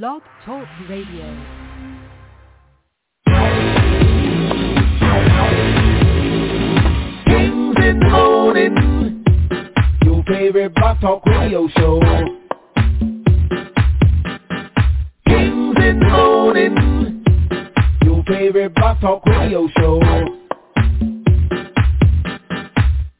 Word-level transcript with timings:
Blog 0.00 0.22
Talk 0.46 0.66
Radio. 0.88 1.36
Morning, 8.10 9.22
your 10.02 10.24
favorite 10.24 10.74
Blog 10.74 10.98
Talk 11.00 11.26
Radio 11.26 11.68
show. 11.76 12.00
Kings 15.26 15.76
in 15.76 16.00
the 16.00 16.08
morning, 16.10 17.24
your 18.02 18.24
favorite 18.24 18.74
Blog 18.74 18.98
Talk 19.02 19.26
Radio 19.26 19.68
show. 19.76 20.00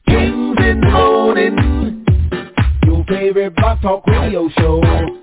Kings 0.07 0.57
in 0.57 0.81
the 0.81 0.89
morning, 0.91 2.05
your 2.83 3.05
favorite 3.05 3.55
Blog 3.57 3.79
Talk 3.81 4.07
Radio 4.07 4.49
show. 4.57 5.22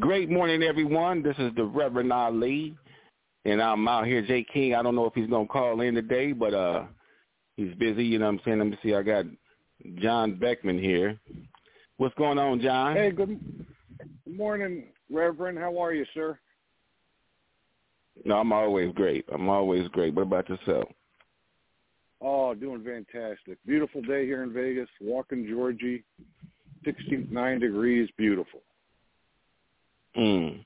Great 0.00 0.30
morning, 0.30 0.62
everyone. 0.62 1.22
This 1.22 1.36
is 1.38 1.54
the 1.56 1.64
Reverend 1.64 2.10
Ali, 2.10 2.74
and 3.44 3.60
I'm 3.60 3.86
out 3.86 4.06
here, 4.06 4.22
Jay 4.22 4.42
King. 4.42 4.74
I 4.74 4.82
don't 4.82 4.94
know 4.94 5.04
if 5.04 5.12
he's 5.12 5.28
gonna 5.28 5.46
call 5.46 5.82
in 5.82 5.94
today, 5.94 6.32
but 6.32 6.54
uh, 6.54 6.84
he's 7.58 7.74
busy. 7.74 8.02
You 8.02 8.18
know 8.18 8.24
what 8.24 8.32
I'm 8.32 8.40
saying? 8.46 8.58
Let 8.60 8.68
me 8.68 8.78
see. 8.82 8.94
I 8.94 9.02
got 9.02 9.26
John 9.96 10.36
Beckman 10.38 10.78
here. 10.78 11.20
What's 11.98 12.14
going 12.14 12.38
on, 12.38 12.62
John? 12.62 12.96
Hey, 12.96 13.10
good 13.10 13.38
good 13.98 14.36
morning, 14.38 14.84
Reverend. 15.12 15.58
How 15.58 15.78
are 15.78 15.92
you, 15.92 16.06
sir? 16.14 16.38
No, 18.24 18.38
I'm 18.38 18.54
always 18.54 18.90
great. 18.94 19.26
I'm 19.30 19.50
always 19.50 19.86
great. 19.88 20.14
What 20.14 20.22
about 20.22 20.48
yourself? 20.48 20.88
Oh, 22.22 22.54
doing 22.54 22.82
fantastic. 22.82 23.58
Beautiful 23.66 24.00
day 24.00 24.24
here 24.24 24.44
in 24.44 24.52
Vegas. 24.54 24.88
Walking 25.02 25.46
Georgie, 25.46 26.04
69 26.86 27.60
degrees. 27.60 28.08
Beautiful. 28.16 28.62
Mm. 30.16 30.64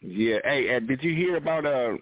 Yeah. 0.00 0.38
Hey, 0.44 0.74
uh, 0.74 0.80
did 0.80 1.02
you 1.02 1.14
hear 1.14 1.36
about 1.36 1.66
uh 1.66 1.96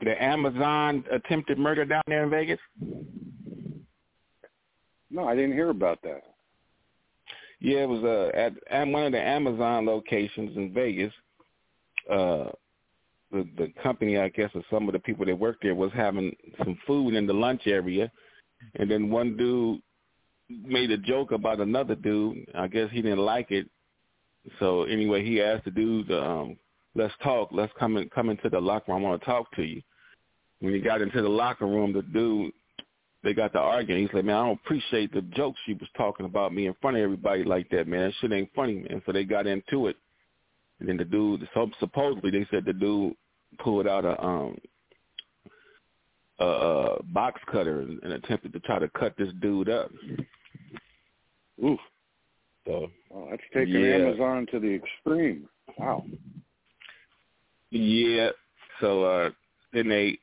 the 0.00 0.22
Amazon 0.22 1.04
attempted 1.10 1.58
murder 1.58 1.84
down 1.84 2.02
there 2.06 2.24
in 2.24 2.30
Vegas? 2.30 2.60
No, 5.10 5.26
I 5.26 5.34
didn't 5.34 5.54
hear 5.54 5.70
about 5.70 6.02
that. 6.02 6.22
Yeah, 7.60 7.78
it 7.78 7.88
was 7.88 8.04
uh, 8.04 8.36
at, 8.36 8.52
at 8.70 8.86
one 8.86 9.04
of 9.04 9.12
the 9.12 9.20
Amazon 9.20 9.86
locations 9.86 10.56
in 10.56 10.72
Vegas. 10.72 11.12
Uh, 12.08 12.50
the 13.30 13.46
the 13.56 13.72
company, 13.82 14.18
I 14.18 14.28
guess, 14.28 14.50
or 14.54 14.62
some 14.70 14.88
of 14.88 14.92
the 14.92 15.00
people 15.00 15.26
that 15.26 15.38
worked 15.38 15.62
there 15.62 15.74
was 15.74 15.92
having 15.92 16.34
some 16.58 16.78
food 16.86 17.14
in 17.14 17.26
the 17.26 17.32
lunch 17.32 17.62
area, 17.66 18.10
and 18.76 18.90
then 18.90 19.10
one 19.10 19.36
dude 19.36 19.80
made 20.48 20.90
a 20.90 20.98
joke 20.98 21.32
about 21.32 21.60
another 21.60 21.94
dude. 21.94 22.46
I 22.54 22.68
guess 22.68 22.88
he 22.90 23.02
didn't 23.02 23.18
like 23.18 23.50
it, 23.50 23.68
so 24.58 24.84
anyway, 24.84 25.24
he 25.24 25.42
asked 25.42 25.64
the 25.64 25.70
dude, 25.70 26.10
um, 26.12 26.56
"Let's 26.94 27.14
talk. 27.22 27.50
Let's 27.52 27.72
come 27.78 27.96
in, 27.96 28.08
come 28.10 28.30
into 28.30 28.48
the 28.48 28.60
locker 28.60 28.92
room. 28.92 29.04
I 29.04 29.08
want 29.08 29.20
to 29.20 29.26
talk 29.26 29.50
to 29.56 29.62
you." 29.62 29.82
When 30.60 30.74
he 30.74 30.80
got 30.80 31.02
into 31.02 31.22
the 31.22 31.28
locker 31.28 31.66
room, 31.66 31.92
the 31.92 32.02
dude 32.02 32.52
they 33.24 33.34
got 33.34 33.52
to 33.52 33.58
arguing. 33.58 34.02
He 34.02 34.08
said, 34.12 34.24
"Man, 34.24 34.36
I 34.36 34.46
don't 34.46 34.60
appreciate 34.64 35.12
the 35.12 35.22
jokes 35.22 35.58
she 35.66 35.74
was 35.74 35.88
talking 35.96 36.26
about 36.26 36.54
me 36.54 36.66
in 36.66 36.74
front 36.80 36.96
of 36.96 37.02
everybody 37.02 37.44
like 37.44 37.68
that, 37.70 37.88
man. 37.88 38.08
That 38.08 38.14
shit 38.20 38.32
ain't 38.32 38.54
funny, 38.54 38.86
man." 38.88 39.02
So 39.06 39.12
they 39.12 39.24
got 39.24 39.46
into 39.46 39.88
it, 39.88 39.96
and 40.80 40.88
then 40.88 40.96
the 40.96 41.04
dude, 41.04 41.48
so 41.54 41.70
supposedly 41.80 42.30
they 42.30 42.46
said 42.50 42.64
the 42.64 42.72
dude 42.72 43.14
pulled 43.58 43.86
out 43.86 44.04
a 44.04 44.22
um 44.22 44.58
a, 46.38 46.44
a 46.44 47.02
box 47.02 47.40
cutter 47.50 47.80
and, 47.80 48.02
and 48.02 48.12
attempted 48.12 48.52
to 48.52 48.60
try 48.60 48.78
to 48.78 48.88
cut 48.90 49.14
this 49.18 49.32
dude 49.40 49.68
up. 49.68 49.90
Oof. 51.64 51.80
So 52.68 52.90
Oh, 53.14 53.26
that's 53.30 53.42
taking 53.54 53.80
Yeah. 53.80 53.96
Amazon 53.96 54.46
to 54.52 54.60
the 54.60 54.74
extreme. 54.74 55.48
Wow. 55.78 56.04
Yeah. 57.70 58.30
So 58.80 59.04
uh 59.04 59.30
then 59.72 59.88
they 59.88 60.18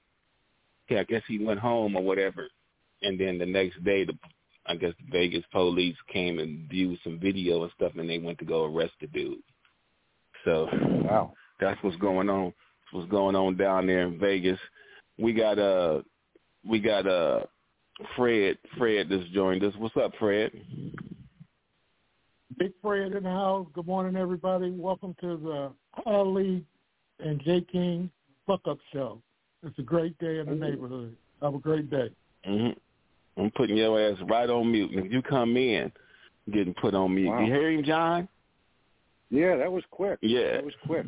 yeah, 0.90 1.00
I 1.00 1.04
guess 1.06 1.24
he 1.28 1.40
went 1.40 1.60
home 1.60 1.96
or 1.96 2.04
whatever. 2.04 2.48
And 3.02 3.20
then 3.20 3.38
the 3.40 3.46
next 3.46 3.84
day 3.84 4.06
the 4.06 4.14
I 4.68 4.76
guess 4.76 4.94
the 5.00 5.12
Vegas 5.12 5.44
police 5.52 5.96
came 6.12 6.40
and 6.40 6.70
viewed 6.70 7.00
some 7.04 7.20
video 7.20 7.64
and 7.64 7.72
stuff 7.76 7.94
and 7.98 8.10
they 8.10 8.20
went 8.20 8.38
to 8.40 8.46
go 8.46 8.66
arrest 8.66 8.94
the 9.02 9.08
dude. 9.08 9.40
So 10.46 10.68
Wow. 11.04 11.34
that's 11.60 11.82
what's 11.84 11.98
going 11.98 12.30
on. 12.30 12.46
That's 12.46 12.94
what's 12.94 13.12
going 13.12 13.36
on 13.36 13.58
down 13.58 13.88
there 13.88 14.04
in 14.04 14.20
Vegas. 14.20 14.60
We 15.18 15.34
got 15.34 15.58
uh 15.58 16.04
we 16.68 16.80
got 16.80 17.08
uh 17.08 17.44
Fred 18.16 18.58
Fred 18.78 19.10
just 19.10 19.32
joined 19.32 19.64
us. 19.64 19.74
What's 19.78 19.98
up, 19.98 20.12
Fred? 20.20 20.52
Big 22.58 22.72
Fred 22.82 23.14
in 23.14 23.24
the 23.24 23.30
house. 23.30 23.68
Good 23.74 23.86
morning, 23.88 24.16
everybody. 24.16 24.72
Welcome 24.72 25.16
to 25.22 25.38
the 25.38 25.72
Ali 26.10 26.64
and 27.20 27.42
Jay 27.44 27.62
King 27.70 28.10
Fuck 28.48 28.62
Up 28.68 28.78
Show. 28.94 29.22
It's 29.64 29.78
a 29.80 29.82
great 29.84 30.18
day 30.20 30.40
in 30.40 30.46
the 30.46 30.56
neighborhood. 30.56 31.16
Have 31.42 31.56
a 31.56 31.60
great 31.60 31.90
day. 31.90 32.10
hmm 32.46 32.70
I'm 33.38 33.52
putting 33.52 33.76
your 33.76 34.00
ass 34.00 34.18
right 34.30 34.50
on 34.50 34.72
mute. 34.72 34.92
If 34.94 35.12
you 35.12 35.22
come 35.22 35.58
in, 35.58 35.92
getting 36.54 36.74
put 36.76 36.94
on 36.94 37.14
mute. 37.16 37.30
Wow. 37.30 37.40
You 37.42 37.54
hear 37.54 37.70
him, 37.72 37.84
John? 37.84 38.30
Yeah, 39.30 39.58
that 39.58 39.70
was 39.72 39.84
quick. 39.92 40.20
Yeah. 40.22 40.54
That 40.54 40.66
was 40.66 40.74
quick. 40.86 41.06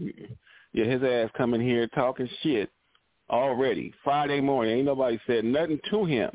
Yeah, 0.74 0.84
his 0.84 1.02
ass 1.02 1.30
coming 1.36 1.62
here 1.62 1.88
talking 1.88 2.28
shit 2.42 2.70
already. 3.30 3.92
Friday 4.04 4.38
morning, 4.40 4.76
ain't 4.76 4.84
nobody 4.86 5.18
said 5.26 5.44
nothing 5.44 5.80
to 5.90 6.04
him. 6.04 6.30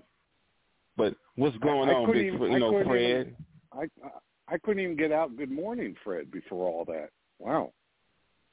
But 0.98 1.16
what's 1.36 1.56
going 1.58 1.88
I 1.88 1.94
on, 1.94 2.12
big, 2.12 2.34
even- 2.34 2.52
you 2.52 2.60
know, 2.60 2.84
Fred? 2.84 3.00
even- 3.28 3.36
I, 3.72 3.86
I 4.48 4.58
couldn't 4.58 4.84
even 4.84 4.98
get 4.98 5.12
out 5.12 5.38
good 5.38 5.52
morning, 5.52 5.96
Fred, 6.04 6.32
before 6.32 6.68
all 6.68 6.86
that. 6.86 7.10
Wow. 7.40 7.72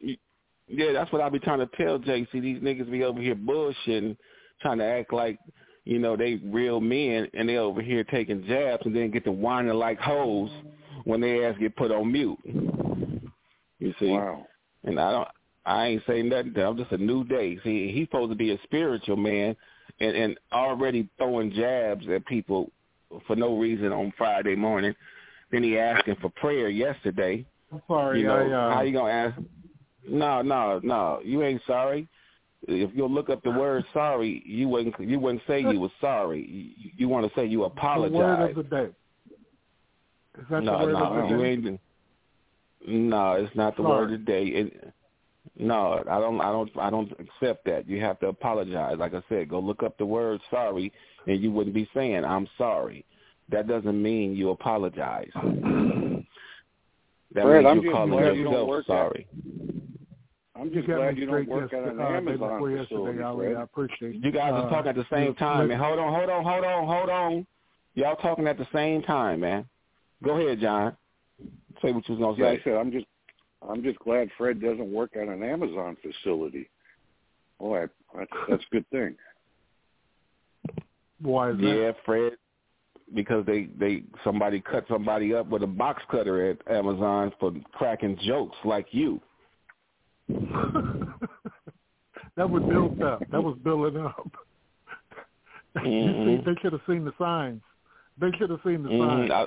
Yeah, 0.01 0.93
that's 0.93 1.13
what 1.13 1.21
I 1.21 1.29
be 1.29 1.41
trying 1.41 1.59
to 1.59 1.71
tell 1.77 1.99
JC. 1.99 2.33
These 2.33 2.61
niggas 2.61 2.91
be 2.91 3.03
over 3.03 3.21
here 3.21 3.35
bullshitting, 3.35 4.17
trying 4.63 4.79
to 4.79 4.85
act 4.85 5.13
like, 5.13 5.39
you 5.85 5.99
know, 5.99 6.17
they 6.17 6.41
real 6.45 6.81
men, 6.81 7.29
and 7.35 7.49
they 7.49 7.57
over 7.57 7.83
here 7.83 8.05
taking 8.05 8.47
jabs 8.47 8.83
and 8.85 8.95
then 8.95 9.11
get 9.11 9.25
to 9.25 9.33
whining 9.33 9.75
like 9.75 9.99
hoes 9.99 10.51
when 11.05 11.21
they 11.21 11.45
ass 11.45 11.57
get 11.59 11.77
put 11.77 11.91
on 11.91 12.13
mute. 12.13 12.39
You 13.79 13.95
see? 13.99 14.11
Wow. 14.11 14.47
And 14.85 15.01
I 15.01 15.11
don't, 15.11 15.29
I 15.67 15.87
ain't 15.87 16.03
saying 16.07 16.29
nothing. 16.29 16.57
I'm 16.57 16.77
just 16.77 16.93
a 16.93 16.99
new 16.99 17.25
day. 17.25 17.59
See, 17.65 17.93
he's 17.93 18.07
supposed 18.07 18.31
to 18.31 18.37
be 18.37 18.53
a 18.53 18.59
spiritual 18.65 19.17
man, 19.17 19.57
and 20.01 20.17
and 20.17 20.39
already 20.53 21.09
throwing 21.19 21.53
jabs 21.53 22.07
at 22.09 22.25
people 22.27 22.71
for 23.27 23.37
no 23.37 23.59
reason 23.59 23.93
on 23.93 24.13
Friday 24.17 24.55
morning. 24.55 24.95
Then 25.51 25.63
he 25.63 25.79
asking 25.79 26.17
for 26.21 26.31
prayer 26.31 26.69
yesterday. 26.69 27.45
I'm 27.73 27.83
sorry. 27.87 28.21
You 28.21 28.27
know, 28.27 28.51
I, 28.51 28.53
uh, 28.53 28.75
how 28.75 28.81
you 28.83 28.93
gonna 28.93 29.13
ask? 29.13 29.39
No, 30.09 30.43
no, 30.43 30.81
no. 30.83 31.21
You 31.25 31.43
ain't 31.43 31.63
sorry. 31.67 32.09
If 32.69 32.91
you 32.95 33.07
look 33.07 33.31
up 33.31 33.43
the 33.43 33.51
word 33.51 33.85
sorry, 33.93 34.43
you 34.45 34.69
wouldn't 34.69 34.95
you 35.01 35.19
wouldn't 35.19 35.43
say 35.47 35.61
you 35.61 35.81
was 35.81 35.91
sorry. 36.01 36.75
You, 36.77 36.91
you 36.97 37.09
want 37.09 37.27
to 37.27 37.39
say 37.39 37.47
you 37.47 37.65
apologize. 37.65 38.13
the 38.13 38.19
word 38.19 38.51
of 38.51 38.57
the 38.57 38.63
day. 38.63 38.95
Is 40.39 40.47
that 40.51 40.63
no, 40.63 40.79
the 40.79 40.85
word 40.85 40.93
no, 40.93 41.05
of 41.05 41.29
the 41.29 41.35
you 41.37 41.43
day? 41.43 41.51
ain't. 41.51 41.81
No, 42.87 43.33
it's 43.33 43.55
not 43.57 43.77
the 43.77 43.83
Sorry. 43.83 44.07
word 44.07 44.13
of 44.13 44.21
the 44.21 44.25
day. 44.25 44.45
It, 44.47 44.95
no, 45.57 46.03
I 46.11 46.19
don't. 46.19 46.41
I 46.41 46.53
don't. 46.53 46.71
I 46.79 46.91
don't 46.91 47.13
accept 47.13 47.65
that. 47.67 47.89
You 47.89 48.01
have 48.01 48.19
to 48.21 48.29
apologize. 48.29 48.97
Like 48.99 49.15
I 49.15 49.23
said, 49.29 49.49
go 49.49 49.59
look 49.59 49.83
up 49.83 49.97
the 49.99 50.07
word 50.07 50.41
sorry, 50.51 50.93
and 51.27 51.43
you 51.43 51.51
wouldn't 51.51 51.75
be 51.75 51.89
saying 51.95 52.25
I'm 52.25 52.49
sorry. 52.57 53.05
That 53.51 53.67
doesn't 53.67 54.01
mean 54.01 54.35
you 54.35 54.51
apologize. 54.51 55.31
That 57.33 57.45
Fred, 57.45 57.65
means 57.65 57.67
I'm 57.67 57.81
you're 57.81 57.85
just 57.85 57.95
calling 57.95 58.11
glad 58.11 58.37
you 58.37 58.45
don't 58.45 58.53
yourself 58.53 58.69
work 58.69 58.91
at- 58.91 59.27
I'm 60.61 60.73
just 60.73 60.87
got 60.89 60.97
glad 60.97 61.17
you 61.17 61.27
don't 61.27 61.35
straight 61.35 61.49
work 61.49 61.73
at 61.73 61.85
an 61.85 62.01
uh, 62.01 62.05
Amazon 62.05 62.39
before 62.39 62.71
facility, 62.71 63.19
yesterday, 63.19 63.23
Ali. 63.25 63.47
Fred. 63.47 63.57
I 63.57 63.63
appreciate 63.63 64.15
You 64.17 64.31
guys 64.33 64.53
are 64.53 64.67
uh, 64.67 64.69
talking 64.69 64.89
at 64.91 64.97
the 64.97 65.07
same 65.11 65.27
you- 65.29 65.35
time, 65.35 65.69
man. 65.69 65.79
Hold 65.79 65.99
on, 65.99 66.13
hold 66.13 66.29
on, 66.29 66.45
hold 66.45 66.65
on, 66.65 66.87
hold 66.87 67.09
on. 67.09 67.47
Y'all 67.95 68.17
talking 68.17 68.47
at 68.47 68.59
the 68.59 68.67
same 68.73 69.03
time, 69.03 69.41
man. 69.41 69.65
Go 70.23 70.39
ahead, 70.39 70.61
John. 70.61 70.97
Say 71.81 71.93
what 71.93 72.07
you 72.09 72.17
was 72.17 72.37
gonna 72.37 72.49
I 72.51 72.57
say. 72.57 72.63
said 72.65 72.75
I'm 72.75 72.93
just 72.93 73.07
I'm 73.67 73.83
just 73.83 73.99
glad 74.01 74.29
Fred 74.37 74.61
doesn't 74.61 74.93
work 74.93 75.17
at 75.17 75.29
an 75.29 75.43
Amazon 75.43 75.97
facility. 76.03 76.69
Boy, 77.59 77.87
that's 78.17 78.31
that's 78.49 78.63
a 78.71 78.75
good 78.75 78.89
thing. 78.91 79.15
Why 81.23 81.51
is 81.51 81.57
that? 81.59 81.63
Yeah, 81.63 81.93
Fred. 82.05 82.33
Because 83.15 83.45
they 83.47 83.69
they 83.79 84.05
somebody 84.23 84.61
cut 84.61 84.85
somebody 84.89 85.35
up 85.35 85.49
with 85.49 85.63
a 85.63 85.67
box 85.67 86.03
cutter 86.11 86.51
at 86.51 86.59
Amazon 86.73 87.33
for 87.41 87.53
cracking 87.73 88.17
jokes 88.23 88.57
like 88.65 88.87
you. 88.93 89.21
that 92.37 92.49
was 92.49 92.63
built 92.63 93.03
up. 93.03 93.23
That 93.31 93.43
was 93.43 93.59
building 93.63 94.05
up. 94.05 94.31
Mm-hmm. 95.77 96.45
they 96.45 96.57
should 96.61 96.73
have 96.73 96.83
seen 96.89 97.05
the 97.05 97.13
signs. 97.17 97.61
They 98.21 98.33
should 98.37 98.51
have 98.51 98.59
seen 98.65 98.83
the 98.83 98.89
mm-hmm. 98.89 99.31
signs. 99.31 99.31
I, 99.33 99.47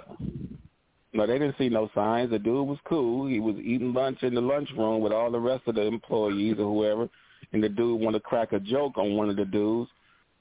no, 1.13 1.27
they 1.27 1.37
didn't 1.37 1.57
see 1.57 1.69
no 1.69 1.89
signs. 1.93 2.31
The 2.31 2.39
dude 2.39 2.67
was 2.67 2.79
cool. 2.85 3.27
He 3.27 3.39
was 3.39 3.55
eating 3.57 3.93
lunch 3.93 4.23
in 4.23 4.33
the 4.33 4.41
lunchroom 4.41 5.01
with 5.01 5.13
all 5.13 5.29
the 5.29 5.39
rest 5.39 5.63
of 5.67 5.75
the 5.75 5.81
employees 5.81 6.55
or 6.57 6.73
whoever, 6.73 7.09
and 7.51 7.63
the 7.63 7.69
dude 7.69 8.01
wanted 8.01 8.19
to 8.19 8.23
crack 8.23 8.53
a 8.53 8.59
joke 8.59 8.97
on 8.97 9.15
one 9.15 9.29
of 9.29 9.35
the 9.35 9.45
dudes. 9.45 9.91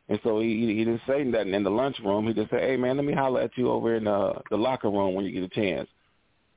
And 0.08 0.19
so 0.22 0.40
he 0.40 0.66
he 0.66 0.84
didn't 0.84 1.00
say 1.06 1.25
nothing 1.25 1.54
in 1.54 1.62
the 1.62 1.70
lunchroom. 1.70 2.26
He 2.26 2.34
just 2.34 2.50
said, 2.50 2.62
"Hey 2.62 2.76
man, 2.76 2.96
let 2.96 3.06
me 3.06 3.12
holler 3.12 3.40
at 3.40 3.56
you 3.56 3.70
over 3.70 3.94
in 3.96 4.06
uh, 4.06 4.40
the 4.50 4.56
locker 4.56 4.90
room 4.90 5.14
when 5.14 5.25
you 5.25 5.32
get 5.32 5.44
a 5.44 5.49
chance." 5.49 5.88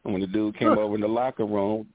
And 0.03 0.13
when 0.13 0.21
the 0.21 0.27
dude 0.27 0.57
came 0.57 0.69
over 0.69 0.95
in 0.95 1.01
the 1.01 1.07
locker 1.07 1.45
room, 1.45 1.88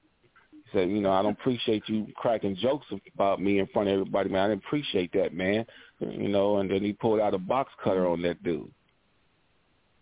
he 0.51 0.61
said, 0.71 0.89
"You 0.89 1.01
know, 1.01 1.11
I 1.11 1.21
don't 1.21 1.37
appreciate 1.39 1.83
you 1.87 2.07
cracking 2.15 2.55
jokes 2.55 2.87
about 3.13 3.41
me 3.41 3.59
in 3.59 3.67
front 3.67 3.89
of 3.89 3.93
everybody, 3.93 4.29
man. 4.29 4.45
I 4.45 4.47
didn't 4.49 4.63
appreciate 4.65 5.11
that, 5.13 5.33
man." 5.33 5.65
You 5.99 6.29
know, 6.29 6.57
and 6.57 6.71
then 6.71 6.81
he 6.83 6.93
pulled 6.93 7.19
out 7.19 7.33
a 7.33 7.37
box 7.37 7.71
cutter 7.83 8.07
on 8.07 8.21
that 8.23 8.41
dude. 8.43 8.71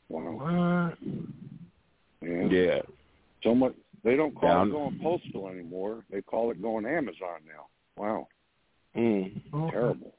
Wow. 0.07 0.93
Yeah. 2.21 2.45
Yeah. 2.45 2.81
So 3.43 3.53
much. 3.55 3.73
They 4.03 4.15
don't 4.15 4.33
call 4.33 4.49
Down- 4.49 4.67
it 4.69 4.71
going 4.71 4.99
postal 5.01 5.49
anymore. 5.49 6.03
They 6.11 6.21
call 6.21 6.51
it 6.51 6.61
going 6.61 6.85
Amazon 6.85 7.41
now. 7.45 7.67
Wow. 7.97 8.27
Mm. 8.95 9.71
Terrible. 9.71 10.13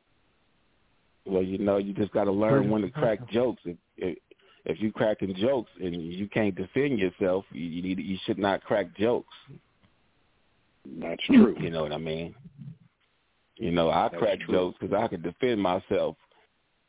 Well, 1.27 1.43
you 1.43 1.59
know, 1.59 1.77
you 1.77 1.93
just 1.93 2.13
got 2.13 2.25
to 2.25 2.33
learn 2.33 2.71
when 2.71 2.83
to 2.83 2.91
crack 2.91 3.29
jokes. 3.31 3.63
If, 3.65 3.77
if 3.97 4.19
if 4.67 4.81
you 4.81 4.93
cracking 4.93 5.35
jokes 5.37 5.71
and 5.81 5.95
you 6.13 6.29
can't 6.29 6.55
defend 6.55 6.99
yourself, 6.99 7.45
you, 7.51 7.63
you 7.65 7.83
need 7.83 7.99
you 7.99 8.19
should 8.25 8.39
not 8.39 8.63
crack 8.63 8.95
jokes. 8.97 9.33
That's 10.99 11.23
true. 11.27 11.57
You 11.61 11.71
know 11.71 11.83
what 11.83 11.93
I 11.93 11.99
mean? 11.99 12.35
You 13.57 13.71
know, 13.71 13.91
I 13.91 14.09
That's 14.09 14.17
crack 14.23 14.41
true. 14.41 14.55
jokes 14.55 14.79
because 14.81 14.95
I 14.99 15.09
can 15.09 15.23
defend 15.23 15.61
myself, 15.61 16.17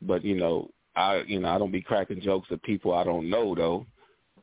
but 0.00 0.24
you 0.24 0.34
know, 0.34 0.70
I 0.96 1.22
you 1.26 1.40
know 1.40 1.48
I 1.48 1.58
don't 1.58 1.72
be 1.72 1.82
cracking 1.82 2.20
jokes 2.20 2.48
at 2.50 2.62
people 2.62 2.92
I 2.94 3.04
don't 3.04 3.28
know 3.28 3.54
though. 3.54 3.86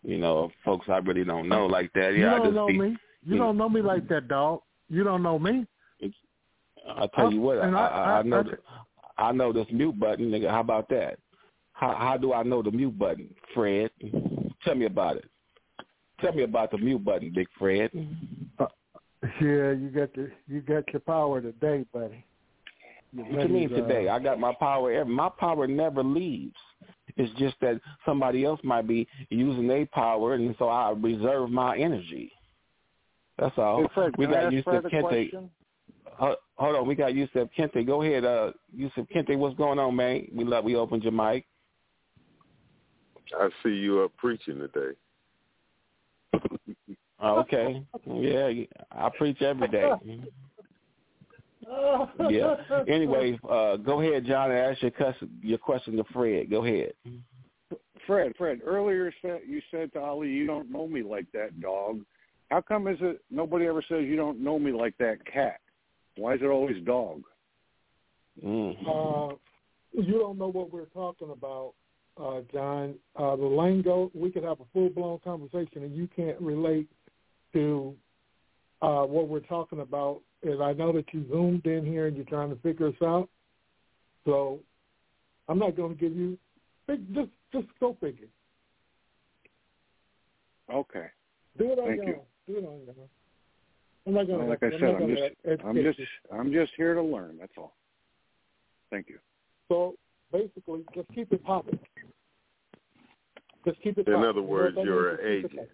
You 0.03 0.18
know, 0.18 0.51
folks 0.63 0.88
I 0.89 0.97
really 0.97 1.25
don't 1.25 1.50
know 1.50 1.65
like 1.65 1.92
that. 1.94 2.13
You 2.13 2.21
Yeah, 2.21 2.35
I 2.35 2.38
don't 2.38 2.45
just 2.45 2.56
know 2.56 2.68
be. 2.68 2.77
me. 2.80 2.97
You 3.25 3.35
hmm. 3.35 3.38
don't 3.38 3.57
know 3.57 3.68
me 3.69 3.81
like 3.81 4.07
that, 4.09 4.27
dog. 4.27 4.62
You 4.89 5.03
don't 5.03 5.24
know 5.24 5.38
me. 5.38 5.65
I 6.97 7.07
tell 7.15 7.31
you 7.31 7.42
what, 7.42 7.59
I, 7.59 7.69
I, 7.69 7.85
I- 7.88 8.19
I 8.19 8.21
know 8.24 8.39
I- 8.39 8.44
the, 8.44 8.57
I 9.19 9.31
know 9.33 9.51
this 9.51 9.68
mute 9.71 10.00
button, 10.00 10.31
nigga. 10.31 10.50
How 10.50 10.62
about 10.62 10.89
that? 10.89 11.19
How 11.74 11.94
how 11.95 12.18
do 12.18 12.33
I 12.33 12.44
know 12.44 12.62
the 12.63 12.71
mute 12.71 12.98
button, 12.98 13.30
Fred? 13.54 13.92
Tell 14.63 14.75
me 14.75 14.86
about 14.86 15.18
it. 15.18 15.25
Tell 16.21 16.33
me 16.33 16.44
about 16.44 16.71
the 16.71 16.77
mute 16.77 17.04
button, 17.04 17.31
Big 17.33 17.48
Fred. 17.57 17.92
Yeah, 19.42 19.71
you 19.71 19.92
got 19.94 20.13
the 20.13 20.31
you 20.48 20.62
got 20.62 20.92
your 20.94 21.01
power 21.01 21.42
today, 21.42 21.86
buddy. 21.94 22.24
Your 23.12 23.25
What 23.25 23.42
you 23.44 23.54
mean 23.54 23.69
buddy's, 23.69 23.83
uh, 23.83 23.88
today? 23.88 24.10
I 24.10 24.19
got 24.19 24.39
my 24.39 24.54
power. 24.54 24.92
Every, 24.94 25.13
my 25.13 25.30
power 25.30 25.68
never 25.68 26.04
leaves. 26.04 26.56
It's 27.18 27.33
just 27.38 27.56
that 27.62 27.81
somebody 28.06 28.45
else 28.45 28.62
might 28.63 28.88
be 28.88 29.07
using 29.30 29.68
their 29.68 29.86
power, 29.88 30.36
and 30.36 30.56
so 30.57 30.69
I 30.69 30.92
reserve 30.92 31.50
my 31.50 31.77
energy. 31.77 32.31
That's 33.38 33.57
all. 33.57 33.81
Hey, 33.81 33.88
Fred, 33.94 34.12
we 34.18 34.25
can 34.25 34.36
I 34.36 34.38
got 34.38 34.45
ask 34.45 34.54
Yusuf 34.54 34.63
Fred 34.66 34.86
a 34.86 34.89
Kente. 34.89 35.01
question? 35.01 35.50
Hold, 36.19 36.36
hold 36.56 36.75
on, 36.75 36.88
we 36.88 36.95
got 36.95 37.16
Yusuf 37.16 37.48
Kente. 37.57 37.86
Go 37.86 38.04
ahead, 38.04 38.25
uh, 38.25 38.51
Yusuf 38.75 39.07
Kente. 39.13 39.38
What's 39.38 39.56
going 39.56 39.80
on, 39.80 39.95
man? 39.95 40.27
We 40.33 40.44
love. 40.44 40.66
We 40.66 40.75
opened 40.75 41.04
your 41.04 41.13
mic. 41.13 41.45
I 43.39 43.50
see 43.63 43.69
you 43.69 44.01
up 44.04 44.12
preaching 44.18 44.60
today. 44.60 44.95
Oh, 47.21 47.39
okay. 47.39 47.83
Yeah, 48.06 48.50
I 48.94 49.10
preach 49.18 49.42
every 49.42 49.68
day. 49.68 49.92
Yeah. 52.30 52.56
Anyway, 52.88 53.38
uh, 53.48 53.75
go 53.75 54.01
ahead, 54.01 54.25
John, 54.25 54.50
and 54.51 54.60
ask 54.60 54.81
your 54.81 54.92
question, 54.92 55.30
your 55.44 55.57
question 55.57 55.98
to 55.98 56.04
Fred. 56.13 56.50
Go 56.50 56.63
ahead. 56.66 56.94
Fred, 58.07 58.31
Fred, 58.38 58.62
earlier 58.66 59.12
you 59.45 59.62
said 59.69 59.92
to 59.94 60.00
Ali, 60.00 60.30
you 60.30 60.48
don't 60.48 60.71
know 60.71 60.88
me 60.88 61.04
like 61.04 61.25
that 61.33 61.60
dog. 61.60 62.00
How 62.50 62.62
come 62.62 62.88
is 62.88 62.98
it 63.01 63.21
nobody 63.30 63.68
ever 63.68 63.83
says 63.88 64.06
you 64.06 64.16
don't 64.16 64.39
know 64.39 64.57
me 64.57 64.71
like 64.71 64.98
that 64.98 65.18
cat? 65.31 65.60
Why 66.17 66.35
is 66.35 66.41
it 66.41 66.45
always 66.45 66.83
dog? 66.83 67.23
Mm. 68.44 68.75
Uh, 68.81 69.35
you 69.94 70.19
don't 70.19 70.38
know 70.38 70.51
what 70.51 70.71
we're 70.71 70.85
talking 70.85 71.31
about, 71.31 71.73
uh, 72.21 72.41
John. 72.51 72.95
Uh, 73.15 73.35
the 73.35 73.45
lingo, 73.45 74.11
we 74.13 74.31
could 74.31 74.44
have 74.44 74.59
a 74.59 74.65
full 74.73 74.89
blown 74.89 75.19
conversation, 75.19 75.83
and 75.83 75.95
you 75.95 76.07
can't 76.15 76.39
relate 76.39 76.88
to 77.53 77.95
uh, 78.81 79.03
what 79.03 79.27
we're 79.27 79.39
talking 79.39 79.81
about. 79.81 80.21
And 80.44 80.63
I 80.63 80.73
know 80.73 80.94
that 80.94 81.06
you 81.13 81.25
zoomed 81.29 81.65
in 81.65 81.85
here 81.85 82.07
and 82.07 82.15
you're 82.15 82.25
trying 82.25 82.50
to 82.50 82.56
figure 82.61 82.88
us 82.88 83.01
out. 83.03 83.27
So 84.25 84.59
I'm 85.50 85.59
not 85.59 85.75
going 85.75 85.95
to 85.95 86.00
give 86.00 86.15
you. 86.15 86.38
Just 86.88 87.29
just 87.51 87.67
go 87.79 87.97
figure. 88.00 88.27
Okay. 90.73 91.07
Do 91.57 91.71
it 91.71 91.79
on 91.79 91.88
Thank 91.88 91.97
your 91.97 92.07
you. 92.07 92.15
own. 92.15 92.21
Do 92.47 92.53
it 92.53 92.65
on 92.65 92.79
your 92.85 92.95
own. 92.97 93.09
I'm 94.07 94.13
not 94.13 94.27
going 94.27 94.39
Well, 94.39 94.47
to. 94.47 94.51
like 94.51 94.63
I 94.63 94.69
said, 94.79 94.95
I'm 94.95 95.07
just 95.15 95.65
I'm 95.65 95.75
just. 95.83 95.99
I'm 96.31 96.51
just 96.51 96.71
here 96.77 96.93
to 96.95 97.01
learn. 97.01 97.37
That's 97.39 97.51
all. 97.57 97.75
Thank 98.89 99.07
you. 99.09 99.19
So 99.67 99.95
basically, 100.31 100.83
just 100.95 101.07
keep 101.13 101.31
it 101.31 101.43
popping. 101.43 101.79
Just 103.65 103.81
keep 103.81 103.97
it. 103.97 104.07
In 104.07 104.13
popping. 104.13 104.29
other 104.29 104.39
You 104.41 104.45
know 104.45 104.51
words, 104.51 104.77
you're 104.83 105.17
means? 105.17 105.19
an 105.19 105.41
Just 105.41 105.51
keep 105.51 105.59
it 105.59 105.69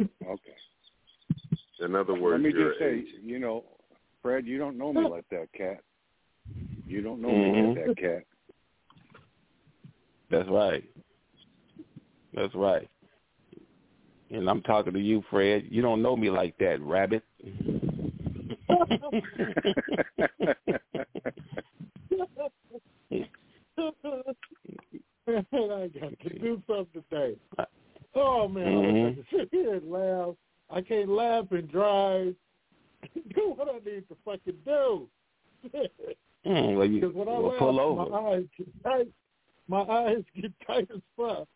agent. 0.00 0.10
Okay. 0.26 1.84
In 1.84 1.94
other 1.96 2.12
Let 2.12 2.22
words, 2.22 2.44
me 2.44 2.50
you're 2.50 2.70
just 2.70 2.80
an 2.82 2.86
say, 2.88 2.94
agent. 3.08 3.24
you 3.24 3.38
know, 3.38 3.64
Fred, 4.20 4.46
you 4.46 4.58
don't 4.58 4.76
know 4.76 4.92
me 4.92 5.08
like 5.08 5.24
that 5.30 5.48
cat. 5.56 5.80
You 6.86 7.00
don't 7.02 7.20
know 7.22 7.28
me 7.28 7.48
Mhm. 7.48 7.76
like 7.76 7.86
that 7.86 7.96
cat. 7.96 8.24
That's 10.30 10.48
right. 10.48 10.84
That's 12.34 12.54
right. 12.54 12.88
And 14.32 14.48
I'm 14.48 14.62
talking 14.62 14.94
to 14.94 14.98
you, 15.00 15.22
Fred. 15.30 15.66
You 15.70 15.82
don't 15.82 16.00
know 16.02 16.16
me 16.16 16.30
like 16.30 16.56
that, 16.58 16.80
rabbit. 16.80 17.22
Man, 25.26 25.42
I 25.70 25.88
got 25.88 26.18
to 26.20 26.38
do 26.38 26.62
something 26.66 27.02
today. 27.10 27.36
Oh 28.14 28.46
man, 28.48 28.66
I 28.66 28.70
Mhm. 28.70 29.04
wish 29.04 29.12
I 29.12 29.14
could 29.14 29.26
sit 29.40 29.48
here 29.52 29.74
and 29.74 29.90
laugh. 29.90 30.34
I 30.70 30.80
can't 30.82 31.08
laugh 31.08 31.50
and 31.52 31.70
drive. 31.70 32.34
do 33.34 33.52
what 33.56 33.68
I 33.68 33.78
need 33.78 34.08
to 34.08 34.16
fucking 34.24 34.58
do. 34.64 35.08
Mm, 36.44 36.76
well, 36.76 36.86
you 36.90 37.00
Because 37.00 37.14
when 37.14 37.28
I 37.28 37.30
well, 37.38 37.42
laugh, 37.50 37.58
pull 37.60 37.72
my 37.72 37.82
over. 37.82 38.16
eyes 38.34 38.44
get 38.58 38.82
tight. 38.82 39.08
My 39.68 39.82
eyes 39.82 40.24
get 40.34 40.52
tight 40.66 40.88
as 40.92 41.00
fuck. 41.16 41.46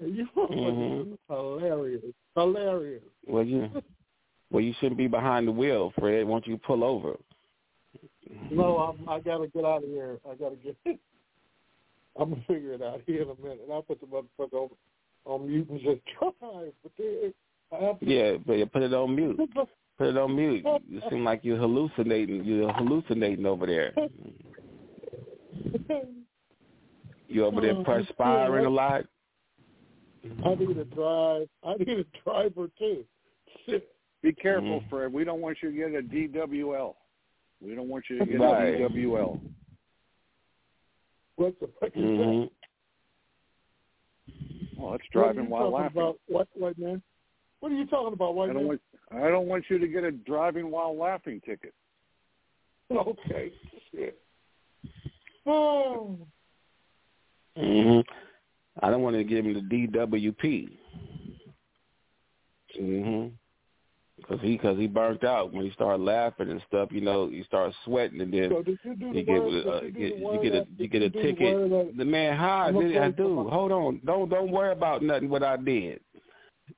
You 0.06 0.26
Mhm. 0.36 1.18
hilarious, 1.28 2.02
hilarious. 2.34 3.02
Well, 3.26 3.44
you 3.44 3.68
well, 4.50 4.62
you 4.62 4.72
shouldn't 4.80 4.96
be 4.98 5.06
behind 5.06 5.46
the 5.46 5.52
wheel, 5.52 5.92
Fred. 5.98 6.26
Won't 6.26 6.46
you 6.46 6.58
pull 6.58 6.82
over? 6.82 7.16
No, 8.50 8.78
I'm, 8.78 9.08
I 9.08 9.20
gotta 9.20 9.46
get 9.48 9.64
out 9.64 9.84
of 9.84 9.90
here. 9.90 10.18
I 10.28 10.34
gotta 10.34 10.56
get. 10.56 10.76
I'm 12.18 12.30
gonna 12.30 12.42
figure 12.48 12.72
it 12.72 12.82
out 12.82 13.02
here 13.06 13.22
in 13.22 13.28
a 13.30 13.42
minute. 13.42 13.68
I'll 13.70 13.82
put 13.82 14.00
the 14.00 14.06
motherfucker 14.06 14.54
on, 14.54 14.70
on 15.24 15.48
mute 15.48 15.68
and 15.68 15.80
just 15.80 16.00
drive. 16.18 16.72
But 16.82 16.92
then 16.98 17.34
I 17.72 17.84
have 17.84 18.00
to. 18.00 18.06
Yeah, 18.06 18.36
but 18.44 18.54
you 18.54 18.66
put 18.66 18.82
it 18.82 18.92
on 18.94 19.14
mute. 19.14 19.38
Put 19.98 20.08
it 20.08 20.16
on 20.16 20.34
mute. 20.34 20.64
You 20.88 21.02
seem 21.10 21.24
like 21.24 21.40
you're 21.42 21.58
hallucinating. 21.58 22.44
You're 22.44 22.72
hallucinating 22.72 23.44
over 23.46 23.66
there. 23.66 23.92
You 27.28 27.44
over 27.44 27.60
there 27.60 27.76
Oh, 27.76 27.84
perspiring 27.84 28.64
a 28.66 28.70
lot. 28.70 29.04
I 30.44 30.54
need 30.54 30.76
a 30.76 30.84
drive. 30.84 31.48
I 31.64 31.74
need 31.74 31.88
a 31.88 32.04
driver 32.24 32.68
too. 32.78 33.04
Be 34.22 34.32
careful, 34.32 34.80
Mhm. 34.80 34.88
Fred. 34.90 35.12
We 35.12 35.24
don't 35.24 35.40
want 35.40 35.58
you 35.62 35.70
to 35.70 35.76
get 35.76 35.94
a 35.94 36.02
DWL. 36.02 36.94
We 37.60 37.74
don't 37.74 37.88
want 37.88 38.04
you 38.10 38.18
to 38.18 38.26
get 38.26 38.40
Right. 38.40 38.74
a 38.74 38.78
DWL. 38.88 39.40
What 41.36 41.58
the 41.60 41.68
fuck 41.80 41.90
is 41.96 42.02
hmm 42.02 42.16
that? 42.18 42.50
Well, 44.76 44.92
that's 44.92 45.08
driving 45.12 45.48
while 45.48 45.70
laughing. 45.70 46.00
About, 46.02 46.20
what, 46.26 46.48
white 46.54 46.78
man? 46.78 47.02
What 47.60 47.72
are 47.72 47.74
you 47.74 47.86
talking 47.86 48.12
about, 48.12 48.34
white 48.34 48.50
I 48.50 48.52
don't 48.52 48.62
man? 48.62 48.66
want 48.68 48.82
I 49.10 49.28
don't 49.28 49.46
want 49.48 49.64
you 49.68 49.78
to 49.78 49.88
get 49.88 50.04
a 50.04 50.12
driving 50.12 50.70
while 50.70 50.96
laughing 50.96 51.40
ticket. 51.44 51.74
Okay. 52.90 53.52
Shit. 53.92 54.20
Oh. 55.46 56.18
hmm 57.56 58.00
I 58.82 58.90
don't 58.90 59.02
want 59.02 59.16
to 59.16 59.24
give 59.24 59.44
him 59.44 59.54
the 59.54 59.60
DWP. 59.60 60.68
hmm 62.78 63.26
Cause 64.28 64.38
he, 64.42 64.58
cause 64.58 64.76
he 64.76 64.86
burnt 64.86 65.24
out 65.24 65.52
when 65.52 65.64
he 65.64 65.70
started 65.72 66.02
laughing 66.02 66.50
and 66.50 66.62
stuff. 66.68 66.90
You 66.92 67.00
know, 67.00 67.30
he 67.30 67.42
started 67.44 67.74
sweating, 67.84 68.20
and 68.20 68.32
then 68.32 68.50
So 68.50 68.62
you 68.66 68.78
you 68.84 69.22
get 69.22 69.42
word? 69.42 69.66
uh, 69.66 69.80
did 69.80 69.96
get, 69.96 70.18
you 70.18 70.28
do 70.28 70.28
the 70.28 70.32
you 70.32 70.42
get 70.42 70.54
a 70.54 70.66
you 70.76 70.88
get 70.88 71.02
a 71.02 71.08
do 71.08 71.22
the 71.22 71.28
ticket. 71.28 71.96
The 71.96 72.04
man, 72.04 72.36
hi, 72.36 72.70
did 72.70 72.96
I 72.98 73.10
do? 73.12 73.48
Hold 73.48 73.72
on, 73.72 74.00
don't 74.04 74.28
don't 74.28 74.50
worry 74.52 74.72
about 74.72 75.02
nothing 75.02 75.30
what 75.30 75.42
I 75.42 75.56
did. 75.56 76.00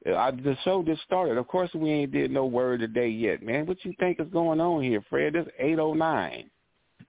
I 0.07 0.31
the 0.31 0.57
show 0.65 0.83
just 0.85 1.03
started. 1.03 1.37
Of 1.37 1.49
course, 1.49 1.71
we 1.75 1.91
ain't 1.91 2.13
did 2.13 2.31
no 2.31 2.47
word 2.47 2.81
today 2.81 3.09
yet, 3.09 3.43
man. 3.43 3.67
What 3.67 3.85
you 3.85 3.93
think 3.99 4.21
is 4.21 4.29
going 4.33 4.61
on 4.61 4.83
here, 4.83 5.05
Fred? 5.11 5.35
It's 5.35 5.51
eight 5.59 5.81
oh 5.81 5.95
nine, 5.95 6.49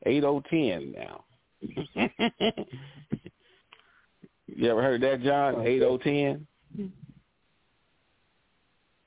eight 0.06 0.24
oh 0.24 0.42
ten 0.50 0.94
now. 0.98 1.24
you 4.56 4.70
ever 4.70 4.82
heard 4.82 5.02
that, 5.02 5.22
John? 5.22 5.66
Eight 5.66 5.82
oh 5.84 5.98
ten. 5.98 6.48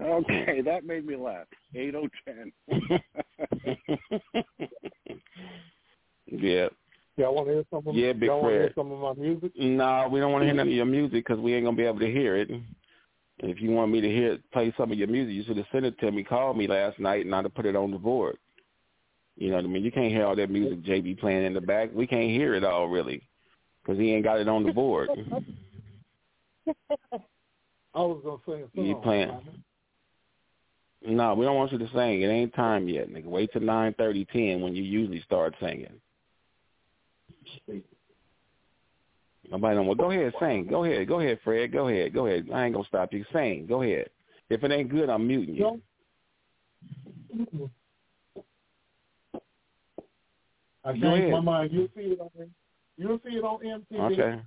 Okay, 0.00 0.60
that 0.60 0.84
made 0.84 1.06
me 1.06 1.16
laugh. 1.16 1.46
Eight 1.74 1.94
oh 1.94 2.08
ten. 2.24 2.52
yeah. 6.26 6.68
Y'all 7.16 7.34
want 7.34 7.48
to 7.48 7.54
hear 7.54 7.64
some 7.70 7.86
of 7.86 7.94
Yeah, 7.94 8.12
Big 8.12 8.24
y'all 8.24 8.42
want 8.42 8.52
to 8.52 8.58
hear 8.58 8.72
some 8.74 8.92
of 8.92 8.98
my 8.98 9.14
music? 9.14 9.52
No, 9.56 10.06
we 10.10 10.20
don't 10.20 10.32
want 10.32 10.42
to 10.42 10.46
hear 10.46 10.54
none 10.54 10.66
of 10.66 10.70
mm-hmm. 10.70 10.76
your 10.76 10.84
music 10.86 11.24
because 11.26 11.38
we 11.38 11.54
ain't 11.54 11.64
gonna 11.64 11.76
be 11.76 11.84
able 11.84 12.00
to 12.00 12.10
hear 12.10 12.36
it. 12.36 12.50
If 13.38 13.60
you 13.60 13.70
want 13.70 13.90
me 13.90 14.00
to 14.00 14.08
hear 14.08 14.38
play 14.52 14.72
some 14.76 14.92
of 14.92 14.98
your 14.98 15.08
music, 15.08 15.34
you 15.34 15.44
should 15.44 15.56
have 15.56 15.66
sent 15.72 15.86
it 15.86 15.98
to 16.00 16.12
me. 16.12 16.24
Called 16.24 16.58
me 16.58 16.66
last 16.66 16.98
night, 16.98 17.24
and 17.24 17.34
I'd 17.34 17.44
have 17.44 17.54
put 17.54 17.66
it 17.66 17.76
on 17.76 17.90
the 17.90 17.98
board. 17.98 18.36
You 19.36 19.50
know 19.50 19.56
what 19.56 19.64
I 19.64 19.68
mean? 19.68 19.84
You 19.84 19.92
can't 19.92 20.12
hear 20.12 20.26
all 20.26 20.36
that 20.36 20.50
music 20.50 20.82
JB 20.82 21.20
playing 21.20 21.44
in 21.44 21.54
the 21.54 21.60
back. 21.60 21.90
We 21.94 22.06
can't 22.06 22.30
hear 22.30 22.54
it 22.54 22.64
all 22.64 22.88
really 22.88 23.22
because 23.86 24.00
he 24.00 24.12
ain't 24.12 24.24
got 24.24 24.40
it 24.40 24.48
on 24.48 24.64
the 24.64 24.72
board. 24.72 25.10
I 27.94 28.00
was 28.00 28.20
gonna 28.24 28.38
sing 28.44 28.64
a 28.64 28.76
song. 28.76 28.84
You 28.84 28.96
playing? 28.96 29.30
No, 31.06 31.34
we 31.34 31.44
don't 31.46 31.56
want 31.56 31.70
you 31.72 31.78
to 31.78 31.88
sing. 31.94 32.22
It 32.22 32.26
ain't 32.26 32.54
time 32.54 32.88
yet, 32.88 33.08
nigga. 33.08 33.26
Wait 33.26 33.52
till 33.52 33.62
nine 33.62 33.94
thirty, 33.94 34.24
ten 34.26 34.60
when 34.60 34.74
you 34.74 34.82
usually 34.82 35.22
start 35.22 35.54
singing. 35.60 36.00
Nobody 39.50 39.76
don't. 39.76 39.86
Well, 39.86 39.94
go 39.94 40.10
ahead, 40.10 40.32
sing. 40.40 40.66
Go 40.66 40.84
ahead, 40.84 41.06
go 41.06 41.20
ahead, 41.20 41.38
Fred. 41.44 41.72
Go 41.72 41.88
ahead, 41.88 42.12
go 42.12 42.26
ahead. 42.26 42.48
I 42.52 42.64
ain't 42.64 42.74
gonna 42.74 42.88
stop 42.88 43.12
you. 43.12 43.24
Sing. 43.32 43.66
Go 43.68 43.82
ahead. 43.82 44.10
If 44.50 44.64
it 44.64 44.72
ain't 44.72 44.90
good, 44.90 45.08
I'm 45.08 45.26
muting 45.26 45.54
you. 45.54 45.80
I 50.84 50.92
changed 50.92 51.32
my 51.32 51.40
mind. 51.40 51.72
You'll 51.72 51.88
see 51.96 52.02
it 52.02 52.20
on 52.20 52.30
you'll 52.96 53.20
see 53.24 53.36
it 53.36 53.44
on 53.44 53.60
MTV. 53.60 54.12
Okay. 54.12 54.42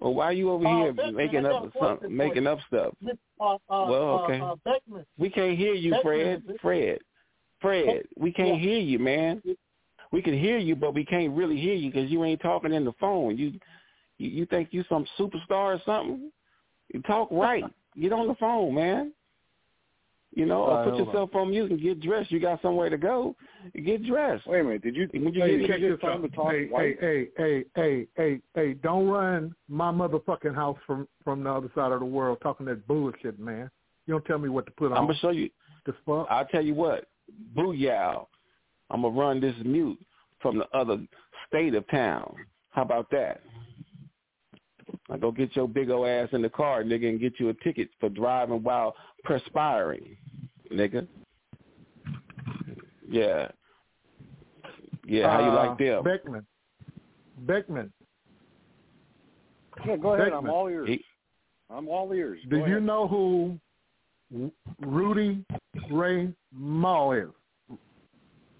Well, 0.00 0.14
why 0.14 0.26
are 0.26 0.32
you 0.32 0.50
over 0.50 0.66
Uh, 0.66 0.76
here 0.78 0.92
Beckman, 0.92 1.14
making 1.14 1.46
up 1.46 1.72
some, 1.78 1.98
making 2.08 2.46
up 2.46 2.58
stuff? 2.66 2.94
Uh, 3.40 3.44
uh, 3.44 3.58
Well, 3.68 4.18
uh, 4.18 4.22
okay. 4.24 4.40
Uh. 4.40 5.02
We 5.18 5.30
can't 5.30 5.56
hear 5.56 5.74
you, 5.74 5.94
Fred. 6.02 6.38
Beckman. 6.40 6.58
Fred. 6.60 6.98
Fred. 7.60 8.08
We 8.16 8.32
can't 8.32 8.60
hear 8.60 8.78
you, 8.78 8.98
man. 8.98 9.42
We 10.10 10.20
can 10.20 10.38
hear 10.38 10.58
you, 10.58 10.76
but 10.76 10.92
we 10.92 11.04
can't 11.04 11.32
really 11.32 11.56
hear 11.56 11.74
you 11.74 11.90
because 11.90 12.10
you 12.10 12.24
ain't 12.24 12.40
talking 12.40 12.72
in 12.72 12.84
the 12.84 12.92
phone. 13.00 13.38
You, 13.38 13.52
you, 14.18 14.28
you 14.28 14.46
think 14.46 14.68
you 14.72 14.84
some 14.88 15.06
superstar 15.18 15.76
or 15.76 15.82
something? 15.86 16.30
You 16.92 17.00
talk 17.02 17.28
right. 17.30 17.64
Get 17.98 18.12
on 18.12 18.26
the 18.26 18.34
phone, 18.34 18.74
man. 18.74 19.12
You 20.34 20.46
know, 20.46 20.62
All 20.62 20.78
or 20.78 20.90
put 20.90 20.98
yourself 20.98 21.34
on 21.34 21.50
mute 21.50 21.70
and 21.70 21.80
get 21.80 22.00
dressed. 22.00 22.30
You 22.30 22.40
got 22.40 22.62
somewhere 22.62 22.88
to 22.88 22.96
go. 22.96 23.36
Get 23.84 24.02
dressed. 24.04 24.46
Wait 24.46 24.60
a 24.60 24.64
minute. 24.64 24.82
Did 24.82 24.96
you? 24.96 25.08
When 25.12 25.34
you 25.34 25.42
Hey, 25.42 25.58
get 25.58 25.66
check 25.66 25.68
Check 25.68 25.80
this 25.80 25.90
this 25.92 26.00
time 26.00 26.24
out. 26.24 26.30
to 26.30 26.36
talk 26.36 26.50
Hey, 26.52 26.68
hey, 26.74 26.96
hey, 27.00 27.28
hey, 27.36 27.64
hey, 27.76 28.06
hey, 28.16 28.40
hey, 28.54 28.74
don't 28.74 29.08
run 29.08 29.54
my 29.68 29.92
motherfucking 29.92 30.54
house 30.54 30.78
from 30.86 31.06
from 31.22 31.44
the 31.44 31.50
other 31.50 31.70
side 31.74 31.92
of 31.92 32.00
the 32.00 32.06
world 32.06 32.38
talking 32.42 32.64
that 32.66 32.86
bullshit, 32.86 33.38
man. 33.38 33.70
You 34.06 34.14
don't 34.14 34.24
tell 34.24 34.38
me 34.38 34.48
what 34.48 34.64
to 34.66 34.72
put 34.72 34.90
on. 34.90 34.98
I'm 34.98 35.04
gonna 35.06 35.18
show 35.18 35.30
you. 35.30 35.50
the 35.84 35.92
fuck? 36.06 36.26
I'll 36.30 36.46
tell 36.46 36.64
you 36.64 36.74
what, 36.74 37.08
booyah. 37.54 38.24
I'm 38.90 39.02
gonna 39.02 39.14
run 39.18 39.40
this 39.40 39.54
mute 39.64 39.98
from 40.40 40.58
the 40.58 40.66
other 40.76 40.98
state 41.46 41.74
of 41.74 41.86
town. 41.90 42.34
How 42.70 42.82
about 42.82 43.10
that? 43.10 43.42
I 45.10 45.16
go 45.16 45.30
get 45.32 45.54
your 45.56 45.68
big 45.68 45.90
old 45.90 46.06
ass 46.06 46.28
in 46.32 46.42
the 46.42 46.48
car, 46.48 46.82
nigga, 46.84 47.08
and 47.08 47.20
get 47.20 47.38
you 47.38 47.48
a 47.48 47.54
ticket 47.54 47.90
for 48.00 48.08
driving 48.08 48.62
while 48.62 48.94
perspiring, 49.24 50.16
nigga. 50.72 51.06
Yeah. 53.08 53.48
Yeah, 55.04 55.30
how 55.30 55.40
you 55.40 55.50
Uh, 55.50 55.66
like 55.66 55.78
them? 55.78 56.02
Beckman. 56.04 56.46
Beckman. 57.38 57.92
Yeah, 59.84 59.96
go 59.96 60.14
ahead. 60.14 60.32
I'm 60.32 60.48
all 60.48 60.68
ears. 60.68 60.88
He- 60.88 61.04
I'm 61.68 61.88
all 61.88 62.12
ears. 62.12 62.40
Do 62.48 62.60
Go 62.60 62.66
you 62.66 62.80
know 62.80 63.08
who 63.08 63.58
Rudy 64.78 65.44
Ray 65.90 66.32
Moore 66.52 67.18
is? 67.70 67.78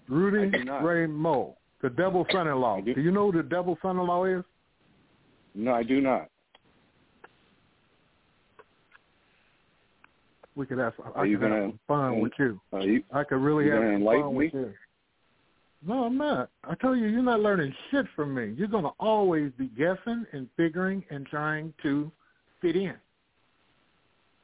Rudy 0.07 0.43
I 0.43 0.49
do 0.49 0.63
not. 0.65 0.83
Ray 0.83 1.07
Moore, 1.07 1.55
the 1.81 1.89
devil 1.89 2.27
son-in-law. 2.31 2.81
Do- 2.81 2.93
do 2.93 3.01
you 3.01 3.11
know 3.11 3.31
who 3.31 3.37
the 3.41 3.47
devil 3.47 3.77
son-in-law 3.81 4.25
is? 4.25 4.43
No, 5.55 5.73
I 5.73 5.83
do 5.83 6.01
not. 6.01 6.29
We 10.55 10.65
could 10.65 10.77
have. 10.77 10.93
I 11.03 11.09
Are 11.19 11.25
you 11.25 11.37
could 11.37 11.49
gonna- 11.49 11.69
some 11.69 11.79
fun 11.87 12.19
with 12.19 12.33
you. 12.37 12.59
You? 12.79 13.03
I 13.11 13.23
could 13.23 13.37
really 13.41 13.69
have 13.69 13.81
some 13.81 14.03
fun 14.05 14.31
me? 14.31 14.37
with 14.45 14.53
you. 14.53 14.73
No, 15.85 16.05
I'm 16.05 16.17
not. 16.17 16.49
I 16.63 16.75
tell 16.75 16.95
you, 16.95 17.07
you're 17.07 17.21
not 17.23 17.41
learning 17.41 17.75
shit 17.91 18.05
from 18.15 18.33
me. 18.33 18.53
You're 18.57 18.67
gonna 18.69 18.91
always 18.99 19.51
be 19.53 19.67
guessing 19.67 20.25
and 20.31 20.47
figuring 20.55 21.03
and 21.09 21.25
trying 21.25 21.73
to 21.83 22.11
fit 22.61 22.75
in. 22.75 22.95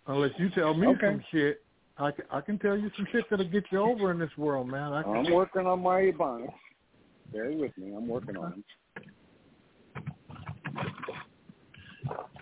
Unless 0.07 0.31
you 0.39 0.49
tell 0.49 0.73
me 0.73 0.87
Okay. 0.87 1.07
some 1.11 1.23
shit, 1.31 1.63
I 1.97 2.11
can, 2.11 2.25
I 2.31 2.41
can 2.41 2.57
tell 2.59 2.75
you 2.75 2.89
some 2.97 3.05
shit 3.11 3.29
that'll 3.29 3.47
get 3.47 3.63
you 3.71 3.79
over 3.79 4.11
in 4.11 4.17
this 4.19 4.35
world, 4.37 4.67
man. 4.67 4.91
I 4.91 5.03
can, 5.03 5.15
I'm 5.27 5.31
working 5.31 5.65
on 5.67 5.81
my 5.81 6.01
ebonics. 6.01 6.53
Bear 7.31 7.51
with 7.51 7.77
me. 7.77 7.93
I'm 7.95 8.07
working 8.07 8.35
on 8.35 8.51
them. 8.51 8.63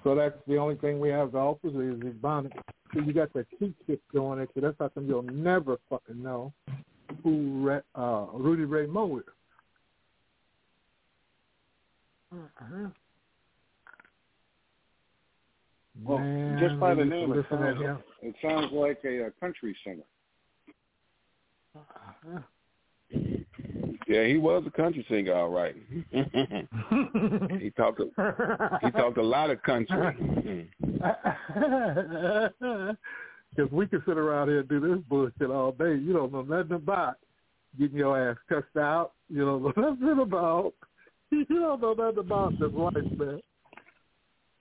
so 0.04 0.16
that's 0.16 0.38
the 0.48 0.56
only 0.58 0.76
thing 0.76 1.00
we 1.00 1.10
have 1.10 1.32
to 1.34 1.38
offer 1.38 1.68
is 1.68 1.74
Ebonics. 2.00 2.58
So 2.94 3.02
you 3.02 3.14
got 3.14 3.34
that 3.34 3.48
cheat 3.60 3.76
shit 3.86 4.02
going 4.14 4.40
at 4.42 4.50
you. 4.56 4.62
That's 4.62 4.76
how 4.80 4.90
come 4.90 5.08
you'll 5.08 5.22
never 5.24 5.78
fucking 5.90 6.22
know 6.22 6.54
who 7.24 7.68
Ra- 7.68 7.82
uh, 7.96 8.28
Rudy 8.34 8.64
Ray 8.64 8.86
Moore 8.86 9.20
is. 9.20 9.26
Uh-huh. 12.34 12.90
Well, 16.04 16.20
Man, 16.20 16.58
just 16.60 16.80
by 16.80 16.94
the 16.94 17.06
name, 17.06 17.32
it 17.34 17.46
sounds, 17.50 18.00
it 18.22 18.36
sounds 18.42 18.72
like 18.72 19.00
a, 19.04 19.28
a 19.28 19.32
country 19.32 19.76
singer. 19.84 20.04
Uh-huh. 21.76 22.40
Yeah, 24.08 24.26
he 24.26 24.38
was 24.38 24.64
a 24.66 24.72
country 24.72 25.06
singer, 25.10 25.34
all 25.34 25.50
right. 25.50 25.76
he 27.60 27.70
talked. 27.72 28.00
A, 28.00 28.80
he 28.82 28.92
talked 28.92 29.18
a 29.18 29.24
lot 29.24 29.50
of 29.50 29.62
country. 29.64 30.70
Because 33.56 33.72
we 33.72 33.88
can 33.88 34.04
sit 34.06 34.18
around 34.18 34.50
here 34.50 34.60
and 34.60 34.70
do 34.70 34.80
this 34.80 35.00
bullshit 35.10 35.50
all 35.50 35.72
day. 35.72 35.96
You 35.96 36.14
don't 36.14 36.32
know 36.32 36.44
nothing 36.44 36.74
about 36.74 37.16
getting 37.80 37.98
your 37.98 38.30
ass 38.30 38.38
cussed 38.48 38.78
out. 38.78 39.14
You 39.30 39.46
don't 39.46 39.64
know 39.64 39.74
nothing 39.78 40.20
about. 40.22 40.74
You 41.32 41.46
don't 41.46 41.82
know 41.82 41.94
nothing 41.94 42.20
about 42.20 42.60
this 42.60 42.72
life, 42.74 42.94
man. 43.18 43.42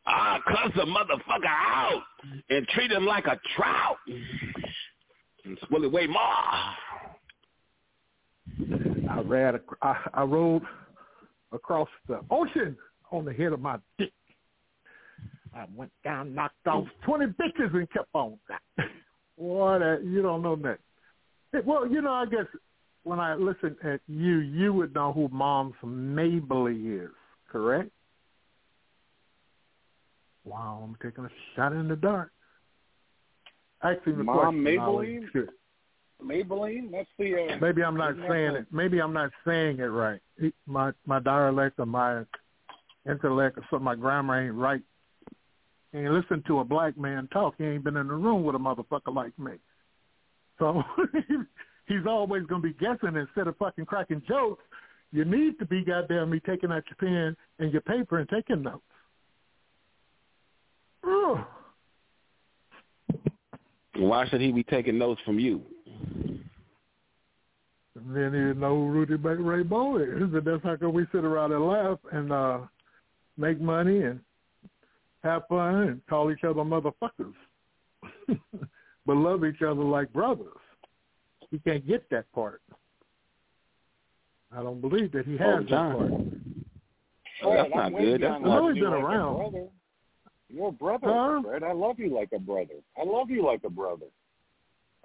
I 0.06 0.38
cuss 0.46 0.70
a 0.80 0.86
motherfucker 0.86 1.46
out 1.46 2.02
and 2.48 2.66
treat 2.68 2.92
him 2.92 3.04
like 3.04 3.26
a 3.26 3.38
trout. 3.56 3.98
It's 4.06 5.60
Willie 5.70 5.88
Way 5.88 6.06
Moore. 6.06 6.22
I 9.10 9.20
ran. 9.20 9.60
I, 9.82 9.96
I 10.14 10.22
rode 10.22 10.62
across 11.52 11.88
the 12.08 12.20
ocean 12.30 12.76
on 13.10 13.24
the 13.24 13.32
head 13.32 13.52
of 13.52 13.60
my 13.60 13.78
dick. 13.98 14.12
I 15.54 15.64
went 15.74 15.92
down, 16.04 16.34
knocked 16.34 16.66
off 16.66 16.84
twenty 17.04 17.26
bitches, 17.26 17.74
and 17.74 17.90
kept 17.90 18.08
on. 18.14 18.38
Boy, 19.38 19.78
that 19.78 20.02
you 20.04 20.22
don't 20.22 20.42
know 20.42 20.56
that. 20.56 20.78
Well, 21.64 21.86
you 21.86 22.02
know, 22.02 22.12
I 22.12 22.26
guess 22.26 22.46
when 23.04 23.20
I 23.20 23.34
listen 23.34 23.76
at 23.84 24.00
you, 24.08 24.38
you 24.38 24.72
would 24.72 24.94
know 24.94 25.12
who 25.12 25.28
Moms 25.28 25.74
Mabley 25.84 26.74
is, 26.74 27.10
correct? 27.50 27.90
Wow, 30.44 30.82
I'm 30.84 30.96
taking 31.02 31.24
a 31.24 31.30
shot 31.54 31.72
in 31.72 31.88
the 31.88 31.96
dark. 31.96 32.30
Actually, 33.82 34.14
the 34.14 34.24
Mom 34.24 34.36
question, 34.36 34.64
was 34.64 35.48
Maybelline? 36.22 36.90
That's 36.90 37.08
the. 37.18 37.52
Uh, 37.52 37.56
Maybe 37.60 37.82
I'm 37.82 37.96
not 37.96 38.14
saying 38.28 38.56
it. 38.56 38.66
Maybe 38.70 39.00
I'm 39.00 39.12
not 39.12 39.30
saying 39.46 39.78
it 39.78 39.84
right. 39.84 40.20
It- 40.38 40.54
My 40.66 40.92
my 41.06 41.20
dialect 41.20 41.78
or 41.78 41.86
my 41.86 42.22
intellect 43.08 43.58
or 43.58 43.64
something, 43.70 43.84
my 43.84 43.94
grammar 43.94 44.44
ain't 44.46 44.54
right. 44.54 44.82
And 45.92 46.12
listen 46.12 46.42
to 46.46 46.60
a 46.60 46.64
black 46.64 46.96
man 46.98 47.28
talk. 47.32 47.54
He 47.58 47.64
ain't 47.64 47.84
been 47.84 47.96
in 47.96 48.08
the 48.08 48.14
room 48.14 48.44
with 48.44 48.54
a 48.56 48.58
motherfucker 48.58 49.14
like 49.14 49.38
me. 49.38 49.52
So 50.58 50.82
he's 51.86 52.06
always 52.08 52.44
gonna 52.44 52.62
be 52.62 52.72
guessing 52.74 53.14
instead 53.16 53.46
of 53.46 53.56
fucking 53.58 53.86
cracking 53.86 54.22
jokes. 54.26 54.62
You 55.12 55.24
need 55.24 55.58
to 55.60 55.66
be 55.66 55.84
goddamn 55.84 56.30
me 56.30 56.40
taking 56.40 56.72
out 56.72 56.82
your 56.88 56.96
pen 56.98 57.36
and 57.58 57.72
your 57.72 57.82
paper 57.82 58.18
and 58.18 58.28
taking 58.28 58.62
notes. 58.62 58.82
Ugh. 61.04 61.38
Why 63.98 64.26
should 64.28 64.40
he 64.40 64.52
be 64.52 64.64
taking 64.64 64.98
notes 64.98 65.20
from 65.24 65.38
you? 65.38 65.62
And 67.96 68.14
then 68.14 68.32
you 68.34 68.54
know 68.54 68.74
who 68.76 68.90
Rudy 68.90 69.14
Ray 69.14 69.36
Ray 69.36 69.62
Bo 69.62 69.96
is, 69.98 70.08
and 70.20 70.44
that's 70.44 70.62
how 70.62 70.76
come 70.76 70.92
we 70.92 71.06
sit 71.12 71.24
around 71.24 71.52
and 71.52 71.66
laugh 71.66 71.98
and 72.12 72.30
uh 72.32 72.58
make 73.38 73.60
money 73.60 74.02
and 74.02 74.20
have 75.24 75.42
fun 75.48 75.74
and 75.76 76.06
call 76.06 76.30
each 76.30 76.44
other 76.44 76.60
motherfuckers. 76.62 77.32
but 79.06 79.16
love 79.16 79.44
each 79.44 79.62
other 79.62 79.82
like 79.82 80.12
brothers. 80.12 80.46
He 81.50 81.58
can't 81.60 81.86
get 81.86 82.08
that 82.10 82.30
part. 82.32 82.60
I 84.56 84.62
don't 84.62 84.80
believe 84.80 85.12
that 85.12 85.24
he 85.26 85.32
has 85.38 85.40
Oh, 85.40 85.60
that 85.62 85.68
part. 85.70 86.12
Oh, 87.44 87.54
that's 87.54 87.70
not 87.74 87.84
I'm 87.86 87.92
with 87.92 88.02
good. 88.02 88.20
you 88.20 88.26
That's 88.28 88.34
on 88.36 88.42
not- 88.42 88.62
loving 88.62 88.74
been 88.74 88.84
like 88.90 88.92
a 88.92 89.04
around. 89.04 89.36
brother. 89.36 89.66
You're 90.48 90.68
a 90.68 90.72
brother, 90.72 91.06
Huh? 91.08 91.42
Fred. 91.42 91.62
I 91.64 91.72
love 91.72 91.98
you 91.98 92.14
like 92.14 92.28
a 92.34 92.38
brother. 92.38 92.74
I 92.98 93.04
love 93.04 93.30
you 93.30 93.44
like 93.44 93.64
a 93.64 93.70
brother. 93.70 94.06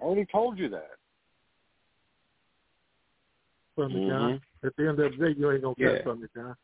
I 0.00 0.04
already 0.04 0.26
told 0.30 0.58
you 0.58 0.68
that. 0.70 0.90
From 3.74 3.94
me, 3.94 4.06
John. 4.08 4.32
Mm-hmm. 4.32 4.66
At 4.66 4.76
the 4.76 4.82
end 4.88 5.00
of 5.00 5.12
the 5.12 5.16
day, 5.16 5.38
you 5.38 5.50
ain't 5.50 5.62
gonna 5.62 5.74
Yeah. 5.78 5.88
cut 5.96 6.04
from 6.04 6.20
me, 6.20 6.28
John. 6.34 6.56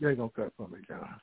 You 0.00 0.08
ain't 0.08 0.18
gonna 0.18 0.30
cut 0.30 0.52
from 0.56 0.72
me, 0.72 0.78
John. 0.88 1.20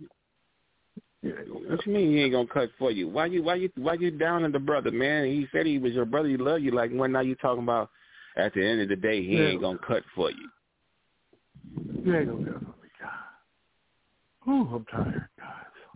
You 1.22 1.36
What 1.68 1.86
you 1.86 1.92
mean 1.92 2.12
he 2.12 2.22
ain't 2.22 2.32
gonna 2.32 2.48
cut 2.48 2.70
for 2.80 2.92
you? 2.92 3.10
Why 3.10 3.26
you 3.26 3.44
why 3.44 3.56
you 3.56 3.70
why 3.76 3.96
you 3.96 4.10
down 4.12 4.46
on 4.46 4.54
the 4.54 4.60
brother, 4.60 4.92
man? 4.92 5.26
He 5.26 5.48
said 5.52 5.66
he 5.66 5.78
was 5.78 5.92
your 5.92 6.06
brother. 6.06 6.30
He 6.30 6.38
love 6.38 6.62
you. 6.62 6.72
Like 6.72 6.92
when 6.92 7.12
now 7.12 7.20
you 7.20 7.36
talking 7.36 7.64
about? 7.64 7.90
At 8.38 8.54
the 8.54 8.66
end 8.66 8.80
of 8.80 8.88
the 8.88 8.96
day, 8.96 9.22
he 9.22 9.36
Yeah. 9.36 9.50
ain't 9.50 9.62
gonna 9.62 9.80
cut 9.80 10.04
for 10.16 10.32
you. 10.32 10.50
You 12.06 12.16
ain't 12.16 12.28
gonna 12.30 12.46
cut 12.46 12.60
from 12.62 12.76
me, 12.82 12.90
John. 13.00 13.10
Ooh, 14.48 14.76
I'm 14.76 14.86
tired, 14.86 15.28
guys. 15.38 15.48
My 15.48 15.54
back 15.54 15.66
hurts. 15.66 15.89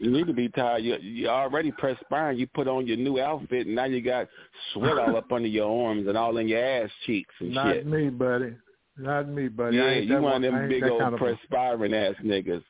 You 0.00 0.10
need 0.12 0.26
to 0.28 0.32
be 0.32 0.48
tired. 0.48 0.84
You 0.84 0.96
you 1.00 1.28
already 1.28 1.72
perspiring. 1.72 2.38
You 2.38 2.46
put 2.46 2.68
on 2.68 2.86
your 2.86 2.96
new 2.96 3.20
outfit, 3.20 3.66
and 3.66 3.74
now 3.74 3.84
you 3.84 4.00
got 4.00 4.28
sweat 4.72 4.96
all 4.96 5.16
up 5.16 5.30
under 5.32 5.48
your 5.48 5.88
arms 5.88 6.06
and 6.06 6.16
all 6.16 6.36
in 6.38 6.46
your 6.48 6.64
ass 6.64 6.90
cheeks 7.04 7.34
and 7.40 7.52
Not 7.52 7.74
shit. 7.74 7.86
Not 7.86 7.96
me, 7.98 8.08
buddy. 8.10 8.54
Not 8.96 9.28
me, 9.28 9.48
buddy. 9.48 9.76
Yeah, 9.76 9.94
you 9.94 10.20
one 10.20 10.44
of 10.44 10.52
them 10.52 10.68
big 10.68 10.84
old 10.84 11.00
kind 11.00 11.14
of 11.14 11.20
perspiring 11.20 11.94
ass 11.94 12.14
niggas. 12.24 12.62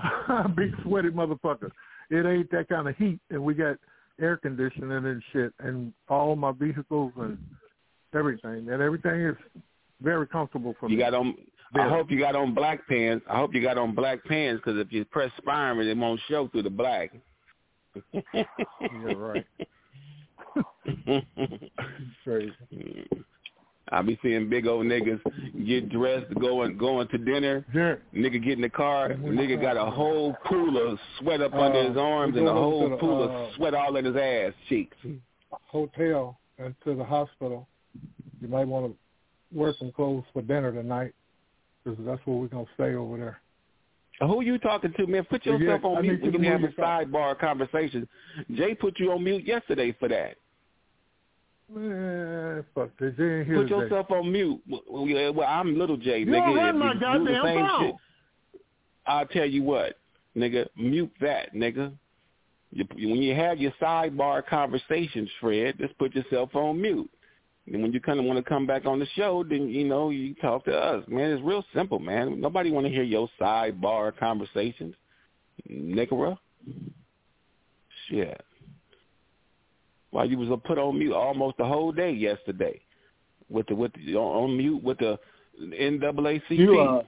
big 0.56 0.72
sweaty 0.82 1.10
motherfucker. 1.10 1.70
It 2.10 2.26
ain't 2.26 2.50
that 2.50 2.68
kind 2.68 2.88
of 2.88 2.96
heat, 2.96 3.20
and 3.30 3.42
we 3.42 3.54
got 3.54 3.76
air 4.20 4.36
conditioning 4.38 4.90
and 5.04 5.22
shit, 5.32 5.52
and 5.60 5.92
all 6.08 6.34
my 6.34 6.52
vehicles 6.52 7.12
and 7.18 7.38
everything, 8.14 8.68
and 8.70 8.82
everything 8.82 9.20
is 9.20 9.36
very 10.02 10.26
comfortable 10.26 10.74
for 10.80 10.88
You 10.88 10.96
me. 10.96 11.02
got 11.02 11.14
on. 11.14 11.34
I 11.74 11.88
hope 11.88 12.10
you 12.10 12.18
got 12.18 12.34
on 12.34 12.54
black 12.54 12.86
pants. 12.88 13.24
I 13.30 13.36
hope 13.36 13.54
you 13.54 13.62
got 13.62 13.78
on 13.78 13.94
black 13.94 14.24
pants 14.24 14.62
because 14.64 14.80
if 14.80 14.92
you 14.92 15.04
press 15.04 15.30
perspiring, 15.36 15.88
it 15.88 15.96
won't 15.96 16.20
show 16.28 16.48
through 16.48 16.62
the 16.64 16.70
black. 16.70 17.12
Yeah, 18.32 19.12
right. 19.16 19.46
Crazy. 22.24 22.52
I 23.92 24.02
be 24.02 24.18
seeing 24.22 24.48
big 24.48 24.66
old 24.66 24.86
niggas 24.86 25.20
get 25.66 25.88
dressed, 25.88 26.32
going 26.40 26.78
going 26.78 27.08
to 27.08 27.18
dinner. 27.18 27.64
Yeah. 27.74 27.96
Nigga 28.14 28.42
get 28.42 28.52
in 28.52 28.60
the 28.60 28.68
car. 28.68 29.10
Nigga 29.10 29.60
got 29.60 29.76
a 29.76 29.90
whole 29.90 30.36
pool 30.46 30.92
of 30.92 30.98
sweat 31.18 31.40
up 31.40 31.52
under 31.54 31.80
Uh, 31.80 31.88
his 31.88 31.96
arms 31.96 32.36
and 32.36 32.46
a 32.46 32.52
whole 32.52 32.88
the, 32.90 32.96
pool 32.96 33.24
uh, 33.24 33.26
of 33.26 33.54
sweat 33.56 33.74
all 33.74 33.96
in 33.96 34.04
his 34.04 34.14
ass 34.16 34.52
cheeks. 34.68 34.96
Hotel 35.50 36.38
and 36.58 36.74
to 36.84 36.94
the 36.94 37.04
hospital. 37.04 37.66
You 38.40 38.48
might 38.48 38.68
want 38.68 38.92
to 38.92 39.58
wear 39.58 39.74
some 39.78 39.90
clothes 39.90 40.24
for 40.32 40.42
dinner 40.42 40.70
tonight, 40.72 41.12
because 41.90 42.06
that's 42.06 42.26
where 42.26 42.36
we're 42.36 42.46
gonna 42.48 42.64
stay 42.74 42.94
over 42.94 43.16
there. 43.16 43.40
Who 44.28 44.42
you 44.42 44.58
talking 44.58 44.92
to, 44.98 45.06
man? 45.06 45.24
Put 45.24 45.46
yourself 45.46 45.80
I 45.84 45.88
on 45.88 46.02
need 46.02 46.08
mute. 46.08 46.22
We 46.22 46.30
to 46.32 46.36
can 46.38 46.44
have 46.44 46.54
a 46.56 46.58
move 46.62 46.70
yourself. 46.72 47.08
sidebar 47.08 47.38
conversation. 47.38 48.06
Jay 48.54 48.74
put 48.74 48.98
you 48.98 49.12
on 49.12 49.24
mute 49.24 49.46
yesterday 49.46 49.94
for 49.98 50.08
that. 50.08 50.34
Man, 51.72 52.64
fuck 52.74 52.90
this. 52.98 53.14
You 53.16 53.38
ain't 53.38 53.46
here 53.46 53.56
Put 53.58 53.68
today. 53.68 53.74
yourself 53.76 54.10
on 54.10 54.30
mute. 54.32 54.60
Well, 54.90 55.46
I'm 55.46 55.78
little 55.78 55.96
Jay, 55.96 56.20
You 56.20 56.26
nigga. 56.26 56.46
don't 56.46 56.56
run 56.56 56.78
my 56.78 56.86
you 56.88 56.94
the 56.94 57.00
goddamn 57.00 57.44
same 57.44 57.66
phone. 57.66 57.80
shit, 57.86 57.94
I'll 59.06 59.26
tell 59.26 59.46
you 59.46 59.62
what, 59.62 59.96
nigga. 60.36 60.66
Mute 60.76 61.12
that, 61.20 61.54
nigga. 61.54 61.92
You, 62.72 62.84
when 63.08 63.22
you 63.22 63.34
have 63.34 63.58
your 63.58 63.72
sidebar 63.80 64.44
conversations, 64.46 65.28
Fred, 65.40 65.76
just 65.78 65.96
put 65.98 66.14
yourself 66.14 66.54
on 66.54 66.80
mute. 66.80 67.10
And 67.66 67.82
when 67.82 67.92
you 67.92 68.00
kind 68.00 68.18
of 68.18 68.24
want 68.24 68.38
to 68.38 68.48
come 68.48 68.66
back 68.66 68.86
on 68.86 68.98
the 68.98 69.06
show, 69.14 69.44
then 69.48 69.68
you 69.68 69.84
know 69.84 70.10
you 70.10 70.34
talk 70.34 70.64
to 70.64 70.76
us, 70.76 71.04
man. 71.08 71.30
It's 71.30 71.42
real 71.42 71.64
simple, 71.74 71.98
man. 71.98 72.40
Nobody 72.40 72.70
want 72.70 72.86
to 72.86 72.92
hear 72.92 73.02
your 73.02 73.28
sidebar 73.40 74.16
conversations, 74.16 74.94
nigga. 75.70 76.36
Shit. 78.08 78.40
While 80.10 80.28
you 80.28 80.38
was 80.38 80.60
put 80.64 80.78
on 80.78 80.98
mute 80.98 81.14
almost 81.14 81.58
the 81.58 81.64
whole 81.64 81.92
day 81.92 82.10
yesterday, 82.10 82.80
with 83.48 83.66
the 83.68 83.74
with 83.74 83.92
the, 83.94 84.16
on 84.16 84.56
mute 84.56 84.82
with 84.82 84.98
the 84.98 85.18
NAACP. 85.60 86.42
You, 86.50 86.80
uh, 86.80 87.02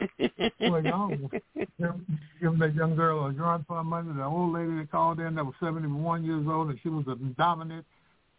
Well, 0.60 0.82
y'all 0.82 1.08
give- 1.08 1.30
giving 2.40 2.58
that 2.58 2.74
young 2.74 2.96
girl 2.96 3.26
a 3.26 3.64
for 3.66 3.76
her 3.76 3.84
money. 3.84 4.12
The 4.14 4.24
old 4.24 4.54
lady 4.54 4.74
that 4.78 4.90
called 4.90 5.20
in 5.20 5.34
that 5.34 5.44
was 5.44 5.54
71 5.60 6.24
years 6.24 6.46
old 6.48 6.70
and 6.70 6.78
she 6.82 6.88
was 6.88 7.04
a 7.06 7.16
dominant. 7.34 7.84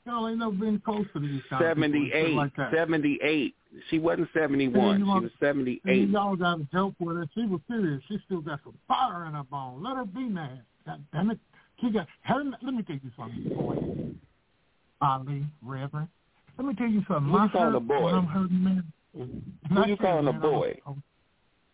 Y'all 0.06 0.28
ain't 0.28 0.40
never 0.40 0.52
been 0.52 0.80
close 0.84 1.06
to 1.14 1.20
these 1.20 1.42
kind 1.50 1.64
of 1.64 1.76
people 1.76 1.84
and 1.84 2.12
shit 2.12 2.14
78, 2.14 2.34
like 2.36 2.52
78. 2.74 3.56
She 3.90 4.00
wasn't 4.00 4.28
71. 4.34 4.98
She 4.98 5.04
was 5.04 5.32
78. 5.40 6.10
y'all 6.10 6.36
got 6.36 6.60
a 6.60 6.68
joke 6.74 6.96
with 7.00 7.18
her. 7.18 7.26
She 7.36 7.46
was 7.46 7.62
serious. 7.68 8.02
She 8.08 8.18
still 8.26 8.42
got 8.42 8.60
some 8.64 8.74
fire 8.88 9.26
in 9.26 9.34
her 9.34 9.44
bone. 9.44 9.84
Let 9.84 9.98
her 9.98 10.06
be 10.06 10.24
mad. 10.24 10.62
God 10.86 11.04
damn 11.14 11.32
it. 11.32 11.40
She 11.80 11.92
got. 11.92 12.08
Her, 12.24 12.44
let 12.62 12.74
me 12.74 12.84
tell 12.84 12.96
you 12.96 13.12
something, 13.18 13.56
boy. 13.56 13.78
Ali, 15.02 15.46
Reverend. 15.64 16.08
Let 16.58 16.68
me 16.68 16.74
tell 16.76 16.88
you 16.88 17.04
something. 17.08 17.32
Who 17.32 17.44
you 17.44 17.50
calling 17.50 17.76
a 17.76 17.80
boy? 17.80 18.10
I'm 18.10 18.26
hurting, 18.26 18.64
man. 18.64 18.84
Who 19.16 19.28
Not 19.74 19.88
you 19.88 19.98
calling 19.98 20.28
a 20.28 20.34
man. 20.34 20.42
I 20.42 20.46
was- 20.46 20.52
boy? 20.52 20.80
I 20.86 20.90
was, 20.90 21.00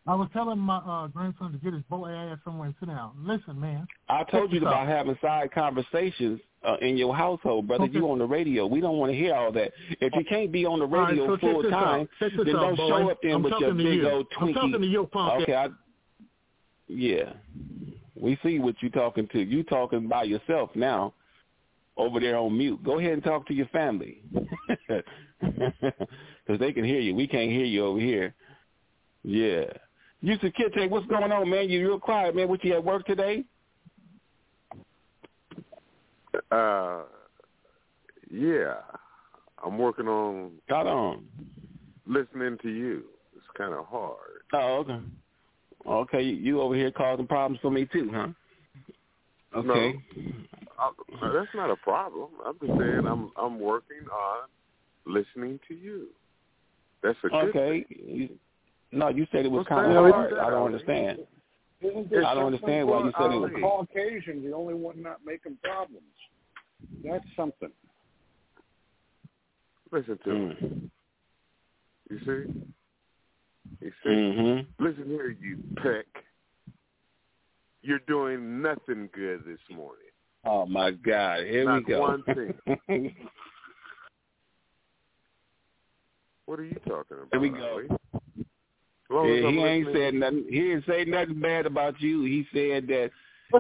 I 0.08 0.16
was 0.16 0.30
telling 0.32 0.60
my 0.60 0.78
uh, 0.78 1.08
grandson 1.08 1.52
to 1.52 1.58
get 1.58 1.74
his 1.74 1.84
boy 1.90 2.10
ass 2.10 2.38
somewhere 2.46 2.68
and 2.68 2.76
sit 2.80 2.88
down. 2.88 3.12
Listen, 3.20 3.60
man. 3.60 3.86
I 4.08 4.24
told 4.24 4.54
you 4.54 4.62
about 4.62 4.84
out. 4.84 4.88
having 4.88 5.18
side 5.22 5.52
conversations 5.52 6.40
uh, 6.64 6.76
in 6.82 6.98
your 6.98 7.16
household, 7.16 7.68
brother. 7.68 7.86
Okay. 7.86 7.94
You 7.94 8.10
on 8.10 8.20
the 8.20 8.26
radio. 8.26 8.66
We 8.66 8.82
don't 8.82 8.98
want 8.98 9.12
to 9.12 9.18
hear 9.18 9.36
all 9.36 9.52
that. 9.54 9.72
If 10.02 10.14
you 10.14 10.26
can't 10.28 10.52
be 10.52 10.66
on 10.66 10.80
the 10.80 10.86
All 10.86 10.92
right, 10.92 11.10
radio 11.12 11.36
so 11.36 11.38
full 11.40 11.64
time, 11.70 12.10
then 12.20 12.32
don't 12.46 12.76
boy. 12.76 12.88
show 12.88 13.10
up 13.12 13.20
there 13.22 13.36
I'm 13.36 13.44
with 13.44 13.54
your 13.60 13.74
big 13.74 13.86
you. 13.86 14.10
old 14.10 14.28
I'm 14.40 14.54
talking 14.54 14.72
to 14.72 14.78
Twinkie. 14.80 14.92
your 14.92 15.08
punk 15.08 15.44
Okay, 15.44 15.56
I, 15.56 15.68
yeah. 16.88 17.34
We 18.20 18.38
see 18.44 18.60
what 18.60 18.76
you're 18.82 18.92
talking 18.92 19.28
to. 19.32 19.40
You 19.40 19.64
talking 19.64 20.08
by 20.08 20.24
yourself 20.24 20.72
now, 20.76 21.14
over 21.96 22.20
there 22.20 22.38
on 22.38 22.58
mute. 22.58 22.84
Go 22.84 23.00
ahead 23.00 23.14
and 23.14 23.24
talk 23.24 23.48
to 23.48 23.54
your 23.54 23.68
family, 23.68 24.22
because 25.42 26.60
they 26.60 26.74
can 26.74 26.84
hear 26.84 27.00
you. 27.00 27.14
We 27.14 27.28
can't 27.28 27.52
hear 27.52 27.66
you 27.66 27.86
over 27.86 28.00
here. 28.00 28.34
Yeah. 29.24 29.66
Yusuf 30.22 30.52
Kite, 30.54 30.90
what's 30.90 31.06
going 31.08 31.32
on, 31.32 31.50
man? 31.50 31.70
You 31.70 31.88
real 31.88 32.00
quiet, 32.00 32.36
man. 32.36 32.48
What 32.48 32.64
you 32.64 32.74
at 32.74 32.84
work 32.84 33.06
today? 33.06 33.46
Uh, 36.52 37.04
yeah, 38.30 38.76
I'm 39.64 39.78
working 39.78 40.08
on 40.08 40.52
Got 40.70 40.88
on. 40.88 41.26
listening 42.06 42.58
to 42.62 42.70
you. 42.70 43.04
It's 43.36 43.46
kind 43.58 43.74
of 43.74 43.86
hard. 43.86 44.18
Oh, 44.54 44.78
okay. 44.80 45.00
Okay, 45.86 46.22
you, 46.22 46.36
you 46.36 46.62
over 46.62 46.76
here 46.76 46.92
causing 46.92 47.28
problems 47.28 47.60
for 47.62 47.72
me 47.72 47.86
too, 47.86 48.10
huh? 48.14 48.28
Okay. 49.56 49.96
I, 50.78 50.92
that's 51.34 51.54
not 51.56 51.70
a 51.70 51.76
problem. 51.76 52.30
I'm 52.46 52.58
just 52.60 52.78
saying 52.80 53.08
I'm 53.08 53.32
I'm 53.38 53.60
working 53.60 54.06
on 54.12 54.48
listening 55.06 55.60
to 55.68 55.74
you. 55.74 56.08
That's 57.02 57.18
a 57.24 57.30
good 57.30 57.56
Okay. 57.56 57.86
You, 57.90 58.30
no, 58.92 59.10
you 59.10 59.28
said 59.32 59.46
it 59.46 59.52
was 59.52 59.60
What's 59.60 59.70
kind 59.70 59.92
of 59.92 60.04
What's 60.04 60.14
hard. 60.14 60.34
I 60.34 60.50
don't 60.50 60.66
understand. 60.66 61.20
Isn't 61.82 62.08
It's 62.12 62.26
I 62.26 62.34
don't 62.34 62.48
understand 62.48 62.88
why 62.88 63.00
you 63.00 63.12
said 63.18 63.32
it 63.32 63.40
was- 63.40 63.52
Caucasian, 63.62 64.44
the 64.44 64.54
only 64.54 64.74
one 64.74 65.02
not 65.02 65.24
making 65.26 65.58
problems. 65.64 66.04
That's 67.04 67.26
something. 67.36 67.72
Listen 69.92 70.20
to 70.26 70.34
me. 70.34 70.56
Mm. 70.62 70.90
You 72.10 72.20
see? 72.20 72.54
You 73.82 73.92
see? 74.04 74.10
Mm-hmm. 74.10 74.84
Listen 74.84 75.06
here, 75.06 75.36
you 75.40 75.58
peck. 75.78 76.06
You're 77.82 78.00
doing 78.00 78.62
nothing 78.62 79.10
good 79.14 79.44
this 79.46 79.60
morning. 79.70 80.04
Oh 80.46 80.66
my 80.66 80.92
God! 80.92 81.46
Here 81.46 81.66
Not 81.66 81.78
we 81.78 81.94
go. 81.94 82.02
one 82.02 82.24
thing. 82.24 83.16
What 86.48 86.60
are 86.60 86.64
you 86.64 86.80
talking 86.88 87.18
about? 87.18 87.28
Here 87.34 87.42
we 87.42 87.50
go. 87.50 87.74
Ali? 87.74 87.88
As 87.90 89.10
long 89.10 89.30
as 89.30 89.44
Yeah, 89.44 89.52
he 89.52 89.64
ain't 89.64 89.88
said 89.94 90.14
nothing. 90.14 90.46
He 90.50 90.62
didn't 90.62 90.86
say 90.88 91.04
nothing 91.04 91.42
bad 91.42 91.66
about 91.66 92.00
you. 92.02 92.24
He 92.24 92.48
said 92.54 92.88
that 92.88 93.12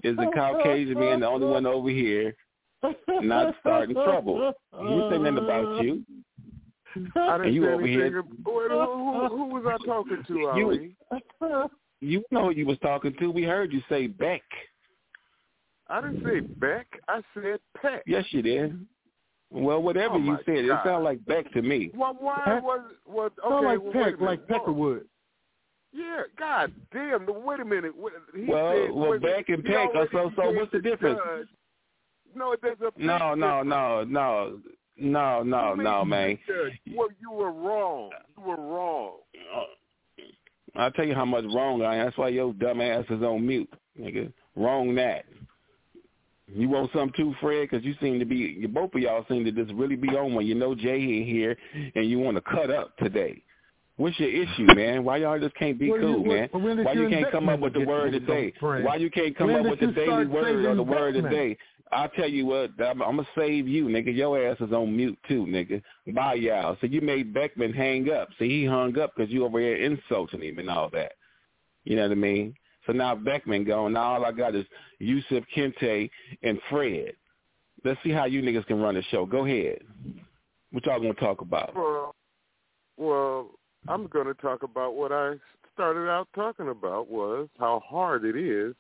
is 0.03 0.17
a 0.17 0.32
Caucasian 0.34 0.97
man, 0.97 1.19
the 1.19 1.27
only 1.27 1.47
one 1.47 1.65
over 1.65 1.89
here, 1.89 2.34
not 3.07 3.55
starting 3.61 3.95
trouble. 3.95 4.53
He 4.79 4.83
didn't 4.83 5.11
say 5.11 5.17
nothing 5.17 5.37
about 5.37 5.83
you. 5.83 6.03
I 7.15 7.35
and 7.35 7.43
didn't 7.43 7.53
you 7.53 7.61
say 7.63 7.67
over 7.67 7.81
anything. 7.83 7.99
here- 7.99 8.23
Wait, 8.23 8.71
who, 8.71 9.27
who, 9.27 9.27
who 9.37 9.45
was 9.45 9.63
I 9.67 9.85
talking 9.85 10.23
to, 10.27 10.33
You- 10.33 10.49
Ali? 10.49 10.95
You 11.99 12.23
know 12.31 12.45
who 12.45 12.51
you 12.51 12.65
was 12.65 12.77
talking 12.79 13.13
to. 13.19 13.31
We 13.31 13.43
heard 13.43 13.73
you 13.73 13.81
say 13.89 14.07
Beck. 14.07 14.43
I 15.87 16.01
didn't 16.01 16.23
say 16.23 16.39
Beck. 16.41 16.87
I 17.07 17.21
said 17.33 17.59
Peck. 17.81 18.03
Yes, 18.05 18.25
you 18.31 18.41
did. 18.41 18.85
Well, 19.49 19.81
whatever 19.81 20.15
Oh, 20.15 20.17
you 20.17 20.31
my 20.33 20.37
said, 20.45 20.57
it 20.57 20.69
sounded 20.83 21.03
like 21.05 21.23
Beck 21.25 21.51
to 21.53 21.61
me. 21.61 21.89
Well, 21.95 22.15
why 22.19 22.41
Peck? 22.45 22.63
was 22.63 22.81
was 23.07 23.31
okay? 23.43 23.49
Sound 23.53 23.65
like 23.65 23.81
well, 23.81 23.93
Peck, 23.93 24.03
wait 24.03 24.13
a 24.13 24.17
minute. 24.17 24.21
like 24.21 24.47
Whoa. 24.47 24.59
Peckerwood. 24.59 25.01
Yeah, 25.93 26.23
God 26.37 26.73
damn. 26.93 27.25
Wait 27.45 27.59
a 27.61 27.65
minute. 27.65 27.93
He 28.35 28.43
well, 28.43 28.73
said, 28.73 28.91
well, 28.91 29.11
wait, 29.11 29.21
Beck 29.21 29.49
and 29.49 29.63
Peck. 29.63 29.89
already 29.95 30.09
So, 30.11 30.31
so 30.35 30.51
what's 30.51 30.71
the 30.71 30.79
difference? 30.81 31.19
judge- 31.25 31.47
No, 32.35 32.55
there's 32.61 32.77
a 32.85 32.91
big 32.91 33.05
No, 33.05 33.33
no, 33.35 33.63
no, 33.63 34.03
no, 34.03 34.59
no, 34.97 35.43
no, 35.43 35.75
no, 35.75 36.05
man. 36.05 36.37
the. 36.47 36.71
Well, 36.95 37.07
you 37.19 37.31
were 37.31 37.51
wrong. 37.51 38.11
You 38.37 38.43
were 38.43 38.55
wrong. 38.55 39.17
I'll 40.75 40.91
tell 40.91 41.05
you 41.05 41.15
how 41.15 41.25
much 41.25 41.45
wrong 41.53 41.81
I 41.81 41.95
am. 41.95 42.05
That's 42.05 42.17
why 42.17 42.29
your 42.29 42.53
dumb 42.53 42.81
ass 42.81 43.05
is 43.09 43.23
on 43.23 43.45
mute, 43.45 43.71
nigga. 43.99 44.31
Wrong 44.55 44.93
that. 44.95 45.25
You 46.53 46.69
want 46.69 46.91
something 46.93 47.13
too, 47.17 47.33
Fred? 47.41 47.67
Because 47.69 47.83
you 47.85 47.93
seem 47.99 48.19
to 48.19 48.25
be, 48.25 48.35
you, 48.59 48.67
both 48.67 48.93
of 48.93 49.01
y'all 49.01 49.25
seem 49.27 49.43
to 49.45 49.51
just 49.51 49.73
really 49.73 49.95
be 49.95 50.09
on 50.09 50.33
one. 50.33 50.45
you 50.45 50.55
know 50.55 50.75
Jay 50.75 51.01
in 51.01 51.25
here 51.25 51.57
and 51.95 52.09
you 52.09 52.19
want 52.19 52.37
to 52.37 52.41
cut 52.41 52.69
up 52.71 52.95
today. 52.97 53.43
What's 53.97 54.17
your 54.19 54.29
issue, 54.29 54.67
man? 54.75 55.03
Why 55.03 55.17
y'all 55.17 55.39
just 55.39 55.55
can't 55.55 55.77
be 55.77 55.89
Well, 55.89 55.99
you- 55.99 56.05
cool, 56.15 56.25
man? 56.25 56.49
Why 56.85 56.93
you 56.93 57.09
can't 57.09 57.31
come 57.31 57.49
up 57.49 57.59
with 57.59 57.73
the 57.73 57.79
get 57.79 57.87
word 57.87 58.13
of 58.13 58.21
the 58.21 58.27
day? 58.27 58.53
Fred? 58.59 58.85
Why 58.85 58.95
you 58.97 59.09
can't 59.09 59.35
come 59.35 59.49
up 59.49 59.65
with 59.65 59.79
the 59.79 59.87
you 59.87 59.91
daily 59.93 60.07
start 60.07 60.29
word 60.29 60.65
or 60.65 60.75
the 60.75 60.83
word 60.83 61.15
of 61.15 61.23
the 61.23 61.27
investment? 61.27 61.31
day? 61.33 61.57
I'll 61.91 62.10
tell 62.10 62.30
you 62.30 62.45
what, 62.45 62.71
I'm, 62.80 63.02
I'm 63.02 63.17
gonna 63.17 63.28
save 63.38 63.67
you, 63.67 63.86
nigga. 63.86 64.15
Your 64.15 64.47
ass 64.47 64.58
is 64.60 64.73
on 64.73 64.95
mute 64.95 65.17
too, 65.28 65.45
nigga. 65.45 65.82
Bye, 66.13 66.36
y'all. 66.36 66.78
So 66.82 66.88
you 66.88 67.02
made 67.02 67.34
Beckman 67.34 67.73
hang 67.73 68.10
up. 68.12 68.30
See, 68.39 68.50
he 68.50 68.65
hung 68.65 68.97
up 69.00 69.13
because 69.15 69.32
you 69.32 69.45
over 69.45 69.60
here 69.60 69.76
insulting 69.76 70.41
him 70.41 70.60
and 70.60 70.69
all 70.69 70.89
that. 70.91 71.13
You 71.84 71.95
know 71.95 72.04
what 72.04 72.12
I 72.12 72.15
mean? 72.15 72.54
So 72.86 72.93
now 72.93 73.15
Beckman 73.15 73.63
gone. 73.63 73.93
Now 73.93 74.15
all 74.15 74.26
I 74.26 74.32
got 74.32 74.56
is 74.56 74.65
Yusuf 75.00 75.43
Kente 75.56 76.10
and 76.43 76.60
Fred. 76.69 77.13
Let's 77.84 78.00
see 78.04 78.12
how 78.12 78.26
you 78.26 78.41
niggas 78.41 78.65
can 78.65 78.82
run 78.82 78.95
the 78.95 79.04
show. 79.04 79.26
Go 79.26 79.45
ahead. 79.45 79.80
What 80.71 80.86
y'all 80.86 81.00
gonna 81.00 81.13
talk 81.13 81.41
about? 81.41 81.76
Well, 81.76 82.15
well, 82.97 83.52
I'm 83.88 84.08
to 84.10 84.34
talk 84.41 84.63
about 84.63 84.95
what 84.95 85.12
I 85.12 85.36
started 85.73 86.10
out 86.10 86.28
talking 86.36 86.69
about 86.69 87.10
was 87.10 87.47
how 87.60 87.82
hard 87.86 88.26
it 88.26 88.36
is 88.36 88.76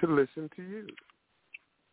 to 0.00 0.06
listen 0.06 0.50
to 0.54 0.62
you. 0.62 0.86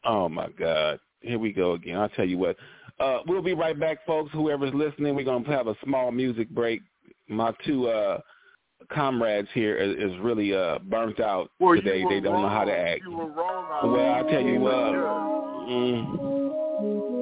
Oh 0.05 0.29
my 0.29 0.49
God. 0.57 0.99
Here 1.21 1.39
we 1.39 1.51
go 1.51 1.73
again. 1.73 1.97
I'll 1.97 2.09
tell 2.09 2.25
you 2.25 2.37
what. 2.37 2.55
Uh, 2.99 3.19
we'll 3.27 3.41
be 3.41 3.53
right 3.53 3.77
back, 3.79 4.05
folks. 4.05 4.31
Whoever's 4.31 4.73
listening, 4.73 5.15
we're 5.15 5.25
gonna 5.25 5.47
have 5.49 5.67
a 5.67 5.75
small 5.83 6.11
music 6.11 6.49
break. 6.49 6.81
My 7.27 7.51
two 7.65 7.87
uh, 7.89 8.19
comrades 8.91 9.47
here 9.53 9.75
is, 9.75 10.11
is 10.11 10.17
really 10.19 10.53
uh, 10.55 10.79
burnt 10.79 11.19
out 11.19 11.49
Well, 11.59 11.75
today. 11.75 12.03
They 12.07 12.19
don't 12.19 12.41
know 12.41 12.49
how 12.49 12.63
to 12.65 12.71
act. 12.77 13.01
You 13.03 13.11
were 13.17 13.25
wrong. 13.31 13.65
on 13.81 13.91
Well, 13.91 14.13
I'll 14.13 14.29
tell 14.29 14.41
you 14.41 14.59
what. 14.59 14.93
judge. 14.93 15.69
Mm, 15.69 17.14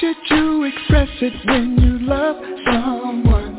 should 0.00 0.16
you 0.30 0.64
express 0.64 1.08
it 1.20 1.32
when 1.46 1.76
you 1.78 1.98
love 2.06 2.36
someone? 2.64 3.58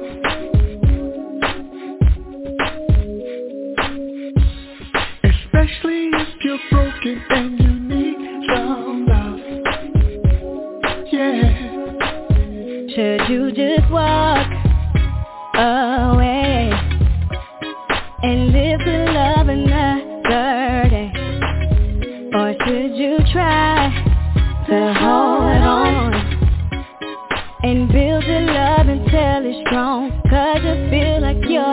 Especially 5.23 6.10
if 6.13 6.30
you're 6.43 6.60
broken 6.71 7.21
and 7.30 7.60
you 7.60 7.73
need 7.80 8.17
some 8.54 9.06
love. 9.08 9.39
Yeah. 11.12 11.69
Should 12.95 13.30
you 13.30 13.52
just 13.52 13.91
walk 13.91 14.47
away 15.56 16.18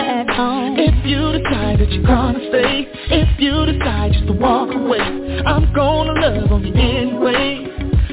at 0.01 0.29
home. 0.31 0.77
If 0.79 1.07
you 1.07 1.33
decide 1.33 1.81
that 1.81 1.91
you're 1.91 2.07
gonna 2.07 2.39
stay, 2.49 2.89
if 3.11 3.41
you 3.41 3.67
decide 3.67 4.13
just 4.13 4.27
to 4.27 4.33
walk 4.33 4.75
away, 4.75 5.01
I'm 5.01 5.73
gonna 5.73 6.13
love 6.21 6.53
on 6.53 6.67
you 6.67 6.75
anyway. 6.75 7.67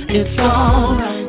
It's 0.09 0.39
alright. 0.39 1.27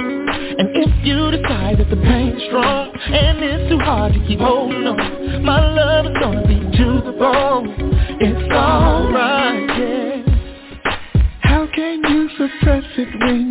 And 0.56 0.70
if 0.76 1.04
you 1.04 1.30
decide 1.30 1.78
that 1.78 1.90
the 1.90 1.96
pain's 1.96 2.42
strong 2.44 2.90
and 2.94 3.42
it's 3.42 3.70
too 3.70 3.78
hard 3.78 4.12
to 4.12 4.20
keep 4.26 4.38
holding 4.40 4.86
on, 4.86 5.44
my 5.44 5.60
love 5.74 6.06
is 6.06 6.12
gonna 6.20 6.46
be 6.46 6.60
to 6.78 7.02
the 7.04 7.12
bone. 7.18 7.74
It's 8.20 8.52
alright, 8.52 9.68
yeah. 9.78 10.22
How 11.40 11.66
can 11.74 12.02
you 12.04 12.28
suppress 12.36 12.84
it 12.96 13.08
when 13.20 13.43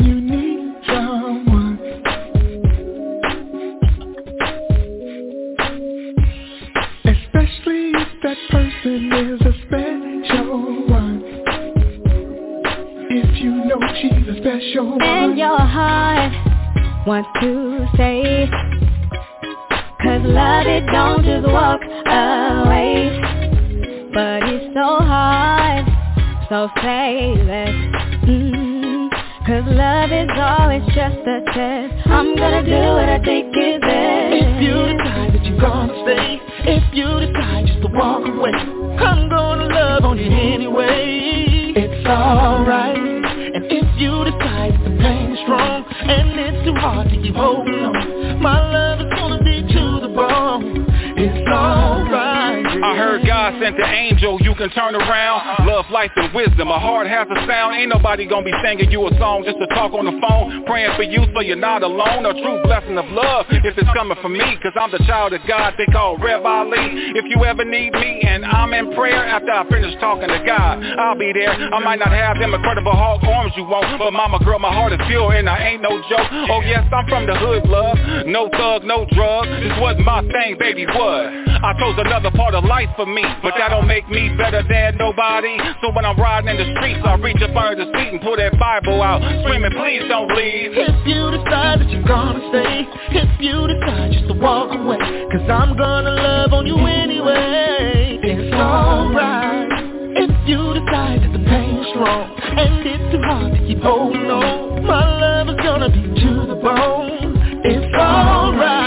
can 54.63 54.71
turn 54.71 54.95
around. 54.95 55.67
Love, 55.67 55.86
life, 55.91 56.12
and 56.15 56.34
wisdom, 56.34 56.69
a 56.69 56.80
heart 56.80 57.08
has 57.08 57.28
a 57.28 57.36
sound. 57.47 57.76
Ain't 57.76 57.91
nobody 57.91 58.26
gonna 58.26 58.45
be 58.45 58.56
singing 58.63 58.89
you 58.91 59.04
a 59.08 59.12
song 59.19 59.43
just 59.43 59.60
to 59.60 59.67
talk 59.76 59.91
on 59.91 60.08
the 60.08 60.15
phone. 60.23 60.63
Praying 60.63 60.95
for 60.95 61.04
you 61.04 61.28
so 61.36 61.41
you're 61.41 61.60
not 61.60 61.84
alone. 61.84 62.23
A 62.23 62.32
true 62.32 62.63
blessing 62.63 62.97
of 62.97 63.04
love 63.12 63.45
if 63.52 63.76
it's 63.78 63.91
coming 63.93 64.15
from 64.21 64.34
me 64.34 64.56
Cause 64.63 64.71
I'm 64.80 64.91
the 64.91 65.04
child 65.04 65.34
of 65.34 65.41
God. 65.47 65.76
They 65.78 65.86
call 65.91 66.17
Rev 66.17 66.45
Ali 66.45 67.12
If 67.19 67.26
you 67.28 67.43
ever 67.43 67.65
need 67.65 67.91
me 67.91 68.21
and 68.23 68.45
I'm 68.45 68.73
in 68.73 68.95
prayer 68.95 69.19
After 69.19 69.52
I 69.52 69.67
finish 69.67 69.99
talking 69.99 70.30
to 70.30 70.39
God, 70.45 70.80
I'll 70.80 71.19
be 71.19 71.34
there. 71.34 71.52
I 71.52 71.80
might 71.84 71.99
not 71.99 72.12
have 72.12 72.39
them 72.39 72.54
incredible 72.54 72.95
Hulk 72.95 73.23
arms 73.23 73.52
you 73.58 73.65
want 73.65 73.99
But 73.99 74.12
mama 74.12 74.39
girl, 74.43 74.60
my 74.60 74.71
heart 74.71 74.93
is 74.93 74.99
pure 75.08 75.34
and 75.34 75.49
I 75.49 75.76
ain't 75.76 75.82
no 75.82 75.99
joke. 76.08 76.28
Oh 76.47 76.62
yes, 76.63 76.88
I'm 76.93 77.08
from 77.10 77.28
the 77.28 77.36
hood, 77.36 77.67
love. 77.67 77.97
No 78.28 78.47
thug, 78.47 78.84
no 78.84 79.06
drug. 79.12 79.47
This 79.60 79.76
wasn't 79.80 80.06
my 80.06 80.21
thing, 80.32 80.56
baby, 80.58 80.86
what? 80.86 81.42
I 81.61 81.73
chose 81.79 81.95
another 81.97 82.31
part 82.31 82.55
of 82.55 82.63
life 82.65 82.89
for 82.95 83.05
me 83.05 83.23
But 83.41 83.53
that 83.57 83.69
don't 83.69 83.87
make 83.87 84.09
me 84.09 84.33
better 84.37 84.63
than 84.63 84.97
nobody 84.97 85.57
So 85.81 85.91
when 85.93 86.05
I'm 86.05 86.17
riding 86.17 86.49
in 86.49 86.57
the 86.57 86.67
streets 86.79 87.01
I 87.05 87.15
reach 87.15 87.41
up 87.41 87.55
under 87.55 87.85
the 87.85 87.91
seat 87.93 88.09
and 88.15 88.21
pull 88.21 88.37
that 88.37 88.57
Bible 88.57 89.01
out 89.01 89.21
Screaming, 89.43 89.71
please 89.77 90.03
don't 90.09 90.29
leave 90.33 90.71
If 90.73 91.07
you 91.07 91.31
decide 91.31 91.81
that 91.81 91.89
you're 91.89 92.03
gonna 92.03 92.39
stay, 92.49 92.85
if 93.17 93.41
you 93.41 93.67
decide 93.67 94.11
just 94.11 94.27
to 94.27 94.33
walk 94.33 94.73
away, 94.73 94.97
cause 95.31 95.49
I'm 95.49 95.77
gonna 95.77 96.11
love 96.11 96.53
on 96.53 96.65
you 96.65 96.77
anyway. 96.77 98.19
It's 98.21 98.53
alright. 98.53 99.69
If 100.15 100.31
you 100.47 100.59
decide 100.73 101.23
that 101.23 101.33
the 101.33 101.43
pain's 101.45 101.87
strong 101.89 102.35
and 102.57 102.85
it's 102.85 103.11
too 103.11 103.21
hard 103.23 103.53
to 103.53 103.59
keep 103.67 103.79
holding 103.79 104.29
on, 104.29 104.85
my 104.85 105.03
love 105.19 105.49
is 105.49 105.55
gonna 105.63 105.89
be 105.89 106.01
to 106.21 106.31
the 106.47 106.55
bone. 106.55 107.61
It's 107.65 107.95
alright, 107.95 108.82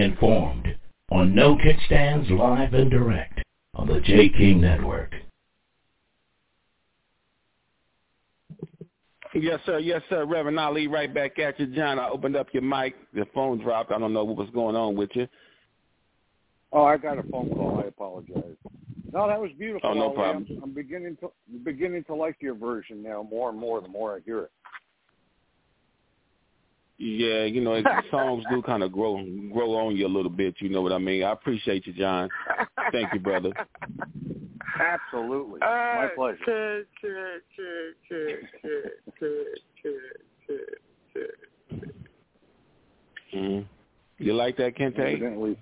and 0.00 0.12
getting 0.12 0.12
informed 0.12 0.76
on 1.10 1.34
No 1.34 1.56
Kickstands 1.56 2.30
Live 2.30 2.74
and 2.74 2.90
Direct 2.90 3.42
on 3.74 3.86
the 3.88 4.00
Jay 4.00 4.28
King 4.28 4.60
Network. 4.60 5.12
Yes, 9.34 9.60
sir. 9.66 9.78
Yes, 9.78 10.00
sir. 10.08 10.24
Reverend 10.24 10.58
Ali, 10.58 10.86
right 10.86 11.12
back 11.12 11.38
at 11.38 11.60
you, 11.60 11.66
John. 11.66 11.98
I 11.98 12.08
opened 12.08 12.36
up 12.36 12.46
your 12.52 12.62
mic. 12.62 12.94
The 13.12 13.26
phone 13.34 13.58
dropped. 13.58 13.92
I 13.92 13.98
don't 13.98 14.14
know 14.14 14.24
what 14.24 14.36
was 14.36 14.48
going 14.50 14.74
on 14.74 14.96
with 14.96 15.10
you. 15.14 15.28
Oh, 16.72 16.84
I 16.84 16.96
got 16.96 17.18
a 17.18 17.22
phone 17.24 17.50
call. 17.50 17.82
I 17.84 17.88
apologize. 17.88 18.56
No, 19.12 19.28
that 19.28 19.40
was 19.40 19.50
beautiful. 19.58 19.90
Oh, 19.90 19.94
no 19.94 20.06
Ali. 20.06 20.14
problem. 20.14 20.46
I'm, 20.50 20.62
I'm 20.64 20.72
beginning 20.72 21.16
to 21.20 21.30
beginning 21.64 22.04
to 22.04 22.14
like 22.14 22.36
your 22.40 22.54
version 22.54 23.02
now 23.02 23.26
more 23.30 23.50
and 23.50 23.58
more 23.58 23.80
the 23.80 23.88
more 23.88 24.16
I 24.16 24.20
hear 24.24 24.44
it. 24.44 24.50
Yeah, 26.98 27.44
you 27.44 27.60
know, 27.60 27.80
the 27.82 28.02
songs 28.10 28.44
do 28.50 28.62
kind 28.62 28.82
of 28.82 28.90
grow 28.90 29.22
grow 29.52 29.74
on 29.74 29.96
you 29.96 30.06
a 30.06 30.08
little 30.08 30.30
bit. 30.30 30.54
You 30.60 30.70
know 30.70 30.80
what 30.80 30.92
I 30.92 30.98
mean? 30.98 31.22
I 31.24 31.32
appreciate 31.32 31.86
you, 31.86 31.92
John. 31.92 32.30
Thank 32.90 33.12
you, 33.12 33.20
brother. 33.20 33.52
Absolutely, 34.80 35.60
Uh, 35.62 35.66
my 35.66 36.08
pleasure. 36.14 36.38
Kid, 36.44 36.86
kid, 37.00 37.42
kid, 37.56 37.94
kid, 38.08 38.90
kid, 39.20 39.46
kid, 39.82 39.96
kid, 40.46 40.60
kid. 41.12 41.90
hmm 43.32 43.60
You 44.18 44.32
like 44.34 44.56
that, 44.56 44.76
Kente? 44.76 44.98
Evidently, 44.98 45.58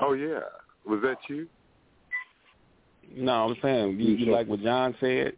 Oh 0.00 0.12
yeah, 0.12 0.40
was 0.86 1.00
that 1.02 1.18
you? 1.28 1.48
No, 3.14 3.48
I'm 3.48 3.56
saying 3.62 3.98
you, 3.98 4.14
you 4.14 4.32
like 4.32 4.46
what 4.46 4.62
John 4.62 4.94
said. 5.00 5.32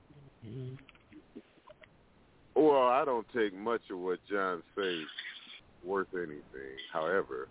Well, 2.58 2.88
I 2.88 3.04
don't 3.04 3.26
take 3.34 3.54
much 3.54 3.82
of 3.88 3.98
what 4.00 4.18
John 4.28 4.64
says 4.74 5.04
worth 5.84 6.08
anything. 6.12 6.42
However, 6.92 7.46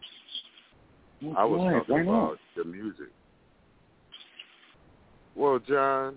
I 1.37 1.45
was 1.45 1.59
Why? 1.59 1.73
talking 1.79 2.05
Why 2.05 2.23
about 2.23 2.37
the 2.57 2.65
music. 2.65 3.07
Well, 5.33 5.59
John, 5.59 6.15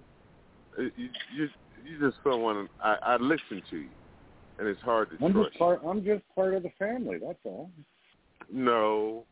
you 0.76 0.90
you 1.36 1.48
you 1.84 2.00
just 2.00 2.16
someone 2.24 2.68
I, 2.82 2.96
I 3.02 3.16
listen 3.16 3.62
to 3.70 3.76
you, 3.76 3.90
and 4.58 4.66
it's 4.66 4.80
hard 4.82 5.10
to 5.10 5.24
I'm 5.24 5.32
trust. 5.32 5.50
just 5.50 5.58
part. 5.58 5.80
I'm 5.86 6.04
just 6.04 6.24
part 6.34 6.54
of 6.54 6.64
the 6.64 6.72
family. 6.76 7.18
That's 7.24 7.38
all. 7.44 7.70
No, 8.52 9.24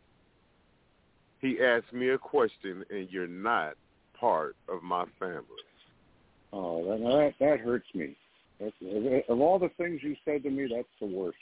he 1.40 1.58
asked 1.60 1.92
me 1.92 2.10
a 2.10 2.18
question, 2.18 2.84
and 2.90 3.08
you're 3.10 3.26
not 3.26 3.74
part 4.18 4.54
of 4.68 4.84
my 4.84 5.04
family. 5.18 5.42
Oh, 6.52 6.84
that 6.84 7.00
that, 7.00 7.32
that 7.40 7.60
hurts 7.60 7.88
me. 7.92 8.16
Of 8.60 9.40
all 9.40 9.58
the 9.58 9.70
things 9.76 10.00
you 10.02 10.16
said 10.24 10.42
to 10.42 10.50
me, 10.50 10.68
that's 10.74 10.88
the 11.00 11.06
worst. 11.06 11.38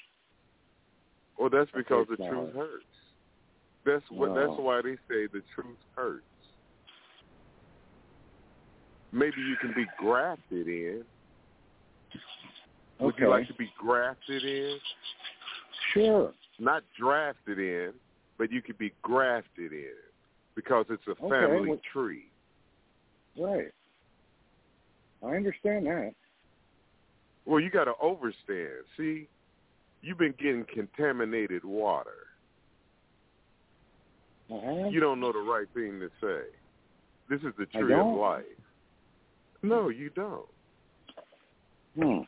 Well, 1.39 1.51
that's 1.51 1.71
because 1.75 2.07
the 2.11 2.17
truth 2.17 2.55
hurts. 2.55 2.85
That's 3.85 4.05
what. 4.11 4.35
That's 4.35 4.59
why 4.59 4.81
they 4.83 4.95
say 5.09 5.27
the 5.33 5.43
truth 5.55 5.79
hurts. 5.95 6.25
Maybe 9.13 9.37
you 9.41 9.57
can 9.61 9.73
be 9.75 9.87
grafted 9.99 10.67
in. 10.69 11.05
Would 13.01 13.15
Okay. 13.15 13.23
you 13.25 13.29
like 13.31 13.47
to 13.47 13.55
be 13.55 13.71
grafted 13.79 14.43
in? 14.45 14.79
Sure. 15.93 16.33
Not 16.59 16.83
drafted 16.99 17.59
in, 17.59 17.93
but 18.39 18.51
you 18.51 18.61
could 18.63 18.79
be 18.79 18.93
grafted 19.03 19.73
in 19.73 19.95
because 20.55 20.87
it's 20.91 21.07
a 21.07 21.11
Okay, 21.13 21.29
family 21.29 21.69
well- 21.71 21.81
tree. 21.93 22.31
Right. 23.39 23.73
I 25.23 25.37
understand 25.37 25.87
that. 25.87 26.15
Well, 27.47 27.61
you 27.61 27.71
got 27.71 27.85
to 27.85 27.93
overstand. 28.03 28.85
See, 28.97 29.29
you've 30.03 30.19
been 30.19 30.35
getting 30.39 30.67
contaminated 30.73 31.65
water. 31.65 32.11
Have. 34.51 34.93
You 34.93 35.01
don't 35.01 35.21
know 35.21 35.33
the 35.33 35.39
right 35.39 35.67
thing 35.75 36.01
to 36.01 36.09
say. 36.21 36.49
This 37.29 37.41
is 37.41 37.55
the 37.59 37.67
tree 37.67 37.95
of 37.95 38.17
life. 38.17 38.45
No, 39.63 39.89
you 39.89 40.11
don't. 40.11 40.47
Hmm. 41.97 42.19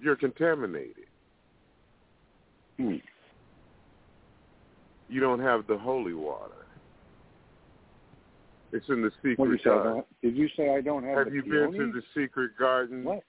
You're 0.00 0.16
contaminated. 0.16 1.06
Hmm. 2.76 2.96
You 5.08 5.20
don't 5.20 5.40
have 5.40 5.66
the 5.66 5.78
holy 5.78 6.14
water. 6.14 6.66
It's 8.72 8.88
in 8.88 9.02
the 9.02 9.10
secret 9.22 9.38
What 9.38 9.50
did 9.50 9.52
you 9.52 9.58
say? 9.58 9.70
Garden. 9.70 10.04
Did 10.22 10.36
you 10.36 10.48
say 10.56 10.74
I 10.74 10.80
don't 10.80 11.04
have, 11.04 11.18
Have 11.18 11.34
you 11.34 11.42
been 11.42 11.72
to 11.72 11.92
the 11.92 12.02
secret 12.14 12.52
garden? 12.58 13.04
What? 13.04 13.22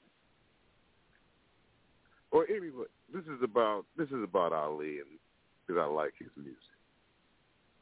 Or 2.36 2.45
anyway, 2.50 2.84
this 3.13 3.24
is 3.24 3.41
about 3.41 3.86
this 3.95 4.10
is 4.10 4.21
about 4.21 4.52
Ali 4.52 5.00
and 5.00 5.08
because 5.65 5.80
I 5.82 5.86
like 5.86 6.12
his 6.19 6.28
music, 6.36 6.60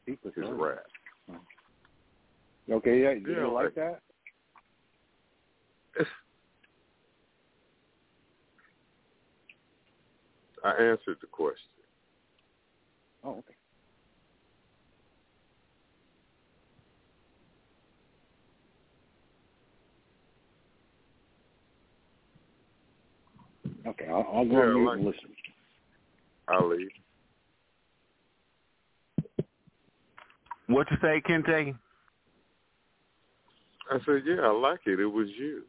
his 0.06 0.18
Garden. 0.36 0.60
rap. 0.62 0.86
Okay, 2.70 3.02
Yeah, 3.02 3.13
you 3.13 3.52
like 3.52 3.66
like- 3.66 3.76
that? 3.76 4.00
I 10.63 10.70
answered 10.82 11.18
the 11.20 11.28
question. 11.32 11.58
Oh, 13.24 13.32
okay. 13.39 13.56
Okay, 23.88 24.08
I'll, 24.08 24.26
I'll 24.34 24.46
go 24.46 24.52
Yeah, 24.52 24.60
on 24.62 24.74
mute 24.76 24.86
like- 24.89 24.98
and 24.98 25.06
listen. 25.08 25.30
Ali. 26.48 26.88
What 30.67 30.89
you 30.91 30.98
say, 31.02 31.22
Kente? 31.28 31.76
I 33.91 33.98
said, 34.06 34.24
yeah, 34.26 34.41
I 34.43 34.52
like 34.52 34.80
it. 34.86 35.00
It 35.00 35.06
was 35.06 35.28
you. 35.38 35.63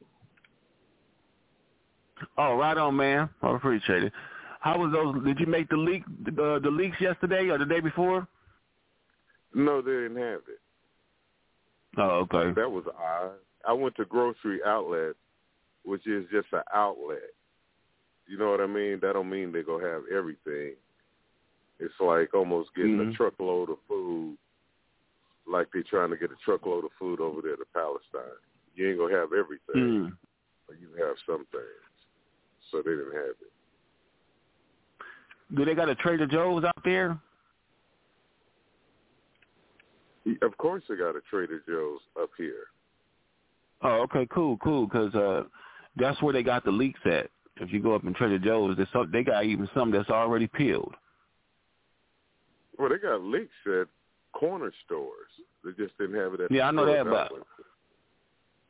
Oh, 2.38 2.55
right 2.57 2.77
on, 2.77 2.96
man. 2.96 3.29
I 3.42 3.55
appreciate 3.57 4.05
it. 4.05 4.12
How 4.61 4.79
was 4.79 4.92
those? 4.92 5.22
Did 5.24 5.40
you 5.40 5.46
make 5.46 5.68
the 5.68 5.77
leak? 5.77 6.05
Uh, 6.29 6.59
the 6.61 6.70
leaks 6.72 6.96
yesterday 7.00 7.48
or 7.50 7.59
the 7.59 7.66
day 7.66 7.81
before? 7.81 8.27
No, 9.53 9.83
they 9.83 9.90
didn't 9.90 10.16
have 10.16 10.40
it. 10.48 10.61
Oh, 11.98 12.27
okay. 12.33 12.53
That 12.59 12.70
was 12.70 12.85
odd. 12.98 13.33
I 13.68 13.72
went 13.72 13.96
to 13.96 14.05
grocery 14.05 14.61
outlet, 14.64 15.14
which 15.85 16.07
is 16.07 16.24
just 16.33 16.46
an 16.53 16.62
outlet. 16.74 17.18
You 18.26 18.38
know 18.38 18.50
what 18.50 18.60
I 18.60 18.66
mean? 18.66 18.98
That 19.00 19.12
don't 19.12 19.28
mean 19.28 19.52
they're 19.52 19.62
gonna 19.62 19.87
have 19.87 20.02
everything. 20.14 20.74
It's 21.78 22.00
like 22.00 22.34
almost 22.34 22.74
getting 22.74 22.98
Mhm. 22.98 23.12
a 23.12 23.16
truckload 23.16 23.68
of 23.70 23.78
food, 23.87 24.38
like 25.46 25.70
they're 25.72 25.82
trying 25.82 26.10
to 26.10 26.16
get 26.16 26.30
a 26.32 26.37
truckload 26.37 26.84
of 26.84 26.92
food 26.92 27.20
over 27.20 27.42
there 27.42 27.56
to 27.56 27.64
Palestine. 27.66 28.38
You 28.74 28.88
ain't 28.88 28.98
gonna 28.98 29.14
have 29.14 29.32
everything, 29.32 29.74
Mm. 29.76 30.16
but 30.66 30.78
you 30.78 30.92
have 30.94 31.18
some 31.26 31.44
things. 31.46 32.06
So 32.70 32.80
they 32.82 32.90
didn't 32.96 33.14
have 33.14 33.37
it. 33.40 33.52
Do 35.54 35.64
they 35.64 35.74
got 35.74 35.90
a 35.90 35.94
Trader 35.94 36.26
Joe's 36.26 36.64
out 36.64 36.82
there? 36.84 37.18
Of 40.40 40.56
course, 40.56 40.82
they 40.88 40.96
got 40.96 41.16
a 41.16 41.20
Trader 41.20 41.60
Joe's 41.60 42.00
up 42.16 42.30
here. 42.37 42.70
Oh, 43.82 44.00
okay, 44.02 44.26
cool, 44.26 44.56
cool. 44.58 44.87
Because 44.87 45.14
uh, 45.14 45.44
that's 45.96 46.20
where 46.22 46.32
they 46.32 46.42
got 46.42 46.64
the 46.64 46.70
leaks 46.70 47.00
at. 47.04 47.30
If 47.61 47.73
you 47.73 47.81
go 47.81 47.95
up 47.95 48.05
in 48.05 48.14
Trader 48.14 48.38
Joe's, 48.38 48.77
there's 48.77 48.88
some, 48.93 49.11
they 49.12 49.23
got 49.23 49.45
even 49.45 49.69
some 49.75 49.90
that's 49.90 50.11
already 50.11 50.49
peeled. 50.49 50.95
Well, 52.79 52.88
they 52.88 52.99
got 52.99 53.23
leaks 53.23 53.53
at 53.67 53.87
corner 54.33 54.73
stores. 54.85 55.31
They 55.64 55.71
just 55.73 55.97
didn't 55.99 56.17
have 56.17 56.35
it 56.35 56.40
at. 56.40 56.51
Yeah, 56.51 56.67
I 56.69 56.71
know 56.73 56.85
that, 56.87 57.05
but- 57.05 57.31
I 57.31 57.33
went 57.33 57.45
to. 57.45 57.64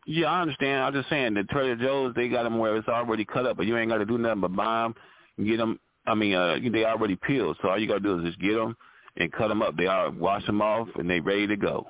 Yeah, 0.06 0.26
I 0.30 0.42
understand. 0.42 0.84
I'm 0.84 0.92
just 0.92 1.08
saying 1.08 1.32
that 1.32 1.48
Trader 1.48 1.76
Joe's 1.76 2.14
they 2.14 2.28
got 2.28 2.42
them 2.42 2.58
where 2.58 2.76
it's 2.76 2.88
already 2.88 3.24
cut 3.24 3.46
up, 3.46 3.56
but 3.56 3.64
you 3.64 3.78
ain't 3.78 3.90
got 3.90 3.98
to 3.98 4.04
do 4.04 4.18
nothing 4.18 4.42
but 4.42 4.54
buy 4.54 4.82
them, 4.82 4.94
and 5.38 5.46
get 5.46 5.56
them. 5.56 5.80
I 6.06 6.14
mean, 6.14 6.34
uh, 6.34 6.58
they 6.70 6.84
already 6.84 7.16
peeled, 7.16 7.56
so 7.62 7.70
all 7.70 7.78
you 7.78 7.88
got 7.88 7.94
to 7.94 8.00
do 8.00 8.18
is 8.18 8.26
just 8.26 8.38
get 8.38 8.52
them 8.54 8.76
and 9.16 9.32
cut 9.32 9.48
them 9.48 9.62
up. 9.62 9.76
They 9.78 9.86
are 9.86 10.10
wash 10.10 10.44
them 10.44 10.60
off, 10.60 10.88
and 10.96 11.08
they 11.08 11.20
ready 11.20 11.46
to 11.46 11.56
go, 11.56 11.86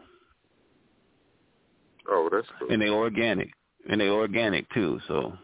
Oh, 2.08 2.28
that's 2.30 2.46
cool. 2.60 2.68
and 2.70 2.80
they 2.80 2.88
organic, 2.88 3.50
and 3.90 4.00
they 4.00 4.08
organic 4.08 4.70
too. 4.72 5.00
So 5.08 5.36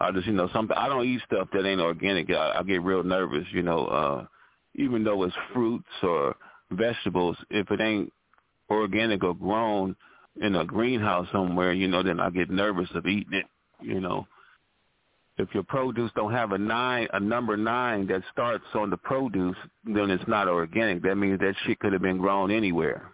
I 0.00 0.12
just 0.12 0.26
you 0.26 0.32
know 0.32 0.48
something. 0.52 0.76
I 0.76 0.88
don't 0.88 1.06
eat 1.06 1.20
stuff 1.26 1.48
that 1.52 1.66
ain't 1.66 1.80
organic. 1.80 2.30
I, 2.30 2.58
I 2.58 2.62
get 2.62 2.82
real 2.82 3.02
nervous, 3.02 3.46
you 3.52 3.62
know. 3.62 3.86
uh 3.86 4.26
Even 4.74 5.04
though 5.04 5.22
it's 5.24 5.34
fruits 5.52 5.88
or 6.02 6.36
vegetables, 6.70 7.36
if 7.50 7.70
it 7.70 7.80
ain't 7.80 8.12
organic 8.70 9.24
or 9.24 9.34
grown 9.34 9.96
in 10.40 10.54
a 10.54 10.64
greenhouse 10.64 11.26
somewhere, 11.32 11.72
you 11.72 11.88
know, 11.88 12.02
then 12.02 12.20
I 12.20 12.30
get 12.30 12.50
nervous 12.50 12.88
of 12.94 13.06
eating 13.06 13.34
it, 13.34 13.46
you 13.80 14.00
know. 14.00 14.26
If 15.36 15.48
your 15.54 15.62
produce 15.62 16.10
don't 16.16 16.32
have 16.32 16.50
a 16.52 16.58
nine, 16.58 17.06
a 17.12 17.20
number 17.20 17.56
nine 17.56 18.08
that 18.08 18.22
starts 18.32 18.64
on 18.74 18.90
the 18.90 18.96
produce, 18.96 19.56
then 19.84 20.10
it's 20.10 20.26
not 20.26 20.48
organic. 20.48 21.02
That 21.04 21.14
means 21.14 21.38
that 21.38 21.54
shit 21.64 21.78
could 21.78 21.92
have 21.92 22.02
been 22.02 22.18
grown 22.18 22.50
anywhere. 22.50 23.12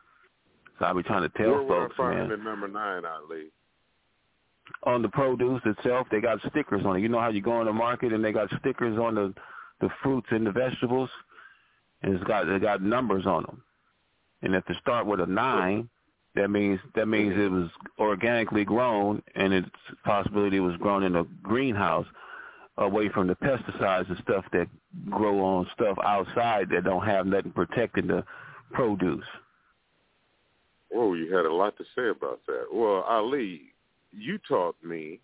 So 0.78 0.86
I 0.86 0.92
be 0.94 1.02
trying 1.02 1.28
to 1.30 1.38
tell 1.38 1.52
Where 1.52 1.62
would 1.62 1.72
I 1.72 1.82
folks, 1.84 1.96
find 1.96 2.18
man, 2.18 2.28
the 2.30 2.36
number 2.38 2.66
nine, 2.66 3.04
Ali? 3.04 3.50
On 4.84 5.02
the 5.02 5.08
produce 5.08 5.62
itself, 5.64 6.06
they 6.10 6.20
got 6.20 6.38
stickers 6.50 6.84
on 6.84 6.96
it. 6.96 7.00
You 7.00 7.08
know 7.08 7.20
how 7.20 7.30
you 7.30 7.40
go 7.40 7.52
on 7.52 7.66
the 7.66 7.72
market 7.72 8.12
and 8.12 8.24
they 8.24 8.32
got 8.32 8.48
stickers 8.60 8.98
on 8.98 9.14
the 9.14 9.34
the 9.80 9.88
fruits 10.02 10.28
and 10.30 10.46
the 10.46 10.52
vegetables, 10.52 11.10
and 12.02 12.14
it's 12.14 12.24
got 12.24 12.48
it 12.48 12.62
got 12.62 12.82
numbers 12.82 13.26
on 13.26 13.42
them. 13.42 13.62
And 14.42 14.54
if 14.54 14.64
to 14.66 14.74
start 14.80 15.06
with 15.06 15.20
a 15.20 15.26
nine, 15.26 15.88
that 16.34 16.48
means 16.48 16.80
that 16.94 17.06
means 17.06 17.34
it 17.36 17.50
was 17.50 17.70
organically 17.98 18.64
grown, 18.64 19.22
and 19.34 19.52
it's 19.52 19.68
possibility 20.04 20.58
it 20.58 20.60
was 20.60 20.76
grown 20.76 21.02
in 21.02 21.16
a 21.16 21.24
greenhouse, 21.42 22.06
away 22.78 23.08
from 23.08 23.26
the 23.26 23.36
pesticides 23.36 24.08
and 24.08 24.18
stuff 24.22 24.44
that 24.52 24.68
grow 25.10 25.40
on 25.40 25.66
stuff 25.74 25.96
outside 26.04 26.68
that 26.70 26.84
don't 26.84 27.04
have 27.04 27.26
nothing 27.26 27.52
protecting 27.52 28.06
the 28.06 28.24
produce. 28.72 29.24
Oh, 30.94 31.14
you 31.14 31.34
had 31.34 31.46
a 31.46 31.52
lot 31.52 31.76
to 31.78 31.84
say 31.96 32.08
about 32.08 32.40
that. 32.46 32.66
Well, 32.72 33.04
Ali, 33.08 33.73
you 34.16 34.38
taught 34.48 34.76
me 34.82 35.20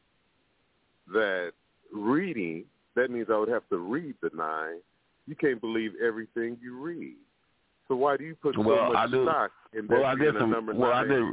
that 1.12 1.52
reading, 1.92 2.64
that 2.96 3.10
means 3.10 3.26
I 3.32 3.36
would 3.38 3.48
have 3.48 3.68
to 3.70 3.78
read 3.78 4.14
the 4.22 4.30
nine. 4.36 4.78
You 5.26 5.34
can't 5.36 5.60
believe 5.60 5.92
everything 6.04 6.56
you 6.62 6.78
read. 6.80 7.16
So 7.88 7.96
why 7.96 8.16
do 8.16 8.24
you 8.24 8.34
put 8.36 8.54
so 8.54 8.62
well, 8.62 8.92
much 8.92 8.96
I 8.96 9.08
stock 9.08 9.50
in 9.72 9.86
well, 9.88 10.00
that 10.00 10.06
I 10.06 10.14
being 10.14 10.32
did 10.32 10.40
some, 10.40 10.50
number 10.50 10.74
well, 10.74 10.90
nine? 10.90 11.04
I 11.04 11.08
did, 11.14 11.24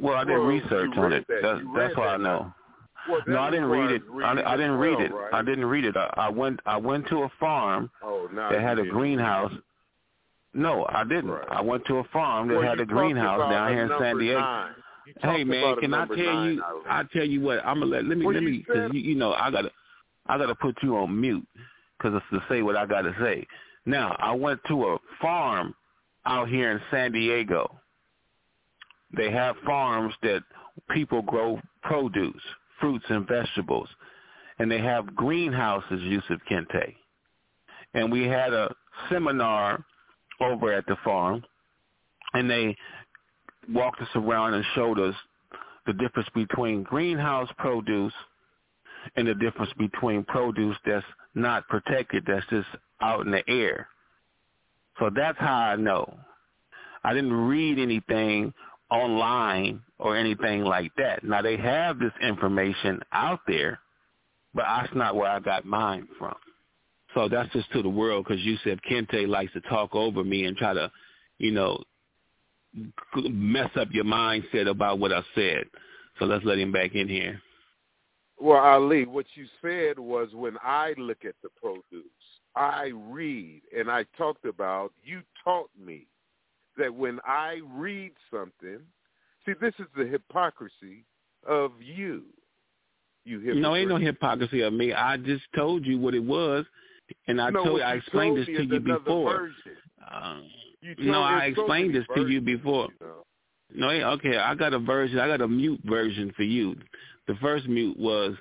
well, 0.00 0.14
I 0.14 0.24
did 0.24 0.32
Well, 0.38 0.46
research 0.46 0.90
on 0.96 1.12
it. 1.12 1.24
that. 1.28 1.38
That's, 1.42 1.60
that's 1.76 1.96
why 1.96 2.08
I 2.08 2.16
know. 2.16 2.52
Well, 3.08 3.20
No, 3.26 3.38
I 3.38 3.50
didn't 3.50 3.66
read 3.66 3.90
it. 3.90 4.02
I, 4.24 4.54
I 4.54 4.56
didn't 4.56 4.78
read 4.78 4.96
well, 4.96 5.06
it. 5.06 5.12
Right? 5.12 5.34
I 5.34 5.42
didn't 5.42 5.66
read 5.66 5.84
it. 5.84 5.96
I, 5.96 6.12
I 6.16 6.28
went. 6.30 6.60
I 6.66 6.76
went 6.78 7.06
to 7.08 7.22
a 7.24 7.28
farm 7.38 7.90
oh, 8.02 8.28
that 8.34 8.60
had 8.60 8.78
a 8.78 8.82
didn't. 8.82 8.96
greenhouse. 8.96 9.52
No, 10.54 10.86
I 10.88 11.04
didn't. 11.04 11.30
Right. 11.30 11.46
I 11.50 11.60
went 11.60 11.84
to 11.86 11.96
a 11.98 12.04
farm 12.04 12.48
that 12.48 12.54
Well, 12.58 12.62
had 12.68 12.80
a 12.80 12.86
greenhouse 12.86 13.40
down 13.50 13.72
here 13.72 13.84
in 13.84 13.90
San 14.00 14.18
Diego. 14.18 14.40
nine. 14.40 14.72
Hey 15.22 15.44
man, 15.44 15.76
can 15.80 15.94
I 15.94 16.06
tell 16.06 16.16
you? 16.46 16.62
I 16.88 17.04
tell 17.12 17.24
you 17.26 17.40
what. 17.40 17.64
I'm 17.64 17.80
gonna 17.80 17.92
let 17.92 18.04
let 18.04 18.18
me 18.18 18.24
Well, 18.26 18.34
let 18.34 18.42
me 18.42 18.58
because 18.58 18.90
you, 18.92 19.00
you 19.00 19.14
know 19.14 19.32
I 19.32 19.50
gotta 19.50 19.70
I 20.26 20.38
gotta 20.38 20.54
put 20.54 20.76
you 20.82 20.96
on 20.96 21.20
mute 21.20 21.46
because 21.98 22.14
it's 22.16 22.26
to 22.32 22.46
say 22.52 22.62
what 22.62 22.76
I 22.76 22.86
gotta 22.86 23.14
say. 23.20 23.46
Now 23.86 24.16
I 24.18 24.34
went 24.34 24.60
to 24.68 24.86
a 24.86 24.98
farm 25.20 25.74
out 26.26 26.48
here 26.48 26.72
in 26.72 26.80
San 26.90 27.12
Diego. 27.12 27.80
They 29.16 29.30
have 29.30 29.56
farms 29.64 30.14
that 30.22 30.42
people 30.90 31.22
grow 31.22 31.60
produce, 31.82 32.42
fruits 32.80 33.04
and 33.08 33.28
vegetables, 33.28 33.88
and 34.58 34.70
they 34.70 34.80
have 34.80 35.14
greenhouses, 35.14 36.00
Yusuf 36.02 36.40
Kente. 36.50 36.94
And 37.94 38.10
we 38.10 38.24
had 38.24 38.52
a 38.52 38.74
seminar 39.10 39.84
over 40.40 40.72
at 40.72 40.86
the 40.86 40.96
farm, 41.04 41.44
and 42.32 42.50
they 42.50 42.76
walked 43.70 44.00
us 44.00 44.08
around 44.14 44.54
and 44.54 44.64
showed 44.74 44.98
us 44.98 45.14
the 45.86 45.92
difference 45.92 46.28
between 46.34 46.82
greenhouse 46.82 47.48
produce 47.58 48.12
and 49.16 49.28
the 49.28 49.34
difference 49.34 49.72
between 49.78 50.24
produce 50.24 50.76
that's 50.86 51.04
not 51.34 51.68
protected, 51.68 52.24
that's 52.26 52.46
just 52.48 52.68
out 53.00 53.24
in 53.26 53.30
the 53.30 53.48
air. 53.48 53.88
So 54.98 55.10
that's 55.14 55.38
how 55.38 55.54
I 55.54 55.76
know. 55.76 56.18
I 57.02 57.12
didn't 57.12 57.32
read 57.32 57.78
anything 57.78 58.54
online 58.90 59.82
or 59.98 60.16
anything 60.16 60.64
like 60.64 60.92
that. 60.96 61.24
Now 61.24 61.42
they 61.42 61.56
have 61.56 61.98
this 61.98 62.12
information 62.22 63.00
out 63.12 63.40
there, 63.46 63.80
but 64.54 64.64
that's 64.66 64.94
not 64.94 65.16
where 65.16 65.30
I 65.30 65.40
got 65.40 65.64
mine 65.66 66.08
from. 66.18 66.34
So 67.14 67.28
that's 67.28 67.52
just 67.52 67.70
to 67.72 67.82
the 67.82 67.88
world 67.88 68.24
because 68.26 68.42
you 68.42 68.56
said 68.64 68.80
Kente 68.88 69.28
likes 69.28 69.52
to 69.52 69.60
talk 69.62 69.94
over 69.94 70.24
me 70.24 70.44
and 70.44 70.56
try 70.56 70.74
to, 70.74 70.90
you 71.38 71.52
know, 71.52 71.82
mess 73.30 73.70
up 73.76 73.88
your 73.92 74.04
mindset 74.04 74.68
about 74.68 74.98
what 74.98 75.12
I 75.12 75.22
said. 75.34 75.64
So 76.18 76.24
let's 76.24 76.44
let 76.44 76.58
him 76.58 76.72
back 76.72 76.94
in 76.94 77.08
here. 77.08 77.40
Well, 78.40 78.58
Ali, 78.58 79.06
what 79.06 79.26
you 79.34 79.46
said 79.62 79.98
was 79.98 80.28
when 80.32 80.56
I 80.62 80.94
look 80.98 81.24
at 81.24 81.34
the 81.42 81.48
produce, 81.60 82.04
I 82.56 82.92
read, 82.94 83.62
and 83.76 83.90
I 83.90 84.04
talked 84.16 84.44
about, 84.44 84.92
you 85.02 85.22
taught 85.42 85.70
me 85.82 86.06
that 86.76 86.92
when 86.92 87.20
I 87.24 87.60
read 87.72 88.12
something, 88.30 88.80
see, 89.46 89.52
this 89.60 89.74
is 89.78 89.86
the 89.96 90.06
hypocrisy 90.06 91.04
of 91.48 91.72
you. 91.80 92.24
You 93.24 93.38
hypocrite. 93.38 93.62
No, 93.62 93.74
ain't 93.74 93.88
no 93.88 93.96
hypocrisy 93.96 94.60
of 94.62 94.72
me. 94.72 94.92
I 94.92 95.16
just 95.16 95.44
told 95.56 95.86
you 95.86 95.98
what 95.98 96.14
it 96.14 96.22
was, 96.22 96.64
and 97.26 97.40
I 97.40 97.50
No, 97.50 97.64
told 97.64 97.78
you, 97.78 97.84
I 97.84 97.94
explained 97.94 98.36
this 98.36 98.46
to 98.46 98.64
you 98.64 98.80
before. 98.80 99.48
You 100.84 100.94
no, 101.12 101.22
I 101.22 101.46
explained 101.46 101.92
many 101.92 102.00
this 102.00 102.08
to 102.14 102.28
you 102.28 102.40
before. 102.40 102.88
you 103.00 103.06
know. 103.06 103.24
No, 103.76 104.10
okay, 104.12 104.36
I 104.36 104.54
got 104.54 104.74
a 104.74 104.78
version. 104.78 105.18
I 105.18 105.26
got 105.26 105.40
a 105.40 105.48
mute 105.48 105.80
version 105.84 106.32
for 106.36 106.42
you. 106.42 106.76
The 107.26 107.34
first 107.40 107.66
mute 107.66 107.98
was 107.98 108.34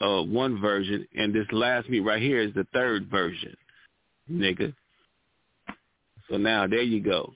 uh 0.00 0.22
one 0.22 0.60
version, 0.60 1.06
and 1.16 1.34
this 1.34 1.46
last 1.50 1.88
mute 1.90 2.04
right 2.04 2.22
here 2.22 2.40
is 2.40 2.54
the 2.54 2.66
third 2.72 3.10
version, 3.10 3.54
nigga. 4.30 4.72
So 6.30 6.36
now 6.36 6.66
there 6.68 6.82
you 6.82 7.02
go. 7.02 7.32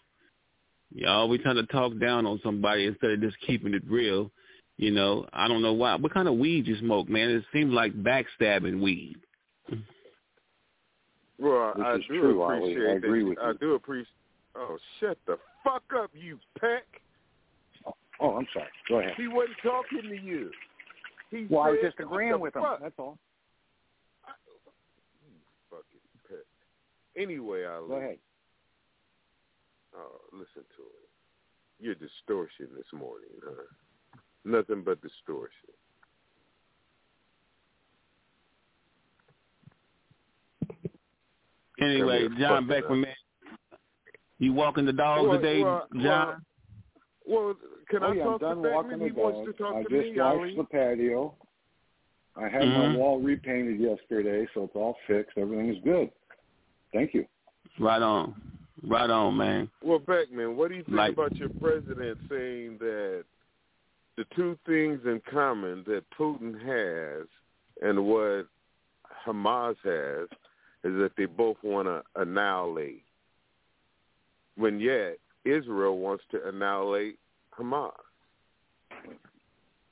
Y'all, 0.94 1.22
always 1.22 1.40
trying 1.40 1.56
to 1.56 1.66
talk 1.66 1.98
down 1.98 2.24
on 2.26 2.38
somebody 2.44 2.86
instead 2.86 3.10
of 3.10 3.20
just 3.20 3.36
keeping 3.46 3.74
it 3.74 3.82
real. 3.88 4.30
You 4.76 4.90
know, 4.92 5.26
I 5.32 5.48
don't 5.48 5.62
know 5.62 5.72
why. 5.72 5.96
What 5.96 6.14
kind 6.14 6.28
of 6.28 6.36
weed 6.36 6.66
you 6.66 6.76
smoke, 6.78 7.08
man? 7.08 7.30
It 7.30 7.44
seems 7.52 7.72
like 7.72 7.92
backstabbing 7.94 8.80
weed. 8.80 9.16
Well, 11.38 11.72
This 11.76 11.84
I 11.84 11.96
do 11.96 12.02
true, 12.06 12.42
appreciate 12.42 12.86
I 12.88 12.92
agree 12.94 13.22
that. 13.22 13.28
with 13.28 13.38
I 13.40 13.52
do 13.60 13.74
appreciate. 13.74 14.08
Oh, 14.54 14.78
shut 15.00 15.18
the 15.26 15.38
fuck 15.64 15.82
up, 15.96 16.10
you 16.14 16.38
peck. 16.60 16.84
Oh, 17.86 17.94
oh, 18.20 18.36
I'm 18.36 18.46
sorry. 18.52 18.68
Go 18.88 19.00
ahead. 19.00 19.14
He 19.16 19.28
wasn't 19.28 19.56
talking 19.62 20.02
to 20.10 20.16
you. 20.16 20.50
He 21.30 21.46
Well, 21.48 21.62
I 21.62 21.70
was 21.70 21.78
just 21.82 21.98
agreeing 21.98 22.38
with 22.38 22.54
the 22.54 22.60
him. 22.60 22.66
That's 22.82 22.94
all. 22.98 23.18
Fucking 25.70 26.00
peck. 26.28 26.46
Anyway, 27.16 27.64
I 27.64 27.78
go 27.86 27.94
ahead. 27.94 28.18
Oh, 29.96 30.20
listen 30.32 30.62
to 30.76 30.82
it. 30.82 31.08
You're 31.80 31.94
distortion 31.94 32.68
this 32.76 32.86
morning, 32.92 33.30
huh? 33.44 33.62
Nothing 34.44 34.82
but 34.84 35.00
distortion. 35.02 35.70
Anyway, 41.80 42.28
John 42.38 42.66
Beckman, 42.68 43.00
man, 43.00 43.14
you 44.42 44.52
walking 44.52 44.84
the 44.84 44.92
dogs 44.92 45.28
Well, 45.28 45.38
today, 45.38 45.62
well, 45.62 45.86
John? 46.00 46.44
Well, 47.26 47.54
can 47.88 48.02
oh, 48.02 48.06
I 48.10 48.14
yeah, 48.14 48.24
talk 48.24 48.42
I'm 48.42 48.48
done 48.48 48.62
to 48.62 48.70
walking 48.70 48.90
Beckman? 48.90 48.98
the 49.00 49.14
He 49.14 49.20
wants 49.20 49.38
dog. 49.38 49.46
to 49.46 49.52
talk 49.62 49.74
I 49.76 49.82
to 49.82 49.88
just 49.88 49.92
me, 50.14 50.20
washed 50.20 50.38
Ali. 50.38 50.56
the 50.56 50.64
patio. 50.64 51.34
I 52.34 52.48
had 52.48 52.62
Mhm. 52.62 52.92
my 52.92 52.96
wall 52.96 53.20
repainted 53.20 53.78
yesterday, 53.78 54.48
so 54.54 54.64
it's 54.64 54.74
all 54.74 54.98
fixed. 55.06 55.36
Everything 55.36 55.68
is 55.68 55.82
good. 55.84 56.10
Thank 56.92 57.14
you. 57.14 57.26
Right 57.78 58.02
on, 58.02 58.34
right 58.82 59.08
on, 59.10 59.36
man. 59.36 59.70
Well, 59.82 59.98
Beckman, 59.98 60.56
what 60.56 60.68
do 60.70 60.76
you 60.76 60.82
think 60.84 60.96
Like- 60.96 61.12
about 61.12 61.36
your 61.36 61.50
president 61.60 62.18
saying 62.28 62.78
that 62.78 63.24
the 64.16 64.24
two 64.34 64.56
things 64.66 65.04
in 65.06 65.20
common 65.20 65.84
that 65.84 66.08
Putin 66.10 66.58
has 66.60 67.26
and 67.82 68.06
what 68.06 68.46
Hamas 69.24 69.76
has 69.84 70.28
is 70.84 70.96
that 70.98 71.12
they 71.16 71.26
both 71.26 71.62
want 71.62 71.86
to 71.86 72.02
annihilate, 72.16 73.04
when 74.56 74.80
yet 74.80 75.18
Israel 75.44 75.98
wants 75.98 76.24
to 76.30 76.48
annihilate 76.48 77.18
Hamas. 77.58 77.90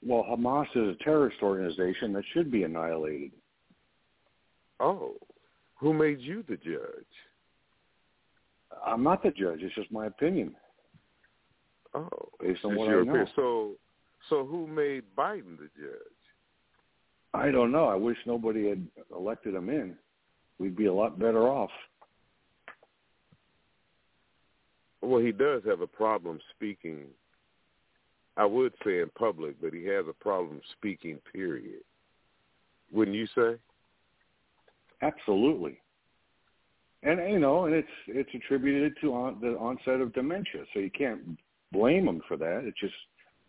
Well, 0.05 0.24
Hamas 0.30 0.66
is 0.74 0.97
a 0.97 1.05
terrorist 1.05 1.39
organization 1.43 2.12
that 2.14 2.24
should 2.32 2.51
be 2.51 2.62
annihilated. 2.62 3.32
Oh, 4.78 5.14
who 5.76 5.93
made 5.93 6.20
you 6.20 6.43
the 6.49 6.57
judge? 6.57 7.05
I'm 8.87 9.03
not 9.03 9.22
the 9.22 9.30
judge. 9.30 9.61
It's 9.62 9.74
just 9.74 9.93
my 9.93 10.07
opinion. 10.07 10.55
Oh, 11.95 12.09
Based 12.41 12.64
on 12.64 12.76
what 12.76 12.89
your 12.89 13.01
I 13.01 13.05
know. 13.05 13.11
opinion. 13.11 13.28
So, 13.37 13.72
so 14.28 14.47
who 14.47 14.66
made 14.66 15.03
Biden 15.16 15.59
the 15.59 15.68
judge? 15.76 16.16
I 17.35 17.51
don't 17.51 17.72
know. 17.72 17.87
I 17.87 17.95
wish 17.95 18.16
nobody 18.26 18.68
had 18.68 18.87
elected 19.14 19.55
him 19.55 19.68
in. 19.68 19.97
We'd 20.59 20.76
be 20.76 20.87
a 20.87 20.93
lot 20.93 21.18
better 21.18 21.49
off. 21.49 21.70
Well, 25.03 25.20
he 25.20 25.32
does 25.32 25.62
have 25.66 25.80
a 25.80 25.86
problem 25.86 26.38
speaking. 26.55 27.07
I 28.36 28.44
would 28.44 28.72
say 28.84 29.01
in 29.01 29.11
public, 29.18 29.61
but 29.61 29.72
he 29.72 29.84
has 29.84 30.05
a 30.09 30.12
problem 30.12 30.61
speaking. 30.76 31.18
Period. 31.32 31.82
Wouldn't 32.92 33.16
you 33.16 33.26
say? 33.34 33.57
Absolutely. 35.03 35.78
And 37.03 37.32
you 37.32 37.38
know, 37.38 37.64
and 37.64 37.74
it's 37.74 37.88
it's 38.09 38.30
attributed 38.34 38.94
to 39.01 39.14
on, 39.14 39.38
the 39.40 39.57
onset 39.59 40.01
of 40.01 40.12
dementia, 40.12 40.64
so 40.72 40.80
you 40.80 40.90
can't 40.90 41.20
blame 41.72 42.07
him 42.07 42.20
for 42.28 42.36
that. 42.36 42.64
It's 42.64 42.78
just 42.78 42.94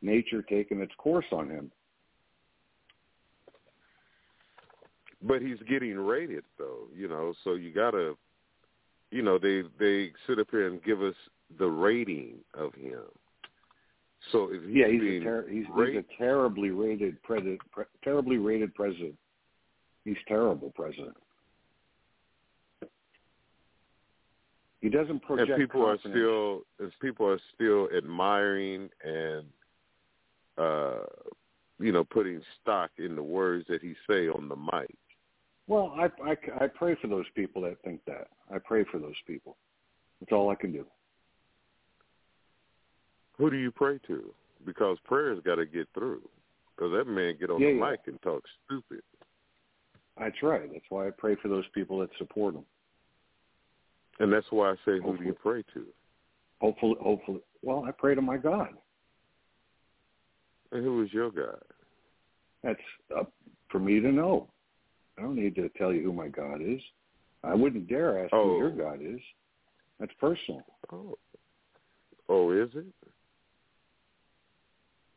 nature 0.01 0.41
taking 0.41 0.79
its 0.79 0.93
course 0.97 1.25
on 1.31 1.49
him. 1.49 1.71
But 5.21 5.41
he's 5.41 5.57
getting 5.69 5.97
rated, 5.97 6.43
though. 6.57 6.87
You 6.95 7.07
know, 7.07 7.33
so 7.43 7.53
you 7.53 7.73
gotta, 7.73 8.15
you 9.11 9.21
know, 9.21 9.37
they 9.37 9.63
they 9.79 10.11
sit 10.27 10.39
up 10.39 10.47
here 10.49 10.67
and 10.67 10.81
give 10.83 11.01
us 11.01 11.15
the 11.57 11.67
rating 11.67 12.35
of 12.53 12.73
him. 12.73 13.01
So 14.31 14.49
if 14.51 14.61
he's 14.63 14.75
yeah, 14.75 14.87
he's 14.87 15.21
a 15.21 15.23
ter- 15.23 15.47
he's, 15.49 15.65
he's 15.65 15.97
a 15.97 16.17
terribly 16.17 16.69
rated 16.69 17.21
president. 17.23 17.59
Pre- 17.71 17.85
terribly 18.03 18.37
rated 18.37 18.73
president. 18.75 19.15
He's 20.05 20.17
terrible 20.27 20.71
president. 20.75 21.15
He 24.81 24.89
doesn't 24.89 25.21
project. 25.21 25.49
and 25.51 25.59
people 25.59 25.85
are 25.85 25.97
still 25.99 26.61
as 26.83 26.91
people 27.01 27.27
are 27.27 27.39
still 27.53 27.87
admiring 27.95 28.89
and 29.03 29.45
uh 30.57 31.01
you 31.79 31.91
know 31.91 32.03
putting 32.03 32.41
stock 32.61 32.89
in 32.97 33.15
the 33.15 33.23
words 33.23 33.65
that 33.69 33.81
he 33.81 33.93
say 34.09 34.27
on 34.27 34.49
the 34.49 34.55
mic. 34.55 34.95
Well, 35.67 35.93
I, 35.97 36.09
I, 36.27 36.65
I 36.65 36.67
pray 36.67 36.95
for 37.01 37.07
those 37.07 37.27
people 37.35 37.61
that 37.61 37.77
think 37.83 38.01
that. 38.05 38.27
I 38.53 38.57
pray 38.57 38.83
for 38.91 38.97
those 38.97 39.15
people. 39.25 39.55
That's 40.19 40.31
all 40.33 40.49
I 40.49 40.55
can 40.55 40.71
do. 40.73 40.85
Who 43.41 43.49
do 43.49 43.57
you 43.57 43.71
pray 43.71 43.97
to? 44.05 44.31
Because 44.65 44.97
prayers 45.03 45.39
got 45.43 45.55
to 45.55 45.65
get 45.65 45.87
through. 45.95 46.21
Because 46.75 46.91
that 46.93 47.11
man 47.11 47.35
get 47.39 47.49
on 47.49 47.59
Yeah, 47.59 47.69
the 47.69 47.73
yeah. 47.73 47.89
mic 47.91 48.01
and 48.05 48.21
talk 48.21 48.43
stupid. 48.65 49.01
That's 50.19 50.35
right. 50.43 50.71
That's 50.71 50.85
why 50.89 51.07
I 51.07 51.09
pray 51.09 51.35
for 51.41 51.47
those 51.47 51.65
people 51.73 51.97
that 51.99 52.09
support 52.19 52.53
him. 52.53 52.65
And 54.19 54.31
that's 54.31 54.45
why 54.51 54.69
I 54.69 54.75
say, 54.85 54.99
who 55.03 55.17
do 55.17 55.23
you 55.23 55.33
pray 55.33 55.63
to? 55.73 55.85
Hopefully, 56.59 56.95
hopefully. 57.01 57.41
Well, 57.63 57.83
I 57.87 57.91
pray 57.91 58.13
to 58.13 58.21
my 58.21 58.37
God. 58.37 58.69
And 60.71 60.83
who 60.83 61.01
is 61.03 61.11
your 61.11 61.31
God? 61.31 61.61
That's 62.63 62.79
up 63.17 63.31
for 63.71 63.79
me 63.79 63.99
to 63.99 64.11
know. 64.11 64.47
I 65.17 65.23
don't 65.23 65.35
need 65.35 65.55
to 65.55 65.69
tell 65.69 65.91
you 65.91 66.03
who 66.03 66.13
my 66.13 66.27
God 66.27 66.61
is. 66.61 66.79
I 67.43 67.55
wouldn't 67.55 67.89
dare 67.89 68.23
ask 68.23 68.33
Oh. 68.33 68.51
who 68.51 68.57
your 68.59 68.67
oh. 68.73 68.91
God 68.91 68.99
is. 69.01 69.19
That's 69.99 70.13
personal. 70.19 70.63
Oh, 70.91 71.17
oh, 72.29 72.51
is 72.51 72.69
it? 72.75 72.85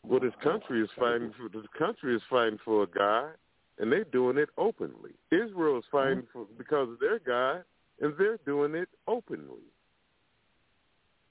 Well, 0.07 0.21
this 0.21 0.35
country 0.43 0.83
is 0.83 0.91
fighting 0.99 1.33
for 1.37 1.49
this 1.49 1.67
country 1.79 2.15
is 2.15 2.23
fighting 2.29 2.59
for 2.65 2.83
a 2.83 2.87
God, 2.87 3.33
and 3.79 3.91
they're 3.91 4.05
doing 4.05 4.37
it 4.37 4.51
openly. 4.59 5.13
Israel 5.31 5.79
is 5.79 5.85
fighting 5.91 6.19
mm-hmm. 6.19 6.45
for 6.45 6.47
because 6.59 6.91
of 6.91 7.01
their 7.01 7.19
God, 7.19 7.65
and 8.01 8.15
they're 8.19 8.39
doing 8.45 8.75
it 8.75 8.89
openly. 9.09 9.63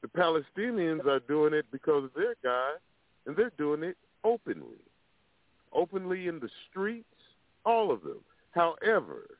The 0.01 0.07
Palestinians 0.07 1.05
are 1.05 1.19
doing 1.19 1.53
it 1.53 1.65
because 1.71 2.05
of 2.05 2.13
their 2.15 2.35
God, 2.43 2.79
and 3.25 3.35
they're 3.35 3.53
doing 3.57 3.83
it 3.83 3.97
openly, 4.23 4.81
openly 5.71 6.27
in 6.27 6.39
the 6.39 6.49
streets, 6.69 7.05
all 7.65 7.91
of 7.91 8.01
them. 8.01 8.19
However, 8.51 9.37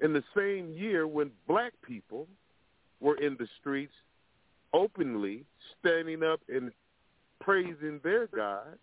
in 0.00 0.12
the 0.12 0.24
same 0.36 0.72
year 0.72 1.06
when 1.06 1.30
black 1.46 1.72
people 1.86 2.26
were 3.00 3.16
in 3.16 3.36
the 3.38 3.48
streets 3.60 3.94
openly 4.74 5.44
standing 5.80 6.22
up 6.22 6.40
and 6.48 6.70
praising 7.42 8.00
their 8.02 8.26
God, 8.28 8.78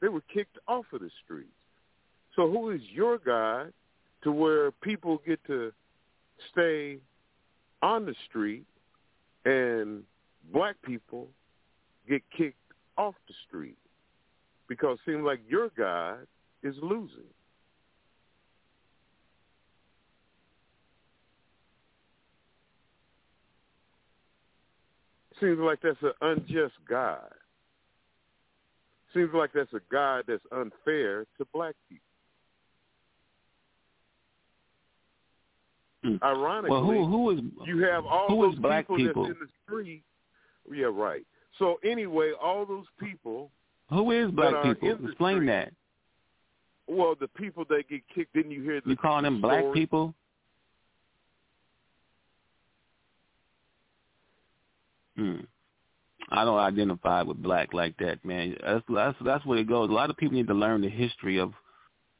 they 0.00 0.08
were 0.08 0.22
kicked 0.32 0.58
off 0.66 0.86
of 0.92 1.00
the 1.00 1.10
streets. 1.24 1.48
So 2.34 2.50
who 2.50 2.70
is 2.70 2.80
your 2.92 3.18
God 3.18 3.72
to 4.24 4.32
where 4.32 4.70
people 4.70 5.20
get 5.26 5.38
to 5.46 5.72
stay 6.50 6.98
on 7.82 8.06
the 8.06 8.14
street 8.28 8.64
and 9.44 10.02
black 10.52 10.76
people 10.82 11.28
get 12.08 12.22
kicked 12.36 12.56
off 12.96 13.14
the 13.28 13.34
street? 13.46 13.76
Because 14.68 14.98
it 15.06 15.10
seems 15.10 15.24
like 15.24 15.40
your 15.48 15.68
God 15.76 16.26
is 16.62 16.74
losing. 16.82 17.30
Seems 25.40 25.58
like 25.58 25.80
that's 25.82 25.96
an 26.02 26.12
unjust 26.20 26.74
God. 26.88 27.30
Seems 29.14 29.30
like 29.34 29.50
that's 29.52 29.72
a 29.74 29.80
God 29.90 30.24
that's 30.26 30.42
unfair 30.52 31.26
to 31.38 31.46
black 31.52 31.74
people. 31.88 32.02
Mm. 36.04 36.22
Ironically, 36.22 36.70
Well, 36.70 36.84
who 36.84 37.06
who 37.06 37.30
is 37.30 37.40
you 37.64 37.82
have 37.84 38.04
all 38.06 38.28
those 38.28 38.58
black 38.58 38.86
people, 38.88 38.96
people? 38.96 39.22
that's 39.26 39.34
in 39.34 39.46
the 39.46 39.52
street. 39.64 40.02
Yeah, 40.72 40.86
right. 40.86 41.24
So 41.58 41.78
anyway, 41.84 42.32
all 42.40 42.64
those 42.66 42.86
people, 42.98 43.50
who 43.88 44.10
is 44.12 44.30
black 44.32 44.64
people? 44.64 45.06
Explain 45.06 45.36
street, 45.38 45.46
that. 45.46 45.72
well, 46.88 47.14
the 47.20 47.28
people 47.28 47.64
that 47.68 47.84
get 47.88 48.00
kicked, 48.12 48.32
didn't 48.34 48.50
you 48.52 48.62
hear 48.62 48.80
the 48.80 48.90
You 48.90 48.96
calling 48.96 49.24
them 49.24 49.40
black 49.40 49.60
story? 49.60 49.74
people? 49.78 50.14
Hmm. 55.16 55.40
I 56.32 56.44
don't 56.46 56.58
identify 56.58 57.22
with 57.22 57.42
black 57.42 57.74
like 57.74 57.96
that, 57.98 58.24
man. 58.24 58.56
That's 58.64 58.84
that's 58.88 59.16
that's 59.24 59.46
where 59.46 59.58
it 59.58 59.68
goes. 59.68 59.90
A 59.90 59.92
lot 59.92 60.08
of 60.08 60.16
people 60.16 60.36
need 60.36 60.46
to 60.48 60.54
learn 60.54 60.80
the 60.80 60.88
history 60.88 61.38
of 61.38 61.52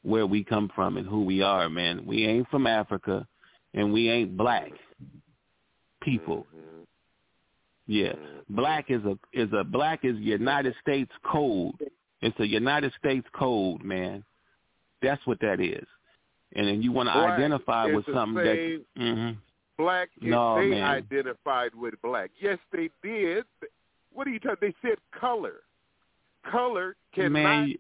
where 0.03 0.27
we 0.27 0.45
come 0.45 0.71
from 0.75 0.99
and 0.99 1.07
who 1.07 1.25
we 1.25 1.43
are, 1.43 1.69
man. 1.71 2.05
We 2.05 2.27
ain't 2.27 2.49
from 2.51 2.67
Africa, 2.67 3.27
and 3.73 3.93
we 3.93 4.11
ain't 4.11 4.37
black 4.37 4.71
people. 6.03 6.47
Mhm. 6.55 6.87
Yeah, 7.87 8.13
black 8.51 8.91
is 8.91 9.03
a 9.05 9.19
is 9.33 9.51
a 9.55 9.65
black 9.65 10.05
is 10.05 10.17
United 10.19 10.75
States 10.83 11.13
code. 11.25 11.75
It's 12.21 12.39
a 12.39 12.47
United 12.47 12.93
States 12.99 13.27
code, 13.33 13.83
man. 13.83 14.25
That's 15.01 15.27
what 15.27 15.41
that 15.41 15.59
is. 15.61 15.87
And 16.55 16.69
then 16.69 16.83
you 16.83 16.93
want 16.93 17.09
to 17.09 17.15
Black 17.15 17.33
identify 17.33 17.87
with 17.87 18.05
something 18.13 18.45
that. 18.45 18.83
hmm 18.97 19.31
Black, 19.79 20.11
No, 20.21 20.57
they 20.61 20.69
man. 20.69 20.83
identified 20.85 21.75
with 21.75 21.95
black. 22.03 22.31
Yes, 22.39 22.59
they 22.73 22.91
did. 23.03 23.45
What 24.15 24.27
are 24.27 24.31
you 24.31 24.41
talking? 24.41 24.57
They 24.61 24.89
said 24.89 24.99
color. 25.19 25.61
Color 26.51 26.97
cannot. 27.15 27.33
Man, 27.33 27.75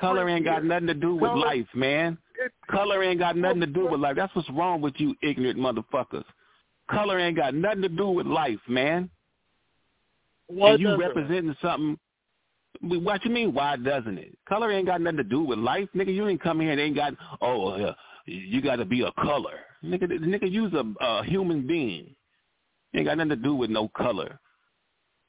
color 0.00 0.28
ain't 0.28 0.44
got 0.44 0.64
nothing 0.64 0.86
to 0.86 0.94
do 0.94 1.14
with 1.14 1.30
Color- 1.30 1.46
life, 1.46 1.66
man. 1.74 2.16
it, 2.44 2.52
Color 2.70 3.02
ain't 3.02 3.18
got 3.18 3.36
nothing 3.36 3.60
to 3.60 3.66
do 3.66 3.88
with 3.88 4.00
life. 4.00 4.16
That's 4.16 4.34
what's 4.34 4.48
wrong 4.50 4.80
with 4.80 4.94
you 4.98 5.14
ignorant 5.22 5.58
motherfuckers. 5.58 6.24
Color 6.90 7.18
ain't 7.18 7.36
got 7.36 7.54
nothing 7.54 7.82
to 7.82 7.88
do 7.88 8.08
with 8.08 8.26
life, 8.26 8.60
man. 8.68 9.10
Why 10.46 10.72
and 10.72 10.80
you 10.80 10.88
doesn't 10.88 11.00
it? 11.00 11.06
representing 11.06 11.56
something. 11.60 11.98
What 12.82 13.24
you 13.24 13.30
mean? 13.30 13.54
Why 13.54 13.76
doesn't 13.76 14.18
it? 14.18 14.36
Color 14.48 14.70
ain't 14.70 14.86
got 14.86 15.00
nothing 15.00 15.16
to 15.18 15.24
do 15.24 15.42
with 15.42 15.58
life, 15.58 15.88
nigga. 15.94 16.14
You 16.14 16.28
ain't 16.28 16.42
come 16.42 16.60
here 16.60 16.72
and 16.72 16.80
ain't 16.80 16.96
got. 16.96 17.14
Oh, 17.40 17.68
uh, 17.68 17.94
you 18.26 18.60
got 18.60 18.76
to 18.76 18.84
be 18.84 19.02
a 19.02 19.12
color, 19.12 19.58
nigga. 19.82 20.04
Nigga, 20.04 20.50
you's 20.50 20.72
a, 20.74 20.84
a 21.00 21.24
human 21.24 21.66
being. 21.66 22.14
Ain't 22.94 23.06
got 23.06 23.16
nothing 23.16 23.30
to 23.30 23.36
do 23.36 23.54
with 23.54 23.70
no 23.70 23.88
color. 23.88 24.38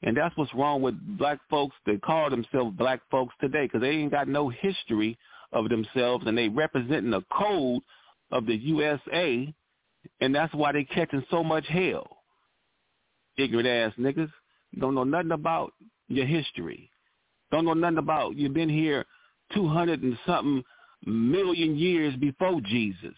And 0.06 0.16
that's 0.16 0.36
what's 0.36 0.54
wrong 0.54 0.82
with 0.82 0.94
black 1.18 1.40
folks 1.50 1.74
that 1.84 2.00
call 2.00 2.30
themselves 2.30 2.76
black 2.76 3.00
folks 3.10 3.34
today, 3.40 3.64
because 3.64 3.80
they 3.80 3.90
ain't 3.90 4.12
got 4.12 4.28
no 4.28 4.48
history 4.48 5.18
of 5.52 5.68
themselves, 5.68 6.24
and 6.28 6.38
they 6.38 6.48
representing 6.48 7.10
the 7.10 7.24
code 7.30 7.82
of 8.30 8.46
the 8.46 8.54
USA, 8.54 9.52
and 10.20 10.32
that's 10.32 10.54
why 10.54 10.70
they 10.70 10.84
catching 10.84 11.24
so 11.28 11.42
much 11.42 11.66
hell. 11.66 12.18
Ignorant 13.36 13.66
ass 13.66 13.92
niggas 13.98 14.30
don't 14.78 14.94
know 14.94 15.02
nothing 15.02 15.32
about 15.32 15.72
your 16.06 16.26
history. 16.26 16.88
Don't 17.50 17.64
know 17.64 17.74
nothing 17.74 17.98
about 17.98 18.36
you've 18.36 18.54
been 18.54 18.68
here 18.68 19.04
two 19.54 19.66
hundred 19.66 20.04
and 20.04 20.16
something 20.24 20.62
million 21.04 21.76
years 21.76 22.14
before 22.14 22.60
Jesus. 22.60 23.14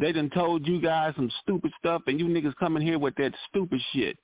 They 0.00 0.12
done 0.12 0.30
told 0.30 0.66
you 0.66 0.80
guys 0.80 1.12
some 1.16 1.30
stupid 1.42 1.72
stuff, 1.78 2.02
and 2.06 2.18
you 2.18 2.26
niggas 2.26 2.56
coming 2.56 2.82
here 2.82 2.98
with 2.98 3.16
that 3.16 3.34
stupid 3.50 3.80
shit. 3.92 4.18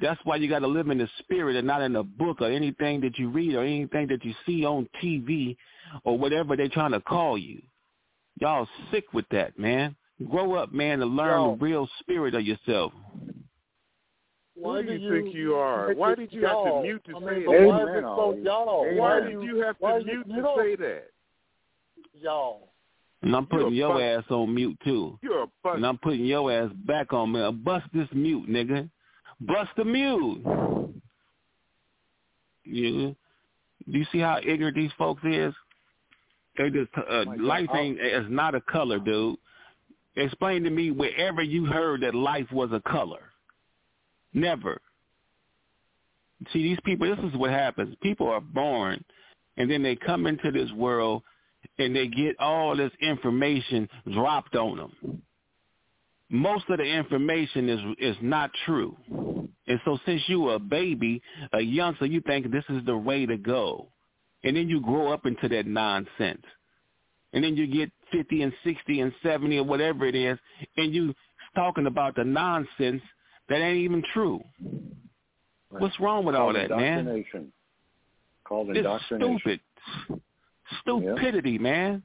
That's 0.00 0.20
why 0.24 0.36
you 0.36 0.48
got 0.48 0.60
to 0.60 0.66
live 0.66 0.88
in 0.88 0.98
the 0.98 1.08
spirit 1.18 1.56
and 1.56 1.66
not 1.66 1.82
in 1.82 1.94
a 1.96 2.02
book 2.02 2.40
or 2.40 2.50
anything 2.50 3.00
that 3.02 3.18
you 3.18 3.28
read 3.28 3.54
or 3.54 3.62
anything 3.62 4.08
that 4.08 4.24
you 4.24 4.34
see 4.46 4.64
on 4.64 4.88
TV 5.02 5.56
or 6.04 6.18
whatever 6.18 6.56
they're 6.56 6.68
trying 6.68 6.92
to 6.92 7.00
call 7.00 7.36
you. 7.38 7.60
Y'all 8.40 8.66
sick 8.90 9.12
with 9.12 9.26
that, 9.30 9.58
man. 9.58 9.94
Grow 10.30 10.54
up, 10.54 10.72
man, 10.72 11.02
and 11.02 11.14
learn 11.16 11.40
Yo. 11.40 11.56
the 11.56 11.64
real 11.64 11.88
spirit 12.00 12.34
of 12.34 12.42
yourself. 12.42 12.92
Why 14.54 14.82
Who 14.82 14.88
do 14.88 14.94
you 14.94 15.22
think 15.22 15.34
you 15.34 15.54
are? 15.54 15.94
Why 15.94 16.14
did 16.14 16.32
you 16.32 16.46
have 16.46 16.64
to 16.64 16.82
mute 16.82 17.02
to 17.06 17.16
I 17.16 17.20
say 17.20 17.24
mean, 17.26 17.44
that? 17.46 17.68
why 17.68 17.76
is 17.82 17.88
Amen, 17.88 17.96
it 17.96 18.00
so 18.02 18.06
Ollie. 18.08 18.42
y'all? 18.42 18.96
Why 18.96 19.18
Amen. 19.18 19.30
did 19.40 19.42
you 19.44 19.56
have 19.62 19.78
to 19.78 19.96
is 19.96 20.04
mute 20.04 20.26
you 20.28 20.34
to 20.36 20.42
don't- 20.42 20.58
say 20.58 20.76
that? 20.76 21.04
Y'all. 22.20 22.68
And 23.22 23.34
I'm 23.36 23.46
putting 23.46 23.72
your 23.74 23.94
fuck- 23.94 24.02
ass 24.24 24.30
on 24.30 24.54
mute 24.54 24.78
too. 24.84 25.18
You're 25.22 25.44
a 25.44 25.46
fuck. 25.62 25.76
And 25.76 25.86
I'm 25.86 25.98
putting 25.98 26.24
your 26.24 26.50
ass 26.52 26.70
back 26.84 27.12
on 27.12 27.32
me. 27.32 27.50
Bust 27.52 27.86
this 27.92 28.08
mute, 28.12 28.48
nigga. 28.48 28.90
Bust 29.46 29.70
the 29.76 29.84
mute. 29.84 30.42
You, 32.64 33.16
do 33.90 33.98
you 33.98 34.06
see 34.12 34.18
how 34.18 34.38
ignorant 34.44 34.76
these 34.76 34.92
folks 34.96 35.22
is? 35.24 35.52
They 36.56 36.70
just 36.70 36.90
uh, 36.96 37.24
my 37.24 37.36
life 37.36 37.68
ain't 37.74 37.98
is 38.00 38.26
not 38.28 38.54
a 38.54 38.60
color, 38.60 38.98
dude. 38.98 39.36
Explain 40.16 40.62
to 40.64 40.70
me 40.70 40.90
wherever 40.90 41.42
you 41.42 41.64
heard 41.64 42.02
that 42.02 42.14
life 42.14 42.46
was 42.52 42.70
a 42.72 42.80
color. 42.88 43.30
Never. 44.34 44.80
See, 46.52 46.62
these 46.62 46.78
people. 46.84 47.08
This 47.08 47.24
is 47.24 47.36
what 47.36 47.50
happens. 47.50 47.96
People 48.02 48.28
are 48.28 48.40
born, 48.40 49.02
and 49.56 49.70
then 49.70 49.82
they 49.82 49.96
come 49.96 50.26
into 50.26 50.52
this 50.52 50.70
world, 50.72 51.22
and 51.78 51.96
they 51.96 52.06
get 52.06 52.38
all 52.38 52.76
this 52.76 52.92
information 53.00 53.88
dropped 54.12 54.54
on 54.54 54.76
them 54.76 55.22
most 56.32 56.64
of 56.70 56.78
the 56.78 56.84
information 56.84 57.68
is 57.68 57.80
is 57.98 58.16
not 58.22 58.50
true. 58.64 58.96
And 59.68 59.78
so 59.84 59.98
since 60.06 60.22
you 60.28 60.40
were 60.40 60.54
a 60.54 60.58
baby, 60.58 61.22
a 61.52 61.60
youngster, 61.60 62.06
you 62.06 62.20
think 62.22 62.50
this 62.50 62.64
is 62.68 62.84
the 62.86 62.96
way 62.96 63.26
to 63.26 63.36
go. 63.36 63.86
And 64.42 64.56
then 64.56 64.68
you 64.68 64.80
grow 64.80 65.12
up 65.12 65.24
into 65.26 65.48
that 65.48 65.66
nonsense. 65.66 66.42
And 67.32 67.44
then 67.44 67.56
you 67.56 67.66
get 67.66 67.92
50 68.12 68.42
and 68.42 68.52
60 68.64 69.00
and 69.00 69.12
70 69.22 69.58
or 69.58 69.64
whatever 69.64 70.04
it 70.04 70.14
is, 70.14 70.38
and 70.76 70.92
you 70.94 71.14
talking 71.54 71.86
about 71.86 72.16
the 72.16 72.24
nonsense 72.24 73.02
that 73.48 73.56
ain't 73.60 73.78
even 73.78 74.02
true. 74.12 74.42
What's 75.70 75.98
wrong 76.00 76.24
with 76.24 76.34
all 76.34 76.52
Called 76.52 76.56
that, 76.56 76.70
man? 76.70 76.98
indoctrination. 77.00 77.52
Called 78.44 78.68
It's 78.70 78.78
indoctrination. 78.78 79.38
stupid. 79.38 80.20
Stupidity, 80.82 81.58
man. 81.58 82.02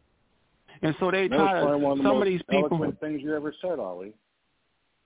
And 0.82 0.96
so 1.00 1.12
they 1.12 1.28
That 1.28 1.38
try 1.38 1.60
to 1.60 1.78
one 1.78 1.92
of 1.94 1.98
the 1.98 2.04
most 2.04 2.22
of 2.22 2.28
these 2.28 2.42
people 2.50 2.94
things 3.00 3.22
you 3.22 3.36
ever 3.36 3.54
said, 3.62 3.80
Ollie. 3.80 4.14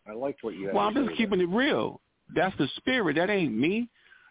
I 0.07 0.13
liked 0.13 0.43
what 0.43 0.55
you 0.55 0.65
had 0.67 0.75
Well, 0.75 0.87
I'm 0.87 0.93
just 0.93 1.15
keeping 1.17 1.41
it 1.41 1.49
real. 1.49 2.01
That's 2.33 2.55
the 2.57 2.67
spirit. 2.77 3.17
That 3.17 3.29
ain't 3.29 3.55
me. 3.55 3.89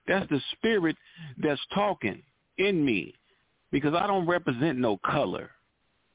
That's 0.08 0.28
the 0.30 0.40
spirit 0.52 0.96
that's 1.42 1.60
talking 1.74 2.22
in 2.58 2.84
me. 2.84 3.14
Because 3.70 3.94
I 3.94 4.06
don't 4.06 4.26
represent 4.26 4.78
no 4.78 4.98
color. 4.98 5.50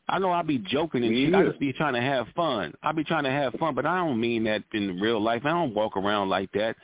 I 0.08 0.20
know 0.20 0.32
I 0.32 0.44
be 0.44 0.60
joking 0.60 1.04
and 1.04 1.16
shit. 1.16 1.34
I 1.34 1.46
just 1.46 1.60
be 1.60 1.74
trying 1.74 1.94
to 1.94 2.02
have 2.02 2.28
fun. 2.36 2.74
I 2.84 2.92
be 2.92 3.04
trying 3.04 3.24
to 3.24 3.32
have 3.32 3.54
fun, 3.54 3.74
but 3.74 3.86
I 3.86 3.98
don't 3.98 4.20
mean 4.20 4.44
that 4.44 4.64
in 4.74 5.00
real 5.00 5.20
life. 5.22 5.42
I 5.46 5.50
don't 5.50 5.74
walk 5.74 5.98
around 5.98 6.30
like 6.30 6.52
that 6.52 6.76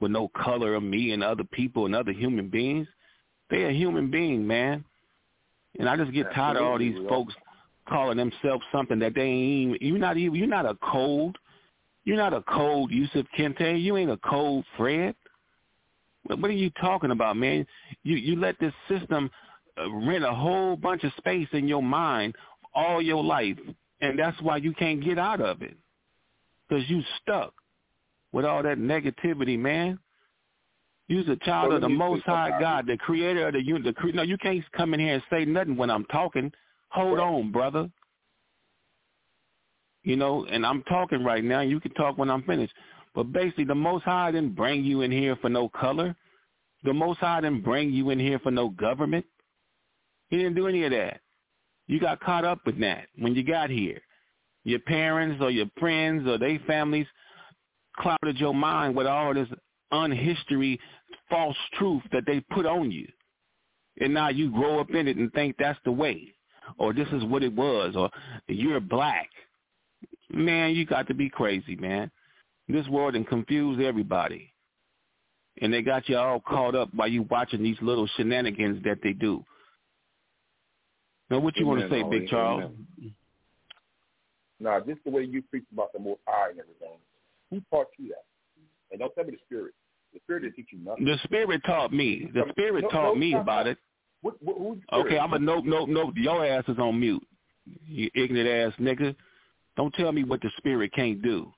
with 0.00 0.10
no 0.10 0.28
color 0.28 0.74
of 0.74 0.82
me 0.82 1.12
and 1.12 1.22
other 1.22 1.44
people 1.44 1.84
and 1.86 1.94
other 1.94 2.12
human 2.12 2.48
beings. 2.48 2.86
They 3.50 3.64
a 3.64 3.70
human 3.70 4.10
being, 4.10 4.46
man. 4.46 4.84
And 5.78 5.88
I 5.88 5.96
just 5.96 6.12
get 6.12 6.32
tired 6.32 6.56
of 6.56 6.64
all 6.64 6.78
these 6.78 6.90
Absolutely, 6.92 7.08
we 7.08 7.14
all- 7.14 7.24
folks 7.24 7.34
calling 7.90 8.16
themselves 8.16 8.64
something 8.72 8.98
that 9.00 9.14
they 9.14 9.22
ain't 9.22 9.76
even 9.76 9.78
you're 9.80 9.98
not 9.98 10.16
even 10.16 10.34
you're 10.36 10.46
not 10.46 10.66
a 10.66 10.76
cold 10.82 11.36
you're 12.04 12.16
not 12.16 12.32
a 12.32 12.42
cold 12.42 12.90
Yusuf 12.90 13.26
Kente. 13.36 13.80
You 13.80 13.96
ain't 13.96 14.10
a 14.10 14.16
cold 14.18 14.64
Fred. 14.76 15.14
What, 16.24 16.40
what 16.40 16.50
are 16.50 16.54
you 16.54 16.70
talking 16.80 17.10
about, 17.10 17.36
man? 17.36 17.66
You 18.02 18.16
you 18.16 18.36
let 18.36 18.58
this 18.58 18.72
system 18.88 19.30
uh, 19.78 19.90
rent 19.90 20.24
a 20.24 20.32
whole 20.32 20.76
bunch 20.76 21.04
of 21.04 21.12
space 21.18 21.48
in 21.52 21.68
your 21.68 21.82
mind 21.82 22.34
all 22.74 23.02
your 23.02 23.22
life, 23.22 23.58
and 24.00 24.18
that's 24.18 24.40
why 24.40 24.56
you 24.56 24.72
can't 24.74 25.04
get 25.04 25.18
out 25.18 25.40
of 25.40 25.62
it 25.62 25.76
because 26.68 26.88
you 26.88 27.02
stuck 27.20 27.52
with 28.32 28.44
all 28.44 28.62
that 28.62 28.78
negativity, 28.78 29.58
man. 29.58 29.98
You's 31.08 31.28
a 31.28 31.36
child 31.44 31.68
Well, 31.68 31.76
of 31.76 31.82
the 31.82 31.88
Most 31.88 32.24
High 32.24 32.58
God, 32.60 32.86
the 32.86 32.96
Creator 32.96 33.48
of 33.48 33.54
the 33.54 33.62
universe. 33.62 33.92
The 33.94 34.00
cre- 34.00 34.14
no, 34.14 34.22
you 34.22 34.38
can't 34.38 34.64
come 34.72 34.94
in 34.94 35.00
here 35.00 35.14
and 35.14 35.22
say 35.28 35.44
nothing 35.44 35.76
when 35.76 35.90
I'm 35.90 36.04
talking. 36.04 36.52
Hold 36.90 37.18
on, 37.18 37.52
brother. 37.52 37.90
You 40.02 40.16
know, 40.16 40.46
and 40.46 40.64
I'm 40.64 40.82
talking 40.84 41.24
right 41.24 41.44
now. 41.44 41.60
You 41.60 41.80
can 41.80 41.92
talk 41.92 42.18
when 42.18 42.30
I'm 42.30 42.42
finished. 42.44 42.72
But 43.14 43.32
basically, 43.32 43.64
the 43.64 43.74
Most 43.74 44.04
High 44.04 44.30
didn't 44.30 44.54
bring 44.54 44.84
you 44.84 45.02
in 45.02 45.10
here 45.10 45.36
for 45.36 45.48
no 45.48 45.68
color. 45.68 46.16
The 46.84 46.94
Most 46.94 47.18
High 47.18 47.42
didn't 47.42 47.62
bring 47.62 47.92
you 47.92 48.10
in 48.10 48.18
here 48.18 48.38
for 48.38 48.50
no 48.50 48.70
government. 48.70 49.26
He 50.28 50.36
didn't 50.36 50.54
do 50.54 50.68
any 50.68 50.84
of 50.84 50.92
that. 50.92 51.20
You 51.86 52.00
got 52.00 52.20
caught 52.20 52.44
up 52.44 52.60
with 52.64 52.80
that 52.80 53.08
when 53.18 53.34
you 53.34 53.42
got 53.42 53.68
here. 53.68 54.00
Your 54.64 54.78
parents 54.80 55.42
or 55.42 55.50
your 55.50 55.66
friends 55.78 56.26
or 56.26 56.38
their 56.38 56.58
families 56.66 57.06
clouded 57.96 58.38
your 58.38 58.54
mind 58.54 58.94
with 58.94 59.06
all 59.06 59.34
this 59.34 59.48
unhistory, 59.92 60.78
false 61.28 61.56
truth 61.74 62.02
that 62.12 62.22
they 62.26 62.40
put 62.52 62.66
on 62.66 62.90
you. 62.90 63.08
And 63.98 64.14
now 64.14 64.28
you 64.28 64.50
grow 64.50 64.80
up 64.80 64.90
in 64.90 65.08
it 65.08 65.16
and 65.16 65.32
think 65.32 65.56
that's 65.58 65.78
the 65.84 65.92
way, 65.92 66.32
or 66.78 66.92
this 66.92 67.08
is 67.12 67.24
what 67.24 67.42
it 67.42 67.52
was, 67.54 67.94
or 67.96 68.10
you're 68.48 68.80
black. 68.80 69.28
Man, 70.30 70.74
you 70.74 70.86
got 70.86 71.08
to 71.08 71.14
be 71.14 71.28
crazy, 71.28 71.76
man. 71.76 72.10
This 72.68 72.86
world 72.88 73.16
and 73.16 73.26
confuse 73.26 73.80
everybody. 73.84 74.52
And 75.60 75.72
they 75.72 75.82
got 75.82 76.08
you 76.08 76.16
all 76.16 76.40
caught 76.40 76.74
up 76.74 76.88
while 76.94 77.08
you 77.08 77.22
watching 77.24 77.62
these 77.62 77.76
little 77.82 78.06
shenanigans 78.16 78.82
that 78.84 78.98
they 79.02 79.12
do. 79.12 79.44
Now, 81.28 81.38
what 81.40 81.56
you 81.56 81.66
want 81.66 81.80
to 81.80 81.90
say, 81.90 82.02
Big 82.02 82.28
Charles? 82.28 82.72
Now, 84.58 84.80
this 84.80 84.96
is 84.96 85.02
the 85.04 85.10
way 85.10 85.22
you 85.22 85.42
preach 85.42 85.64
about 85.72 85.92
the 85.92 85.98
Most 85.98 86.20
High 86.26 86.50
and 86.50 86.58
everything. 86.58 86.98
Who 87.50 87.62
taught 87.70 87.88
you 87.98 88.08
that? 88.08 88.24
And 88.90 89.00
don't 89.00 89.14
tell 89.14 89.24
me 89.24 89.32
the 89.32 89.38
Spirit. 89.46 89.74
The 90.12 90.20
Spirit 90.24 90.42
didn't 90.42 90.56
teach 90.56 90.68
you 90.72 90.78
nothing. 90.84 91.04
The 91.04 91.18
Spirit 91.24 91.62
taught 91.64 91.92
me. 91.92 92.30
The 92.34 92.44
Spirit 92.50 92.82
No, 92.82 92.88
taught 92.88 93.14
no, 93.14 93.20
me 93.20 93.34
about 93.34 93.66
it. 93.66 93.78
What, 94.22 94.34
what, 94.42 94.58
who's? 94.58 94.78
Okay, 94.92 95.18
I'm 95.18 95.32
a 95.32 95.38
nope, 95.38 95.64
nope, 95.64 95.88
nope. 95.88 96.14
Your 96.16 96.44
ass 96.44 96.64
is 96.68 96.78
on 96.78 97.00
mute. 97.00 97.26
You 97.86 98.10
ignorant 98.14 98.48
ass 98.48 98.78
nigga. 98.80 99.14
Don't 99.76 99.94
tell 99.94 100.12
me 100.12 100.24
what 100.24 100.42
the 100.42 100.50
spirit 100.58 100.92
can't 100.92 101.22
do. 101.22 101.52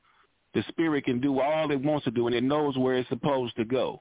The 0.54 0.62
spirit 0.68 1.04
can 1.04 1.20
do 1.20 1.40
all 1.40 1.70
it 1.70 1.82
wants 1.82 2.04
to 2.04 2.10
do, 2.10 2.26
and 2.26 2.36
it 2.36 2.44
knows 2.44 2.76
where 2.76 2.94
it's 2.94 3.08
supposed 3.08 3.56
to 3.56 3.64
go. 3.64 4.00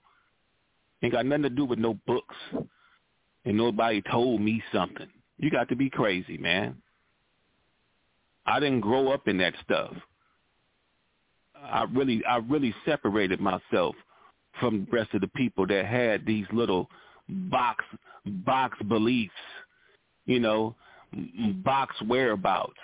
Ain't 1.02 1.14
got 1.14 1.26
nothing 1.26 1.44
to 1.44 1.50
do 1.50 1.66
with 1.66 1.80
no 1.80 1.98
books. 2.06 2.36
And 3.46 3.58
nobody 3.58 4.04
told 4.12 4.42
me 4.42 4.62
something. 4.72 5.08
You 5.40 5.50
got 5.50 5.70
to 5.70 5.76
be 5.76 5.90
crazy, 5.90 6.38
man. 6.38 6.78
I 8.46 8.60
didn't 8.60 8.82
grow 8.82 9.12
up 9.12 9.28
in 9.28 9.38
that 9.38 9.54
stuff. 9.64 9.94
I 11.56 11.86
really, 11.92 12.24
I 12.26 12.38
really 12.38 12.74
separated 12.86 13.40
myself 13.40 13.96
from 14.60 14.86
the 14.86 14.92
rest 14.92 15.14
of 15.14 15.22
the 15.22 15.28
people 15.28 15.66
that 15.68 15.86
had 15.86 16.26
these 16.26 16.46
little 16.52 16.90
box, 17.30 17.84
box 18.26 18.78
beliefs, 18.88 19.34
you 20.26 20.40
know, 20.40 20.76
box 21.64 21.96
whereabouts, 22.08 22.80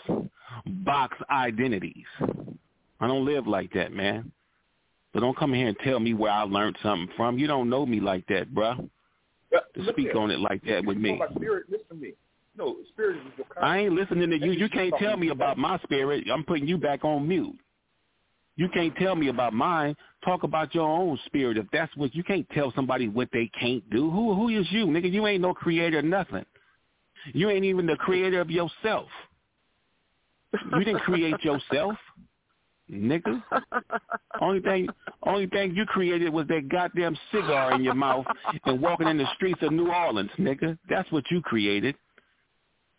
box 0.65 1.17
identities. 1.29 2.05
I 2.99 3.07
don't 3.07 3.25
live 3.25 3.47
like 3.47 3.71
that, 3.73 3.91
man. 3.91 4.31
So 5.13 5.19
don't 5.19 5.37
come 5.37 5.53
here 5.53 5.67
and 5.67 5.77
tell 5.83 5.99
me 5.99 6.13
where 6.13 6.31
I 6.31 6.43
learned 6.43 6.77
something 6.83 7.13
from. 7.15 7.37
You 7.37 7.47
don't 7.47 7.69
know 7.69 7.85
me 7.85 7.99
like 7.99 8.27
that, 8.27 8.53
bruh. 8.53 8.89
Yeah, 9.51 9.59
To 9.75 9.91
speak 9.91 10.13
on 10.15 10.31
it 10.31 10.39
like 10.39 10.63
that 10.65 10.85
with 10.85 10.97
me. 10.97 11.21
Spirit, 11.35 11.65
listen 11.69 11.87
to 11.89 11.95
me. 11.95 12.13
No, 12.57 12.77
Spirit 12.89 13.17
is 13.17 13.33
your 13.37 13.63
I 13.63 13.79
ain't 13.79 13.93
listening 13.93 14.29
to 14.31 14.37
you. 14.37 14.51
You 14.51 14.67
can't 14.67 14.93
tell 14.99 15.15
me 15.15 15.29
about 15.29 15.57
my 15.57 15.79
spirit. 15.83 16.25
I'm 16.31 16.43
putting 16.43 16.67
you 16.67 16.77
back 16.77 17.05
on 17.05 17.27
mute. 17.27 17.57
You 18.57 18.67
can't 18.69 18.95
tell 18.97 19.15
me 19.15 19.29
about 19.29 19.53
mine. 19.53 19.95
Talk 20.25 20.43
about 20.43 20.75
your 20.75 20.87
own 20.87 21.17
spirit. 21.25 21.57
If 21.57 21.67
that's 21.71 21.95
what 21.95 22.13
you 22.13 22.23
can't 22.23 22.47
tell 22.49 22.73
somebody 22.75 23.07
what 23.07 23.29
they 23.31 23.49
can't 23.59 23.87
do. 23.89 24.09
Who 24.09 24.33
who 24.33 24.49
is 24.49 24.67
you, 24.71 24.87
nigga? 24.87 25.11
You 25.11 25.27
ain't 25.27 25.41
no 25.41 25.53
creator, 25.53 26.01
nothing. 26.01 26.45
You 27.33 27.49
ain't 27.49 27.65
even 27.65 27.85
the 27.85 27.95
creator 27.95 28.41
of 28.41 28.49
yourself. 28.49 29.07
You 30.53 30.83
didn't 30.83 31.01
create 31.01 31.43
yourself, 31.43 31.95
nigga. 32.91 33.43
Only 34.41 34.61
thing, 34.61 34.87
only 35.23 35.47
thing 35.47 35.75
you 35.75 35.85
created 35.85 36.31
was 36.31 36.47
that 36.47 36.69
goddamn 36.69 37.17
cigar 37.31 37.73
in 37.73 37.83
your 37.83 37.95
mouth 37.95 38.25
and 38.65 38.81
walking 38.81 39.07
in 39.07 39.17
the 39.17 39.27
streets 39.35 39.59
of 39.61 39.73
New 39.73 39.91
Orleans, 39.91 40.31
nigga. 40.39 40.77
That's 40.89 41.11
what 41.11 41.25
you 41.29 41.41
created. 41.41 41.95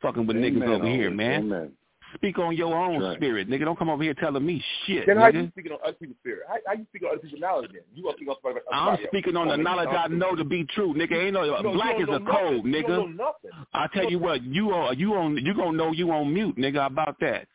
Fucking 0.03 0.27
with 0.27 0.37
niggas 0.37 0.63
Amen, 0.63 0.69
over 0.69 0.87
here, 0.87 1.11
man. 1.11 1.41
Amen. 1.45 1.73
Speak 2.15 2.39
on 2.39 2.57
your 2.57 2.75
own 2.75 3.03
right. 3.03 3.17
spirit, 3.17 3.51
nigga. 3.51 3.65
Don't 3.65 3.79
come 3.79 3.91
over 3.91 4.03
here 4.03 4.15
telling 4.15 4.45
me 4.45 4.63
shit, 4.87 5.07
Then 5.07 5.19
how 5.19 5.31
nigga. 5.31 5.43
you 5.43 5.49
speaking 5.51 5.73
on 5.73 5.79
other 5.85 5.93
people's 5.93 6.17
spirit? 6.21 6.41
How, 6.49 6.55
how 6.67 6.73
you 6.73 6.87
speaking 6.89 7.09
on 7.09 7.13
other 7.15 7.23
people's 7.23 7.41
knowledge 7.41 7.71
then? 7.73 7.83
You 7.95 8.03
gonna 8.03 8.17
speak 8.17 8.29
on 8.29 8.37
somebody 8.43 8.61
about 8.67 8.75
I'm 8.75 8.87
somebody 8.87 9.03
else. 9.03 9.11
speaking 9.11 9.37
on 9.37 9.49
oh, 9.49 9.51
the 9.51 9.57
Don't 9.57 9.65
knowledge 9.65 9.89
I 9.89 10.09
know 10.09 10.35
to 10.35 10.45
be 10.45 10.65
true, 10.75 10.95
nigga. 10.95 11.13
Ain't 11.25 11.35
no 11.35 11.61
No, 11.61 11.73
black 11.73 12.01
is 12.01 12.09
a 12.09 12.19
know 12.19 12.21
code, 12.21 12.65
nothing. 12.65 12.73
You 12.73 12.83
nigga. 12.83 12.89
don't 12.89 13.17
know 13.17 13.25
nothing. 13.45 13.67
I 13.75 13.87
tell 13.95 14.11
you 14.11 14.19
what, 14.19 14.43
you 14.43 14.71
are 14.71 14.95
you 14.95 15.15
on 15.15 15.37
you 15.37 15.55
gonna 15.55 15.77
know 15.77 15.93
you 15.93 16.11
on 16.11 16.33
mute, 16.33 16.57
nigga. 16.57 16.87
About 16.87 17.17
that, 17.21 17.47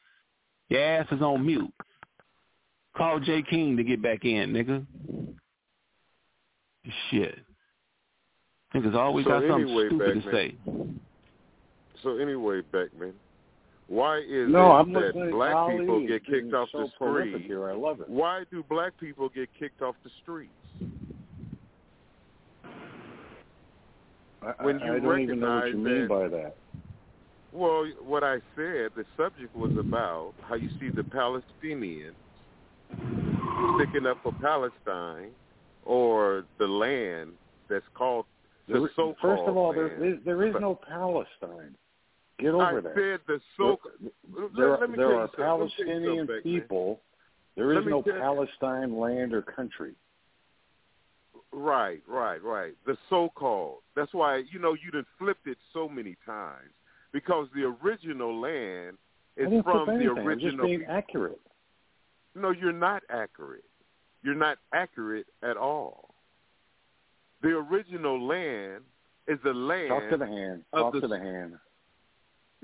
your 0.70 0.82
ass 0.84 1.08
is 1.12 1.22
on 1.22 1.46
mute. 1.46 1.74
Call 2.96 3.20
Jay 3.20 3.42
King 3.42 3.76
to 3.78 3.84
get 3.84 4.02
back 4.04 4.24
in, 4.24 4.54
nigga. 4.54 4.86
Shit, 7.10 7.40
niggas 8.76 8.94
always 8.94 9.26
So 9.26 9.32
got 9.32 9.42
something 9.48 9.68
anyway, 9.68 9.88
stupid 9.88 10.24
to 10.24 10.32
say. 10.32 10.56
So 12.04 12.18
anyway, 12.18 12.62
Beckman, 12.72 13.14
why 13.88 14.18
is 14.20 14.50
No, 14.50 14.72
it 14.72 14.80
I'm 14.80 14.94
that 14.94 15.30
black 15.32 15.54
Ali. 15.56 15.80
people 15.80 16.08
get 16.08 16.26
kicked 16.26 16.54
off 16.54 16.70
so 16.72 16.80
the 16.80 16.88
street? 16.96 17.46
Here. 17.46 17.70
I 17.70 17.74
love 17.74 18.02
it. 18.02 18.10
Why 18.10 18.44
do 18.52 18.64
black 18.70 18.98
people 19.00 19.30
get 19.30 19.50
kicked 19.58 19.82
off 19.82 19.96
the 20.04 20.10
streets? 20.22 20.52
I, 24.42 24.64
When 24.64 24.80
you 24.80 24.86
I 24.96 25.00
don't 25.00 25.22
even 25.22 25.40
know 25.40 25.56
what 25.56 25.68
you 25.70 25.78
mean 25.78 26.02
that- 26.02 26.10
by 26.10 26.28
that. 26.30 26.56
Well, 27.52 27.86
what 28.04 28.24
I 28.24 28.38
said, 28.56 28.90
the 28.96 29.06
subject 29.16 29.56
was 29.56 29.72
about 29.78 30.34
how 30.42 30.56
you 30.56 30.70
see 30.80 30.90
the 30.90 31.04
Palestinians 31.04 32.16
sticking 33.76 34.08
up 34.08 34.18
for 34.24 34.34
Palestine 34.42 35.30
or 35.86 36.46
the 36.58 36.66
land 36.66 37.34
that's 37.70 37.86
called 37.94 38.26
the 38.68 38.90
so-called 38.96 39.18
First 39.22 39.44
of 39.46 39.56
all, 39.56 39.72
there 39.72 40.00
land. 40.00 40.22
there 40.26 40.44
is 40.48 40.56
no 40.60 40.74
Palestine. 40.88 41.76
Get 42.44 42.54
over 42.56 42.80
I 42.80 42.82
that. 42.82 42.94
said 42.94 43.20
the 43.26 43.40
so. 43.56 43.80
there 44.58 44.72
let, 44.72 44.82
let 44.82 44.90
me 44.90 44.98
there 44.98 45.16
are 45.16 45.22
you 45.24 45.30
something. 45.38 45.46
Let 45.48 45.60
me 45.60 45.72
tell 45.78 45.88
you 45.88 46.26
Palestinian 46.26 46.44
people. 46.44 47.00
There 47.56 47.72
is 47.72 47.86
no 47.86 48.02
tell 48.02 48.16
you- 48.16 48.20
Palestine 48.20 49.00
land 49.00 49.34
or 49.34 49.42
country. 49.42 49.94
Right, 51.54 52.02
right, 52.06 52.44
right. 52.44 52.74
The 52.86 52.98
so-called. 53.10 53.78
That's 53.96 54.14
why 54.14 54.44
you 54.52 54.60
know 54.60 54.74
you 54.74 54.92
done 54.92 55.06
flipped 55.18 55.48
it 55.48 55.58
so 55.72 55.88
many 55.88 56.18
times 56.26 56.72
because 57.14 57.48
the 57.56 57.74
original 57.82 58.42
land 58.42 58.98
is 59.38 59.48
from 59.64 59.86
the 59.86 59.94
anything. 59.94 60.18
I'm 60.18 60.28
original. 60.28 60.52
just 60.52 60.64
being 60.64 60.84
accurate. 60.90 61.40
No, 62.36 62.52
you're 62.52 62.74
not 62.74 63.04
accurate. 63.10 63.64
You're 64.22 64.36
not 64.36 64.58
accurate 64.74 65.28
at 65.44 65.56
all. 65.56 66.14
The 67.42 67.50
original 67.50 68.22
land 68.28 68.84
is 69.30 69.40
the 69.46 69.54
land. 69.54 69.88
Talk 69.88 70.10
to 70.10 70.18
the 70.18 70.28
hand. 70.28 70.64
Talk 70.76 70.94
the- 70.94 71.02
to 71.02 71.08
the 71.08 71.20
hand. 71.20 71.58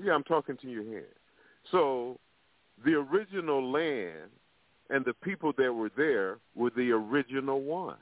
Yeah, 0.02 0.12
I'm 0.12 0.24
talking 0.24 0.56
to 0.58 0.68
you 0.68 0.82
here. 0.82 1.08
So 1.70 2.18
the 2.84 2.94
original 2.94 3.70
land 3.70 4.30
and 4.88 5.04
the 5.04 5.14
people 5.14 5.52
that 5.58 5.72
were 5.72 5.90
there 5.96 6.38
were 6.54 6.70
the 6.74 6.90
original 6.90 7.60
ones. 7.60 7.98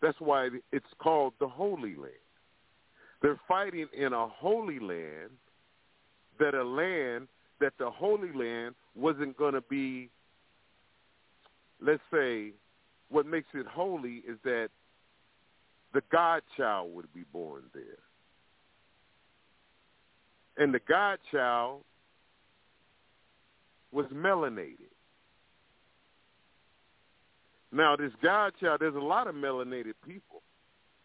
That's 0.00 0.18
why 0.20 0.48
it's 0.72 0.86
called 0.98 1.34
the 1.40 1.48
Holy 1.48 1.94
Land. 1.96 2.12
They're 3.20 3.40
fighting 3.48 3.86
in 3.96 4.12
a 4.12 4.28
holy 4.28 4.78
land 4.78 5.30
that 6.38 6.54
a 6.54 6.62
land 6.62 7.26
that 7.60 7.72
the 7.78 7.90
Holy 7.90 8.32
Land 8.32 8.76
wasn't 8.94 9.36
going 9.36 9.54
to 9.54 9.60
be, 9.60 10.08
let's 11.80 12.02
say, 12.12 12.52
what 13.08 13.26
makes 13.26 13.48
it 13.54 13.66
holy 13.66 14.22
is 14.28 14.38
that 14.44 14.68
the 15.92 16.02
God 16.12 16.42
child 16.56 16.94
would 16.94 17.12
be 17.12 17.24
born 17.32 17.64
there. 17.74 17.98
And 20.58 20.74
the 20.74 20.80
godchild 20.88 21.82
was 23.92 24.06
melanated. 24.06 24.90
Now, 27.70 27.96
this 27.96 28.12
godchild, 28.22 28.80
there's 28.80 28.94
a 28.94 28.98
lot 28.98 29.28
of 29.28 29.34
melanated 29.34 29.94
people, 30.06 30.42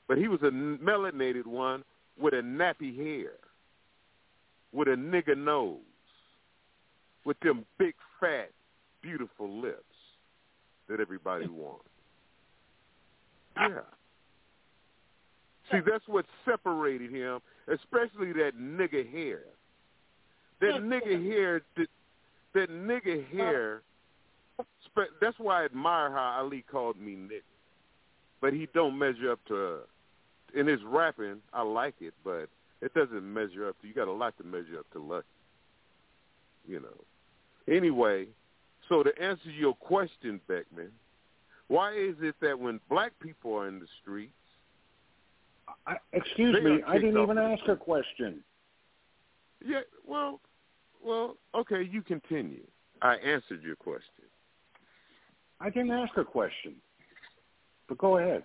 but 0.07 0.17
he 0.17 0.27
was 0.27 0.41
a 0.41 0.49
melanated 0.49 1.45
one 1.45 1.83
with 2.19 2.33
a 2.33 2.41
nappy 2.41 2.95
hair, 2.95 3.33
with 4.71 4.87
a 4.87 4.95
nigger 4.95 5.37
nose, 5.37 5.77
with 7.25 7.39
them 7.41 7.65
big, 7.77 7.93
fat, 8.19 8.51
beautiful 9.01 9.61
lips 9.61 9.83
that 10.87 10.99
everybody 10.99 11.47
wants. 11.47 11.85
Yeah. 13.57 13.81
See, 15.72 15.80
that's 15.89 16.07
what 16.07 16.26
separated 16.45 17.11
him, 17.11 17.39
especially 17.68 18.34
that 18.34 18.51
nigga 18.59 19.09
hair. 19.09 19.41
That 20.59 20.82
nigga 20.82 21.26
hair, 21.26 21.61
that, 21.78 21.88
that 22.53 22.70
nigger 22.70 23.28
hair 23.32 23.82
that's 25.20 25.39
why 25.39 25.61
I 25.61 25.66
admire 25.66 26.11
how 26.11 26.39
Ali 26.39 26.64
called 26.70 26.99
me 26.99 27.16
Nick. 27.16 27.43
But 28.41 28.53
he 28.53 28.68
don't 28.74 28.97
measure 28.97 29.32
up 29.32 29.39
to. 29.47 29.55
Uh, 29.55 29.78
in 30.55 30.68
his 30.68 30.82
rapping, 30.86 31.38
I 31.51 31.64
like 31.64 31.95
it, 31.99 32.14
but 32.24 32.47
it 32.82 32.93
doesn't 32.93 33.34
measure 33.34 33.68
up 33.68 33.82
to. 33.82 33.88
You 33.88 33.93
got 33.93 34.07
a 34.07 34.11
lot 34.11 34.38
to 34.38 34.43
measure 34.43 34.78
up 34.78 34.86
to 34.93 34.99
Lucky. 34.99 35.26
You 36.68 36.80
know. 36.80 37.74
Anyway, 37.74 38.28
so 38.89 39.01
to 39.01 39.11
answer 39.20 39.49
your 39.49 39.74
question, 39.74 40.39
Beckman, 40.47 40.91
why 41.70 41.93
is 41.93 42.16
it 42.22 42.36
that 42.41 42.59
when 42.59 42.80
black 42.89 43.14
people 43.20 43.55
are 43.55 43.68
in 43.68 43.80
the 43.80 43.88
streets, 44.01 44.34
I, 45.88 45.95
excuse 46.13 46.55
me, 46.63 46.82
I 46.88 46.97
didn't 46.97 47.21
even 47.21 47.38
ask 47.38 47.67
a 47.67 47.76
question. 47.76 48.43
Yeah, 49.65 49.82
well, 50.05 50.39
well, 51.03 51.38
okay, 51.55 51.88
you 51.89 52.01
continue. 52.01 52.63
I 53.01 53.15
answered 53.15 53.61
your 53.63 53.76
question. 53.76 54.26
I 55.59 55.69
didn't 55.69 55.91
ask 55.91 56.15
a 56.17 56.24
question, 56.26 56.76
but 57.88 57.97
go 57.97 58.17
ahead. 58.17 58.43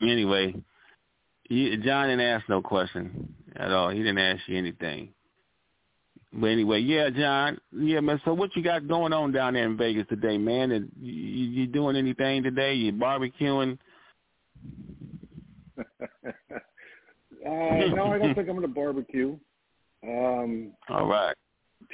Anyway, 0.00 0.54
he, 1.44 1.76
John 1.78 2.08
didn't 2.08 2.20
ask 2.20 2.48
no 2.48 2.62
question 2.62 3.34
at 3.56 3.72
all. 3.72 3.90
He 3.90 3.98
didn't 3.98 4.18
ask 4.18 4.42
you 4.46 4.56
anything. 4.56 5.12
But 6.32 6.48
anyway, 6.48 6.80
yeah, 6.80 7.08
John, 7.10 7.58
yeah, 7.72 8.00
man. 8.00 8.20
So 8.24 8.34
what 8.34 8.54
you 8.54 8.62
got 8.62 8.86
going 8.86 9.12
on 9.12 9.32
down 9.32 9.54
there 9.54 9.64
in 9.64 9.78
Vegas 9.78 10.06
today, 10.08 10.36
man? 10.36 10.72
And 10.72 10.90
you, 11.00 11.12
you 11.12 11.66
doing 11.66 11.96
anything 11.96 12.42
today? 12.42 12.74
You 12.74 12.92
barbecuing? 12.92 13.78
uh, 15.78 15.84
no, 17.42 18.12
I 18.12 18.18
don't 18.18 18.34
think 18.34 18.48
I'm 18.48 18.56
going 18.56 18.62
to 18.62 18.68
barbecue. 18.68 19.38
Um, 20.02 20.72
All 20.88 21.06
right. 21.06 21.34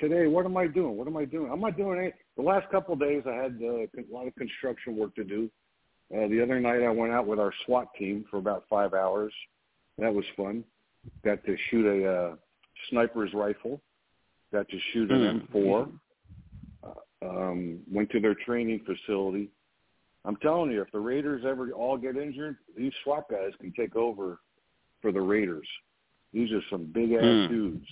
Today, 0.00 0.26
what 0.26 0.44
am 0.46 0.56
I 0.56 0.66
doing? 0.66 0.96
What 0.96 1.06
am 1.06 1.16
I 1.16 1.24
doing? 1.24 1.52
I'm 1.52 1.60
not 1.60 1.76
doing 1.76 1.98
anything. 1.98 2.18
The 2.36 2.42
last 2.42 2.68
couple 2.70 2.94
of 2.94 3.00
days, 3.00 3.22
I 3.26 3.34
had 3.34 3.58
uh, 3.62 3.82
a 3.82 4.12
lot 4.12 4.26
of 4.26 4.34
construction 4.34 4.96
work 4.96 5.14
to 5.14 5.24
do. 5.24 5.48
Uh, 6.12 6.26
the 6.28 6.42
other 6.42 6.58
night, 6.58 6.82
I 6.82 6.90
went 6.90 7.12
out 7.12 7.26
with 7.26 7.38
our 7.38 7.52
SWAT 7.64 7.88
team 7.96 8.24
for 8.30 8.38
about 8.38 8.64
five 8.68 8.94
hours. 8.94 9.32
That 9.98 10.12
was 10.12 10.24
fun. 10.36 10.64
Got 11.24 11.44
to 11.44 11.56
shoot 11.70 11.86
a 11.86 12.12
uh, 12.12 12.36
sniper's 12.90 13.32
rifle. 13.32 13.80
Got 14.54 14.68
to 14.68 14.78
shoot 14.92 15.10
an 15.10 15.48
mm. 15.52 15.52
M4. 15.52 15.90
Uh, 16.84 17.28
um, 17.28 17.80
went 17.90 18.08
to 18.10 18.20
their 18.20 18.36
training 18.36 18.86
facility. 18.86 19.50
I'm 20.24 20.36
telling 20.36 20.70
you, 20.70 20.80
if 20.80 20.92
the 20.92 21.00
Raiders 21.00 21.42
ever 21.44 21.72
all 21.72 21.98
get 21.98 22.16
injured, 22.16 22.58
these 22.78 22.92
SWAT 23.02 23.28
guys 23.28 23.50
can 23.60 23.72
take 23.72 23.96
over 23.96 24.38
for 25.02 25.10
the 25.10 25.20
Raiders. 25.20 25.66
These 26.32 26.52
are 26.52 26.60
some 26.70 26.84
big 26.84 27.14
ass 27.14 27.24
mm. 27.24 27.48
dudes. 27.48 27.86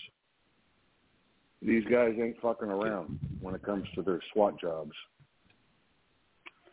These 1.63 1.85
guys 1.91 2.15
ain't 2.23 2.41
fucking 2.41 2.69
around 2.69 3.19
when 3.41 3.57
it 3.57 3.65
comes 3.65 3.89
to 3.97 4.03
their 4.03 4.21
SWAT 4.33 4.61
jobs. 4.61 4.93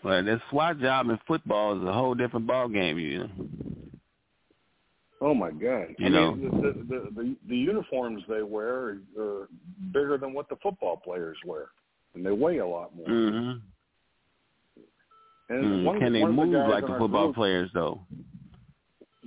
Well, 0.04 0.24
that 0.24 0.40
SWAT 0.52 0.80
job 0.80 1.10
in 1.10 1.18
football 1.26 1.82
is 1.82 1.84
a 1.84 1.92
whole 1.92 2.14
different 2.14 2.46
ball 2.46 2.70
game, 2.70 3.00
you 3.00 3.18
know. 3.18 3.30
Oh 5.22 5.34
my 5.34 5.52
God! 5.52 5.88
You 5.98 6.06
I 6.06 6.10
know 6.10 6.36
mean, 6.36 6.62
the, 6.62 6.72
the 6.88 7.12
the 7.14 7.36
the 7.50 7.58
uniforms 7.58 8.24
they 8.30 8.42
wear 8.42 9.00
are 9.18 9.50
bigger 9.92 10.18
than 10.18 10.34
what 10.34 10.48
the 10.48 10.56
football 10.64 10.96
players 10.98 11.38
wear, 11.46 11.68
and 12.16 12.26
they 12.26 12.32
weigh 12.32 12.60
a 12.60 12.68
lot 12.68 12.96
more. 12.96 13.08
Mm-hmm. 13.08 13.60
And 15.50 15.66
mm. 15.66 15.84
one, 15.84 16.00
Can 16.00 16.14
they 16.14 16.22
one 16.22 16.36
move 16.36 16.52
the 16.52 16.60
like 16.60 16.86
the 16.86 16.96
football 16.98 17.28
group, 17.28 17.36
players 17.36 17.70
though? 17.74 18.00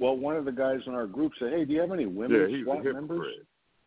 Well, 0.01 0.17
one 0.17 0.37
of 0.37 0.45
the 0.47 0.53
guys 0.53 0.81
in 0.87 0.95
our 0.95 1.07
group 1.07 1.33
said, 1.39 1.53
"Hey, 1.53 1.65
do 1.65 1.75
you 1.75 1.81
have 1.81 1.93
any 1.93 2.07
women 2.07 2.41
yeah, 2.41 2.57
he's 2.57 2.65
SWAT 2.65 2.87
a 2.87 2.93
members?" 2.95 3.27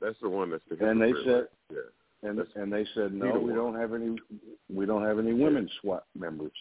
That's 0.02 0.18
the 0.22 0.30
one 0.30 0.52
that's 0.52 0.64
the 0.70 0.76
hypocrite. 0.76 0.92
And 0.92 1.02
they 1.02 1.24
said, 1.24 1.48
yeah. 1.72 2.30
and 2.30 2.38
That's 2.38 2.50
and 2.56 2.72
they 2.72 2.86
said, 2.94 3.14
no, 3.14 3.40
we 3.40 3.52
one. 3.52 3.56
don't 3.56 3.80
have 3.80 3.94
any, 3.94 4.16
we 4.72 4.86
don't 4.86 5.04
have 5.04 5.18
any 5.18 5.34
women 5.34 5.70
SWAT 5.82 6.06
members. 6.18 6.52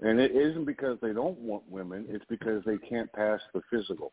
And 0.00 0.20
it 0.20 0.32
isn't 0.32 0.64
because 0.64 0.98
they 1.00 1.12
don't 1.12 1.38
want 1.38 1.64
women; 1.70 2.06
it's 2.08 2.24
because 2.28 2.62
they 2.64 2.76
can't 2.78 3.12
pass 3.12 3.40
the 3.54 3.62
physical. 3.70 4.12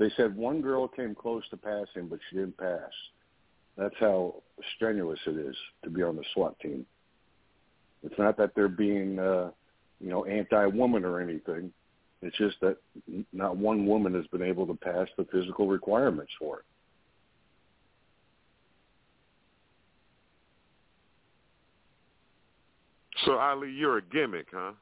They 0.00 0.10
said 0.16 0.34
one 0.34 0.62
girl 0.62 0.88
came 0.88 1.14
close 1.14 1.42
to 1.50 1.58
passing, 1.58 2.08
but 2.08 2.18
she 2.28 2.36
didn't 2.36 2.56
pass. 2.56 2.90
That's 3.76 3.94
how 4.00 4.36
strenuous 4.74 5.20
it 5.26 5.36
is 5.36 5.54
to 5.84 5.90
be 5.90 6.02
on 6.02 6.16
the 6.16 6.24
SWAT 6.32 6.58
team. 6.58 6.86
It's 8.02 8.18
not 8.18 8.38
that 8.38 8.52
they're 8.54 8.66
being, 8.66 9.18
uh, 9.18 9.50
you 10.00 10.08
know, 10.08 10.24
anti-woman 10.24 11.04
or 11.04 11.20
anything. 11.20 11.70
It's 12.22 12.36
just 12.38 12.56
that 12.62 12.78
not 13.34 13.58
one 13.58 13.84
woman 13.86 14.14
has 14.14 14.26
been 14.28 14.42
able 14.42 14.66
to 14.68 14.74
pass 14.74 15.06
the 15.18 15.26
physical 15.30 15.68
requirements 15.68 16.32
for 16.38 16.60
it. 16.60 16.64
So 23.26 23.32
Ali, 23.32 23.70
you're 23.70 23.98
a 23.98 24.02
gimmick, 24.02 24.46
huh? 24.50 24.72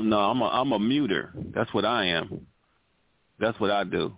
No, 0.00 0.18
I'm 0.18 0.40
a 0.40 0.46
I'm 0.48 0.72
a 0.72 0.78
muter. 0.78 1.30
That's 1.54 1.72
what 1.74 1.84
I 1.84 2.06
am. 2.06 2.46
That's 3.38 3.58
what 3.60 3.70
I 3.70 3.84
do. 3.84 4.14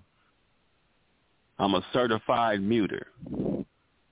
I'm 1.58 1.74
a 1.74 1.84
certified 1.92 2.60
muter. 2.60 3.02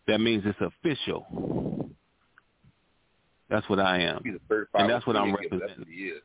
That 0.07 0.19
means 0.21 0.45
it's 0.47 0.59
official. 0.61 1.91
That's 3.49 3.69
what 3.69 3.79
I 3.81 4.01
am. 4.01 4.21
He's 4.25 4.35
a 4.51 4.65
And 4.75 4.91
that's 4.91 5.07
what 5.07 5.17
I'm 5.17 5.33
representing. 5.35 5.61
That's 5.61 5.79
what 5.79 5.89
he 5.89 6.05
is. 6.09 6.23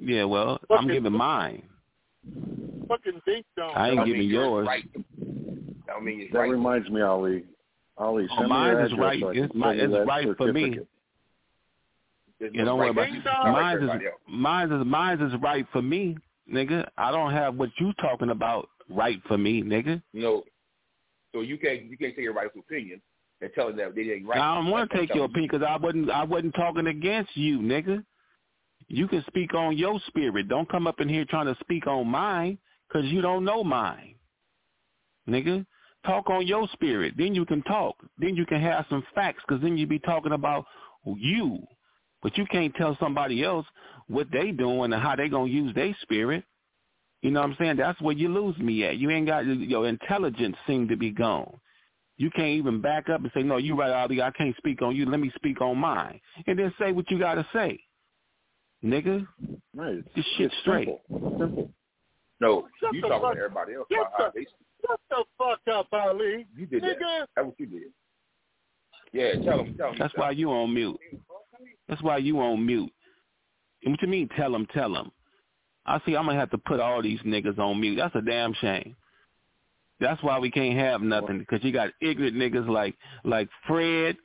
Yeah, 0.00 0.24
well, 0.24 0.58
Fucking- 0.68 0.76
I'm 0.78 0.88
giving 0.94 1.12
mine. 1.12 1.62
Fucking 2.88 3.20
dink 3.26 3.44
dong. 3.56 3.74
I 3.76 3.90
ain't 3.90 4.00
I 4.00 4.04
mean, 4.04 4.14
giving 4.14 4.30
you're 4.30 4.44
yours. 4.44 4.66
Right. 4.66 4.84
I 5.94 6.00
mean, 6.00 6.28
That 6.32 6.38
right. 6.38 6.50
reminds 6.50 6.88
me, 6.88 7.00
Ali. 7.02 7.44
Ali, 7.98 8.28
Oh, 8.30 8.34
send 8.36 8.44
me 8.44 8.48
mine 8.48 8.76
is 8.78 8.94
right. 8.96 9.20
so 9.20 9.28
It's 9.30 9.54
my- 9.54 9.74
it's 9.74 10.06
right 10.06 10.36
for 10.36 10.52
me. 10.52 10.78
There's 12.40 12.52
Yeah, 12.54 12.62
no 12.62 12.70
don't 12.70 12.78
worry 12.78 12.90
right 12.90 13.10
about 13.10 13.96
it. 13.96 14.06
It's 14.06 14.28
Mine 14.28 14.70
is 14.70 14.72
mine 14.72 14.72
is 14.72 14.86
mine 14.86 15.20
is 15.20 15.40
right 15.42 15.66
for 15.72 15.82
me, 15.82 16.16
nigga. 16.52 16.88
I 16.96 17.10
don't 17.10 17.32
have 17.32 17.56
what 17.56 17.70
you 17.78 17.92
talking 18.00 18.30
about 18.30 18.68
right 18.88 19.20
for 19.26 19.36
me, 19.36 19.62
nigga. 19.62 20.00
You 20.12 20.22
know, 20.22 20.44
so 21.34 21.40
you 21.40 21.58
can't 21.58 21.84
you 21.84 21.96
can't 21.96 22.14
take 22.14 22.26
everybody's 22.26 22.50
opinion 22.58 23.00
and 23.40 23.50
tell 23.54 23.68
them 23.68 23.76
that 23.78 23.94
they 23.94 24.02
ain't 24.02 24.26
right. 24.26 24.38
I 24.38 24.54
don't 24.54 24.70
want 24.70 24.90
to 24.90 24.96
take 24.96 25.14
your 25.14 25.24
opinion 25.24 25.50
because 25.52 25.66
I 25.68 25.76
wasn't 25.76 26.10
I 26.10 26.24
wasn't 26.24 26.54
talking 26.54 26.86
against 26.86 27.36
you, 27.36 27.58
nigga. 27.58 28.04
You 28.88 29.06
can 29.08 29.22
speak 29.26 29.54
on 29.54 29.76
your 29.76 30.00
spirit. 30.06 30.48
Don't 30.48 30.68
come 30.70 30.86
up 30.86 31.00
in 31.00 31.08
here 31.08 31.24
trying 31.28 31.46
to 31.46 31.56
speak 31.60 31.86
on 31.86 32.08
mine 32.08 32.58
because 32.88 33.06
you 33.10 33.20
don't 33.20 33.44
know 33.44 33.62
mine, 33.62 34.14
nigga. 35.28 35.66
Talk 36.06 36.30
on 36.30 36.46
your 36.46 36.68
spirit. 36.72 37.14
Then 37.18 37.34
you 37.34 37.44
can 37.44 37.62
talk. 37.62 37.96
Then 38.18 38.36
you 38.36 38.46
can 38.46 38.60
have 38.60 38.86
some 38.88 39.02
facts 39.14 39.42
because 39.46 39.62
then 39.62 39.76
you 39.76 39.86
be 39.86 39.98
talking 39.98 40.32
about 40.32 40.64
you. 41.04 41.58
But 42.22 42.36
you 42.36 42.46
can't 42.46 42.74
tell 42.74 42.96
somebody 43.00 43.44
else 43.44 43.66
what 44.08 44.28
they 44.32 44.50
doing 44.50 44.92
and 44.92 45.02
how 45.02 45.14
they 45.16 45.28
gonna 45.28 45.50
use 45.50 45.74
their 45.74 45.96
spirit. 46.02 46.44
You 47.22 47.30
know 47.30 47.40
what 47.40 47.50
I'm 47.50 47.56
saying? 47.58 47.76
That's 47.76 48.00
where 48.00 48.14
you 48.14 48.28
lose 48.28 48.56
me 48.58 48.84
at. 48.84 48.96
You 48.96 49.10
ain't 49.10 49.26
got 49.26 49.44
your 49.46 49.86
intelligence 49.88 50.56
seem 50.66 50.88
to 50.88 50.96
be 50.96 51.10
gone. 51.10 51.58
You 52.16 52.30
can't 52.30 52.48
even 52.48 52.80
back 52.80 53.08
up 53.08 53.20
and 53.22 53.30
say, 53.32 53.42
"No, 53.42 53.56
you 53.58 53.76
right, 53.76 53.90
Ali. 53.92 54.20
I 54.22 54.30
can't 54.32 54.56
speak 54.56 54.82
on 54.82 54.94
you. 54.96 55.06
Let 55.06 55.20
me 55.20 55.30
speak 55.36 55.60
on 55.60 55.78
mine," 55.78 56.20
and 56.46 56.58
then 56.58 56.72
say 56.78 56.90
what 56.92 57.08
you 57.10 57.18
gotta 57.18 57.46
say, 57.52 57.80
nigga. 58.84 59.26
Right. 59.74 60.02
This 60.16 60.24
shit 60.36 60.46
it's 60.46 60.56
straight. 60.62 60.88
Simple. 61.08 61.38
Simple. 61.38 61.70
No, 62.40 62.68
Shut 62.80 62.94
you 62.94 63.00
talking 63.02 63.20
fuck- 63.20 63.34
to 63.34 63.38
everybody 63.40 63.74
else 63.74 63.86
Get 63.90 64.00
about 64.00 64.12
how 64.16 64.30
the, 64.30 64.40
they. 64.40 64.46
shut 64.86 65.00
the 65.10 65.24
fuck 65.38 65.60
up, 65.72 65.86
Ali. 65.92 66.46
You 66.56 66.66
did 66.66 66.82
Nigga. 66.82 66.98
that. 66.98 67.28
That's 67.36 67.46
what 67.46 67.58
you 67.60 67.66
did. 67.66 67.92
Yeah, 69.12 69.32
tell 69.44 69.58
them. 69.64 69.76
Tell 69.76 69.90
them. 69.90 69.98
That's 69.98 70.14
why 70.16 70.30
you 70.32 70.50
on 70.52 70.72
mute. 70.74 70.98
That's 71.88 72.02
why 72.02 72.18
you 72.18 72.40
on 72.40 72.64
mute. 72.64 72.92
And 73.84 73.92
what 73.92 74.02
you 74.02 74.08
mean? 74.08 74.28
Tell 74.36 74.52
them, 74.52 74.66
tell 74.72 74.92
them. 74.92 75.10
I 75.86 76.00
see. 76.04 76.16
I'm 76.16 76.26
gonna 76.26 76.38
have 76.38 76.50
to 76.50 76.58
put 76.58 76.80
all 76.80 77.02
these 77.02 77.20
niggas 77.20 77.58
on 77.58 77.80
mute. 77.80 77.96
That's 77.96 78.14
a 78.14 78.20
damn 78.20 78.52
shame. 78.54 78.94
That's 80.00 80.22
why 80.22 80.38
we 80.38 80.50
can't 80.50 80.78
have 80.78 81.00
nothing 81.00 81.38
because 81.38 81.64
you 81.64 81.72
got 81.72 81.90
ignorant 82.00 82.36
niggas 82.36 82.68
like 82.68 82.94
like 83.24 83.48
Fred, 83.66 84.16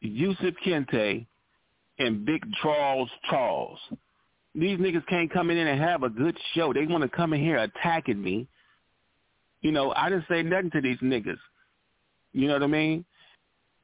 Yusuf 0.00 0.54
Kente, 0.64 1.26
and 1.98 2.24
Big 2.24 2.42
Charles 2.62 3.10
Charles. 3.30 3.78
These 4.54 4.78
niggas 4.78 5.06
can't 5.06 5.32
come 5.32 5.50
in 5.50 5.58
and 5.58 5.80
have 5.80 6.02
a 6.02 6.08
good 6.08 6.36
show. 6.54 6.72
They 6.72 6.86
want 6.86 7.02
to 7.02 7.08
come 7.08 7.32
in 7.32 7.40
here 7.40 7.58
attacking 7.58 8.20
me. 8.20 8.48
You 9.60 9.72
know, 9.72 9.92
I 9.94 10.08
didn't 10.08 10.26
say 10.28 10.42
nothing 10.42 10.70
to 10.72 10.80
these 10.80 10.98
niggas. 10.98 11.38
You 12.32 12.48
know 12.48 12.54
what 12.54 12.62
I 12.62 12.68
mean? 12.68 13.04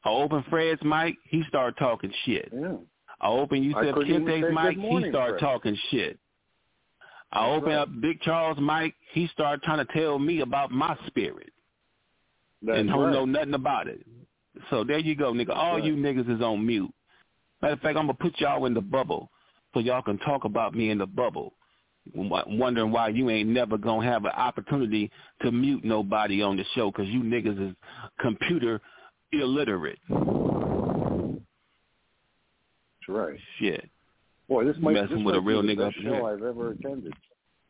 I 0.05 0.09
open 0.11 0.45
Fred's 0.51 0.83
mic, 0.83 1.17
he 1.25 1.43
started 1.49 1.77
talking 1.79 2.13
shit. 2.25 2.49
Yeah. 2.53 2.77
I 3.21 3.29
open 3.29 3.63
Yusef 3.63 3.95
Kente's 4.07 4.45
mic, 4.53 4.77
morning, 4.77 5.05
he 5.05 5.11
started 5.11 5.39
Fred. 5.39 5.41
talking 5.41 5.79
shit. 5.91 6.19
I 7.33 7.47
That's 7.47 7.57
open 7.57 7.69
right. 7.73 7.79
up 7.79 7.89
Big 8.01 8.21
Charles' 8.23 8.59
mic, 8.61 8.95
he 9.13 9.29
started 9.29 9.63
trying 9.63 9.85
to 9.87 9.93
tell 9.93 10.19
me 10.19 10.41
about 10.41 10.71
my 10.71 10.97
spirit 11.07 11.53
That's 12.63 12.81
and 12.81 12.89
don't 12.89 13.05
right. 13.05 13.13
know 13.13 13.25
nothing 13.25 13.55
about 13.55 13.87
it. 13.87 14.05
So 14.71 14.85
there 14.85 14.99
you 14.99 15.15
go, 15.15 15.33
nigga. 15.33 15.55
All 15.57 15.75
right. 15.77 15.85
you 15.85 15.95
niggas 15.95 16.35
is 16.35 16.43
on 16.43 16.67
mute. 16.67 16.93
Matter 17.63 17.75
of 17.75 17.81
fact, 17.81 17.97
I'm 17.97 18.05
gonna 18.07 18.15
put 18.15 18.39
y'all 18.41 18.67
in 18.67 18.75
the 18.75 18.81
bubble 18.81 19.31
so 19.73 19.81
y'all 19.81 20.03
can 20.03 20.19
talk 20.19 20.45
about 20.45 20.75
me 20.75 20.91
in 20.91 20.99
the 20.99 21.07
bubble. 21.07 21.55
W- 22.15 22.59
Wondering 22.59 22.91
why 22.91 23.09
you 23.09 23.31
ain't 23.31 23.49
never 23.49 23.79
gonna 23.79 24.05
have 24.07 24.25
an 24.25 24.33
opportunity 24.33 25.11
to 25.43 25.53
mute 25.53 25.85
nobody 25.85 26.43
on 26.43 26.57
the 26.57 26.65
show 26.75 26.91
because 26.91 27.07
you 27.09 27.21
niggas 27.23 27.71
is 27.71 27.75
computer 28.21 28.81
illiterate. 29.33 29.99
That's 30.09 30.21
right. 33.09 33.39
Shit. 33.59 33.89
Boy, 34.49 34.65
this 34.65 34.77
might, 34.81 34.95
Messing 34.95 35.17
this 35.19 35.25
with 35.25 35.35
a 35.35 35.41
might 35.41 35.47
real 35.47 35.63
be 35.63 35.69
the 35.69 35.75
nigga 35.75 35.93
best 35.93 36.03
show. 36.03 36.27
I've 36.27 36.43
ever 36.43 36.71
attended. 36.73 37.15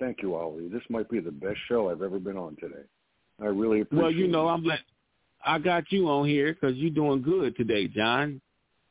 Thank 0.00 0.22
you, 0.22 0.34
Ali. 0.34 0.68
This 0.68 0.82
might 0.88 1.08
be 1.08 1.20
the 1.20 1.30
best 1.30 1.58
show 1.68 1.90
I've 1.90 2.02
ever 2.02 2.18
been 2.18 2.36
on 2.36 2.56
today. 2.56 2.82
I 3.40 3.46
really 3.46 3.82
appreciate 3.82 4.02
Well, 4.02 4.10
you 4.12 4.28
know, 4.28 4.48
it. 4.48 4.52
I'm 4.52 4.62
glad 4.64 4.80
I 5.44 5.58
got 5.58 5.90
you 5.90 6.08
on 6.08 6.28
here 6.28 6.54
because 6.54 6.76
you're 6.76 6.90
doing 6.90 7.22
good 7.22 7.56
today, 7.56 7.88
John. 7.88 8.40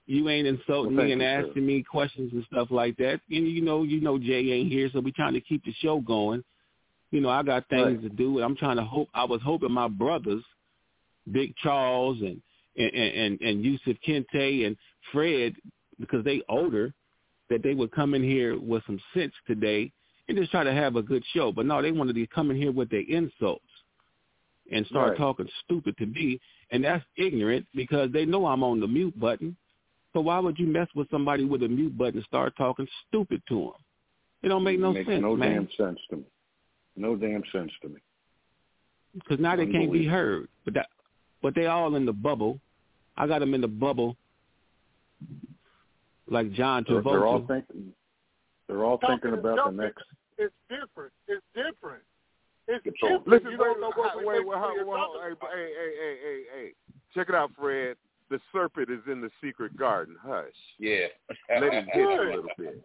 You 0.08 0.28
ain't 0.30 0.48
insulting 0.48 0.96
Well, 0.96 1.06
me 1.06 1.12
and 1.14 1.22
you, 1.22 1.28
sir. 1.28 1.48
asking 1.48 1.66
me 1.66 1.84
questions 1.84 2.32
and 2.34 2.44
stuff 2.52 2.70
like 2.72 2.98
that. 2.98 3.22
And 3.30 3.48
you 3.48 3.62
know, 3.62 3.84
you 3.84 4.02
know, 4.02 4.18
Jay 4.18 4.52
ain't 4.52 4.72
here, 4.72 4.90
so 4.92 5.00
we're 5.00 5.14
trying 5.16 5.34
to 5.34 5.42
keep 5.42 5.64
the 5.64 5.74
show 5.82 6.00
going. 6.00 6.44
You 7.12 7.22
know, 7.22 7.30
I 7.30 7.44
got 7.44 7.68
things 7.70 8.00
Right. 8.00 8.04
to 8.04 8.10
do, 8.10 8.38
and 8.38 8.46
I'm 8.46 8.56
trying 8.56 8.78
to 8.78 8.84
hope. 8.84 9.10
I 9.14 9.26
was 9.26 9.42
hoping 9.42 9.72
my 9.72 9.88
brothers, 9.88 10.44
Big 11.32 11.56
Charles 11.58 12.20
and 12.22 12.42
and 12.78 12.94
and, 12.94 13.42
and 13.42 13.64
Yusuf 13.66 13.98
Kente 14.08 14.66
and 14.66 14.76
Fred, 15.12 15.56
because 16.00 16.24
they 16.24 16.42
older, 16.50 16.94
that 17.50 17.64
they 17.64 17.74
would 17.74 17.92
come 17.92 18.14
in 18.14 18.24
here 18.24 18.60
with 18.60 18.84
some 18.86 19.00
sense 19.14 19.34
today 19.46 19.92
and 20.28 20.38
just 20.38 20.52
try 20.52 20.64
to 20.64 20.74
have 20.74 20.96
a 20.96 21.02
good 21.02 21.24
show. 21.34 21.52
But 21.52 21.66
no, 21.66 21.82
they 21.82 21.92
wanted 21.92 22.16
to 22.16 22.28
come 22.28 22.52
in 22.52 22.58
here 22.58 22.72
with 22.72 22.90
their 22.90 23.04
insults 23.08 23.66
and 24.72 24.86
start 24.88 25.10
Right. 25.10 25.18
talking 25.18 25.50
stupid 25.64 25.98
to 25.98 26.06
me, 26.06 26.40
and 26.72 26.84
that's 26.84 27.04
ignorant 27.18 27.68
because 27.76 28.12
they 28.12 28.26
know 28.26 28.46
I'm 28.46 28.64
on 28.64 28.80
the 28.80 28.88
mute 28.88 29.20
button. 29.20 29.58
So 30.14 30.22
why 30.22 30.40
would 30.40 30.58
you 30.60 30.68
mess 30.68 30.88
with 30.96 31.10
somebody 31.10 31.44
with 31.44 31.64
a 31.64 31.68
mute 31.68 31.98
button 31.98 32.18
and 32.18 32.26
start 32.26 32.56
talking 32.58 32.88
stupid 33.08 33.42
to 33.50 33.56
them? 33.56 33.72
It 34.44 34.50
don't 34.50 34.64
make 34.64 34.80
no 34.80 34.94
sense, 34.94 35.22
no 35.22 35.36
man. 35.36 35.68
damn 35.78 35.88
sense 35.88 36.00
to 36.10 36.18
me. 36.18 36.24
No 36.96 37.16
damn 37.16 37.44
sense 37.52 37.72
to 37.82 37.90
me. 37.90 38.00
Because 39.14 39.40
now 39.40 39.56
they 39.56 39.68
can't 39.68 39.92
be 39.92 40.06
heard. 40.06 40.48
But 40.66 40.74
that, 40.76 40.88
but 41.42 41.56
they 41.56 41.66
all 41.66 41.96
in 41.96 42.06
the 42.06 42.14
bubble. 42.14 42.60
I 43.18 43.28
got 43.28 43.40
them 43.40 43.54
in 43.54 43.62
the 43.62 43.68
bubble, 43.68 44.16
like 46.28 46.52
John 46.54 46.86
They're, 46.88 47.02
they're 47.02 47.26
all 47.26 47.46
thinking. 47.46 47.94
They're 48.68 48.84
all 48.84 48.98
thinking 48.98 49.32
Talking 49.32 49.34
is 49.34 49.40
about 49.40 49.76
the 49.76 49.84
next. 49.84 50.04
It's 50.38 50.54
different. 50.70 51.12
It's 51.28 51.44
different. 51.54 52.04
It's 52.68 52.84
Control. 52.84 53.20
different. 53.20 53.28
Listen, 53.28 53.52
you 53.52 53.58
don't 53.58 53.82
know 53.82 53.92
what 53.96 54.16
wait, 54.18 54.26
we 54.26 54.28
wait, 54.28 54.38
make 54.40 54.48
wait, 54.48 54.56
sure 54.56 54.76
you're 54.76 54.86
hold- 54.86 55.00
hold- 55.20 55.40
talking 55.40 55.58
hey, 55.60 55.70
hey, 55.76 55.92
hey, 56.00 56.16
hey, 56.24 56.42
hey, 56.56 56.72
check 57.14 57.28
it 57.30 57.36
out, 57.36 57.52
Fred. 57.60 57.98
The 58.30 58.40
serpent 58.54 58.90
is 58.90 59.02
in 59.12 59.20
the 59.20 59.30
secret 59.44 59.76
garden. 59.76 60.16
Hush. 60.24 60.56
Yeah. 60.80 61.08
Let 61.50 61.74
him 61.74 61.86
hit 61.92 61.96
you 61.96 62.10
a 62.10 62.32
little 62.32 62.46
bit. 62.58 62.82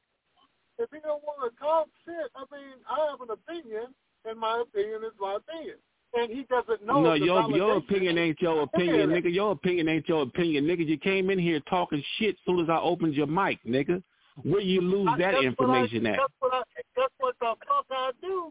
If 0.78 0.90
you 0.92 1.00
don't 1.00 1.22
want 1.22 1.50
to 1.50 1.56
talk 1.58 1.86
shit, 2.04 2.30
I 2.34 2.44
mean, 2.52 2.74
I 2.90 3.10
have 3.10 3.20
an 3.20 3.30
opinion, 3.30 3.94
and 4.24 4.38
my 4.40 4.60
opinion 4.60 5.04
is 5.04 5.12
my 5.20 5.36
opinion. 5.36 5.76
And 6.18 6.30
he 6.32 6.44
doesn't 6.44 6.84
know. 6.86 7.02
No, 7.02 7.10
the 7.18 7.24
your 7.26 7.50
your 7.50 7.76
opinion 7.76 8.16
ain't 8.16 8.40
your 8.40 8.62
opinion, 8.62 9.10
nigga. 9.10 9.32
Your 9.32 9.52
opinion 9.52 9.88
ain't 9.88 10.08
your 10.08 10.22
opinion, 10.22 10.64
nigga. 10.64 10.86
You 10.86 10.96
came 10.96 11.28
in 11.28 11.38
here 11.38 11.60
talking 11.68 12.02
shit 12.18 12.36
soon 12.46 12.60
as 12.60 12.70
I 12.70 12.78
opened 12.78 13.14
your 13.14 13.26
mic, 13.26 13.58
nigga. 13.64 14.02
Where 14.42 14.60
you 14.62 14.80
lose 14.80 15.08
I- 15.10 15.18
that 15.18 15.32
that's 15.32 15.44
information 15.44 16.04
what 16.04 16.10
I, 16.10 16.14
at? 16.14 16.18
That's 16.18 16.32
what 16.40 16.54
I. 16.54 16.62
That's 16.96 17.12
what 17.18 17.34
the 17.38 17.54
fuck 17.68 17.86
I 17.90 18.10
do. 18.22 18.50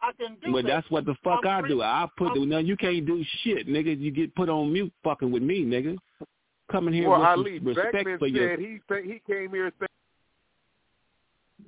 I 0.00 0.12
can 0.18 0.36
do 0.42 0.52
Well, 0.52 0.62
that. 0.62 0.68
that's 0.68 0.90
what 0.90 1.04
the 1.04 1.14
fuck 1.22 1.44
I'm 1.44 1.64
I 1.64 1.68
do. 1.68 1.82
I 1.82 2.06
put 2.16 2.28
I'm- 2.28 2.48
no, 2.48 2.58
you 2.58 2.76
can't 2.76 3.04
do 3.06 3.22
shit, 3.42 3.68
nigga. 3.68 3.98
You 3.98 4.10
get 4.10 4.34
put 4.34 4.48
on 4.48 4.72
mute, 4.72 4.92
fucking 5.02 5.30
with 5.30 5.42
me, 5.42 5.64
nigga. 5.64 5.98
Coming 6.72 6.94
here 6.94 7.10
Well, 7.10 7.20
with 7.20 7.28
Ali 7.28 7.58
some 7.58 7.66
respect 7.68 7.92
Beckman 7.92 8.18
for 8.18 8.26
your 8.26 8.48
said 8.50 8.58
he 8.58 8.78
think 8.88 9.06
he 9.06 9.20
came 9.30 9.50
here 9.50 9.70
saying 9.78 9.88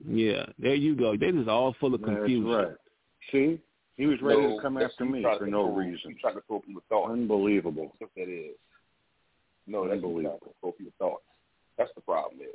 yeah. 0.09 0.47
There 0.59 0.75
you 0.75 0.95
go. 0.95 1.17
They 1.17 1.33
just 1.33 1.49
all 1.49 1.75
full 1.81 1.95
of 1.95 2.01
That's 2.01 2.13
confusion. 2.13 2.47
right. 2.47 2.69
See, 3.33 3.59
he 3.97 4.07
was 4.07 4.21
ready 4.23 4.43
No, 4.43 4.57
to 4.57 4.63
come 4.63 4.77
after 4.79 5.05
me 5.05 5.23
for 5.23 5.29
no 5.47 5.65
control- 5.65 5.73
reason. 5.75 6.11
You 6.11 6.17
try 6.21 6.33
to 6.33 6.41
control 6.41 6.61
people's 6.61 6.85
thoughts. 6.89 7.11
Unbelievable. 7.13 7.93
That's 7.99 8.01
what 8.01 8.11
that 8.17 8.29
is. 8.33 8.57
No, 9.67 9.89
that's 9.89 10.03
what 10.03 10.11
you 10.17 10.23
try 10.23 10.33
to 10.33 10.39
control 10.39 10.73
people's 10.73 10.95
thoughts. 10.99 11.25
That's 11.79 11.91
the 11.95 12.01
problem 12.03 12.41
is. 12.41 12.49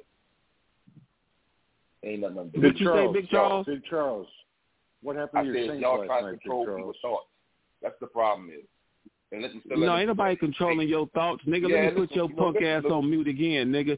Ain't 2.03 2.21
nothing 2.21 2.51
to 2.51 2.59
do. 2.59 2.61
Did 2.61 2.79
you 2.79 2.87
say 2.87 3.07
Big 3.13 3.29
Charles? 3.29 3.65
Big 3.67 3.83
Charles. 3.89 4.27
What 5.03 5.17
I 5.17 5.21
happened 5.21 5.53
to 5.53 5.59
your 5.59 5.67
said 5.67 5.81
y'all 5.81 5.99
last 5.99 6.07
trying 6.07 6.23
to 6.23 6.25
night, 6.27 6.31
Big 6.33 6.41
control 6.41 6.65
Charles? 6.65 6.77
people's 6.79 6.95
thoughts. 7.01 7.27
That's 7.81 7.95
the 7.99 8.07
problem 8.07 8.49
is. 8.49 8.65
And 9.31 9.41
let 9.41 9.51
them 9.51 9.61
still 9.65 9.77
No, 9.77 9.93
let 9.93 9.99
ain't 9.99 10.07
nobody 10.07 10.35
controlling 10.35 10.87
your 10.87 11.07
thoughts, 11.09 11.43
nigga. 11.47 11.69
Yeah, 11.69 11.75
Let 11.75 11.81
me 11.95 12.01
listen, 12.01 12.07
put 12.07 12.15
your 12.15 12.29
you 12.29 12.35
punk 12.35 12.55
listen, 12.55 12.67
ass 12.69 12.83
listen. 12.83 12.97
on 12.97 13.09
mute 13.09 13.27
again, 13.27 13.71
nigga. 13.71 13.97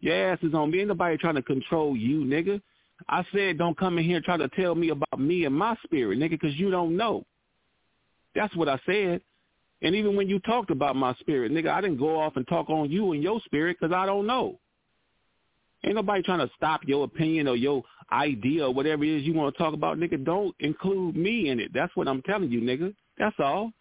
Your 0.00 0.32
ass 0.32 0.38
is 0.42 0.54
on 0.54 0.70
me. 0.70 0.80
Ain't 0.80 0.88
nobody 0.88 1.16
trying 1.18 1.34
to 1.34 1.42
control 1.42 1.96
you, 1.96 2.20
nigga. 2.24 2.60
I 3.08 3.24
said 3.32 3.58
don't 3.58 3.78
come 3.78 3.98
in 3.98 4.04
here 4.04 4.16
and 4.16 4.24
try 4.24 4.36
to 4.36 4.48
tell 4.48 4.74
me 4.74 4.90
about 4.90 5.18
me 5.18 5.44
and 5.44 5.54
my 5.54 5.76
spirit, 5.84 6.18
nigga, 6.18 6.30
because 6.30 6.54
you 6.56 6.70
don't 6.70 6.96
know. 6.96 7.24
That's 8.34 8.54
what 8.54 8.68
I 8.68 8.78
said. 8.86 9.20
And 9.82 9.94
even 9.94 10.14
when 10.14 10.28
you 10.28 10.38
talked 10.40 10.70
about 10.70 10.94
my 10.96 11.14
spirit, 11.14 11.52
nigga, 11.52 11.68
I 11.68 11.80
didn't 11.80 11.98
go 11.98 12.20
off 12.20 12.36
and 12.36 12.46
talk 12.46 12.68
on 12.68 12.90
you 12.90 13.12
and 13.12 13.22
your 13.22 13.40
spirit 13.44 13.78
because 13.80 13.94
I 13.94 14.06
don't 14.06 14.26
know. 14.26 14.58
Ain't 15.84 15.94
nobody 15.94 16.22
trying 16.22 16.46
to 16.46 16.50
stop 16.54 16.82
your 16.84 17.04
opinion 17.04 17.48
or 17.48 17.56
your 17.56 17.82
idea 18.12 18.66
or 18.66 18.74
whatever 18.74 19.04
it 19.04 19.18
is 19.18 19.22
you 19.24 19.32
want 19.32 19.54
to 19.54 19.58
talk 19.62 19.72
about, 19.72 19.96
nigga. 19.98 20.22
Don't 20.22 20.54
include 20.60 21.16
me 21.16 21.48
in 21.48 21.58
it. 21.58 21.72
That's 21.72 21.94
what 21.96 22.08
I'm 22.08 22.20
telling 22.22 22.50
you, 22.50 22.60
nigga. 22.60 22.94
That's 23.18 23.36
all. 23.38 23.72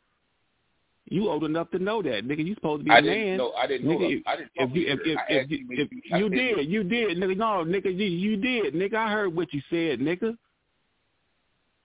You 1.11 1.27
old 1.27 1.43
enough 1.43 1.71
to 1.71 1.79
know 1.79 2.03
that, 2.03 2.27
nigga. 2.27 2.45
You 2.45 2.53
supposed 2.53 2.81
to 2.81 2.85
be 2.85 2.91
I 2.91 2.99
a 2.99 3.01
didn't 3.01 3.25
man. 3.25 3.37
know. 3.37 3.51
I 3.53 3.65
didn't 3.65 3.87
know. 3.87 3.97
Nigga, 3.97 4.23
that. 4.23 4.31
I 4.31 4.35
didn't 4.35 4.51
if 4.55 4.67
talk 4.69 4.75
you 4.75 4.87
if 4.87 4.99
if, 5.03 5.17
I 5.17 5.23
if, 5.29 5.49
you, 5.49 5.57
you, 5.57 5.65
if 5.69 6.13
I 6.13 6.17
you 6.17 6.29
did, 6.29 6.69
you 6.69 6.83
did, 6.83 7.17
nigga. 7.17 7.37
No, 7.37 7.45
nigga, 7.65 7.85
you, 7.85 8.05
you 8.05 8.37
did, 8.37 8.75
nigga. 8.75 8.93
I 8.93 9.11
heard 9.11 9.35
what 9.35 9.51
you 9.51 9.61
said, 9.71 9.99
nigga. 9.99 10.37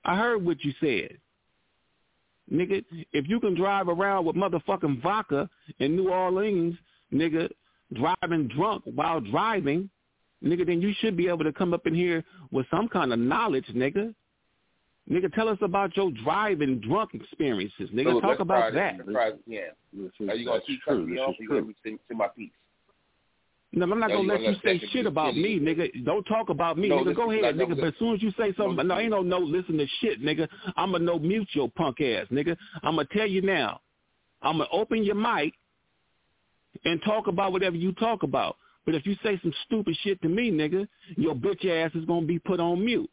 I 0.05 0.17
heard 0.17 0.45
what 0.45 0.63
you 0.63 0.73
said. 0.79 1.17
Nigga, 2.53 2.85
if 3.15 3.27
you 3.27 3.41
can 3.41 3.55
drive 3.55 3.89
around 3.89 4.27
with 4.27 4.37
motherfucking 4.37 5.03
vodka 5.03 5.49
in 5.79 5.97
New 5.97 6.11
Orleans, 6.11 6.77
nigga, 7.13 7.49
driving 7.95 8.49
drunk 8.49 8.83
while 8.85 9.21
driving, 9.21 9.89
nigga, 10.45 10.67
then 10.67 10.83
you 10.83 10.93
should 10.99 11.17
be 11.17 11.29
able 11.29 11.45
to 11.45 11.53
come 11.53 11.73
up 11.73 11.87
in 11.87 11.95
here 11.95 12.23
with 12.51 12.67
some 12.71 12.89
kind 12.89 13.15
of 13.15 13.19
knowledge, 13.19 13.65
nigga. 13.75 14.15
Nigga, 15.11 15.33
tell 15.35 15.49
us 15.49 15.59
about 15.61 15.97
your 15.97 16.11
driving 16.25 16.81
drunk 16.81 17.11
experiences, 17.13 17.91
nigga. 17.91 18.13
So 18.13 18.21
Talk 18.21 18.41
about 18.41 18.73
that. 18.73 18.97
Let's 18.97 19.11
try 19.13 19.31
this 19.31 20.11
is, 20.19 20.29
Are 20.29 20.35
you 20.35 20.47
gonna 20.47 20.61
keep 20.67 20.81
true. 20.81 21.07
me 21.07 21.19
off? 21.19 21.35
you 21.39 21.47
gonna 21.47 21.61
true. 21.61 21.69
let 21.85 21.85
me 21.85 21.99
say, 21.99 21.99
say 22.09 22.15
my 22.15 22.29
piece? 22.29 22.51
No, 23.73 23.85
I'm 23.91 24.01
not 24.01 24.09
No, 24.09 24.17
gonna 24.19 24.33
let 24.33 24.41
you 24.43 24.55
say 24.65 24.79
shit 24.93 25.05
about 25.05 25.37
me, 25.37 25.59
nigga. 25.59 26.05
Don't 26.05 26.25
talk 26.25 26.49
about 26.49 26.79
me, 26.79 26.89
No, 26.89 27.05
nigga. 27.05 27.17
Go 27.17 27.31
ahead, 27.31 27.55
nigga. 27.57 27.77
But 27.77 27.89
as 27.89 27.95
soon 27.99 28.15
as 28.15 28.23
you 28.23 28.31
say 28.39 28.55
something, 28.57 28.77
No, 28.77 28.95
no, 28.95 28.99
ain't 28.99 29.11
no 29.11 29.23
no 29.23 29.39
listen 29.39 29.77
to 29.79 29.87
shit, 30.01 30.23
nigga. 30.23 30.49
I'ma 30.77 30.99
no 30.99 31.19
mute 31.19 31.49
your 31.53 31.69
punk 31.71 32.01
ass, 32.01 32.27
nigga. 32.31 32.57
I'ma 32.83 33.03
tell 33.13 33.27
you 33.27 33.43
now. 33.43 33.81
I'ma 34.43 34.67
open 34.73 35.05
your 35.05 35.17
mic 35.17 35.55
and 36.85 37.01
talk 37.03 37.27
about 37.27 37.53
whatever 37.53 37.77
you 37.77 37.93
talk 37.93 38.23
about. 38.23 38.57
But 38.87 38.95
if 38.95 39.07
you 39.07 39.17
say 39.23 39.39
some 39.43 39.53
stupid 39.67 39.97
shit 40.03 40.21
to 40.23 40.29
me, 40.29 40.51
nigga, 40.51 40.87
your 41.17 41.35
bitch 41.35 41.67
ass 41.67 41.91
is 41.95 42.05
gonna 42.05 42.27
be 42.27 42.39
put 42.39 42.61
on 42.61 42.85
mute. 42.85 43.11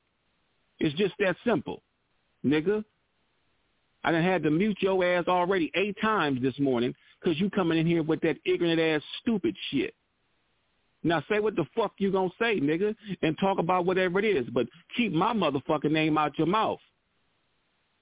It's 0.82 0.98
just 0.98 1.14
that 1.20 1.36
simple, 1.46 1.84
nigga. 2.44 2.84
I 4.04 4.12
done 4.12 4.24
had 4.24 4.42
to 4.44 4.50
mute 4.50 4.78
your 4.82 5.06
ass 5.06 5.26
already 5.28 5.72
eight 5.76 5.96
times 6.02 6.42
this 6.42 6.58
morning 6.60 6.96
because 7.20 7.40
you 7.40 7.52
coming 7.52 7.78
in 7.78 7.86
here 7.86 8.02
with 8.02 8.20
that 8.22 8.38
ignorant 8.46 8.80
ass 8.80 9.02
stupid 9.22 9.56
shit. 9.70 9.94
Now 11.04 11.24
say 11.30 11.40
what 11.40 11.56
the 11.56 11.66
fuck 11.76 11.94
you 12.00 12.12
gonna 12.12 12.30
say, 12.40 12.60
nigga, 12.60 12.96
and 13.22 13.38
talk 13.40 13.60
about 13.60 13.86
whatever 13.86 14.18
it 14.18 14.26
is, 14.26 14.48
but 14.52 14.66
keep 14.98 15.14
my 15.14 15.34
motherfucking 15.34 15.92
name 15.92 16.18
out 16.18 16.38
your 16.40 16.48
mouth. 16.48 16.80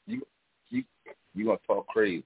You're 0.08 1.46
gonna 1.46 1.60
talk 1.68 1.88
crazy 1.88 2.24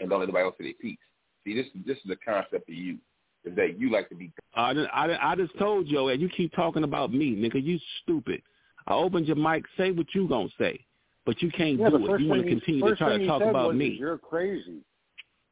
and 0.00 0.10
don't 0.10 0.18
let 0.18 0.28
nobody 0.28 0.44
else 0.44 0.54
say 0.58 0.64
their 0.64 0.74
piece. 0.74 0.98
See, 1.44 1.54
this 1.54 1.66
this 1.86 1.96
is 1.98 2.08
the 2.08 2.16
concept 2.16 2.68
of 2.68 2.74
you. 2.74 2.98
Is 3.44 3.54
that 3.54 3.78
you 3.78 3.92
like 3.92 4.08
to 4.08 4.16
be 4.16 4.32
I 4.56 4.72
I 4.92 5.32
I 5.32 5.36
just 5.36 5.56
told 5.58 5.86
you, 5.86 6.08
and 6.08 6.20
you 6.20 6.28
keep 6.28 6.52
talking 6.54 6.82
about 6.82 7.12
me, 7.12 7.36
nigga. 7.36 7.62
You 7.62 7.78
stupid. 8.02 8.42
I 8.86 8.94
opened 8.94 9.26
your 9.26 9.36
mic. 9.36 9.64
Say 9.76 9.90
what 9.90 10.06
you 10.14 10.28
gonna 10.28 10.48
say, 10.58 10.84
but 11.24 11.42
you 11.42 11.50
can't 11.50 11.78
Yeah, 11.78 11.90
do 11.90 12.14
it. 12.14 12.20
You 12.20 12.28
want 12.28 12.42
to 12.42 12.48
continue 12.48 12.88
to 12.88 12.96
try 12.96 13.18
to 13.18 13.26
talk 13.26 13.42
about 13.42 13.68
was, 13.68 13.76
me. 13.76 13.96
You're 13.98 14.18
crazy. 14.18 14.80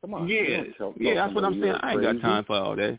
Come 0.00 0.14
on. 0.14 0.28
Yeah, 0.28 0.62
yeah, 0.96 1.14
that's 1.14 1.34
what 1.34 1.44
I'm 1.44 1.60
saying. 1.60 1.76
I 1.80 1.92
ain't 1.92 2.02
got 2.02 2.20
time 2.20 2.44
for 2.44 2.56
all 2.56 2.76
that. 2.76 2.98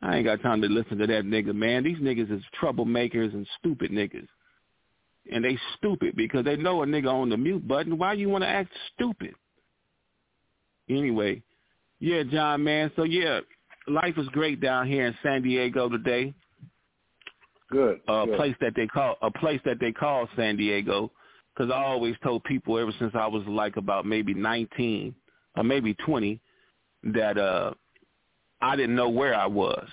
I 0.00 0.16
ain't 0.16 0.24
got 0.24 0.40
time 0.40 0.62
to 0.62 0.68
listen 0.68 0.98
to 0.98 1.06
that 1.08 1.24
nigga, 1.24 1.54
man. 1.54 1.82
These 1.82 1.98
niggas 1.98 2.30
is 2.30 2.42
troublemakers 2.60 3.34
and 3.34 3.46
stupid 3.58 3.90
niggas. 3.90 4.28
And 5.30 5.44
they 5.44 5.58
stupid 5.76 6.14
because 6.16 6.44
they 6.44 6.56
know 6.56 6.82
a 6.82 6.86
nigga 6.86 7.12
on 7.12 7.28
the 7.28 7.36
mute 7.36 7.66
button. 7.66 7.98
Why 7.98 8.12
you 8.12 8.28
want 8.28 8.44
to 8.44 8.48
act 8.48 8.72
stupid? 8.94 9.34
Anyway, 10.88 11.42
yeah, 11.98 12.22
John, 12.22 12.62
man. 12.64 12.90
So 12.96 13.02
yeah, 13.02 13.40
life 13.88 14.16
is 14.16 14.28
great 14.28 14.60
down 14.60 14.86
here 14.86 15.06
in 15.06 15.14
San 15.22 15.42
Diego 15.42 15.88
today. 15.88 16.32
Good. 17.70 18.00
A 18.08 18.26
good. 18.26 18.36
place 18.36 18.54
that 18.60 18.72
they 18.74 18.86
call 18.86 19.16
a 19.22 19.30
place 19.30 19.60
that 19.64 19.78
they 19.80 19.92
call 19.92 20.28
San 20.36 20.56
Diego, 20.56 21.10
because 21.54 21.70
I 21.70 21.82
always 21.84 22.14
told 22.22 22.44
people 22.44 22.78
ever 22.78 22.92
since 22.98 23.12
I 23.14 23.26
was 23.26 23.44
like 23.46 23.76
about 23.76 24.06
maybe 24.06 24.34
19 24.34 25.14
or 25.56 25.64
maybe 25.64 25.94
20 25.94 26.40
that 27.04 27.36
uh 27.38 27.72
I 28.60 28.76
didn't 28.76 28.96
know 28.96 29.08
where 29.08 29.34
I 29.34 29.46
was 29.46 29.88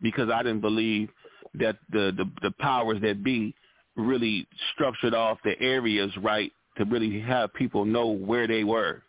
because 0.00 0.30
I 0.30 0.42
didn't 0.42 0.60
believe 0.60 1.10
that 1.54 1.76
the 1.90 2.12
the, 2.16 2.30
the 2.42 2.50
powers 2.58 3.00
that 3.02 3.22
be 3.24 3.54
really 3.96 4.46
structured 4.72 5.14
off 5.14 5.38
the 5.44 5.60
areas 5.60 6.10
right 6.18 6.52
to 6.78 6.84
really 6.84 7.20
have 7.20 7.52
people 7.54 7.84
know 7.84 8.08
where 8.08 8.46
they 8.46 8.64
were. 8.64 9.02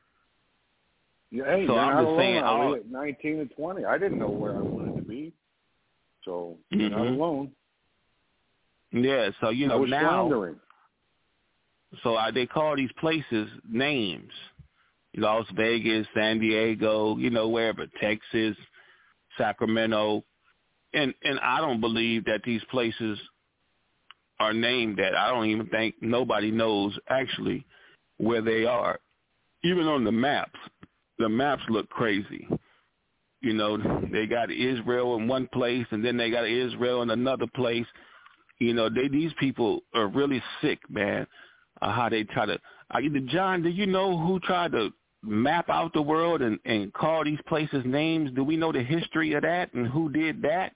Yeah, 1.32 1.46
hey, 1.46 1.66
So 1.66 1.78
I'm 1.78 1.98
just 1.98 2.08
alone, 2.10 2.20
saying, 2.20 2.44
all- 2.44 2.76
at 2.76 2.92
19 2.92 3.40
and 3.40 3.52
20. 3.56 3.86
I 3.86 3.98
didn't 3.98 4.20
know 4.20 4.30
where 4.30 4.56
I 4.56 4.62
wanted 4.62 4.98
to 4.98 5.02
be. 5.02 5.34
So 6.26 6.58
you're 6.70 6.90
not 6.90 7.08
alone. 7.08 7.52
Yeah, 8.94 9.30
so 9.42 9.50
you 9.50 9.68
know 9.68 9.84
now 9.84 10.00
floundering. 10.00 10.56
So 12.04 12.16
I, 12.16 12.32
they 12.32 12.46
call 12.46 12.76
these 12.76 12.92
places 13.00 13.50
names. 13.70 14.32
Las 15.16 15.46
Vegas, 15.56 16.08
San 16.16 16.40
Diego, 16.40 17.18
you 17.18 17.30
know, 17.30 17.48
wherever, 17.48 17.86
Texas, 18.02 18.56
Sacramento. 19.38 20.24
And 20.94 21.14
and 21.24 21.40
I 21.40 21.60
don't 21.60 21.82
believe 21.82 22.26
that 22.26 22.42
these 22.44 22.62
places 22.72 23.20
are 24.40 24.54
named 24.54 24.98
that. 24.98 25.16
I 25.16 25.30
don't 25.30 25.48
even 25.48 25.68
think 25.68 25.96
nobody 26.02 26.52
knows 26.52 26.98
actually 27.10 27.66
where 28.18 28.42
they 28.42 28.66
are. 28.66 29.00
Even 29.64 29.88
on 29.88 30.04
the 30.04 30.12
maps, 30.12 30.60
the 31.20 31.30
maps 31.30 31.64
look 31.70 31.90
crazy. 31.90 32.48
You 33.42 33.54
know, 33.54 33.78
they 34.12 34.26
got 34.26 34.52
Israel 34.52 35.16
in 35.18 35.28
one 35.28 35.48
place 35.52 35.86
and 35.92 36.04
then 36.04 36.18
they 36.18 36.32
got 36.32 36.48
Israel 36.48 37.02
in 37.02 37.10
another 37.10 37.48
place. 37.56 37.86
You 38.60 38.74
know, 38.74 38.90
they 38.90 39.08
these 39.08 39.32
people 39.40 39.82
are 39.94 40.08
really 40.08 40.42
sick, 40.62 40.80
man 40.90 41.28
uh, 41.84 41.92
how 41.92 42.10
they 42.10 42.24
try 42.24 42.46
to. 42.46 42.60
Uh, 42.92 43.00
John, 43.28 43.62
do 43.62 43.70
you 43.70 43.86
know 43.86 44.18
who 44.18 44.40
tried 44.40 44.72
to 44.72 44.92
map 45.22 45.70
out 45.70 45.94
the 45.94 46.02
world 46.02 46.42
and, 46.42 46.60
and 46.66 46.94
call 46.94 47.24
these 47.24 47.40
places 47.48 47.84
names? 47.86 48.32
Do 48.36 48.44
we 48.44 48.58
know 48.58 48.72
the 48.72 48.84
history 48.84 49.34
of 49.34 49.44
that 49.44 49.74
and 49.74 49.88
who 49.88 50.10
did 50.10 50.42
that? 50.44 50.74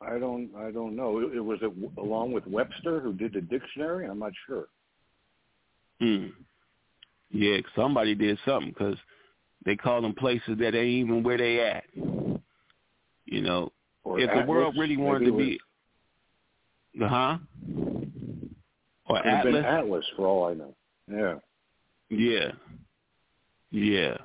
I 0.00 0.18
don't. 0.18 0.50
I 0.56 0.70
don't 0.70 0.96
know. 0.96 1.18
It, 1.18 1.36
it 1.36 1.40
was 1.40 1.58
it 1.62 1.72
along 1.98 2.32
with 2.32 2.46
Webster 2.46 3.00
who 3.00 3.12
did 3.12 3.34
the 3.34 3.42
dictionary. 3.42 4.06
I'm 4.06 4.18
not 4.18 4.32
sure. 4.46 4.66
Hmm. 6.00 6.28
Yeah, 7.30 7.58
somebody 7.76 8.14
did 8.14 8.38
something 8.46 8.70
because 8.70 8.96
they 9.66 9.76
call 9.76 10.00
them 10.00 10.14
places 10.14 10.56
that 10.58 10.74
ain't 10.74 11.06
even 11.06 11.22
where 11.22 11.36
they 11.36 11.60
at. 11.60 11.84
You 11.94 13.42
know, 13.42 13.70
Or 14.02 14.18
if 14.18 14.30
the 14.32 14.50
world 14.50 14.74
really 14.78 14.96
wanted 14.96 15.26
to 15.26 15.36
be, 15.36 15.60
uh 17.02 17.08
huh, 17.08 17.38
or 19.06 19.22
Could 19.22 19.26
have 19.26 19.44
been 19.44 19.54
Atlas, 19.56 19.66
Atlas 19.66 20.04
for 20.16 20.26
all 20.26 20.44
I 20.46 20.54
know. 20.54 20.74
Yeah. 21.10 21.34
Yeah. 22.10 22.52
Yeah. 23.70 24.16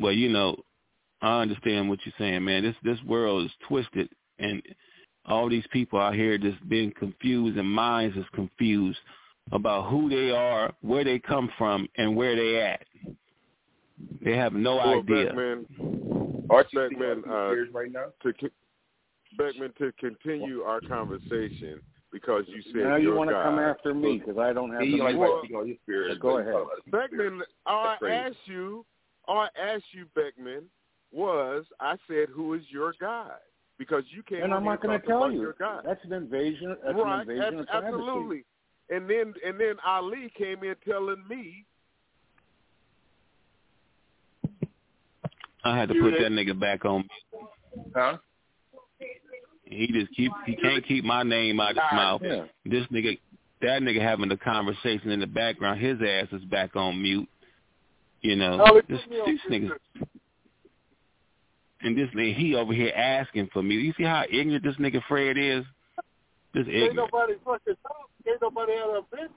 Well, 0.00 0.12
you 0.12 0.28
know, 0.28 0.56
I 1.20 1.40
understand 1.42 1.88
what 1.88 1.98
you're 2.04 2.14
saying, 2.18 2.44
man. 2.44 2.62
This 2.62 2.76
this 2.84 3.02
world 3.04 3.44
is 3.46 3.52
twisted 3.66 4.08
and 4.38 4.62
all 5.26 5.48
these 5.48 5.66
people 5.72 6.00
out 6.00 6.14
here 6.14 6.38
just 6.38 6.66
being 6.68 6.92
confused 6.98 7.58
and 7.58 7.68
minds 7.70 8.16
is 8.16 8.24
confused 8.34 8.98
about 9.52 9.90
who 9.90 10.08
they 10.08 10.30
are, 10.30 10.72
where 10.82 11.04
they 11.04 11.18
come 11.18 11.50
from, 11.58 11.88
and 11.96 12.14
where 12.14 12.36
they 12.36 12.60
at. 12.62 12.86
They 14.22 14.36
have 14.36 14.52
no 14.52 14.76
Well, 14.76 15.00
idea. 15.00 15.26
Beckman, 15.26 16.46
Archie 16.50 16.76
Beckman, 16.76 17.22
see 17.24 17.30
uh, 17.30 17.54
right 17.72 17.90
now. 17.92 18.06
to 18.22 18.32
co- 18.34 18.48
Beckman 19.36 19.72
to 19.78 19.92
continue 19.98 20.62
our 20.62 20.80
conversation 20.80 21.80
because 22.12 22.44
you 22.48 22.62
said 22.72 22.84
now 22.84 22.96
you 22.96 23.14
want 23.14 23.30
to 23.30 23.34
come 23.42 23.58
after 23.58 23.92
me 23.94 24.18
because 24.18 24.38
I 24.38 24.52
don't 24.52 24.72
have 24.72 24.82
He 24.82 24.92
the 24.96 25.04
like 25.04 25.16
Well, 25.16 25.34
right 25.34 25.44
speak 25.44 25.56
on 25.56 25.78
spirit. 25.82 26.18
Go 26.20 26.38
ahead. 26.38 26.52
talk 26.52 26.62
about 26.62 26.76
his 26.84 26.92
spirit. 27.06 27.10
Beckman, 27.10 27.42
I 27.66 27.96
asked 28.10 28.36
you, 28.46 28.86
I 29.28 29.48
asked 29.60 29.84
you, 29.92 30.06
Beckman, 30.14 30.64
was 31.12 31.64
I 31.80 31.96
said, 32.08 32.28
"Who 32.30 32.54
is 32.54 32.62
your 32.70 32.94
God?" 33.00 33.38
Because 33.78 34.04
you 34.10 34.22
came 34.22 34.42
And 34.42 34.52
on 34.52 34.58
I'm 34.58 34.64
not 34.64 34.82
going 34.82 35.00
to 35.00 35.06
tell 35.06 35.30
you. 35.30 35.40
your 35.40 35.54
God. 35.58 35.84
That's 35.86 36.04
an 36.04 36.12
invasion. 36.12 36.76
That's 36.84 36.98
right, 36.98 37.14
an 37.14 37.30
invasion 37.30 37.54
ab- 37.54 37.60
of 37.60 37.66
privacy. 37.68 37.86
absolutely. 37.86 38.44
And 38.90 39.08
then 39.08 39.34
and 39.44 39.60
then 39.60 39.76
Ali 39.86 40.32
came 40.36 40.64
in 40.64 40.74
telling 40.84 41.22
me 41.28 41.64
I 45.64 45.76
had 45.76 45.88
to 45.90 45.94
put 46.00 46.12
that 46.12 46.30
nigga 46.30 46.58
back 46.58 46.84
on. 46.84 47.06
Huh? 47.94 48.18
He 49.70 49.86
just 49.88 50.14
keep 50.14 50.32
he 50.46 50.56
can't 50.56 50.84
keep 50.86 51.04
my 51.04 51.22
name 51.22 51.60
out 51.60 51.72
of 51.72 51.76
his 51.76 51.92
mouth. 51.92 52.22
Yeah. 52.24 52.44
This 52.64 52.86
nigga, 52.86 53.18
that 53.60 53.82
nigga 53.82 54.00
having 54.00 54.28
the 54.28 54.36
conversation 54.36 55.10
in 55.10 55.20
the 55.20 55.26
background, 55.26 55.80
his 55.80 55.98
ass 56.00 56.28
is 56.32 56.44
back 56.46 56.74
on 56.74 57.00
mute. 57.00 57.28
You 58.22 58.36
know, 58.36 58.64
oh, 58.66 58.80
this, 58.88 59.00
put 59.02 59.10
me 59.10 59.22
this 59.26 59.40
nigga, 59.50 59.70
and 61.82 61.96
this 61.96 62.08
nigga, 62.16 62.34
he 62.34 62.54
over 62.54 62.72
here 62.72 62.92
asking 62.96 63.50
for 63.52 63.62
me. 63.62 63.76
You 63.76 63.92
see 63.96 64.04
how 64.04 64.24
ignorant 64.30 64.64
this 64.64 64.76
nigga 64.76 65.00
Fred 65.06 65.36
is? 65.38 65.64
This 66.54 66.66
Ain't 66.66 66.90
ignorant. 66.90 67.10
nobody 67.12 67.34
fucking 67.44 67.74
talk. 67.82 68.10
Ain't 68.26 68.42
nobody 68.42 68.72
have 68.72 68.90
a 68.90 68.98
opinion. 68.98 69.30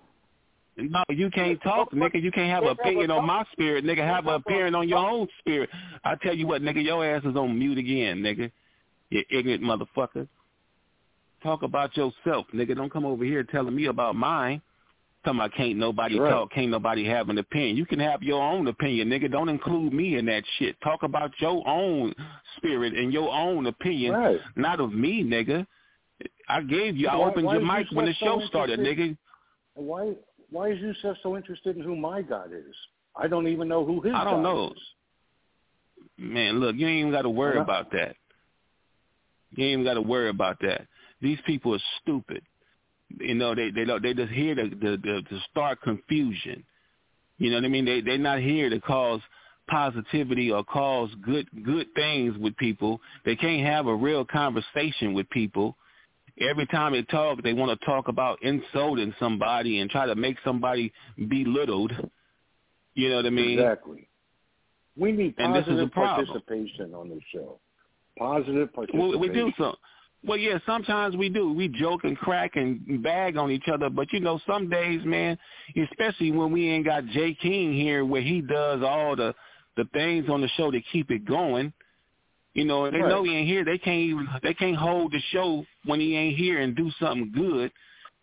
No, 0.77 1.03
you 1.09 1.29
can't 1.29 1.61
talk, 1.61 1.91
nigga. 1.91 2.21
You 2.21 2.32
can't 2.32 2.49
have 2.49 2.63
an 2.63 2.69
opinion 2.69 3.11
on 3.11 3.27
my 3.27 3.43
spirit, 3.51 3.84
nigga. 3.84 3.97
Have 3.97 4.25
an 4.25 4.36
opinion 4.36 4.73
on 4.73 4.88
your 4.88 4.99
own 4.99 5.27
spirit. 5.39 5.69
I 6.05 6.15
tell 6.15 6.34
you 6.34 6.47
what, 6.47 6.61
nigga, 6.61 6.84
your 6.84 7.05
ass 7.05 7.23
is 7.25 7.36
on 7.36 7.59
mute 7.59 7.77
again, 7.77 8.19
nigga. 8.19 8.51
You 9.12 9.24
ignorant 9.30 9.62
motherfucker. 9.62 10.28
Talk 11.43 11.64
about 11.64 11.95
yourself, 11.97 12.45
nigga. 12.53 12.76
Don't 12.76 12.91
come 12.91 13.05
over 13.05 13.24
here 13.26 13.43
telling 13.43 13.76
me 13.76 13.86
about 13.86 14.16
mine. 14.16 14.62
Talking 15.24 15.39
about 15.39 15.53
can't 15.53 15.78
nobody 15.78 16.20
Right. 16.20 16.32
talk, 16.32 16.51
can't 16.51 16.70
nobody 16.72 17.05
have 17.05 17.30
an 17.30 17.38
opinion. 17.38 17.78
You 17.78 17.86
can 17.86 17.99
have 17.99 18.24
your 18.24 18.41
own 18.41 18.66
opinion, 18.68 19.09
nigga. 19.09 19.30
Don't 19.30 19.49
include 19.49 19.93
me 19.93 20.16
in 20.18 20.26
that 20.26 20.43
shit. 20.57 20.80
Talk 20.82 21.03
about 21.03 21.32
your 21.39 21.62
own 21.68 22.14
spirit 22.57 22.93
and 22.95 23.14
your 23.14 23.32
own 23.32 23.68
opinion, 23.68 24.14
Right. 24.16 24.39
not 24.55 24.80
of 24.80 24.93
me, 24.93 25.24
nigga. 25.24 25.68
I 26.47 26.62
gave 26.62 26.97
you. 26.97 27.07
I 27.07 27.16
Why- 27.18 27.30
opened 27.30 27.45
why 27.47 27.53
your 27.57 27.66
mic 27.66 27.91
you 27.91 27.97
when 27.97 28.05
the 28.05 28.14
so 28.16 28.39
show 28.39 28.45
started, 28.47 28.80
nigga. 28.80 29.16
Why? 29.76 30.16
Why 30.49 30.70
is 30.70 30.80
Yusef 30.82 31.18
so 31.22 31.38
interested 31.38 31.78
in 31.78 31.84
who 31.84 31.95
my 31.95 32.22
God 32.24 32.51
is? 32.51 32.76
I 33.16 33.28
don't 33.28 33.47
even 33.47 33.68
know 33.68 33.86
who 33.86 34.01
his 34.01 34.14
I 34.14 34.24
don't 34.24 34.41
God 34.43 34.43
know. 34.43 34.74
is. 34.76 34.93
Man, 36.18 36.59
look, 36.59 36.76
you 36.76 36.88
ain't 36.88 36.99
even 36.99 37.12
got 37.12 37.22
to 37.24 37.30
worry 37.30 37.57
about 37.57 37.91
that. 37.91 38.16
You 39.55 39.65
ain't 39.65 39.73
even 39.73 39.85
got 39.85 39.95
to 39.95 40.01
worry 40.01 40.29
about 40.29 40.57
that. 40.61 40.87
These 41.21 41.39
people 41.45 41.75
are 41.75 41.81
stupid. 42.01 42.41
You 43.19 43.35
know, 43.35 43.53
they 43.53 43.71
they 43.71 43.85
don't 43.85 44.01
they 44.01 44.13
just 44.13 44.31
here 44.31 44.55
to 44.55 44.69
to, 44.69 44.97
to, 44.97 45.21
to 45.21 45.39
start 45.49 45.81
confusion. 45.81 46.63
You 47.37 47.49
know 47.49 47.57
what 47.57 47.65
I 47.65 47.69
mean? 47.69 47.85
They 47.85 48.01
they're 48.01 48.17
not 48.17 48.39
here 48.39 48.69
to 48.69 48.79
cause 48.79 49.21
positivity 49.67 50.51
or 50.51 50.63
cause 50.63 51.09
good 51.23 51.47
good 51.63 51.87
things 51.95 52.37
with 52.37 52.55
people. 52.57 53.01
They 53.25 53.35
can't 53.35 53.65
have 53.65 53.87
a 53.87 53.95
real 53.95 54.25
conversation 54.25 55.13
with 55.13 55.29
people. 55.29 55.75
Every 56.39 56.65
time 56.67 56.93
they 56.93 57.03
talk, 57.03 57.43
they 57.43 57.53
want 57.53 57.77
to 57.77 57.85
talk 57.85 58.07
about 58.07 58.41
insulting 58.41 59.13
somebody 59.19 59.79
and 59.79 59.89
try 59.89 60.05
to 60.05 60.15
make 60.15 60.37
somebody 60.45 60.91
belittled. 61.27 61.91
You 62.93 63.09
know 63.09 63.17
what 63.17 63.25
I 63.25 63.29
mean? 63.29 63.59
Exactly. 63.59 64.07
We 64.97 65.11
need 65.11 65.35
And 65.37 65.55
this 65.55 65.63
is 65.63 65.67
positive 65.67 65.87
a 65.87 65.89
participation 65.89 66.93
on 66.93 67.09
this 67.09 67.23
show. 67.33 67.59
Positive 68.22 68.72
participation. 68.72 69.19
we 69.19 69.30
do 69.30 69.51
some. 69.57 69.76
Well, 70.24 70.38
yeah, 70.38 70.59
sometimes 70.67 71.17
we 71.17 71.28
do. 71.28 71.51
We 71.51 71.67
joke 71.67 72.03
and 72.03 72.15
crack 72.15 72.51
and 72.55 73.01
bag 73.01 73.36
on 73.36 73.49
each 73.49 73.67
other, 73.67 73.89
but 73.89 74.13
you 74.13 74.19
know, 74.19 74.39
some 74.45 74.69
days, 74.69 75.01
man, 75.03 75.36
especially 75.76 76.30
when 76.32 76.51
we 76.51 76.69
ain't 76.69 76.86
got 76.86 77.07
Jay 77.07 77.34
King 77.34 77.74
here, 77.74 78.05
where 78.05 78.22
he 78.22 78.41
does 78.41 78.84
all 78.84 79.15
the 79.15 79.34
the 79.76 79.86
things 79.93 80.30
on 80.30 80.41
the 80.41 80.47
show 80.49 80.69
to 80.69 80.80
keep 80.91 81.09
it 81.09 81.26
going. 81.26 81.74
You 82.53 82.65
know, 82.65 82.91
they 82.91 82.99
Right. 82.99 83.09
know 83.09 83.24
he 83.24 83.36
ain't 83.36 83.47
here. 83.47 83.65
They 83.65 83.80
can't 83.80 84.01
even 84.01 84.30
they 84.43 84.53
can't 84.53 84.76
hold 84.76 85.13
the 85.13 85.19
show 85.32 85.65
when 85.86 85.99
he 85.99 86.15
ain't 86.15 86.38
here 86.38 86.59
and 86.59 86.76
do 86.76 86.91
something 86.99 87.32
good. 87.32 87.72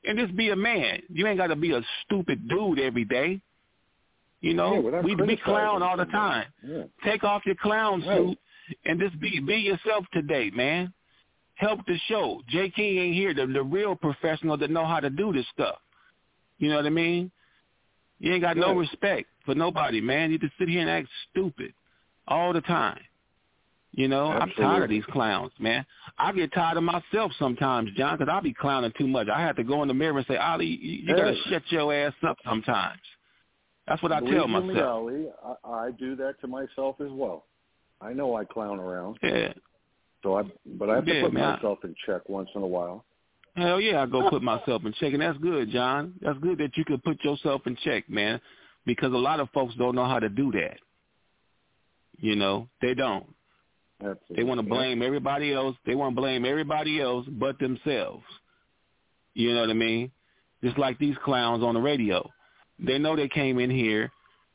And 0.05 0.16
just 0.16 0.36
be 0.36 0.51
a 0.51 0.57
man. 0.57 1.03
You 1.12 1.26
ain't 1.26 1.38
got 1.38 1.49
to 1.49 1.57
be 1.57 1.72
a 1.72 1.82
stupid 2.05 2.46
dude 2.49 2.78
every 2.78 3.05
day. 3.05 3.40
You 4.42 4.55
know, 4.55 4.74
Yeah, 4.74 5.01
we 5.03 5.16
we 5.16 5.36
clown 5.38 5.82
all 5.82 5.96
the 5.96 6.05
time. 6.05 6.46
Yeah. 6.64 6.84
Take 7.03 7.24
off 7.24 7.44
your 7.44 7.57
clown 7.57 8.05
Right. 8.07 8.18
suit 8.18 8.38
and 8.84 9.00
just 9.00 9.18
be 9.20 9.40
be 9.40 9.56
yourself 9.56 10.04
today, 10.12 10.50
man. 10.54 10.92
Help 11.54 11.80
the 11.86 11.98
show. 12.08 12.40
Jay 12.48 12.70
King 12.70 12.98
ain't 12.98 13.14
here, 13.14 13.34
the 13.34 13.46
the 13.46 13.62
real 13.62 13.96
professional 13.96 14.56
that 14.58 14.70
know 14.70 14.86
how 14.86 15.00
to 15.00 15.10
do 15.10 15.32
this 15.32 15.46
stuff. 15.52 15.78
You 16.58 16.68
know 16.68 16.76
what 16.76 16.86
I 16.86 16.90
mean? 16.90 17.30
You 18.20 18.32
ain't 18.32 18.42
got 18.42 18.56
no 18.56 18.74
respect 18.74 19.28
for 19.44 19.54
nobody, 19.54 20.00
man. 20.00 20.30
You 20.30 20.38
just 20.38 20.54
sit 20.58 20.68
here 20.68 20.80
and 20.80 20.90
act 20.90 21.08
stupid 21.30 21.72
all 22.26 22.52
the 22.52 22.60
time. 22.62 23.00
You 23.92 24.06
know, 24.06 24.26
I'm 24.26 24.52
tired 24.56 24.84
of 24.84 24.90
these 24.90 25.04
clowns, 25.06 25.50
man. 25.58 25.84
I 26.18 26.30
get 26.32 26.52
tired 26.52 26.76
of 26.76 26.84
myself 26.84 27.32
sometimes, 27.38 27.90
John, 27.96 28.16
because 28.16 28.32
I 28.32 28.40
be 28.40 28.52
clowning 28.52 28.92
too 28.98 29.08
much. 29.08 29.28
I 29.28 29.40
have 29.40 29.56
to 29.56 29.64
go 29.64 29.82
in 29.82 29.88
the 29.88 29.94
mirror 29.94 30.18
and 30.18 30.26
say, 30.28 30.36
Ali, 30.36 30.66
you, 30.66 31.02
you 31.04 31.16
got 31.16 31.30
to 31.30 31.36
shut 31.48 31.62
your 31.70 31.92
ass 31.92 32.12
up 32.26 32.36
sometimes. 32.44 33.00
That's 33.88 34.02
what 34.02 34.12
I 34.12 34.20
Believe 34.20 34.34
tell 34.34 34.48
you 34.48 34.60
me, 34.60 34.74
myself. 34.74 34.94
Ali, 34.94 35.26
I, 35.64 35.68
I 35.68 35.90
do 35.92 36.14
that 36.16 36.40
to 36.42 36.46
myself 36.46 37.00
as 37.00 37.10
well. 37.10 37.46
I 38.01 38.12
know 38.12 38.36
I 38.36 38.44
clown 38.44 38.78
around, 38.78 39.18
Yeah. 39.22 39.53
so 40.22 40.38
I 40.38 40.42
but 40.64 40.90
I 40.90 40.96
have 40.96 41.05
to 41.07 41.14
Yeah, 41.14 41.22
put 41.22 41.32
man. 41.32 41.55
myself 41.55 41.78
in 41.84 41.94
check 42.07 42.28
once 42.28 42.49
in 42.55 42.62
a 42.62 42.66
while. 42.66 43.05
Hell 43.57 43.80
yeah, 43.80 44.03
I 44.03 44.07
go 44.07 44.30
put 44.30 44.42
myself 44.42 44.84
in 44.84 44.92
check, 44.94 45.12
and 45.12 45.22
that's 45.22 45.38
good, 45.38 45.70
John. 45.70 46.14
That's 46.20 46.38
good 46.38 46.59
that 46.59 46.76
you 46.76 46.84
can 46.84 46.99
put 47.01 47.22
yourself 47.24 47.66
in 47.66 47.74
check, 47.76 48.09
man, 48.09 48.40
because 48.86 49.12
a 49.12 49.16
lot 49.16 49.40
of 49.40 49.51
folks 49.51 49.74
don't 49.74 49.96
know 49.96 50.05
how 50.07 50.20
to 50.20 50.28
do 50.28 50.53
that. 50.53 50.78
You 52.20 52.36
know, 52.36 52.68
they 52.80 52.94
don't. 52.94 53.26
Absolutely. 54.01 54.36
They 54.36 54.44
want 54.44 54.61
to 54.61 54.66
blame 54.66 55.03
everybody 55.03 55.53
else. 55.53 55.76
They 55.84 55.96
want 55.96 56.14
to 56.14 56.20
blame 56.20 56.44
everybody 56.44 57.01
else 57.01 57.26
but 57.28 57.59
themselves. 57.59 58.24
You 59.34 59.55
know 59.55 59.61
what 59.62 59.70
I 59.70 59.74
mean? 59.74 60.12
Just 60.62 60.78
like 60.78 60.99
these 60.99 61.16
clowns 61.24 61.64
on 61.64 61.74
the 61.74 61.80
radio. 61.80 62.28
They 62.78 62.99
know 62.99 63.16
they 63.16 63.28
came 63.28 63.59
in 63.59 63.70
here 63.70 64.12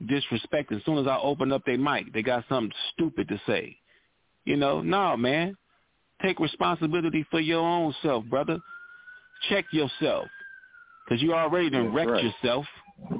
disrespecting. 0.08 0.78
As 0.78 0.86
soon 0.86 0.98
as 0.98 1.08
I 1.08 1.18
open 1.18 1.52
up 1.52 1.64
their 1.66 1.78
mic, 1.78 2.14
they 2.14 2.22
got 2.22 2.44
something 2.50 2.72
stupid 2.94 3.28
to 3.30 3.42
say. 3.48 3.78
You 4.46 4.58
know, 4.58 4.82
no, 4.82 5.16
man. 5.18 5.56
Take 6.22 6.40
responsibility 6.40 7.26
for 7.32 7.40
your 7.40 7.62
own 7.62 7.94
self, 8.02 8.24
brother. 8.26 8.58
Check 9.50 9.66
yourself. 9.72 10.28
Because 11.06 11.22
you 11.22 11.34
already 11.34 11.70
done 11.70 11.86
That's 11.86 11.96
wrecked 11.96 12.12
right. 12.12 12.24
yourself. 12.24 12.66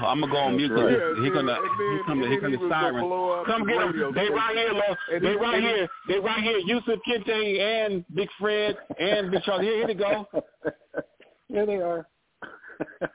I'm 0.00 0.20
gonna 0.20 0.32
go 0.32 0.38
on 0.38 0.52
That's 0.52 0.56
mute. 0.56 0.68
'cause 0.70 0.84
right. 0.84 1.16
He 1.18 1.24
Yeah, 1.24 1.34
gonna 1.34 1.52
and 1.52 1.78
then- 1.78 1.98
he 1.98 2.02
come 2.06 2.18
to 2.20 2.24
and 2.24 2.32
he 2.32 2.36
then 2.36 2.40
come 2.40 2.50
he 2.52 2.56
to 2.56 2.62
was 2.62 2.70
siren. 2.70 3.44
Come 3.46 3.66
the 3.66 3.72
get 3.72 4.00
them. 4.00 4.14
They 4.14 4.28
right 4.30 4.56
here, 4.56 4.72
Lo. 4.72 4.96
And 5.12 5.24
They 5.24 5.36
right 5.36 5.62
here. 5.62 5.88
They 6.08 6.18
right 6.18 6.42
here. 6.42 6.58
Yusuf 6.58 6.98
Kente 7.06 7.60
and 7.60 8.04
Big 8.14 8.28
Fred 8.38 8.76
and 8.98 9.30
Big 9.30 9.42
Charlie. 9.42 9.66
Here, 9.66 9.76
here 9.76 9.86
they 9.88 9.94
go. 9.94 10.26
Here 11.48 11.66
they 11.66 11.76
are. 11.76 12.06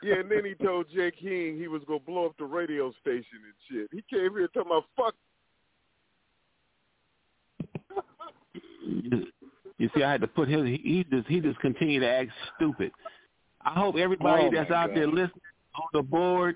Yeah, 0.03 0.15
and 0.19 0.31
then 0.31 0.45
he 0.45 0.53
told 0.63 0.87
Jay 0.93 1.11
King 1.11 1.57
he 1.57 1.67
was 1.67 1.81
gonna 1.87 1.99
blow 1.99 2.27
up 2.27 2.37
the 2.37 2.45
radio 2.45 2.91
station 3.01 3.25
and 3.43 3.53
shit. 3.69 3.89
He 3.91 4.03
came 4.09 4.31
here 4.33 4.47
talking 4.47 4.71
about 4.71 4.85
fuck. 4.95 5.15
You 9.79 9.89
see, 9.95 10.03
I 10.03 10.11
had 10.11 10.21
to 10.21 10.27
put 10.27 10.47
his. 10.47 10.63
He, 10.65 11.05
just 11.11 11.27
he 11.27 11.39
just 11.39 11.59
continued 11.59 12.01
to 12.01 12.07
act 12.07 12.31
stupid. 12.55 12.91
I 13.61 13.71
hope 13.71 13.95
everybody 13.95 14.45
Oh, 14.45 14.51
that's 14.51 14.71
out 14.71 14.89
there 14.95 15.07
listening 15.07 15.41
on 15.75 15.87
the 15.93 16.01
board 16.01 16.55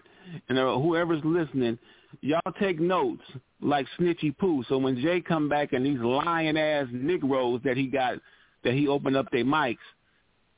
and 0.49 0.58
uh, 0.58 0.78
whoever's 0.78 1.22
listening, 1.24 1.78
y'all 2.22 2.39
take 2.60 2.80
notes 2.80 3.24
like 3.62 3.86
Snitchy 3.99 4.38
Pooh. 4.38 4.64
So 4.70 4.78
when 4.78 4.99
Jay 4.99 5.22
come 5.22 5.49
back 5.49 5.74
and 5.74 5.86
these 5.86 5.99
lying 5.99 6.58
ass 6.58 6.88
Negroes 6.91 7.62
that 7.64 7.78
he 7.78 7.88
got 7.88 8.16
that 8.64 8.74
he 8.74 8.88
opened 8.88 9.18
up 9.18 9.28
their 9.32 9.45
mics, 9.45 9.78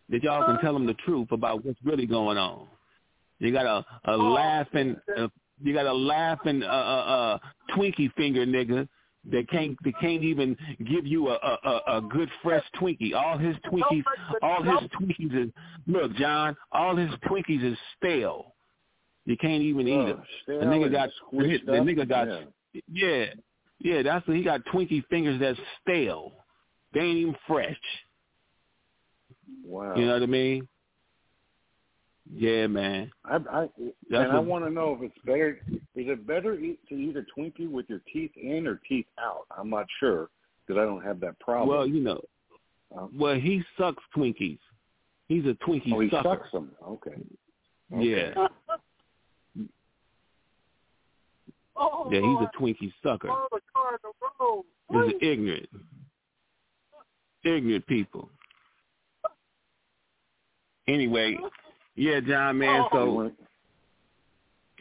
that 0.09 0.23
y'all 0.23 0.45
can 0.45 0.59
tell 0.59 0.73
them 0.73 0.85
the 0.85 0.93
truth 1.05 1.31
about 1.31 1.63
what's 1.65 1.79
really 1.83 2.05
going 2.05 2.37
on. 2.37 2.67
You 3.39 3.51
got 3.51 3.65
a 3.65 4.11
a 4.11 4.15
laughing, 4.15 4.95
uh, 5.17 5.27
you 5.61 5.73
got 5.73 5.85
a 5.85 5.93
laughing 5.93 6.63
uh, 6.63 6.67
uh, 6.67 6.69
uh, 6.69 7.75
Twinkie 7.75 8.13
finger 8.13 8.45
nigga 8.45 8.87
that 9.31 9.49
can't 9.49 9.77
that 9.83 9.93
can't 9.99 10.23
even 10.23 10.55
give 10.85 11.05
you 11.05 11.29
a, 11.29 11.33
a 11.33 11.57
a 11.69 11.97
a 11.97 12.01
good 12.01 12.29
fresh 12.41 12.63
Twinkie. 12.79 13.13
All 13.13 13.37
his 13.37 13.55
Twinkies, 13.71 14.03
all 14.41 14.63
his 14.63 14.89
Twinkies 14.91 15.45
is 15.47 15.51
look, 15.87 16.13
John. 16.15 16.55
All 16.71 16.95
his 16.95 17.09
Twinkies 17.29 17.63
is 17.71 17.77
stale. 17.97 18.53
You 19.25 19.37
can't 19.37 19.63
even 19.63 19.87
eat 19.87 19.93
Oh, 19.93 20.05
them. 20.07 20.23
The 20.47 20.53
stale 20.53 20.61
nigga 20.63 20.91
got 20.91 21.09
the, 21.31 21.37
squished 21.37 21.65
the 21.65 21.71
nigga 21.71 22.07
got 22.07 22.27
Yeah. 22.27 22.41
yeah 22.91 23.25
yeah. 23.79 24.01
That's 24.03 24.25
he 24.25 24.43
got 24.43 24.61
Twinkie 24.65 25.03
fingers 25.09 25.39
that's 25.39 25.59
stale. 25.81 26.33
They 26.93 26.99
ain't 26.99 27.17
even 27.17 27.35
fresh. 27.47 27.79
Wow. 29.65 29.95
You 29.95 30.05
know 30.05 30.13
what 30.13 30.23
I 30.23 30.27
mean? 30.27 30.67
Yeah, 32.33 32.67
man. 32.67 33.11
I, 33.25 33.35
I 33.35 33.67
That's 34.09 34.23
and 34.25 34.31
I 34.31 34.39
want 34.39 34.63
to 34.65 34.71
know 34.71 34.97
if 34.97 35.03
it's 35.03 35.25
better. 35.25 35.59
Is 35.69 35.79
it 35.95 36.25
better 36.25 36.57
eat, 36.57 36.79
to 36.89 36.95
eat 36.95 37.15
a 37.17 37.25
Twinkie 37.37 37.69
with 37.69 37.85
your 37.89 38.01
teeth 38.11 38.31
in 38.41 38.65
or 38.65 38.79
teeth 38.87 39.05
out? 39.19 39.45
I'm 39.55 39.69
not 39.69 39.85
sure 39.99 40.29
because 40.65 40.81
I 40.81 40.85
don't 40.85 41.03
have 41.03 41.19
that 41.19 41.37
problem. 41.39 41.69
Well, 41.69 41.85
you 41.87 41.99
know, 41.99 42.21
Um, 42.97 43.11
well 43.17 43.35
he 43.35 43.61
sucks 43.77 44.01
Twinkies. 44.15 44.59
He's 45.27 45.45
a 45.45 45.55
Twinkie 45.67 45.89
sucker. 45.89 45.95
oh, 45.95 45.99
he 45.99 46.09
sucker. 46.09 46.23
sucks 46.23 46.51
them. 46.51 46.71
Okay. 46.87 47.15
Yeah, 47.91 48.47
Oh, 51.75 52.07
yeah, 52.11 52.19
he's 52.19 52.47
a 52.47 52.51
Twinkie 52.59 52.93
sucker. 53.01 53.29
He's 54.91 55.13
ignorant, 55.21 55.69
ignorant 57.43 57.87
people. 57.87 58.29
Anyway, 60.87 61.37
yeah, 61.95 62.19
John, 62.19 62.57
man. 62.57 62.85
So 62.91 63.31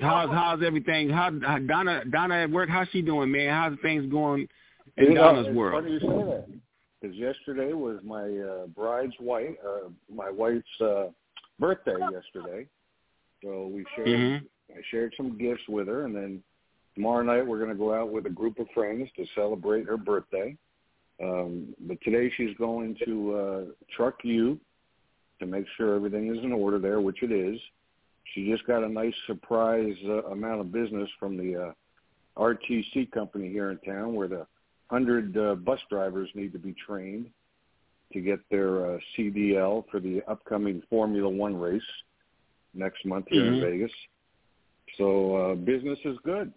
how's 0.01 0.31
how's 0.31 0.63
everything? 0.63 1.09
How, 1.11 1.31
how 1.43 1.59
Donna 1.59 2.05
Donna 2.11 2.35
at 2.43 2.51
work? 2.51 2.69
How's 2.69 2.89
she 2.93 3.03
doing, 3.03 3.31
man? 3.31 3.51
How's 3.51 3.79
things 3.83 4.11
going 4.11 4.49
in 4.97 5.13
You 5.13 5.15
Donna's 5.15 5.47
it's 5.47 5.57
world? 5.57 5.85
Funny 5.85 5.95
you 5.95 6.01
say 6.01 6.07
that 6.07 6.47
because 7.01 7.17
yesterday 7.17 7.73
was 7.73 7.99
my 8.05 8.23
uh, 8.23 8.67
bride's 8.69 9.15
wife, 9.21 9.55
uh, 9.67 9.89
my 10.13 10.31
wife's 10.31 10.81
uh, 10.81 11.07
birthday 11.59 11.97
yesterday. 12.13 12.67
So 13.43 13.67
we 13.73 13.85
shared. 13.97 14.09
Mhm. 14.09 14.47
I 14.71 14.81
shared 14.91 15.13
some 15.17 15.37
gifts 15.37 15.69
with 15.69 15.87
her, 15.87 16.07
and 16.07 16.17
then 16.17 16.43
tomorrow 16.95 17.23
night 17.23 17.47
we're 17.47 17.59
going 17.59 17.71
to 17.71 17.77
go 17.77 17.93
out 17.93 18.11
with 18.11 18.25
a 18.27 18.31
group 18.31 18.59
of 18.59 18.67
friends 18.73 19.09
to 19.17 19.27
celebrate 19.35 19.87
her 19.87 19.99
birthday. 19.99 20.57
Um, 21.23 21.75
but 21.81 21.99
today 22.03 22.33
she's 22.37 22.57
going 22.57 22.97
to 23.05 23.35
uh, 23.35 23.65
Truck 23.95 24.17
U 24.25 24.59
to 25.43 25.47
make 25.47 25.67
sure 25.77 25.95
everything 25.95 26.35
is 26.35 26.43
in 26.43 26.53
order 26.53 26.79
there, 26.79 27.01
which 27.01 27.23
it 27.23 27.33
is. 27.33 27.61
She 28.35 28.51
just 28.51 28.67
got 28.67 28.83
a 28.83 28.89
nice 28.89 29.15
surprise 29.27 29.95
uh, 30.07 30.25
amount 30.31 30.61
of 30.61 30.73
business 30.73 31.09
from 31.21 31.37
the 31.37 31.69
uh, 31.69 31.73
RTC 32.41 33.11
company 33.13 33.51
here 33.51 33.71
in 33.71 33.79
town, 33.79 34.15
where 34.15 34.29
the 34.29 34.47
hundred 34.91 35.37
uh, 35.37 35.55
bus 35.57 35.81
drivers 35.91 36.31
need 36.35 36.53
to 36.53 36.59
be 36.59 36.75
trained 36.87 37.27
to 38.13 38.21
get 38.21 38.39
their 38.51 38.95
uh, 38.95 38.99
CDL 39.17 39.85
for 39.91 40.01
the 40.01 40.23
upcoming 40.29 40.83
Formula 40.89 41.29
One 41.29 41.57
race 41.57 41.83
next 42.75 43.05
month 43.05 43.27
here 43.29 43.43
Mhm. 43.43 43.55
in 43.55 43.61
Vegas. 43.61 43.93
So 44.99 45.37
uh, 45.37 45.55
business 45.55 45.99
is 46.05 46.17
good. 46.25 46.53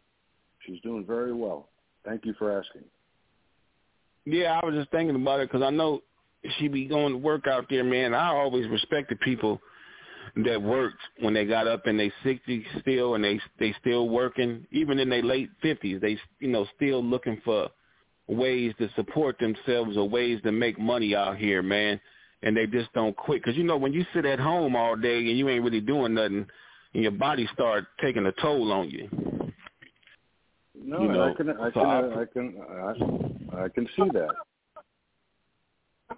She's 0.66 0.82
doing 0.82 1.06
very 1.06 1.34
well. 1.34 1.70
Thank 2.04 2.26
you 2.26 2.34
for 2.34 2.58
asking. 2.58 2.84
Yeah, 4.26 4.60
I 4.62 4.66
was 4.66 4.76
just 4.76 4.92
thinking 4.92 5.16
about 5.16 5.40
it 5.40 5.50
because 5.50 5.62
I 5.64 5.70
know 5.70 6.02
she 6.58 6.68
be 6.68 6.86
going 6.86 7.14
to 7.14 7.18
work 7.18 7.48
out 7.48 7.66
there, 7.70 7.84
man. 7.84 8.14
I 8.14 8.28
always 8.30 8.68
respected 8.68 9.20
people 9.20 9.62
that 10.44 10.62
worked 10.62 11.00
when 11.20 11.34
they 11.34 11.46
got 11.46 11.68
up 11.68 11.88
in 11.88 11.98
their 11.98 12.12
sixties 12.24 12.66
still, 12.82 13.16
and 13.16 13.24
they 13.24 13.40
they 13.60 13.74
still 13.80 14.10
working, 14.10 14.66
even 14.72 15.00
in 15.00 15.10
their 15.10 15.24
late 15.24 15.50
fifties. 15.62 16.02
They 16.02 16.18
you 16.40 16.50
know 16.50 16.66
still 16.76 17.04
looking 17.04 17.42
for 17.46 17.70
ways 18.28 18.74
to 18.80 18.90
support 18.96 19.38
themselves 19.40 19.98
or 19.98 20.10
ways 20.10 20.42
to 20.44 20.52
make 20.52 20.80
money 20.80 21.16
out 21.16 21.38
here, 21.38 21.62
man. 21.62 22.00
And 22.44 22.56
they 22.56 22.68
just 22.68 22.92
don't 22.94 23.16
quit 23.16 23.42
because 23.44 23.58
you 23.58 23.64
know 23.64 23.78
when 23.78 23.94
you 23.94 24.06
sit 24.14 24.26
at 24.26 24.40
home 24.40 24.76
all 24.76 24.96
day 24.96 25.18
and 25.18 25.38
you 25.38 25.50
ain't 25.50 25.64
really 25.64 25.82
doing 25.82 26.14
nothing, 26.16 26.46
and 26.94 27.04
your 27.04 27.12
body 27.12 27.48
start 27.54 27.86
taking 28.02 28.26
a 28.26 28.32
toll 28.34 28.72
on 28.72 28.90
you. 28.90 29.10
No, 30.78 31.02
You 31.02 31.10
and 31.10 31.14
know, 31.14 31.34
I 31.34 31.34
can, 31.34 31.50
I 31.50 31.72
so 31.72 31.72
can, 31.72 31.86
I- 31.86 32.22
I 32.22 32.26
can, 32.26 33.58
I, 33.58 33.64
I 33.64 33.70
can 33.70 33.88
see 33.96 34.10
that. 34.14 34.36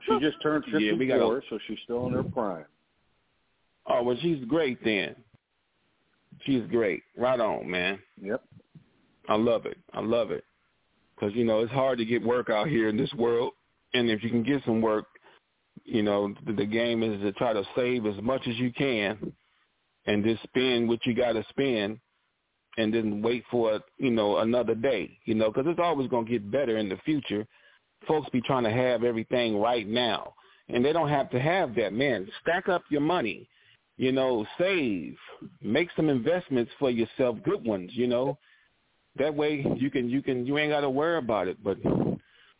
She 0.05 0.19
just 0.19 0.41
turned 0.41 0.63
Yeah, 0.67 0.73
fifty-four, 0.73 0.97
we 0.97 1.07
gotta- 1.07 1.41
so 1.49 1.59
she's 1.67 1.79
still 1.83 2.07
in 2.07 2.13
her 2.13 2.23
prime. 2.23 2.65
Oh 3.87 4.03
well, 4.03 4.17
she's 4.21 4.43
great 4.45 4.83
then. 4.83 5.15
She's 6.45 6.63
great. 6.69 7.03
Right 7.17 7.39
on, 7.39 7.69
man. 7.69 7.99
Yep. 8.21 8.43
I 9.29 9.35
love 9.35 9.65
it. 9.65 9.77
I 9.93 10.01
love 10.01 10.31
it. 10.31 10.43
Because, 11.15 11.35
you 11.35 11.43
know, 11.43 11.61
it's 11.61 11.71
hard 11.71 11.97
to 11.97 12.05
get 12.05 12.23
work 12.23 12.49
out 12.49 12.67
here 12.67 12.89
in 12.89 12.97
this 12.97 13.11
world. 13.13 13.53
And 13.93 14.09
if 14.09 14.23
you 14.23 14.29
can 14.29 14.43
get 14.43 14.63
some 14.65 14.81
work, 14.81 15.05
you 15.83 16.03
know, 16.03 16.33
the, 16.45 16.53
the 16.53 16.65
game 16.65 17.01
is 17.01 17.19
to 17.21 17.31
try 17.33 17.53
to 17.53 17.63
save 17.75 18.05
as 18.05 18.21
much 18.21 18.41
as 18.47 18.55
you 18.57 18.71
can 18.71 19.33
and 20.05 20.23
just 20.23 20.43
spend 20.43 20.87
what 20.87 21.05
you 21.05 21.15
got 21.15 21.33
to 21.33 21.43
spend 21.49 21.99
and 22.77 22.93
then 22.93 23.21
wait 23.21 23.43
for, 23.49 23.79
you 23.97 24.11
know, 24.11 24.37
another 24.37 24.75
day, 24.75 25.17
you 25.25 25.33
know, 25.33 25.51
because 25.51 25.65
it's 25.67 25.79
always 25.81 26.07
going 26.07 26.25
to 26.25 26.31
get 26.31 26.51
better 26.51 26.77
in 26.77 26.87
the 26.87 26.97
future. 27.03 27.47
Folks 28.05 28.29
be 28.31 28.41
trying 28.41 28.63
to 28.65 28.71
have 28.71 29.03
everything 29.03 29.59
right 29.59 29.87
now. 29.87 30.33
And 30.69 30.83
they 30.83 30.93
don't 30.93 31.09
have 31.09 31.29
to 31.31 31.39
have 31.39 31.75
that. 31.75 31.93
Man, 31.93 32.27
stack 32.41 32.69
up 32.69 32.83
your 32.89 33.01
money 33.01 33.49
You 33.97 34.11
know, 34.11 34.45
save, 34.59 35.17
make 35.61 35.89
some 35.95 36.09
investments 36.09 36.71
for 36.79 36.91
yourself, 36.91 37.37
good 37.43 37.65
ones. 37.65 37.91
You 37.93 38.07
know, 38.07 38.37
that 39.17 39.33
way 39.35 39.65
you 39.77 39.89
can 39.91 40.09
you 40.09 40.21
can 40.21 40.45
you 40.45 40.57
ain't 40.57 40.71
got 40.71 40.81
to 40.81 40.89
worry 40.89 41.17
about 41.17 41.47
it. 41.47 41.63
But 41.63 41.77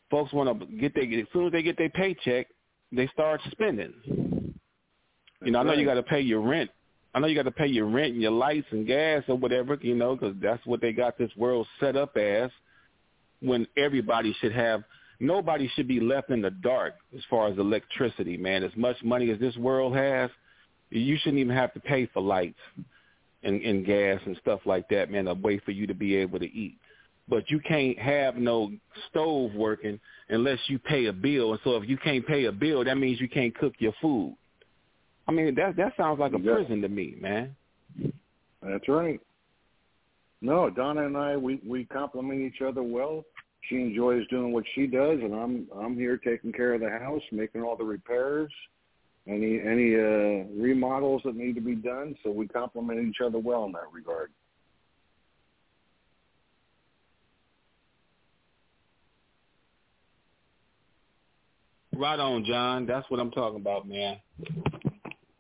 folks 0.10 0.34
want 0.34 0.60
to 0.60 0.66
get 0.78 0.96
they 0.96 1.04
as 1.22 1.28
soon 1.34 1.48
as 1.48 1.52
they 1.52 1.64
get 1.64 1.78
their 1.78 1.90
paycheck, 1.90 2.48
they 2.92 3.08
start 3.08 3.42
spending. 3.52 3.94
You 5.44 5.52
know, 5.52 5.60
I 5.60 5.64
know 5.64 5.74
you 5.74 5.86
got 5.86 5.96
to 5.96 6.04
pay 6.04 6.22
your 6.22 6.42
rent. 6.42 6.72
I 7.14 7.20
know 7.20 7.28
you 7.28 7.36
got 7.36 7.44
to 7.44 7.52
pay 7.52 7.68
your 7.68 7.88
rent 7.88 8.14
and 8.14 8.22
your 8.22 8.32
lights 8.32 8.68
and 8.72 8.88
gas 8.88 9.24
or 9.28 9.36
whatever, 9.38 9.78
you 9.82 9.96
know, 9.96 10.16
because 10.16 10.36
that's 10.42 10.66
what 10.66 10.82
they 10.82 10.94
got 10.94 11.18
this 11.18 11.32
world 11.38 11.68
set 11.80 11.96
up 11.96 12.18
as. 12.18 12.52
When 13.42 13.68
everybody 13.78 14.36
should 14.42 14.54
have, 14.54 14.84
nobody 15.20 15.70
should 15.76 15.88
be 15.88 16.00
left 16.00 16.30
in 16.30 16.42
the 16.42 16.52
dark 16.52 16.96
as 17.16 17.22
far 17.30 17.48
as 17.48 17.58
electricity, 17.58 18.38
man. 18.38 18.64
As 18.64 18.72
much 18.76 18.98
money 19.04 19.32
as 19.32 19.40
this 19.40 19.56
world 19.58 19.96
has, 19.96 20.30
you 20.90 21.18
shouldn't 21.18 21.40
even 21.40 21.56
have 21.56 21.74
to 21.74 21.80
pay 21.80 22.06
for 22.08 22.22
lights 22.22 22.60
and, 23.44 23.62
and 23.62 23.86
gas 23.86 24.20
and 24.26 24.38
stuff 24.42 24.62
like 24.66 24.88
that, 24.90 25.12
man. 25.12 25.28
A 25.28 25.34
way 25.34 25.60
for 25.60 25.72
you 25.72 25.88
to 25.88 25.94
be 25.94 26.16
able 26.16 26.40
to 26.40 26.46
eat, 26.46 26.78
but 27.28 27.50
you 27.50 27.60
can't 27.60 27.98
have 28.00 28.36
no 28.36 28.72
stove 29.10 29.54
working 29.54 30.00
unless 30.30 30.60
you 30.68 30.80
pay 30.80 31.06
a 31.06 31.14
bill. 31.14 31.52
And 31.52 31.62
so 31.64 31.76
if 31.76 31.88
you 31.88 31.98
can't 31.98 32.26
pay 32.26 32.46
a 32.46 32.52
bill, 32.52 32.84
that 32.84 32.98
means 32.98 33.20
you 33.20 33.30
can't 33.30 33.56
cook 33.58 33.74
your 33.80 33.94
food. 34.02 34.36
I 35.28 35.32
mean, 35.34 35.56
that 35.56 35.76
that 35.76 35.94
sounds 35.98 36.20
like 36.20 36.34
a 36.34 36.40
Yeah. 36.40 36.54
prison 36.54 36.82
to 36.82 36.88
me, 36.88 37.16
man. 37.20 37.56
That's 38.62 38.88
right. 38.88 39.20
No, 40.42 40.70
Donna 40.70 41.06
and 41.06 41.18
I 41.18 41.36
we 41.36 41.60
we 41.68 41.86
complement 41.86 42.42
each 42.42 42.62
other 42.62 42.84
well. 42.84 43.26
She 43.70 43.76
enjoys 43.76 44.28
doing 44.28 44.54
what 44.54 44.64
she 44.76 44.88
does, 44.88 45.20
and 45.22 45.34
I'm 45.34 45.68
I'm 45.76 45.96
here 45.96 46.18
taking 46.18 46.54
care 46.54 46.74
of 46.74 46.82
the 46.82 46.90
house, 46.90 47.22
making 47.32 47.62
all 47.62 47.76
the 47.76 47.84
repairs, 47.84 48.52
any 49.28 49.60
any 49.60 49.96
uh, 49.96 50.46
remodels 50.62 51.22
that 51.26 51.36
need 51.36 51.56
to 51.56 51.62
be 51.62 51.76
done. 51.76 52.16
So 52.24 52.32
we 52.32 52.48
complement 52.48 53.06
each 53.08 53.22
other 53.24 53.40
well 53.40 53.66
in 53.66 53.72
that 53.74 53.92
regard. 53.92 54.32
Right 61.98 62.20
on, 62.20 62.46
John. 62.46 62.86
That's 62.86 63.10
what 63.10 63.20
I'm 63.20 63.32
talking 63.32 63.60
about, 63.60 63.88
man. 63.88 64.18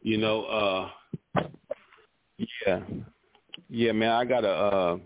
You 0.02 0.18
know, 0.18 0.46
uh 0.46 0.90
yeah. 2.66 2.80
Yeah, 3.70 3.92
man, 3.92 4.12
I 4.12 4.26
got 4.26 4.44
a 4.44 4.50
uh 4.50 4.98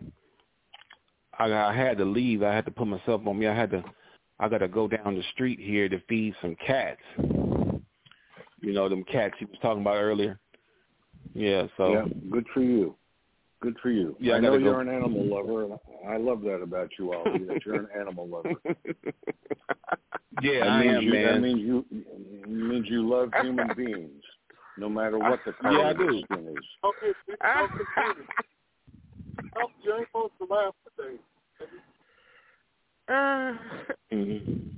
I 1.41 1.69
I 1.69 1.75
had 1.75 1.97
to 1.97 2.05
leave. 2.05 2.43
I 2.43 2.53
had 2.53 2.65
to 2.65 2.71
put 2.71 2.87
myself 2.87 3.25
on 3.25 3.39
me. 3.39 3.47
I 3.47 3.55
had 3.55 3.71
to 3.71 3.83
I 4.39 4.47
gotta 4.49 4.67
go 4.67 4.87
down 4.87 5.15
the 5.15 5.23
street 5.33 5.59
here 5.59 5.89
to 5.89 5.99
feed 6.07 6.33
some 6.41 6.55
cats. 6.65 7.01
You 7.17 8.73
know, 8.73 8.87
them 8.89 9.03
cats 9.03 9.33
he 9.39 9.45
was 9.45 9.57
talking 9.61 9.81
about 9.81 9.97
earlier. 9.97 10.39
Yeah, 11.33 11.67
so 11.77 11.93
yeah, 11.93 12.05
good 12.31 12.45
for 12.53 12.61
you. 12.61 12.95
Good 13.61 13.77
for 13.81 13.91
you. 13.91 14.15
Yeah, 14.19 14.33
I 14.33 14.37
I 14.37 14.39
know 14.39 14.51
gotta 14.51 14.59
go. 14.63 14.65
you're 14.71 14.81
an 14.81 14.89
animal 14.89 15.23
lover, 15.25 15.63
and 15.65 15.73
I 16.07 16.17
love 16.17 16.41
that 16.41 16.61
about 16.61 16.89
you, 16.97 17.13
Ollie. 17.13 17.45
that 17.45 17.63
you're 17.65 17.75
an 17.75 17.87
animal 17.99 18.27
lover. 18.27 18.55
Yeah, 20.41 20.61
that 20.61 20.69
I 20.69 20.83
means 20.83 20.97
am, 20.97 21.03
you, 21.03 21.11
man. 21.11 21.25
That 21.25 21.41
means 21.41 21.59
you 21.59 21.85
it 21.91 22.49
means 22.49 22.87
you 22.89 23.07
love 23.07 23.29
human 23.41 23.67
beings, 23.75 24.23
no 24.77 24.87
matter 24.89 25.19
what 25.19 25.39
the 25.45 25.51
color 25.51 25.77
Yeah, 25.79 25.89
of 25.89 25.97
your 25.99 26.21
skin 26.23 26.47
is. 26.57 26.65
Okay, 26.85 27.11
don't 27.27 27.71
oh, 29.57 29.69
you 29.83 29.95
ain't 29.97 30.07
supposed 30.07 30.31
to 30.39 30.45
laugh 30.51 30.73
today. 30.97 31.17
Mhm. 33.11 34.71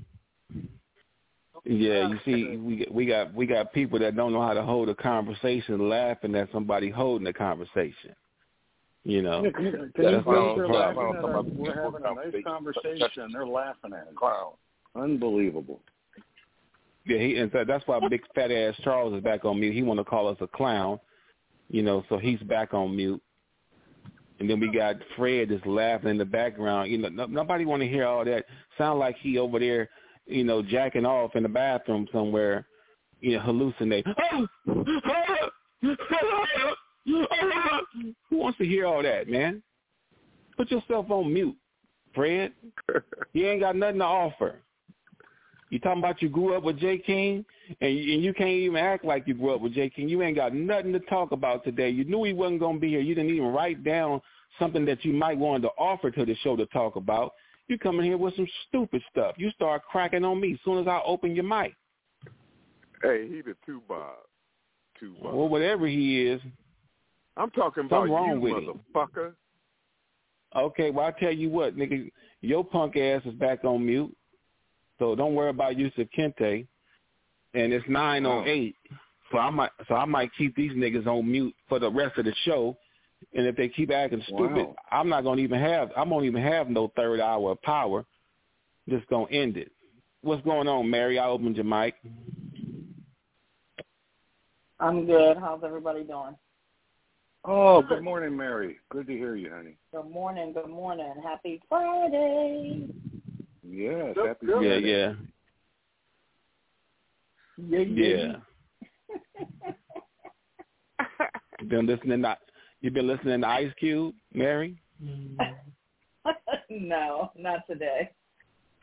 Yeah, 1.66 2.02
uh, 2.02 2.10
you 2.10 2.20
see, 2.26 2.56
uh, 2.56 2.60
we 2.60 2.88
we 2.92 3.06
got 3.06 3.34
we 3.34 3.46
got 3.46 3.72
people 3.74 4.00
that 4.00 4.16
don't 4.16 4.34
know 4.34 4.42
how 4.42 4.54
to 4.54 4.64
hold 4.64 4.90
a 4.90 4.96
conversation, 4.96 5.90
laughing 5.90 6.36
at 6.36 6.52
somebody 6.52 6.90
holding 6.90 7.28
a 7.28 7.34
conversation. 7.34 8.16
You 9.06 9.22
know, 9.22 9.44
Yeah, 9.44 9.52
can 9.52 9.66
you, 9.66 9.72
can 9.72 10.06
That's 10.06 10.24
believe 10.24 10.56
the 10.56 10.56
they're 10.56 10.68
problem. 10.68 10.98
laughing 10.98 11.30
at 11.30 11.36
us? 11.36 11.46
We're 11.56 11.84
having 11.84 12.06
a 12.06 12.14
nice 12.16 12.44
conversation. 12.44 13.32
They're 13.32 13.48
laughing 13.48 13.94
at 13.94 14.08
us. 14.08 14.54
Unbelievable. 14.96 15.82
Yeah, 17.06 17.18
he 17.20 17.38
and 17.38 17.52
so 17.52 17.66
that's 17.68 17.86
why 17.88 18.00
big 18.08 18.22
fat 18.34 18.52
ass 18.52 18.76
Charles 18.84 19.14
is 19.14 19.24
back 19.24 19.44
on 19.46 19.60
mute. 19.60 19.74
He 19.74 19.84
want 19.84 20.00
to 20.00 20.06
call 20.06 20.28
us 20.28 20.38
a 20.40 20.48
clown, 20.48 21.00
you 21.70 21.82
know, 21.82 22.04
so 22.08 22.18
he's 22.18 22.40
back 22.42 22.74
on 22.74 22.96
mute. 22.96 23.22
And 24.40 24.50
then 24.50 24.60
we 24.60 24.72
got 24.72 24.96
Fred 25.16 25.50
just 25.50 25.66
laughing 25.66 26.10
in 26.10 26.18
the 26.18 26.26
background. 26.26 26.92
You 26.92 26.98
know, 26.98 27.10
no, 27.10 27.26
nobody 27.26 27.66
want 27.66 27.82
to 27.82 27.88
hear 27.88 28.06
all 28.06 28.26
that. 28.26 28.46
Sound 28.78 29.00
like 29.00 29.16
he 29.20 29.38
over 29.38 29.60
there, 29.60 29.90
you 30.26 30.44
know, 30.44 30.62
jacking 30.62 31.06
off 31.06 31.36
in 31.36 31.44
the 31.44 31.50
bathroom 31.50 32.08
somewhere, 32.12 32.66
you 33.22 33.38
know, 33.38 33.44
hallucinate. 33.44 34.04
Who 38.30 38.38
wants 38.38 38.58
to 38.58 38.66
hear 38.66 38.86
all 38.86 39.04
that, 39.04 39.28
man? 39.28 39.62
Put 40.58 40.72
yourself 40.72 41.10
on 41.10 41.34
mute, 41.34 41.58
Fred. 42.14 42.54
You 43.34 43.48
ain't 43.48 43.62
got 43.62 43.76
nothing 43.76 43.98
to 43.98 44.06
offer. 44.06 44.62
You 45.74 45.80
talking 45.80 46.04
about 46.04 46.22
you 46.22 46.30
grew 46.30 46.56
up 46.56 46.62
with 46.62 46.78
Jay 46.78 47.00
King, 47.00 47.44
and 47.82 47.98
you, 47.98 48.14
and 48.14 48.24
you 48.24 48.32
can't 48.32 48.52
even 48.52 48.78
act 48.78 49.04
like 49.04 49.24
you 49.26 49.34
grew 49.34 49.56
up 49.56 49.62
with 49.62 49.74
Jay 49.74 49.90
King. 49.90 50.08
You 50.08 50.22
ain't 50.22 50.36
got 50.36 50.54
nothing 50.54 50.94
to 50.94 51.00
talk 51.00 51.32
about 51.32 51.64
today. 51.64 51.90
You 51.90 52.06
knew 52.06 52.24
he 52.24 52.32
wasn't 52.32 52.60
gonna 52.60 52.78
be 52.78 52.90
here. 52.90 53.00
You 53.00 53.16
didn't 53.16 53.32
even 53.32 53.48
write 53.48 53.84
down 53.84 54.22
something 54.60 54.86
that 54.86 55.04
you 55.04 55.14
might 55.14 55.36
want 55.36 55.64
to 55.64 55.70
offer 55.70 56.12
to 56.12 56.26
the 56.28 56.36
show 56.44 56.56
to 56.56 56.68
talk 56.68 56.96
about. 56.96 57.34
You 57.70 57.80
come 57.80 57.98
in 57.98 58.06
here 58.06 58.20
with 58.20 58.36
some 58.36 58.48
stupid 58.68 59.02
stuff. 59.10 59.34
You 59.40 59.50
start 59.50 59.82
cracking 59.90 60.24
on 60.24 60.40
me 60.40 60.54
as 60.54 60.60
soon 60.64 60.78
as 60.78 60.88
I 60.88 61.02
open 61.04 61.34
your 61.34 61.44
mic. 61.44 61.74
Hey, 63.02 63.28
he 63.28 63.42
the 63.42 63.56
two 63.66 63.82
Bob. 63.90 64.18
Two 65.00 65.16
Bob. 65.24 65.34
Well, 65.34 65.50
whatever 65.50 65.88
he 65.88 66.22
is. 66.22 66.40
I'm 67.36 67.50
talking 67.50 67.86
about 67.86 68.10
wrong 68.10 68.36
you, 68.36 68.40
with 68.42 68.64
him. 68.64 68.80
motherfucker. 68.96 69.34
Okay, 70.56 70.92
well 70.92 71.08
I 71.08 71.20
tell 71.20 71.34
you 71.34 71.50
what, 71.50 71.76
nigga, 71.76 72.12
your 72.42 72.64
punk 72.64 72.96
ass 72.96 73.24
is 73.26 73.34
back 73.34 73.64
on 73.66 73.84
mute. 73.84 74.16
So 75.00 75.16
don't 75.16 75.36
worry 75.36 75.50
about 75.50 75.78
Yusuf 75.78 76.08
Kente. 76.18 76.68
And 77.54 77.72
it's 77.74 77.86
nine 77.88 78.26
oh 78.26 78.44
eight. 78.46 78.76
So 79.32 79.38
I 79.38 79.50
might 79.50 79.72
so 79.88 79.96
I 79.96 80.06
might 80.06 80.32
keep 80.38 80.56
these 80.56 80.72
niggas 80.72 81.08
on 81.08 81.30
mute 81.32 81.56
for 81.70 81.80
the 81.80 81.90
rest 81.90 82.18
of 82.18 82.26
the 82.26 82.34
show. 82.46 82.78
And 83.34 83.46
if 83.48 83.56
they 83.56 83.70
keep 83.70 83.92
acting 83.92 84.22
stupid, 84.26 84.68
Wow. 84.68 84.76
I'm 84.92 85.10
not 85.10 85.24
gonna 85.24 85.42
even 85.42 85.60
have 85.60 85.92
I 85.96 86.04
won't 86.04 86.26
even 86.26 86.42
have 86.42 86.70
no 86.70 86.92
third 86.96 87.20
hour 87.20 87.52
of 87.52 87.62
power. 87.62 88.06
Just 88.90 89.08
gonna 89.08 89.30
end 89.32 89.58
it. 89.58 89.72
What's 90.22 90.44
going 90.44 90.68
on, 90.68 90.90
Mary? 90.90 91.20
I 91.20 91.28
opened 91.28 91.56
your 91.56 91.66
mic. 91.66 91.96
I'm 94.80 95.06
good. 95.06 95.38
How's 95.38 95.64
everybody 95.64 96.04
doing? 96.04 96.36
Oh, 97.46 97.82
good 97.82 98.04
morning, 98.04 98.36
Mary. 98.38 98.78
Good 98.90 99.08
to 99.08 99.14
hear 99.14 99.36
you, 99.36 99.52
honey. 99.54 99.76
Good 99.94 100.10
morning. 100.10 100.54
Good 100.54 100.70
morning. 100.70 101.14
Happy 101.22 101.62
Friday. 101.68 102.88
Yes, 103.64 104.14
Yep, 104.16 104.26
happy 104.28 104.46
yep. 104.48 104.56
Yeah, 104.62 104.70
Friday. 104.70 104.90
yeah. 104.90 105.14
Yeah, 107.58 107.80
Yeah. 107.80 108.36
you 111.60 111.68
been 111.68 111.86
listening 111.86 112.22
to 112.24 112.38
you 112.82 112.92
been 112.92 113.08
listening 113.08 113.42
to 113.42 113.48
Ice 113.48 113.72
Cube, 113.80 114.14
Mary? 114.34 114.82
Mm-hmm. 115.02 115.38
no, 116.88 117.32
not 117.38 117.66
today. 117.70 118.10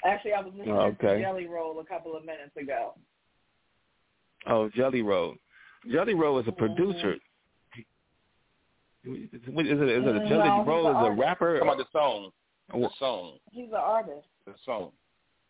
Actually, 0.05 0.33
I 0.33 0.41
was 0.41 0.53
listening 0.55 0.75
Oh, 0.75 0.81
okay. 0.81 1.17
to 1.17 1.21
Jelly 1.21 1.47
Roll 1.47 1.79
a 1.81 1.85
couple 1.85 2.17
of 2.17 2.25
minutes 2.25 2.57
ago. 2.57 2.95
Oh, 4.47 4.71
Jelly 4.71 5.03
Roll. 5.03 5.35
Jelly 5.91 6.15
Roll 6.15 6.39
is 6.39 6.47
a 6.47 6.51
mm-hmm. 6.51 6.75
producer. 6.75 7.17
Is 9.05 9.29
it, 9.33 9.35
is 9.35 9.43
it 9.43 9.67
a 9.67 10.01
mm-hmm. 10.01 10.29
Jelly 10.29 10.59
he's 10.59 10.67
Roll 10.67 10.91
is 10.91 11.07
a 11.07 11.11
rapper? 11.11 11.59
Talking 11.59 11.69
about 11.69 11.79
the 11.79 11.87
song. 11.93 12.31
The 12.73 12.89
song. 12.99 13.39
He's 13.51 13.69
an 13.69 13.75
artist. 13.75 14.27
The 14.47 14.55
song. 14.65 14.91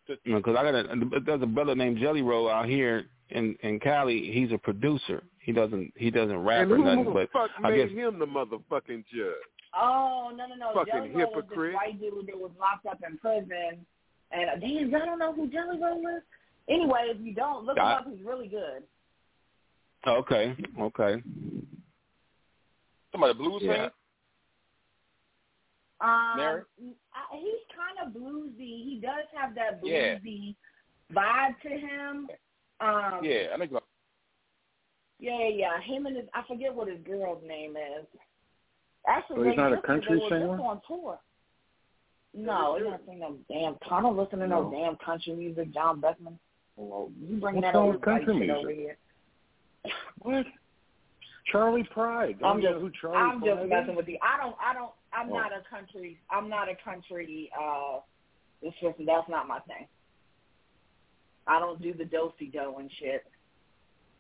I 0.09 0.41
got 0.41 0.75
a 0.75 1.21
there's 1.25 1.43
a 1.43 1.47
brother 1.47 1.75
named 1.75 1.99
Jelly 1.99 2.23
Roll 2.23 2.49
out 2.51 2.67
here 2.67 3.05
in 3.31 3.55
in 3.63 3.79
Cali. 3.79 4.31
He's 4.33 4.51
a 4.53 4.59
producer. 4.59 5.23
He 5.39 5.53
doesn't 5.53 5.93
he 5.97 6.11
doesn't 6.11 6.37
rap 6.39 6.63
and 6.63 6.73
or 6.73 6.77
who 6.77 6.85
nothing. 6.85 7.05
the 7.05 7.11
But 7.13 7.31
fuck 7.33 7.51
I 7.63 7.71
made 7.71 7.89
guess 7.89 7.97
him 7.97 8.19
the 8.19 8.27
motherfucking 8.27 9.05
judge? 9.15 9.35
Oh 9.79 10.33
no 10.37 10.47
no 10.47 10.55
no! 10.57 10.73
Fucking 10.75 10.93
Jelly 10.93 11.09
Roll 11.11 11.33
was 11.33 11.45
hypocrite. 11.45 11.73
this 11.73 11.77
white 11.77 12.01
dude 12.01 12.27
that 12.27 12.37
was 12.39 12.51
locked 12.59 12.87
up 12.87 12.99
in 13.09 13.19
prison, 13.19 13.87
and 14.33 14.51
uh, 14.51 14.57
damn, 14.57 14.91
y'all 14.91 15.07
don't 15.07 15.19
know 15.21 15.33
who 15.33 15.49
Jelly 15.49 15.79
Roll 15.81 16.01
is. 16.17 16.23
Anyway, 16.69 17.03
if 17.07 17.21
you 17.25 17.33
don't 17.35 17.65
look 17.65 17.77
him 17.79 17.85
up, 17.85 18.07
he's 18.11 18.25
really 18.25 18.49
good. 18.49 18.83
okay, 20.07 20.57
okay. 20.81 21.23
Talking 21.23 23.15
about 23.15 23.29
the 23.29 23.35
blues 23.35 23.63
Yeah. 23.65 23.73
singer? 23.75 23.91
Um, 26.01 26.37
Mary? 26.37 26.63
I, 27.15 27.37
he's 27.37 27.65
kind 27.77 28.07
of 28.07 28.15
bluesy. 28.15 28.85
He 28.85 29.01
does 29.03 29.27
have 29.35 29.55
that 29.55 29.81
Yeah. 29.83 30.17
bluesy 30.19 30.55
vibe 31.13 31.61
to 31.63 31.69
him. 31.69 32.29
Um, 32.81 33.21
Yeah, 33.23 33.49
I 33.55 33.59
think. 33.59 33.73
yeah, 35.19 35.39
yeah, 35.39 35.49
yeah. 35.49 35.81
Him 35.83 36.07
and 36.07 36.17
his, 36.17 36.27
I 36.33 36.43
forget 36.49 36.75
what 36.75 36.89
his 36.89 37.01
girl's 37.05 37.43
name 37.47 37.77
is. 37.77 38.07
Actually, 39.07 39.37
So 39.37 39.43
he's 39.51 39.57
not 39.57 39.73
a 39.73 39.83
country 39.83 40.17
they 40.19 40.23
were 40.23 40.29
singer? 40.31 40.57
just 40.57 40.61
on 40.63 40.81
tour. 40.87 41.19
No, 42.33 42.77
he's 42.77 42.87
not 42.87 43.01
singing 43.05 43.21
no 43.21 43.37
damn. 43.49 43.77
I 43.91 44.01
don't 44.03 44.17
listen 44.17 44.39
to 44.39 44.47
no, 44.47 44.63
No. 44.63 44.71
damn 44.71 44.97
country 44.97 45.35
music. 45.35 45.73
John 45.75 46.01
Beckman. 46.01 46.39
Well, 46.77 47.11
you 47.21 47.37
bring 47.37 47.57
What's 47.57 47.67
that 47.67 47.75
old 47.77 48.01
country 48.03 48.35
music 48.35 48.57
over 48.57 48.71
here. 48.71 48.97
What? 50.21 50.47
Charley 51.51 51.85
Pride. 51.93 52.39
Don't 52.41 52.57
I'm 52.57 52.61
just, 52.63 52.73
know 52.73 52.81
who 52.81 52.91
Charlie 53.01 53.17
I'm 53.19 53.41
Pride 53.41 53.57
just 53.59 53.69
messing 53.69 53.91
is? 53.93 53.97
with 53.97 54.09
you. 54.09 54.19
I 54.23 54.43
don't, 54.43 54.57
I 54.65 54.75
don't, 54.75 54.91
I'm 55.13 55.31
Oh. 55.31 55.37
not 55.37 55.53
a 55.53 55.63
country, 55.69 56.19
I'm 56.31 56.49
not 56.49 56.69
a 56.69 56.75
country. 56.85 57.51
uh 57.61 58.01
It's 58.63 58.77
just 58.81 58.99
that's 59.07 59.29
not 59.29 59.49
my 59.49 59.59
thing. 59.61 59.87
I 61.47 61.59
don't 61.59 61.81
do 61.83 61.93
the 61.95 62.05
dosey 62.05 62.47
do 62.53 62.75
and 62.79 62.91
shit. 63.01 63.25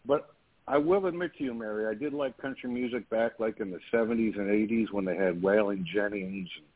But 0.06 0.30
I 0.66 0.78
will 0.78 1.06
admit 1.06 1.32
to 1.38 1.44
you, 1.44 1.54
Mary, 1.54 1.86
I 1.86 1.94
did 1.98 2.12
like 2.12 2.36
country 2.38 2.70
music 2.70 3.08
back 3.10 3.32
like 3.38 3.60
in 3.60 3.70
the 3.70 3.78
seventies 3.90 4.34
and 4.36 4.50
eighties 4.50 4.88
when 4.92 5.04
they 5.04 5.16
had 5.16 5.40
Waylon 5.42 5.84
Jennings 5.94 6.48
and 6.56 6.66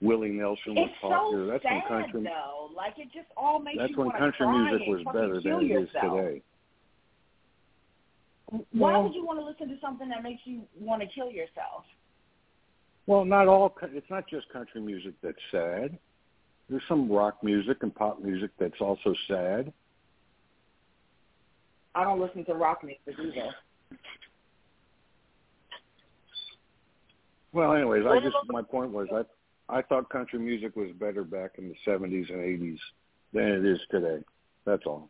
Willie 0.00 0.30
Nelson 0.30 0.74
was 0.74 0.88
It's 0.90 1.00
popular. 1.00 1.46
so 1.46 1.50
That's 1.52 1.62
sad 1.62 1.72
when 1.90 2.02
country 2.02 2.22
though. 2.24 2.70
Like 2.74 2.94
it 2.98 3.08
just 3.12 3.28
all 3.36 3.58
makes 3.60 3.78
that's 3.78 3.90
you 3.92 3.98
when 3.98 4.10
country 4.12 4.46
music 4.48 4.88
was 4.88 5.04
better 5.12 5.40
than 5.40 5.52
it 5.60 5.64
is 5.64 5.70
yourself. 5.94 6.16
today. 6.18 6.42
Why 8.72 8.92
Well- 8.92 9.04
would 9.04 9.14
you 9.14 9.24
want 9.24 9.38
to 9.38 9.44
listen 9.44 9.68
to 9.68 9.78
something 9.80 10.08
that 10.08 10.22
makes 10.22 10.46
you 10.46 10.66
want 10.78 11.02
to 11.02 11.08
kill 11.08 11.30
yourself? 11.30 11.84
Well, 13.06 13.24
not 13.24 13.48
all. 13.48 13.76
It's 13.82 14.08
not 14.08 14.26
just 14.28 14.48
country 14.48 14.80
music 14.80 15.14
that's 15.20 15.42
sad. 15.50 15.98
There's 16.68 16.82
some 16.88 17.10
rock 17.10 17.42
music 17.42 17.82
and 17.82 17.94
pop 17.94 18.20
music 18.20 18.50
that's 18.58 18.80
also 18.80 19.14
sad. 19.28 19.72
I 21.94 22.04
don't 22.04 22.20
listen 22.20 22.44
to 22.46 22.54
rock 22.54 22.82
music 22.82 23.18
either. 23.18 23.54
Well, 27.52 27.72
anyways, 27.74 28.04
I 28.06 28.18
just 28.20 28.36
my 28.48 28.62
point 28.62 28.90
was 28.90 29.08
I 29.12 29.24
I 29.78 29.82
thought 29.82 30.08
country 30.10 30.38
music 30.38 30.76
was 30.76 30.90
better 30.92 31.24
back 31.24 31.52
in 31.58 31.68
the 31.68 31.76
70s 31.86 32.28
and 32.30 32.40
80s 32.40 32.78
than 33.32 33.44
it 33.44 33.64
is 33.64 33.80
today. 33.90 34.22
That's 34.64 34.82
all. 34.86 35.08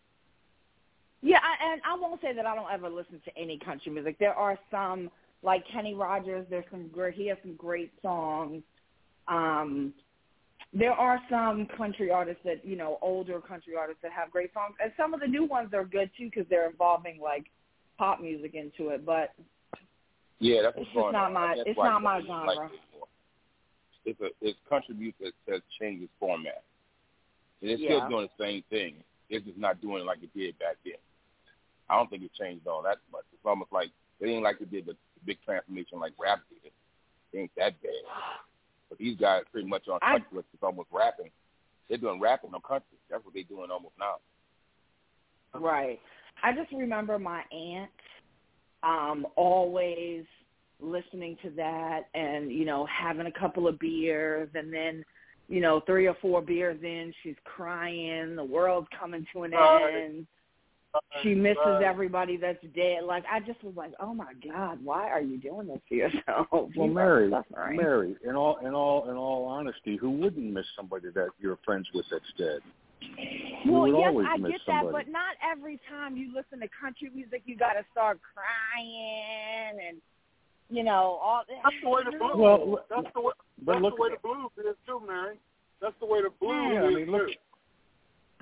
Yeah, 1.25 1.39
I, 1.39 1.73
and 1.73 1.81
I 1.87 1.97
won't 1.99 2.21
say 2.21 2.35
that 2.35 2.45
I 2.45 2.55
don't 2.55 2.71
ever 2.71 2.91
listen 2.91 3.19
to 3.25 3.37
any 3.37 3.59
country 3.59 3.91
music. 3.91 4.19
There 4.19 4.35
are 4.35 4.59
some 4.71 5.11
like 5.43 5.65
Kenny 5.73 5.95
Rogers. 5.95 6.47
There's 6.51 6.67
some 6.71 6.89
great. 6.89 7.15
He 7.15 7.29
has 7.29 7.39
some 7.41 7.55
great 7.55 7.91
songs. 8.03 8.63
Um, 9.27 9.95
there 10.75 10.93
are 10.93 11.19
some 11.31 11.67
country 11.79 12.11
artists 12.11 12.43
that 12.45 12.63
you 12.63 12.77
know, 12.77 12.99
older 13.01 13.41
country 13.41 13.75
artists 13.75 14.03
that 14.03 14.13
have 14.13 14.31
great 14.31 14.53
songs, 14.53 14.75
and 14.83 14.93
some 14.99 15.15
of 15.15 15.21
the 15.21 15.27
new 15.27 15.47
ones 15.47 15.73
are 15.73 15.87
good 15.87 16.11
too 16.15 16.27
because 16.27 16.45
they're 16.51 16.69
involving 16.69 17.19
like 17.19 17.47
pop 17.97 18.21
music 18.21 18.55
into 18.55 18.91
it. 18.91 19.07
But 19.07 19.33
Yeah, 20.41 20.61
that's 20.61 20.77
it's 20.77 20.87
just 20.93 20.95
not 21.11 21.15
on. 21.15 21.33
my. 21.33 21.55
It's 21.57 21.79
not 21.79 22.03
my 22.03 22.21
genre. 22.21 22.55
Like 22.55 22.71
it's 24.05 24.21
a 24.21 24.29
it's 24.43 24.59
country 24.69 24.95
music 24.95 25.33
that 25.47 25.53
has 25.55 25.63
changed 25.81 26.03
its 26.03 26.13
format. 26.21 26.63
And 27.63 27.71
it's 27.71 27.81
Yeah. 27.81 27.97
still 27.97 28.09
doing 28.11 28.29
the 28.37 28.45
same 28.45 28.63
thing. 28.69 28.97
It's 29.31 29.47
just 29.47 29.57
not 29.57 29.81
doing 29.81 30.03
it 30.03 30.05
like 30.05 30.23
it 30.23 30.35
did 30.35 30.59
back 30.59 30.77
then. 30.85 31.01
I 31.89 31.97
don't 31.97 32.09
think 32.11 32.23
it 32.23 32.31
changed 32.39 32.67
all 32.67 32.83
that 32.83 32.99
much. 33.13 33.25
It's 33.33 33.45
almost 33.45 33.73
like 33.73 33.91
it 34.21 34.27
ain't 34.27 34.43
like 34.45 34.61
it 34.61 34.71
did 34.71 34.87
the 34.87 34.97
big 35.27 35.39
transformation 35.45 36.01
like 36.01 36.13
rap 36.19 36.41
did. 36.51 36.71
It 37.33 37.39
ain't 37.43 37.51
that 37.57 37.81
bad. 37.83 37.91
But 38.89 38.99
these 38.99 39.17
guys 39.19 39.43
pretty 39.53 39.69
much 39.69 39.89
on 39.89 39.99
I- 40.03 40.19
country, 40.19 40.39
it's 40.53 40.63
almost 40.63 40.89
rapping. 40.93 41.31
They're 41.89 41.99
doing 41.99 42.21
rapping 42.21 42.55
on 42.55 42.61
country. 42.63 42.97
That's 43.11 43.25
what 43.25 43.35
they're 43.35 43.43
doing 43.45 43.71
almost 43.71 43.95
now. 43.99 44.17
Right. 45.59 46.01
I 46.43 46.53
just 46.53 46.73
remember 46.73 47.19
my 47.19 47.43
aunt 47.53 47.91
um 48.83 49.27
always 49.37 50.25
listening 50.81 51.37
to 51.43 51.51
that 51.51 52.03
and 52.15 52.53
you 52.53 52.65
know 52.67 52.87
having 52.87 53.27
a 53.27 53.33
couple 53.33 53.67
of 53.67 53.79
beers 53.79 54.49
and 54.55 54.71
then 54.73 55.03
you 55.49 55.61
know 55.61 55.81
three 55.87 56.07
or 56.07 56.15
four 56.21 56.43
beers 56.43 56.79
in 56.83 57.13
she's 57.23 57.37
crying 57.45 58.37
the 58.37 58.45
world's 58.45 58.89
coming 58.99 59.25
to 59.33 59.45
an 59.45 59.53
Right. 59.53 60.05
end 60.05 60.27
she 61.23 61.35
misses 61.35 61.59
Right. 61.65 61.83
everybody 61.83 62.37
that's 62.37 62.63
dead 62.75 63.05
like 63.05 63.25
i 63.31 63.41
just 63.41 63.63
was 63.65 63.75
like 63.77 63.93
oh 64.01 64.15
my 64.15 64.33
god 64.47 64.79
why 64.85 65.09
are 65.11 65.21
you 65.21 65.39
doing 65.39 65.67
this 65.67 65.81
to 65.89 65.95
yourself 65.95 66.47
Well, 66.53 66.69
You 66.75 66.87
Mary. 66.87 67.31
Mary, 67.77 68.17
in 68.27 68.35
all 68.37 68.59
in 68.59 68.75
all 68.75 69.11
in 69.11 69.17
all 69.17 69.45
honesty, 69.47 69.97
who 69.97 70.11
wouldn't 70.11 70.53
miss 70.53 70.67
somebody 70.77 71.09
that 71.15 71.29
you're 71.41 71.59
friends 71.65 71.89
with 71.95 72.07
that's 72.11 72.25
dead? 72.39 72.61
You 73.65 73.73
Well, 73.73 73.89
yes, 73.89 74.15
I 74.29 74.39
get 74.39 74.61
that, 74.67 74.85
but 74.93 75.09
not 75.09 75.35
every 75.43 75.79
time 75.91 76.17
you 76.17 76.33
listen 76.35 76.61
to 76.61 76.69
country 76.81 77.11
music, 77.15 77.43
you 77.45 77.57
got 77.57 77.75
to 77.75 77.85
start 77.93 78.19
crying 78.35 79.79
and 79.89 79.99
you 80.71 80.83
know 80.85 81.19
all. 81.23 81.43
That's 81.49 81.75
the 81.83 81.89
way 81.91 82.03
the 82.05 82.11
blues. 82.19 82.37
Well, 82.37 82.79
that's 82.91 83.13
the 83.15 83.21
way. 83.21 83.33
That's 83.67 83.81
the 83.81 83.97
way 84.03 84.09
the 84.11 84.19
blues 84.23 84.51
is 84.59 84.77
too, 84.87 85.01
Mary. 85.07 85.37
That's 85.81 85.95
the 86.01 86.07
way 86.07 86.23
the 86.23 86.31
blues 86.41 86.71
Yeah, 86.73 86.83
I 86.83 86.89
is 86.89 86.95
mean, 86.95 87.11
look- 87.11 87.29
too. 87.29 87.35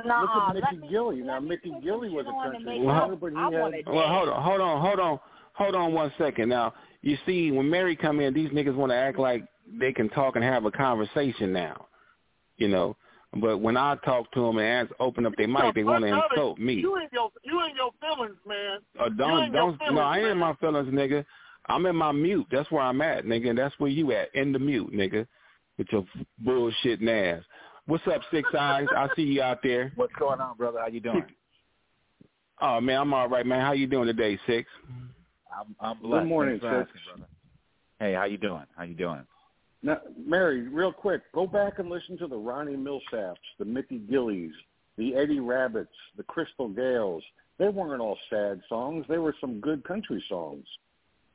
Nah, 0.04 0.20
Look 0.22 0.30
at 0.30 0.54
Mickey 0.72 0.76
me- 0.82 0.88
Gilley. 0.88 1.22
Now, 1.22 1.40
Mickey 1.40 1.70
put 1.70 1.84
Gilley 1.84 2.10
was 2.10 2.26
a 2.26 2.50
country 2.50 2.80
Well, 2.80 3.00
singer, 3.04 3.16
but 3.16 3.32
he 3.32 3.38
had 3.38 3.86
Well, 3.86 4.08
hold 4.08 4.28
on, 4.28 4.42
hold 4.42 4.60
on, 4.60 4.80
hold 4.80 5.00
on, 5.00 5.20
hold 5.54 5.74
on 5.74 5.92
one 5.92 6.12
second. 6.18 6.48
Now, 6.48 6.74
you 7.02 7.16
see, 7.26 7.50
when 7.50 7.68
Mary 7.68 7.94
come 7.94 8.20
in, 8.20 8.34
these 8.34 8.50
niggas 8.50 8.74
want 8.74 8.90
to 8.90 8.96
act 8.96 9.18
like 9.18 9.44
they 9.78 9.92
can 9.92 10.08
talk 10.08 10.36
and 10.36 10.44
have 10.44 10.64
a 10.64 10.70
conversation 10.70 11.52
now, 11.52 11.86
you 12.56 12.68
know. 12.68 12.96
But 13.34 13.58
when 13.58 13.76
I 13.76 13.96
talk 14.04 14.30
to 14.32 14.40
them 14.42 14.58
and 14.58 14.66
ask, 14.66 14.92
open 15.00 15.24
up 15.24 15.32
their 15.36 15.48
mic, 15.48 15.74
they 15.74 15.84
want 15.84 16.04
to 16.04 16.10
Fuck 16.10 16.24
out 16.24 16.30
insult 16.32 16.58
me. 16.58 16.74
You 16.74 16.98
ain't 16.98 17.12
your 17.12 17.30
you 17.44 17.60
ain't 17.62 17.76
your 17.76 17.90
feelings, 18.00 18.36
man. 18.46 18.78
Uh, 19.00 19.04
You 19.04 19.10
don't 19.16 19.42
ain't 19.44 19.54
your 19.54 19.76
don't 19.78 19.94
no, 19.94 20.00
I 20.02 20.18
ain't 20.18 20.28
in 20.28 20.38
my 20.38 20.54
feelings, 20.56 20.88
nigga. 20.92 21.24
I'm 21.66 21.86
in 21.86 21.96
my 21.96 22.12
mute. 22.12 22.46
That's 22.50 22.70
where 22.70 22.82
I'm 22.82 23.00
at, 23.00 23.24
nigga. 23.24 23.50
And 23.50 23.58
that's 23.58 23.74
where 23.78 23.90
you 23.90 24.12
at, 24.12 24.34
in 24.34 24.52
the 24.52 24.58
mute, 24.58 24.92
nigga, 24.92 25.26
with 25.78 25.86
your 25.92 26.04
bullshitting 26.44 27.08
ass. 27.08 27.42
What's 27.86 28.06
up, 28.06 28.22
Six 28.30 28.48
Eyes? 28.56 28.86
I 28.96 29.08
see 29.16 29.22
you 29.22 29.42
out 29.42 29.58
there. 29.62 29.92
What's 29.96 30.14
going 30.18 30.40
on, 30.40 30.56
brother? 30.56 30.78
How 30.80 30.86
you 30.86 31.00
doing? 31.00 31.24
Oh 32.60 32.80
man, 32.80 33.00
I'm 33.00 33.14
all 33.14 33.28
right, 33.28 33.44
man. 33.44 33.60
How 33.60 33.72
you 33.72 33.88
doing 33.88 34.06
today, 34.06 34.38
Six? 34.46 34.68
I'm, 35.52 35.74
I'm 35.80 35.98
Good 36.00 36.24
morning, 36.24 36.60
Thanks 36.60 36.90
Six. 36.90 36.90
asking, 36.90 37.18
brother. 37.18 37.30
Hey, 37.98 38.14
how 38.14 38.24
you 38.24 38.38
doing? 38.38 38.64
How 38.76 38.84
you 38.84 38.94
doing? 38.94 39.26
Now, 39.82 39.98
Mary, 40.16 40.68
real 40.68 40.92
quick, 40.92 41.22
go 41.34 41.46
back 41.46 41.80
and 41.80 41.90
listen 41.90 42.16
to 42.18 42.28
the 42.28 42.36
Ronnie 42.36 42.76
Milsaps, 42.76 43.34
the 43.58 43.64
Mickey 43.64 43.98
Gilleys, 43.98 44.52
the 44.96 45.16
Eddie 45.16 45.40
Rabbitts, 45.40 45.88
the 46.16 46.22
Crystal 46.22 46.68
Gayles. 46.68 47.22
They 47.58 47.68
weren't 47.68 48.00
all 48.00 48.18
sad 48.30 48.60
songs. 48.68 49.04
They 49.08 49.18
were 49.18 49.34
some 49.40 49.60
good 49.60 49.82
country 49.82 50.22
songs 50.28 50.66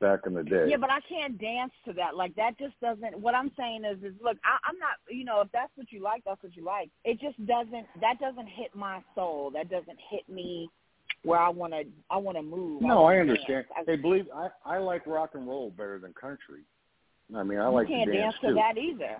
back 0.00 0.20
in 0.26 0.34
the 0.34 0.42
day. 0.42 0.66
Yeah, 0.68 0.76
but 0.76 0.90
I 0.90 1.00
can't 1.08 1.38
dance 1.40 1.72
to 1.86 1.92
that. 1.94 2.16
Like 2.16 2.34
that 2.36 2.58
just 2.58 2.78
doesn't. 2.80 3.18
What 3.18 3.34
I'm 3.34 3.50
saying 3.56 3.84
is, 3.84 3.98
is 4.02 4.14
look, 4.22 4.36
I, 4.44 4.58
I'm 4.68 4.78
not. 4.78 4.92
You 5.10 5.24
know, 5.24 5.40
if 5.40 5.48
that's 5.52 5.72
what 5.76 5.90
you 5.90 6.02
like, 6.02 6.22
that's 6.24 6.42
what 6.42 6.56
you 6.56 6.64
like. 6.64 6.90
It 7.04 7.20
just 7.20 7.38
doesn't. 7.46 7.86
That 8.00 8.18
doesn't 8.20 8.46
hit 8.48 8.74
my 8.74 9.02
soul. 9.14 9.50
That 9.52 9.70
doesn't 9.70 9.98
hit 10.10 10.28
me 10.28 10.68
where 11.24 11.38
I 11.38 11.48
want 11.48 11.72
to. 11.72 11.82
I 12.10 12.16
want 12.16 12.36
to 12.38 12.42
move. 12.42 12.82
no, 12.82 13.02
wanna 13.02 13.16
I 13.16 13.20
understand. 13.20 13.64
dance. 13.76 13.86
Hey, 13.86 13.96
believe 13.96 14.26
I 14.34 14.48
I 14.64 14.78
like 14.78 15.06
rock 15.06 15.30
and 15.34 15.46
roll 15.46 15.70
better 15.70 15.98
than 15.98 16.12
country. 16.12 16.62
I 17.36 17.42
mean, 17.42 17.58
I 17.58 17.66
like 17.68 17.88
you 17.88 17.96
like 17.96 18.04
can't 18.06 18.12
to 18.12 18.18
dance, 18.18 18.34
to 18.40 18.48
too. 18.48 18.54
that 18.54 18.78
either. 18.78 19.16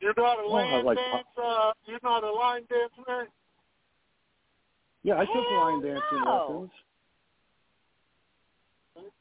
You're 0.00 0.14
not 0.16 0.38
a 0.38 0.42
Well, 0.42 0.50
line 0.52 0.84
like- 0.84 0.98
dance. 0.98 1.26
Uh, 1.42 1.72
you're 1.86 1.98
not 2.02 2.22
a 2.22 2.30
line 2.30 2.62
dance, 2.68 2.92
Mary. 3.08 3.26
Yeah, 5.02 5.14
I 5.16 5.24
took 5.26 5.34
line 5.34 5.82
dancing 5.82 6.24
no. 6.24 6.46
lessons. 6.48 6.70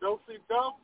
Don't. 0.01 0.75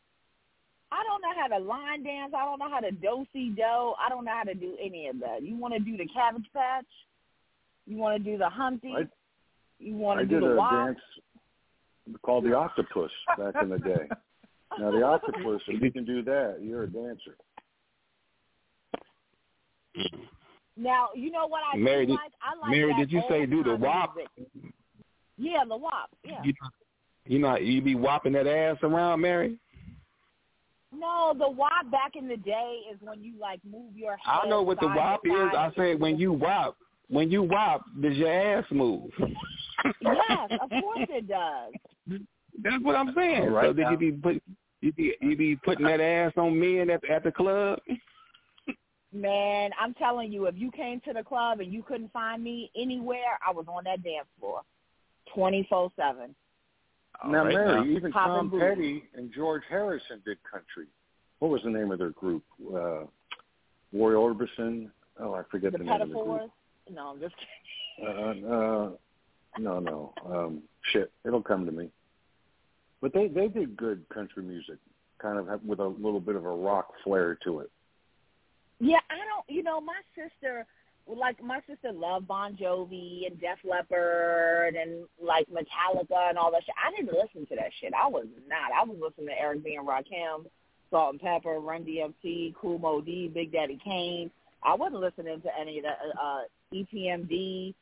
I 0.91 1.03
don't 1.03 1.21
know 1.21 1.33
how 1.39 1.47
to 1.47 1.63
line 1.63 2.03
dance. 2.03 2.33
I 2.35 2.45
don't 2.45 2.57
know 2.59 2.69
how 2.69 2.79
to 2.79 2.91
do 2.91 3.25
si 3.31 3.49
do. 3.55 3.61
I 3.63 4.09
don't 4.09 4.25
know 4.25 4.31
how 4.35 4.43
to 4.43 4.55
do 4.55 4.75
any 4.83 5.07
of 5.07 5.19
that. 5.19 5.43
You 5.43 5.55
want 5.55 5.73
to 5.75 5.79
do 5.79 5.97
the 5.97 6.07
Cabbage 6.07 6.47
Patch? 6.53 6.85
You 7.85 7.97
want 7.97 8.23
to 8.23 8.31
do 8.31 8.37
the 8.37 8.49
Humpty? 8.49 8.93
I, 8.95 9.01
you 9.79 9.95
want 9.95 10.19
to 10.19 10.25
do 10.25 10.39
did 10.39 10.43
the 10.43 10.53
a 10.53 10.55
Wop? 10.55 10.71
dance 10.87 10.99
called 12.23 12.45
the 12.45 12.55
octopus 12.55 13.11
back 13.37 13.55
in 13.61 13.69
the 13.69 13.77
day. 13.79 14.07
Now 14.79 14.91
the 14.91 15.03
octopus, 15.03 15.61
if 15.67 15.81
you 15.81 15.91
can 15.91 16.05
do 16.05 16.23
that, 16.23 16.57
you're 16.61 16.83
a 16.83 16.87
dancer. 16.87 17.35
Now 20.77 21.09
you 21.15 21.29
know 21.31 21.45
what 21.47 21.61
I 21.71 21.77
Mary, 21.77 22.05
do 22.05 22.13
did- 22.13 22.19
like. 22.19 22.31
I 22.41 22.59
like 22.59 22.71
Mary, 22.71 22.93
that 22.93 22.99
did 22.99 23.11
you 23.11 23.21
say 23.29 23.45
do 23.45 23.63
the 23.63 23.75
wop? 23.75 24.15
Yeah, 25.37 25.63
the 25.67 25.77
wop. 25.77 26.09
Yeah. 26.23 26.41
You, 26.43 26.53
you 27.29 27.37
know, 27.37 27.57
you 27.57 27.79
be 27.79 27.93
whopping 27.93 28.33
that 28.33 28.47
ass 28.47 28.77
around, 28.81 29.21
Mary. 29.21 29.55
No, 30.91 31.35
the 31.37 31.47
wop 31.47 31.91
back 31.91 32.15
in 32.15 32.27
the 32.27 32.37
day 32.37 32.79
is 32.91 32.97
when 33.01 33.21
you 33.21 33.33
like 33.39 33.59
move 33.63 33.95
your 33.95 34.17
head. 34.17 34.39
I 34.43 34.49
know 34.49 34.63
what 34.63 34.79
the 34.79 34.87
side 34.87 34.95
wop 34.95 35.21
is. 35.23 35.55
I 35.55 35.71
said 35.77 35.99
when 35.99 36.17
you 36.17 36.33
wop, 36.33 36.75
when 37.07 37.29
you 37.29 37.43
wop, 37.43 37.85
does 38.01 38.17
your 38.17 38.31
ass 38.31 38.65
move? 38.71 39.11
Yes, 40.01 40.49
of 40.59 40.69
course 40.71 41.07
it 41.09 41.27
does. 41.27 41.73
That's 42.63 42.83
what 42.83 42.95
I'm 42.95 43.13
saying. 43.15 43.43
All 43.43 43.49
right 43.49 43.67
so 43.67 43.73
did 43.73 43.87
you 43.91 43.97
be 43.97 44.11
put 44.11 44.43
you 44.81 44.91
be 44.93 45.13
you 45.21 45.37
be 45.37 45.55
putting 45.57 45.85
that 45.85 46.01
ass 46.01 46.33
on 46.35 46.59
men 46.59 46.89
at 46.89 47.07
at 47.07 47.23
the 47.23 47.31
club? 47.31 47.77
Man, 49.13 49.69
I'm 49.79 49.93
telling 49.93 50.31
you, 50.31 50.47
if 50.47 50.55
you 50.57 50.71
came 50.71 50.99
to 51.01 51.13
the 51.13 51.23
club 51.23 51.59
and 51.59 51.71
you 51.71 51.83
couldn't 51.83 52.11
find 52.11 52.43
me 52.43 52.71
anywhere, 52.75 53.37
I 53.47 53.51
was 53.51 53.65
on 53.67 53.83
that 53.83 54.03
dance 54.03 54.27
floor, 54.39 54.61
twenty 55.31 55.67
four 55.69 55.91
seven. 55.95 56.35
All 57.23 57.31
now, 57.31 57.45
right 57.45 57.53
Mary, 57.53 57.75
now. 57.75 57.85
even 57.85 58.11
Poppin' 58.11 58.35
Tom 58.35 58.49
booty. 58.49 58.65
Petty 58.65 59.03
and 59.15 59.31
George 59.33 59.63
Harrison 59.69 60.21
did 60.25 60.37
country. 60.49 60.87
What 61.39 61.51
was 61.51 61.61
the 61.63 61.69
name 61.69 61.91
of 61.91 61.99
their 61.99 62.11
group? 62.11 62.43
Uh, 62.67 63.05
Roy 63.93 64.13
Orbison. 64.13 64.89
Oh, 65.19 65.33
I 65.33 65.43
forget 65.51 65.71
The 65.73 65.79
the 65.79 65.83
name 65.85 66.01
of 66.01 66.09
the 66.09 66.13
group. 66.13 66.51
No, 66.91 67.07
I'm 67.07 67.19
just 67.19 67.35
kidding. 67.97 68.45
Uh, 68.45 68.53
uh, 68.53 68.89
no, 69.57 69.79
no. 69.79 70.13
Um, 70.25 70.63
shit, 70.93 71.11
it'll 71.25 71.41
come 71.41 71.65
to 71.65 71.71
me. 71.71 71.89
But 73.01 73.13
they 73.13 73.27
they 73.27 73.47
did 73.47 73.75
good 73.77 74.07
country 74.09 74.43
music, 74.43 74.77
kind 75.21 75.37
of 75.37 75.47
have, 75.47 75.61
with 75.63 75.79
a 75.79 75.87
little 75.87 76.19
bit 76.19 76.35
of 76.35 76.45
a 76.45 76.49
rock 76.49 76.93
flair 77.03 77.37
to 77.43 77.59
it. 77.59 77.71
Yeah, 78.79 78.99
I 79.09 79.15
don't. 79.15 79.55
You 79.55 79.63
know, 79.63 79.81
my 79.81 79.99
sister, 80.15 80.65
like 81.17 81.43
my 81.43 81.59
sister, 81.67 81.91
loved 81.91 82.27
Bon 82.27 82.55
Jovi 82.55 83.25
and 83.27 83.39
Def 83.39 83.57
Leppard 83.63 84.75
and 84.75 85.05
like 85.21 85.47
Metallica 85.49 86.29
and 86.29 86.37
all 86.37 86.51
that 86.51 86.63
shit. 86.65 86.75
I 86.77 86.91
didn't 86.95 87.13
listen 87.13 87.45
to 87.47 87.55
that 87.55 87.71
shit. 87.81 87.93
I 87.93 88.07
was 88.07 88.25
not. 88.47 88.71
I 88.71 88.83
was 88.83 88.97
listening 89.01 89.27
to 89.27 89.41
Eric 89.41 89.63
B 89.63 89.75
and 89.75 89.87
Rakim, 89.87 90.45
Salt-N-Pepa, 90.91 91.63
Run 91.63 91.83
DMC, 91.83 92.55
Kool 92.55 92.77
Moe 92.77 93.01
Dee, 93.01 93.27
Big 93.27 93.51
Daddy 93.51 93.79
Kane. 93.83 94.29
I 94.63 94.75
wasn't 94.75 95.01
listening 95.01 95.41
to 95.41 95.49
any 95.59 95.79
of 95.79 95.85
that. 95.85 95.97
Uh, 96.21 96.41
EPMD. 96.73 97.73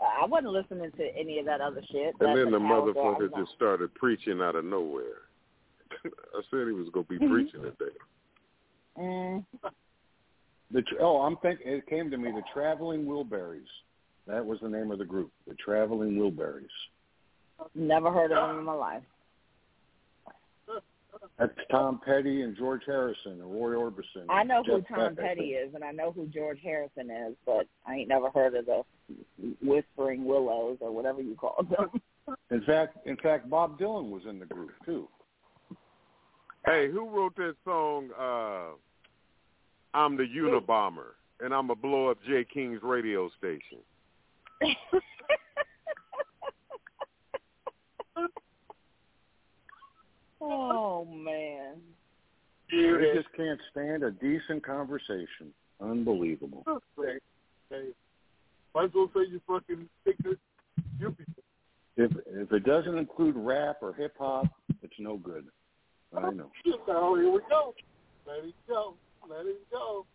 Uh, 0.00 0.22
I 0.22 0.26
wasn't 0.26 0.52
listening 0.52 0.90
to 0.92 1.16
any 1.16 1.38
of 1.38 1.46
that 1.46 1.60
other 1.60 1.82
shit. 1.90 2.14
And 2.20 2.36
then 2.36 2.50
the 2.50 2.58
motherfucker 2.58 3.34
just 3.36 3.52
started 3.52 3.94
preaching 3.94 4.40
out 4.40 4.54
of 4.54 4.64
nowhere. 4.64 5.22
I 6.04 6.42
said 6.50 6.66
he 6.66 6.72
was 6.72 6.88
gonna 6.92 7.06
be 7.06 7.18
preaching 7.28 7.62
today. 7.62 7.96
Mm. 8.98 9.44
The 10.72 10.82
tr- 10.82 10.96
oh, 11.00 11.22
I'm 11.22 11.36
think 11.38 11.60
it 11.64 11.86
came 11.86 12.10
to 12.10 12.18
me 12.18 12.30
the 12.32 12.42
Traveling 12.52 13.06
Wilburys. 13.06 13.66
That 14.26 14.44
was 14.44 14.58
the 14.60 14.68
name 14.68 14.90
of 14.90 14.98
the 14.98 15.04
group, 15.04 15.30
the 15.46 15.54
Traveling 15.54 16.16
Wilburys. 16.16 16.66
Never 17.74 18.12
heard 18.12 18.32
of 18.32 18.48
them 18.48 18.58
in 18.58 18.64
my 18.64 18.74
life. 18.74 19.02
That's 21.38 21.52
Tom 21.70 22.00
Petty 22.04 22.42
and 22.42 22.56
George 22.56 22.82
Harrison 22.86 23.32
and 23.32 23.42
Roy 23.42 23.72
Orbison. 23.72 24.26
I 24.28 24.42
know 24.42 24.62
who 24.64 24.80
Jeff 24.80 24.88
Tom 24.88 25.14
Beck, 25.14 25.24
Petty 25.24 25.50
is, 25.50 25.74
and 25.74 25.82
I 25.82 25.90
know 25.90 26.12
who 26.12 26.26
George 26.26 26.58
Harrison 26.62 27.10
is, 27.10 27.34
but 27.44 27.66
I 27.86 27.94
ain't 27.94 28.08
never 28.08 28.30
heard 28.30 28.54
of 28.54 28.66
the 28.66 28.82
Whispering 29.62 30.24
Willows 30.24 30.78
or 30.80 30.90
whatever 30.92 31.22
you 31.22 31.34
call 31.34 31.64
them. 31.70 32.00
In 32.50 32.60
fact, 32.62 33.06
in 33.06 33.16
fact, 33.18 33.48
Bob 33.48 33.78
Dylan 33.78 34.10
was 34.10 34.22
in 34.28 34.40
the 34.40 34.46
group 34.46 34.72
too. 34.84 35.06
Hey, 36.64 36.90
who 36.90 37.08
wrote 37.08 37.36
that 37.36 37.54
song? 37.64 38.10
uh 38.18 38.74
I'm 39.96 40.16
the 40.16 40.24
Unabomber, 40.36 41.14
and 41.40 41.52
I'm 41.54 41.68
gonna 41.68 41.80
blow 41.80 42.10
up 42.10 42.18
Jay 42.28 42.44
King's 42.52 42.82
radio 42.82 43.30
station. 43.38 43.78
oh 50.40 51.04
man. 51.06 51.76
They 52.70 53.12
just 53.14 53.28
can't 53.36 53.60
stand 53.70 54.02
a 54.02 54.10
decent 54.10 54.66
conversation. 54.66 55.52
Unbelievable. 55.80 56.64
Hey, 56.96 57.20
hey, 57.70 57.90
might 58.74 58.86
as 58.86 58.90
well 58.94 59.08
say 59.14 59.20
you 59.30 59.40
fucking 59.46 59.88
ignorant. 60.04 60.40
If 61.96 62.10
if 62.26 62.52
it 62.52 62.64
doesn't 62.64 62.98
include 62.98 63.36
rap 63.36 63.76
or 63.80 63.94
hip 63.94 64.16
hop, 64.18 64.48
it's 64.82 64.98
no 64.98 65.16
good. 65.16 65.46
I 66.14 66.30
know. 66.30 66.50
Now 66.86 67.14
here 67.14 67.30
we 67.30 67.40
go. 67.48 67.74
Let 68.26 68.44
it 68.44 68.54
go. 68.68 68.96
Let 69.28 69.46
it 69.46 69.70
go. 69.70 70.06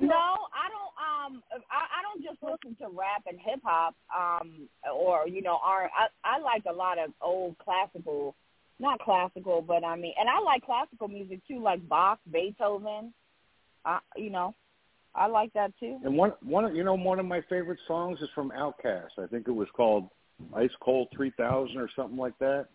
No, 0.00 0.16
I 0.54 0.66
don't. 0.70 0.94
Um, 0.96 1.42
I, 1.70 1.98
I 1.98 2.02
don't 2.02 2.22
just 2.22 2.42
listen 2.42 2.76
to 2.80 2.96
rap 2.96 3.24
and 3.26 3.38
hip 3.38 3.60
hop. 3.64 3.94
Um, 4.16 4.68
or 4.94 5.26
you 5.26 5.42
know, 5.42 5.58
R. 5.62 5.90
I 5.96 6.06
I 6.24 6.40
like 6.40 6.64
a 6.70 6.72
lot 6.72 6.98
of 6.98 7.10
old 7.20 7.56
classical, 7.58 8.34
not 8.78 9.00
classical, 9.00 9.60
but 9.60 9.84
I 9.84 9.96
mean, 9.96 10.14
and 10.18 10.28
I 10.28 10.40
like 10.40 10.64
classical 10.64 11.08
music 11.08 11.40
too, 11.48 11.60
like 11.62 11.86
Bach, 11.88 12.20
Beethoven. 12.30 13.12
Uh, 13.84 13.98
you 14.16 14.30
know, 14.30 14.54
I 15.14 15.26
like 15.26 15.52
that 15.54 15.72
too. 15.80 15.98
And 16.04 16.16
one 16.16 16.32
one 16.42 16.74
you 16.74 16.84
know 16.84 16.94
one 16.94 17.18
of 17.18 17.26
my 17.26 17.40
favorite 17.48 17.80
songs 17.88 18.18
is 18.22 18.28
from 18.34 18.52
Outkast. 18.56 19.18
I 19.18 19.26
think 19.26 19.48
it 19.48 19.52
was 19.52 19.68
called 19.74 20.08
Ice 20.54 20.70
Cold 20.80 21.08
Three 21.14 21.32
Thousand 21.36 21.78
or 21.78 21.90
something 21.96 22.18
like 22.18 22.38
that. 22.38 22.66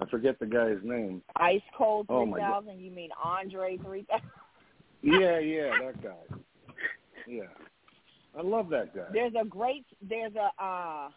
I 0.00 0.06
forget 0.10 0.40
the 0.40 0.46
guy's 0.46 0.82
name. 0.82 1.22
Ice 1.36 1.62
Cold 1.78 2.06
Oh, 2.08 2.24
Three 2.24 2.32
my 2.32 2.60
You 2.76 2.90
mean 2.90 3.10
Andre 3.22 3.78
Three 3.78 4.04
Thousand? 4.10 4.28
Yeah, 5.04 5.38
yeah, 5.38 5.70
that 5.82 6.02
guy. 6.02 6.36
Yeah, 7.28 7.42
I 8.36 8.40
love 8.40 8.70
that 8.70 8.94
guy. 8.94 9.04
There's 9.12 9.34
a 9.38 9.44
great. 9.44 9.84
There's 10.00 10.32
a. 10.34 10.50
uh 10.62 11.08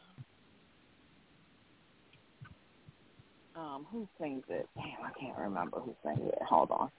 Um, 3.55 3.88
who 3.89 4.07
sings 4.19 4.43
it? 4.49 4.68
Damn, 4.76 5.05
I 5.05 5.11
can't 5.19 5.38
remember 5.38 5.80
who 5.80 5.95
sings 6.03 6.19
it. 6.22 6.38
Hold 6.47 6.69
on. 6.72 6.91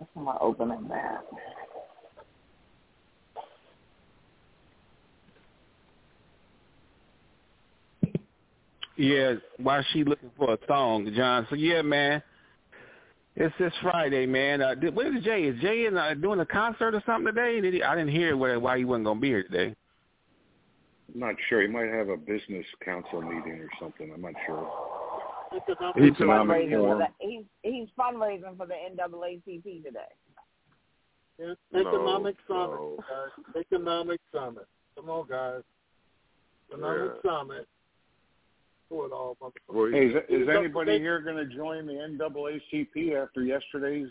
That's 0.00 0.10
my 0.16 0.36
opening 0.40 0.88
that. 0.88 1.24
Yeah, 8.96 9.34
while 9.58 9.84
she 9.92 10.04
looking 10.04 10.30
for 10.36 10.54
a 10.54 10.58
song, 10.66 11.12
John. 11.14 11.46
So 11.50 11.56
yeah, 11.56 11.82
man, 11.82 12.22
it's 13.34 13.54
this 13.58 13.72
Friday, 13.82 14.24
man. 14.26 14.62
Uh, 14.62 14.74
did, 14.74 14.94
where's 14.94 15.22
Jay? 15.22 15.42
Is 15.44 15.60
Jay 15.60 15.86
in, 15.86 15.96
uh, 15.96 16.14
doing 16.14 16.40
a 16.40 16.46
concert 16.46 16.94
or 16.94 17.02
something 17.04 17.34
today? 17.34 17.60
Did 17.60 17.74
he, 17.74 17.82
I 17.82 17.94
didn't 17.94 18.12
hear 18.12 18.36
where, 18.36 18.58
why 18.58 18.78
he 18.78 18.84
wasn't 18.84 19.04
gonna 19.04 19.20
be 19.20 19.28
here 19.28 19.42
today. 19.42 19.74
I'm 21.12 21.20
not 21.20 21.34
sure. 21.48 21.62
He 21.62 21.68
might 21.68 21.88
have 21.88 22.08
a 22.08 22.16
business 22.16 22.64
council 22.84 23.20
meeting 23.20 23.60
or 23.60 23.68
something. 23.80 24.10
I'm 24.12 24.22
not 24.22 24.34
sure. 24.46 24.70
He's 25.94 26.12
Economic 26.12 26.68
fundraising 26.68 26.70
for 26.82 26.98
the, 26.98 27.06
he's 27.20 27.44
he's 27.62 27.88
fundraising 27.98 28.56
for 28.56 28.66
the 28.66 28.74
NAACP 28.74 29.84
today. 29.84 30.00
Economic 31.74 32.36
No, 32.48 32.66
summit, 32.66 32.80
no. 32.80 32.96
guys. 32.98 33.64
Economic 33.64 34.20
summit. 34.32 34.66
Come 34.96 35.10
on, 35.10 35.28
guys. 35.28 35.62
Economic 36.70 37.12
Yeah. 37.22 37.30
summit. 37.30 37.68
Do 38.88 39.04
it 39.04 39.12
all, 39.12 39.36
motherfucker. 39.42 39.74
Well, 39.74 39.90
Hey, 39.90 40.06
is, 40.06 40.14
is 40.28 40.48
anybody 40.48 40.92
to- 40.92 40.98
here 40.98 41.20
going 41.20 41.36
to 41.36 41.46
join 41.54 41.86
the 41.86 41.94
NAACP 41.94 43.14
after 43.20 43.42
yesterday's 43.42 44.08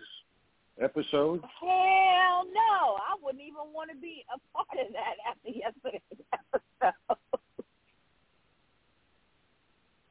episode? 0.81 1.41
Hell 1.61 2.45
no! 2.53 2.97
I 2.99 3.15
wouldn't 3.23 3.41
even 3.43 3.72
want 3.73 3.89
to 3.91 3.95
be 3.97 4.26
a 4.34 4.39
part 4.53 4.68
of 4.85 4.91
that 4.93 5.15
after 5.30 5.49
yesterday's 5.49 6.02
episode. 6.34 7.18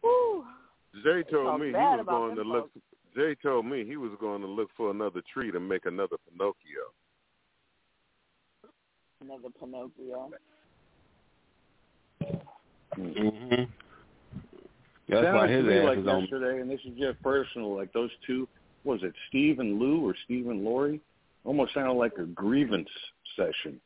Whew. 0.01 0.45
Jay 1.03 1.23
told 1.31 1.61
me 1.61 1.66
he 1.69 1.73
was 1.73 2.05
going 2.09 2.31
to 2.36 2.43
them 2.43 2.49
look. 2.53 2.70
Jay 3.15 3.35
told 3.43 3.66
me 3.66 3.85
he 3.85 3.97
was 3.97 4.12
going 4.20 4.41
to 4.41 4.47
look 4.49 4.70
for 4.77 4.91
another 4.91 5.20
tree 5.32 5.51
to 5.53 5.61
make 5.61 5.86
another 5.86 6.16
Pinocchio. 6.31 6.93
Another 9.20 9.49
Pinocchio. 9.61 10.31
Mm-hmm. 12.99 13.62
That's 15.09 15.24
Sounds 15.24 15.35
why 15.35 15.47
to 15.47 15.52
his 15.52 15.64
me 15.64 15.78
ass 15.78 15.85
like 15.85 15.98
is 15.98 16.06
on. 16.06 16.20
yesterday, 16.20 16.60
and 16.60 16.70
this 16.70 16.81
is 16.85 16.98
just 16.98 17.22
personal. 17.22 17.76
Like 17.76 17.93
those 17.93 18.10
two, 18.26 18.48
was 18.85 19.01
it 19.02 19.12
Steve 19.28 19.59
and 19.59 19.78
Lou 19.78 20.09
or 20.09 20.14
Steve 20.24 20.48
and 20.48 20.64
Lori? 20.64 21.01
Almost 21.44 21.74
sounded 21.74 21.93
like 21.93 22.12
a 22.18 22.24
grievance 22.24 22.89
session. 23.36 23.81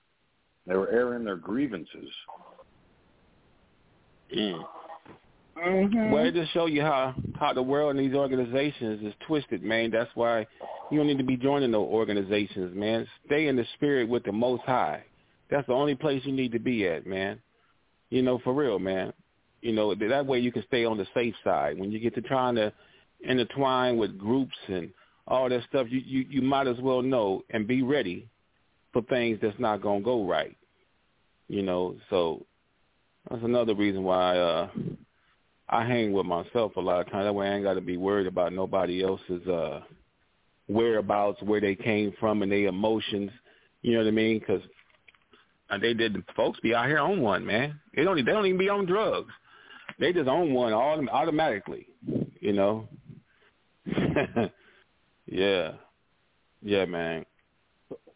They 0.67 0.77
were 0.77 0.91
airing 0.91 1.25
their 1.25 1.37
grievances. 1.37 2.11
Mm. 4.37 4.65
Mm-hmm. 5.57 6.11
Well, 6.13 6.25
it 6.25 6.35
just 6.35 6.53
show 6.53 6.67
you 6.67 6.83
how 6.83 7.15
how 7.39 7.53
the 7.53 7.63
world 7.63 7.97
and 7.97 7.99
these 7.99 8.15
organizations 8.15 9.03
is 9.03 9.13
twisted, 9.27 9.63
man. 9.63 9.91
That's 9.91 10.11
why 10.15 10.47
you 10.91 10.99
don't 10.99 11.07
need 11.07 11.19
to 11.19 11.25
be 11.25 11.37
joining 11.37 11.73
no 11.73 11.83
organizations, 11.83 12.77
man. 12.77 13.07
Stay 13.27 13.49
in 13.49 13.57
the 13.57 13.65
spirit 13.75 14.09
with 14.09 14.23
the 14.25 14.33
Most 14.33 14.63
High. 14.63 15.03
That's 15.51 15.67
the 15.67 15.73
only 15.73 15.95
place 15.95 16.23
you 16.25 16.33
need 16.33 16.53
to 16.53 16.61
be 16.61 16.87
at, 16.87 17.07
man. 17.07 17.41
You 18.11 18.23
know, 18.23 18.39
for 18.45 18.55
real, 18.55 18.79
man. 18.79 19.13
You 19.61 19.73
know, 19.73 19.95
that 19.95 20.27
way 20.27 20.39
you 20.39 20.53
can 20.53 20.65
stay 20.69 20.85
on 20.85 20.99
the 20.99 21.07
safe 21.15 21.35
side. 21.43 21.79
When 21.79 21.91
you 21.91 21.99
get 21.99 22.15
to 22.15 22.23
trying 22.23 22.55
to 22.57 22.73
intertwine 23.21 23.97
with 23.97 24.19
groups 24.19 24.57
and 24.69 24.91
all 25.27 25.49
that 25.49 25.65
stuff, 25.69 25.89
you 25.91 26.01
you, 26.05 26.27
you 26.29 26.43
might 26.43 26.67
as 26.67 26.79
well 26.81 27.03
know 27.03 27.43
and 27.51 27.67
be 27.67 27.83
ready 27.83 28.29
for 28.93 29.03
things 29.03 29.39
that's 29.43 29.59
not 29.59 29.83
gonna 29.83 30.01
go 30.01 30.25
right. 30.25 30.57
You 31.49 31.63
know, 31.63 31.97
so 32.11 32.47
that's 33.31 33.43
another 33.43 33.75
reason 33.75 34.05
why 34.05 34.39
uh 34.39 34.69
I 35.69 35.85
hang 35.85 36.13
with 36.13 36.27
myself 36.27 36.77
a 36.77 36.81
lot 36.81 37.01
of 37.01 37.11
times. 37.11 37.27
That 37.27 37.35
way 37.35 37.49
I 37.49 37.55
ain't 37.55 37.65
got 37.65 37.75
to 37.75 37.83
be 37.83 37.99
worried 37.99 38.27
about 38.27 38.53
nobody 38.53 39.05
else's 39.05 39.47
uh 39.47 39.81
whereabouts, 40.69 41.43
where 41.43 41.61
they 41.61 41.75
came 41.75 42.13
from, 42.21 42.43
and 42.43 42.53
their 42.53 42.67
emotions. 42.67 43.31
You 43.83 43.93
know 43.95 44.01
what 44.01 44.09
I 44.09 44.13
mean? 44.13 44.39
Because 44.39 44.63
they 45.81 45.95
did. 45.95 46.23
Folks 46.37 46.61
be 46.61 46.75
out 46.75 46.87
here 46.87 46.99
on 46.99 47.21
one, 47.21 47.45
man. 47.45 47.81
They 47.95 48.05
don't. 48.05 48.17
They 48.17 48.33
don't 48.33 48.47
even 48.47 48.59
be 48.59 48.69
on 48.69 48.87
drugs. 48.87 49.33
They 49.99 50.13
just 50.13 50.29
own 50.29 50.53
one 50.55 50.73
all 50.73 51.07
automatically. 51.11 51.89
You 52.41 52.53
know. 52.53 52.89
yeah. 55.27 55.73
Yeah, 56.63 56.85
man. 56.85 57.25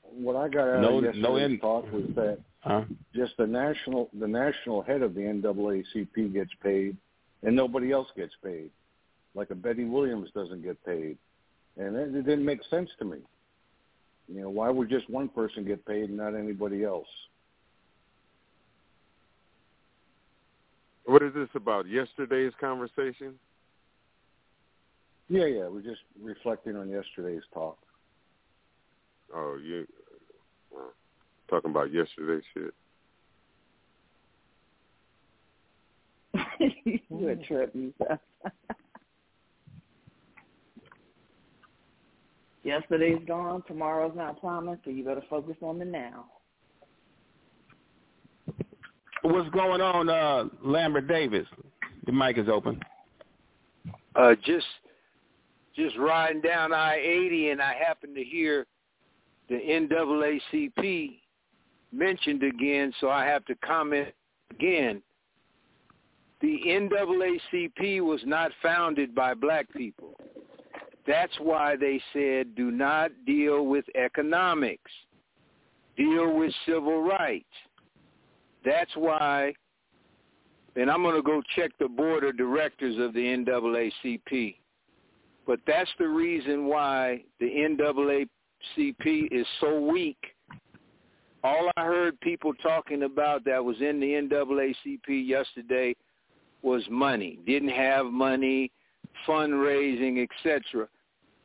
What 0.03 0.37
I 0.37 0.49
got 0.49 0.69
out 0.69 0.81
No- 0.83 0.99
of 0.99 1.15
no 1.17 1.37
yesterday's 1.37 1.51
in- 1.55 1.61
talk 1.61 1.93
was 1.93 2.05
that 2.17 2.39
Huh? 2.61 2.85
just 3.15 3.37
the 3.39 3.47
national 3.47 4.09
the 4.13 4.29
national 4.29 4.83
head 4.83 5.03
of 5.03 5.15
the 5.15 5.21
NAACP 5.23 6.33
gets 6.33 6.53
paid, 6.63 6.97
and 7.43 7.57
nobody 7.57 7.91
else 7.91 8.09
gets 8.17 8.35
paid. 8.45 8.71
Like 9.35 9.51
a 9.51 9.55
Betty 9.57 9.85
Williams 9.85 10.31
doesn't 10.33 10.63
get 10.63 10.85
paid, 10.85 11.19
and 11.77 11.97
it, 11.97 12.15
it 12.15 12.23
didn't 12.25 12.45
make 12.45 12.63
sense 12.71 12.91
to 13.01 13.05
me. 13.05 13.19
You 14.29 14.43
know, 14.43 14.51
why 14.51 14.71
would 14.71 14.89
just 14.91 15.11
one 15.11 15.29
person 15.29 15.65
get 15.65 15.85
paid 15.85 16.09
and 16.11 16.19
not 16.19 16.35
anybody 16.37 16.85
else? 16.85 17.09
What 21.13 21.23
is 21.23 21.35
this 21.35 21.51
about? 21.55 21.87
Yesterday's 21.87 22.53
conversation? 22.59 23.35
Yeah, 25.29 25.45
yeah. 25.45 25.69
We're 25.69 25.83
just 25.83 26.01
reflecting 26.19 26.75
on 26.75 26.89
yesterday's 26.89 27.43
talk. 27.53 27.77
Oh, 29.35 29.59
you 29.63 29.87
uh, 30.75 30.81
talking 31.51 31.71
about 31.71 31.93
yesterday's 31.93 32.45
shit? 32.55 32.73
you 37.11 37.29
a 37.29 37.37
trip, 37.37 37.75
Yusef. 37.75 38.19
Yesterday's 42.65 43.21
gone, 43.29 43.63
tomorrow's 43.67 44.17
not 44.17 44.41
promised, 44.41 44.81
so 44.85 44.91
you 44.91 45.05
better 45.05 45.25
focus 45.29 45.57
on 45.61 45.79
the 45.79 45.85
now. 45.85 46.25
What's 49.23 49.49
going 49.51 49.81
on, 49.81 50.09
uh, 50.09 50.45
Lambert 50.63 51.07
Davis? 51.07 51.47
The 52.07 52.13
mic 52.13 52.39
is 52.39 52.49
open. 52.49 52.81
Uh, 54.17 54.35
just 54.45 54.67
just 55.77 55.97
riding 55.97 56.43
down 56.43 56.75
I-80, 56.75 57.53
and 57.53 57.63
I 57.63 57.75
happened 57.75 58.15
to 58.17 58.25
hear 58.25 58.67
the 59.49 59.55
NAACP 59.55 61.19
mentioned 61.93 62.43
again, 62.43 62.93
so 63.01 63.11
I 63.11 63.25
have 63.25 63.45
to 63.47 63.55
comment 63.57 64.09
again. 64.51 65.03
The 66.41 66.59
NAACP 66.67 68.01
was 68.01 68.21
not 68.25 68.51
founded 68.63 69.15
by 69.15 69.35
black 69.35 69.73
people. 69.73 70.15
That's 71.07 71.33
why 71.41 71.77
they 71.77 72.01
said 72.13 72.55
do 72.55 72.71
not 72.71 73.11
deal 73.27 73.67
with 73.67 73.85
economics. 73.95 74.91
Deal 75.97 76.35
with 76.37 76.53
civil 76.67 77.03
rights. 77.03 77.47
That's 78.65 78.91
why, 78.95 79.53
and 80.77 80.91
I'm 80.91 81.03
going 81.03 81.17
to 81.17 81.23
go 81.23 81.43
check 81.57 81.73
the 81.79 81.89
board 81.89 82.25
of 82.25 82.37
directors 82.37 82.99
of 82.99 83.13
the 83.13 83.21
NAACP. 83.21 84.57
But 85.47 85.61
that's 85.67 85.91
the 85.99 86.09
reason 86.09 86.67
why 86.67 87.25
the 87.41 87.47
NAACP 87.47 89.29
is 89.33 89.47
so 89.61 89.81
weak. 89.81 90.19
All 91.45 91.69
I 91.77 91.85
heard 91.85 92.21
people 92.21 92.53
talking 92.63 93.03
about 93.03 93.45
that 93.47 93.65
was 93.65 93.77
in 93.81 93.99
the 93.99 94.13
NAACP 94.13 95.27
yesterday 95.27 95.97
was 96.63 96.85
money. 96.89 97.41
Didn't 97.45 97.71
have 97.71 98.07
money, 98.07 98.71
fundraising, 99.27 100.25
etc. 100.25 100.87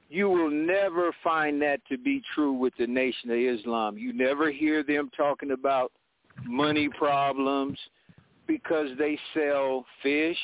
You 0.10 0.30
will 0.30 0.52
never 0.52 1.12
find 1.24 1.62
that 1.64 1.82
to 1.90 1.98
be 1.98 2.22
true 2.34 2.54
with 2.54 2.74
the 2.78 2.88
Nation 2.88 3.32
of 3.32 3.38
Islam. 3.38 3.98
You 3.98 4.14
never 4.14 4.52
hear 4.52 4.84
them 4.84 5.10
talking 5.18 5.52
about 5.52 5.92
money 6.46 6.90
problems 6.98 7.78
because 8.48 8.90
they 8.98 9.20
sell 9.34 9.86
fish, 10.02 10.38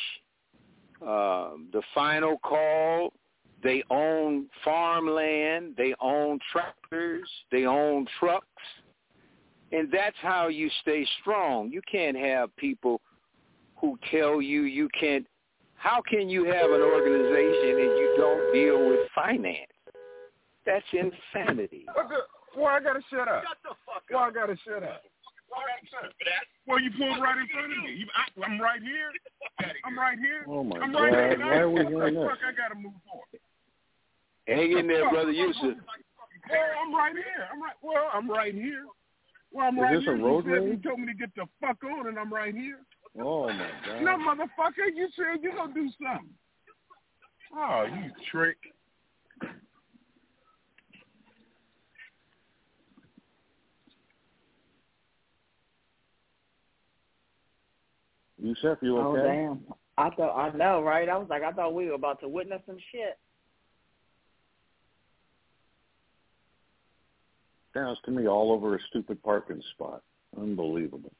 um, 1.01 1.67
the 1.71 1.81
final 1.93 2.37
call, 2.39 3.13
they 3.63 3.83
own 3.89 4.47
farmland, 4.63 5.73
they 5.77 5.93
own 6.01 6.39
tractors, 6.51 7.29
they 7.51 7.65
own 7.65 8.05
trucks. 8.19 8.45
And 9.71 9.89
that's 9.91 10.17
how 10.21 10.49
you 10.49 10.69
stay 10.81 11.07
strong. 11.21 11.71
You 11.71 11.81
can't 11.89 12.17
have 12.17 12.55
people 12.57 13.01
who 13.77 13.97
tell 14.11 14.41
you 14.41 14.63
you 14.63 14.87
can't. 14.99 15.25
How 15.75 16.01
can 16.01 16.29
you 16.29 16.45
have 16.45 16.69
an 16.69 16.81
organization 16.81 17.79
and 17.79 17.97
you 17.97 18.15
don't 18.17 18.53
deal 18.53 18.89
with 18.89 18.99
finance? 19.15 19.67
That's 20.65 20.85
insanity. 20.93 21.85
What 21.93 22.07
why 22.55 22.77
I 22.77 22.79
gotta 22.79 23.01
shut 23.09 23.27
up? 23.27 23.43
Shut 23.43 23.57
the 23.63 23.75
fuck 23.85 23.97
up. 23.97 24.03
Why 24.11 24.27
I 24.27 24.31
gotta 24.31 24.57
shut 24.63 24.83
up? 24.83 25.01
Well, 26.65 26.79
you 26.79 26.89
pulled 26.97 27.21
right 27.21 27.37
in 27.37 27.47
front 27.47 27.71
of 27.71 27.83
me. 27.83 27.93
You, 27.93 28.07
I, 28.15 28.45
I'm 28.45 28.59
right 28.59 28.81
here. 28.81 29.11
I'm 29.85 29.97
right 29.97 30.17
here. 30.17 30.45
Oh 30.47 30.63
my 30.63 30.79
I'm 30.79 30.91
God! 30.91 31.01
right 31.03 31.37
here. 31.37 31.45
Why 31.45 31.57
are 31.57 31.69
we 31.69 31.83
What 31.83 31.91
hearing 31.91 32.13
the 32.15 32.19
this? 32.21 32.29
fuck 32.29 32.39
I 32.47 32.51
gotta 32.55 32.75
move 32.75 32.93
forward? 33.05 33.39
Hang 34.47 34.77
in 34.77 34.87
there, 34.87 35.09
brother 35.09 35.31
Yusuf. 35.31 35.61
Well, 35.63 36.69
I'm 36.81 36.95
right 36.95 37.13
here. 37.13 37.47
I'm 37.51 37.61
right. 37.61 37.75
Well, 37.81 38.09
I'm 38.13 38.29
right 38.29 38.53
here. 38.53 38.85
Well, 39.51 39.67
I'm 39.67 39.77
Is 39.77 39.81
right 39.81 39.95
this 39.95 40.07
a 40.07 40.15
here. 40.15 40.17
road 40.25 40.45
you, 40.45 40.55
said, 40.55 40.63
you 40.63 40.77
told 40.89 40.99
me 40.99 41.07
to 41.07 41.13
get 41.13 41.35
the 41.35 41.45
fuck 41.61 41.77
on, 41.83 42.07
and 42.07 42.17
I'm 42.17 42.33
right 42.33 42.55
here. 42.55 42.79
Oh 43.19 43.47
my 43.49 43.69
God! 43.85 44.01
No, 44.01 44.17
motherfucker, 44.17 44.89
you 44.95 45.07
said 45.15 45.43
you 45.43 45.51
gonna 45.55 45.73
do 45.73 45.89
something. 46.01 46.29
Oh, 47.55 47.85
you 47.85 48.09
trick. 48.31 48.57
You 58.43 58.55
okay? 58.61 58.77
Oh 58.91 59.17
okay? 59.17 59.27
damn! 59.27 59.63
I 59.97 60.09
thought 60.09 60.37
I 60.37 60.55
know, 60.55 60.81
right? 60.83 61.07
I 61.07 61.17
was 61.17 61.27
like, 61.29 61.43
I 61.43 61.51
thought 61.51 61.73
we 61.73 61.87
were 61.87 61.93
about 61.93 62.19
to 62.21 62.27
witness 62.27 62.61
some 62.65 62.77
shit. 62.91 63.17
Sounds 67.73 67.97
to 68.05 68.11
me 68.11 68.27
all 68.27 68.51
over 68.51 68.75
a 68.75 68.79
stupid 68.89 69.23
parking 69.23 69.61
spot. 69.73 70.03
Unbelievable. 70.39 71.11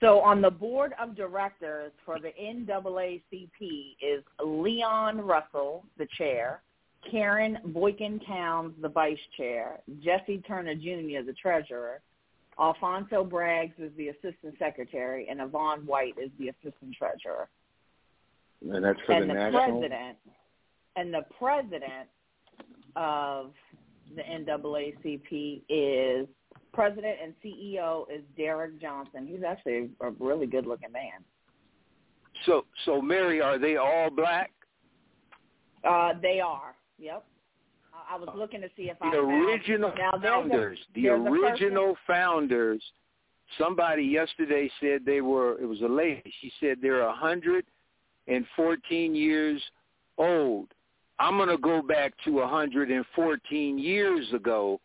So 0.00 0.20
on 0.20 0.42
the 0.42 0.50
board 0.50 0.92
of 1.00 1.14
directors 1.14 1.92
for 2.04 2.18
the 2.18 2.32
NAACP 2.40 3.96
is 4.02 4.22
Leon 4.44 5.20
Russell, 5.20 5.84
the 5.98 6.06
chair, 6.18 6.62
Karen 7.10 7.58
Boykin 7.66 8.20
Towns, 8.26 8.74
the 8.82 8.88
vice 8.88 9.18
chair, 9.36 9.80
Jesse 10.02 10.42
Turner 10.46 10.74
Jr., 10.74 11.24
the 11.24 11.34
treasurer, 11.40 12.00
Alfonso 12.58 13.24
Braggs 13.24 13.74
is 13.78 13.90
the 13.96 14.08
assistant 14.08 14.54
secretary, 14.58 15.28
and 15.28 15.40
Yvonne 15.40 15.84
White 15.86 16.14
is 16.22 16.30
the 16.38 16.48
assistant 16.48 16.94
treasurer. 16.96 17.48
And 18.62 18.84
that's 18.84 18.98
for 19.04 19.12
and 19.12 19.24
the 19.24 19.34
the 19.34 19.34
national. 19.34 19.80
president 19.80 20.16
and 20.96 21.12
the 21.12 21.22
president 21.38 22.08
of 22.96 23.52
the 24.14 24.22
NAACP 24.22 25.62
is 25.68 26.26
president 26.72 27.16
and 27.22 27.34
CEO 27.44 28.04
is 28.10 28.22
Derrick 28.36 28.80
Johnson. 28.80 29.26
He's 29.26 29.42
actually 29.46 29.90
a 30.00 30.10
really 30.18 30.46
good 30.46 30.66
looking 30.66 30.92
man. 30.92 31.24
So, 32.44 32.64
so 32.84 33.00
Mary, 33.00 33.40
are 33.40 33.58
they 33.58 33.76
all 33.76 34.10
black? 34.10 34.52
Uh, 35.84 36.12
they 36.20 36.40
are. 36.40 36.74
Yep. 36.98 37.24
I- 38.08 38.14
I 38.14 38.16
was 38.16 38.28
uh, 38.28 38.36
looking 38.36 38.60
to 38.60 38.68
see 38.76 38.90
if 38.90 38.96
I 39.00 39.10
The 39.10 39.16
found- 39.22 39.44
original 39.44 39.92
now, 39.96 40.12
there's 40.12 40.22
a- 40.22 40.48
founders, 40.48 40.78
the 40.94 41.08
original 41.08 41.96
founders. 42.06 42.82
Somebody 43.58 44.02
yesterday 44.04 44.70
said 44.80 45.04
they 45.04 45.20
were. 45.20 45.58
It 45.60 45.66
was 45.66 45.80
a 45.82 45.88
lady. 45.88 46.32
She 46.40 46.50
said 46.60 46.78
they're 46.80 47.00
a 47.02 47.12
hundred 47.14 47.64
and 48.26 48.46
fourteen 48.56 49.14
years 49.14 49.62
old. 50.18 50.68
I'm 51.18 51.36
going 51.36 51.48
to 51.48 51.56
go 51.58 51.80
back 51.80 52.12
to 52.24 52.40
a 52.40 52.46
hundred 52.48 52.90
and 52.90 53.06
fourteen 53.14 53.78
years 53.78 54.32
ago, 54.32 54.80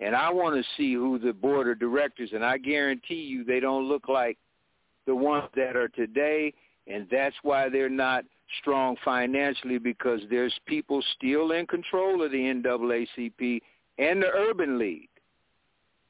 and 0.00 0.14
I 0.16 0.28
want 0.30 0.56
to 0.56 0.70
see 0.76 0.94
who 0.94 1.18
the 1.18 1.32
board 1.32 1.68
of 1.68 1.78
directors. 1.78 2.32
And 2.32 2.44
I 2.44 2.58
guarantee 2.58 3.14
you, 3.22 3.44
they 3.44 3.60
don't 3.60 3.84
look 3.88 4.08
like 4.08 4.36
the 5.06 5.14
ones 5.14 5.48
that 5.54 5.76
are 5.76 5.88
today, 5.88 6.52
and 6.86 7.06
that's 7.10 7.36
why 7.42 7.68
they're 7.68 7.88
not 7.88 8.24
strong 8.60 8.96
financially 9.04 9.78
because 9.78 10.20
there's 10.28 10.54
people 10.66 11.02
still 11.16 11.52
in 11.52 11.66
control 11.66 12.22
of 12.22 12.32
the 12.32 12.38
NAACP 12.38 13.60
and 13.98 14.22
the 14.22 14.28
Urban 14.28 14.78
League. 14.78 15.08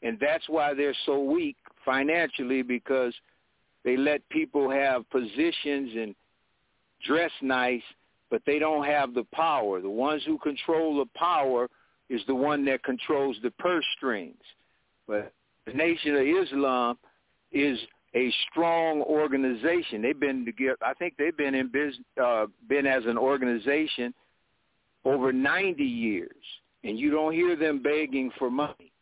And 0.03 0.19
that's 0.19 0.49
why 0.49 0.73
they're 0.73 0.97
so 1.05 1.23
weak 1.23 1.57
financially 1.85 2.63
because 2.63 3.15
they 3.85 3.97
let 3.97 4.27
people 4.31 4.71
have 4.71 5.09
positions 5.11 5.93
and 5.97 6.15
dress 7.07 7.31
nice, 7.43 7.83
but 8.31 8.43
they 8.47 8.59
don't 8.59 8.85
have 8.85 9.15
the 9.15 9.25
power. 9.33 9.81
The 9.81 9.91
ones 9.91 10.23
who 10.27 10.39
control 10.39 10.99
the 10.99 11.19
power 11.19 11.69
is 12.09 12.23
the 12.27 12.35
one 12.35 12.65
that 12.65 12.83
controls 12.83 13.37
the 13.43 13.51
purse 13.53 13.85
strings. 13.97 14.43
But 15.07 15.33
the 15.67 15.73
Nation 15.73 16.15
of 16.17 16.23
Islam 16.23 16.99
is 17.53 17.79
a 18.15 18.33
strong 18.51 19.03
organization. 19.03 20.03
They've 20.03 20.19
been 20.19 20.45
together. 20.45 20.77
I 20.83 20.95
think 20.95 21.15
they've 21.19 21.37
been 21.37 21.55
in 21.55 21.69
business, 21.69 22.05
uh, 22.23 22.47
been 22.69 22.87
as 22.87 23.05
an 23.07 23.17
organization 23.17 24.13
over 25.05 25.33
90 25.33 25.83
years, 25.83 26.31
and 26.85 26.99
you 26.99 27.11
don't 27.11 27.33
hear 27.33 27.57
them 27.57 27.83
begging 27.83 28.31
for 28.39 28.51
money. 28.51 28.93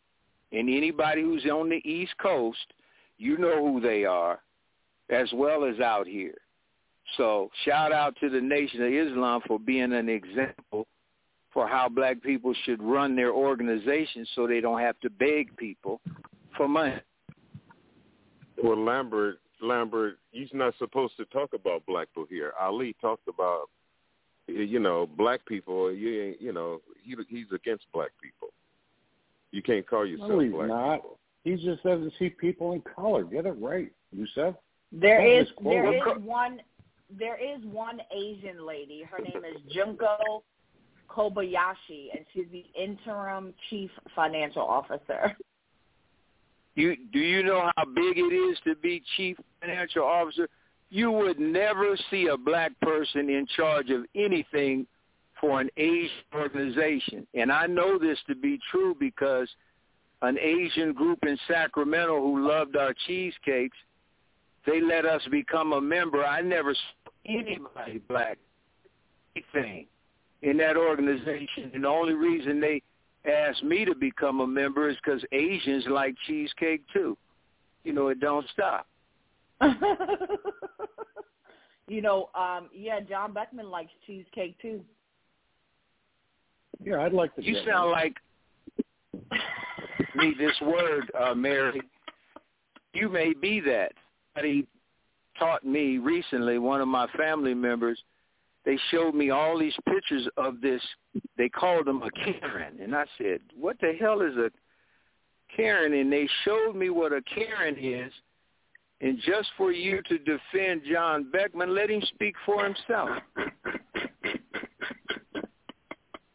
And 0.51 0.69
anybody 0.69 1.21
who's 1.21 1.45
on 1.45 1.69
the 1.69 1.81
East 1.89 2.13
Coast, 2.21 2.73
you 3.17 3.37
know 3.37 3.65
who 3.65 3.81
they 3.81 4.05
are, 4.05 4.39
as 5.09 5.29
well 5.33 5.65
as 5.65 5.79
out 5.79 6.07
here. 6.07 6.35
So 7.17 7.49
shout 7.65 7.91
out 7.91 8.15
to 8.21 8.29
the 8.29 8.41
Nation 8.41 8.83
of 8.83 8.93
Islam 8.93 9.41
for 9.47 9.59
being 9.59 9.93
an 9.93 10.09
example 10.09 10.87
for 11.51 11.67
how 11.67 11.89
black 11.89 12.21
people 12.21 12.53
should 12.63 12.81
run 12.81 13.15
their 13.15 13.31
organizations 13.31 14.29
so 14.35 14.45
they 14.45 14.61
don't 14.61 14.79
have 14.79 14.99
to 14.99 15.09
beg 15.09 15.55
people 15.57 15.99
for 16.55 16.67
money. 16.67 16.93
Well, 18.63 18.77
Lambert, 18.83 19.39
Lambert, 19.61 20.17
he's 20.31 20.49
not 20.53 20.73
supposed 20.79 21.15
to 21.17 21.25
talk 21.25 21.53
about 21.53 21.85
black 21.85 22.07
people 22.09 22.25
here. 22.29 22.53
Ali 22.59 22.95
talked 23.01 23.27
about, 23.27 23.69
you 24.47 24.79
know, 24.79 25.07
black 25.17 25.45
people. 25.45 25.91
You, 25.91 26.23
ain't- 26.23 26.41
you 26.41 26.53
know, 26.53 26.81
he, 27.03 27.15
he's 27.29 27.51
against 27.53 27.85
black 27.93 28.11
people. 28.21 28.49
You 29.51 29.61
can't 29.61 29.87
call 29.87 30.05
yourself 30.05 30.29
No, 30.29 30.39
he's 30.39 30.51
black 30.51 30.67
not. 30.67 30.95
people. 30.97 31.19
He 31.43 31.55
just 31.55 31.83
doesn't 31.83 32.13
see 32.19 32.29
people 32.29 32.73
in 32.73 32.81
color. 32.81 33.23
Get 33.23 33.45
it 33.45 33.55
right, 33.59 33.91
Yusef. 34.15 34.55
There 34.91 35.25
is 35.25 35.47
Miss 35.47 35.57
Chloe. 35.57 35.75
there 35.75 35.97
is 36.17 36.23
one 36.23 36.61
there 37.17 37.37
is 37.37 37.63
one 37.65 37.99
Asian 38.15 38.65
lady. 38.67 39.01
Her 39.03 39.17
name 39.19 39.43
is 39.43 39.59
Junko 39.73 40.43
Kobayashi, 41.09 42.09
and 42.15 42.23
she's 42.33 42.45
the 42.51 42.65
interim 42.79 43.53
chief 43.69 43.89
financial 44.15 44.61
officer. 44.63 45.35
You 46.79 46.95
do 47.11 47.19
you 47.19 47.43
know 47.43 47.69
how 47.75 47.83
big 47.83 48.17
it 48.17 48.33
is 48.33 48.57
to 48.63 48.73
be 48.75 49.03
chief 49.17 49.35
financial 49.59 50.03
officer? 50.03 50.47
You 50.89 51.11
would 51.11 51.37
never 51.37 51.97
see 52.09 52.27
a 52.27 52.37
black 52.37 52.71
person 52.79 53.29
in 53.29 53.45
charge 53.57 53.89
of 53.89 54.05
anything 54.15 54.87
for 55.41 55.59
an 55.59 55.69
Asian 55.75 56.09
organization. 56.33 57.27
And 57.33 57.51
I 57.51 57.67
know 57.67 57.99
this 57.99 58.17
to 58.27 58.35
be 58.35 58.59
true 58.71 58.95
because 58.97 59.49
an 60.21 60.37
Asian 60.39 60.93
group 60.93 61.19
in 61.23 61.37
Sacramento 61.49 62.21
who 62.21 62.47
loved 62.47 62.77
our 62.77 62.93
cheesecakes, 63.07 63.77
they 64.65 64.79
let 64.79 65.05
us 65.05 65.21
become 65.29 65.73
a 65.73 65.81
member. 65.81 66.25
I 66.25 66.39
never 66.39 66.73
saw 66.73 67.11
anybody 67.25 67.97
black 68.07 68.37
anything 69.35 69.85
in 70.43 70.55
that 70.57 70.77
organization. 70.77 71.71
And 71.73 71.83
the 71.83 71.89
only 71.89 72.13
reason 72.13 72.61
they 72.61 72.81
asked 73.25 73.63
me 73.63 73.85
to 73.85 73.95
become 73.95 74.39
a 74.41 74.47
member 74.47 74.89
is 74.89 74.97
because 75.03 75.23
Asians 75.31 75.85
like 75.89 76.15
cheesecake 76.27 76.83
too. 76.93 77.17
You 77.83 77.93
know, 77.93 78.09
it 78.09 78.19
don't 78.19 78.45
stop. 78.51 78.87
you 81.87 82.01
know, 82.01 82.29
um, 82.35 82.69
yeah, 82.73 82.99
John 83.01 83.33
Beckman 83.33 83.69
likes 83.69 83.91
cheesecake 84.05 84.57
too. 84.61 84.81
Yeah, 86.83 87.01
I'd 87.01 87.13
like 87.13 87.35
to. 87.35 87.43
You 87.43 87.55
get 87.55 87.65
sound 87.65 87.91
one. 87.91 87.99
like 87.99 88.15
me. 90.15 90.33
This 90.37 90.55
word, 90.61 91.11
uh, 91.19 91.33
Mary. 91.33 91.81
You 92.93 93.09
may 93.09 93.33
be 93.33 93.59
that. 93.61 93.91
Somebody 94.33 94.65
taught 95.37 95.65
me 95.65 95.97
recently. 95.97 96.57
One 96.57 96.81
of 96.81 96.87
my 96.87 97.07
family 97.17 97.53
members. 97.53 98.01
They 98.65 98.77
showed 98.91 99.15
me 99.15 99.29
all 99.29 99.57
these 99.57 99.75
pictures 99.87 100.27
of 100.37 100.61
this. 100.61 100.81
They 101.37 101.49
called 101.49 101.85
them 101.87 102.01
a 102.03 102.11
Karen, 102.11 102.79
and 102.81 102.95
I 102.95 103.05
said, 103.17 103.41
"What 103.55 103.79
the 103.79 103.93
hell 103.99 104.21
is 104.21 104.35
a 104.37 104.51
Karen?" 105.55 105.93
And 105.93 106.11
they 106.11 106.27
showed 106.43 106.75
me 106.75 106.89
what 106.89 107.13
a 107.13 107.21
Karen 107.21 107.75
is. 107.77 108.13
And 109.01 109.17
just 109.19 109.49
for 109.55 109.71
you 109.71 110.01
to 110.09 110.17
defend 110.19 110.83
John 110.91 111.31
Beckman, 111.31 111.73
let 111.73 111.89
him 111.89 112.01
speak 112.01 112.35
for 112.45 112.65
himself. 112.65 113.09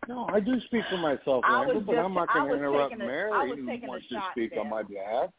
No, 0.09 0.27
I 0.27 0.41
do 0.41 0.61
speak 0.67 0.85
for 0.91 0.99
myself, 0.99 1.45
Randall, 1.49 1.81
but 1.81 1.97
I'm 1.97 2.15
not 2.15 2.29
going 2.33 2.49
to 2.49 2.55
interrupt 2.55 2.91
taking 2.91 3.03
a- 3.03 3.07
Mary 3.07 3.51
who 3.57 3.89
wants 3.89 4.09
to 4.09 4.15
shot, 4.15 4.33
speak 4.33 4.57
on 4.59 4.69
my 4.69 4.83
behalf. 4.83 5.31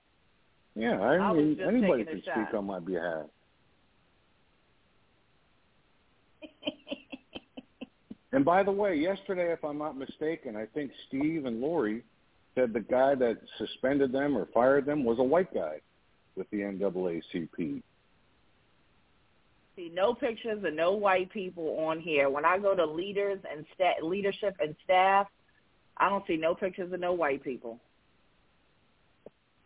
Yeah, 0.76 1.00
I, 1.00 1.18
I 1.18 1.34
mean, 1.34 1.60
anybody 1.62 2.04
can 2.04 2.18
a 2.18 2.22
speak 2.22 2.54
on 2.54 2.66
my 2.66 2.80
behalf. 2.80 3.28
And 8.36 8.44
by 8.44 8.64
the 8.64 8.72
way, 8.72 8.98
yesterday, 8.98 9.54
if 9.54 9.64
I'm 9.64 9.78
not 9.78 9.98
mistaken, 9.98 10.58
I 10.58 10.66
think 10.66 10.92
Steve 11.08 11.46
and 11.46 11.62
Lori 11.62 12.04
said 12.54 12.74
the 12.74 12.82
guy 12.82 13.16
that 13.16 13.38
suspended 13.58 14.12
them 14.12 14.38
or 14.38 14.50
fired 14.54 14.86
them 14.86 15.06
was 15.06 15.20
a 15.20 15.24
white 15.24 15.54
guy 15.54 15.80
with 16.36 16.50
the 16.50 16.58
NAACP. 16.58 17.82
See 19.78 19.92
no 19.94 20.14
pictures 20.14 20.62
of 20.66 20.74
no 20.74 20.92
white 20.92 21.32
people 21.32 21.80
on 21.80 22.02
here. 22.02 22.30
When 22.30 22.44
I 22.44 22.60
go 22.60 22.76
to 22.76 22.86
leaders 22.86 23.40
and 23.50 23.66
sta- 23.74 24.06
leadership 24.06 24.58
and 24.60 24.76
staff, 24.84 25.28
I 25.96 26.10
don't 26.10 26.28
see 26.28 26.36
no 26.36 26.54
pictures 26.54 26.92
of 26.92 27.00
no 27.00 27.14
white 27.14 27.42
people. 27.42 27.80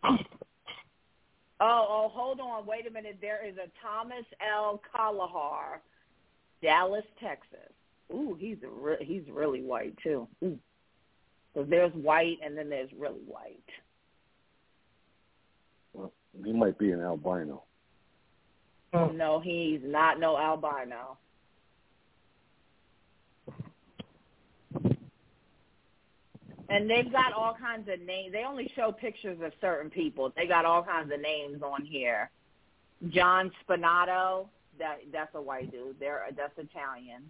Oh, 1.62 1.86
oh, 1.86 2.10
hold 2.10 2.40
on. 2.40 2.64
Wait 2.64 2.86
a 2.86 2.90
minute. 2.90 3.18
There 3.20 3.46
is 3.46 3.54
a 3.58 3.68
Thomas 3.86 4.24
L. 4.40 4.80
Kalahar, 4.94 5.82
Dallas, 6.62 7.04
Texas. 7.22 7.70
Ooh, 8.12 8.36
he's 8.38 8.56
re- 8.62 8.96
he's 9.00 9.22
really 9.30 9.62
white 9.62 9.94
too. 10.02 10.26
Ooh. 10.44 10.58
So 11.54 11.64
there's 11.68 11.92
white 11.92 12.38
and 12.44 12.56
then 12.56 12.68
there's 12.68 12.90
really 12.96 13.20
white. 13.26 13.58
Well, 15.92 16.12
he 16.44 16.52
might 16.52 16.78
be 16.78 16.92
an 16.92 17.00
albino. 17.00 17.64
Oh. 18.92 19.06
No, 19.08 19.40
he's 19.40 19.80
not 19.84 20.18
no 20.18 20.36
albino. 20.36 21.16
And 26.68 26.88
they've 26.88 27.10
got 27.10 27.32
all 27.32 27.56
kinds 27.60 27.88
of 27.92 28.00
names. 28.00 28.32
They 28.32 28.44
only 28.44 28.70
show 28.76 28.92
pictures 28.92 29.38
of 29.42 29.52
certain 29.60 29.90
people. 29.90 30.32
They 30.36 30.46
got 30.46 30.64
all 30.64 30.84
kinds 30.84 31.12
of 31.12 31.20
names 31.20 31.62
on 31.62 31.84
here. 31.84 32.30
John 33.08 33.50
Spinato, 33.68 34.46
that 34.78 34.98
that's 35.12 35.34
a 35.34 35.42
white 35.42 35.72
dude. 35.72 35.96
They're 35.98 36.26
that's 36.36 36.56
Italian. 36.56 37.22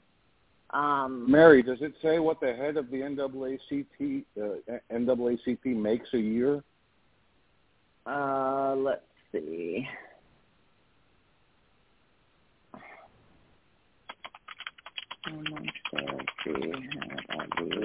Um 0.73 1.31
Mary, 1.31 1.63
does 1.63 1.79
it 1.81 1.95
say 2.01 2.19
what 2.19 2.41
the 2.41 2.55
head 2.55 2.77
of 2.77 2.91
the 2.91 2.99
NAACP 2.99 4.25
uh, 4.41 4.79
NAACP 4.93 5.77
makes 5.77 6.09
a 6.15 6.19
year? 6.19 6.63
uh 8.07 8.75
let's 8.77 9.03
see. 9.33 9.87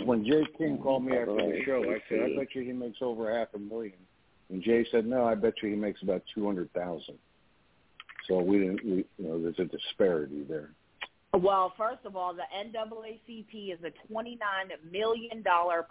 When 0.05 0.25
Jay 0.25 0.45
King 0.57 0.79
called 0.81 1.05
me 1.05 1.17
after 1.17 1.35
the 1.35 1.61
show, 1.65 1.83
I 1.83 2.01
said, 2.09 2.19
"I 2.21 2.35
bet 2.37 2.55
you 2.55 2.63
he 2.63 2.71
makes 2.71 2.97
over 3.01 3.35
half 3.37 3.49
a 3.53 3.59
million. 3.59 3.97
And 4.49 4.61
Jay 4.61 4.85
said, 4.91 5.05
"No, 5.05 5.25
I 5.25 5.35
bet 5.35 5.55
you 5.61 5.69
he 5.69 5.75
makes 5.75 6.01
about 6.01 6.23
two 6.33 6.45
hundred 6.45 6.71
thousand. 6.73 7.17
So 8.27 8.39
we 8.39 8.59
didn't, 8.59 8.83
we, 8.83 9.05
you 9.17 9.27
know, 9.27 9.41
there's 9.41 9.59
a 9.59 9.65
disparity 9.65 10.43
there. 10.43 10.71
Well, 11.37 11.73
first 11.77 12.05
of 12.05 12.15
all, 12.15 12.33
the 12.33 12.43
NAACP 12.55 13.73
is 13.73 13.79
a 13.83 14.13
$29 14.13 14.37
million 14.89 15.43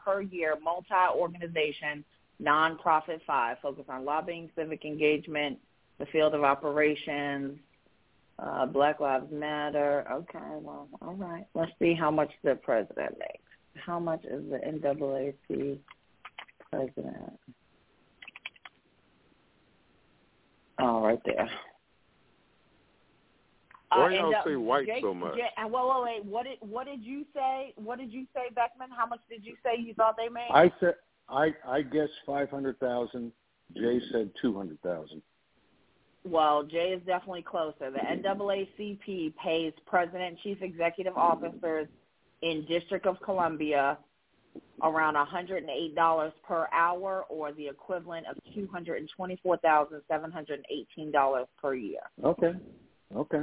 per 0.05 0.23
year 0.23 0.55
multi-organization 0.63 2.05
nonprofit 2.43 3.21
five 3.27 3.59
focused 3.63 3.91
on 3.91 4.05
lobbying, 4.05 4.51
civic 4.57 4.85
engagement, 4.85 5.59
the 5.99 6.07
field 6.07 6.35
of 6.35 6.45
operations, 6.45 7.59
uh, 8.39 8.67
Black 8.67 9.01
Lives 9.01 9.31
Matter. 9.31 10.07
Okay, 10.11 10.39
well, 10.61 10.89
all 11.03 11.15
right. 11.15 11.47
Let's 11.55 11.73
see 11.79 11.95
how 11.95 12.11
much 12.11 12.31
the 12.43 12.55
president 12.57 13.17
makes. 13.19 13.45
How 13.85 13.99
much 13.99 14.25
is 14.25 14.43
the 14.51 14.59
NAACP 14.59 15.79
president? 16.71 17.39
Oh, 20.79 21.03
right 21.03 21.21
there. 21.25 21.51
Why 23.95 24.07
Uh, 24.07 24.11
y'all 24.31 24.35
uh, 24.35 24.45
say 24.45 24.57
white 24.57 24.87
Jake- 24.87 25.03
so 25.03 25.15
much? 25.15 25.37
Ja- 25.37 25.67
wait, 25.67 25.73
wait, 25.73 26.03
wait. 26.05 26.25
What 26.25 26.45
did 26.45 26.59
what 26.61 26.87
did 26.87 27.03
you 27.03 27.25
say? 27.35 27.73
What 27.77 27.99
did 27.99 28.13
you 28.13 28.27
say, 28.35 28.51
Beckman? 28.55 28.91
How 28.91 29.07
much 29.07 29.21
did 29.29 29.45
you 29.45 29.57
say 29.63 29.77
you 29.79 29.95
thought 29.95 30.17
they 30.17 30.29
made? 30.29 30.49
I 30.53 30.73
said, 30.81 30.97
I, 31.29 31.55
I 31.67 31.83
guess 31.83 32.09
five 32.27 32.51
hundred 32.51 32.79
thousand. 32.81 33.33
Jay 33.77 34.01
said 34.13 34.31
two 34.41 34.57
hundred 34.57 34.81
thousand. 34.83 35.23
Well, 36.25 36.65
Jay 36.65 36.93
is 36.93 37.03
definitely 37.07 37.43
closer. 37.43 37.91
The 37.91 37.99
NAACP 37.99 39.35
pays 39.37 39.73
president 39.87 40.39
chief 40.43 40.63
executive 40.63 41.17
officers 41.17 41.87
in 42.41 42.65
District 42.67 43.07
of 43.07 43.21
Columbia 43.21 43.99
around 44.83 45.15
$108 45.17 46.33
per 46.47 46.67
hour 46.73 47.25
or 47.29 47.53
the 47.53 47.69
equivalent 47.69 48.27
of 48.27 48.37
$224,718 48.57 51.47
per 51.61 51.75
year. 51.75 52.01
Okay, 52.23 52.55
okay. 53.15 53.43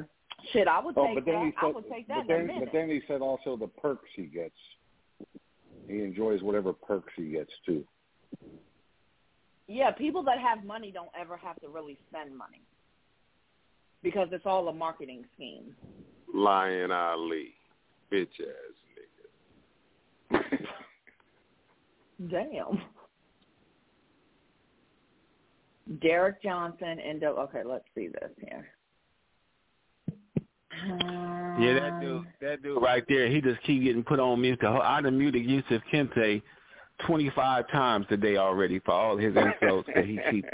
Shit, 0.51 0.67
I 0.67 0.79
would 0.79 0.97
Oh, 0.97 1.05
take 1.07 1.15
but 1.15 1.25
then 1.25 1.35
that. 1.35 1.45
he 1.45 1.53
I 1.61 1.65
would 1.71 1.89
take 1.89 2.07
but 2.07 2.15
that 2.15 2.21
in 2.21 2.27
then, 2.27 2.39
a 2.41 2.43
minute. 2.47 2.63
but 2.65 2.73
then 2.73 2.89
he 2.89 3.01
said 3.07 3.21
also 3.21 3.55
the 3.55 3.67
perks 3.67 4.09
he 4.15 4.23
gets. 4.23 4.55
He 5.87 6.01
enjoys 6.01 6.41
whatever 6.41 6.73
perks 6.73 7.13
he 7.15 7.29
gets 7.31 7.51
too. 7.65 7.85
Yeah, 9.67 9.91
people 9.91 10.23
that 10.23 10.39
have 10.39 10.63
money 10.65 10.91
don't 10.91 11.09
ever 11.19 11.37
have 11.37 11.59
to 11.61 11.69
really 11.69 11.97
spend 12.09 12.35
money 12.37 12.61
because 14.03 14.27
it's 14.31 14.45
all 14.45 14.67
a 14.67 14.73
marketing 14.73 15.25
scheme. 15.35 15.75
Lion 16.33 16.91
Ali, 16.91 17.53
bitch 18.11 18.39
ass 18.39 18.75
nigga. 20.31 20.67
Damn. 22.29 22.81
Derrick 26.01 26.41
Johnson 26.41 26.99
and 26.99 27.23
okay, 27.23 27.63
let's 27.65 27.85
see 27.95 28.07
this 28.07 28.31
here. 28.39 28.67
Yeah, 31.59 31.73
that 31.73 31.93
uh, 31.93 31.99
dude, 31.99 32.25
that 32.41 32.63
dude 32.63 32.81
right 32.81 33.03
there, 33.07 33.27
he 33.29 33.41
just 33.41 33.61
keep 33.63 33.83
getting 33.83 34.03
put 34.03 34.19
on 34.19 34.41
mute. 34.41 34.63
I 34.63 35.01
done 35.01 35.17
muted 35.17 35.45
Yusuf 35.45 35.81
Kente 35.91 36.41
25 37.05 37.69
times 37.71 38.05
today 38.09 38.37
already 38.37 38.79
for 38.79 38.91
all 38.91 39.17
his 39.17 39.35
insults 39.35 39.89
that 39.93 40.05
he 40.05 40.19
keeps. 40.31 40.47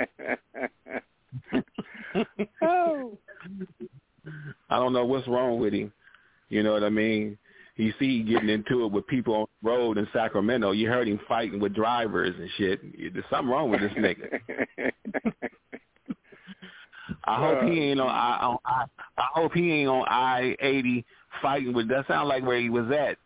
oh. 2.61 3.17
I 4.69 4.77
don't 4.77 4.93
know 4.93 5.05
what's 5.05 5.27
wrong 5.27 5.59
with 5.59 5.73
him. 5.73 5.91
You 6.49 6.63
know 6.63 6.73
what 6.73 6.83
I 6.83 6.89
mean? 6.89 7.37
You 7.75 7.93
see, 7.99 8.23
getting 8.23 8.49
into 8.49 8.85
it 8.85 8.91
with 8.91 9.05
people 9.07 9.35
on 9.35 9.45
the 9.61 9.69
road 9.69 9.97
in 9.97 10.07
Sacramento. 10.11 10.71
You 10.71 10.89
heard 10.89 11.07
him 11.07 11.19
fighting 11.27 11.59
with 11.59 11.75
drivers 11.75 12.33
and 12.37 12.49
shit. 12.57 12.81
There's 13.13 13.25
something 13.29 13.49
wrong 13.49 13.69
with 13.69 13.81
this 13.81 13.91
nigga. 13.93 14.39
I 17.23 17.39
hope 17.39 17.63
he 17.63 17.79
ain't 17.79 17.99
on 17.99 18.09
I, 18.09 18.39
on 18.41 18.57
I 18.65 18.85
I 19.17 19.27
hope 19.33 19.53
he 19.53 19.71
ain't 19.71 19.89
on 19.89 20.05
I 20.07 20.55
eighty 20.59 21.05
fighting 21.41 21.73
with. 21.73 21.87
That 21.89 22.07
sound 22.07 22.29
like 22.29 22.43
where 22.43 22.59
he 22.59 22.69
was 22.69 22.89
at. 22.91 23.17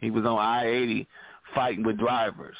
He 0.00 0.10
was 0.10 0.24
on 0.24 0.38
I 0.38 0.66
eighty 0.66 1.06
fighting 1.54 1.84
with 1.84 1.98
drivers. 1.98 2.56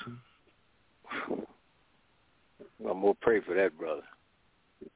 I'm 1.30 3.00
gonna 3.00 3.14
pray 3.20 3.40
for 3.40 3.54
that 3.54 3.76
brother. 3.78 4.02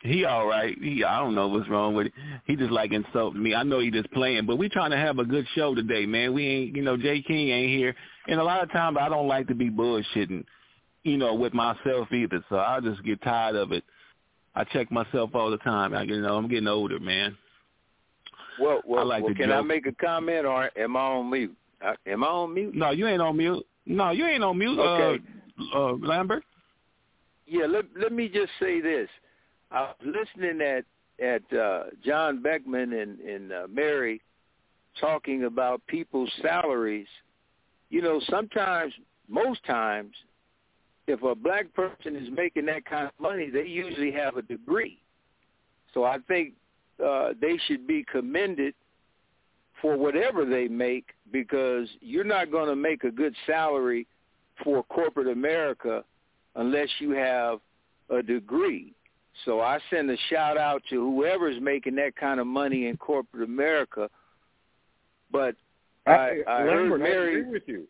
He 0.01 0.25
all 0.25 0.47
right. 0.47 0.77
He 0.81 1.03
I 1.05 1.19
don't 1.19 1.35
know 1.35 1.49
what's 1.49 1.69
wrong 1.69 1.95
with 1.95 2.07
it. 2.07 2.13
He 2.47 2.57
just 2.57 2.71
like 2.71 2.93
insulting 2.93 3.43
me. 3.43 3.55
I 3.55 3.63
know 3.63 3.81
he 3.81 3.91
just 3.91 4.11
playing, 4.13 4.47
but 4.47 4.57
we 4.57 4.69
trying 4.69 4.91
to 4.93 4.97
have 4.97 5.19
a 5.19 5.25
good 5.25 5.47
show 5.55 5.75
today, 5.75 6.07
man. 6.07 6.33
We 6.33 6.47
ain't 6.47 6.77
you 6.77 6.83
know 6.83 6.97
Jay 6.97 7.23
King 7.23 7.49
ain't 7.51 7.71
here, 7.71 7.95
and 8.29 8.39
a 8.39 8.45
lot 8.45 8.63
of 8.63 8.71
times 8.71 8.97
I 9.01 9.09
don't 9.09 9.29
like 9.29 9.49
to 9.49 9.55
be 9.55 9.71
bullshitting, 9.71 10.45
you 11.03 11.17
know, 11.17 11.35
with 11.35 11.55
myself 11.55 12.13
either. 12.13 12.45
So 12.49 12.59
I 12.59 12.81
just 12.81 13.03
get 13.05 13.23
tired 13.23 13.57
of 13.57 13.73
it. 13.73 13.85
I 14.55 14.65
check 14.65 14.91
myself 14.91 15.35
all 15.35 15.51
the 15.51 15.59
time. 15.59 15.95
I 15.95 16.03
you 16.03 16.21
know 16.21 16.37
I'm 16.37 16.49
getting 16.49 16.69
older, 16.69 17.01
man. 17.01 17.37
Well, 18.61 18.83
well, 18.87 19.01
I 19.01 19.05
like 19.05 19.25
well 19.25 19.35
can 19.35 19.51
I 19.51 19.63
make 19.63 19.87
a 19.87 19.93
comment 19.93 20.47
or 20.47 20.71
am 20.79 20.97
I 20.97 21.01
on 21.01 21.31
mute? 21.31 21.57
Uh, 21.85 21.95
am 22.07 22.23
I 22.23 22.29
on 22.29 22.55
mute? 22.55 22.75
No, 22.75 22.91
you 22.91 23.07
ain't 23.09 23.23
on 23.23 23.37
mute. 23.37 23.67
No, 23.87 24.11
you 24.11 24.27
ain't 24.27 24.45
on 24.45 24.59
mute, 24.59 24.79
Okay. 24.79 25.23
uh, 25.75 25.79
uh, 25.79 25.93
Lambert. 25.95 26.45
Yeah, 27.47 27.67
let 27.67 27.85
let 27.99 28.13
me 28.13 28.29
just 28.29 28.53
say 28.61 28.81
this. 28.81 29.09
I 29.71 29.81
was 29.83 29.95
listening 30.05 30.61
at 30.61 30.85
at 31.23 31.59
uh, 31.59 31.85
John 32.05 32.43
Beckman 32.43 32.93
and 32.93 33.19
and 33.21 33.53
uh, 33.53 33.67
Mary 33.71 34.21
talking 35.01 35.45
about 35.45 35.85
people's 35.87 36.31
salaries. 36.43 37.09
You 37.91 38.03
know, 38.03 38.21
sometimes, 38.31 38.93
most 39.29 39.65
times, 39.65 40.13
if 41.07 41.23
a 41.23 41.35
black 41.35 41.73
person 41.75 42.17
is 42.17 42.29
making 42.31 42.67
that 42.67 42.85
kind 42.85 43.07
of 43.07 43.13
money, 43.21 43.51
they 43.51 43.65
usually 43.65 44.13
have 44.13 44.37
a 44.37 44.43
degree. 44.43 44.99
So 45.95 46.05
I 46.05 46.19
think 46.29 46.55
uh, 47.05 47.31
they 47.41 47.59
should 47.67 47.87
be 47.87 48.05
commended 48.11 48.75
for 49.81 49.97
whatever 49.97 50.45
they 50.45 50.69
make 50.69 51.09
because 51.33 51.89
you're 52.01 52.25
not 52.25 52.51
going 52.53 52.69
to 52.69 52.77
make 52.77 53.05
a 53.05 53.11
good 53.11 53.35
salary 53.47 54.07
for 54.63 54.85
corporate 54.85 55.27
America 55.27 56.05
unless 56.55 56.89
you 57.01 57.11
have 57.11 57.59
a 58.11 58.23
degree. 58.23 58.95
So 59.45 59.61
I 59.61 59.79
send 59.91 60.11
a 60.11 60.17
shout 60.31 60.57
out 60.57 60.83
to 60.91 60.97
whoever's 60.97 61.61
making 61.61 61.97
that 61.97 62.15
kind 62.17 62.39
of 62.39 62.47
money 62.47 62.87
in 62.87 62.97
corporate 62.97 63.43
America. 63.43 64.09
But 65.33 65.57
I, 66.07 66.43
I 66.47 66.61
heard 66.61 66.91
Lambert, 66.91 67.03
I 67.03 67.07
agree 67.07 67.51
with 67.51 67.63
you. 67.67 67.87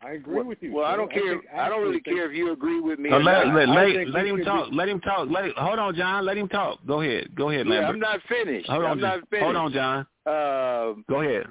I 0.00 0.12
agree 0.12 0.36
well, 0.36 0.44
with 0.44 0.58
you. 0.60 0.72
well, 0.72 0.84
I 0.84 0.96
don't 0.96 1.10
care. 1.10 1.40
think- 1.40 1.44
I, 1.52 1.68
don't 1.68 1.82
really 1.82 1.96
actually 1.96 2.14
care 2.14 2.30
if 2.30 2.36
you 2.36 2.52
agree 2.52 2.80
with 2.80 3.00
me. 3.00 3.10
Uh, 3.10 3.16
or 3.16 3.22
let 3.22 3.46
not. 3.48 3.54
let, 3.54 3.68
let, 3.68 4.08
let 4.10 4.26
him 4.26 4.36
should 4.36 4.44
talk. 4.44 4.68
Let 4.72 4.88
him 4.88 5.00
talk. 5.00 5.28
Let 5.28 5.50
hold 5.56 5.78
on, 5.78 5.94
John. 5.96 6.24
Let 6.24 6.38
him 6.38 6.48
talk. 6.48 6.78
Go 6.86 7.00
ahead. 7.02 7.34
Go 7.34 7.50
ahead, 7.50 7.66
yeah, 7.66 7.72
Lambert. 7.72 7.94
I'm 7.94 8.00
not 8.00 8.20
finished. 8.28 8.68
hold 8.68 8.84
on, 8.84 8.90
I'm 8.92 9.00
not 9.00 9.18
John. 9.18 9.26
finished. 9.30 9.44
hold 9.44 9.56
on, 9.56 9.72
John. 9.72 9.98
Um, 10.26 11.04
Go 11.08 11.22
ahead. 11.22 11.46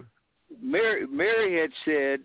Mary, 0.61 1.05
Mary 1.07 1.59
had 1.59 1.71
said 1.83 2.21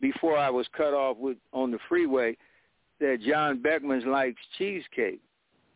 before 0.00 0.38
I 0.38 0.48
was 0.48 0.66
cut 0.74 0.94
off 0.94 1.18
with 1.18 1.36
on 1.52 1.70
the 1.70 1.78
freeway 1.88 2.36
that 3.00 3.18
John 3.26 3.60
Beckman 3.60 4.10
likes 4.10 4.40
cheesecake. 4.56 5.20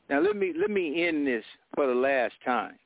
Now 0.08 0.20
let 0.20 0.36
me 0.36 0.52
let 0.58 0.70
me 0.70 1.06
end 1.06 1.26
this 1.26 1.44
for 1.74 1.86
the 1.86 1.94
last 1.94 2.34
time. 2.44 2.76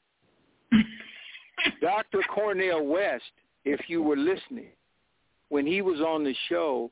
Dr. 1.80 2.20
Cornel 2.34 2.86
West, 2.86 3.24
if 3.64 3.80
you 3.88 4.02
were 4.02 4.16
listening, 4.16 4.70
when 5.48 5.66
he 5.66 5.82
was 5.82 6.00
on 6.00 6.24
the 6.24 6.34
show, 6.48 6.90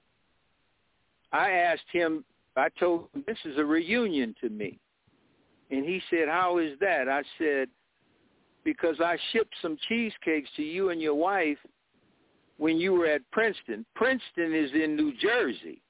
I 1.32 1.50
asked 1.50 1.90
him, 1.92 2.24
I 2.56 2.68
told 2.80 3.08
him 3.14 3.24
this 3.26 3.38
is 3.44 3.58
a 3.58 3.64
reunion 3.64 4.34
to 4.40 4.48
me. 4.48 4.78
And 5.70 5.84
he 5.84 6.00
said, 6.10 6.28
how 6.28 6.58
is 6.58 6.78
that? 6.80 7.08
I 7.08 7.22
said, 7.38 7.68
because 8.64 8.96
I 9.00 9.16
shipped 9.32 9.54
some 9.60 9.76
cheesecakes 9.88 10.48
to 10.56 10.62
you 10.62 10.90
and 10.90 11.00
your 11.00 11.14
wife 11.14 11.58
when 12.56 12.78
you 12.78 12.92
were 12.92 13.06
at 13.06 13.28
Princeton. 13.30 13.84
Princeton 13.94 14.54
is 14.54 14.70
in 14.72 14.96
New 14.96 15.12
Jersey. 15.20 15.82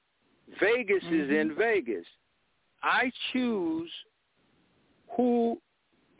Vegas 0.59 1.03
is 1.03 1.29
mm-hmm. 1.29 1.33
in 1.33 1.55
Vegas. 1.55 2.05
I 2.83 3.11
choose 3.31 3.89
who 5.15 5.57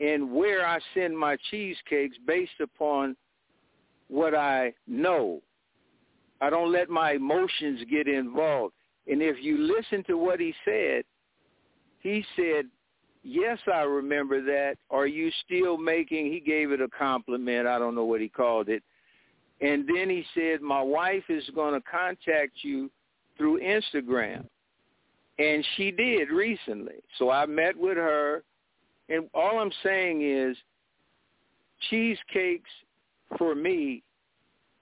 and 0.00 0.32
where 0.32 0.66
I 0.66 0.78
send 0.94 1.18
my 1.18 1.36
cheesecakes 1.50 2.16
based 2.26 2.60
upon 2.60 3.16
what 4.08 4.34
I 4.34 4.72
know. 4.86 5.42
I 6.40 6.50
don't 6.50 6.72
let 6.72 6.88
my 6.88 7.12
emotions 7.12 7.80
get 7.90 8.06
involved. 8.06 8.74
And 9.06 9.22
if 9.22 9.36
you 9.42 9.58
listen 9.58 10.04
to 10.04 10.14
what 10.14 10.38
he 10.38 10.54
said, 10.64 11.04
he 12.00 12.24
said, 12.36 12.66
yes, 13.22 13.58
I 13.72 13.80
remember 13.80 14.42
that. 14.44 14.76
Are 14.90 15.06
you 15.06 15.30
still 15.44 15.76
making, 15.76 16.32
he 16.32 16.40
gave 16.40 16.70
it 16.70 16.80
a 16.80 16.88
compliment. 16.88 17.66
I 17.66 17.78
don't 17.78 17.94
know 17.94 18.04
what 18.04 18.20
he 18.20 18.28
called 18.28 18.68
it. 18.68 18.82
And 19.60 19.88
then 19.88 20.08
he 20.08 20.24
said, 20.34 20.60
my 20.60 20.80
wife 20.80 21.24
is 21.28 21.44
going 21.54 21.74
to 21.74 21.80
contact 21.90 22.52
you 22.62 22.90
through 23.36 23.60
Instagram. 23.60 24.44
And 25.38 25.66
she 25.76 25.90
did 25.90 26.30
recently. 26.30 27.02
So 27.18 27.30
I 27.30 27.46
met 27.46 27.76
with 27.76 27.96
her. 27.96 28.42
And 29.08 29.28
all 29.34 29.58
I'm 29.58 29.72
saying 29.82 30.22
is 30.22 30.56
cheesecakes 31.88 32.70
for 33.36 33.54
me 33.54 34.02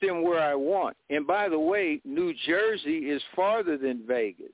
them 0.00 0.22
where 0.22 0.40
I 0.40 0.54
want. 0.54 0.96
And 1.10 1.26
by 1.26 1.48
the 1.48 1.58
way, 1.58 2.00
New 2.04 2.32
Jersey 2.46 3.10
is 3.10 3.22
farther 3.34 3.76
than 3.76 4.02
Vegas. 4.06 4.52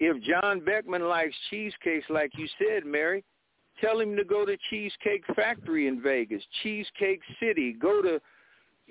If 0.00 0.22
John 0.22 0.60
Beckman 0.60 1.02
likes 1.08 1.34
cheesecakes 1.50 2.06
like 2.08 2.30
you 2.36 2.46
said, 2.58 2.84
Mary, 2.86 3.24
tell 3.80 3.98
him 4.00 4.16
to 4.16 4.24
go 4.24 4.44
to 4.44 4.56
Cheesecake 4.70 5.24
Factory 5.34 5.88
in 5.88 6.00
Vegas, 6.00 6.42
Cheesecake 6.62 7.20
City, 7.40 7.72
go 7.72 8.00
to 8.02 8.20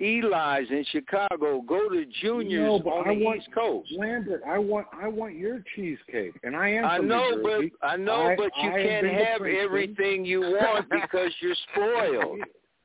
Eli's 0.00 0.70
in 0.70 0.84
Chicago, 0.92 1.60
go 1.66 1.88
to 1.88 2.04
Junior's 2.22 2.82
no, 2.84 2.90
on 2.92 3.08
I 3.08 3.14
the 3.14 3.24
want, 3.24 3.40
East 3.40 3.48
Coast. 3.52 3.90
Lambert, 3.96 4.42
I 4.46 4.56
want 4.58 4.86
I 4.92 5.08
want 5.08 5.34
your 5.34 5.64
cheesecake, 5.74 6.34
and 6.44 6.54
I 6.54 6.68
am. 6.68 6.84
I 6.84 6.98
know, 6.98 7.40
but 7.42 7.64
I 7.86 7.96
know, 7.96 8.28
I- 8.28 8.36
but 8.36 8.52
you 8.62 8.70
I 8.70 8.82
can't 8.82 9.06
have 9.06 9.42
everything 9.42 10.24
you 10.24 10.40
want 10.42 10.88
because 10.88 11.32
you're 11.40 11.56
spoiled. 11.72 12.38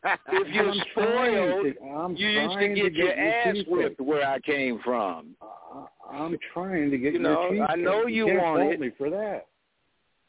If 0.06 0.48
you're 0.54 0.74
spoiled, 0.92 1.66
to- 1.76 1.84
I'm 1.86 2.16
you 2.16 2.28
used 2.28 2.60
to 2.60 2.68
get 2.70 2.94
your 2.94 3.14
ass 3.14 3.56
whipped 3.68 4.02
where 4.02 4.28
I 4.28 4.40
came 4.40 4.80
from. 4.84 5.36
I'm 6.12 6.38
trying 6.54 6.92
to 6.92 6.98
get 6.98 7.14
You 7.14 7.20
your 7.20 7.30
know, 7.34 7.50
cheesecake. 7.50 7.68
I 7.70 7.76
know 7.76 8.06
you 8.08 8.26
can't 8.28 8.40
want 8.42 8.74
it. 8.74 8.80
me 8.80 8.92
for 8.98 9.10
that. 9.10 9.48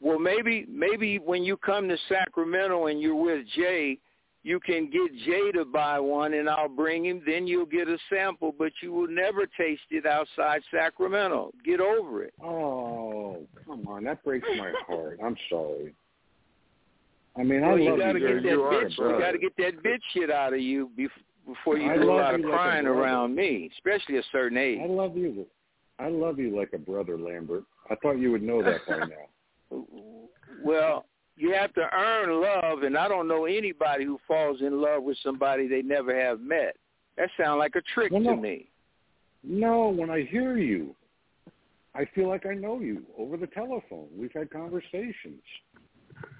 Well, 0.01 0.19
maybe 0.19 0.65
maybe 0.67 1.19
when 1.19 1.43
you 1.43 1.57
come 1.57 1.87
to 1.89 1.97
Sacramento 2.09 2.87
and 2.87 3.01
you're 3.01 3.15
with 3.15 3.45
Jay, 3.55 3.97
you 4.43 4.59
can 4.59 4.89
get 4.91 5.11
Jay 5.25 5.51
to 5.53 5.65
buy 5.65 5.99
one, 5.99 6.33
and 6.33 6.49
I'll 6.49 6.69
bring 6.69 7.05
him. 7.05 7.21
Then 7.25 7.47
you'll 7.47 7.65
get 7.65 7.87
a 7.87 7.97
sample, 8.09 8.53
but 8.57 8.71
you 8.83 8.91
will 8.91 9.07
never 9.07 9.47
taste 9.57 9.81
it 9.91 10.05
outside 10.05 10.61
Sacramento. 10.71 11.51
Get 11.65 11.79
over 11.79 12.23
it. 12.23 12.33
Oh, 12.43 13.47
come 13.65 13.87
on, 13.87 14.03
that 14.03 14.23
breaks 14.23 14.47
my 14.57 14.73
heart. 14.87 15.19
I'm 15.23 15.37
sorry. 15.49 15.95
I 17.37 17.43
mean, 17.43 17.63
I 17.63 17.69
well, 17.69 17.79
you 17.79 17.89
love 17.91 17.99
gotta 17.99 18.19
you. 18.19 18.27
get 18.27 18.43
that 18.43 18.49
You 18.49 18.63
are 18.63 18.83
bitch. 18.85 18.97
You 18.97 19.19
got 19.19 19.31
to 19.31 19.37
get 19.37 19.57
that 19.57 19.83
bitch 19.83 19.99
shit 20.13 20.31
out 20.31 20.53
of 20.53 20.59
you 20.61 20.89
bef- 20.97 21.09
before 21.45 21.77
you 21.77 21.91
I 21.91 21.97
do 21.97 22.03
a 22.03 22.13
lot 22.13 22.33
of 22.33 22.39
you 22.41 22.47
like 22.49 22.55
crying 22.55 22.85
around 22.87 23.35
me, 23.35 23.69
especially 23.73 24.17
a 24.17 24.23
certain 24.31 24.57
age. 24.57 24.79
I 24.81 24.87
love 24.87 25.17
you. 25.17 25.45
I 25.99 26.09
love 26.09 26.39
you 26.39 26.55
like 26.57 26.71
a 26.73 26.77
brother, 26.77 27.17
Lambert. 27.17 27.63
I 27.89 27.95
thought 27.95 28.13
you 28.19 28.31
would 28.31 28.43
know 28.43 28.63
that 28.63 28.81
by 28.87 28.99
now. 28.99 29.27
Well, 30.63 31.05
you 31.37 31.51
have 31.53 31.73
to 31.73 31.87
earn 31.93 32.41
love, 32.41 32.83
and 32.83 32.97
I 32.97 33.07
don't 33.07 33.27
know 33.27 33.45
anybody 33.45 34.05
who 34.05 34.17
falls 34.27 34.61
in 34.61 34.81
love 34.81 35.03
with 35.03 35.17
somebody 35.21 35.67
they 35.67 35.81
never 35.81 36.17
have 36.19 36.39
met. 36.39 36.77
That 37.17 37.29
sounds 37.37 37.59
like 37.59 37.75
a 37.75 37.81
trick 37.93 38.11
Well, 38.11 38.21
to 38.21 38.27
no. 38.31 38.35
me. 38.37 38.69
No, 39.43 39.89
when 39.89 40.09
I 40.09 40.23
hear 40.23 40.57
you, 40.57 40.95
I 41.93 42.05
feel 42.15 42.29
like 42.29 42.45
I 42.45 42.53
know 42.53 42.79
you 42.79 43.03
over 43.17 43.37
the 43.37 43.47
telephone. 43.47 44.07
We've 44.17 44.31
had 44.31 44.49
conversations. 44.49 45.43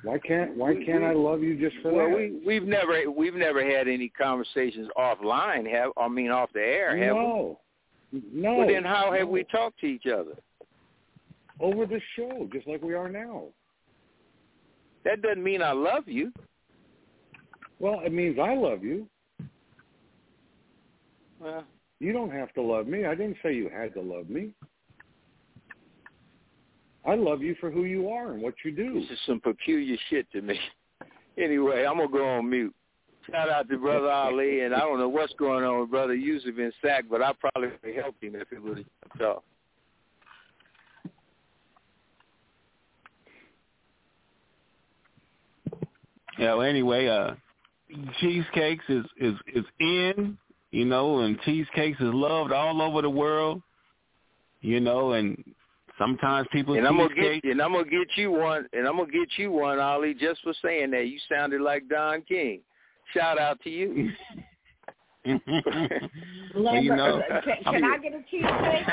Why 0.03 0.19
can't 0.19 0.55
Why 0.55 0.73
We- 0.73 0.85
can't 0.85 1.01
we- 1.01 1.07
I 1.07 1.13
love 1.13 1.41
you 1.43 1.55
just 1.57 1.81
for 1.81 1.91
well, 1.91 2.09
that? 2.09 2.15
we 2.15 2.41
we've 2.45 2.63
never 2.67 3.09
we've 3.09 3.35
never 3.35 3.63
had 3.65 3.87
any 3.87 4.09
conversations 4.09 4.89
offline. 4.97 5.69
Have 5.69 5.91
I 5.97 6.07
mean 6.07 6.31
off 6.31 6.51
the 6.53 6.61
air? 6.61 6.95
Have 6.97 7.15
we? 7.15 7.21
no, 7.21 7.59
no. 8.31 8.55
Well, 8.55 8.67
then 8.67 8.83
how 8.83 9.11
have 9.11 9.27
no. 9.27 9.31
we 9.33 9.43
talked 9.45 9.79
to 9.79 9.87
each 9.87 10.05
other? 10.07 10.35
over 11.61 11.85
the 11.85 12.01
show, 12.17 12.49
just 12.51 12.67
like 12.67 12.81
we 12.81 12.93
are 12.93 13.07
now? 13.07 13.43
That 15.05 15.21
doesn't 15.21 15.41
mean 15.41 15.61
I 15.61 15.71
love 15.71 16.05
you. 16.05 16.33
Well, 17.79 18.01
it 18.01 18.11
means 18.11 18.37
I 18.37 18.55
love 18.55 18.83
you. 18.83 19.07
Well, 21.39 21.63
You 21.99 22.11
don't 22.11 22.31
have 22.31 22.51
to 22.55 22.61
love 22.61 22.87
me. 22.87 23.05
I 23.05 23.15
didn't 23.15 23.37
say 23.41 23.53
you 23.53 23.69
had 23.69 23.93
to 23.93 24.01
love 24.01 24.29
me. 24.29 24.51
I 27.05 27.15
love 27.15 27.41
you 27.41 27.55
for 27.59 27.69
who 27.69 27.83
you 27.85 28.09
are 28.09 28.31
and 28.31 28.41
what 28.41 28.55
you 28.63 28.71
do. 28.71 28.93
this 28.99 29.09
is 29.09 29.19
some 29.25 29.39
peculiar 29.39 29.97
shit 30.09 30.31
to 30.31 30.41
me. 30.41 30.59
Anyway, 31.37 31.83
I'm 31.85 31.97
gonna 31.97 32.07
go 32.07 32.25
on 32.25 32.49
mute. 32.49 32.73
Shout 33.29 33.49
out 33.49 33.67
to 33.67 33.77
Brother 33.77 34.09
Ali, 34.09 34.61
and 34.61 34.73
I 34.73 34.79
don't 34.79 34.99
know 34.99 35.09
what's 35.09 35.33
going 35.33 35.65
on 35.65 35.81
with 35.81 35.89
Brother 35.89 36.15
Yusuf 36.15 36.57
in 36.57 36.71
Sac, 36.81 37.03
but 37.09 37.21
I 37.21 37.33
probably 37.33 37.71
would 37.71 37.95
have 37.95 38.03
helped 38.03 38.23
him 38.23 38.35
if 38.35 38.47
he 38.49 38.57
would 38.57 38.77
have 38.77 39.19
talked. 39.19 39.45
Yeah. 46.39 46.53
Well, 46.53 46.61
anyway, 46.61 47.07
uh, 47.07 47.31
cheesecakes 48.19 48.85
is 48.87 49.05
is 49.17 49.35
is 49.53 49.65
in, 49.81 50.37
you 50.71 50.85
know, 50.85 51.19
and 51.19 51.39
cheesecakes 51.41 51.99
is 51.99 52.13
loved 52.13 52.51
all 52.51 52.81
over 52.81 53.01
the 53.01 53.09
world, 53.09 53.61
you 54.61 54.79
know, 54.79 55.11
and 55.11 55.43
sometimes 55.97 56.47
people 56.51 56.75
And 56.75 56.87
I'm 56.87 56.97
gonna 56.97 57.09
cheesecake. 57.09 57.43
get 57.43 57.51
and 57.51 57.61
I'm 57.61 57.73
gonna 57.73 57.85
get 57.85 58.07
you 58.15 58.31
one 58.31 58.67
and 58.73 58.87
I'm 58.87 58.97
gonna 58.97 59.11
get 59.11 59.29
you 59.37 59.51
one, 59.51 59.79
Ollie, 59.79 60.13
just 60.13 60.41
for 60.41 60.53
saying 60.63 60.91
that. 60.91 61.07
You 61.07 61.19
sounded 61.31 61.61
like 61.61 61.87
Don 61.89 62.21
King. 62.23 62.61
Shout 63.13 63.39
out 63.39 63.61
to 63.63 63.69
you. 63.69 64.11
Well, 66.55 66.75
you 66.75 66.95
know, 66.95 67.19
uh, 67.19 67.41
can, 67.41 67.63
can 67.63 67.83
I 67.83 67.97
get 67.97 68.13
a 68.13 68.23
cheesecake? 68.29 68.87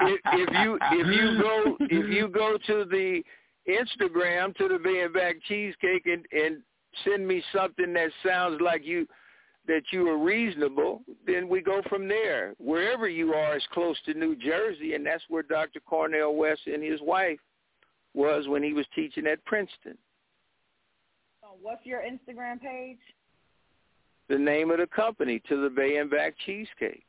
if, 0.00 0.20
if 0.32 0.48
you 0.62 0.78
if 0.80 1.06
you 1.06 1.38
go 1.40 1.76
if 1.80 2.10
you 2.12 2.28
go 2.28 2.56
to 2.66 2.84
the 2.86 3.22
Instagram 3.68 4.56
to 4.56 4.68
the 4.68 4.78
Bay 4.78 5.02
and 5.02 5.12
Back 5.12 5.36
Cheesecake 5.46 6.06
and 6.06 6.24
and 6.32 6.62
send 7.04 7.28
me 7.28 7.42
something 7.54 7.92
that 7.92 8.10
sounds 8.26 8.60
like 8.60 8.84
you 8.84 9.06
that 9.70 9.84
you 9.92 10.08
are 10.08 10.18
reasonable, 10.18 11.02
then 11.24 11.48
we 11.48 11.60
go 11.60 11.80
from 11.88 12.08
there. 12.08 12.54
Wherever 12.58 13.08
you 13.08 13.32
are 13.34 13.56
is 13.56 13.62
close 13.72 13.96
to 14.04 14.14
New 14.14 14.34
Jersey, 14.34 14.94
and 14.94 15.06
that's 15.06 15.22
where 15.28 15.44
Dr. 15.44 15.78
Cornel 15.78 16.34
West 16.34 16.62
and 16.66 16.82
his 16.82 17.00
wife 17.00 17.38
was 18.12 18.48
when 18.48 18.64
he 18.64 18.72
was 18.72 18.84
teaching 18.96 19.28
at 19.28 19.44
Princeton. 19.44 19.96
Uh, 21.44 21.50
what's 21.62 21.86
your 21.86 22.00
Instagram 22.00 22.60
page? 22.60 22.98
The 24.28 24.38
name 24.38 24.72
of 24.72 24.78
the 24.78 24.88
company, 24.88 25.40
to 25.48 25.62
the 25.62 25.70
Bay 25.70 25.98
and 25.98 26.10
Back 26.10 26.34
Cheesecakes. 26.44 27.04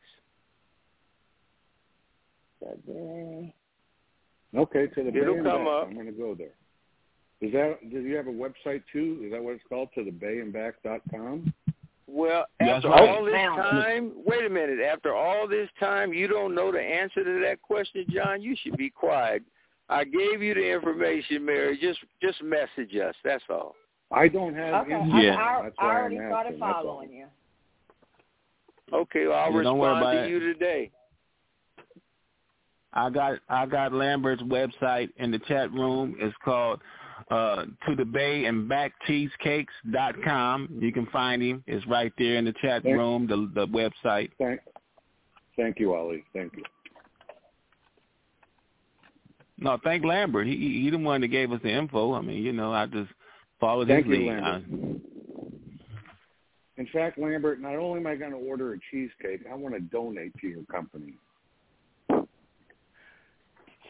Okay, 4.55 4.87
to 4.87 5.03
the 5.03 5.11
Bay 5.11 5.19
It'll 5.19 5.33
Bay 5.33 5.39
and 5.39 5.47
come 5.47 5.65
Back. 5.65 5.73
up. 5.73 5.87
I'm 5.87 5.95
going 5.95 6.05
to 6.05 6.11
go 6.11 6.35
there. 6.35 6.53
Is 7.41 7.51
that? 7.53 7.89
Do 7.89 8.01
you 8.01 8.15
have 8.15 8.27
a 8.27 8.31
website 8.31 8.83
too? 8.93 9.23
Is 9.25 9.31
that 9.31 9.43
what 9.43 9.55
it's 9.55 9.63
called? 9.67 9.89
To 9.95 10.03
the 10.03 10.11
bayandback.com. 10.11 11.51
Well, 12.13 12.45
Yes, 12.59 12.69
after 12.77 12.89
right. 12.89 13.09
all 13.09 13.23
this 13.23 13.33
time, 13.33 14.11
wait 14.25 14.43
a 14.45 14.49
minute. 14.49 14.79
After 14.81 15.15
all 15.15 15.47
this 15.47 15.69
time, 15.79 16.11
you 16.11 16.27
don't 16.27 16.53
know 16.53 16.69
the 16.71 16.81
answer 16.81 17.23
to 17.23 17.39
that 17.45 17.61
question, 17.61 18.05
John. 18.09 18.41
You 18.41 18.53
should 18.61 18.75
be 18.75 18.89
quiet. 18.89 19.43
I 19.87 20.03
gave 20.03 20.41
you 20.41 20.53
the 20.53 20.73
information, 20.73 21.45
Mary. 21.45 21.77
Just 21.77 21.99
just 22.21 22.43
message 22.43 22.95
us. 22.97 23.15
That's 23.23 23.43
all. 23.49 23.75
I 24.11 24.27
don't 24.27 24.53
have 24.55 24.83
Okay, 24.85 24.91
Instagram. 24.91 25.37
I, 25.37 25.59
I, 25.59 25.63
That's 25.63 25.75
I 25.79 25.85
why 25.85 25.99
already 25.99 26.19
I'm 26.19 26.29
started 26.29 26.47
asking. 26.47 26.59
That's 26.59 26.73
all. 26.75 26.83
following 26.83 27.13
you. 27.13 27.25
Okay, 28.93 29.27
well, 29.27 29.39
I'll 29.39 29.53
Yeah, 29.53 29.63
don't 29.63 29.77
worry 29.77 29.93
respond 29.93 30.01
about 30.01 30.21
to 30.21 30.27
it. 30.27 30.29
you 30.29 30.39
today. 30.53 30.91
I 32.93 33.09
got 33.09 33.39
I 33.47 33.65
got 33.65 33.93
Lambert's 33.93 34.41
website 34.43 35.11
in 35.15 35.31
the 35.31 35.39
chat 35.39 35.71
room. 35.71 36.17
It's 36.19 36.35
called 36.43 36.81
uh 37.31 37.65
to 37.87 37.95
the 37.95 38.05
bay 38.05 38.45
and 38.45 38.67
back 38.69 38.91
cheesecakes 39.07 39.73
dot 39.91 40.15
com. 40.23 40.67
You 40.79 40.91
can 40.91 41.05
find 41.07 41.41
him. 41.41 41.63
It's 41.65 41.85
right 41.87 42.11
there 42.17 42.35
in 42.35 42.45
the 42.45 42.53
chat 42.61 42.83
Thank- 42.83 42.97
room, 42.97 43.25
the 43.27 43.49
the 43.55 43.67
website. 43.67 44.29
Thank, 44.37 44.59
thank 45.55 45.79
you, 45.79 45.93
Ali. 45.95 46.23
Thank 46.33 46.55
you. 46.57 46.63
No, 49.57 49.77
thank 49.83 50.03
Lambert. 50.03 50.45
He 50.47 50.55
he 50.57 50.81
he 50.83 50.89
the 50.89 50.97
one 50.97 51.21
that 51.21 51.27
gave 51.29 51.51
us 51.51 51.61
the 51.63 51.69
info. 51.71 52.13
I 52.13 52.21
mean, 52.21 52.43
you 52.43 52.51
know, 52.51 52.73
I 52.73 52.85
just 52.87 53.11
followed 53.59 53.87
Thank 53.87 54.07
his 54.07 54.17
you, 54.17 54.25
lead. 54.25 54.41
Lambert. 54.41 54.63
I- 54.73 54.99
In 56.81 56.87
fact, 56.91 57.19
Lambert, 57.19 57.61
not 57.61 57.75
only 57.75 57.99
am 57.99 58.07
I 58.07 58.15
going 58.15 58.31
to 58.31 58.37
order 58.37 58.73
a 58.73 58.77
cheesecake, 58.89 59.41
I 59.49 59.53
want 59.53 59.75
to 59.75 59.81
donate 59.81 60.33
to 60.41 60.47
your 60.47 60.63
company. 60.63 61.13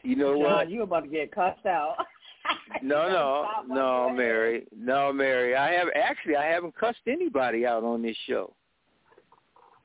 You 0.04 0.16
know 0.18 0.34
John, 0.34 0.44
what? 0.44 0.70
you 0.70 0.82
about 0.84 1.02
to 1.06 1.10
get 1.10 1.32
cussed 1.32 1.66
out. 1.66 1.96
No, 2.84 3.10
no, 3.10 3.48
no. 3.68 4.10
Mary. 4.16 4.66
No, 4.76 5.14
Mary. 5.14 5.56
I 5.56 5.72
have 5.74 5.88
actually 5.96 6.36
I 6.36 6.46
haven't 6.46 6.76
cussed 6.76 7.02
anybody 7.08 7.66
out 7.66 7.84
on 7.84 8.02
this 8.02 8.18
show. 8.28 8.54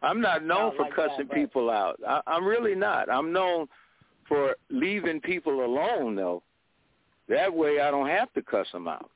I'm 0.02 0.20
not 0.20 0.44
known 0.44 0.70
Sound 0.70 0.76
for 0.76 0.82
like 0.84 0.94
cussing 0.94 1.18
that, 1.18 1.28
but- 1.28 1.34
people 1.36 1.70
out. 1.70 1.98
I, 2.06 2.20
I'm 2.26 2.44
really 2.46 2.74
not. 2.74 3.10
I'm 3.10 3.32
known 3.32 3.66
for 4.28 4.56
leaving 4.70 5.20
people 5.20 5.64
alone, 5.64 6.14
though. 6.16 6.42
That 7.28 7.52
way, 7.52 7.80
I 7.80 7.90
don't 7.90 8.08
have 8.08 8.32
to 8.34 8.42
cuss 8.42 8.66
them 8.72 8.88
out. 8.88 9.10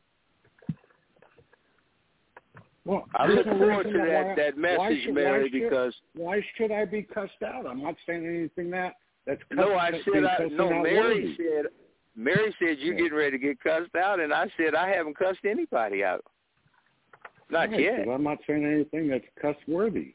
Well, 2.84 3.04
I 3.14 3.26
there's 3.26 3.46
look 3.46 3.58
forward 3.58 3.86
reason 3.86 3.92
to 3.92 3.98
why- 4.00 4.06
that 4.08 4.36
that 4.36 4.58
message, 4.58 5.04
should- 5.04 5.14
Mary, 5.14 5.42
why 5.42 5.48
should- 5.48 5.52
because 5.52 5.94
why 6.14 6.40
should 6.56 6.72
I 6.72 6.84
be 6.86 7.02
cussed 7.02 7.42
out? 7.44 7.66
I'm 7.66 7.82
not 7.82 7.94
saying 8.06 8.26
anything 8.26 8.70
that 8.70 8.96
that's 9.26 9.42
cuss, 9.44 9.56
no, 9.56 9.74
I 9.76 9.90
that's 9.92 10.04
said 10.04 10.12
being 10.12 10.26
I 10.26 10.36
no. 10.56 10.64
out 10.72 10.82
Mary 10.82 10.96
worthy. 10.98 11.36
said 11.36 11.66
Mary 12.16 12.54
said 12.58 12.78
you're 12.78 12.94
Yeah. 12.94 13.02
getting 13.02 13.18
ready 13.18 13.30
to 13.32 13.38
get 13.38 13.60
cussed 13.60 13.94
out, 13.96 14.20
and 14.20 14.32
I 14.32 14.48
said 14.56 14.74
I 14.74 14.88
haven't 14.94 15.14
cussed 15.16 15.44
anybody 15.44 16.04
out. 16.04 16.24
Not 17.48 17.70
Right, 17.70 17.80
yet. 17.80 18.08
I'm 18.08 18.22
not 18.22 18.38
saying 18.46 18.64
anything 18.64 19.08
that's 19.08 19.24
cuss 19.40 19.56
worthy. 19.66 20.14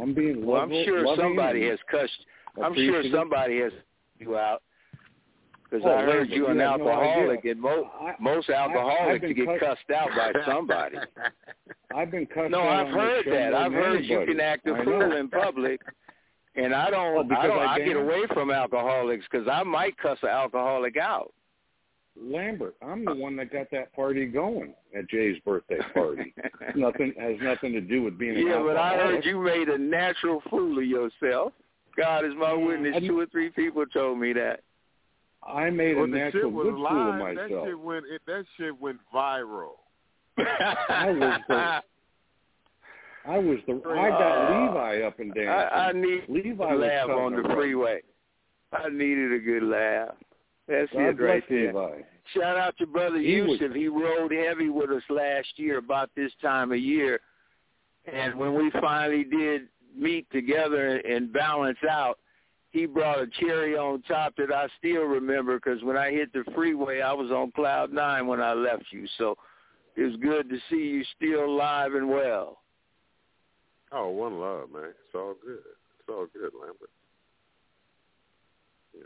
I'm 0.00 0.14
being 0.14 0.46
Well, 0.46 0.60
I'm 0.62 0.70
sure 0.84 1.04
somebody 1.16 1.68
has 1.68 1.78
cussed. 1.90 2.26
I'm 2.62 2.74
sure 2.74 3.02
somebody 3.10 3.60
has 3.60 3.72
you 4.18 4.38
out 4.38 4.62
because 5.64 5.84
Oh, 5.84 5.94
I 5.96 6.02
heard 6.02 6.30
you 6.30 6.46
an 6.48 6.58
no 6.58 6.64
alcoholic, 6.64 7.40
idea. 7.40 7.52
and 7.52 7.60
mo- 7.60 7.90
I- 8.00 8.16
most 8.18 8.48
alcoholics 8.50 9.26
get 9.32 9.46
cuss- 9.46 9.58
cussed 9.60 9.90
out 9.90 10.10
by 10.10 10.32
somebody. 10.46 10.98
I've 11.94 12.10
been 12.10 12.26
cussed 12.26 12.50
no, 12.50 12.60
out 12.62 12.86
I've 12.86 12.92
heard 12.94 13.26
that. 13.26 13.54
I've 13.54 13.72
than 13.72 13.82
heard 13.82 14.04
you 14.04 14.24
can 14.26 14.40
act 14.40 14.66
a 14.66 14.82
fool 14.84 15.12
in 15.16 15.28
public, 15.28 15.80
and 16.56 16.74
I 16.74 16.88
Oh, 16.88 16.90
don't. 16.90 17.28
because 17.28 17.44
I 17.44 17.46
don't. 17.48 17.58
I 17.58 17.74
I, 17.74 17.78
get 17.80 17.96
away 17.96 18.22
from 18.32 18.50
alcoholics 18.50 19.24
because 19.30 19.46
I 19.50 19.62
might 19.62 19.96
cuss 19.98 20.18
an 20.22 20.28
alcoholic 20.30 20.96
out. 20.96 21.32
Lambert, 22.20 22.74
I'm 22.82 23.04
the 23.04 23.12
uh. 23.12 23.14
one 23.14 23.36
that 23.36 23.52
got 23.52 23.70
that 23.70 23.94
party 23.94 24.26
going 24.26 24.74
at 24.96 25.08
Jay's 25.08 25.38
birthday 25.44 25.78
party. 25.94 26.34
nothing 26.74 27.14
has 27.18 27.36
nothing 27.40 27.72
to 27.72 27.80
do 27.80 28.02
with 28.02 28.18
being 28.18 28.36
an 28.36 28.46
yeah, 28.46 28.62
but 28.62 28.76
I 28.76 28.96
heard 28.96 29.24
you 29.24 29.40
made 29.40 29.68
a 29.68 29.78
natural 29.78 30.42
fool 30.50 30.76
of 30.78 30.84
yourself. 30.84 31.52
God 31.96 32.24
is 32.24 32.32
my 32.36 32.52
witness. 32.52 32.94
I- 32.96 33.00
Two 33.06 33.18
or 33.20 33.26
three 33.26 33.50
people 33.50 33.86
told 33.86 34.18
me 34.18 34.32
that. 34.34 34.60
I 35.42 35.70
made 35.70 35.96
well, 35.96 36.04
a 36.04 36.08
natural 36.08 36.50
good 36.50 36.62
fool 36.74 36.74
of 36.74 36.78
live. 36.78 37.36
That 37.36 37.48
myself. 37.48 37.66
shit 37.66 37.78
went. 37.80 38.04
It, 38.12 38.20
that 38.26 38.44
shit 38.58 38.78
went 38.78 38.98
viral. 39.14 39.70
I 40.36 41.10
was 41.12 41.40
the 41.48 41.82
I 43.26 43.38
was 43.38 43.58
the 43.66 43.74
I 43.88 44.08
got 44.10 44.50
Uh, 44.50 44.66
Levi 44.66 45.02
up 45.02 45.18
and 45.18 45.34
down. 45.34 45.48
I, 45.48 45.88
I 45.88 45.92
need 45.92 46.22
Levi 46.28 46.64
a 46.64 46.76
was 46.76 46.80
laugh 46.80 47.08
on 47.10 47.32
the 47.36 47.48
freeway. 47.54 48.00
I 48.72 48.88
needed 48.88 49.32
a 49.32 49.38
good 49.38 49.62
laugh. 49.62 50.14
That's 50.68 50.90
God 50.92 51.00
it 51.00 51.20
right 51.20 51.42
there. 51.48 51.66
Levi. 51.72 52.00
Shout 52.34 52.56
out 52.56 52.76
to 52.78 52.86
brother 52.86 53.18
He 53.18 53.40
was- 53.40 53.60
Yusuf. 53.60 53.74
He 53.74 53.88
rode 53.88 54.32
heavy 54.32 54.68
with 54.68 54.90
us 54.90 55.02
last 55.10 55.48
year 55.58 55.78
about 55.78 56.10
this 56.14 56.32
time 56.40 56.70
of 56.72 56.78
year, 56.78 57.20
and 58.10 58.34
when 58.36 58.54
we 58.54 58.70
finally 58.80 59.24
did 59.24 59.68
meet 59.94 60.30
together 60.30 60.96
and 60.98 61.32
balance 61.32 61.78
out, 61.90 62.18
he 62.70 62.86
brought 62.86 63.20
a 63.20 63.26
cherry 63.26 63.76
on 63.76 64.00
top 64.02 64.36
that 64.36 64.52
I 64.54 64.68
still 64.78 65.02
remember 65.02 65.56
because 65.56 65.82
when 65.82 65.96
I 65.96 66.12
hit 66.12 66.32
the 66.32 66.44
freeway, 66.54 67.00
I 67.00 67.12
was 67.12 67.32
on 67.32 67.50
cloud 67.50 67.92
nine 67.92 68.28
when 68.28 68.40
I 68.40 68.52
left 68.52 68.84
you. 68.92 69.06
So 69.18 69.36
it 69.96 70.02
was 70.04 70.14
good 70.22 70.48
to 70.48 70.56
see 70.70 70.76
you 70.76 71.04
still 71.16 71.44
alive 71.46 71.94
and 71.94 72.08
well. 72.08 72.59
Oh, 73.92 74.08
one 74.10 74.38
love, 74.38 74.70
man. 74.72 74.84
It's 74.90 75.14
all 75.14 75.34
good. 75.44 75.58
It's 75.98 76.08
all 76.08 76.26
good, 76.32 76.52
Lambert. 76.58 76.90
Yeah. 78.94 79.00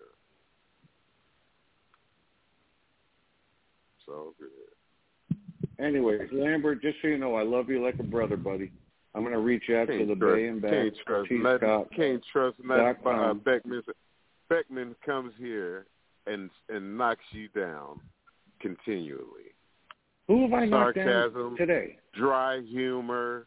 It's 3.98 4.08
all 4.08 4.32
good. 4.38 4.48
Anyways, 5.84 6.28
Lambert, 6.32 6.82
just 6.82 6.96
so 7.02 7.08
you 7.08 7.18
know, 7.18 7.34
I 7.34 7.42
love 7.42 7.68
you 7.68 7.82
like 7.82 7.98
a 7.98 8.02
brother, 8.04 8.36
buddy. 8.36 8.70
I'm 9.14 9.22
going 9.22 9.32
to 9.32 9.40
reach 9.40 9.64
out 9.70 9.86
to 9.86 9.96
Can't 9.96 10.08
the 10.08 10.14
trust, 10.16 10.36
Bay 10.36 10.46
and 10.48 10.62
Back 10.62 10.70
can't 10.72 10.94
trust 11.06 11.30
nothing. 11.30 11.84
Can't 11.96 12.24
trust 12.32 12.56
nothing. 12.64 13.06
uh. 13.06 13.34
Beckman, 13.34 13.82
Beckman 14.48 14.94
comes 15.06 15.32
here 15.38 15.86
and 16.26 16.50
and 16.68 16.96
knocks 16.98 17.24
you 17.32 17.48
down 17.48 18.00
continually. 18.60 19.52
Who 20.28 20.42
have 20.42 20.52
I 20.52 20.64
knocked 20.64 20.96
Sarcasm. 20.96 21.34
down 21.34 21.56
today? 21.56 21.98
Dry 22.18 22.60
humor, 22.62 23.46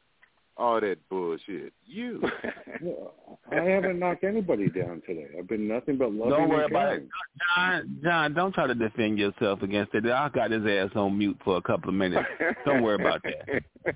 all 0.58 0.82
that 0.82 0.98
bullshit. 1.10 1.74
You. 1.86 2.22
I 3.52 3.56
haven't 3.56 4.00
knocked 4.00 4.24
anybody 4.24 4.70
down 4.70 5.02
today. 5.06 5.28
I've 5.38 5.48
been 5.48 5.68
nothing 5.68 5.98
but 5.98 6.12
loving 6.12 6.30
Don't 6.32 6.50
worry 6.50 6.66
about 6.66 6.94
it. 6.94 7.08
John, 7.56 8.00
John, 8.04 8.34
don't 8.34 8.54
try 8.54 8.68
to 8.68 8.76
defend 8.76 9.20
yourself 9.20 9.62
against 9.62 9.94
it. 9.94 10.06
I 10.06 10.30
got 10.30 10.52
his 10.52 10.66
ass 10.66 10.90
on 10.96 11.18
mute 11.18 11.38
for 11.44 11.58
a 11.58 11.62
couple 11.62 11.90
of 11.90 11.96
minutes. 11.96 12.28
Don't 12.66 12.82
worry 12.82 12.96
about 12.96 13.22
that. 13.24 13.64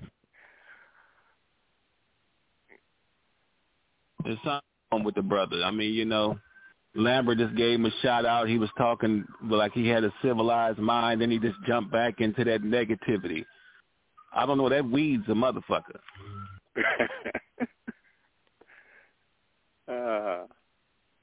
There's 4.24 4.38
something 4.44 4.62
wrong 4.92 5.04
with 5.04 5.16
the 5.16 5.24
brother. 5.24 5.64
I 5.64 5.72
mean, 5.72 5.94
you 5.94 6.06
know, 6.06 6.38
Lambert 6.94 7.38
just 7.38 7.56
gave 7.56 7.80
him 7.80 7.86
a 7.86 7.92
shout 8.02 8.26
out. 8.26 8.48
He 8.48 8.60
was 8.60 8.70
talking 8.78 9.26
like 9.44 9.72
he 9.74 9.88
had 9.88 10.04
a 10.04 10.14
civilized 10.22 10.78
mind, 10.78 11.22
then 11.22 11.32
he 11.32 11.40
just 11.40 11.58
jumped 11.66 11.92
back 11.92 12.20
into 12.20 12.44
that 12.44 12.62
negativity. 12.62 13.46
I 14.34 14.46
don't 14.46 14.58
know. 14.58 14.70
That 14.70 14.90
weed's 14.90 15.28
a 15.28 15.34
motherfucker. 15.34 16.00
uh, 19.88 20.46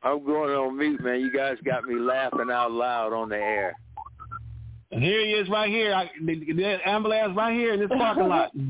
I'm 0.02 0.24
going 0.24 0.51
on 0.55 0.76
mute, 0.76 1.02
man. 1.02 1.20
You 1.20 1.32
guys 1.32 1.56
got 1.64 1.85
me 1.85 1.98
laughing 1.98 2.51
out 2.52 2.70
loud 2.70 3.12
on 3.12 3.28
the 3.30 3.36
air. 3.36 3.74
And 4.90 5.02
Here 5.02 5.24
he 5.24 5.32
is, 5.32 5.48
right 5.48 5.68
here. 5.70 5.94
I, 5.94 6.10
the, 6.24 6.52
the 6.52 6.78
ambulance 6.89 7.36
right 7.36 7.55
here 7.55 7.74
in 7.74 7.80
this 7.80 7.89
parking 7.89 8.28
lot. 8.28 8.51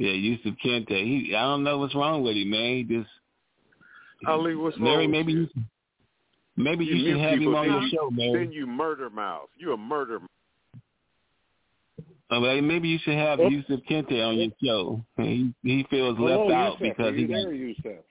Yeah, 0.00 0.12
Yusuf 0.12 0.54
Kente. 0.64 0.88
He, 0.88 1.34
I 1.36 1.42
don't 1.42 1.62
know 1.62 1.76
what's 1.76 1.94
wrong 1.94 2.22
with 2.22 2.34
him, 2.34 2.48
man. 2.48 2.76
He 2.76 2.84
just 2.84 3.10
Ali, 4.26 4.54
what's 4.54 4.78
Mary, 4.78 5.04
wrong? 5.04 5.10
maybe 5.10 5.32
you, 5.32 5.48
maybe 6.62 6.84
you, 6.84 6.92
should 6.92 7.04
mute 7.04 7.20
have 7.20 7.38
him 7.38 7.54
on 7.54 7.66
your 7.66 7.82
you- 7.82 7.90
show, 7.90 8.10
man. 8.10 8.32
Then 8.32 8.52
you 8.52 8.66
murder 8.66 9.10
mouth. 9.10 9.48
You 9.58 9.72
a 9.72 9.76
murder. 9.76 10.20
Well, 12.30 12.60
maybe 12.62 12.88
you 12.88 12.98
should 13.02 13.16
have 13.16 13.40
oh. 13.40 13.48
Yusuf 13.48 13.80
Kente 13.90 14.24
on 14.24 14.38
your 14.38 14.50
show. 14.62 15.04
He 15.16 15.52
he 15.62 15.84
feels 15.90 16.18
left 16.18 16.42
Hello, 16.42 16.52
out 16.52 16.80
Yusuf. 16.80 16.96
because 16.96 17.12
Are 17.12 17.16
he 17.16 17.24
got, 17.24 17.52
Yusuf? 17.52 18.04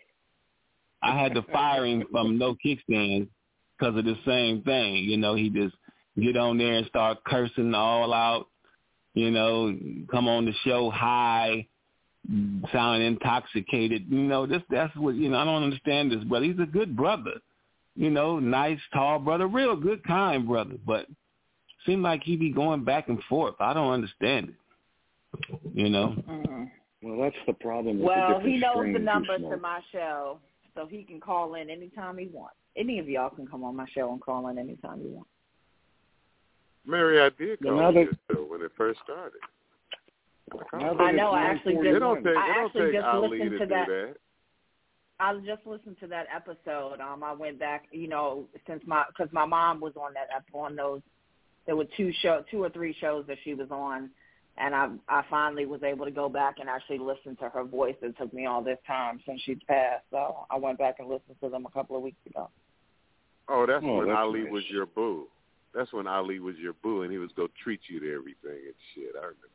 I 1.02 1.18
had 1.18 1.34
to 1.36 1.42
fire 1.44 1.86
him 1.86 2.04
from 2.12 2.38
no 2.38 2.56
kickstands 2.56 3.30
because 3.78 3.98
of 3.98 4.04
the 4.04 4.18
same 4.26 4.62
thing. 4.64 4.96
You 4.96 5.16
know, 5.16 5.36
he 5.36 5.50
just 5.50 5.74
get 6.20 6.36
on 6.36 6.58
there 6.58 6.74
and 6.74 6.86
start 6.88 7.24
cursing 7.24 7.74
all 7.74 8.14
out. 8.14 8.48
You 9.14 9.32
know, 9.32 9.74
come 10.12 10.28
on 10.28 10.46
the 10.46 10.54
show 10.66 10.90
high, 10.90 11.66
sounding 12.74 13.08
intoxicated. 13.08 14.06
You 14.10 14.24
know, 14.24 14.46
this 14.46 14.62
that's 14.70 14.94
what 14.98 15.16
you 15.16 15.30
know. 15.30 15.38
I 15.38 15.46
don't 15.46 15.64
understand 15.64 16.12
this 16.12 16.24
brother. 16.26 16.46
He's 16.46 16.60
a 16.60 16.66
good 16.66 16.96
brother. 16.96 17.36
You 18.00 18.10
know, 18.10 18.40
nice, 18.40 18.80
tall 18.94 19.20
brother, 19.20 19.46
real 19.46 19.76
good, 19.76 20.02
kind 20.06 20.48
brother. 20.48 20.76
But 20.88 21.08
seemed 21.86 22.02
like 22.02 22.24
he 22.24 22.38
be 22.38 22.50
going 22.50 22.86
back 22.86 23.10
and 23.10 23.22
forth. 23.28 23.56
I 23.60 23.74
don't 23.74 23.92
understand 23.92 24.54
it. 24.54 25.60
You 25.74 25.90
know. 25.90 26.16
Mm-hmm. 26.30 26.64
Well, 27.02 27.20
that's 27.20 27.36
the 27.46 27.52
problem 27.52 28.00
with 28.00 28.04
the 28.04 28.08
Well, 28.08 28.28
different 28.38 28.48
he 28.48 28.58
knows 28.58 28.86
the 28.86 29.00
you 29.00 29.00
number 29.00 29.38
to 29.38 29.58
my 29.58 29.82
show, 29.92 30.40
so 30.76 30.88
he 30.88 31.04
can 31.04 31.20
call 31.20 31.56
in 31.56 31.70
anytime 31.70 32.18
he 32.18 32.28
wants. 32.28 32.56
Any 32.78 33.00
of 33.00 33.10
y'all 33.10 33.32
can 33.32 33.46
come 33.46 33.66
on 33.66 33.76
my 33.76 33.86
show 33.94 34.14
and 34.14 34.22
call 34.22 34.48
in 34.48 34.58
anytime 34.58 35.02
you 35.02 35.10
want. 35.10 35.28
Mary, 36.86 37.20
I 37.20 37.30
did 37.38 37.60
Well, 37.62 37.74
call 37.74 37.92
now 37.92 38.00
you 38.00 38.18
show 38.32 38.44
when 38.44 38.62
it 38.62 38.72
first 38.78 39.02
started. 39.04 39.42
Now 40.82 40.94
that 40.94 41.02
I 41.04 41.12
know. 41.12 41.32
I 41.32 41.42
actually 41.44 41.76
9:41. 41.76 41.84
just 41.84 41.96
It 41.96 42.00
don't 42.00 42.24
take, 42.24 42.28
I 42.28 42.30
it 42.30 42.54
don't 42.54 42.66
actually 42.66 42.82
take 42.86 42.94
just 42.94 43.06
Ali 43.06 43.30
listened 43.30 43.52
to 43.52 43.60
to 43.60 43.66
that. 43.66 43.88
that. 43.88 44.16
I 45.20 45.36
just 45.46 45.66
listened 45.66 45.98
to 46.00 46.08
that 46.08 46.28
episode. 46.34 47.00
Um, 47.02 47.24
I 47.24 47.34
went 47.34 47.60
back, 47.60 47.86
you 47.92 48.08
know, 48.08 48.46
since 48.68 48.82
my 48.86 49.04
because 49.10 49.32
my 49.34 49.46
mom 49.46 49.80
was 49.82 49.94
on 49.98 50.14
that 50.14 50.28
ep- 50.36 50.46
on 50.54 50.76
those. 50.76 51.02
There 51.66 51.76
were 51.76 51.86
two 51.98 52.12
show, 52.22 52.44
two 52.50 52.64
or 52.64 52.70
three 52.70 52.96
shows 53.00 53.26
that 53.28 53.38
she 53.44 53.54
was 53.54 53.68
on, 53.70 54.10
and 54.58 54.74
I 54.74 54.90
I 55.10 55.24
finally 55.30 55.66
was 55.66 55.84
able 55.84 56.06
to 56.06 56.12
go 56.12 56.30
back 56.30 56.56
and 56.60 56.70
actually 56.70 57.00
listen 57.00 57.36
to 57.38 57.50
her 57.50 57.64
voice. 57.64 57.96
It 58.02 58.18
took 58.18 58.34
me 58.34 58.46
all 58.46 58.64
this 58.64 58.80
time 58.88 59.20
since 59.26 59.42
she'd 59.42 59.66
passed, 59.68 60.06
so 60.10 60.46
I 60.50 60.58
went 60.58 60.78
back 60.78 60.96
and 61.00 61.10
listened 61.10 61.36
to 61.44 61.50
them 61.50 61.66
a 61.66 61.70
couple 61.70 61.98
of 61.98 62.02
weeks 62.02 62.26
ago. 62.26 62.50
Oh, 63.50 63.66
that's 63.66 63.84
Oh, 63.86 63.98
when 63.98 64.08
that's 64.08 64.18
Ali 64.18 64.44
nice. 64.44 64.52
was 64.52 64.64
your 64.70 64.86
boo. 64.86 65.28
That's 65.74 65.92
when 65.92 66.08
Ali 66.08 66.40
was 66.40 66.56
your 66.58 66.74
boo, 66.74 67.02
and 67.04 67.12
he 67.12 67.18
was 67.18 67.32
gonna 67.36 67.50
treat 67.62 67.82
you 67.90 68.00
to 68.00 68.14
everything 68.16 68.66
and 68.66 68.76
shit. 68.96 69.16
I 69.16 69.26
remember. 69.26 69.50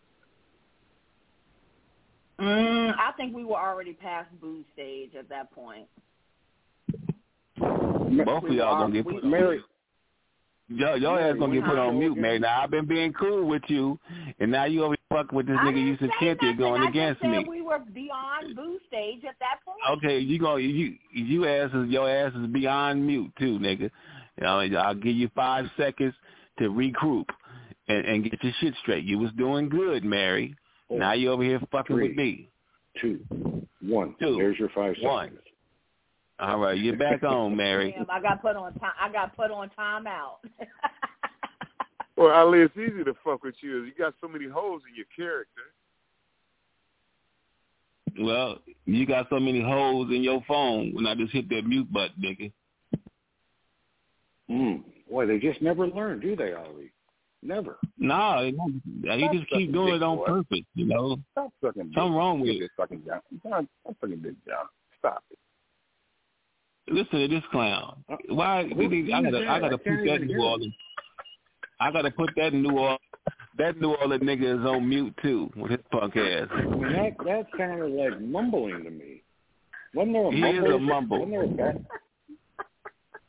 Mm, 2.40 2.94
I 2.98 3.12
think 3.16 3.35
we 3.35 3.44
were 3.44 3.59
already 3.59 3.93
past 3.93 4.28
boo 4.40 4.65
stage 4.73 5.11
at 5.19 5.28
that 5.28 5.52
point. 5.52 5.86
Both 7.59 8.44
of 8.44 8.52
y'all 8.52 8.81
gonna 8.81 8.93
get 8.93 9.05
put 9.05 9.24
on 9.24 9.31
Mary, 9.31 9.62
Y'all, 10.69 10.97
y'all 10.97 11.19
ass 11.19 11.36
gonna 11.39 11.55
get 11.55 11.65
put 11.65 11.78
on 11.78 11.98
mute, 11.98 12.16
man. 12.16 12.40
Now 12.40 12.62
I've 12.62 12.70
been 12.70 12.86
being 12.86 13.12
cool 13.12 13.47
with 13.47 13.62
you, 13.69 13.98
and 14.40 14.51
now 14.51 14.65
you 14.65 14.82
over 14.82 14.97
fucking 15.11 15.36
with 15.36 15.47
this 15.47 15.56
I 15.61 15.66
nigga 15.66 16.01
say 16.01 16.09
Kente 16.20 16.56
going 16.56 16.82
I 16.82 16.89
against 16.89 17.23
me. 17.23 17.44
we 17.47 17.61
were 17.61 17.81
beyond 17.93 18.56
boo 18.56 18.78
stage 18.89 19.24
at 19.28 19.36
that 19.40 19.61
point. 19.65 19.78
Okay, 19.98 20.19
you 20.19 20.39
go. 20.39 20.56
You 20.56 20.97
you 21.12 21.47
ass 21.47 21.70
is 21.74 21.90
your 21.90 22.09
ass 22.09 22.32
is 22.35 22.47
beyond 22.47 23.06
mute 23.06 23.31
too, 23.39 23.59
nigga. 23.59 23.90
You 24.39 24.70
know, 24.70 24.81
I'll 24.81 24.94
give 24.94 25.15
you 25.15 25.31
five 25.35 25.66
seconds 25.77 26.15
to 26.59 26.70
regroup 26.70 27.27
and, 27.89 28.06
and 28.06 28.24
get 28.24 28.43
your 28.43 28.52
shit 28.61 28.74
straight. 28.82 29.05
You 29.05 29.19
was 29.19 29.31
doing 29.36 29.69
good, 29.69 30.02
Mary. 30.02 30.56
Four, 30.89 30.98
now 30.98 31.12
you 31.12 31.31
over 31.31 31.43
here 31.43 31.61
fucking 31.73 31.97
with 31.97 32.15
me. 32.16 32.48
two, 33.01 33.20
one. 33.81 34.15
Two, 34.20 34.36
There's 34.36 34.59
your 34.59 34.69
five 34.70 34.94
seconds. 34.94 35.05
one. 35.05 35.39
All 36.40 36.59
right, 36.59 36.77
you're 36.78 36.97
back 36.97 37.23
on, 37.28 37.56
Mary. 37.56 37.94
Damn, 37.97 38.06
I 38.11 38.20
got 38.20 38.43
put 38.43 38.56
on 38.56 38.74
time. 38.74 38.93
I 39.01 39.11
got 39.11 39.35
put 39.36 39.51
on 39.51 39.70
timeout. 39.78 40.39
Well, 42.16 42.31
Ali, 42.31 42.61
it's 42.61 42.77
easy 42.77 43.02
to 43.02 43.12
fuck 43.24 43.43
with 43.43 43.56
you. 43.61 43.82
You 43.82 43.93
got 43.98 44.15
so 44.20 44.28
many 44.28 44.47
holes 44.47 44.82
in 44.89 44.94
your 44.94 45.06
character. 45.16 45.62
Well, 48.20 48.61
you 48.86 49.05
got 49.05 49.27
so 49.31 49.40
many 49.40 49.61
holes 49.61 50.11
in 50.11 50.23
your 50.23 50.40
phone 50.47 50.93
when 50.94 51.09
I 51.09 51.16
just 51.16 51.32
hit 51.32 51.48
that 51.48 51.66
mute 51.66 51.93
button, 51.93 52.23
nigga. 52.23 52.52
Mm. 54.48 54.82
Boy, 55.11 55.27
they 55.27 55.39
just 55.39 55.61
never 55.61 55.89
learn, 55.89 56.20
do 56.20 56.36
they, 56.36 56.52
Ali? 56.52 56.93
Never. 57.47 57.77
No, 57.99 58.41
you 58.41 59.29
just 59.33 59.49
keep 59.51 59.71
doing 59.73 59.95
it 59.97 60.03
on 60.03 60.25
purpose, 60.25 60.61
you 60.75 60.87
know. 60.87 61.19
Stop 61.33 61.53
sucking 61.62 61.83
dick. 61.89 61.93
Something 61.95 62.15
wrong 62.15 62.41
with 62.41 62.51
it. 62.51 62.61
this 62.61 62.71
fucking 62.77 63.01
down. 63.01 63.21
Stop 63.41 63.66
sucking 64.01 64.21
dick. 64.23 64.33
Stop 64.99 65.23
it. 65.31 65.39
Listen 66.93 67.21
to 67.21 67.29
this 67.29 67.43
clown. 67.51 68.03
Why? 68.29 68.62
Uh, 68.62 68.75
who- 68.75 69.12
I 69.15 69.23
gotta. 69.23 69.39
I 69.49 69.61
gotta 69.61 69.75
I 69.75 69.77
put 69.77 69.85
that 70.07 70.21
in 70.23 70.27
New. 70.29 70.43
Orleans. 70.43 70.75
I 71.81 71.91
gotta 71.93 72.11
put 72.11 72.31
that 72.37 72.53
in 72.55 72.62
New 72.62 72.79
Orleans. 72.79 73.01
That 73.59 73.79
New 73.81 73.95
Orleans 73.95 74.23
nigga 74.23 74.59
is 74.61 74.66
on 74.66 74.89
mute 74.89 75.15
too 75.23 75.51
with 75.57 75.71
his 75.71 75.81
punk 75.93 76.16
ass. 76.16 76.49
That 76.51 77.15
that 77.25 77.47
sounded 77.59 77.91
like 77.93 78.21
mumbling 78.21 78.85
to 78.85 78.91
me. 78.91 79.23
Wasn't 79.95 80.12
there 80.15 80.27
a 80.27 80.33
He 80.33 80.39
is 80.39 80.62
mumble? 80.62 80.75
a 80.75 80.79
mumble. 80.81 81.19
Wasn't 81.27 81.31
there 81.33 81.45
a, 81.45 81.73
bat, 81.73 81.83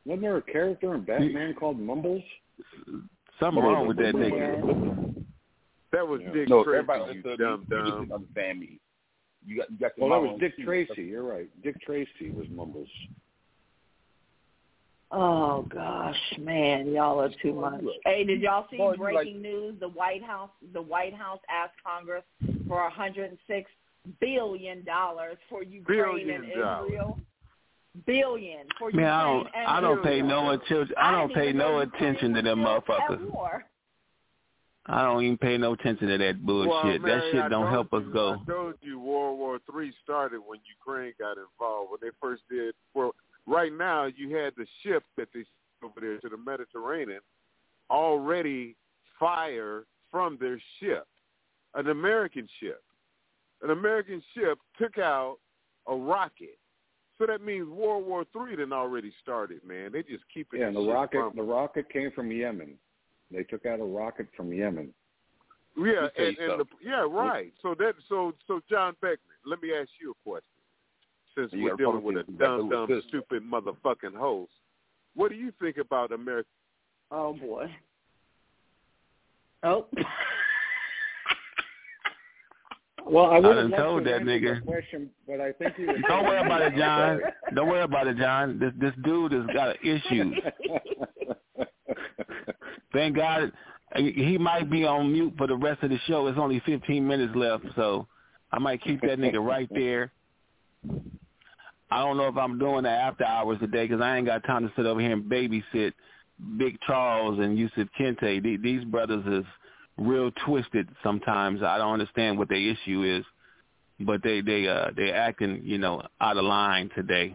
wasn't 0.06 0.22
there 0.22 0.38
a 0.38 0.42
character 0.42 0.96
in 0.96 1.04
Batman 1.04 1.54
called 1.54 1.80
Mumbles? 1.80 2.24
Something 3.40 3.64
wrong 3.64 3.88
with 3.88 3.98
that 3.98 4.16
nigga. 4.16 5.26
That 5.91 6.07
was 6.07 6.22
Yeah. 6.22 6.32
Dick 6.34 6.49
No, 6.49 6.64
Tracy, 6.64 6.78
everybody 6.78 6.99
you 7.02 7.07
listen 7.07 7.24
to 7.24 7.38
dumb. 7.38 7.68
You 7.70 7.76
dumb. 7.78 7.86
didn't 8.02 8.12
understand 8.12 8.60
me. 8.60 8.80
You 9.45 9.57
got 9.57 9.72
you 9.72 9.78
got 9.78 9.98
your 9.98 10.10
Well, 10.10 10.22
that 10.22 10.28
was 10.32 10.40
Dick 10.40 10.53
on 10.60 10.66
Tracy. 10.66 11.03
You're 11.03 11.24
right. 11.24 11.49
Dick 11.64 11.80
Tracy 11.82 12.32
was 12.32 12.48
Mumbles. 12.49 12.90
oh 15.12 15.62
gosh, 15.64 16.18
man, 16.40 16.91
y'all 16.91 17.22
are 17.22 17.30
too 17.41 17.53
much. 17.53 17.84
Hey, 18.03 18.24
did 18.24 18.41
y'all 18.41 18.68
see 18.72 18.78
Boy, 18.78 18.94
you 18.94 18.98
breaking 18.98 19.41
news? 19.41 19.76
The 19.80 19.88
White 19.90 20.24
House, 20.24 20.49
the 20.74 20.82
White 20.82 21.14
House 21.14 21.40
asked 21.49 21.76
Congress 21.86 22.24
for 22.68 22.82
106 22.82 23.72
billion 24.20 24.84
dollars 24.84 25.38
for 25.49 25.64
Ukraine 25.64 26.30
and 26.30 26.45
Israel. 26.45 26.64
dollars. 26.66 27.14
Israel. 28.08 28.36
Billion 28.36 28.68
for 28.78 28.92
Man, 28.92 29.06
I 29.06 29.24
don't, 29.24 29.48
and 29.56 29.68
I 29.68 29.82
don't 29.82 30.04
pay 30.04 30.22
no 30.22 30.52
attention. 30.52 30.96
I 30.98 31.12
don't 31.12 31.28
didn't 31.30 31.42
pay 31.42 31.54
no 31.54 31.80
attention 31.80 32.34
to 32.34 32.42
them 32.42 32.62
was 32.62 32.84
still 32.84 32.96
at 32.96 33.20
motherfuckers. 33.20 33.62
I 34.88 35.02
don't 35.02 35.24
even 35.24 35.38
pay 35.38 35.58
no 35.58 35.74
attention 35.74 36.10
to 36.10 36.18
that 36.20 36.46
bullshit. 36.46 36.70
Well, 36.70 36.92
that 36.94 37.02
Mary, 37.02 37.32
shit 37.32 37.42
I 37.42 37.50
don't 37.50 37.64
told 37.64 37.74
help 37.74 37.94
us 37.94 38.04
go. 38.14 38.40
I 38.42 38.52
told 38.52 38.76
you 38.82 39.00
World 39.00 39.40
War 39.40 39.60
Three 39.70 39.92
started 40.04 40.42
when 40.46 40.60
Ukraine 40.78 41.14
got 41.20 41.38
involved. 41.38 41.92
When 41.92 42.00
they 42.02 42.16
first 42.22 42.44
did, 42.50 42.76
well, 42.94 43.16
right 43.48 43.74
now 43.74 44.06
you 44.06 44.36
had 44.36 44.54
the 44.58 44.68
ship 44.84 45.04
that 45.18 45.30
they 45.34 45.40
sent 45.40 45.92
over 45.92 46.00
there 46.02 46.20
to 46.20 46.30
the 46.30 46.38
Mediterranean 46.38 47.22
already 47.90 48.76
fire 49.20 49.86
from 50.12 50.38
their 50.40 50.60
ship, 50.80 51.08
an 51.74 51.90
American 51.90 52.48
ship. 52.60 52.82
An 53.62 53.72
American 53.72 54.22
ship 54.36 54.60
took 54.80 54.98
out 54.98 55.38
a 55.88 55.96
rocket. 55.96 56.60
So 57.18 57.26
that 57.26 57.42
means 57.42 57.70
World 57.70 58.06
War 58.06 58.26
Three 58.34 58.56
then 58.56 58.74
already 58.74 59.12
started, 59.22 59.62
man. 59.66 59.92
They 59.94 60.04
just 60.04 60.24
keep 60.34 60.48
it. 60.54 60.60
Yeah, 60.60 60.68
and 60.68 60.76
the 60.76 60.82
rocket 60.82 61.36
the 61.36 61.44
rocket 61.44 61.90
came 61.90 62.12
from 62.12 62.32
Yemen. 62.32 62.76
They 63.32 63.44
took 63.44 63.66
out 63.66 63.80
a 63.80 63.84
rocket 63.84 64.28
from 64.36 64.52
Yemen. 64.52 64.94
Yeah, 65.78 66.08
and, 66.18 66.38
and 66.38 66.60
the, 66.60 66.66
yeah, 66.84 67.06
right. 67.10 67.54
So 67.62 67.76
that 67.80 67.94
so 68.10 68.34
so 68.48 68.62
John 68.70 68.96
Beckman, 69.02 69.18
let 69.46 69.62
me 69.62 69.70
ask 69.74 69.90
you 70.02 70.12
a 70.12 70.30
question. 70.30 70.46
Since 71.38 71.52
You 71.54 71.64
we're 71.64 71.76
dealing 71.76 72.04
with 72.04 72.16
a 72.16 72.20
Republicans 72.20 72.40
dumb, 72.40 72.70
dumb, 72.70 72.90
with 72.90 72.98
this. 73.00 73.06
stupid 73.10 73.44
motherfucking 73.44 74.16
host, 74.16 74.52
what 75.16 75.30
do 75.30 75.36
you 75.36 75.52
think 75.60 75.78
about 75.78 76.12
America? 76.12 76.48
Oh 77.12 77.34
boy. 77.34 77.70
Oh. 79.64 79.88
Well, 83.07 83.26
I 83.27 83.40
would 83.40 83.53
done 83.53 83.72
have 83.72 83.80
told 83.80 84.06
that 84.06 84.22
nigga. 84.22 84.64
question, 84.65 85.10
but 85.27 85.40
I 85.40 85.52
think 85.53 85.73
you. 85.77 85.88
Don't 86.07 86.26
worry 86.26 86.40
about 86.45 86.61
it, 86.61 86.76
John. 86.76 87.22
Don't 87.53 87.68
worry 87.68 87.84
about 87.84 88.07
it, 88.07 88.18
John. 88.18 88.57
This 88.60 88.73
this 88.80 88.94
dude 89.03 89.32
has 89.32 89.45
got 89.53 89.76
issues. 89.86 90.36
Thank 92.94 93.15
God 93.15 93.52
he 93.95 94.38
might 94.38 94.69
be 94.69 94.86
on 94.86 95.11
mute 95.11 95.34
for 95.38 95.48
the 95.48 95.56
rest 95.56 95.84
of 95.84 95.90
the 95.90 95.99
show. 96.07 96.27
It's 96.27 96.38
only 96.40 96.61
15 96.65 97.06
minutes 97.07 97.34
left, 97.36 97.65
so 97.76 98.07
I 98.52 98.60
might 98.60 98.82
keep 98.82 99.02
that 99.02 99.19
nigga 99.19 99.45
right 99.45 99.69
there. 99.72 100.11
I 101.91 102.03
don't 102.03 102.18
know 102.18 102.27
if 102.27 102.36
I'm 102.36 102.60
doing 102.60 102.84
the 102.84 102.90
after 102.90 103.26
hours 103.26 103.60
today 103.60 103.88
because 103.88 104.02
I 104.02 104.18
ain't 104.18 104.26
got 104.26 104.44
time 104.44 104.68
to 104.68 104.73
sit 104.76 104.86
over 104.86 104.99
here 104.99 105.14
and 105.14 105.23
babysit 105.23 105.94
Big 106.57 106.77
Charles 106.86 107.40
and 107.40 107.57
Yusuf 107.57 107.88
Kente. 107.98 108.61
These 108.61 108.84
brothers 108.86 109.26
is 109.27 109.45
real 109.98 110.32
twisted 110.46 110.90
sometimes. 111.04 111.64
I 111.64 111.78
don't 111.78 111.94
understand 111.94 112.38
what 112.38 112.50
their 112.50 112.58
issue 112.58 113.04
is. 113.04 113.26
but 114.00 114.22
they 114.24 114.42
they 114.42 114.68
uh 114.68 114.92
they 114.96 115.12
acting 115.12 115.62
you 115.64 115.78
know 115.78 116.02
out 116.22 116.38
of 116.38 116.44
line 116.44 116.90
today. 116.96 117.34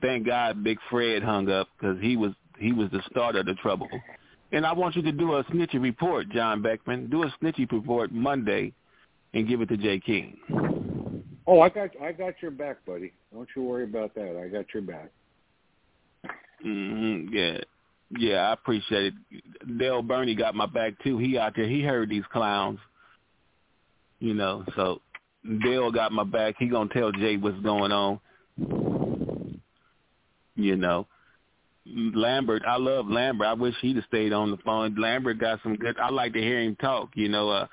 Thank 0.00 0.26
God 0.26 0.64
Big 0.64 0.78
Fred 0.90 1.22
hung 1.22 1.50
up 1.50 1.68
because 1.78 2.00
he 2.00 2.16
was 2.16 2.32
he 2.58 2.72
was 2.72 2.90
the 2.90 3.02
start 3.10 3.36
of 3.36 3.46
the 3.46 3.54
trouble. 3.54 3.88
And 4.52 4.66
I 4.66 4.72
want 4.72 4.96
you 4.96 5.02
to 5.02 5.12
do 5.12 5.34
a 5.34 5.44
snitchy 5.44 5.80
report, 5.80 6.28
John 6.30 6.62
Beckman. 6.62 7.08
Do 7.10 7.22
a 7.24 7.34
snitchy 7.42 7.70
report 7.70 8.12
Monday, 8.12 8.72
and 9.34 9.48
give 9.48 9.60
it 9.62 9.68
to 9.70 9.76
Jay 9.76 9.98
King. 9.98 10.36
Oh, 11.46 11.60
I 11.60 11.68
got 11.68 11.90
I 12.02 12.12
got 12.12 12.34
your 12.40 12.50
back, 12.50 12.84
buddy. 12.86 13.12
Don't 13.32 13.48
you 13.56 13.62
worry 13.62 13.84
about 13.84 14.14
that. 14.14 14.40
I 14.42 14.48
got 14.48 14.66
your 14.72 14.82
back. 14.82 15.10
hmm 16.62 17.28
Yeah, 17.32 17.58
yeah, 18.18 18.48
I 18.48 18.52
appreciate 18.52 19.14
it. 19.30 19.78
Dale 19.78 20.02
Burney 20.02 20.34
got 20.34 20.54
my 20.54 20.66
back 20.66 20.94
too. 21.02 21.18
He 21.18 21.38
out 21.38 21.54
there. 21.56 21.68
He 21.68 21.82
heard 21.82 22.10
these 22.10 22.24
clowns. 22.32 22.78
You 24.20 24.34
know, 24.34 24.64
so 24.76 25.00
Dale 25.64 25.90
got 25.90 26.12
my 26.12 26.24
back. 26.24 26.54
He 26.58 26.68
gonna 26.68 26.90
tell 26.92 27.10
Jay 27.12 27.36
what's 27.36 27.60
going 27.60 27.92
on. 27.92 28.20
You 30.54 30.76
know, 30.76 31.06
Lambert. 31.86 32.62
I 32.66 32.76
love 32.76 33.08
Lambert. 33.08 33.46
I 33.48 33.54
wish 33.54 33.74
he'd 33.80 33.96
have 33.96 34.04
stayed 34.06 34.32
on 34.32 34.50
the 34.50 34.58
phone. 34.58 34.94
Lambert 34.96 35.38
got 35.38 35.60
some 35.62 35.76
good. 35.76 35.98
I 35.98 36.10
like 36.10 36.34
to 36.34 36.40
hear 36.40 36.60
him 36.60 36.76
talk. 36.76 37.10
You 37.14 37.28
know, 37.28 37.50
uh, 37.50 37.66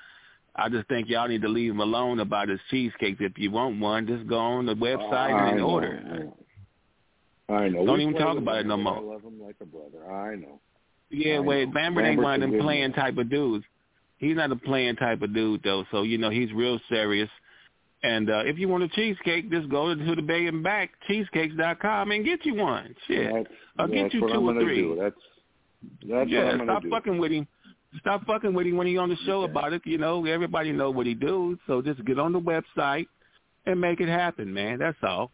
I 0.56 0.68
just 0.68 0.88
think 0.88 1.08
y'all 1.08 1.28
need 1.28 1.42
to 1.42 1.48
leave 1.48 1.70
him 1.70 1.80
alone 1.80 2.20
about 2.20 2.48
his 2.48 2.60
cheesecakes. 2.70 3.18
If 3.20 3.38
you 3.38 3.50
want 3.50 3.78
one, 3.78 4.06
just 4.06 4.26
go 4.26 4.38
on 4.38 4.66
the 4.66 4.74
website 4.74 5.12
I 5.12 5.50
and 5.50 5.58
know, 5.58 5.70
order. 5.70 6.32
I 7.50 7.68
know. 7.68 7.84
Don't 7.84 7.98
We 7.98 8.04
even 8.04 8.14
talk 8.14 8.38
about 8.38 8.58
it 8.58 8.66
no 8.66 8.76
more. 8.76 8.96
I 8.96 9.00
love 9.00 9.22
him 9.22 9.40
like 9.42 9.56
a 9.60 9.64
brother. 9.64 10.10
I 10.10 10.36
know. 10.36 10.60
Yeah, 11.10 11.36
I 11.36 11.40
wait, 11.40 11.68
know. 11.68 11.74
Lambert 11.74 12.04
ain't 12.04 12.20
one 12.20 12.42
of 12.42 12.50
them 12.50 12.60
playing 12.60 12.92
type 12.92 13.18
of 13.18 13.28
dudes. 13.30 13.64
He's 14.18 14.36
not 14.36 14.52
a 14.52 14.56
playing 14.56 14.96
type 14.96 15.22
of 15.22 15.34
dude 15.34 15.62
though, 15.64 15.84
so 15.90 16.02
you 16.02 16.18
know 16.18 16.30
he's 16.30 16.52
real 16.52 16.78
serious. 16.88 17.30
And 18.02 18.30
uh 18.30 18.42
if 18.44 18.58
you 18.58 18.68
want 18.68 18.84
a 18.84 18.88
cheesecake, 18.88 19.50
just 19.50 19.68
go 19.68 19.94
to 19.94 20.14
the 20.14 20.22
Bay 20.22 20.46
and 20.46 20.62
Back 20.62 20.90
cheesecakes.com 21.08 22.10
and 22.10 22.24
get 22.24 22.44
you 22.44 22.54
one. 22.54 22.94
Shit, 23.08 23.32
That's, 23.32 23.46
I'll 23.78 23.88
get 23.88 24.12
you 24.12 24.20
two 24.20 24.48
or 24.48 24.54
three. 24.54 24.82
Do. 24.82 24.98
That's 25.00 25.14
that's 26.08 26.30
yeah, 26.30 26.44
what 26.44 26.52
I'm 26.52 26.58
gonna 26.58 26.72
stop 26.72 26.82
do. 26.82 26.90
fucking 26.90 27.18
with 27.18 27.32
him. 27.32 27.48
Stop 27.98 28.26
fucking 28.26 28.54
with 28.54 28.66
him 28.66 28.76
when 28.76 28.86
he 28.86 28.98
on 28.98 29.08
the 29.08 29.16
show 29.26 29.42
about 29.42 29.72
it. 29.72 29.82
You 29.84 29.98
know, 29.98 30.24
everybody 30.26 30.70
know 30.70 30.90
what 30.90 31.06
he 31.06 31.14
do. 31.14 31.58
So 31.66 31.82
just 31.82 32.04
get 32.04 32.18
on 32.18 32.32
the 32.32 32.40
website 32.40 33.06
and 33.66 33.80
make 33.80 34.00
it 34.00 34.08
happen, 34.08 34.52
man. 34.52 34.78
That's 34.78 34.98
all. 35.02 35.30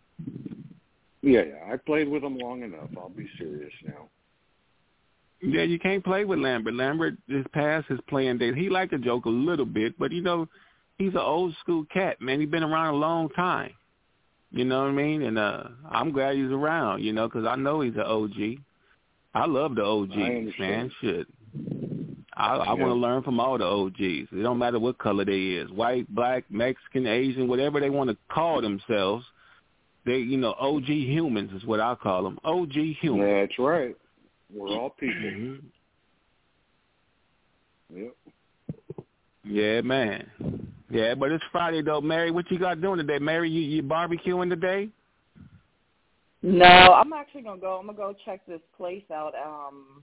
Yeah, 1.27 1.43
yeah. 1.43 1.73
I 1.73 1.77
played 1.77 2.09
with 2.09 2.23
him 2.23 2.39
long 2.39 2.63
enough. 2.63 2.89
I'll 2.97 3.09
be 3.09 3.29
serious 3.37 3.73
now. 3.85 4.09
Yeah, 5.43 5.63
you 5.63 5.79
can't 5.79 6.05
play 6.05 6.25
with 6.25 6.39
Lambert. 6.39 6.75
Lambert 6.75 7.17
is 7.29 7.45
past 7.53 7.89
his 7.89 7.99
playing 8.09 8.39
days. 8.39 8.55
He 8.55 8.71
liked 8.71 8.93
to 8.93 8.99
joke 8.99 9.25
a 9.27 9.31
little 9.31 9.67
bit, 9.67 9.99
but 9.99 10.13
you 10.13 10.23
know, 10.23 10.47
he's 10.99 11.13
an 11.13 11.19
old 11.19 11.55
school 11.61 11.85
cat, 11.93 12.21
man. 12.23 12.41
He's 12.41 12.49
been 12.49 12.63
around 12.63 12.95
a 12.95 12.97
long 12.97 13.29
time. 13.31 13.73
You 14.53 14.65
know 14.65 14.83
what 14.83 14.91
I 14.91 14.93
mean? 14.93 15.23
And 15.23 15.37
uh 15.37 15.65
I'm 15.91 16.13
glad 16.13 16.37
he's 16.37 16.51
around, 16.53 17.03
you 17.03 17.13
know, 17.13 17.29
'cause 17.29 17.45
I 17.45 17.57
know 17.57 17.81
he's 17.81 17.95
an 17.97 18.03
OG. 18.03 18.59
I 19.35 19.47
love 19.47 19.75
the 19.75 19.83
OGs, 19.85 20.59
man. 20.61 20.91
Shit. 21.01 21.27
I, 22.39 22.55
I 22.57 22.65
Yeah. 22.67 22.73
want 22.75 22.91
to 22.91 22.95
learn 22.95 23.23
from 23.25 23.41
all 23.41 23.59
the 23.59 23.65
OGs. 23.65 24.29
It 24.33 24.43
don't 24.43 24.59
matter 24.59 24.79
what 24.79 24.97
color 24.99 25.25
they 25.25 25.43
is, 25.61 25.71
white, 25.71 26.07
black, 26.15 26.45
Mexican, 26.51 27.07
Asian, 27.09 27.49
whatever 27.49 27.81
they 27.81 27.91
want 27.91 28.11
to 28.11 28.17
call 28.29 28.61
themselves. 28.63 29.27
They, 30.07 30.19
you 30.19 30.37
know, 30.37 30.55
OG 30.61 30.87
humans 30.87 31.51
is 31.53 31.67
what 31.67 31.81
I 31.81 31.97
call 31.97 32.23
them. 32.23 32.39
OG 32.45 32.73
humans. 33.01 33.49
That's 33.49 33.59
right. 33.59 33.97
We're 34.55 34.69
all 34.69 34.91
people. 34.91 35.21
Mhm. 35.21 35.63
Yep. 37.93 38.17
Yeah, 39.45 39.81
man. 39.81 40.31
Yeah, 40.89 41.15
but 41.17 41.33
it's 41.33 41.45
Friday 41.51 41.83
though, 41.83 42.01
Mary. 42.01 42.31
What 42.31 42.51
you 42.51 42.59
got 42.59 42.81
doing 42.81 42.99
today, 42.99 43.19
Mary? 43.19 43.51
You 43.51 43.61
you 43.61 43.83
barbecuing 43.83 44.49
today? 44.49 44.89
No, 46.43 46.65
I'm 46.65 47.13
actually 47.13 47.43
gonna 47.43 47.61
go. 47.61 47.79
I'm 47.79 47.87
gonna 47.87 47.99
go 47.99 48.15
check 48.25 48.47
this 48.47 48.61
place 48.77 49.05
out. 49.13 49.35
Um, 49.35 50.03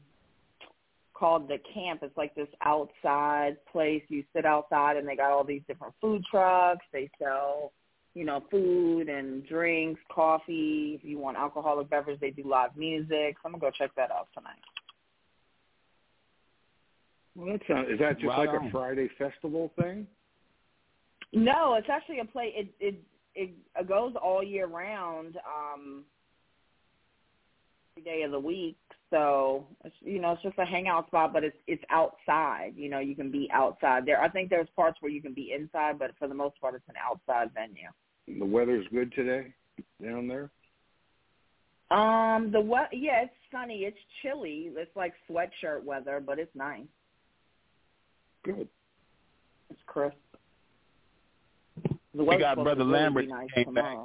called 1.14 1.48
the 1.48 1.60
Camp. 1.74 2.04
It's 2.04 2.18
like 2.18 2.36
this 2.36 2.50
outside 2.62 3.58
place. 3.72 4.04
You 4.10 4.26
sit 4.34 4.46
outside, 4.46 4.98
and 4.98 5.08
they 5.08 5.16
got 5.16 5.32
all 5.32 5.46
these 5.46 5.62
different 5.68 5.94
food 6.02 6.22
trucks. 6.30 6.86
They 6.92 7.10
sell, 7.18 7.72
you 8.14 8.26
know, 8.26 8.44
food 8.52 9.10
and 9.10 9.46
drinks, 9.48 10.00
coffee. 10.12 11.00
If 11.00 11.08
you 11.08 11.18
want 11.18 11.38
alcoholic 11.38 11.90
beverage, 11.90 12.20
they 12.20 12.30
do 12.30 12.44
live 12.46 12.76
music. 12.78 13.38
So 13.38 13.46
I'm 13.46 13.52
gonna 13.52 13.60
go 13.60 13.72
check 13.72 13.92
that 13.96 14.12
out 14.12 14.28
tonight. 14.34 14.60
Well, 17.36 17.48
that's 17.48 17.64
not, 17.68 17.92
is 17.92 18.00
that 18.00 18.20
just 18.20 18.28
Right 18.28 18.48
like 18.48 18.62
a 18.62 18.72
Friday 18.72 19.10
festival 19.18 19.72
thing? 19.80 20.06
No, 21.34 21.74
it's 21.74 21.88
actually 21.90 22.20
a 22.20 22.26
play. 22.26 22.54
It 22.56 22.68
it 22.80 23.04
it 23.36 23.88
goes 23.88 24.14
all 24.22 24.44
year 24.44 24.68
round, 24.68 25.38
um, 25.38 26.04
every 27.98 28.04
day 28.04 28.24
of 28.24 28.32
the 28.32 28.40
week. 28.40 28.78
So 29.10 29.66
it's, 29.84 29.96
you 30.02 30.20
know, 30.20 30.34
it's 30.34 30.44
just 30.44 30.58
a 30.58 30.66
hangout 30.66 31.08
spot, 31.08 31.34
but 31.34 31.44
it's 31.44 31.58
it's 31.68 31.84
outside. 31.90 32.74
You 32.76 32.90
know, 32.90 33.00
you 33.00 33.16
can 33.16 33.32
be 33.32 33.50
outside 33.52 34.06
there. 34.06 34.22
I 34.22 34.30
think 34.30 34.50
there's 34.50 34.68
parts 34.76 34.98
where 35.02 35.12
you 35.12 35.22
can 35.22 35.34
be 35.34 35.54
inside, 35.58 35.98
but 35.98 36.12
for 36.20 36.28
the 36.28 36.36
most 36.36 36.60
part, 36.62 36.76
it's 36.76 36.88
an 36.88 36.96
outside 37.04 37.50
venue. 37.54 37.90
The 38.28 38.46
weather's 38.46 38.86
good 38.92 39.12
today 39.14 39.54
down 40.04 40.28
there. 40.28 40.50
Um, 41.92 42.52
the 42.52 42.60
what? 42.62 42.90
Yeah, 42.92 43.24
it's 43.24 43.34
sunny. 43.52 43.80
It's 43.80 43.98
chilly. 44.22 44.72
It's 44.76 44.96
like 44.96 45.14
sweatshirt 45.30 45.84
weather, 45.84 46.22
but 46.26 46.40
it's 46.40 46.56
nice. 46.56 46.82
Good. 48.44 48.68
It's 49.70 49.80
crisp. 49.86 50.16
The 52.16 52.24
We 52.24 52.38
got 52.38 52.56
Brother 52.56 52.80
to 52.80 52.86
really 52.86 52.92
Lambert 52.92 53.28
nice 53.28 53.50
came 53.54 53.74
back. 53.74 53.98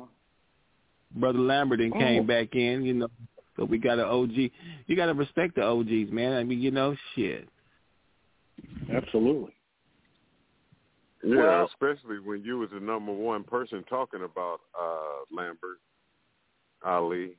Brother 1.15 1.39
Lambert 1.39 1.81
and 1.81 1.93
Oh. 1.95 1.99
came 1.99 2.27
back 2.27 2.55
in, 2.55 2.85
you 2.85 2.95
know. 2.95 3.09
So 3.57 3.65
we 3.65 3.79
got 3.79 3.99
an 3.99 4.05
OG. 4.05 4.51
You 4.87 4.97
got 4.97 5.07
to 5.07 5.15
respect 5.15 5.57
the 5.57 5.63
OGs, 5.63 6.13
man. 6.13 6.33
I 6.33 6.45
mean, 6.45 6.61
you 6.61 6.71
know, 6.71 6.95
shit. 7.15 7.49
Absolutely. 8.93 9.53
Yeah, 11.25 11.37
Well- 11.37 11.67
especially 11.67 12.21
when 12.21 12.43
you 12.45 12.59
was 12.59 12.71
the 12.73 12.81
number 12.81 13.13
one 13.13 13.45
person 13.45 13.85
talking 13.89 14.23
about 14.23 14.61
uh 14.81 15.25
Lambert 15.35 15.79
Ali. 16.85 17.37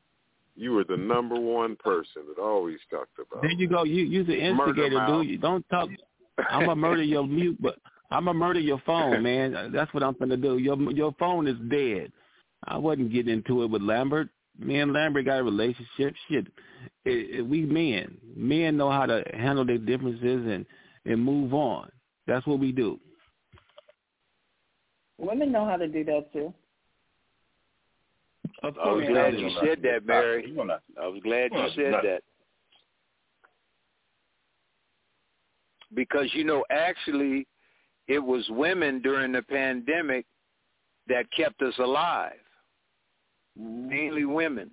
You 0.55 0.73
were 0.73 0.83
the 0.83 0.97
number 0.97 1.39
one 1.39 1.77
person 1.77 2.23
that 2.27 2.41
always 2.41 2.79
talked 2.91 3.17
about. 3.17 3.41
There 3.41 3.51
you 3.51 3.67
go. 3.67 3.83
You 3.83 4.03
you're 4.03 4.25
the 4.25 4.37
instigator, 4.37 5.05
dude. 5.07 5.27
You 5.27 5.37
don't 5.37 5.67
talk. 5.69 5.89
I'm 6.49 6.65
gonna 6.65 6.75
murder 6.87 7.03
your 7.03 7.25
mute, 7.25 7.57
but 7.61 7.77
I'm 8.11 8.25
gonna 8.25 8.37
murder 8.37 8.59
your 8.59 8.81
phone, 8.85 9.23
man. 9.23 9.71
That's 9.73 9.93
what 9.93 10.03
I'm 10.03 10.15
gonna 10.19 10.35
do. 10.37 10.57
Your 10.57 10.77
your 10.91 11.13
phone 11.17 11.47
is 11.47 11.57
dead. 11.69 12.11
I 12.67 12.77
wouldn't 12.77 13.13
get 13.13 13.29
into 13.29 13.63
it 13.63 13.69
with 13.69 13.81
Lambert. 13.81 14.27
Me 14.57 14.79
and 14.79 14.91
Lambert 14.91 15.25
got 15.25 15.39
a 15.39 15.43
relationship. 15.43 16.13
Shit, 16.27 16.47
it, 17.05 17.39
it, 17.39 17.41
we 17.41 17.61
men. 17.61 18.17
Men 18.35 18.75
know 18.75 18.91
how 18.91 19.05
to 19.05 19.23
handle 19.33 19.63
their 19.65 19.77
differences 19.77 20.45
and 20.45 20.65
and 21.05 21.23
move 21.23 21.53
on. 21.53 21.89
That's 22.27 22.45
what 22.45 22.59
we 22.59 22.73
do. 22.73 22.99
Women 25.19 25.51
know 25.51 25.65
how 25.65 25.75
to 25.75 25.87
do 25.87 26.03
that 26.05 26.31
too. 26.31 26.53
Of 28.63 28.77
I 28.77 28.91
was 28.91 29.03
course, 29.03 29.07
glad 29.09 29.39
you 29.39 29.49
said 29.61 29.81
that, 29.83 30.05
Mary. 30.05 30.53
I 31.01 31.07
was 31.07 31.21
glad 31.23 31.51
you 31.53 31.67
said 31.75 31.93
that. 32.03 32.21
Because, 35.93 36.29
you 36.33 36.43
know, 36.43 36.63
actually, 36.69 37.47
it 38.07 38.19
was 38.19 38.45
women 38.49 39.01
during 39.01 39.31
the 39.31 39.41
pandemic 39.41 40.25
that 41.07 41.31
kept 41.35 41.61
us 41.61 41.73
alive. 41.79 42.33
Mainly 43.57 44.25
women 44.25 44.71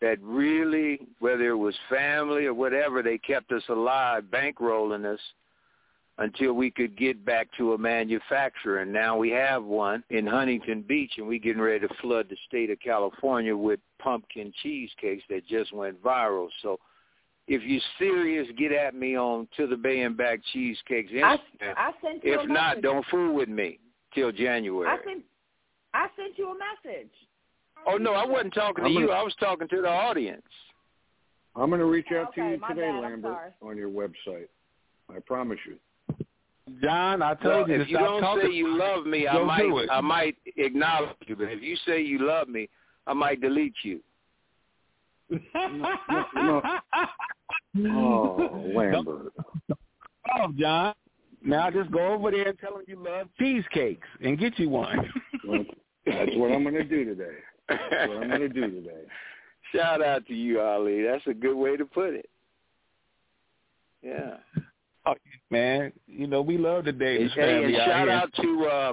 that 0.00 0.20
really, 0.20 1.00
whether 1.20 1.48
it 1.50 1.56
was 1.56 1.74
family 1.88 2.46
or 2.46 2.54
whatever, 2.54 3.02
they 3.02 3.18
kept 3.18 3.52
us 3.52 3.62
alive, 3.68 4.24
bankrolling 4.24 5.04
us 5.04 5.20
until 6.18 6.52
we 6.52 6.70
could 6.70 6.96
get 6.96 7.24
back 7.24 7.48
to 7.56 7.72
a 7.72 7.78
manufacturer. 7.78 8.80
And 8.80 8.92
now 8.92 9.16
we 9.16 9.30
have 9.30 9.64
one 9.64 10.04
in 10.10 10.26
Huntington 10.26 10.82
Beach, 10.82 11.12
and 11.16 11.26
we're 11.26 11.38
getting 11.38 11.62
ready 11.62 11.86
to 11.86 11.94
flood 12.00 12.26
the 12.28 12.36
state 12.46 12.70
of 12.70 12.78
California 12.80 13.56
with 13.56 13.80
pumpkin 13.98 14.52
cheesecakes 14.62 15.24
that 15.30 15.46
just 15.48 15.72
went 15.72 16.02
viral. 16.02 16.48
So 16.62 16.78
if 17.48 17.62
you're 17.62 17.80
serious, 17.98 18.46
get 18.58 18.72
at 18.72 18.94
me 18.94 19.16
on 19.16 19.48
To 19.56 19.66
the 19.66 19.76
Bay 19.76 20.02
and 20.02 20.16
Back 20.16 20.40
Cheesecakes 20.52 21.10
I, 21.14 21.16
Instagram. 21.36 21.74
I 21.76 21.90
sent 22.02 22.24
you 22.24 22.34
If 22.34 22.40
a 22.42 22.46
not, 22.46 22.68
message. 22.76 22.82
don't 22.82 23.06
fool 23.10 23.34
with 23.34 23.48
me 23.48 23.78
till 24.14 24.30
January. 24.32 24.88
I 24.88 25.02
sent 25.04 25.24
I 25.94 26.06
sent 26.16 26.38
you 26.38 26.50
a 26.50 26.54
message. 26.54 27.10
oh, 27.86 27.96
no, 27.98 28.12
I 28.14 28.24
wasn't 28.24 28.54
talking 28.54 28.84
to 28.84 28.88
I'm 28.90 28.96
you. 28.96 29.06
gonna- 29.08 29.18
I 29.18 29.22
was 29.22 29.34
talking 29.40 29.68
to 29.68 29.82
the 29.82 29.88
audience. 29.90 30.46
I'm 31.54 31.68
going 31.68 31.80
to 31.80 31.86
reach 31.86 32.06
out 32.12 32.28
Okay, 32.28 32.40
to 32.42 32.50
you 32.52 32.58
my 32.58 32.68
today, 32.68 32.80
bad, 32.90 33.02
Lambert, 33.02 33.52
on 33.60 33.76
your 33.76 33.90
website. 33.90 34.48
I 35.14 35.18
promise 35.26 35.58
you. 35.66 35.76
John, 36.82 37.22
I 37.22 37.28
Well, 37.32 37.36
told 37.56 37.68
you 37.68 37.80
if 37.80 37.88
you 37.88 37.98
don't 37.98 38.20
talking. 38.20 38.44
say 38.50 38.52
you 38.52 38.76
love 38.78 39.06
me, 39.06 39.26
I 39.28 39.42
might. 39.42 39.88
I 39.90 40.00
might 40.00 40.36
acknowledge 40.56 41.16
you. 41.26 41.36
But 41.36 41.48
if 41.50 41.62
you 41.62 41.76
say 41.86 42.00
you 42.00 42.20
love 42.26 42.48
me, 42.48 42.68
I 43.06 43.12
might 43.12 43.40
delete 43.40 43.74
you. 43.82 44.00
no. 45.30 46.62
Oh, 47.74 48.70
Lambert. 48.74 49.32
Oh, 49.70 50.52
John. 50.58 50.94
Now 51.42 51.70
just 51.70 51.90
go 51.90 52.12
over 52.12 52.30
there 52.30 52.48
and 52.48 52.58
tell 52.58 52.74
them 52.74 52.82
you 52.86 53.02
love 53.02 53.28
cheesecakes 53.38 54.06
and 54.22 54.38
get 54.38 54.58
you 54.58 54.68
one. 54.68 55.10
Well, 55.48 55.64
that's 56.04 56.30
what 56.34 56.52
I'm 56.52 56.62
going 56.64 56.74
to 56.74 56.84
do 56.84 57.04
today. 57.06 57.36
That's 57.68 58.08
what 58.08 58.22
I'm 58.22 58.28
going 58.28 58.40
to 58.42 58.48
do 58.50 58.60
today. 58.70 59.02
Shout 59.74 60.04
out 60.04 60.26
to 60.26 60.34
you, 60.34 60.60
Ali. 60.60 61.02
That's 61.02 61.26
a 61.26 61.32
good 61.32 61.56
way 61.56 61.76
to 61.78 61.86
put 61.86 62.12
it. 62.12 62.28
Yeah. 64.02 64.36
Oh, 65.04 65.14
man, 65.50 65.92
you 66.06 66.26
know 66.26 66.42
we 66.42 66.56
love 66.58 66.84
the 66.84 66.92
Davis 66.92 67.32
Hey, 67.34 67.40
family 67.40 67.74
and 67.74 67.76
out 67.82 67.86
shout 67.86 68.08
here. 68.08 68.10
out 68.10 68.34
to 68.42 68.66
uh 68.66 68.92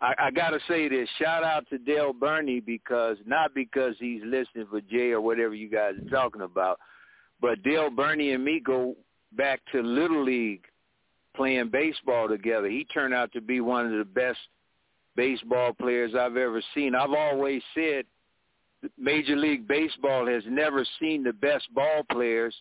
I, 0.00 0.26
I 0.26 0.30
gotta 0.32 0.58
say 0.66 0.88
this. 0.88 1.08
Shout 1.20 1.44
out 1.44 1.68
to 1.70 1.78
Dale 1.78 2.12
Burney 2.12 2.60
because 2.60 3.18
not 3.26 3.54
because 3.54 3.94
he's 4.00 4.22
listening 4.24 4.66
for 4.70 4.80
Jay 4.80 5.10
or 5.12 5.20
whatever 5.20 5.54
you 5.54 5.68
guys 5.68 5.94
are 6.04 6.10
talking 6.10 6.40
about, 6.42 6.80
but 7.40 7.62
Dale 7.62 7.90
Burney 7.90 8.32
and 8.32 8.44
me 8.44 8.60
go 8.64 8.96
back 9.36 9.60
to 9.72 9.80
Little 9.82 10.24
League 10.24 10.64
playing 11.36 11.68
baseball 11.70 12.28
together. 12.28 12.68
He 12.68 12.84
turned 12.84 13.14
out 13.14 13.32
to 13.32 13.40
be 13.40 13.60
one 13.60 13.86
of 13.86 13.92
the 13.96 14.04
best 14.04 14.38
baseball 15.16 15.72
players 15.72 16.14
I've 16.14 16.36
ever 16.36 16.60
seen. 16.74 16.94
I've 16.94 17.12
always 17.12 17.62
said 17.74 18.04
Major 18.98 19.36
League 19.36 19.68
Baseball 19.68 20.26
has 20.26 20.42
never 20.48 20.84
seen 21.00 21.22
the 21.22 21.32
best 21.32 21.72
ball 21.74 22.02
players 22.10 22.54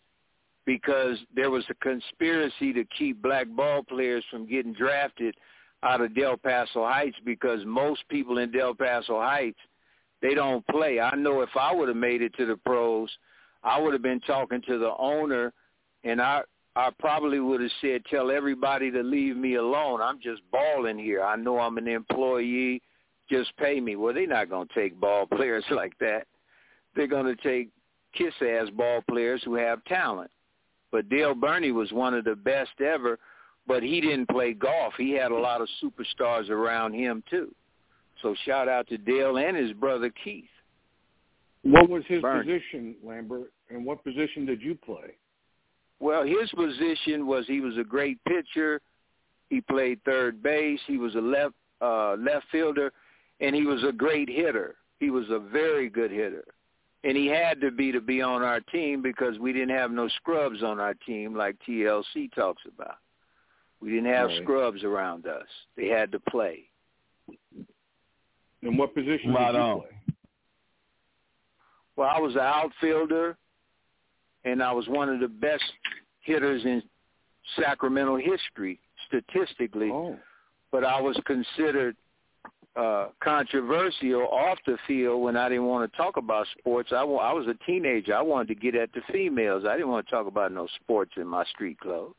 because 0.65 1.17
there 1.35 1.49
was 1.49 1.63
a 1.69 1.73
conspiracy 1.75 2.73
to 2.73 2.83
keep 2.97 3.21
black 3.21 3.47
ball 3.47 3.83
players 3.83 4.23
from 4.29 4.47
getting 4.47 4.73
drafted 4.73 5.35
out 5.83 6.01
of 6.01 6.15
Del 6.15 6.37
Paso 6.37 6.85
Heights 6.85 7.17
because 7.25 7.61
most 7.65 8.01
people 8.09 8.37
in 8.37 8.51
Del 8.51 8.75
Paso 8.75 9.19
Heights 9.19 9.59
they 10.21 10.35
don't 10.35 10.65
play. 10.67 10.99
I 10.99 11.15
know 11.15 11.41
if 11.41 11.49
I 11.59 11.73
would 11.73 11.87
have 11.87 11.97
made 11.97 12.21
it 12.21 12.35
to 12.35 12.45
the 12.45 12.55
pros, 12.55 13.09
I 13.63 13.81
would 13.81 13.93
have 13.93 14.03
been 14.03 14.19
talking 14.21 14.61
to 14.67 14.77
the 14.77 14.93
owner 14.97 15.51
and 16.03 16.21
I 16.21 16.41
I 16.75 16.89
probably 16.99 17.39
would 17.39 17.59
have 17.61 17.71
said 17.81 18.05
tell 18.09 18.31
everybody 18.31 18.91
to 18.91 19.03
leave 19.03 19.35
me 19.35 19.55
alone. 19.55 20.01
I'm 20.01 20.21
just 20.21 20.41
balling 20.51 20.97
here. 20.97 21.21
I 21.21 21.35
know 21.35 21.59
I'm 21.59 21.77
an 21.77 21.87
employee. 21.87 22.81
Just 23.29 23.55
pay 23.57 23.81
me. 23.81 23.95
Well, 23.97 24.13
they're 24.13 24.27
not 24.27 24.49
going 24.49 24.67
to 24.67 24.73
take 24.73 24.99
ball 24.99 25.25
players 25.35 25.65
like 25.69 25.97
that. 25.99 26.27
They're 26.95 27.07
going 27.07 27.25
to 27.25 27.35
take 27.41 27.69
kiss 28.13 28.33
ass 28.41 28.69
ball 28.69 29.01
players 29.09 29.41
who 29.43 29.55
have 29.55 29.83
talent. 29.85 30.31
But 30.91 31.09
Dale 31.09 31.33
Burney 31.33 31.71
was 31.71 31.91
one 31.91 32.13
of 32.13 32.25
the 32.25 32.35
best 32.35 32.81
ever, 32.85 33.17
but 33.67 33.83
he 33.83 34.01
didn't 34.01 34.27
play 34.29 34.53
golf. 34.53 34.93
He 34.97 35.11
had 35.11 35.31
a 35.31 35.37
lot 35.37 35.61
of 35.61 35.69
superstars 35.81 36.49
around 36.49 36.93
him 36.93 37.23
too. 37.29 37.53
So 38.21 38.35
shout 38.45 38.67
out 38.67 38.87
to 38.89 38.97
Dale 38.97 39.37
and 39.37 39.55
his 39.55 39.73
brother 39.73 40.11
Keith. 40.23 40.45
What 41.63 41.89
was 41.89 42.03
his 42.07 42.21
Burn. 42.21 42.45
position, 42.45 42.95
Lambert, 43.03 43.51
and 43.69 43.85
what 43.85 44.03
position 44.03 44.45
did 44.45 44.61
you 44.61 44.75
play? 44.75 45.15
Well, 45.99 46.23
his 46.23 46.49
position 46.55 47.27
was 47.27 47.45
he 47.45 47.61
was 47.61 47.77
a 47.77 47.83
great 47.83 48.17
pitcher. 48.25 48.81
He 49.49 49.61
played 49.61 50.03
third 50.03 50.41
base. 50.41 50.79
He 50.87 50.97
was 50.97 51.13
a 51.15 51.19
left 51.19 51.53
uh, 51.81 52.15
left 52.15 52.45
fielder, 52.51 52.91
and 53.39 53.55
he 53.55 53.65
was 53.65 53.83
a 53.83 53.91
great 53.91 54.29
hitter. 54.29 54.75
He 54.99 55.09
was 55.11 55.25
a 55.29 55.39
very 55.39 55.89
good 55.89 56.11
hitter, 56.11 56.45
and 57.03 57.17
he 57.17 57.27
had 57.27 57.59
to 57.61 57.71
be 57.71 57.91
to 57.91 58.01
be 58.01 58.21
on 58.21 58.43
our 58.43 58.59
team 58.59 59.01
because 59.01 59.39
we 59.39 59.51
didn't 59.53 59.75
have 59.75 59.91
no 59.91 60.07
scrubs 60.09 60.61
on 60.63 60.79
our 60.79 60.93
team 60.93 61.35
like 61.35 61.55
TLC 61.67 62.31
talks 62.33 62.61
about. 62.67 62.97
We 63.79 63.89
didn't 63.89 64.13
have 64.13 64.29
Right. 64.29 64.43
scrubs 64.43 64.83
around 64.83 65.25
us. 65.25 65.47
They 65.75 65.87
had 65.87 66.11
to 66.11 66.19
play. 66.19 66.69
And 68.63 68.77
what 68.77 68.93
position 68.93 69.33
Right 69.33 69.51
did 69.51 69.57
you 69.57 69.63
on. 69.63 69.79
play? 69.81 69.89
Well, 71.95 72.09
I 72.09 72.19
was 72.19 72.35
an 72.35 72.41
outfielder, 72.41 73.37
and 74.45 74.61
I 74.63 74.71
was 74.71 74.87
one 74.87 75.09
of 75.09 75.19
the 75.19 75.27
best 75.27 75.63
hitters 76.21 76.63
in 76.65 76.81
Sacramento 77.55 78.17
history 78.17 78.79
statistically. 79.07 79.89
Oh, 79.91 80.17
But 80.71 80.85
I 80.85 81.01
was 81.01 81.19
considered 81.25 81.97
uh, 82.75 83.07
controversial 83.21 84.27
off 84.31 84.57
the 84.65 84.77
field 84.87 85.21
when 85.21 85.35
I 85.35 85.49
didn't 85.49 85.65
want 85.65 85.91
to 85.91 85.97
talk 85.97 86.17
about 86.17 86.47
sports. 86.57 86.91
I, 86.95 87.03
wa- 87.03 87.19
I 87.19 87.33
was 87.33 87.47
a 87.47 87.65
teenager. 87.65 88.15
I 88.15 88.21
wanted 88.21 88.47
to 88.49 88.55
get 88.55 88.75
at 88.75 88.93
the 88.93 89.01
females. 89.11 89.65
I 89.67 89.73
didn't 89.73 89.89
want 89.89 90.07
to 90.07 90.11
talk 90.11 90.27
about 90.27 90.51
no 90.51 90.67
sports 90.81 91.11
in 91.17 91.27
my 91.27 91.43
street 91.45 91.79
clothes, 91.79 92.13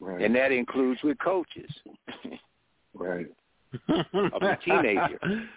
right. 0.00 0.22
and 0.22 0.34
that 0.34 0.52
includes 0.52 1.02
with 1.02 1.18
coaches. 1.18 1.70
right. 2.94 3.26
I'm 3.88 4.42
a 4.42 4.58
teenager. 4.64 5.18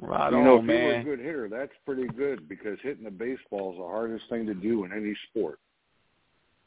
Right 0.00 0.32
you 0.32 0.38
on, 0.38 0.44
know, 0.44 0.58
if 0.58 0.64
man. 0.64 0.76
you 0.76 0.86
were 0.86 0.94
a 0.94 1.04
good 1.04 1.24
hitter, 1.24 1.48
that's 1.48 1.72
pretty 1.86 2.08
good 2.08 2.48
because 2.48 2.78
hitting 2.82 3.04
the 3.04 3.12
baseball 3.12 3.72
is 3.72 3.78
the 3.78 3.86
hardest 3.86 4.24
thing 4.28 4.44
to 4.46 4.54
do 4.54 4.84
in 4.84 4.92
any 4.92 5.14
sport. 5.30 5.60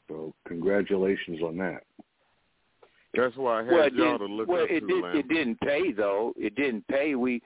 So 0.08 0.32
congratulations 0.46 1.42
on 1.42 1.58
that. 1.58 1.82
That's 3.14 3.36
why 3.36 3.60
I 3.60 3.64
had 3.64 3.72
well, 3.72 3.92
y'all 3.92 4.18
to 4.18 4.26
look 4.26 4.48
well, 4.48 4.64
up 4.64 4.70
it 4.70 4.86
did. 4.86 5.04
It 5.14 5.28
didn't 5.28 5.60
pay 5.60 5.92
though. 5.92 6.32
It 6.36 6.54
didn't 6.56 6.86
pay. 6.88 7.14
We 7.14 7.42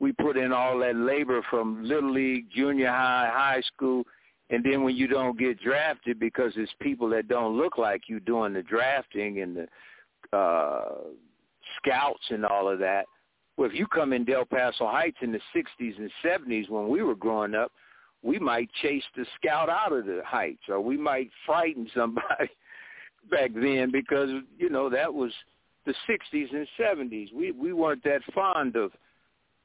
we 0.00 0.12
put 0.12 0.36
in 0.36 0.52
all 0.52 0.78
that 0.78 0.96
labor 0.96 1.44
from 1.48 1.84
little 1.84 2.12
league, 2.12 2.46
junior 2.54 2.88
high, 2.88 3.30
high 3.32 3.62
school, 3.74 4.04
and 4.50 4.64
then 4.64 4.82
when 4.82 4.96
you 4.96 5.06
don't 5.06 5.38
get 5.38 5.60
drafted 5.60 6.18
because 6.18 6.52
it's 6.56 6.72
people 6.80 7.08
that 7.10 7.28
don't 7.28 7.56
look 7.56 7.78
like 7.78 8.08
you 8.08 8.20
doing 8.20 8.52
the 8.52 8.62
drafting 8.62 9.40
and 9.40 9.56
the 9.56 10.36
uh 10.36 10.94
scouts 11.78 12.24
and 12.30 12.44
all 12.44 12.68
of 12.68 12.78
that. 12.78 13.06
Well, 13.56 13.68
if 13.68 13.76
you 13.76 13.86
come 13.86 14.12
in 14.12 14.24
Del 14.24 14.44
Paso 14.44 14.86
Heights 14.86 15.18
in 15.20 15.30
the 15.30 15.40
60s 15.54 15.98
and 15.98 16.10
70s 16.24 16.70
when 16.70 16.88
we 16.88 17.02
were 17.02 17.14
growing 17.14 17.54
up, 17.54 17.70
we 18.22 18.38
might 18.38 18.70
chase 18.80 19.04
the 19.14 19.26
scout 19.36 19.68
out 19.68 19.92
of 19.92 20.06
the 20.06 20.22
heights 20.24 20.62
or 20.68 20.80
we 20.80 20.96
might 20.96 21.30
frighten 21.44 21.88
somebody 21.94 22.50
back 23.30 23.50
then 23.54 23.90
because 23.90 24.30
you 24.58 24.68
know 24.70 24.88
that 24.90 25.12
was 25.12 25.32
the 25.86 25.94
60s 26.08 26.54
and 26.54 26.66
70s. 26.78 27.32
We 27.32 27.52
we 27.52 27.72
weren't 27.72 28.04
that 28.04 28.22
fond 28.34 28.76
of 28.76 28.92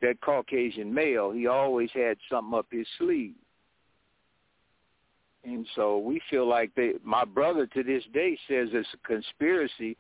that 0.02 0.22
Caucasian 0.22 0.94
male. 0.94 1.32
He 1.32 1.48
always 1.48 1.90
had 1.94 2.18
something 2.30 2.58
up 2.58 2.68
his 2.72 2.88
sleeve. 2.98 3.36
And 5.44 5.66
so 5.76 5.98
we 5.98 6.22
feel 6.30 6.48
like 6.48 6.72
they 6.76 6.94
my 7.04 7.26
brother 7.26 7.68
to 7.68 7.84
this 7.84 8.04
day 8.14 8.38
says 8.48 8.70
it's 8.74 8.88
a 8.94 9.08
conspiracy 9.08 9.98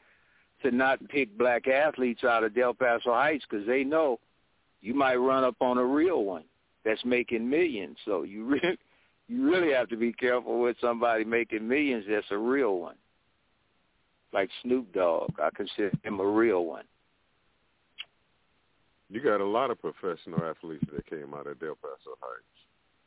to 0.63 0.71
not 0.71 1.07
pick 1.09 1.37
black 1.37 1.67
athletes 1.67 2.23
out 2.23 2.43
of 2.43 2.55
Del 2.55 2.73
Paso 2.73 3.13
Heights 3.13 3.45
because 3.49 3.65
they 3.65 3.83
know 3.83 4.19
you 4.81 4.93
might 4.93 5.15
run 5.15 5.43
up 5.43 5.55
on 5.61 5.77
a 5.77 5.83
real 5.83 6.23
one 6.23 6.43
that's 6.83 7.03
making 7.05 7.49
millions. 7.49 7.97
So 8.05 8.23
you 8.23 8.45
really 8.45 8.77
you 9.27 9.49
really 9.49 9.73
have 9.73 9.89
to 9.89 9.97
be 9.97 10.13
careful 10.13 10.61
with 10.61 10.77
somebody 10.81 11.23
making 11.23 11.67
millions 11.67 12.05
that's 12.09 12.27
a 12.31 12.37
real 12.37 12.79
one. 12.79 12.95
Like 14.33 14.49
Snoop 14.61 14.93
Dogg, 14.93 15.31
I 15.41 15.49
consider 15.55 15.91
him 16.03 16.19
a 16.19 16.25
real 16.25 16.65
one. 16.65 16.83
You 19.09 19.21
got 19.21 19.39
a 19.39 19.45
lot 19.45 19.71
of 19.71 19.79
professional 19.79 20.43
athletes 20.43 20.83
that 20.93 21.05
came 21.05 21.33
out 21.33 21.47
of 21.47 21.59
Del 21.59 21.77
Paso 21.81 22.17
Heights 22.19 22.45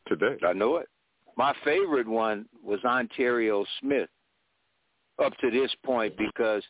today. 0.06 0.46
I 0.46 0.54
know 0.54 0.76
it. 0.76 0.88
My 1.36 1.54
favorite 1.64 2.08
one 2.08 2.46
was 2.64 2.80
Onterrio 2.84 3.64
Smith 3.80 4.08
up 5.22 5.32
to 5.38 5.50
this 5.50 5.70
point 5.84 6.14
because 6.16 6.62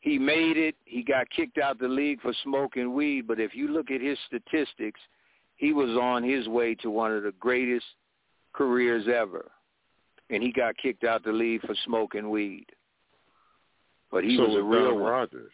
he 0.00 0.18
made 0.18 0.56
it. 0.56 0.74
He 0.84 1.02
got 1.02 1.28
kicked 1.30 1.58
out 1.58 1.78
the 1.78 1.88
league 1.88 2.20
for 2.22 2.32
smoking 2.42 2.94
weed, 2.94 3.26
but 3.26 3.38
if 3.38 3.54
you 3.54 3.68
look 3.68 3.90
at 3.90 4.00
his 4.00 4.18
statistics, 4.26 5.00
he 5.56 5.72
was 5.72 5.90
on 5.90 6.22
his 6.22 6.48
way 6.48 6.74
to 6.76 6.90
one 6.90 7.12
of 7.12 7.24
the 7.24 7.32
greatest 7.38 7.86
careers 8.52 9.06
ever. 9.08 9.50
And 10.30 10.42
he 10.42 10.52
got 10.52 10.76
kicked 10.76 11.04
out 11.04 11.24
the 11.24 11.32
league 11.32 11.62
for 11.62 11.74
smoking 11.84 12.30
weed. 12.30 12.66
But 14.10 14.24
he 14.24 14.36
so 14.36 14.46
was 14.46 14.56
a 14.56 14.62
real 14.62 14.84
Don 14.90 15.00
one. 15.00 15.12
Rogers. 15.12 15.52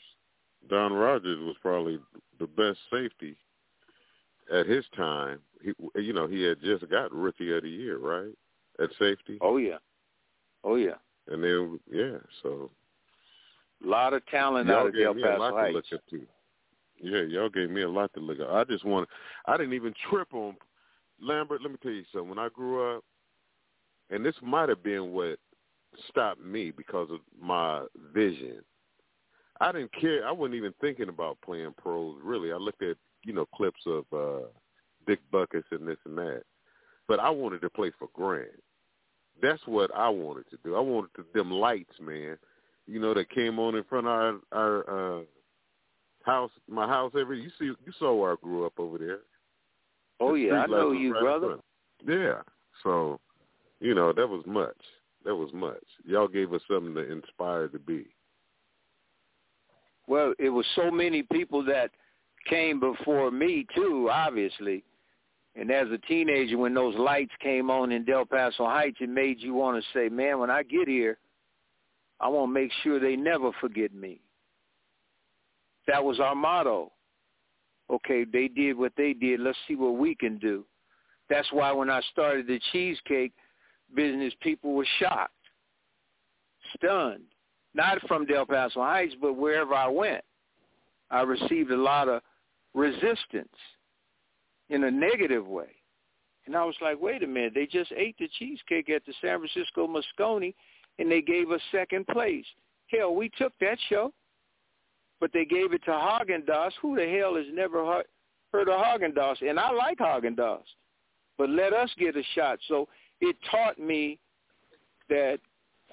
Don 0.68 0.92
Rogers 0.92 1.38
was 1.40 1.56
probably 1.60 1.98
the 2.38 2.46
best 2.46 2.78
safety 2.90 3.36
at 4.52 4.66
his 4.66 4.84
time. 4.96 5.40
He, 5.62 5.72
you 6.00 6.12
know, 6.12 6.26
he 6.26 6.42
had 6.42 6.60
just 6.60 6.88
got 6.90 7.12
Rookie 7.12 7.52
of 7.56 7.62
the 7.62 7.68
Year, 7.68 7.98
right? 7.98 8.34
At 8.82 8.90
safety, 8.98 9.38
Oh 9.40 9.56
yeah. 9.58 9.78
Oh 10.64 10.76
yeah. 10.76 10.94
and 11.28 11.42
then 11.44 11.78
yeah, 11.90 12.16
so 12.42 12.70
A 13.84 13.86
lot 13.88 14.12
of 14.14 14.24
talent 14.26 14.68
y'all 14.68 14.78
out 14.78 14.86
of 14.88 14.94
gave 14.94 15.04
Del 15.04 15.14
me 15.14 15.22
a 15.22 15.36
lot 15.38 15.52
Paso 15.52 15.56
to 15.56 15.62
Heights. 15.62 15.74
look 15.74 15.84
up 15.94 16.00
to. 16.10 16.26
Yeah, 17.00 17.22
y'all 17.22 17.48
gave 17.50 17.70
me 17.70 17.82
a 17.82 17.88
lot 17.88 18.12
to 18.14 18.20
look 18.20 18.40
at. 18.40 18.48
I 18.48 18.64
just 18.64 18.84
want. 18.84 19.08
I 19.46 19.56
didn't 19.56 19.74
even 19.74 19.94
trip 20.10 20.32
on 20.32 20.56
Lambert. 21.20 21.60
Let 21.62 21.70
me 21.72 21.78
tell 21.82 21.92
you 21.92 22.04
something. 22.12 22.30
When 22.30 22.38
I 22.38 22.48
grew 22.48 22.96
up, 22.96 23.04
and 24.10 24.24
this 24.24 24.34
might 24.42 24.68
have 24.68 24.82
been 24.82 25.12
what 25.12 25.38
stopped 26.08 26.40
me 26.40 26.70
because 26.70 27.10
of 27.10 27.20
my 27.40 27.84
vision. 28.12 28.62
I 29.60 29.72
didn't 29.72 29.92
care. 30.00 30.26
I 30.26 30.32
wasn't 30.32 30.56
even 30.56 30.74
thinking 30.80 31.08
about 31.08 31.38
playing 31.44 31.74
pros. 31.76 32.16
Really, 32.22 32.52
I 32.52 32.56
looked 32.56 32.82
at 32.82 32.96
you 33.24 33.32
know 33.32 33.46
clips 33.54 33.80
of 33.86 34.04
uh 34.12 34.46
Dick 35.06 35.20
Butkus 35.32 35.64
and 35.70 35.86
this 35.86 35.98
and 36.04 36.18
that, 36.18 36.42
but 37.06 37.20
I 37.20 37.30
wanted 37.30 37.60
to 37.62 37.70
play 37.70 37.92
for 37.98 38.08
Grant. 38.12 38.62
That's 39.40 39.62
what 39.66 39.90
I 39.94 40.08
wanted 40.08 40.48
to 40.50 40.58
do. 40.64 40.76
I 40.76 40.80
wanted 40.80 41.10
to, 41.16 41.24
them 41.34 41.50
lights, 41.50 41.94
man. 42.00 42.38
You 42.86 43.00
know, 43.00 43.14
that 43.14 43.30
came 43.30 43.58
on 43.58 43.74
in 43.76 43.84
front 43.84 44.06
of 44.06 44.12
our 44.12 44.40
our 44.52 45.18
uh 45.18 45.22
house, 46.24 46.50
my 46.68 46.86
house 46.86 47.12
every. 47.18 47.40
You 47.40 47.50
see, 47.58 47.66
you 47.66 47.92
saw 47.98 48.14
where 48.14 48.32
I 48.32 48.36
grew 48.42 48.66
up 48.66 48.74
over 48.78 48.98
there. 48.98 49.20
Oh 50.20 50.34
The 50.34 50.40
yeah, 50.40 50.54
I 50.54 50.66
know 50.66 50.92
you, 50.92 51.12
right 51.12 51.22
brother. 51.22 51.58
Yeah. 52.06 52.40
So, 52.82 53.20
you 53.80 53.94
know, 53.94 54.12
that 54.12 54.28
was 54.28 54.44
much. 54.46 54.76
That 55.24 55.34
was 55.34 55.50
much. 55.52 55.82
Y'all 56.04 56.28
gave 56.28 56.52
us 56.52 56.60
something 56.70 56.94
to 56.94 57.10
inspire 57.10 57.68
to 57.68 57.78
be. 57.78 58.06
Well, 60.06 60.34
it 60.38 60.50
was 60.50 60.66
so 60.76 60.90
many 60.90 61.22
people 61.32 61.64
that 61.64 61.90
came 62.48 62.78
before 62.78 63.30
me 63.30 63.66
too, 63.74 64.10
obviously. 64.12 64.84
And 65.56 65.70
as 65.70 65.86
a 65.90 65.98
teenager, 65.98 66.58
when 66.58 66.74
those 66.74 66.96
lights 66.96 67.32
came 67.40 67.70
on 67.70 67.92
in 67.92 68.04
Del 68.04 68.26
Paso 68.26 68.66
Heights, 68.66 68.98
it 69.00 69.08
made 69.08 69.40
you 69.40 69.54
want 69.54 69.82
to 69.82 69.98
say, 69.98 70.08
man, 70.08 70.40
when 70.40 70.50
I 70.50 70.62
get 70.62 70.88
here, 70.88 71.16
I 72.20 72.28
want 72.28 72.50
to 72.50 72.52
make 72.52 72.72
sure 72.82 72.98
they 72.98 73.16
never 73.16 73.50
forget 73.60 73.94
me. 73.94 74.20
That 75.86 76.02
was 76.02 76.20
our 76.20 76.34
motto. 76.34 76.92
Okay, 77.90 78.24
they 78.24 78.48
did 78.48 78.76
what 78.76 78.92
they 78.96 79.12
did. 79.12 79.40
Let's 79.40 79.58
see 79.68 79.76
what 79.76 79.96
we 79.96 80.14
can 80.14 80.38
do. 80.38 80.64
That's 81.30 81.50
why 81.52 81.70
when 81.72 81.88
I 81.88 82.00
started 82.12 82.46
the 82.46 82.60
cheesecake 82.72 83.32
business, 83.94 84.32
people 84.40 84.74
were 84.74 84.86
shocked, 84.98 85.32
stunned. 86.76 87.24
Not 87.74 87.98
from 88.06 88.24
Del 88.24 88.46
Paso 88.46 88.80
Heights, 88.80 89.16
but 89.20 89.34
wherever 89.34 89.74
I 89.74 89.88
went. 89.88 90.22
I 91.10 91.22
received 91.22 91.72
a 91.72 91.76
lot 91.76 92.08
of 92.08 92.22
resistance 92.72 93.48
in 94.68 94.84
a 94.84 94.90
negative 94.90 95.46
way. 95.46 95.70
And 96.46 96.56
I 96.56 96.64
was 96.64 96.76
like, 96.80 97.00
wait 97.00 97.22
a 97.22 97.26
minute, 97.26 97.52
they 97.54 97.66
just 97.66 97.90
ate 97.96 98.16
the 98.18 98.28
cheesecake 98.38 98.90
at 98.90 99.04
the 99.06 99.14
San 99.20 99.38
Francisco 99.38 99.88
Moscone 99.88 100.54
and 100.98 101.10
they 101.10 101.22
gave 101.22 101.50
us 101.50 101.60
second 101.72 102.06
place. 102.06 102.44
Hell, 102.88 103.14
we 103.14 103.30
took 103.36 103.52
that 103.60 103.78
show, 103.88 104.12
but 105.20 105.32
they 105.32 105.44
gave 105.44 105.72
it 105.72 105.82
to 105.84 105.90
Haagen-Dazs. 105.90 106.72
Who 106.82 106.96
the 106.96 107.06
hell 107.06 107.36
has 107.36 107.46
never 107.52 107.84
heard, 108.52 108.68
of 108.68 108.80
Haagen-Dazs? 108.80 109.48
And 109.48 109.58
I 109.58 109.72
like 109.72 109.98
Haagen-Dazs, 109.98 110.62
but 111.38 111.50
let 111.50 111.72
us 111.72 111.90
get 111.98 112.16
a 112.16 112.22
shot. 112.34 112.58
So 112.68 112.88
it 113.20 113.36
taught 113.50 113.78
me 113.78 114.18
that 115.08 115.38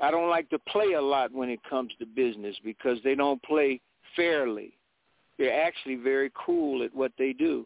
I 0.01 0.11
don't 0.11 0.29
like 0.29 0.49
to 0.49 0.59
play 0.59 0.93
a 0.93 1.01
lot 1.01 1.31
when 1.31 1.49
it 1.49 1.59
comes 1.69 1.91
to 1.99 2.05
business 2.05 2.55
because 2.63 2.97
they 3.03 3.15
don't 3.15 3.41
play 3.43 3.79
fairly. 4.15 4.73
They're 5.37 5.63
actually 5.63 5.95
very 5.95 6.31
cool 6.45 6.83
at 6.83 6.93
what 6.95 7.11
they 7.17 7.33
do. 7.33 7.65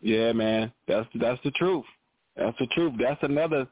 Yeah, 0.00 0.32
man, 0.32 0.72
that's 0.86 1.08
that's 1.20 1.40
the 1.42 1.50
truth. 1.52 1.84
That's 2.36 2.56
the 2.58 2.66
truth. 2.68 2.94
That's 3.00 3.22
another 3.22 3.66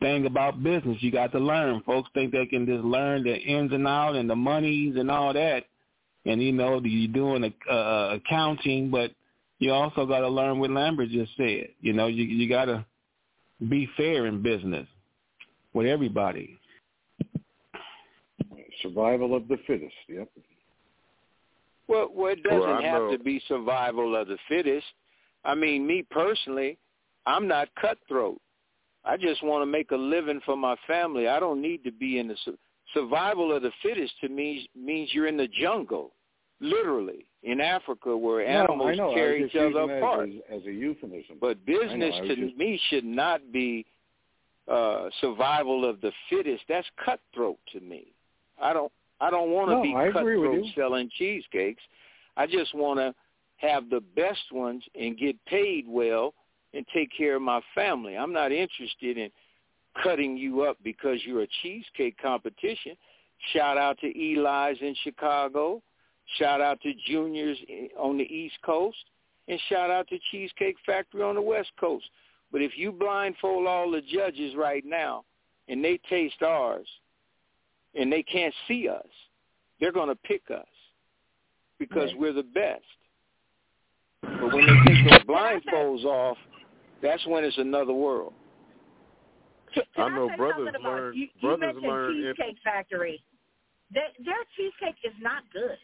thing 0.00 0.26
about 0.26 0.62
business 0.62 0.96
you 1.00 1.12
got 1.12 1.30
to 1.32 1.38
learn. 1.38 1.82
Folks 1.84 2.08
think 2.14 2.32
they 2.32 2.46
can 2.46 2.66
just 2.66 2.82
learn 2.82 3.22
the 3.22 3.36
ins 3.36 3.72
and 3.72 3.86
outs 3.86 4.16
and 4.16 4.28
the 4.28 4.34
monies 4.34 4.96
and 4.96 5.10
all 5.10 5.32
that, 5.34 5.64
and 6.24 6.42
you 6.42 6.52
know 6.52 6.80
you're 6.82 7.12
doing 7.12 7.52
uh, 7.70 8.16
accounting, 8.16 8.90
but 8.90 9.12
you 9.62 9.72
also 9.72 10.04
got 10.06 10.20
to 10.20 10.28
learn 10.28 10.58
what 10.58 10.70
Lambert 10.70 11.10
just 11.10 11.30
said. 11.36 11.68
You 11.80 11.92
know, 11.92 12.08
you 12.08 12.24
you 12.24 12.48
got 12.48 12.64
to 12.64 12.84
be 13.68 13.88
fair 13.96 14.26
in 14.26 14.42
business 14.42 14.88
with 15.72 15.86
everybody. 15.86 16.58
Survival 18.82 19.36
of 19.36 19.46
the 19.46 19.58
fittest. 19.66 19.94
Yep. 20.08 20.28
Well, 21.86 22.10
well 22.12 22.32
it 22.32 22.42
doesn't 22.42 22.58
Well, 22.60 22.82
have 22.82 23.02
know- 23.02 23.16
to 23.16 23.22
be 23.22 23.40
survival 23.46 24.16
of 24.16 24.26
the 24.28 24.38
fittest. 24.48 24.86
I 25.44 25.54
mean, 25.54 25.86
me 25.86 26.04
personally, 26.10 26.78
I'm 27.26 27.46
not 27.46 27.68
cutthroat. 27.80 28.40
I 29.04 29.16
just 29.16 29.42
want 29.42 29.62
to 29.62 29.66
make 29.66 29.90
a 29.90 29.96
living 29.96 30.40
for 30.44 30.56
my 30.56 30.76
family. 30.86 31.26
I 31.28 31.38
don't 31.40 31.60
need 31.60 31.82
to 31.84 31.92
be 31.92 32.18
in 32.18 32.28
the 32.28 32.36
su- 32.44 32.58
survival 32.94 33.54
of 33.54 33.62
the 33.62 33.72
fittest. 33.82 34.12
To 34.22 34.28
me 34.28 34.68
means 34.76 35.10
you're 35.12 35.26
in 35.26 35.36
the 35.36 35.48
jungle, 35.48 36.12
literally 36.60 37.26
in 37.42 37.60
Africa, 37.60 38.16
where 38.16 38.46
animals. 38.46 38.98
I 39.00 39.14
tear 39.14 39.36
each 39.36 39.54
other 39.56 39.98
apart. 39.98 40.28
as, 40.28 40.60
as 40.60 40.66
a 40.66 40.72
euphemism. 40.72 41.36
But 41.40 41.64
business 41.66 42.14
to 42.26 42.36
just- 42.36 42.56
me 42.56 42.80
should 42.88 43.04
not 43.04 43.52
be 43.52 43.84
uh 44.68 45.08
survival 45.20 45.84
of 45.88 46.00
the 46.00 46.12
fittest. 46.30 46.62
That's 46.68 46.86
cutthroat 47.04 47.58
to 47.72 47.80
me. 47.80 48.06
I 48.60 48.72
don't 48.72 48.92
I 49.20 49.30
don't 49.30 49.50
want 49.50 49.70
to 49.70 49.74
No, 49.76 49.82
be 49.82 49.94
I 49.94 50.10
cutthroat 50.12 50.64
selling 50.76 51.10
cheesecakes. 51.18 51.82
I 52.36 52.46
just 52.46 52.74
want 52.74 52.98
to 53.00 53.14
have 53.56 53.90
the 53.90 54.00
best 54.14 54.52
ones 54.52 54.82
and 54.94 55.18
get 55.18 55.36
paid 55.46 55.86
well 55.88 56.34
and 56.74 56.86
take 56.94 57.10
care 57.16 57.36
of 57.36 57.42
my 57.42 57.60
family. 57.74 58.16
I'm 58.16 58.32
not 58.32 58.50
interested 58.52 59.18
in 59.18 59.30
cutting 60.02 60.36
you 60.36 60.62
up 60.62 60.78
because 60.82 61.18
you're 61.26 61.42
a 61.42 61.48
cheesecake 61.62 62.16
competition. 62.20 62.96
Shout 63.52 63.76
out 63.76 63.98
to 64.00 64.06
Eli's 64.06 64.78
in 64.80 64.94
Chicago. 65.02 65.82
Shout 66.38 66.60
out 66.60 66.80
to 66.82 66.92
Juniors 67.06 67.58
on 67.98 68.16
the 68.18 68.24
East 68.24 68.54
Coast. 68.64 68.96
And 69.48 69.58
shout 69.68 69.90
out 69.90 70.08
to 70.08 70.18
Cheesecake 70.30 70.76
Factory 70.86 71.22
on 71.22 71.34
the 71.34 71.42
West 71.42 71.70
Coast. 71.78 72.04
But 72.52 72.62
if 72.62 72.72
you 72.76 72.92
blindfold 72.92 73.66
all 73.66 73.90
the 73.90 74.00
judges 74.02 74.54
right 74.56 74.84
now 74.86 75.24
and 75.68 75.82
they 75.84 75.98
taste 76.08 76.42
ours 76.42 76.86
and 77.94 78.10
they 78.12 78.22
can't 78.22 78.54
see 78.68 78.88
us, 78.88 79.06
they're 79.80 79.92
going 79.92 80.08
to 80.08 80.14
pick 80.14 80.42
us 80.50 80.66
because 81.78 82.10
Right. 82.12 82.18
we're 82.18 82.32
the 82.32 82.42
best. 82.44 82.84
But 84.22 84.52
when 84.54 84.66
they 84.66 84.94
take 84.94 85.10
those 85.10 85.24
blindfolds 85.24 86.04
off, 86.04 86.38
that's 87.02 87.26
when 87.26 87.42
it's 87.44 87.58
another 87.58 87.92
world. 87.92 88.32
Can, 89.74 89.82
I 89.96 90.08
know 90.10 90.28
say 90.28 90.36
brothers 90.36 90.74
learn- 90.84 91.14
you, 91.14 91.22
you 91.22 91.28
brothers 91.40 91.60
mentioned 91.74 91.82
learn 91.86 92.16
in- 92.16 92.34
Cheesecake 92.36 92.58
Factory. 92.62 93.24
Their, 93.90 94.08
their 94.24 94.44
cheesecake 94.56 94.96
is 95.04 95.14
not 95.20 95.42
good. 95.52 95.76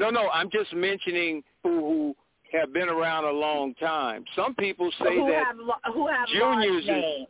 No, 0.00 0.08
no, 0.08 0.30
I'm 0.30 0.50
just 0.50 0.72
mentioning 0.72 1.44
who, 1.62 2.14
who 2.50 2.58
have 2.58 2.72
been 2.72 2.88
around 2.88 3.24
a 3.26 3.30
long 3.30 3.74
time. 3.74 4.24
Some 4.34 4.54
people 4.54 4.90
say 4.98 5.14
who 5.14 5.26
that 5.30 5.44
have 5.44 5.56
who 5.92 6.08
have 6.08 6.26
juniors 6.26 6.84
is 6.84 7.26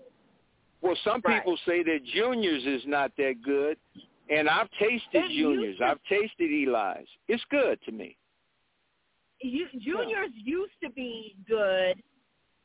well. 0.80 0.96
Some 1.02 1.20
Right. 1.24 1.38
people 1.42 1.58
say 1.66 1.82
that 1.82 2.04
juniors 2.14 2.64
is 2.64 2.82
not 2.86 3.10
that 3.16 3.42
good, 3.44 3.76
and 4.30 4.48
I've 4.48 4.70
tasted 4.78 5.30
used 5.30 5.34
juniors. 5.34 5.78
to- 5.78 5.84
I've 5.84 6.02
tasted 6.04 6.48
Eli's. 6.48 7.08
It's 7.26 7.42
good 7.50 7.82
to 7.86 7.92
me. 7.92 8.16
You, 9.42 9.66
juniors 9.80 10.30
used 10.34 10.78
to 10.80 10.90
be 10.90 11.34
good 11.48 12.00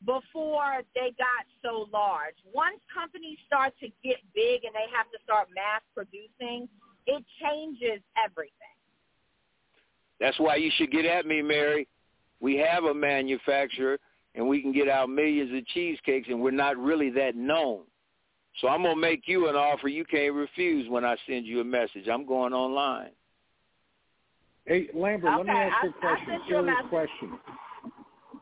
before 0.05 0.83
they 0.93 1.11
got 1.17 1.45
so 1.63 1.89
large. 1.91 2.35
Once 2.53 2.79
companies 2.93 3.39
start 3.47 3.73
to 3.79 3.89
get 4.03 4.17
big 4.35 4.65
and 4.65 4.75
they 4.75 4.85
have 4.95 5.09
to 5.11 5.17
start 5.23 5.49
mass 5.55 5.81
producing, 5.95 6.69
it 7.07 7.25
changes 7.41 8.03
everything. 8.23 8.74
That's 10.19 10.39
why 10.39 10.55
you 10.55 10.71
should 10.75 10.91
get 10.91 11.05
at 11.05 11.25
me, 11.25 11.41
Mary. 11.41 11.87
We 12.39 12.55
have 12.57 12.83
a 12.85 12.93
manufacturer, 12.93 13.97
and 14.35 14.47
we 14.47 14.61
can 14.61 14.71
get 14.71 14.87
out 14.87 15.09
millions 15.09 15.55
of 15.55 15.65
cheesecakes, 15.67 16.27
and 16.29 16.41
we're 16.41 16.51
not 16.51 16.77
really 16.77 17.09
that 17.11 17.35
known. 17.35 17.81
So 18.61 18.67
I'm 18.69 18.83
gonna 18.83 18.95
make 18.95 19.23
you 19.27 19.49
an 19.49 19.55
offer 19.55 19.89
you 19.89 20.05
can't 20.05 20.33
refuse 20.33 20.89
when 20.89 21.03
I 21.03 21.17
send 21.27 21.45
you 21.45 21.59
a 21.59 21.63
message. 21.65 22.07
I'm 22.11 22.25
going 22.25 22.53
online. 22.53 23.11
Hey, 24.65 24.87
Lambert, 24.93 25.37
let 25.37 25.45
me 25.45 25.51
Okay, 25.51 25.61
ask 25.61 25.83
you 25.83 25.89
a 25.89 25.93
I- 25.93 25.95
I 25.95 25.99
question. 25.99 26.27
sent 26.27 26.47
you 26.47 26.57
a 26.57 26.63
Serious 26.63 26.85
question. 26.87 27.39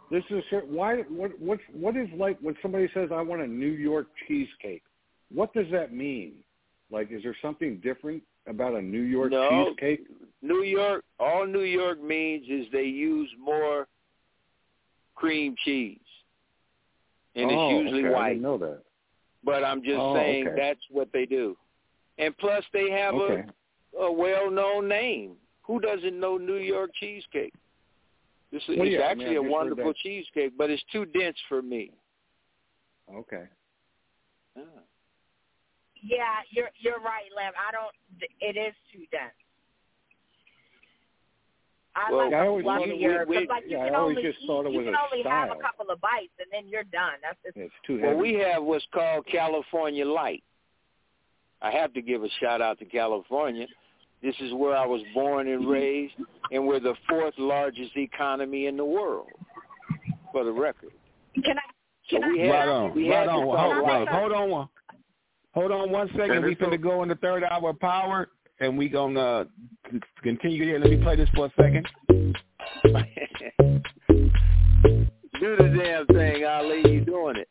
This 0.10 0.24
is 0.30 0.46
ser- 0.50 0.66
why. 0.68 1.02
What 1.04 1.38
what 1.40 1.60
what 1.72 1.98
is 1.98 2.08
like 2.12 2.38
when 2.40 2.56
somebody 2.62 2.88
says 2.94 3.12
I 3.12 3.22
want 3.22 3.42
a 3.42 3.48
New 3.48 3.72
York 3.72 4.08
cheesecake? 4.28 4.84
What 5.30 5.52
does 5.54 5.70
that 5.72 5.92
mean? 5.92 6.44
Like, 6.92 7.12
is 7.12 7.24
there 7.24 7.36
something 7.42 7.78
different 7.78 8.22
about 8.46 8.76
a 8.76 8.82
New 8.82 9.02
York 9.02 9.32
No. 9.32 9.50
cheesecake? 9.50 10.06
New 10.44 10.62
York, 10.64 11.06
all 11.20 11.48
New 11.48 11.62
York 11.64 12.04
means 12.04 12.46
is 12.50 12.68
they 12.72 12.84
use 12.84 13.30
more 13.40 13.88
cream 15.16 15.56
cheese, 15.64 15.98
and 17.36 17.50
oh, 17.50 17.54
it's 17.54 17.84
usually 17.86 18.06
okay. 18.06 18.14
I 18.14 18.18
white. 18.18 18.30
didn't 18.30 18.44
know 18.44 18.58
that. 18.58 18.82
But 19.46 19.64
I'm 19.64 19.82
just 19.84 20.00
Oh, 20.00 20.14
saying 20.16 20.48
okay. 20.48 20.56
that's 20.56 20.80
what 20.92 21.10
they 21.14 21.26
do. 21.26 21.58
And 22.18 22.38
plus, 22.38 22.64
they 22.74 22.92
have 22.92 23.16
Okay. 23.16 23.50
a, 23.98 24.04
a 24.04 24.12
well-known 24.12 24.88
name. 24.88 25.36
Who 25.64 25.80
doesn't 25.80 26.20
know 26.20 26.38
New 26.38 26.58
York 26.58 26.92
cheesecake? 27.00 27.54
This 28.52 28.62
is 28.64 28.78
Well, 28.78 28.86
it's 28.86 28.94
yeah, 28.94 29.08
I 29.08 29.16
mean, 29.16 29.28
actually 29.28 29.38
I 29.38 29.40
a 29.40 29.44
just 29.44 29.46
heard 29.46 29.52
wonderful 29.52 29.94
cheesecake, 29.94 30.54
but 30.58 30.70
it's 30.70 30.84
too 30.92 31.06
dense 31.06 31.38
for 31.48 31.62
me. 31.62 31.92
Okay. 33.14 33.46
Ah. 34.58 34.62
Yeah, 36.02 36.42
you're 36.52 36.70
you're 36.78 37.00
right, 37.00 37.30
Lam. 37.36 37.54
I 37.58 37.72
don't. 37.72 37.96
It 38.42 38.58
is 38.58 38.74
too 38.92 39.06
dense. 39.10 39.34
I 41.96 42.12
Well, 42.12 42.26
like 42.26 42.34
I 42.34 42.46
a 42.46 42.48
always 42.50 42.66
thought 42.66 42.82
it 42.88 42.98
was- 42.98 43.28
because 43.30 43.48
like 43.50 43.64
you 43.68 43.78
yeah, 43.78 43.86
can 43.86 43.96
only 43.96 44.22
just 44.24 44.40
thought 44.48 44.66
it 44.66 44.72
you 44.72 44.80
was 44.80 44.86
can 44.88 44.96
a 44.96 44.98
only 45.12 45.24
have 45.30 45.52
a 45.52 45.56
couple 45.62 45.90
of 45.92 46.02
bites 46.02 46.34
and 46.40 46.48
then 46.52 46.68
you're 46.68 46.84
done. 46.86 47.14
That's 47.22 47.38
just 47.46 47.56
It's 47.58 47.74
too 47.86 48.02
Well, 48.02 48.16
we 48.18 48.34
have 48.36 48.64
what's 48.64 48.86
called 48.94 49.26
California 49.28 50.06
Light. 50.06 50.44
I 51.62 51.72
have 51.72 51.94
to 51.94 52.02
give 52.02 52.24
a 52.24 52.30
shout 52.42 52.62
out 52.62 52.80
to 52.80 52.86
California. 52.86 53.68
This 54.22 54.36
is 54.40 54.54
where 54.54 54.76
I 54.76 54.86
was 54.86 55.02
born 55.14 55.48
and 55.50 55.68
raised, 55.68 56.14
and 56.52 56.66
we're 56.66 56.80
the 56.80 56.96
fourth 57.08 57.34
largest 57.38 57.96
economy 57.96 58.66
in 58.68 58.76
the 58.78 58.86
world, 58.86 59.28
for 60.32 60.44
the 60.44 60.52
record. 60.52 60.92
Can 61.44 61.58
I? 61.58 61.62
So 62.10 62.20
we 62.28 62.42
I, 62.44 62.46
had 62.46 62.52
right 62.52 62.68
on, 62.70 62.96
we 62.96 63.10
right 63.12 63.28
on. 63.28 63.46
talk 63.48 63.58
Hold, 63.60 63.84
light. 63.88 64.00
wait, 64.00 64.08
hold 64.10 64.32
on 64.32 64.50
one. 64.50 64.68
Hold 65.54 65.72
on 65.72 65.92
one 65.92 66.08
second. 66.18 66.42
We're 66.42 66.56
going 66.56 66.72
to 66.72 66.78
go 66.78 67.04
in 67.04 67.10
the 67.10 67.16
third 67.16 67.44
hour 67.44 67.70
of 67.70 67.80
power, 67.80 68.30
and 68.60 68.78
we 68.78 68.90
gonna 68.90 69.48
continue 70.22 70.64
here. 70.64 70.80
Let 70.80 70.90
me 70.90 70.98
play 70.98 71.16
this 71.16 71.30
for 71.36 71.46
a 71.48 71.52
second. 71.52 71.88
Do 75.40 75.58
the 75.58 75.84
damn 75.84 76.06
thing, 76.08 76.46
Ali. 76.46 76.84
You 76.90 77.02
doing 77.02 77.38
it? 77.38 77.50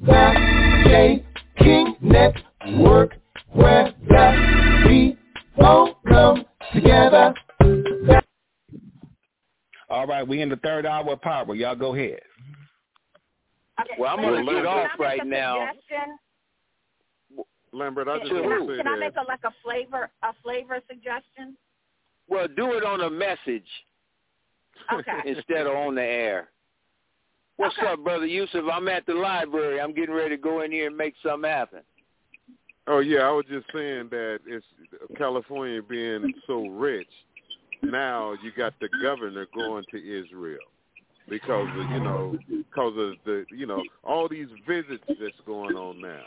The 0.00 0.82
Jay 0.86 1.24
King 1.58 1.96
Network, 2.00 3.12
where 3.52 3.92
the 4.08 4.84
people 4.88 5.96
come 6.08 6.44
together. 6.72 7.34
All 9.90 10.06
right, 10.06 10.26
we 10.26 10.40
in 10.40 10.48
the 10.48 10.56
third 10.56 10.86
hour 10.86 11.12
of 11.12 11.20
power. 11.20 11.54
Y'all 11.54 11.76
go 11.76 11.94
ahead. 11.94 12.20
Okay, 13.80 13.94
well, 13.98 14.14
I'm 14.14 14.22
going 14.22 14.44
to 14.44 14.50
lead 14.50 14.64
off 14.64 14.90
right 14.98 15.26
now. 15.26 15.68
Suggestion? 15.88 16.16
Lambert, 17.74 18.08
I 18.08 18.18
just 18.18 18.30
Can, 18.30 18.42
want 18.42 18.52
I, 18.62 18.66
to 18.66 18.72
say 18.72 18.76
can 18.82 18.88
I 18.88 18.96
make 18.96 19.16
a 19.16 19.22
like 19.26 19.40
a 19.44 19.52
flavor 19.62 20.10
a 20.22 20.32
flavor 20.42 20.80
suggestion? 20.88 21.56
Well, 22.28 22.46
do 22.48 22.72
it 22.72 22.84
on 22.84 23.02
a 23.02 23.10
message 23.10 23.66
Okay. 24.92 25.12
instead 25.26 25.66
of 25.66 25.74
on 25.74 25.94
the 25.94 26.02
air. 26.02 26.48
What's 27.56 27.76
Okay. 27.78 27.88
up, 27.88 28.02
brother 28.02 28.26
Yusuf? 28.26 28.64
I'm 28.72 28.88
at 28.88 29.06
the 29.06 29.14
library. 29.14 29.80
I'm 29.80 29.92
getting 29.94 30.14
ready 30.14 30.36
to 30.36 30.42
go 30.42 30.62
in 30.62 30.72
here 30.72 30.88
and 30.88 30.96
make 30.96 31.14
something 31.22 31.48
happen. 31.48 31.80
Oh 32.86 32.98
yeah, 32.98 33.20
I 33.20 33.30
was 33.30 33.46
just 33.48 33.66
saying 33.72 34.08
that 34.10 34.40
it's 34.46 34.66
California 35.16 35.82
being 35.82 36.34
so 36.46 36.66
rich. 36.66 37.08
Now 37.82 38.34
you 38.42 38.52
got 38.56 38.74
the 38.80 38.88
governor 39.02 39.46
going 39.54 39.84
to 39.90 39.96
Israel 39.98 40.58
because 41.28 41.68
of, 41.76 41.90
you 41.90 42.00
know 42.00 42.36
because 42.48 42.92
of 42.96 43.14
the 43.24 43.46
you 43.50 43.66
know 43.66 43.82
all 44.02 44.28
these 44.28 44.48
visits 44.66 45.04
that's 45.20 45.40
going 45.46 45.76
on 45.76 46.00
now. 46.00 46.22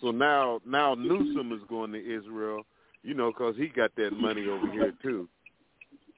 So 0.00 0.10
now 0.10 0.60
now 0.66 0.94
Newsom 0.94 1.52
is 1.52 1.60
going 1.68 1.92
to 1.92 1.98
Israel, 1.98 2.62
you 3.02 3.14
know, 3.14 3.32
because 3.32 3.56
he 3.56 3.68
got 3.68 3.94
that 3.96 4.12
money 4.12 4.46
over 4.46 4.70
here 4.70 4.92
too. 5.02 5.28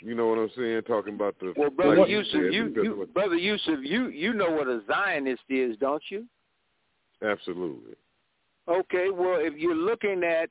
You 0.00 0.14
know 0.14 0.28
what 0.28 0.38
I'm 0.38 0.50
saying? 0.56 0.82
Talking 0.82 1.14
about 1.14 1.36
the 1.40 1.52
Well, 1.56 1.70
brother 1.70 2.00
like 2.00 2.08
Yusuf, 2.08 2.34
you, 2.52 2.72
you 2.82 3.08
brother 3.12 3.34
Yusuf, 3.34 3.80
you 3.82 4.08
you 4.08 4.32
know 4.32 4.50
what 4.50 4.68
a 4.68 4.80
Zionist 4.86 5.42
is, 5.48 5.76
don't 5.78 6.02
you? 6.08 6.26
absolutely. 7.22 7.94
Okay, 8.68 9.08
well, 9.10 9.38
if 9.40 9.54
you're 9.56 9.74
looking 9.74 10.22
at, 10.22 10.50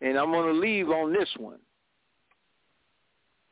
and 0.00 0.16
I'm 0.16 0.32
going 0.32 0.52
to 0.52 0.58
leave 0.58 0.88
on 0.88 1.12
this 1.12 1.28
one. 1.36 1.58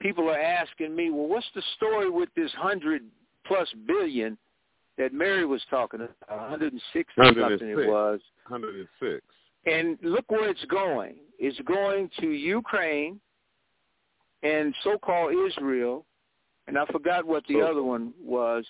People 0.00 0.28
are 0.30 0.38
asking 0.38 0.96
me, 0.96 1.10
well, 1.10 1.28
what's 1.28 1.46
the 1.54 1.62
story 1.76 2.08
with 2.08 2.30
this 2.34 2.50
hundred 2.52 3.02
plus 3.46 3.68
billion 3.86 4.38
that 5.00 5.14
Mary 5.14 5.46
was 5.46 5.62
talking 5.70 6.00
about? 6.00 6.16
106 6.28 7.12
or 7.16 7.24
something 7.24 7.68
it 7.68 7.88
was. 7.88 8.20
106. 8.48 9.24
And 9.66 9.98
look 10.02 10.30
where 10.30 10.48
it's 10.48 10.64
going. 10.66 11.16
It's 11.38 11.58
going 11.60 12.10
to 12.20 12.26
Ukraine 12.28 13.18
and 14.42 14.74
so-called 14.84 15.34
Israel, 15.46 16.06
and 16.66 16.78
I 16.78 16.84
forgot 16.86 17.24
what 17.24 17.44
the 17.46 17.54
So- 17.54 17.60
other 17.70 17.82
one 17.82 18.12
was. 18.20 18.66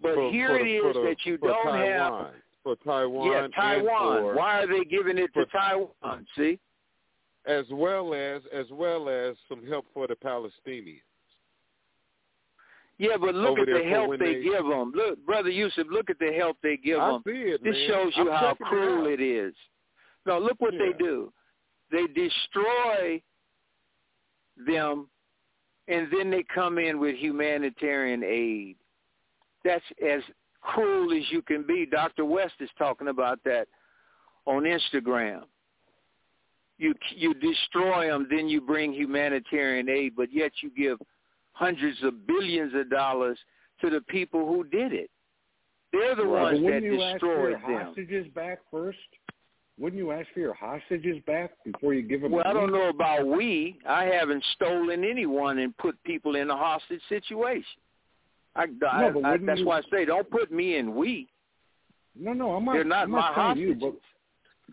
But 0.00 0.14
For- 0.14 0.30
here 0.30 0.48
for 0.48 0.58
it 0.60 0.68
is 0.68 0.82
for 0.96 1.02
that 1.02 1.26
you 1.26 1.36
don't 1.38 1.74
have 1.74 2.34
for 2.62 2.76
Taiwan. 2.76 3.30
yeah, 3.32 3.48
Taiwan. 3.48 4.36
Why 4.36 4.62
are 4.62 4.66
they 4.68 4.84
giving 4.84 5.18
it 5.18 5.34
to 5.34 5.44
Taiwan? 5.46 6.26
See? 6.36 6.58
as 7.46 7.64
well 7.70 8.12
as 8.12 8.44
as 8.52 8.70
well 8.70 9.08
as 9.08 9.34
some 9.48 9.66
help 9.66 9.86
for 9.94 10.06
the 10.06 10.14
Palestinians. 10.16 11.00
Yeah, 12.98 13.16
but 13.20 13.34
look 13.34 13.58
at 13.60 13.66
the 13.66 13.84
help 13.88 14.18
they, 14.18 14.34
they- 14.34 14.42
give 14.42 14.64
them. 14.66 14.92
Look, 14.94 15.24
brother 15.24 15.50
Yusuf, 15.50 15.86
look 15.90 16.10
at 16.10 16.18
the 16.18 16.32
help 16.32 16.56
they 16.62 16.76
give 16.76 16.98
I 16.98 17.12
them. 17.12 17.22
see 17.24 17.30
it, 17.32 17.62
This 17.62 17.74
man. 17.74 17.88
shows 17.88 18.12
you 18.16 18.30
I'm 18.30 18.36
how 18.36 18.48
checking 18.50 18.66
it 18.66 18.70
cruel 18.70 19.06
it 19.06 19.20
is. 19.20 19.54
No, 20.26 20.38
look 20.38 20.60
what 20.60 20.72
they 20.72 20.92
do. 20.98 21.32
They 21.92 22.06
destroy 22.08 23.22
them, 24.66 25.08
and 25.86 26.08
then 26.12 26.30
they 26.30 26.44
come 26.52 26.78
in 26.78 26.98
with 26.98 27.14
humanitarian 27.16 28.22
aid. 28.24 28.76
That's 29.64 29.84
as 30.06 30.20
cruel 30.60 31.16
as 31.16 31.24
you 31.30 31.40
can 31.40 31.62
be. 31.66 31.86
Dr. 31.86 32.24
West 32.24 32.54
is 32.60 32.68
talking 32.78 33.08
about 33.08 33.38
that 33.44 33.68
on 34.44 34.64
Instagram. 34.64 35.42
You 36.78 36.94
you 37.14 37.34
destroy 37.34 38.08
them, 38.08 38.26
then 38.30 38.48
you 38.48 38.60
bring 38.60 38.92
humanitarian 38.92 39.88
aid, 39.88 40.14
but 40.16 40.32
yet 40.32 40.52
you 40.62 40.70
give 40.76 40.98
hundreds 41.58 41.98
of 42.04 42.26
billions 42.26 42.72
of 42.74 42.88
dollars 42.88 43.38
to 43.80 43.90
the 43.90 44.00
people 44.02 44.46
who 44.46 44.62
did 44.64 44.92
it. 44.92 45.10
They're 45.92 46.14
the 46.14 46.24
Right, 46.24 46.42
ones 46.42 46.58
but 46.58 46.60
that 46.60 46.64
wouldn't 46.64 46.84
you 46.84 47.02
ask 47.02 47.20
for 47.20 47.26
destroyed 47.26 47.50
your 47.50 47.78
them. 47.78 47.86
hostages 47.86 48.26
back 48.34 48.58
first? 48.70 48.98
Wouldn't 49.78 49.98
you 49.98 50.10
ask 50.12 50.26
for 50.34 50.40
your 50.40 50.54
hostages 50.54 51.18
back 51.26 51.52
before 51.64 51.94
you 51.94 52.02
give 52.02 52.20
them? 52.22 52.32
Well, 52.32 52.42
I 52.46 52.52
don't 52.52 52.72
know 52.72 52.88
about 52.88 53.26
we. 53.26 53.78
I 53.88 54.04
haven't 54.04 54.44
stolen 54.54 55.04
anyone 55.04 55.58
and 55.58 55.76
put 55.78 56.02
people 56.04 56.34
in 56.36 56.50
a 56.50 56.56
hostage 56.56 57.00
situation. 57.08 57.80
I, 58.56 58.64
I, 58.90 59.00
No, 59.02 59.20
but 59.20 59.24
I, 59.24 59.36
that's 59.38 59.60
you- 59.60 59.66
why 59.66 59.78
I 59.78 59.82
say 59.90 60.04
don't 60.04 60.28
put 60.30 60.50
me 60.52 60.76
in 60.76 60.94
we. 60.94 61.28
No, 62.16 62.32
no, 62.32 62.50
I'm 62.56 62.64
not. 62.64 62.72
They're 62.72 62.84
not 62.84 63.04
I'm 63.04 63.10
my 63.12 63.18
not 63.20 63.34
saying 63.54 63.58
you, 63.58 63.74
hostages. 63.74 63.82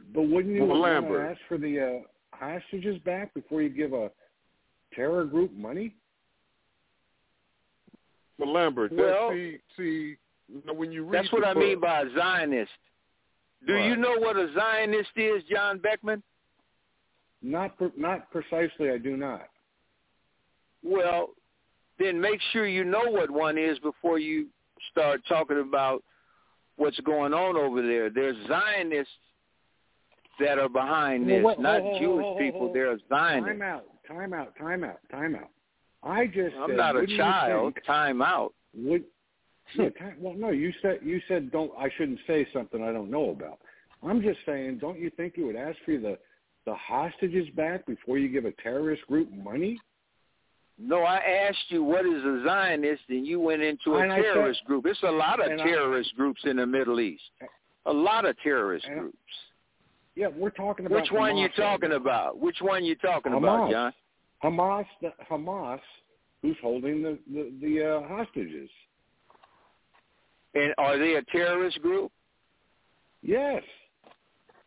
but 0.03 0.13
but 0.13 0.21
wouldn't 0.23 0.55
you 0.55 0.65
Well, 0.65 0.79
want 0.79 0.91
to 1.05 1.11
Lambert. 1.11 1.31
ask 1.31 1.39
for 1.47 1.57
the 1.57 1.79
uh, 1.79 2.35
hostages 2.35 2.97
back 3.05 3.33
before 3.33 3.61
you 3.61 3.69
give 3.69 3.93
a 3.93 4.09
terror 4.93 5.23
group 5.25 5.53
money? 5.53 5.95
But 8.37 8.47
Lambert, 8.49 8.91
Well, 8.91 9.31
see, 9.31 9.57
see, 9.77 10.15
you 10.47 10.61
know, 10.65 10.73
when 10.73 10.91
you 10.91 11.03
read 11.05 11.23
That's 11.23 11.31
what 11.31 11.41
the 11.41 11.47
I 11.47 11.53
mean 11.53 11.79
by 11.79 12.01
a 12.01 12.05
Zionist. 12.15 12.71
Do 13.65 13.77
you 13.77 13.95
know 13.95 14.17
what 14.19 14.35
a 14.37 14.53
Zionist 14.53 15.09
is, 15.15 15.41
John 15.49 15.79
Beckman? 15.79 16.21
Not 17.41 17.77
pre- 17.77 17.91
not 17.97 18.29
precisely. 18.31 18.91
I 18.91 18.97
do 18.97 19.17
not. 19.17 19.47
Well, 20.83 21.29
then 21.97 22.19
make 22.19 22.39
sure 22.51 22.67
you 22.67 22.83
know 22.83 23.09
what 23.09 23.31
one 23.31 23.57
is 23.57 23.79
before 23.79 24.19
you 24.19 24.47
start 24.91 25.21
talking 25.27 25.61
about 25.61 26.03
what's 26.75 26.99
going 26.99 27.33
on 27.33 27.55
over 27.57 27.81
there. 27.81 28.09
There's 28.09 28.35
Zionists 28.47 29.11
that 30.39 30.59
are 30.59 30.69
behind 30.69 31.25
Well, 31.25 31.35
this, 31.35 31.43
what- 31.43 31.59
not 31.59 31.81
hold, 31.81 32.01
Jewish 32.01 32.23
hold, 32.23 32.37
people. 32.39 32.59
hold. 32.59 32.75
They're 32.75 32.97
Zionists. 33.09 33.47
Time 33.49 33.61
out. 33.61 33.85
Time 34.07 34.33
out. 34.33 34.55
Time 34.57 34.83
out. 34.83 34.99
Time 35.09 35.35
out. 35.35 35.49
I 36.05 36.27
just 36.27 36.55
I'm 36.57 36.69
said, 36.69 36.77
not 36.77 36.95
a 36.95 37.07
child. 37.17 37.73
Time 37.85 38.21
out. 38.21 38.53
Would 38.75 39.03
yeah, 39.75 39.89
time, 39.91 40.15
well, 40.19 40.35
no, 40.35 40.49
you 40.49 40.71
said 40.81 40.99
you 41.03 41.19
said 41.27 41.51
don't. 41.51 41.71
I 41.77 41.89
shouldn't 41.97 42.19
say 42.27 42.47
something 42.53 42.83
I 42.83 42.91
don't 42.91 43.09
know 43.09 43.31
about. 43.31 43.59
I'm 44.03 44.21
just 44.21 44.39
saying, 44.45 44.77
don't 44.79 44.99
you 44.99 45.09
think 45.17 45.33
you 45.37 45.47
would 45.47 45.55
ask 45.55 45.77
for 45.85 45.97
the 45.97 46.17
the 46.65 46.75
hostages 46.75 47.47
back 47.55 47.85
before 47.87 48.17
you 48.19 48.27
give 48.29 48.45
a 48.45 48.51
terrorist 48.63 49.05
group 49.07 49.31
money? 49.33 49.79
No, 50.77 51.03
I 51.03 51.17
asked 51.47 51.65
you 51.69 51.83
what 51.83 52.05
is 52.05 52.21
a 52.23 52.43
Zionist, 52.45 53.03
and 53.09 53.25
you 53.25 53.39
went 53.39 53.61
into 53.61 53.95
a 53.95 53.99
And 54.01 54.11
I 54.11 54.17
said- 54.17 54.23
terrorist 54.33 54.63
group. 54.65 54.85
It's 54.85 55.01
a 55.03 55.11
lot 55.11 55.39
of 55.39 55.49
and 55.49 55.61
I- 55.61 55.63
terrorist 55.63 56.13
groups 56.17 56.41
in 56.43 56.57
the 56.57 56.65
Middle 56.65 56.99
East. 56.99 57.23
A 57.85 57.93
lot 57.93 58.25
of 58.25 58.35
terrorist 58.43 58.85
I- 58.89 58.93
groups. 58.95 59.17
Yeah, 60.15 60.27
we're 60.27 60.49
talking 60.49 60.85
about 60.85 61.01
Which 61.01 61.11
one 61.11 61.33
Hamas 61.35 61.41
you 61.41 61.49
talking 61.49 61.91
about? 61.93 62.39
Which 62.39 62.57
one 62.61 62.83
you 62.85 62.95
talking 62.95 63.33
about, 63.33 63.71
John? 63.71 63.93
Hamas, 64.43 64.85
the, 65.01 65.11
Hamas, 65.29 65.79
who's 66.41 66.57
holding 66.61 67.01
the 67.01 67.17
the, 67.31 67.51
the 67.61 67.83
uh, 67.83 68.07
hostages? 68.07 68.69
And 70.53 70.73
are 70.77 70.97
they 70.97 71.15
a 71.15 71.21
terrorist 71.23 71.81
group? 71.81 72.11
Yes, 73.21 73.63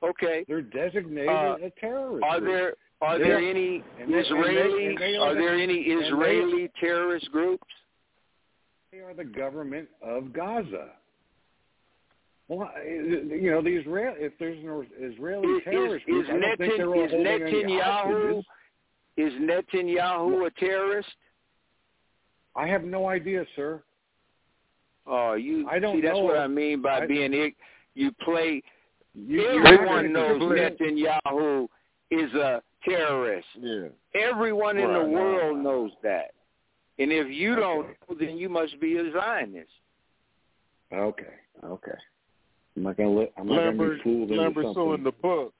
Okay. 0.02 0.44
they're 0.48 0.62
designated 0.62 1.28
Uh, 1.28 1.56
a 1.62 1.70
terrorist. 1.80 2.24
Are 2.24 2.40
group. 2.40 2.52
there 2.52 2.74
are 3.00 3.18
They 3.18 3.24
there 3.24 3.38
any 3.38 3.76
and 3.76 3.84
they- 3.84 4.02
and 4.02 4.14
they- 4.14 4.18
Israeli 4.18 4.86
and 4.86 4.98
they 4.98 5.16
are 5.16 5.28
are 5.30 5.34
the- 5.34 5.40
there 5.40 5.54
any 5.54 5.90
and 5.92 6.00
they- 6.02 6.06
Israeli 6.06 6.68
terrorist 6.80 7.30
groups? 7.30 7.66
They 8.90 8.98
are 9.00 9.14
the 9.14 9.24
government 9.24 9.88
of 10.02 10.32
Gaza. 10.32 10.90
Well, 12.48 12.70
you 12.82 13.50
know, 13.50 13.60
the 13.60 13.76
Israel. 13.76 14.14
If 14.18 14.32
there's 14.38 14.58
an 14.64 14.86
Israeli 14.98 15.46
Is, 15.48 15.58
is, 15.58 15.64
group, 15.64 16.02
is, 16.24 16.30
I 16.30 16.38
don't 16.38 16.56
think 16.58 16.76
they're 16.78 16.86
all 16.94 17.04
is 17.04 17.10
holding 17.10 17.26
any 17.26 17.52
Netanyahu 17.52 17.82
hostages. 17.82 18.44
Is 19.18 19.32
Netanyahu 19.34 20.46
a 20.46 20.50
terrorist? 20.58 21.08
I 22.56 22.66
have 22.66 22.84
no 22.84 23.06
idea, 23.08 23.44
sir. 23.56 23.82
Oh, 25.06 25.34
you 25.34 25.68
I 25.68 25.78
don't 25.78 25.96
see 25.96 26.00
that's 26.02 26.14
know. 26.14 26.22
what 26.24 26.38
I 26.38 26.46
mean 26.46 26.80
by 26.82 27.00
I- 27.02 27.06
being 27.06 27.32
ig- 27.34 27.56
you 27.94 28.12
play 28.22 28.62
You, 29.14 29.46
everyone 29.64 30.12
not 30.12 30.38
knows 30.38 30.38
gonna- 30.40 30.70
Netanyahu 30.70 31.68
is 32.10 32.32
a 32.34 32.62
terrorist. 32.84 33.48
Yeah. 33.58 33.88
Everyone 34.14 34.78
in 34.78 34.92
the 34.92 35.00
Right. 35.00 35.08
world 35.08 35.58
knows 35.58 35.90
that. 36.02 36.34
And 36.98 37.12
if 37.12 37.28
you 37.28 37.56
don't 37.56 37.88
know, 38.08 38.14
then 38.18 38.36
you 38.38 38.48
must 38.48 38.78
be 38.80 38.96
a 38.98 39.10
Zionist. 39.12 39.70
Okay, 40.92 41.34
okay. 41.64 41.98
I'm 42.76 42.82
not 42.84 42.96
gonna 42.96 43.10
let. 43.10 43.32
I'm 43.36 43.46
not 43.46 43.54
gonna 43.56 43.66
Lambert, 43.70 43.96
be 43.98 44.02
fooled 44.04 44.30
into 44.30 44.42
Lambert, 44.42 44.64
something. 44.66 44.82
so 44.82 44.92
in 44.94 45.02
the 45.02 45.12
book, 45.12 45.54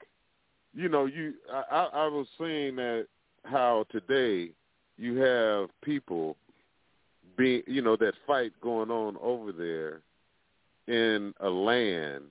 you 0.73 0.89
know, 0.89 1.05
you 1.05 1.33
I, 1.51 1.63
I 1.69 1.83
I 2.03 2.07
was 2.07 2.27
saying 2.37 2.75
that 2.77 3.07
how 3.43 3.85
today 3.91 4.51
you 4.97 5.17
have 5.17 5.69
people 5.81 6.35
being, 7.37 7.63
you 7.67 7.81
know, 7.81 7.95
that 7.97 8.13
fight 8.27 8.51
going 8.61 8.89
on 8.91 9.17
over 9.21 9.51
there 9.51 10.01
in 10.87 11.33
a 11.39 11.49
land 11.49 12.23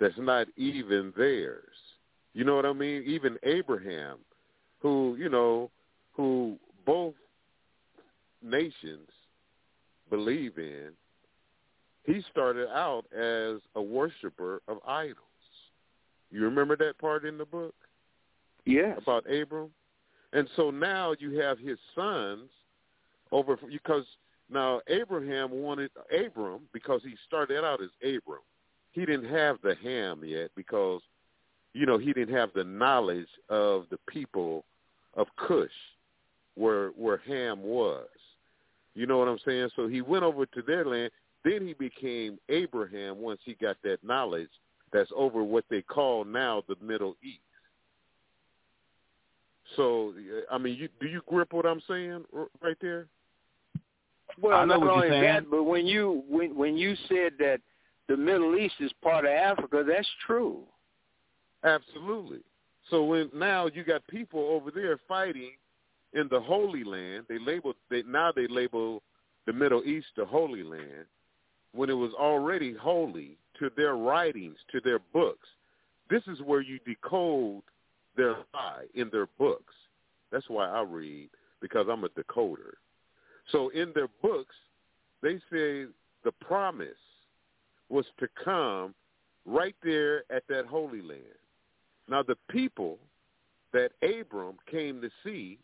that's 0.00 0.18
not 0.18 0.46
even 0.56 1.12
theirs. 1.16 1.76
You 2.34 2.44
know 2.44 2.56
what 2.56 2.66
I 2.66 2.72
mean? 2.72 3.02
Even 3.06 3.38
Abraham, 3.42 4.18
who 4.80 5.16
you 5.18 5.28
know, 5.28 5.70
who 6.12 6.58
both 6.84 7.14
nations 8.42 9.08
believe 10.10 10.58
in, 10.58 10.90
he 12.04 12.22
started 12.30 12.68
out 12.68 13.04
as 13.12 13.60
a 13.76 13.82
worshiper 13.82 14.60
of 14.66 14.78
idols. 14.86 15.16
You 16.30 16.42
remember 16.42 16.76
that 16.78 16.98
part 16.98 17.24
in 17.24 17.38
the 17.38 17.44
book 17.44 17.74
Yes. 18.64 18.98
about 19.00 19.24
Abram? 19.30 19.70
And 20.32 20.48
so 20.56 20.70
now 20.70 21.14
you 21.18 21.38
have 21.38 21.58
his 21.58 21.78
sons 21.94 22.48
over 23.30 23.56
because 23.56 24.04
now 24.50 24.80
Abraham 24.88 25.50
wanted 25.50 25.90
Abram 26.14 26.60
because 26.72 27.02
he 27.02 27.14
started 27.26 27.64
out 27.64 27.82
as 27.82 27.90
Abram. 28.02 28.42
He 28.92 29.06
didn't 29.06 29.30
have 29.30 29.56
the 29.62 29.74
Ham 29.82 30.22
yet 30.24 30.50
because 30.54 31.00
you 31.74 31.86
know 31.86 31.98
he 31.98 32.12
didn't 32.12 32.34
have 32.34 32.50
the 32.54 32.64
knowledge 32.64 33.28
of 33.48 33.86
the 33.90 33.98
people 34.08 34.64
of 35.14 35.26
Cush 35.36 35.70
where 36.54 36.88
where 36.90 37.20
Ham 37.26 37.62
was. 37.62 38.08
You 38.94 39.06
know 39.06 39.18
what 39.18 39.28
I'm 39.28 39.38
saying? 39.44 39.70
So 39.74 39.88
he 39.88 40.02
went 40.02 40.22
over 40.24 40.44
to 40.44 40.62
their 40.62 40.84
land. 40.84 41.10
Then 41.44 41.66
he 41.66 41.72
became 41.72 42.38
Abraham 42.48 43.18
once 43.18 43.40
he 43.44 43.54
got 43.54 43.76
that 43.82 44.04
knowledge 44.04 44.50
that's 44.92 45.10
over 45.16 45.42
what 45.42 45.64
they 45.70 45.82
call 45.82 46.24
now 46.24 46.62
the 46.68 46.76
Middle 46.80 47.16
East. 47.22 47.40
So, 49.76 50.14
I 50.50 50.58
mean, 50.58 50.76
you, 50.76 50.88
do 51.00 51.06
you 51.06 51.22
grip 51.26 51.52
what 51.52 51.66
I'm 51.66 51.82
saying 51.88 52.24
right 52.62 52.76
there? 52.80 53.06
Well, 54.40 54.66
not 54.66 54.82
only 54.82 55.10
that, 55.10 55.50
but 55.50 55.64
when 55.64 55.86
you 55.86 56.24
when 56.28 56.56
when 56.56 56.76
you 56.76 56.96
said 57.08 57.32
that 57.38 57.60
the 58.08 58.16
Middle 58.16 58.56
East 58.56 58.74
is 58.80 58.92
part 59.02 59.24
of 59.24 59.30
Africa, 59.30 59.84
that's 59.86 60.08
true. 60.26 60.60
Absolutely. 61.64 62.40
So 62.90 63.04
when 63.04 63.30
now 63.34 63.66
you 63.66 63.84
got 63.84 64.06
people 64.08 64.40
over 64.40 64.70
there 64.70 64.98
fighting 65.06 65.52
in 66.12 66.28
the 66.30 66.40
Holy 66.40 66.84
Land, 66.84 67.26
they 67.28 67.38
label 67.38 67.74
they 67.90 68.02
now 68.02 68.32
they 68.34 68.46
label 68.48 69.02
the 69.46 69.52
Middle 69.52 69.84
East 69.84 70.06
the 70.16 70.24
Holy 70.24 70.62
Land 70.62 71.06
when 71.72 71.90
it 71.90 71.94
was 71.94 72.12
already 72.18 72.74
holy 72.74 73.36
to 73.58 73.70
their 73.76 73.96
writings, 73.96 74.56
to 74.72 74.80
their 74.80 74.98
books. 75.12 75.48
This 76.10 76.22
is 76.26 76.40
where 76.42 76.60
you 76.60 76.78
decode 76.86 77.62
their 78.16 78.36
lie 78.54 78.84
in 78.94 79.08
their 79.10 79.26
books. 79.38 79.74
That's 80.30 80.48
why 80.48 80.68
I 80.68 80.82
read 80.82 81.28
because 81.60 81.86
I'm 81.90 82.04
a 82.04 82.08
decoder. 82.08 82.74
So 83.50 83.68
in 83.70 83.92
their 83.94 84.08
books, 84.20 84.54
they 85.22 85.36
say 85.50 85.86
the 86.24 86.32
promise 86.40 86.88
was 87.88 88.06
to 88.18 88.28
come 88.42 88.94
right 89.44 89.76
there 89.82 90.24
at 90.30 90.44
that 90.48 90.66
Holy 90.66 91.02
Land. 91.02 91.22
Now 92.08 92.22
the 92.22 92.36
people 92.50 92.98
that 93.72 93.92
Abram 94.02 94.56
came 94.70 95.00
to 95.00 95.10
see 95.24 95.58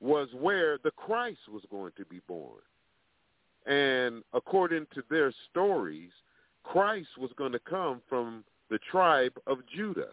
was 0.00 0.28
where 0.38 0.78
the 0.82 0.90
Christ 0.90 1.40
was 1.50 1.62
going 1.70 1.92
to 1.96 2.04
be 2.04 2.20
born. 2.26 2.60
And 3.66 4.22
according 4.32 4.86
to 4.94 5.02
their 5.10 5.32
stories, 5.50 6.10
Christ 6.62 7.08
was 7.18 7.30
going 7.36 7.52
to 7.52 7.58
come 7.58 8.02
from 8.08 8.44
the 8.70 8.78
tribe 8.90 9.32
of 9.46 9.58
Judah. 9.74 10.12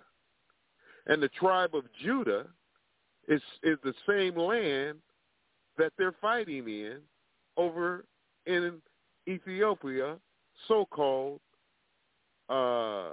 And 1.07 1.21
the 1.21 1.29
tribe 1.29 1.75
of 1.75 1.83
Judah 2.03 2.45
is 3.27 3.41
is 3.63 3.77
the 3.83 3.93
same 4.07 4.37
land 4.37 4.99
that 5.77 5.93
they're 5.97 6.15
fighting 6.21 6.67
in 6.67 6.99
over 7.57 8.05
in 8.45 8.81
Ethiopia, 9.27 10.17
so-called 10.67 11.39
uh, 12.49 13.09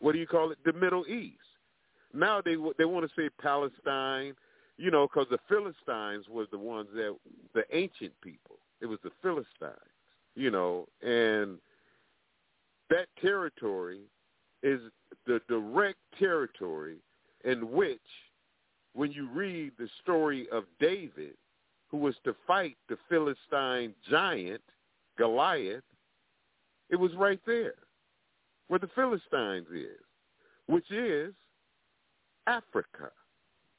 what 0.00 0.12
do 0.12 0.18
you 0.18 0.26
call 0.26 0.50
it? 0.50 0.58
The 0.64 0.72
Middle 0.72 1.06
East. 1.06 1.36
Now 2.12 2.40
they 2.40 2.56
they 2.78 2.84
want 2.84 3.08
to 3.08 3.12
say 3.16 3.28
Palestine, 3.40 4.34
you 4.76 4.90
know, 4.90 5.06
because 5.06 5.28
the 5.30 5.38
Philistines 5.48 6.26
was 6.28 6.48
the 6.50 6.58
ones 6.58 6.88
that 6.94 7.16
the 7.54 7.64
ancient 7.72 8.12
people. 8.22 8.58
It 8.80 8.86
was 8.86 8.98
the 9.04 9.10
Philistines, 9.22 9.76
you 10.34 10.50
know, 10.50 10.88
and 11.02 11.58
that 12.88 13.06
territory 13.20 14.00
is 14.62 14.80
the 15.26 15.40
direct 15.48 15.98
territory 16.18 16.96
in 17.44 17.70
which, 17.70 17.98
when 18.92 19.12
you 19.12 19.28
read 19.30 19.72
the 19.78 19.88
story 20.02 20.48
of 20.50 20.64
David, 20.78 21.34
who 21.90 21.98
was 21.98 22.14
to 22.24 22.34
fight 22.46 22.76
the 22.88 22.96
Philistine 23.08 23.94
giant, 24.08 24.62
Goliath, 25.18 25.84
it 26.88 26.96
was 26.96 27.12
right 27.14 27.40
there 27.46 27.74
where 28.68 28.78
the 28.78 28.90
Philistines 28.94 29.66
is, 29.74 29.98
which 30.66 30.88
is 30.90 31.34
Africa, 32.46 33.10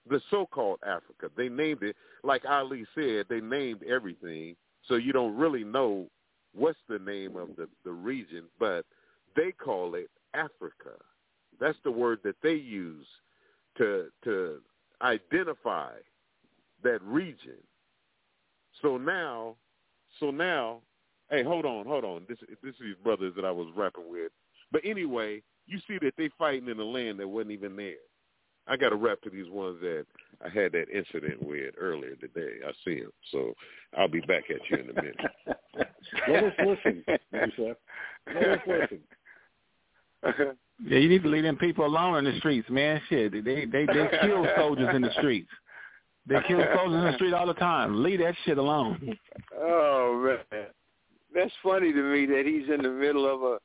the 0.09 0.21
so-called 0.29 0.79
Africa. 0.85 1.29
They 1.37 1.47
named 1.47 1.83
it, 1.83 1.95
like 2.23 2.43
Ali 2.45 2.85
said, 2.95 3.25
they 3.29 3.39
named 3.39 3.83
everything, 3.83 4.55
so 4.87 4.95
you 4.95 5.13
don't 5.13 5.37
really 5.37 5.63
know 5.63 6.07
what's 6.53 6.79
the 6.89 6.99
name 6.99 7.37
of 7.37 7.55
the, 7.55 7.69
the 7.85 7.91
region, 7.91 8.43
but 8.59 8.85
they 9.35 9.51
call 9.53 9.95
it 9.95 10.09
Africa. 10.33 10.97
That's 11.59 11.77
the 11.83 11.91
word 11.91 12.19
that 12.23 12.35
they 12.41 12.53
use 12.53 13.07
to 13.77 14.07
to 14.23 14.59
identify 15.01 15.91
that 16.83 17.01
region. 17.03 17.57
So 18.81 18.97
now, 18.97 19.55
so 20.19 20.31
now, 20.31 20.81
hey, 21.29 21.43
hold 21.43 21.65
on, 21.65 21.85
hold 21.85 22.03
on. 22.03 22.23
This 22.27 22.39
this 22.63 22.73
is 22.75 22.81
these 22.81 22.95
brothers 23.03 23.33
that 23.35 23.45
I 23.45 23.51
was 23.51 23.67
rapping 23.75 24.09
with. 24.09 24.31
But 24.71 24.81
anyway, 24.85 25.41
you 25.67 25.79
see 25.87 25.97
that 26.01 26.13
they 26.17 26.29
fighting 26.37 26.69
in 26.69 26.79
a 26.79 26.83
land 26.83 27.19
that 27.19 27.27
wasn't 27.27 27.51
even 27.51 27.75
there. 27.75 27.95
I 28.67 28.77
got 28.77 28.89
to 28.89 28.95
rap 28.95 29.21
to 29.23 29.29
these 29.29 29.49
ones 29.49 29.79
that 29.81 30.05
I 30.43 30.49
had 30.49 30.71
that 30.73 30.85
incident 30.93 31.41
with 31.43 31.73
earlier 31.79 32.15
today. 32.15 32.57
I 32.65 32.71
see 32.85 33.01
them, 33.01 33.11
so 33.31 33.53
I'll 33.97 34.07
be 34.07 34.21
back 34.21 34.43
at 34.49 34.61
you 34.69 34.77
in 34.77 34.89
a 34.89 34.93
minute. 34.93 35.17
Let 36.27 36.43
us 36.43 36.53
listen. 36.65 37.03
Let 37.33 38.49
us 38.49 38.59
listen. 38.67 38.99
Yeah, 40.23 40.97
you 40.97 41.09
need 41.09 41.23
to 41.23 41.29
leave 41.29 41.43
them 41.43 41.57
people 41.57 41.85
alone 41.85 42.17
in 42.17 42.25
the 42.25 42.37
streets, 42.39 42.69
man. 42.69 43.01
Shit, 43.09 43.31
they 43.31 43.65
they 43.65 43.85
they 43.85 44.09
kill 44.21 44.47
soldiers 44.57 44.89
in 44.95 45.01
the 45.01 45.11
streets. 45.17 45.49
They 46.27 46.37
kill 46.47 46.63
soldiers 46.75 46.99
in 46.99 47.05
the 47.05 47.13
street 47.15 47.33
all 47.33 47.47
the 47.47 47.53
time. 47.53 48.03
Leave 48.03 48.19
that 48.19 48.35
shit 48.45 48.57
alone. 48.57 49.17
Oh 49.57 50.37
man, 50.51 50.65
that's 51.33 51.51
funny 51.63 51.91
to 51.91 52.01
me 52.01 52.25
that 52.27 52.43
he's 52.45 52.69
in 52.73 52.81
the 52.81 52.89
middle 52.89 53.31
of 53.31 53.41
a 53.43 53.57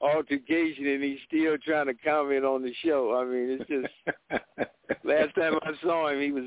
altercation 0.00 0.86
and 0.86 1.02
he's 1.02 1.18
still 1.26 1.56
trying 1.58 1.86
to 1.86 1.94
comment 1.94 2.44
on 2.44 2.62
the 2.62 2.72
show. 2.84 3.16
I 3.16 3.24
mean, 3.24 3.58
it's 3.60 3.68
just 3.68 4.70
last 5.04 5.34
time 5.34 5.58
I 5.62 5.72
saw 5.82 6.08
him, 6.08 6.20
he 6.20 6.32
was 6.32 6.44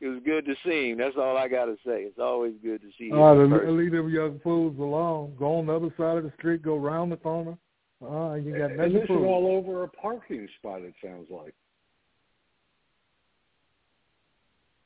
it 0.00 0.08
was 0.08 0.20
good 0.24 0.44
to 0.46 0.54
see 0.64 0.90
him. 0.90 0.98
That's 0.98 1.16
all 1.16 1.36
I 1.36 1.48
got 1.48 1.64
to 1.64 1.76
say. 1.84 2.02
It's 2.02 2.20
always 2.20 2.54
good 2.62 2.80
to 2.82 2.88
see 2.96 3.08
him. 3.08 3.18
Oh, 3.18 3.34
leave 3.34 3.92
them 3.92 4.08
young 4.08 4.40
fools 4.44 4.78
alone. 4.78 5.34
Go 5.38 5.58
on 5.58 5.66
the 5.66 5.74
other 5.74 5.92
side 5.96 6.18
of 6.18 6.24
the 6.24 6.32
street. 6.38 6.62
Go 6.62 6.76
around 6.76 7.10
the 7.10 7.16
corner. 7.16 7.58
Oh, 8.00 8.34
you 8.34 8.56
got 8.56 8.70
and 8.70 8.94
this 8.94 9.04
is 9.04 9.10
all 9.10 9.48
over 9.56 9.82
a 9.82 9.88
parking 9.88 10.46
spot. 10.58 10.82
It 10.82 10.94
sounds 11.02 11.26
like. 11.30 11.54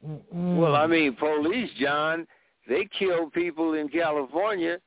Mm-mm. 0.06 0.56
Well, 0.56 0.74
I 0.74 0.86
mean, 0.86 1.14
police, 1.14 1.70
John, 1.78 2.26
they 2.68 2.89
killed 2.98 3.32
people 3.32 3.74
in 3.74 3.89
California 3.89 4.78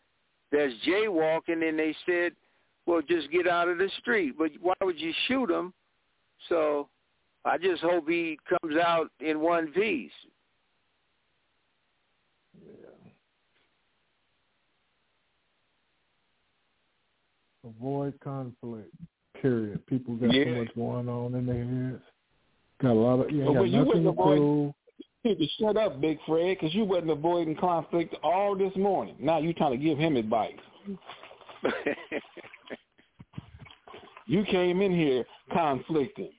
that's 0.51 0.73
jaywalking, 0.87 1.67
and 1.67 1.77
they 1.77 1.95
said, 2.05 2.33
"Well, 2.85 3.01
just 3.01 3.29
get 3.31 3.47
out 3.47 3.69
of 3.69 3.77
the 3.77 3.89
street." 3.99 4.35
But 4.37 4.51
why 4.59 4.73
would 4.81 4.99
you 4.99 5.13
shoot 5.27 5.49
him? 5.49 5.73
So, 6.49 6.89
I 7.45 7.57
just 7.57 7.81
hope 7.81 8.09
he 8.09 8.39
comes 8.49 8.75
out 8.77 9.11
in 9.19 9.39
one 9.39 9.71
piece. 9.71 10.11
Avoid 17.65 18.19
conflict. 18.21 18.91
Period. 19.41 19.85
People 19.87 20.15
got 20.15 20.33
Yeah. 20.33 20.43
so 20.45 20.51
much 20.63 20.75
going 20.75 21.09
on 21.09 21.35
in 21.35 21.45
their 21.45 21.65
heads. 21.65 22.03
Got 22.81 22.91
a 22.91 22.93
lot 22.93 23.19
of. 23.25 23.31
yeah. 23.31 23.45
Well, 23.45 23.53
got 23.55 23.69
you 23.69 23.85
nothing 23.85 24.03
to 24.03 24.09
avoid- 24.09 24.73
need 25.23 25.39
to 25.39 25.47
shut 25.59 25.75
up, 25.77 25.99
Big 25.99 26.19
Fred, 26.27 26.57
because 26.59 26.73
you 26.75 26.85
wasn't 26.85 27.09
avoiding 27.09 27.55
conflict 27.55 28.15
all 28.21 28.55
this 28.55 28.75
morning. 28.75 29.15
Now 29.19 29.39
you 29.39 29.53
trying 29.53 29.71
to 29.71 29.77
give 29.77 29.97
him 29.97 30.15
advice. 30.17 30.53
You 34.27 34.43
came 34.45 34.81
in 34.81 34.91
here 34.91 35.23
conflicting. 35.51 36.31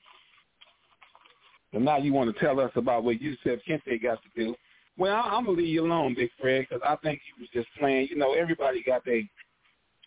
And 1.73 1.85
now 1.85 1.97
you 1.97 2.11
want 2.13 2.33
to 2.33 2.39
tell 2.45 2.59
us 2.59 2.71
about 2.75 3.03
what 3.05 3.21
you 3.21 3.35
said 3.43 3.61
Kente 3.67 4.01
got 4.03 4.19
to 4.23 4.29
do. 4.43 4.55
Well, 4.97 5.21
I'm 5.23 5.45
going 5.45 5.57
to 5.57 5.63
leave 5.63 5.73
you 5.73 5.85
alone, 5.85 6.13
Big 6.13 6.29
Fred, 6.39 6.65
because 6.67 6.81
I 6.85 6.95
think 6.97 7.21
you 7.27 7.41
was 7.41 7.49
just 7.53 7.67
playing. 7.79 8.07
You 8.09 8.17
know, 8.17 8.33
everybody 8.33 8.83
got 8.83 9.05
their 9.05 9.21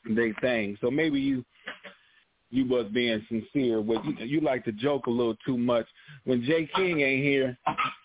they 0.09 0.33
thing. 0.41 0.77
So 0.81 0.91
maybe 0.91 1.21
you 1.21 1.45
you 2.53 2.67
was 2.67 2.87
being 2.93 3.25
sincere, 3.29 3.81
but 3.81 4.05
you, 4.05 4.27
you 4.27 4.41
like 4.41 4.65
to 4.65 4.73
joke 4.73 5.07
a 5.07 5.11
little 5.11 5.37
too 5.47 5.57
much. 5.57 5.87
When 6.25 6.43
Jay 6.43 6.69
King 6.75 7.01
ain't 7.01 7.23
here, 7.23 7.57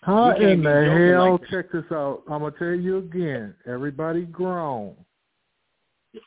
How 0.02 0.36
in 0.36 0.62
the 0.62 1.12
hell? 1.12 1.32
like 1.32 1.50
check 1.50 1.72
this 1.72 1.84
out. 1.90 2.22
I'm 2.30 2.40
gonna 2.40 2.52
tell 2.56 2.74
you 2.74 2.98
again. 2.98 3.54
Everybody 3.66 4.22
grown. 4.22 4.94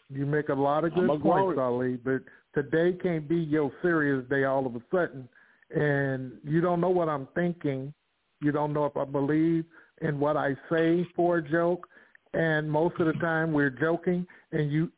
You 0.09 0.25
make 0.25 0.49
a 0.49 0.53
lot 0.53 0.83
of 0.83 0.93
good 0.93 1.21
points, 1.21 1.59
Ali, 1.59 1.95
but 1.95 2.21
today 2.53 2.93
can't 3.01 3.27
be 3.27 3.37
your 3.37 3.71
serious 3.81 4.23
day 4.29 4.43
all 4.43 4.65
of 4.65 4.75
a 4.75 4.81
sudden, 4.91 5.27
and 5.73 6.33
you 6.43 6.61
don't 6.61 6.81
know 6.81 6.89
what 6.89 7.09
I'm 7.09 7.27
thinking. 7.33 7.93
You 8.41 8.51
don't 8.51 8.73
know 8.73 8.85
if 8.85 8.95
I 8.97 9.05
believe 9.05 9.65
in 10.01 10.19
what 10.19 10.37
I 10.37 10.55
say 10.69 11.07
for 11.15 11.37
a 11.37 11.41
joke, 11.41 11.87
and 12.33 12.69
most 12.69 12.99
of 12.99 13.07
the 13.07 13.13
time 13.13 13.53
we're 13.53 13.69
joking, 13.69 14.27
and 14.51 14.71
you 14.71 14.91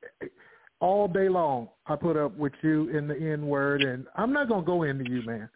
all 0.81 1.07
day 1.07 1.29
long 1.29 1.69
I 1.85 1.95
put 1.95 2.17
up 2.17 2.35
with 2.37 2.53
you 2.61 2.89
in 2.89 3.07
the 3.07 3.15
N 3.15 3.47
word, 3.47 3.81
and 3.83 4.05
I'm 4.15 4.33
not 4.33 4.49
gonna 4.49 4.65
go 4.65 4.83
into 4.83 5.09
you, 5.09 5.21
man. 5.25 5.49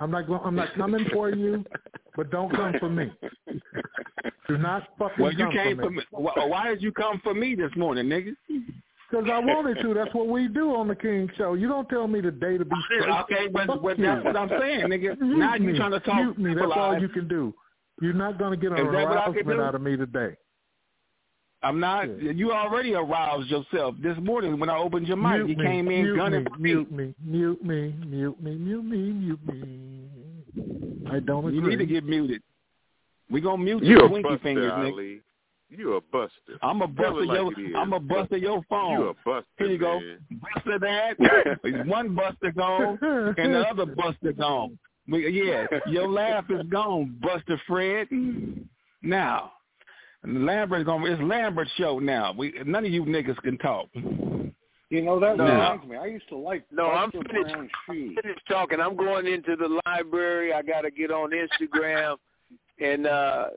I'm 0.00 0.10
not 0.10 0.26
going. 0.26 0.40
I'm 0.44 0.54
not 0.54 0.74
coming 0.76 1.04
for 1.12 1.30
you, 1.30 1.64
but 2.16 2.30
don't 2.30 2.50
come 2.54 2.74
for 2.78 2.88
me. 2.88 3.10
Do 4.48 4.56
not 4.56 4.88
fucking 4.98 5.22
Well, 5.22 5.32
you 5.32 5.44
come 5.46 5.52
came 5.52 5.76
for 5.76 5.82
for 5.84 5.90
me. 5.90 5.96
me. 5.98 6.04
Why 6.12 6.68
did 6.68 6.82
you 6.82 6.92
come 6.92 7.20
for 7.22 7.34
me 7.34 7.54
this 7.54 7.70
morning, 7.76 8.06
nigga? 8.06 8.34
Because 9.10 9.26
I 9.30 9.38
wanted 9.38 9.82
to. 9.82 9.94
That's 9.94 10.14
what 10.14 10.28
we 10.28 10.48
do 10.48 10.74
on 10.74 10.86
the 10.86 10.94
King 10.94 11.30
Show. 11.36 11.54
You 11.54 11.68
don't 11.68 11.88
tell 11.88 12.06
me 12.06 12.20
today 12.20 12.58
to 12.58 12.64
be 12.64 12.76
straight. 12.84 13.08
Okay, 13.22 13.48
but, 13.48 13.66
but 13.66 13.96
that's 13.98 14.24
what 14.24 14.36
I'm 14.36 14.48
saying, 14.50 14.82
nigga. 14.82 15.18
Mute 15.20 15.38
Now 15.38 15.54
you 15.54 15.72
me. 15.72 15.76
trying 15.76 15.92
to 15.92 16.00
talk 16.00 16.14
Mute 16.16 16.38
me. 16.38 16.54
That's 16.54 16.72
all 16.74 16.98
you 16.98 17.08
can 17.08 17.26
do. 17.26 17.54
You're 18.00 18.12
not 18.12 18.38
going 18.38 18.52
to 18.52 18.56
get 18.56 18.78
an 18.78 18.86
Is 18.86 18.92
that 18.92 19.08
what 19.08 19.16
arousement 19.16 19.60
out 19.60 19.74
of 19.74 19.80
me 19.80 19.96
today. 19.96 20.36
I'm 21.62 21.80
not. 21.80 22.22
You 22.22 22.52
already 22.52 22.94
aroused 22.94 23.50
yourself 23.50 23.96
this 24.02 24.16
morning 24.22 24.60
when 24.60 24.70
I 24.70 24.76
opened 24.76 25.08
your 25.08 25.16
mic. 25.16 25.44
Mute 25.44 25.50
you 25.50 25.56
me, 25.56 25.64
came 25.64 25.88
in 25.88 26.02
mute 26.04 26.16
gunning 26.16 26.44
me, 26.44 26.50
for 26.50 26.58
mute 26.58 26.92
me, 26.92 27.14
mute 27.24 27.64
me, 27.64 27.94
mute 28.06 28.40
me, 28.40 28.54
mute 28.54 28.84
me, 28.84 28.98
mute 29.12 29.46
me. 29.46 30.04
I 31.10 31.18
don't 31.18 31.46
agree. 31.46 31.56
You 31.56 31.68
need 31.68 31.78
to 31.78 31.86
get 31.86 32.04
muted. 32.04 32.42
We 33.30 33.40
gonna 33.40 33.62
mute 33.62 33.82
You 33.82 33.96
your 33.96 34.06
a 34.06 34.08
winky 34.08 34.28
buster, 34.28 34.42
fingers, 34.42 34.72
nigga. 34.72 34.92
Ali. 34.92 35.20
You 35.70 35.94
a 35.96 36.00
buster. 36.00 36.58
I'm 36.62 36.80
a 36.80 36.86
buster 36.86 37.26
like 37.26 37.56
your. 37.58 37.76
I'm 37.76 37.92
a 37.92 38.00
buster 38.00 38.36
your 38.36 38.62
phone. 38.70 38.92
You 38.92 39.08
a 39.08 39.14
buster, 39.24 39.48
Here 39.58 39.66
you 39.66 39.78
go. 39.78 40.00
man. 40.00 40.18
Buster 40.54 40.78
that. 40.78 41.86
One 41.86 42.14
buster 42.14 42.52
gone, 42.52 42.98
and 43.36 43.54
the 43.54 43.66
other 43.68 43.84
buster 43.84 44.32
gone. 44.32 44.78
We, 45.08 45.28
yeah, 45.28 45.66
your 45.88 46.06
laugh 46.06 46.44
is 46.50 46.66
gone, 46.70 47.18
Buster 47.20 47.60
Fred. 47.66 48.08
Now, 49.02 49.52
Lambert's 50.24 50.84
gonna. 50.84 51.06
It's 51.06 51.22
Lambert's 51.22 51.70
show 51.76 51.98
now. 51.98 52.34
We 52.36 52.54
none 52.66 52.84
of 52.84 52.90
you 52.90 53.04
niggas 53.04 53.36
can 53.38 53.56
talk. 53.58 53.88
You 53.94 55.02
know 55.02 55.20
that 55.20 55.36
No. 55.36 55.44
reminds 55.44 55.86
me. 55.86 55.96
I 55.96 56.06
used 56.06 56.28
to 56.30 56.36
like 56.36 56.64
No, 56.72 56.90
I'm 56.90 57.10
Buster 57.10 57.28
finished. 57.32 57.52
Brown 57.54 57.70
shoes. 57.90 58.18
Finished 58.22 58.40
talking. 58.48 58.80
I'm 58.80 58.96
going 58.96 59.26
into 59.26 59.54
the 59.56 59.80
library. 59.86 60.52
I 60.52 60.62
got 60.62 60.80
to 60.82 60.90
get 60.90 61.10
on 61.10 61.30
Instagram, 61.30 62.16
and 62.80 63.06
uh 63.06 63.48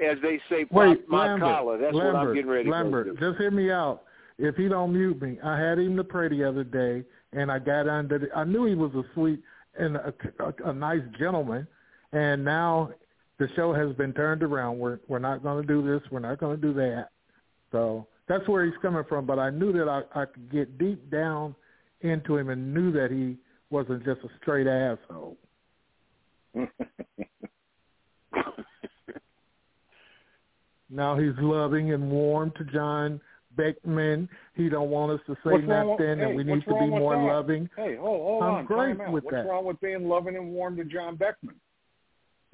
as 0.00 0.16
they 0.22 0.40
say, 0.48 0.64
pop 0.64 0.78
Wait, 0.78 1.08
my 1.08 1.26
Lambert, 1.26 1.48
collar. 1.48 1.78
That's 1.78 1.92
Lambert, 1.94 2.14
what 2.14 2.28
I'm 2.28 2.34
getting 2.34 2.50
ready 2.50 2.64
to 2.64 2.70
Lambert, 2.70 3.06
go 3.06 3.14
do. 3.14 3.20
just 3.30 3.38
hear 3.40 3.50
me 3.50 3.70
out. 3.70 4.02
If 4.38 4.54
he 4.54 4.68
don't 4.68 4.92
mute 4.92 5.20
me, 5.20 5.38
I 5.42 5.58
had 5.58 5.78
him 5.78 5.96
to 5.96 6.04
pray 6.04 6.28
the 6.28 6.44
other 6.44 6.62
day, 6.62 7.02
and 7.32 7.50
I 7.50 7.58
got 7.58 7.88
under. 7.88 8.18
The, 8.20 8.28
I 8.36 8.44
knew 8.44 8.64
he 8.66 8.76
was 8.76 8.92
a 8.94 9.02
sweet 9.14 9.40
and 9.76 9.96
a, 9.96 10.14
a, 10.38 10.70
a 10.70 10.72
nice 10.72 11.02
gentleman, 11.18 11.66
and 12.12 12.44
now 12.44 12.90
the 13.38 13.48
show 13.56 13.72
has 13.72 13.94
been 13.96 14.12
turned 14.12 14.42
around. 14.42 14.78
We're 14.78 14.98
we're 15.08 15.18
not 15.18 15.42
going 15.42 15.66
to 15.66 15.66
do 15.66 15.82
this. 15.86 16.02
We're 16.10 16.18
not 16.20 16.38
going 16.40 16.60
to 16.60 16.62
do 16.66 16.72
that. 16.74 17.08
So 17.72 18.06
that's 18.28 18.46
where 18.48 18.64
he's 18.64 18.74
coming 18.82 19.04
from. 19.08 19.26
But 19.26 19.38
I 19.38 19.50
knew 19.50 19.72
that 19.72 19.88
I, 19.88 20.02
I 20.20 20.24
could 20.26 20.50
get 20.50 20.78
deep 20.78 21.10
down 21.10 21.54
into 22.00 22.36
him 22.36 22.48
and 22.50 22.72
knew 22.74 22.90
that 22.92 23.10
he 23.10 23.36
wasn't 23.70 24.04
just 24.04 24.20
a 24.22 24.28
straight 24.40 24.66
asshole. 24.66 25.36
Now 30.90 31.18
he's 31.18 31.34
loving 31.38 31.92
and 31.92 32.10
warm 32.10 32.52
to 32.56 32.64
John 32.64 33.20
Beckman. 33.56 34.28
He 34.54 34.68
don't 34.68 34.90
want 34.90 35.12
us 35.12 35.20
to 35.26 35.34
say 35.34 35.50
What's 35.52 35.60
with- 35.60 35.68
nothing, 35.68 36.18
hey, 36.18 36.24
and 36.24 36.36
we 36.36 36.44
need 36.44 36.64
to 36.64 36.74
be 36.78 36.86
more 36.86 37.14
that? 37.14 37.22
loving. 37.22 37.68
Hey, 37.76 37.96
hold, 37.96 38.20
hold 38.22 38.42
I'm 38.42 38.54
on. 38.54 38.64
great 38.64 38.96
with 39.10 39.24
What's 39.24 39.34
that. 39.36 39.46
wrong 39.46 39.64
with 39.64 39.78
being 39.80 40.08
loving 40.08 40.36
and 40.36 40.50
warm 40.52 40.76
to 40.76 40.84
John 40.84 41.16
Beckman? 41.16 41.56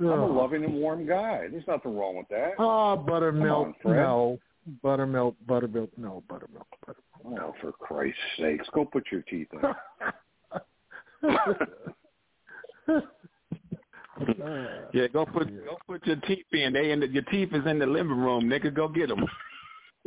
I'm 0.00 0.06
a 0.06 0.26
loving 0.26 0.64
and 0.64 0.74
warm 0.74 1.06
guy. 1.06 1.46
There's 1.50 1.66
nothing 1.68 1.96
wrong 1.96 2.16
with 2.16 2.28
that. 2.28 2.54
Oh, 2.58 2.96
buttermilk, 2.96 3.76
on, 3.84 3.96
no. 3.96 4.38
Buttermilk, 4.82 5.36
buttermilk, 5.46 5.90
no. 5.96 6.22
Buttermilk, 6.28 6.66
buttermilk. 6.84 7.42
Oh, 7.42 7.54
for 7.60 7.72
Christ's 7.72 8.18
sakes, 8.38 8.66
go 8.74 8.84
put 8.84 9.04
your 9.12 9.22
teeth 9.22 9.48
in. 9.52 9.60
Yeah, 14.92 15.08
go 15.08 15.26
put 15.26 15.48
go 15.64 15.76
put 15.88 16.06
your 16.06 16.16
teeth 16.16 16.46
in. 16.52 16.72
They 16.72 16.92
in 16.92 17.00
the, 17.00 17.08
your 17.08 17.24
teeth 17.24 17.48
is 17.52 17.66
in 17.66 17.80
the 17.80 17.86
living 17.86 18.16
room. 18.16 18.44
Nigga, 18.44 18.72
go 18.72 18.86
get 18.86 19.08
them. 19.08 19.26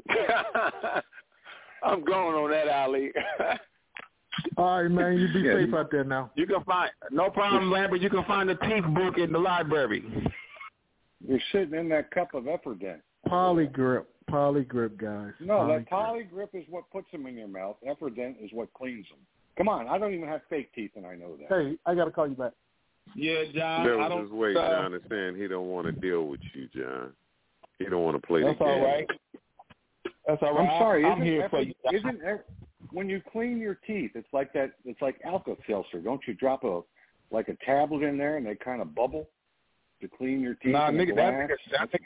I'm 1.84 2.03
going 2.05 2.35
on 2.35 2.49
that, 2.51 2.69
Ali. 2.69 3.11
All 4.57 4.81
right, 4.81 4.89
man. 4.91 5.18
You 5.19 5.27
be 5.34 5.39
Yeah. 5.41 5.53
safe 5.55 5.73
out 5.73 5.91
there 5.91 6.03
now. 6.03 6.31
You 6.35 6.45
can 6.47 6.64
find 6.64 6.91
no 7.11 7.30
problem, 7.30 7.72
Lambert. 7.72 8.01
You 8.01 8.09
can 8.09 8.23
find 8.26 8.49
the 8.49 8.55
teeth 8.55 8.85
book 8.93 9.18
in 9.18 9.31
the 9.31 9.39
library. 9.39 10.03
You're 11.27 11.39
sitting 11.51 11.73
in 11.73 11.89
that 11.89 12.11
cup 12.11 12.34
of 12.34 12.43
Efferdent. 12.45 13.01
Polygrip, 13.27 14.05
polygrip, 14.30 14.97
guys. 14.97 15.34
No, 15.39 15.68
that 15.68 15.89
Polygrip. 15.89 16.30
polygrip 16.31 16.49
is 16.61 16.65
what 16.69 16.89
puts 16.91 17.09
them 17.11 17.26
in 17.27 17.35
your 17.35 17.47
mouth. 17.47 17.76
Efferdent 17.85 18.35
is 18.43 18.51
what 18.53 18.72
cleans 18.73 19.07
them. 19.09 19.18
Come 19.57 19.68
on, 19.68 19.88
I 19.88 19.97
don't 19.97 20.14
even 20.14 20.27
have 20.27 20.41
fake 20.49 20.72
teeth, 20.73 20.91
and 20.95 21.05
I 21.05 21.15
know 21.15 21.35
that. 21.38 21.47
Hey, 21.49 21.77
I 21.85 21.95
got 21.95 22.05
to 22.05 22.11
call 22.11 22.27
you 22.27 22.35
back. 22.35 22.53
Yeah, 23.15 23.43
John. 23.53 23.85
That 23.85 23.93
I 23.93 23.97
was 23.97 24.09
don't. 24.09 24.22
his 24.23 24.31
way. 24.31 24.51
uh, 24.55 24.69
John 24.69 24.93
is 24.93 25.01
saying 25.09 25.35
he 25.35 25.47
don't 25.47 25.68
want 25.69 25.88
to 25.88 25.91
deal 25.93 26.26
with 26.27 26.41
you, 26.53 26.68
John. 26.76 27.11
He 27.80 27.85
don't 27.85 28.03
want 28.03 28.22
to 28.22 28.27
play 28.27 28.43
That's 28.43 28.57
the 28.59 28.65
game. 28.65 28.73
all 28.73 28.85
right. 28.85 29.07
That's 30.27 30.43
all 30.43 30.53
right. 30.55 30.69
I'm 30.69 30.80
sorry. 30.81 31.05
I'm 31.05 31.14
isn't 31.22 31.26
here 31.26 31.41
Eff- 31.43 31.51
for 31.51 31.61
you. 31.61 31.73
John. 31.85 31.95
Isn't 31.95 32.22
Eff- 32.23 32.39
when 32.91 33.10
you 33.10 33.22
clean 33.32 33.60
your 33.60 33.80
teeth, 33.88 34.12
it's 34.16 34.28
like 34.34 34.54
that. 34.54 34.72
It's 34.86 35.02
like 35.02 35.20
Alka-Seltzer. 35.26 35.99
Don't 35.99 36.22
you 36.28 36.34
drop 36.36 36.64
a 36.64 36.82
like 37.32 37.49
a 37.49 37.58
tablet 37.66 38.04
in 38.04 38.18
there 38.18 38.38
and 38.38 38.45
they 38.45 38.56
kind 38.56 38.82
of 38.82 38.95
bubble 38.95 39.28
to 40.02 40.08
clean 40.08 40.41
your 40.41 40.56
teeth? 40.56 40.74
Nah, 40.74 40.90
nigga, 40.91 41.16
that 41.16 41.34
nigga, 41.34 41.56
that 41.72 41.91
nigga, 41.91 42.06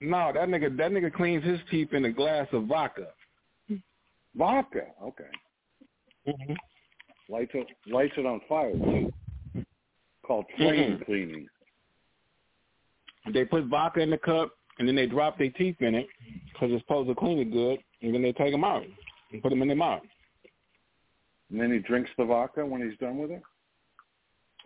no, 0.00 0.32
that 0.34 0.48
nigga, 0.48 0.76
that 0.76 0.90
nigga 0.90 1.12
cleans 1.12 1.44
his 1.44 1.60
teeth 1.70 1.92
in 1.92 2.04
a 2.04 2.12
glass 2.12 2.46
of 2.52 2.66
vodka. 2.66 3.08
Vodka. 4.36 4.86
Okay. 5.02 5.24
Mm-hmm. 6.28 6.52
Lights 7.28 7.52
it. 7.54 7.66
Lights 7.86 8.14
it 8.16 8.26
on 8.26 8.40
fire. 8.48 8.72
Too. 8.72 9.12
Called 10.26 10.44
flame 10.56 11.00
cleaning. 11.06 11.48
They 13.32 13.44
put 13.44 13.64
vodka 13.66 14.00
in 14.00 14.10
the 14.10 14.18
cup, 14.18 14.52
and 14.78 14.86
then 14.86 14.94
they 14.94 15.06
drop 15.06 15.38
their 15.38 15.50
teeth 15.50 15.76
in 15.80 15.94
it 15.94 16.06
because 16.52 16.70
it's 16.70 16.82
supposed 16.82 17.08
to 17.08 17.14
clean 17.14 17.38
it 17.38 17.52
good, 17.52 17.78
and 18.02 18.14
then 18.14 18.22
they 18.22 18.32
take 18.32 18.52
them 18.52 18.64
out 18.64 18.82
and 19.32 19.42
put 19.42 19.50
them 19.50 19.62
in 19.62 19.68
their 19.68 19.76
mouth. 19.76 20.02
And 21.50 21.60
then 21.60 21.72
he 21.72 21.78
drinks 21.78 22.10
the 22.18 22.24
vodka 22.24 22.64
when 22.64 22.88
he's 22.88 22.98
done 22.98 23.18
with 23.18 23.30
it. 23.30 23.42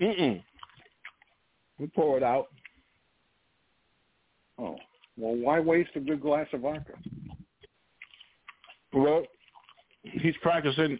Mm-mm. 0.01 0.43
We 1.79 1.87
pour 1.89 2.17
it 2.17 2.23
out. 2.23 2.49
Oh. 4.59 4.77
Well, 5.17 5.37
why 5.37 5.61
waste 5.61 5.91
a 5.95 6.01
good 6.01 6.21
glass 6.21 6.47
of 6.53 6.61
vodka? 6.61 6.95
Well, 8.93 9.25
he's 10.03 10.35
practicing 10.43 10.99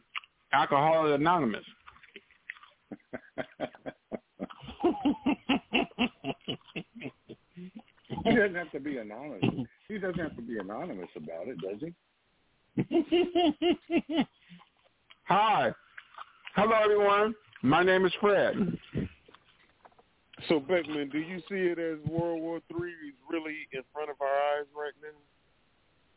Alcohol 0.53 1.13
Anonymous. 1.13 1.65
He 8.25 8.35
doesn't 8.37 8.55
have 8.55 8.71
to 8.73 8.81
be 8.81 8.99
anonymous. 8.99 9.67
He 9.89 9.99
doesn't 9.99 10.19
have 10.19 10.37
to 10.37 10.43
be 10.43 10.59
anonymous 10.59 11.09
about 11.17 11.49
it, 11.49 11.59
does 11.61 11.81
he? 11.81 11.93
Hi. 15.25 15.73
Hello, 16.55 16.73
everyone. 16.83 17.35
My 17.63 17.83
name 17.83 18.05
is 18.07 18.13
Fred. 18.21 18.79
So 20.49 20.59
Beckman, 20.59 21.09
do 21.11 21.19
you 21.19 21.39
see 21.49 21.55
it 21.71 21.79
as 21.79 21.99
World 22.11 22.41
War 22.41 22.61
Three 22.71 22.91
is 22.93 23.15
really 23.31 23.69
in 23.73 23.83
front 23.93 24.11
of 24.11 24.17
our 24.21 24.27
eyes 24.27 24.67
right 24.77 24.93
now? 25.01 25.09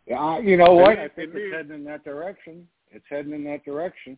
Yeah, 0.08 0.40
you 0.40 0.58
know 0.58 0.74
what? 0.74 0.92
And 0.92 1.02
I 1.02 1.08
think 1.10 1.32
it's 1.34 1.36
then- 1.36 1.52
heading 1.52 1.74
in 1.76 1.84
that 1.86 2.04
direction. 2.04 2.68
It's 2.92 3.06
heading 3.10 3.34
in 3.34 3.44
that 3.46 3.66
direction. 3.66 4.18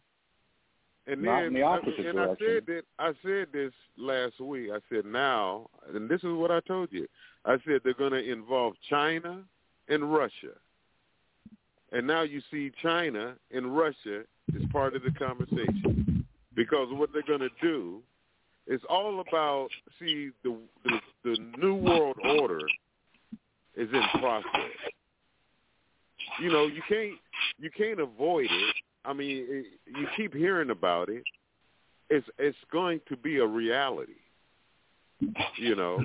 And 1.07 1.21
Not 1.21 1.37
then, 1.37 1.45
in 1.47 1.53
the 1.53 1.61
opposite 1.63 2.05
and 2.05 2.17
direction. 2.17 2.47
I 2.47 2.53
said 2.53 2.65
that 2.67 2.83
I 2.99 3.13
said 3.23 3.47
this 3.53 3.73
last 3.97 4.39
week. 4.39 4.69
I 4.73 4.79
said 4.93 5.05
now, 5.05 5.69
and 5.93 6.09
this 6.09 6.21
is 6.23 6.31
what 6.33 6.51
I 6.51 6.59
told 6.61 6.91
you. 6.91 7.07
I 7.45 7.57
said 7.65 7.81
they're 7.83 7.93
going 7.93 8.11
to 8.11 8.31
involve 8.31 8.73
China 8.89 9.43
and 9.87 10.13
Russia, 10.13 10.53
and 11.91 12.05
now 12.05 12.21
you 12.23 12.41
see 12.51 12.71
China 12.81 13.35
and 13.51 13.75
Russia 13.77 14.23
is 14.53 14.63
part 14.71 14.95
of 14.95 15.03
the 15.03 15.11
conversation 15.11 16.25
because 16.55 16.87
what 16.91 17.11
they're 17.13 17.21
going 17.23 17.39
to 17.39 17.49
do 17.61 18.01
is 18.67 18.81
all 18.89 19.21
about. 19.21 19.69
See, 19.99 20.31
the, 20.43 20.57
the 20.83 20.99
the 21.23 21.37
new 21.57 21.75
world 21.75 22.17
order 22.23 22.61
is 23.75 23.87
in 23.93 24.19
process. 24.19 24.51
You 26.41 26.51
know, 26.51 26.67
you 26.67 26.81
can't 26.87 27.13
you 27.57 27.69
can't 27.75 27.99
avoid 27.99 28.47
it. 28.49 28.75
I 29.05 29.13
mean, 29.13 29.45
it, 29.49 29.65
you 29.85 30.07
keep 30.17 30.33
hearing 30.33 30.69
about 30.69 31.09
it. 31.09 31.23
It's 32.09 32.27
it's 32.37 32.57
going 32.71 32.99
to 33.07 33.15
be 33.15 33.37
a 33.37 33.45
reality. 33.45 34.13
You 35.57 35.75
know, 35.75 35.99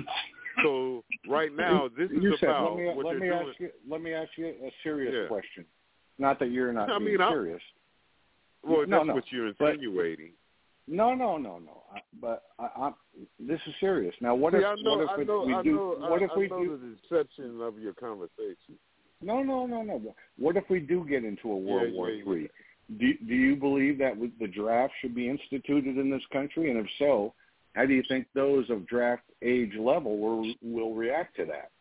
so 0.61 1.03
right 1.29 1.53
now 1.55 1.89
this 1.97 2.09
is 2.11 2.17
you 2.21 2.35
said, 2.39 2.49
about 2.49 2.75
let 2.75 2.79
me, 2.79 2.85
what 2.93 3.05
let 3.05 3.15
me 3.19 3.27
doing. 3.27 3.47
ask 3.49 3.59
you. 3.59 3.69
Let 3.89 4.01
me 4.01 4.13
ask 4.13 4.29
you 4.37 4.47
a 4.47 4.71
serious 4.83 5.13
Yeah. 5.15 5.27
question. 5.27 5.65
Not 6.19 6.39
that 6.39 6.51
you're 6.51 6.71
not 6.73 6.89
I 6.89 6.99
being 6.99 7.11
mean, 7.13 7.21
I- 7.21 7.31
serious. 7.31 7.61
well, 8.63 8.85
no, 8.87 8.97
that's 8.97 9.07
no, 9.07 9.13
what 9.15 9.31
you're 9.31 9.51
but- 9.57 9.69
insinuating. 9.75 10.33
No, 10.85 11.13
no, 11.15 11.37
no, 11.37 11.59
no. 11.59 11.83
I, 11.95 12.01
but 12.19 12.43
I, 12.59 12.65
I, 12.75 12.91
this 13.39 13.59
is 13.67 13.73
serious. 13.79 14.13
Now, 14.19 14.35
what 14.35 14.51
See, 14.51 14.57
if 14.57 14.63
know, 14.83 14.97
what 14.97 15.21
if 15.21 15.27
know, 15.27 15.43
we 15.45 15.63
do? 15.63 15.95
what 15.97 16.21
if 16.21 16.29
we 16.35 16.47
do? 16.49 16.77
the 16.77 17.15
deception 17.17 17.61
of 17.61 17.79
your 17.79 17.93
conversation. 17.93 18.75
No, 19.21 19.41
no, 19.41 19.65
no, 19.65 19.81
no. 19.81 20.13
What 20.37 20.57
if 20.57 20.65
we 20.69 20.81
do 20.81 21.05
get 21.09 21.23
into 21.23 21.49
a 21.49 21.57
World 21.57 21.87
Yeah, 21.91 21.97
War 21.97 22.09
yeah. 22.09 22.23
Three? 22.25 22.49
Do 22.99 23.13
Do 23.25 23.33
you 23.33 23.55
believe 23.55 23.97
that 23.99 24.15
the 24.41 24.47
draft 24.47 24.91
should 24.99 25.15
be 25.15 25.29
instituted 25.29 25.97
in 25.97 26.09
this 26.11 26.21
country? 26.33 26.69
And 26.69 26.77
if 26.77 26.87
so, 26.99 27.33
How 27.73 27.85
do 27.85 27.93
you 27.93 28.03
think 28.07 28.27
those 28.33 28.69
of 28.69 28.87
draft 28.87 29.23
age 29.41 29.73
level 29.77 30.19
will 30.19 30.53
will 30.61 30.93
react 30.93 31.35
to 31.37 31.45
that? 31.45 31.71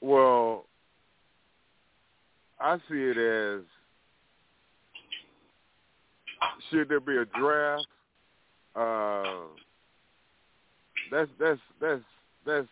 Well, 0.00 0.66
I 2.60 2.76
see 2.88 2.94
it 2.98 3.16
as 3.16 3.62
should 6.70 6.88
there 6.88 7.00
be 7.00 7.16
a 7.16 7.24
draft? 7.24 7.86
Uh, 8.74 9.46
that's 11.10 11.30
that's 11.38 11.60
that's 11.80 12.02
that's 12.46 12.68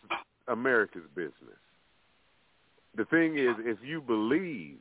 America's 0.48 1.02
business. 1.14 1.34
The 2.96 3.04
thing 3.06 3.38
is, 3.38 3.54
if 3.60 3.78
you 3.84 4.00
believe 4.00 4.78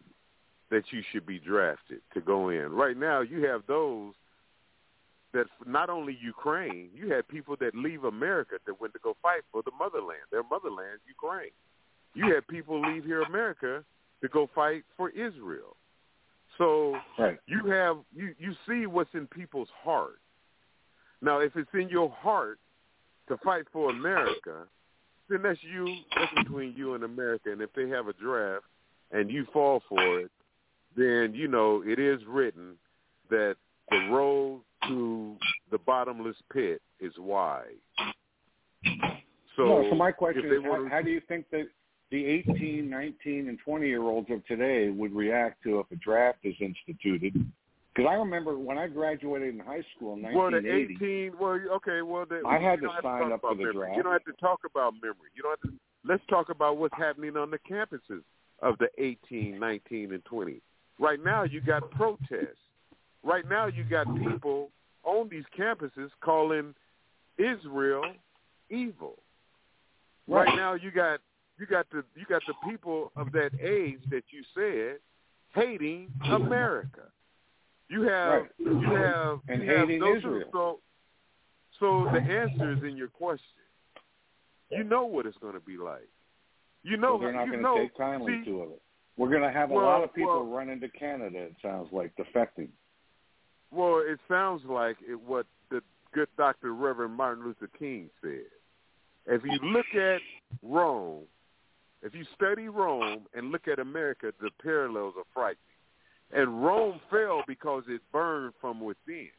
that 0.71 0.83
you 0.91 1.01
should 1.11 1.25
be 1.25 1.39
drafted 1.39 2.01
to 2.13 2.21
go 2.21 2.49
in, 2.49 2.71
right 2.71 2.97
now 2.97 3.21
you 3.21 3.45
have 3.45 3.61
those 3.67 4.13
that 5.33 5.45
not 5.65 5.89
only 5.89 6.17
Ukraine, 6.21 6.89
you 6.93 7.11
had 7.11 7.27
people 7.27 7.55
that 7.59 7.75
leave 7.75 8.03
America 8.03 8.55
that 8.65 8.81
went 8.81 8.93
to 8.93 8.99
go 9.03 9.15
fight 9.21 9.41
for 9.51 9.61
the 9.63 9.71
motherland. 9.77 10.21
Their 10.31 10.43
motherland, 10.43 10.99
Ukraine. 11.07 11.51
You 12.15 12.33
had 12.33 12.47
people 12.47 12.81
leave 12.81 13.05
here 13.05 13.21
America 13.21 13.83
to 14.21 14.27
go 14.27 14.49
fight 14.55 14.83
for 14.97 15.09
Israel. 15.09 15.75
So 16.57 16.97
right. 17.17 17.37
you 17.47 17.69
have 17.71 17.97
you 18.13 18.33
you 18.37 18.53
see 18.67 18.85
what's 18.85 19.13
in 19.13 19.27
people's 19.27 19.69
heart. 19.83 20.19
Now, 21.21 21.39
if 21.39 21.55
it's 21.55 21.69
in 21.73 21.89
your 21.89 22.09
heart 22.09 22.59
to 23.27 23.37
fight 23.43 23.65
for 23.71 23.91
America, 23.91 24.65
then 25.29 25.41
that's 25.43 25.59
you. 25.61 25.85
That's 26.15 26.33
between 26.43 26.73
you 26.75 26.95
and 26.95 27.03
America. 27.03 27.51
And 27.51 27.61
if 27.61 27.69
they 27.73 27.87
have 27.89 28.07
a 28.07 28.13
draft 28.13 28.65
and 29.11 29.29
you 29.29 29.45
fall 29.53 29.81
for 29.87 30.19
it, 30.19 30.31
then 30.97 31.33
you 31.33 31.47
know 31.47 31.83
it 31.85 31.99
is 31.99 32.19
written 32.27 32.75
that 33.29 33.55
the 33.89 34.09
road 34.09 34.61
to 34.87 35.35
the 35.71 35.77
bottomless 35.79 36.35
pit 36.53 36.81
is 36.99 37.13
wide. 37.17 37.65
So, 39.55 39.65
no, 39.65 39.87
so 39.89 39.95
my 39.95 40.11
question 40.11 40.45
is, 40.45 40.63
how, 40.63 40.77
to... 40.77 40.89
how 40.89 41.01
do 41.01 41.09
you 41.09 41.21
think 41.27 41.45
that 41.51 41.67
the 42.11 42.25
18, 42.25 42.89
19, 42.89 43.49
and 43.49 43.57
20 43.63 43.87
year 43.87 44.01
olds 44.03 44.29
of 44.31 44.45
today 44.45 44.89
would 44.89 45.13
react 45.13 45.63
to 45.63 45.79
if 45.79 45.91
a 45.91 45.95
draft 45.97 46.39
is 46.43 46.55
instituted? 46.59 47.33
Because 47.93 48.09
I 48.09 48.13
remember 48.13 48.57
when 48.57 48.77
I 48.77 48.87
graduated 48.87 49.55
in 49.55 49.59
high 49.59 49.83
school 49.95 50.13
in 50.13 50.21
1980. 50.21 50.37
Well, 50.37 50.51
the 50.51 51.05
18, 51.05 51.31
well, 51.39 51.75
okay, 51.77 52.01
well, 52.01 52.25
the, 52.25 52.47
I 52.47 52.57
had 52.57 52.79
to 52.81 52.89
sign 53.03 53.29
to 53.29 53.35
up 53.35 53.41
for 53.41 53.55
the 53.55 53.63
memory. 53.63 53.73
draft. 53.73 53.97
You 53.97 54.03
don't 54.03 54.13
have 54.13 54.25
to 54.25 54.33
talk 54.39 54.59
about 54.69 54.93
memory. 54.93 55.29
You 55.35 55.43
don't 55.43 55.59
have 55.61 55.71
to. 55.71 55.77
Let's 56.05 56.23
talk 56.29 56.49
about 56.49 56.77
what's 56.77 56.95
happening 56.97 57.35
on 57.35 57.51
the 57.51 57.59
campuses 57.69 58.21
of 58.61 58.77
the 58.77 58.87
18, 58.97 59.59
19, 59.59 60.13
and 60.13 60.23
20. 60.23 60.61
Right 60.99 61.19
now, 61.23 61.43
you 61.43 61.59
got 61.59 61.89
protests. 61.91 62.55
Right 63.23 63.47
now, 63.47 63.67
you 63.67 63.83
got 63.83 64.07
people 64.17 64.69
on 65.03 65.29
these 65.29 65.43
campuses 65.57 66.09
calling 66.21 66.73
Israel 67.37 68.03
evil. 68.69 69.17
Right. 70.27 70.45
right 70.45 70.55
now, 70.55 70.73
you 70.73 70.91
got 70.91 71.19
you 71.57 71.65
got 71.65 71.89
the 71.91 72.03
you 72.15 72.25
got 72.27 72.41
the 72.47 72.53
people 72.69 73.11
of 73.15 73.31
that 73.33 73.51
age 73.61 73.99
that 74.09 74.23
you 74.29 74.43
said 74.53 74.99
hating 75.53 76.07
America. 76.23 77.01
You 77.89 78.03
have 78.03 78.43
right. 78.43 78.51
you 78.59 78.95
have 78.95 79.39
and 79.47 79.63
you 79.63 79.69
have 79.69 79.87
hating 79.87 79.99
those 79.99 80.17
Israel. 80.17 80.43
so 80.51 80.79
so 81.79 82.07
the 82.13 82.19
answer 82.19 82.71
is 82.73 82.83
in 82.83 82.95
your 82.95 83.07
question. 83.07 83.45
You 84.69 84.83
know 84.83 85.05
what 85.05 85.25
it's 85.25 85.37
going 85.37 85.55
to 85.55 85.59
be 85.59 85.77
like. 85.77 86.07
You 86.83 86.97
know 86.97 87.17
so 87.17 87.23
they're 87.23 87.33
not 87.33 87.45
you 87.45 87.53
going 87.53 87.63
know, 87.63 87.75
to 87.75 87.81
take 87.83 87.97
kindly 87.97 88.41
see, 88.43 88.51
to 88.51 88.61
it. 88.63 88.81
We're 89.17 89.29
going 89.29 89.41
to 89.41 89.51
have 89.51 89.71
a 89.71 89.73
well, 89.73 89.85
lot 89.85 90.03
of 90.03 90.13
people 90.13 90.45
well, 90.45 90.55
run 90.55 90.69
into 90.69 90.87
Canada. 90.89 91.39
It 91.39 91.55
sounds 91.61 91.89
like 91.91 92.13
defecting. 92.15 92.69
Well, 93.71 94.01
it 94.05 94.19
sounds 94.27 94.63
like 94.67 94.97
it, 95.07 95.19
what 95.19 95.45
the 95.69 95.81
good 96.13 96.27
Dr. 96.37 96.73
Reverend 96.73 97.15
Martin 97.15 97.45
Luther 97.45 97.69
King 97.77 98.09
said. 98.21 98.45
If 99.27 99.43
you 99.43 99.59
look 99.69 99.85
at 99.95 100.21
Rome, 100.63 101.25
if 102.01 102.15
you 102.15 102.25
study 102.35 102.67
Rome 102.67 103.27
and 103.35 103.51
look 103.51 103.67
at 103.67 103.79
America, 103.79 104.31
the 104.41 104.49
parallels 104.63 105.13
are 105.17 105.23
frightening. 105.33 105.57
And 106.31 106.63
Rome 106.63 106.99
fell 107.09 107.43
because 107.47 107.83
it 107.87 108.01
burned 108.11 108.53
from 108.61 108.79
within. 108.79 109.29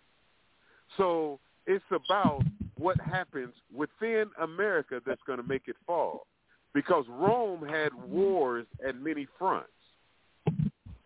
So 0.96 1.38
it's 1.66 1.84
about 1.90 2.42
what 2.76 3.00
happens 3.00 3.54
within 3.74 4.26
America 4.40 5.00
that's 5.04 5.20
going 5.26 5.38
to 5.38 5.46
make 5.46 5.62
it 5.66 5.76
fall. 5.86 6.26
Because 6.72 7.04
Rome 7.08 7.66
had 7.66 7.92
wars 8.08 8.66
at 8.86 8.96
many 8.96 9.26
fronts. 9.38 9.68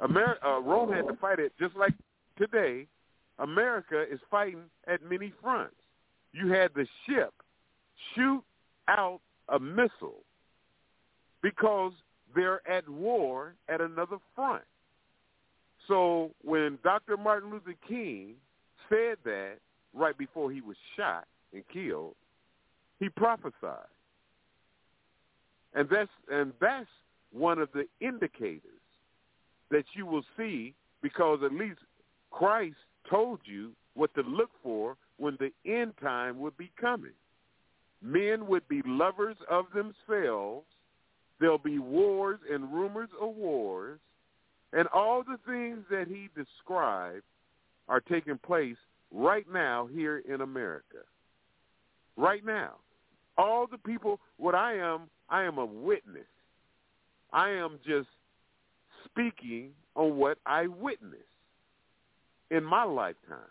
Amer- 0.02 0.38
uh, 0.44 0.60
Rome 0.60 0.92
had 0.92 1.06
to 1.06 1.16
fight 1.16 1.38
it 1.38 1.52
just 1.58 1.76
like 1.76 1.94
today. 2.38 2.86
America 3.38 4.04
is 4.10 4.20
fighting 4.30 4.64
at 4.86 5.02
many 5.02 5.32
fronts. 5.42 5.74
You 6.32 6.52
had 6.52 6.70
the 6.74 6.86
ship 7.06 7.32
shoot 8.14 8.42
out 8.88 9.20
a 9.48 9.58
missile 9.58 10.22
because 11.42 11.92
they're 12.34 12.66
at 12.68 12.88
war 12.88 13.54
at 13.68 13.80
another 13.80 14.16
front. 14.34 14.64
So 15.86 16.30
when 16.42 16.78
Dr. 16.82 17.16
Martin 17.16 17.50
Luther 17.50 17.74
King 17.86 18.34
said 18.88 19.16
that 19.24 19.56
right 19.92 20.16
before 20.16 20.50
he 20.50 20.60
was 20.60 20.76
shot 20.96 21.26
and 21.52 21.62
killed, 21.72 22.14
he 22.98 23.08
prophesied. 23.08 23.86
And 25.74 25.88
that's 25.90 26.10
and 26.30 26.52
that's 26.60 26.88
one 27.32 27.58
of 27.58 27.68
the 27.72 27.86
indicators 28.00 28.62
that 29.70 29.84
you 29.94 30.06
will 30.06 30.24
see 30.36 30.72
because 31.02 31.40
at 31.44 31.52
least 31.52 31.80
Christ 32.30 32.76
told 33.08 33.41
you 33.44 33.73
what 33.94 34.15
to 34.15 34.23
look 34.23 34.50
for 34.62 34.97
when 35.16 35.39
the 35.39 35.52
end 35.70 35.92
time 36.00 36.39
would 36.41 36.57
be 36.57 36.70
coming. 36.81 37.12
Men 38.02 38.47
would 38.47 38.66
be 38.68 38.83
lovers 38.84 39.36
of 39.50 39.66
themselves. 39.74 40.66
There'll 41.41 41.58
be 41.58 41.78
wars 41.78 42.39
and 42.50 42.73
rumors 42.73 43.08
of 43.20 43.34
wars. 43.34 43.99
And 44.73 44.89
all 44.89 45.23
the 45.23 45.39
things 45.47 45.84
that 45.91 46.07
he 46.08 46.28
described 46.36 47.23
are 47.89 48.00
taking 48.00 48.39
place 48.39 48.76
right 49.12 49.47
now 49.52 49.89
here 49.92 50.23
in 50.28 50.41
America. 50.41 50.99
Right 52.16 52.44
now. 52.44 52.74
All 53.36 53.66
the 53.66 53.78
people, 53.78 54.20
what 54.36 54.55
I 54.55 54.74
am, 54.74 55.02
I 55.28 55.44
am 55.44 55.58
a 55.58 55.65
witness. 55.65 56.26
I 57.33 57.50
am 57.50 57.78
just 57.86 58.08
speaking 59.05 59.70
on 59.97 60.16
what 60.16 60.39
I 60.47 60.66
witnessed 60.66 61.23
in 62.55 62.65
my 62.65 62.84
lifetime. 62.84 63.50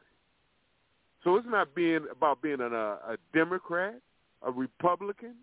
So 1.23 1.35
it's 1.35 1.47
not 1.49 1.73
being 1.75 2.05
about 2.11 2.41
being 2.41 2.61
an, 2.61 2.73
a, 2.73 2.97
a 3.07 3.17
Democrat, 3.33 3.95
a 4.41 4.51
Republican, 4.51 5.35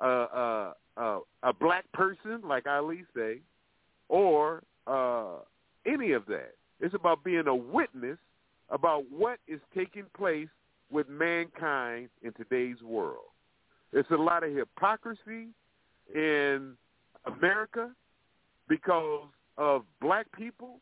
a, 0.00 0.06
a, 0.06 0.74
a, 0.96 1.20
a 1.42 1.52
black 1.52 1.90
person, 1.92 2.40
like 2.44 2.66
Ali 2.66 3.04
say, 3.14 3.40
or 4.08 4.62
uh, 4.86 5.38
any 5.86 6.12
of 6.12 6.26
that. 6.26 6.52
It's 6.80 6.94
about 6.94 7.24
being 7.24 7.46
a 7.46 7.54
witness 7.54 8.18
about 8.70 9.04
what 9.10 9.38
is 9.48 9.60
taking 9.74 10.04
place 10.16 10.48
with 10.90 11.08
mankind 11.08 12.08
in 12.22 12.32
today's 12.32 12.80
world. 12.82 13.30
There's 13.92 14.06
a 14.10 14.16
lot 14.16 14.42
of 14.42 14.52
hypocrisy 14.54 15.48
in 16.14 16.74
America 17.24 17.90
because 18.68 19.28
of 19.56 19.82
black 20.00 20.26
people. 20.36 20.80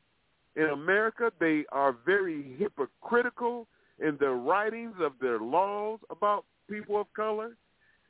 In 0.57 0.65
America, 0.65 1.33
they 1.41 1.65
are 1.73 1.97
very 2.07 2.55
hypocritical 2.59 3.67
in 3.99 4.17
their 4.19 4.35
writings 4.35 4.95
of 5.01 5.13
their 5.21 5.39
laws 5.39 5.99
about 6.11 6.45
people 6.71 7.01
of 7.01 7.13
color 7.15 7.57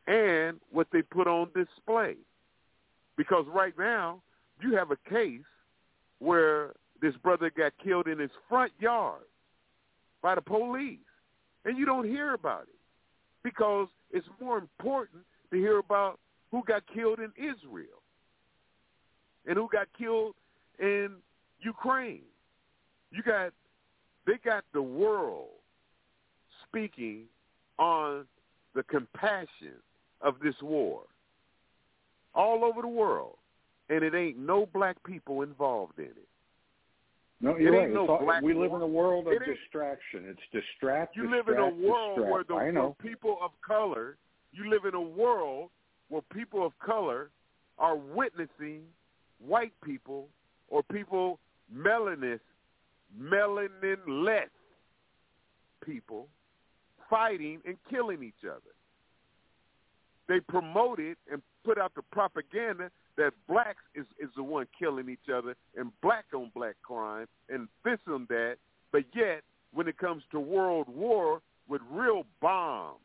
and 0.07 0.61
what 0.71 0.87
they 0.93 1.03
put 1.03 1.27
on 1.27 1.49
display. 1.55 2.17
Because 3.17 3.47
right 3.49 3.75
now, 3.79 4.23
you 4.61 4.77
have 4.77 4.91
a 4.91 4.97
case 5.09 5.41
where 6.19 6.75
this 7.01 7.15
brother 7.23 7.51
got 7.57 7.73
killed 7.83 8.09
in 8.09 8.19
his 8.19 8.31
front 8.49 8.73
yard 8.79 9.23
by 10.23 10.35
the 10.35 10.43
police, 10.43 10.99
and 11.65 11.79
you 11.79 11.85
don't 11.85 12.07
hear 12.07 12.35
about 12.35 12.63
it 12.63 12.79
because 13.43 13.89
it's 14.11 14.27
more 14.41 14.59
important 14.59 15.23
to 15.51 15.57
hear 15.57 15.79
about 15.79 16.19
who 16.51 16.63
got 16.67 16.83
killed 16.93 17.19
in 17.19 17.33
Israel 17.37 18.03
and 19.47 19.57
who 19.57 19.69
got 19.71 19.87
killed 19.99 20.35
in 20.79 21.17
Ukraine. 21.61 22.23
You 23.15 23.23
got 23.23 23.53
they 24.27 24.35
got 24.45 24.65
the 24.73 24.83
world 24.83 25.49
speaking 26.67 27.25
on 27.79 28.25
the 28.75 28.83
compassion 28.85 29.77
of 30.21 30.35
this 30.43 30.55
war 30.61 31.03
all 32.35 32.65
over 32.65 32.83
the 32.83 32.89
world, 32.89 33.37
and 33.89 34.03
it 34.03 34.15
ain't 34.15 34.39
no 34.39 34.67
black 34.67 34.97
people 35.05 35.43
involved 35.43 35.99
in 35.99 36.07
it. 36.07 36.29
No, 37.41 37.57
you're 37.57 37.75
it 37.75 37.77
right. 37.77 37.85
ain't 37.85 37.95
no 37.95 38.09
all, 38.09 38.25
black 38.25 38.43
we 38.43 38.55
live 38.55 38.73
in 38.73 38.81
a 38.81 38.87
world 38.87 39.29
of 39.29 39.35
it 39.35 39.43
distraction. 39.45 40.25
It's 40.27 40.41
distract. 40.53 41.15
You 41.15 41.23
distract, 41.23 41.49
live 41.49 41.57
in 41.57 41.63
a 41.63 41.89
world 41.89 42.17
distract. 42.17 42.49
where 42.49 42.73
the 42.73 42.95
people 43.01 43.39
of 43.43 43.51
color. 43.65 44.17
You 44.53 44.71
live 44.71 44.85
in 44.85 44.95
a 44.95 45.01
world 45.01 45.71
where 46.09 46.23
people 46.33 46.65
of 46.65 46.73
color 46.79 47.31
are 47.79 47.97
witnessing 47.97 48.83
white 49.45 49.73
people 49.85 50.29
or 50.69 50.83
people 50.83 51.39
melanin 51.77 52.39
melanin-less 53.19 54.49
people 55.85 56.29
fighting 57.09 57.61
and 57.67 57.77
killing 57.91 58.23
each 58.23 58.45
other. 58.45 58.61
They 60.29 60.41
promoted 60.41 61.17
and 61.31 61.43
put 61.65 61.79
out 61.79 61.95
the 61.95 62.03
propaganda 62.03 62.91
that 63.17 63.33
blacks 63.49 63.83
is, 63.95 64.07
is 64.19 64.31
the 64.37 64.43
one 64.43 64.67
killing 64.79 65.09
each 65.09 65.29
other 65.33 65.55
and 65.77 65.91
black 66.03 66.25
on 66.35 66.51
black 66.55 66.77
crime 66.83 67.27
and 67.49 67.69
this 67.85 67.99
and 68.07 68.27
that. 68.29 68.57
But 68.91 69.05
yet, 69.15 69.43
when 69.73 69.89
it 69.89 69.99
comes 69.99 70.23
to 70.33 70.41
world 70.41 70.89
war 70.89 71.41
with 71.69 71.83
real 71.91 72.25
bombs, 72.41 72.99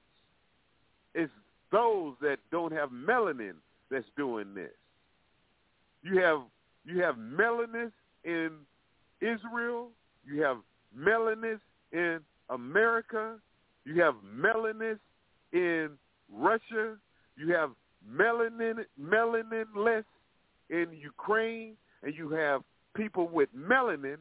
it's 1.13 1.31
those 1.71 2.15
that 2.21 2.37
don't 2.51 2.71
have 2.71 2.89
melanin 2.89 3.55
that's 3.91 4.05
doing 4.15 4.53
this. 4.53 4.71
You 6.03 6.21
have 6.21 6.41
you 6.85 7.01
have 7.01 7.15
melanists 7.15 7.91
in 8.23 8.51
Israel. 9.21 9.89
You 10.25 10.41
have 10.43 10.57
melanists 10.97 11.59
in 11.91 12.19
America. 12.49 13.35
You 13.85 14.01
have 14.01 14.15
melanists 14.35 14.99
in 15.53 15.91
Russia. 16.31 16.97
You 17.35 17.53
have 17.53 17.71
melanin 18.09 18.85
melaninless 19.01 20.03
in 20.69 20.87
Ukraine, 20.93 21.75
and 22.03 22.13
you 22.15 22.29
have 22.29 22.61
people 22.95 23.27
with 23.27 23.49
melanin 23.55 24.17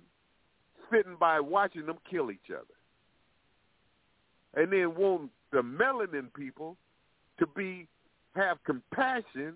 sitting 0.90 1.16
by 1.18 1.40
watching 1.40 1.86
them 1.86 1.98
kill 2.10 2.30
each 2.30 2.50
other, 2.50 2.76
and 4.54 4.72
then 4.72 4.94
want 4.94 5.30
the 5.52 5.62
melanin 5.62 6.32
people 6.34 6.76
to 7.38 7.46
be 7.46 7.86
have 8.34 8.62
compassion 8.64 9.54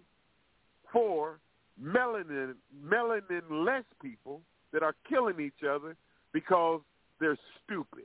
for 0.93 1.39
melanin 1.83 2.55
melanin-less 2.85 3.85
people 4.01 4.41
that 4.73 4.83
are 4.83 4.95
killing 5.09 5.41
each 5.41 5.65
other 5.69 5.97
because 6.33 6.81
they're 7.21 7.39
stupid. 7.65 8.05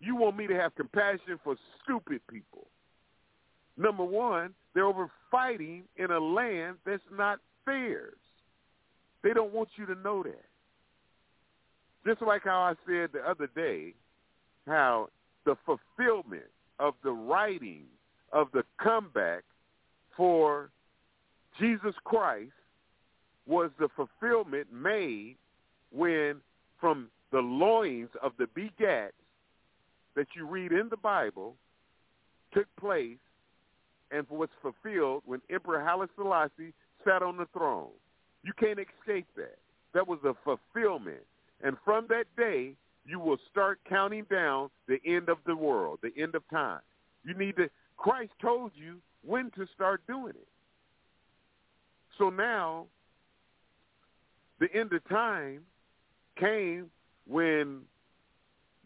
You 0.00 0.16
want 0.16 0.36
me 0.36 0.46
to 0.46 0.54
have 0.54 0.74
compassion 0.74 1.38
for 1.44 1.56
stupid 1.82 2.20
people. 2.28 2.66
Number 3.76 4.04
one, 4.04 4.54
they're 4.74 4.86
over 4.86 5.10
fighting 5.30 5.84
in 5.96 6.10
a 6.10 6.18
land 6.18 6.76
that's 6.84 7.02
not 7.16 7.38
theirs. 7.66 8.16
They 9.22 9.32
don't 9.32 9.52
want 9.52 9.68
you 9.76 9.86
to 9.86 9.94
know 9.96 10.22
that. 10.22 10.44
Just 12.06 12.22
like 12.22 12.42
how 12.44 12.60
I 12.60 12.74
said 12.86 13.10
the 13.12 13.20
other 13.28 13.48
day, 13.54 13.94
how 14.66 15.08
the 15.44 15.56
fulfillment 15.66 16.50
of 16.78 16.94
the 17.04 17.12
writing 17.12 17.84
of 18.32 18.48
the 18.52 18.62
comeback 18.82 19.44
for 20.16 20.70
Jesus 21.58 21.94
Christ 22.04 22.52
was 23.46 23.70
the 23.78 23.88
fulfillment 23.96 24.66
made 24.72 25.36
when 25.92 26.36
from 26.80 27.08
the 27.32 27.38
loins 27.38 28.08
of 28.22 28.32
the 28.38 28.46
begats 28.46 29.12
that 30.16 30.26
you 30.34 30.46
read 30.46 30.72
in 30.72 30.88
the 30.88 30.96
Bible 30.96 31.54
took 32.52 32.66
place 32.78 33.18
and 34.10 34.26
was 34.28 34.48
fulfilled 34.60 35.22
when 35.24 35.40
Emperor 35.50 35.80
Haile 35.80 36.06
Selassie 36.16 36.72
sat 37.04 37.22
on 37.22 37.36
the 37.36 37.46
throne. 37.52 37.90
You 38.42 38.52
can't 38.58 38.78
escape 38.78 39.26
that. 39.36 39.58
That 39.94 40.06
was 40.06 40.18
a 40.24 40.34
fulfillment. 40.44 41.22
And 41.62 41.76
from 41.84 42.06
that 42.08 42.24
day, 42.36 42.74
you 43.06 43.18
will 43.18 43.38
start 43.50 43.78
counting 43.88 44.24
down 44.30 44.70
the 44.88 44.98
end 45.06 45.28
of 45.28 45.38
the 45.46 45.54
world, 45.54 46.00
the 46.02 46.12
end 46.20 46.34
of 46.34 46.42
time. 46.50 46.80
You 47.24 47.34
need 47.34 47.56
to, 47.56 47.68
Christ 47.96 48.32
told 48.40 48.72
you 48.74 48.96
when 49.24 49.50
to 49.52 49.66
start 49.74 50.00
doing 50.06 50.30
it. 50.30 50.48
So 52.18 52.30
now, 52.30 52.86
the 54.60 54.68
end 54.74 54.92
of 54.92 55.06
time 55.08 55.62
came 56.38 56.90
when 57.26 57.80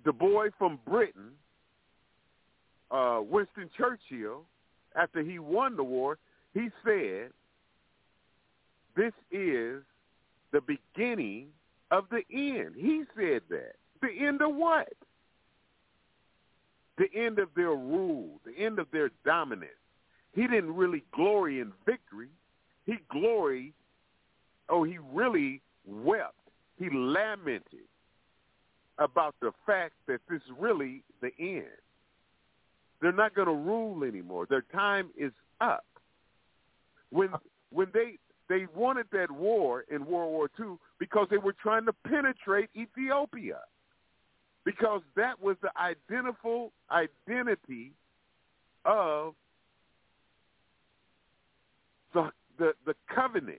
the 0.04 0.12
boy 0.12 0.48
from 0.58 0.78
Britain, 0.88 1.30
uh, 2.90 3.20
Winston 3.22 3.68
Churchill, 3.76 4.42
after 4.96 5.22
he 5.22 5.38
won 5.38 5.76
the 5.76 5.84
war, 5.84 6.18
he 6.52 6.68
said, 6.84 7.30
this 8.96 9.12
is 9.32 9.82
the 10.52 10.60
beginning 10.60 11.48
of 11.90 12.04
the 12.10 12.22
end. 12.32 12.74
He 12.76 13.02
said 13.16 13.42
that. 13.50 13.74
The 14.00 14.26
end 14.26 14.40
of 14.42 14.54
what? 14.54 14.92
The 16.96 17.06
end 17.12 17.40
of 17.40 17.48
their 17.56 17.70
rule, 17.70 18.40
the 18.44 18.56
end 18.62 18.78
of 18.78 18.86
their 18.92 19.10
dominance. 19.24 19.72
He 20.32 20.42
didn't 20.42 20.76
really 20.76 21.02
glory 21.12 21.60
in 21.60 21.72
victory. 21.84 22.28
He 22.86 22.94
gloried, 23.10 23.72
oh, 24.68 24.84
he 24.84 24.98
really 25.12 25.60
wept. 25.86 26.34
He 26.78 26.88
lamented 26.90 27.88
about 28.98 29.34
the 29.40 29.52
fact 29.66 29.94
that 30.06 30.20
this 30.28 30.40
is 30.40 30.52
really 30.58 31.02
the 31.20 31.30
end. 31.38 31.64
They're 33.00 33.12
not 33.12 33.34
going 33.34 33.48
to 33.48 33.54
rule 33.54 34.04
anymore. 34.04 34.46
Their 34.48 34.64
time 34.72 35.10
is 35.16 35.32
up. 35.60 35.84
When 37.10 37.30
when 37.70 37.88
they 37.92 38.18
they 38.48 38.66
wanted 38.74 39.06
that 39.12 39.30
war 39.30 39.84
in 39.90 40.04
World 40.06 40.32
War 40.32 40.50
II 40.58 40.76
because 40.98 41.26
they 41.30 41.38
were 41.38 41.54
trying 41.54 41.86
to 41.86 41.92
penetrate 41.92 42.70
Ethiopia 42.76 43.60
because 44.64 45.02
that 45.16 45.40
was 45.40 45.56
the 45.62 45.70
identical 45.80 46.72
identity 46.90 47.92
of 48.84 49.34
the, 52.12 52.30
the 52.58 52.72
the 52.86 52.94
covenant, 53.14 53.58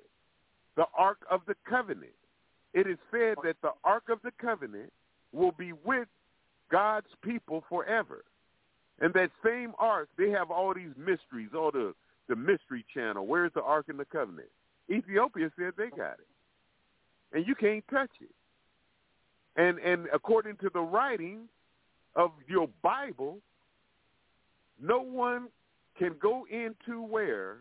the 0.75 0.85
Ark 0.97 1.19
of 1.29 1.41
the 1.47 1.55
Covenant. 1.67 2.11
It 2.73 2.87
is 2.87 2.97
said 3.11 3.35
that 3.43 3.55
the 3.61 3.71
Ark 3.83 4.05
of 4.09 4.19
the 4.23 4.31
Covenant 4.39 4.91
will 5.31 5.51
be 5.51 5.71
with 5.85 6.07
God's 6.71 7.07
people 7.23 7.63
forever. 7.69 8.25
And 8.99 9.13
that 9.13 9.29
same 9.43 9.73
Ark, 9.77 10.09
they 10.17 10.29
have 10.29 10.51
all 10.51 10.73
these 10.73 10.95
mysteries, 10.97 11.49
all 11.55 11.71
the 11.71 11.93
the 12.27 12.35
mystery 12.35 12.83
channel. 12.93 13.27
Where's 13.27 13.51
the 13.53 13.61
Ark 13.61 13.85
in 13.89 13.97
the 13.97 14.05
Covenant? 14.05 14.47
Ethiopia 14.89 15.51
said 15.57 15.73
they 15.77 15.89
got 15.89 16.13
it, 16.13 16.27
and 17.33 17.47
you 17.47 17.55
can't 17.55 17.83
touch 17.89 18.09
it. 18.21 18.29
And 19.55 19.79
and 19.79 20.07
according 20.13 20.57
to 20.57 20.69
the 20.73 20.81
writing 20.81 21.41
of 22.15 22.31
your 22.47 22.67
Bible, 22.81 23.39
no 24.81 24.99
one 25.01 25.47
can 25.97 26.15
go 26.21 26.45
into 26.49 27.01
where 27.01 27.57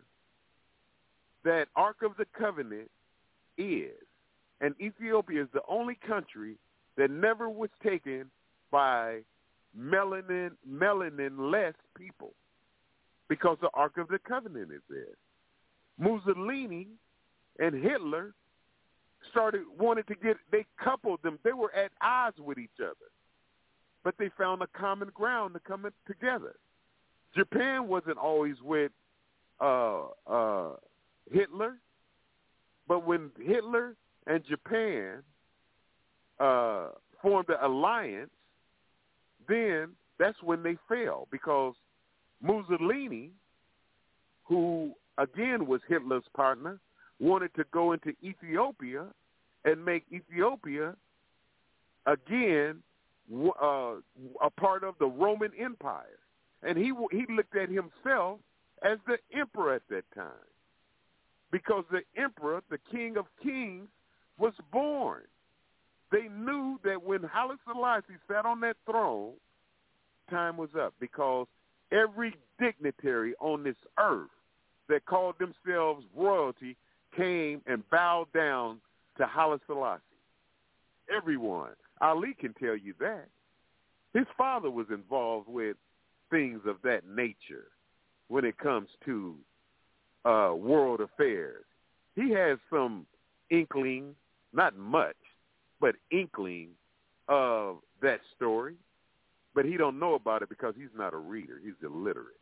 that 1.44 1.68
Ark 1.76 1.96
of 2.02 2.16
the 2.16 2.26
Covenant 2.36 2.90
is. 3.58 3.92
And 4.60 4.74
Ethiopia 4.80 5.42
is 5.42 5.48
the 5.52 5.62
only 5.68 5.98
country 6.06 6.56
that 6.96 7.10
never 7.10 7.48
was 7.48 7.70
taken 7.82 8.30
by 8.70 9.20
melanin 9.78 10.50
melanin 10.68 11.50
less 11.50 11.74
people 11.96 12.32
because 13.28 13.58
the 13.60 13.70
Ark 13.74 13.98
of 13.98 14.08
the 14.08 14.18
Covenant 14.18 14.70
is 14.72 14.82
there. 14.88 15.16
Mussolini 15.98 16.86
and 17.58 17.74
Hitler 17.74 18.34
started 19.30 19.62
wanted 19.78 20.06
to 20.08 20.14
get 20.14 20.36
they 20.50 20.64
coupled 20.82 21.22
them. 21.22 21.38
They 21.44 21.52
were 21.52 21.74
at 21.74 21.92
odds 22.00 22.38
with 22.38 22.58
each 22.58 22.80
other. 22.80 22.94
But 24.02 24.14
they 24.18 24.30
found 24.36 24.62
a 24.62 24.66
common 24.78 25.10
ground 25.14 25.54
to 25.54 25.60
come 25.60 25.86
together. 26.06 26.56
Japan 27.34 27.88
wasn't 27.88 28.18
always 28.18 28.56
with 28.62 28.92
uh 29.60 30.02
uh 30.26 30.70
Hitler, 31.30 31.76
but 32.88 33.06
when 33.06 33.30
Hitler 33.40 33.96
and 34.26 34.42
Japan 34.44 35.22
uh 36.40 36.88
formed 37.22 37.48
an 37.48 37.56
alliance, 37.62 38.30
then 39.48 39.90
that's 40.18 40.42
when 40.42 40.62
they 40.62 40.76
fell 40.88 41.26
because 41.30 41.74
Mussolini, 42.42 43.30
who 44.44 44.92
again 45.18 45.66
was 45.66 45.80
Hitler's 45.88 46.24
partner, 46.36 46.78
wanted 47.20 47.54
to 47.54 47.64
go 47.72 47.92
into 47.92 48.12
Ethiopia 48.22 49.06
and 49.64 49.84
make 49.84 50.04
Ethiopia 50.12 50.94
again 52.06 52.82
uh, 53.32 53.94
a 54.42 54.50
part 54.58 54.84
of 54.84 54.94
the 54.98 55.06
Roman 55.06 55.50
Empire, 55.58 56.18
and 56.62 56.76
he 56.76 56.92
he 57.10 57.24
looked 57.34 57.56
at 57.56 57.68
himself 57.70 58.40
as 58.82 58.98
the 59.06 59.16
emperor 59.34 59.74
at 59.74 59.82
that 59.88 60.04
time, 60.14 60.46
because 61.54 61.84
the 61.88 62.00
emperor, 62.20 62.60
the 62.68 62.80
King 62.90 63.16
of 63.16 63.26
Kings, 63.40 63.86
was 64.40 64.54
born. 64.72 65.22
They 66.10 66.26
knew 66.28 66.80
that 66.82 67.00
when 67.00 67.22
Haile 67.22 67.54
Selassie 67.64 68.18
sat 68.28 68.44
on 68.44 68.58
that 68.62 68.76
throne, 68.84 69.34
time 70.28 70.56
was 70.56 70.70
up 70.76 70.94
because 70.98 71.46
every 71.92 72.34
dignitary 72.58 73.34
on 73.38 73.62
this 73.62 73.76
earth 74.00 74.30
that 74.88 75.06
called 75.06 75.36
themselves 75.38 76.04
royalty 76.16 76.76
came 77.16 77.62
and 77.68 77.88
bowed 77.88 78.26
down 78.34 78.80
to 79.18 79.24
Haile 79.24 79.60
Selassie. 79.68 80.02
Everyone. 81.16 81.70
Ali 82.00 82.34
can 82.36 82.52
tell 82.54 82.76
you 82.76 82.94
that. 82.98 83.28
His 84.12 84.26
father 84.36 84.72
was 84.72 84.86
involved 84.90 85.46
with 85.48 85.76
things 86.32 86.62
of 86.66 86.78
that 86.82 87.02
nature 87.06 87.68
when 88.26 88.44
it 88.44 88.58
comes 88.58 88.88
to 89.04 89.36
uh, 90.24 90.52
world 90.54 91.00
affairs. 91.00 91.64
He 92.16 92.30
has 92.30 92.58
some 92.70 93.06
inkling, 93.50 94.14
not 94.52 94.76
much, 94.76 95.16
but 95.80 95.96
inkling 96.10 96.68
of 97.28 97.78
that 98.02 98.20
story. 98.36 98.74
but 99.54 99.64
he 99.64 99.76
don't 99.76 99.98
know 99.98 100.14
about 100.14 100.42
it 100.42 100.48
because 100.48 100.74
he's 100.76 100.88
not 100.96 101.14
a 101.14 101.16
reader. 101.16 101.60
He's 101.62 101.74
illiterate. 101.82 102.40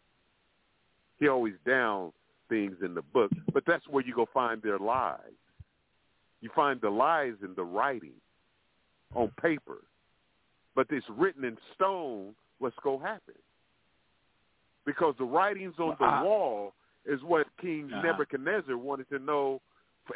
He 1.19 1.28
always 1.28 1.55
down 1.67 2.12
things 2.49 2.77
in 2.83 2.94
the 2.94 3.02
book, 3.02 3.31
but 3.52 3.65
that's 3.67 3.86
where 3.89 4.05
you 4.05 4.15
go 4.15 4.27
find 4.33 4.62
their 4.62 4.78
lies. 4.78 5.19
You 6.41 6.51
find 6.55 6.81
the 6.81 6.91
lies 6.91 7.35
in 7.43 7.55
the 7.55 7.62
writing 7.65 8.15
on 9.15 9.31
paper, 9.41 9.83
but 10.75 10.86
it's 10.91 11.07
written 11.11 11.44
in 11.44 11.57
stone 11.75 12.35
what's 12.59 12.77
going 12.83 13.01
to 13.01 13.07
happen. 13.07 13.35
Because 14.85 15.15
the 15.19 15.25
writings 15.25 15.75
on 15.78 15.97
the 16.01 16.27
wall 16.27 16.73
is 17.07 17.21
what 17.23 17.47
King 17.61 17.91
uh-huh. 17.93 18.03
Nebuchadnezzar 18.03 18.77
wanted 18.77 19.09
to 19.11 19.19
know, 19.19 19.61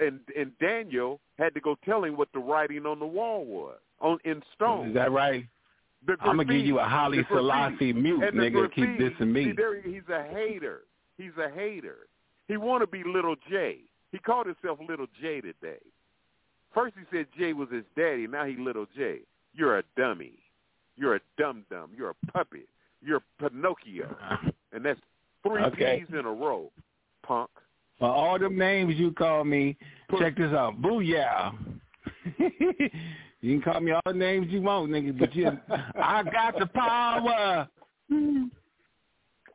and 0.00 0.20
and 0.38 0.52
Daniel 0.58 1.20
had 1.38 1.54
to 1.54 1.60
go 1.60 1.76
tell 1.84 2.04
him 2.04 2.16
what 2.16 2.28
the 2.32 2.38
writing 2.38 2.86
on 2.86 2.98
the 2.98 3.06
wall 3.06 3.44
was 3.44 3.78
on 4.00 4.18
in 4.24 4.42
stone. 4.54 4.88
Is 4.88 4.94
that 4.94 5.12
right? 5.12 5.46
I'm 6.20 6.36
gonna 6.36 6.44
give 6.44 6.64
you 6.64 6.78
a 6.78 6.84
Haile 6.84 7.24
Selassie 7.28 7.92
mute, 7.92 8.20
nigga. 8.34 8.72
Keep 8.72 8.96
graffiti. 8.96 9.14
dissing 9.16 9.32
me. 9.32 9.44
See, 9.46 9.52
there, 9.52 9.80
he's 9.80 10.08
a 10.08 10.22
hater. 10.22 10.82
He's 11.18 11.32
a 11.38 11.50
hater. 11.50 12.06
He 12.48 12.56
want 12.56 12.82
to 12.82 12.86
be 12.86 13.02
Little 13.04 13.34
J. 13.50 13.78
He 14.12 14.18
called 14.18 14.46
himself 14.46 14.78
Little 14.86 15.06
J 15.20 15.40
today. 15.40 15.80
First 16.72 16.94
he 16.96 17.16
said 17.16 17.26
J 17.36 17.54
was 17.54 17.68
his 17.72 17.84
daddy. 17.96 18.26
Now 18.26 18.44
he 18.44 18.56
Little 18.56 18.86
J. 18.96 19.20
You're 19.54 19.78
a 19.78 19.82
dummy. 19.96 20.34
You're 20.96 21.16
a 21.16 21.20
dum 21.38 21.64
dum. 21.70 21.90
You're 21.96 22.10
a 22.10 22.32
puppet. 22.32 22.68
You're 23.02 23.22
Pinocchio, 23.40 24.16
and 24.72 24.84
that's 24.84 25.00
three 25.42 25.62
Okay. 25.62 26.04
P's 26.06 26.18
in 26.18 26.24
a 26.24 26.32
row. 26.32 26.70
Punk. 27.22 27.50
For 27.98 28.08
all 28.08 28.38
them 28.38 28.58
names 28.58 28.94
you 28.96 29.12
call 29.12 29.44
me, 29.44 29.76
check 30.18 30.36
this 30.36 30.52
out. 30.52 30.80
Booyah. 30.82 31.52
you 32.38 33.60
can 33.60 33.62
call 33.62 33.80
me 33.80 33.92
all 33.92 34.02
the 34.04 34.12
names 34.12 34.48
you 34.50 34.60
want, 34.60 34.90
nigga, 34.90 35.18
but 35.18 35.34
you, 35.34 35.46
I 36.00 36.22
got 36.22 36.58
the 36.58 36.66
power. 36.66 37.68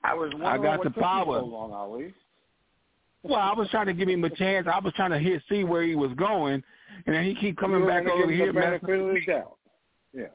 I 0.03 0.13
was 0.15 0.31
wondering 0.33 0.43
I 0.43 0.57
got 0.57 0.79
what 0.79 0.83
the 0.85 0.89
took 0.89 0.95
you 0.97 1.01
power. 1.03 1.39
so 1.39 1.45
long, 1.45 1.71
Ali. 1.71 2.13
Well, 3.23 3.39
I 3.39 3.53
was 3.53 3.69
trying 3.69 3.85
to 3.85 3.93
give 3.93 4.09
him 4.09 4.23
a 4.23 4.29
chance. 4.31 4.67
I 4.71 4.79
was 4.79 4.93
trying 4.95 5.11
to 5.11 5.19
hit 5.19 5.43
see 5.47 5.63
where 5.63 5.83
he 5.83 5.93
was 5.93 6.11
going, 6.13 6.63
and 7.05 7.15
then 7.15 7.23
he 7.23 7.35
keep 7.35 7.57
coming 7.57 7.85
back 7.85 8.07
over 8.07 8.25
give 8.25 8.35
here. 8.35 8.47
the 8.47 8.53
messing 8.53 8.69
benefit 8.71 8.99
of 8.99 9.05
with 9.05 9.13
the 9.13 9.19
me. 9.19 9.25
doubt. 9.27 9.57
Yeah. 10.13 10.25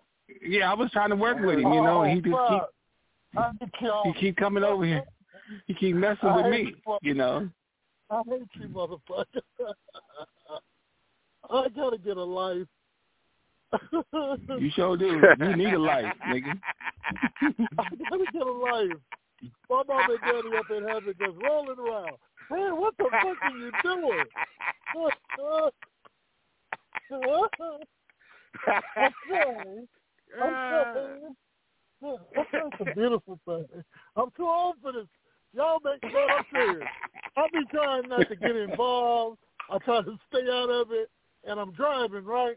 Yeah, 0.43 0.71
I 0.71 0.75
was 0.75 0.91
trying 0.93 1.11
to 1.11 1.17
work 1.17 1.39
with 1.41 1.55
him, 1.59 1.61
you 1.61 1.67
oh, 1.67 1.85
know, 1.85 2.03
and 2.03 2.13
he 2.13 2.21
just 2.21 2.41
keep 2.49 2.63
Oh, 3.37 3.41
I 3.41 3.51
hate 3.61 3.71
y'all. 3.83 4.03
he 4.05 4.13
keep 4.21 4.37
coming 4.37 4.63
over 4.63 4.85
here. 4.85 5.03
He 5.67 5.75
keep 5.75 5.97
messing 5.97 6.35
with 6.35 6.47
me, 6.47 6.75
you. 6.87 6.99
you 7.03 7.15
know. 7.15 7.49
I 8.11 8.23
hate 8.29 8.49
you, 8.55 8.69
motherfucker. 8.69 9.43
I 11.51 11.69
gotta 11.75 11.99
get 11.99 12.17
a 12.17 12.25
life. 12.25 12.67
You 14.59 14.71
sure 14.75 14.97
do. 14.97 15.21
You 15.39 15.57
need 15.57 15.75
a 15.75 15.79
life, 15.79 16.07
nigga. 16.29 16.59
I 17.43 17.51
gotta 18.11 18.25
get 18.33 18.43
a 18.43 18.51
life. 18.51 18.93
My 19.69 19.83
mom 19.87 20.11
and 20.11 20.21
daddy 20.21 20.57
up 20.57 20.71
in 20.71 20.89
heaven 20.89 21.15
just 21.19 21.37
rolling 21.43 21.79
around. 21.79 22.17
Man, 22.51 22.81
what 22.81 22.97
the 22.97 23.05
fuck 23.11 23.37
are 23.43 23.51
you 23.59 23.71
doing? 23.83 24.25
I'm 28.97 29.13
sorry. 29.29 29.89
I'm 30.43 30.55
sorry. 30.71 32.17
That's 32.33 32.81
a 32.81 32.95
beautiful 32.95 33.39
thing. 33.45 33.67
I'm 34.17 34.31
too 34.37 34.47
old 34.47 34.77
for 34.83 34.93
this. 34.93 35.07
Y'all 35.55 35.81
make 35.85 36.03
man, 36.13 36.27
I'm 36.39 36.45
serious. 36.53 36.89
I 37.37 37.47
be 37.53 37.65
trying 37.71 38.09
not 38.09 38.29
to 38.29 38.37
get 38.37 38.57
involved. 38.57 39.39
I 39.71 39.79
try 39.79 40.03
to 40.03 40.19
stay 40.29 40.49
out 40.51 40.71
of 40.71 40.93
it, 40.93 41.11
and 41.45 41.59
I'm 41.59 41.73
driving 41.73 42.25
right. 42.25 42.57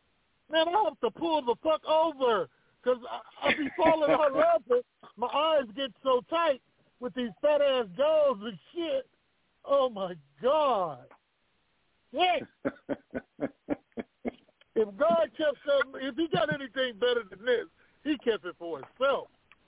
Man, 0.51 0.67
I 0.67 0.83
have 0.85 0.99
to 1.01 1.11
pull 1.11 1.41
the 1.43 1.55
fuck 1.63 1.85
over 1.85 2.47
because 2.83 2.99
I, 3.09 3.49
I 3.49 3.53
be 3.53 3.69
falling 3.77 4.11
out 4.11 4.33
laughing. 4.33 4.81
My 5.17 5.27
eyes 5.27 5.65
get 5.75 5.91
so 6.03 6.21
tight 6.29 6.61
with 6.99 7.13
these 7.13 7.29
fat 7.41 7.61
ass 7.61 7.85
jaws 7.95 8.37
and 8.41 8.57
shit. 8.73 9.07
Oh 9.65 9.89
my 9.89 10.15
god. 10.41 11.05
Yes. 12.11 12.43
if 14.75 14.97
God 14.97 15.29
kept 15.37 15.57
something, 15.65 16.01
if 16.01 16.15
he 16.15 16.27
got 16.29 16.53
anything 16.53 16.93
better 16.99 17.23
than 17.29 17.45
this, 17.45 17.65
he 18.03 18.17
kept 18.17 18.45
it 18.45 18.55
for 18.57 18.77
himself. 18.79 19.27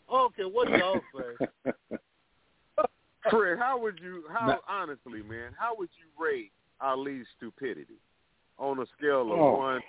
I 0.09 0.13
don't 0.13 0.35
care 0.35 0.49
what 0.49 0.69
y'all 0.69 1.01
say. 1.15 1.71
Fred, 3.29 3.59
how 3.59 3.79
would 3.79 3.99
you? 3.99 4.23
How 4.31 4.47
No. 4.47 4.59
honestly, 4.67 5.21
man? 5.23 5.51
How 5.57 5.75
would 5.75 5.89
you 5.99 6.23
rate 6.23 6.51
Ali's 6.79 7.25
stupidity 7.37 7.97
on 8.57 8.79
a 8.79 8.85
scale 8.97 9.31
of 9.31 9.39
Oh. 9.39 9.57
one 9.57 9.83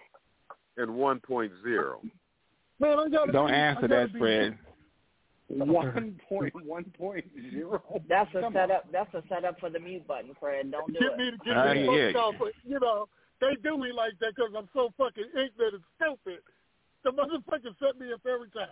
and 0.77 0.95
one 0.95 1.21
point 1.21 1.53
zero? 1.63 2.03
Man, 2.79 2.99
I 2.99 3.09
gotta 3.09 3.33
Don't 3.33 3.49
be, 3.49 3.53
I 3.55 3.57
answer 3.57 3.89
gotta 3.89 3.95
that, 4.07 4.13
be- 4.13 4.19
Fred. 4.19 4.59
One 5.49 6.19
point 6.29 6.55
one 6.65 6.85
point 6.97 7.25
zero. 7.51 7.83
That's 8.09 8.35
a 8.35 8.41
Come 8.41 8.55
setup. 8.55 8.91
That's 8.91 9.13
a 9.15 9.23
setup 9.29 9.61
for 9.61 9.69
the 9.71 9.79
mute 9.81 10.07
button, 10.07 10.35
Fred. 10.41 10.71
Don't 10.71 10.87
do 10.93 10.99
Get 10.99 11.13
it. 11.13 11.19
me 11.19 11.31
to 11.31 11.37
get 11.39 11.57
Uh, 11.57 11.75
me 11.75 11.85
yeah. 11.99 12.13
fucked 12.13 12.17
off. 12.17 12.35
But, 12.39 12.53
you 12.65 12.81
know, 12.81 13.09
they 13.41 13.55
do 13.57 13.77
me 13.77 13.93
like 13.93 14.19
that 14.21 14.35
because 14.35 14.55
I'm 14.57 14.69
so 14.73 14.91
fucking 14.97 15.27
ignorant 15.35 15.75
and 15.75 15.83
stupid. 15.97 16.43
The 17.03 17.13
motherfucker 17.13 17.77
set 17.79 17.99
me 17.99 18.13
up 18.15 18.25
every 18.27 18.49
time. 18.51 18.69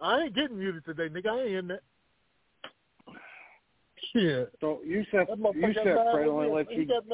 I 0.00 0.22
ain't 0.22 0.34
getting 0.34 0.58
muted 0.58 0.84
today, 0.86 1.08
nigga. 1.10 1.28
I 1.28 1.40
ain't 1.42 1.50
in 1.56 1.68
that. 1.68 1.82
Shit. 4.12 4.52
So 4.60 4.80
you 4.84 5.04
said 5.10 5.26
you 5.28 5.74
said 5.74 5.84
got 5.84 6.04
mad 6.04 6.12
Fred 6.12 6.28
only 6.28 6.50
let 6.50 6.70
you. 6.70 6.86
got. 6.86 7.04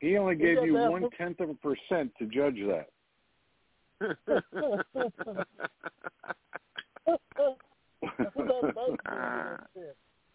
He 0.00 0.16
only 0.16 0.34
gave 0.36 0.64
you 0.64 0.74
one 0.74 1.08
tenth 1.16 1.40
of 1.40 1.50
a 1.50 1.54
percent 1.54 2.12
to 2.18 2.26
judge 2.26 2.56
that. 2.66 2.88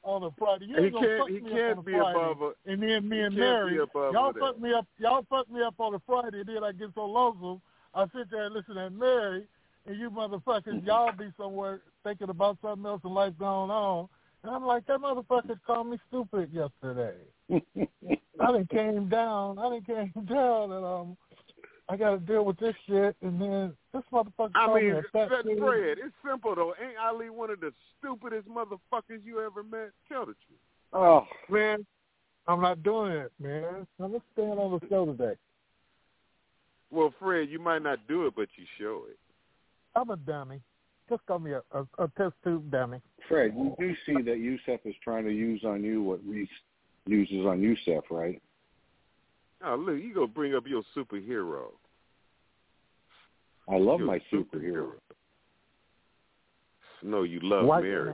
on 0.03 0.23
a 0.23 0.31
Friday. 0.37 0.65
You 0.65 0.83
He 0.83 0.91
can't- 0.91 1.29
he 1.29 1.39
can't 1.41 1.83
be 1.85 1.91
Friday. 1.93 2.19
above 2.19 2.41
a- 2.41 2.53
and 2.65 2.81
then 2.81 3.09
me 3.09 3.21
and 3.21 3.35
Mary, 3.35 3.75
y'all 3.75 4.31
that. 4.31 4.61
me 4.61 4.73
up. 4.73 4.87
Y'all 4.97 5.23
fuck 5.23 5.49
me 5.49 5.61
up 5.61 5.75
on 5.79 5.93
a 5.95 5.99
Friday. 5.99 6.43
Then 6.43 6.63
I 6.63 6.71
get 6.71 6.93
so 6.93 7.05
lonesome, 7.05 7.61
I 7.93 8.07
sit 8.07 8.29
there 8.29 8.45
and 8.45 8.53
listen 8.55 8.75
to 8.75 8.89
Mary, 8.89 9.47
and 9.85 9.97
you 9.99 10.09
motherfuckers, 10.09 10.85
y'all 10.85 11.11
be 11.11 11.31
somewhere 11.35 11.81
thinking 12.03 12.29
about 12.29 12.57
something 12.61 12.85
else 12.85 13.01
and 13.03 13.13
life 13.13 13.37
going 13.37 13.69
on. 13.69 14.07
And 14.47 14.55
I'm 14.55 14.65
like, 14.65 14.87
that 14.87 15.01
motherfucker 15.01 15.59
called 15.67 15.87
me 15.87 15.99
stupid 16.07 16.53
yesterday. 16.53 17.17
I 17.51 18.45
done 18.45 18.67
came 18.71 19.09
down. 19.09 19.59
I 19.59 19.63
done 19.63 19.81
came 19.81 20.25
down, 20.25 20.71
and 20.71 20.85
um, 20.85 21.17
I 21.89 21.97
got 21.97 22.11
to 22.11 22.19
deal 22.19 22.45
with 22.45 22.57
this 22.57 22.73
shit. 22.87 23.17
And 23.21 23.41
then 23.41 23.73
this 23.93 24.03
motherfucker 24.13 24.51
I 24.55 24.65
called 24.67 24.81
mean, 24.81 24.93
me 24.93 24.99
a 24.99 25.01
fat 25.11 25.27
Fred. 25.27 25.43
Fred, 25.43 25.97
it's 25.97 26.15
simple 26.25 26.55
though. 26.55 26.73
Ain't 26.81 26.97
Ali 26.97 27.29
one 27.29 27.49
of 27.49 27.59
the 27.59 27.73
stupidest 27.99 28.47
motherfuckers 28.47 29.19
you 29.25 29.41
ever 29.41 29.63
met? 29.63 29.89
Tell 30.07 30.21
the 30.21 30.27
truth. 30.27 30.59
Oh, 30.93 31.25
man, 31.49 31.85
I'm 32.47 32.61
not 32.61 32.83
doing 32.83 33.11
it, 33.11 33.33
man. 33.41 33.85
I'm 33.99 34.13
just 34.13 34.23
staying 34.31 34.51
on 34.51 34.79
the 34.79 34.87
show 34.87 35.07
today. 35.07 35.33
Well, 36.89 37.13
Fred, 37.19 37.49
you 37.49 37.59
might 37.59 37.83
not 37.83 37.99
do 38.07 38.27
it, 38.27 38.33
but 38.33 38.47
you 38.55 38.63
show 38.79 39.03
it. 39.09 39.19
I'm 39.93 40.09
a 40.09 40.15
dummy. 40.15 40.61
Just 41.09 41.25
call 41.25 41.39
me 41.39 41.51
a, 41.51 41.61
a, 41.71 41.87
a 41.99 42.07
test 42.17 42.33
tube 42.43 42.69
dummy. 42.69 43.01
Fred, 43.27 43.53
you 43.55 43.75
do 43.79 43.93
see 44.05 44.21
that 44.23 44.39
Yusef 44.39 44.81
is 44.85 44.95
trying 45.03 45.25
to 45.25 45.31
use 45.31 45.63
on 45.65 45.83
you 45.83 46.03
what 46.03 46.19
Reese 46.25 46.49
uses 47.05 47.45
on 47.45 47.61
Yusef, 47.61 48.03
right? 48.09 48.41
Oh, 49.65 49.75
look, 49.75 50.01
you 50.01 50.13
go 50.13 50.27
bring 50.27 50.53
up 50.53 50.63
your 50.67 50.83
superhero. 50.95 51.67
I 53.69 53.77
love 53.77 53.99
Your 53.99 54.07
my 54.07 54.21
superhero. 54.31 54.91
No, 57.03 57.23
you 57.23 57.39
love 57.41 57.65
White 57.65 57.83
Mary 57.83 58.13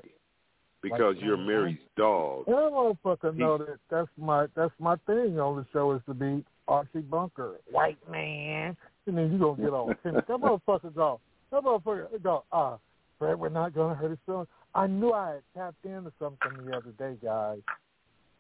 because 0.81 1.15
White 1.15 1.23
you're. 1.23 1.37
Mary's 1.37 1.77
dog. 1.95 2.45
And 2.47 2.55
that 2.55 2.71
motherfucker 2.71 3.35
know 3.35 3.57
that 3.57 3.77
that's 3.89 4.09
my 4.17 4.47
that's 4.55 4.73
my 4.79 4.95
thing 5.05 5.39
on 5.39 5.57
the 5.57 5.65
show 5.71 5.93
is 5.93 6.01
to 6.07 6.13
be 6.13 6.43
Archie 6.67 6.99
Bunker, 6.99 7.59
white 7.71 7.97
man. 8.09 8.75
And 9.05 9.17
then 9.17 9.31
you 9.31 9.37
gonna 9.37 9.61
get 9.61 9.73
all 9.73 9.93
timid. 10.03 10.23
That 10.27 10.37
motherfucker 10.37 10.93
go. 10.93 11.19
That 11.53 11.63
motherfucker 11.63 12.21
go. 12.23 12.43
Ah, 12.51 12.77
Fred, 13.19 13.39
we're 13.39 13.49
not 13.49 13.73
gonna 13.75 13.93
hurt 13.93 14.09
his 14.09 14.19
feelings. 14.25 14.47
I 14.73 14.87
knew 14.87 15.13
I 15.13 15.33
had 15.35 15.41
tapped 15.55 15.85
into 15.85 16.11
something 16.19 16.65
the 16.65 16.75
other 16.75 16.89
day, 16.97 17.15
guys. 17.23 17.59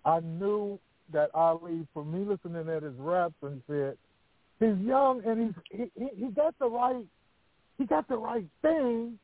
I 0.03 0.19
knew 0.21 0.79
that 1.11 1.29
Ali, 1.35 1.87
for 1.93 2.03
me 2.03 2.25
listening 2.25 2.67
at 2.69 2.81
his 2.81 2.95
raps 2.97 3.35
and 3.43 3.61
shit, 3.67 3.99
he's 4.59 4.75
young 4.79 5.21
and 5.25 5.53
he's 5.69 5.79
he, 5.95 6.01
he, 6.03 6.25
he 6.25 6.31
got 6.31 6.57
the 6.57 6.67
right 6.67 7.05
he 7.77 7.85
got 7.85 8.07
the 8.07 8.17
right 8.17 8.47
thing, 8.63 9.19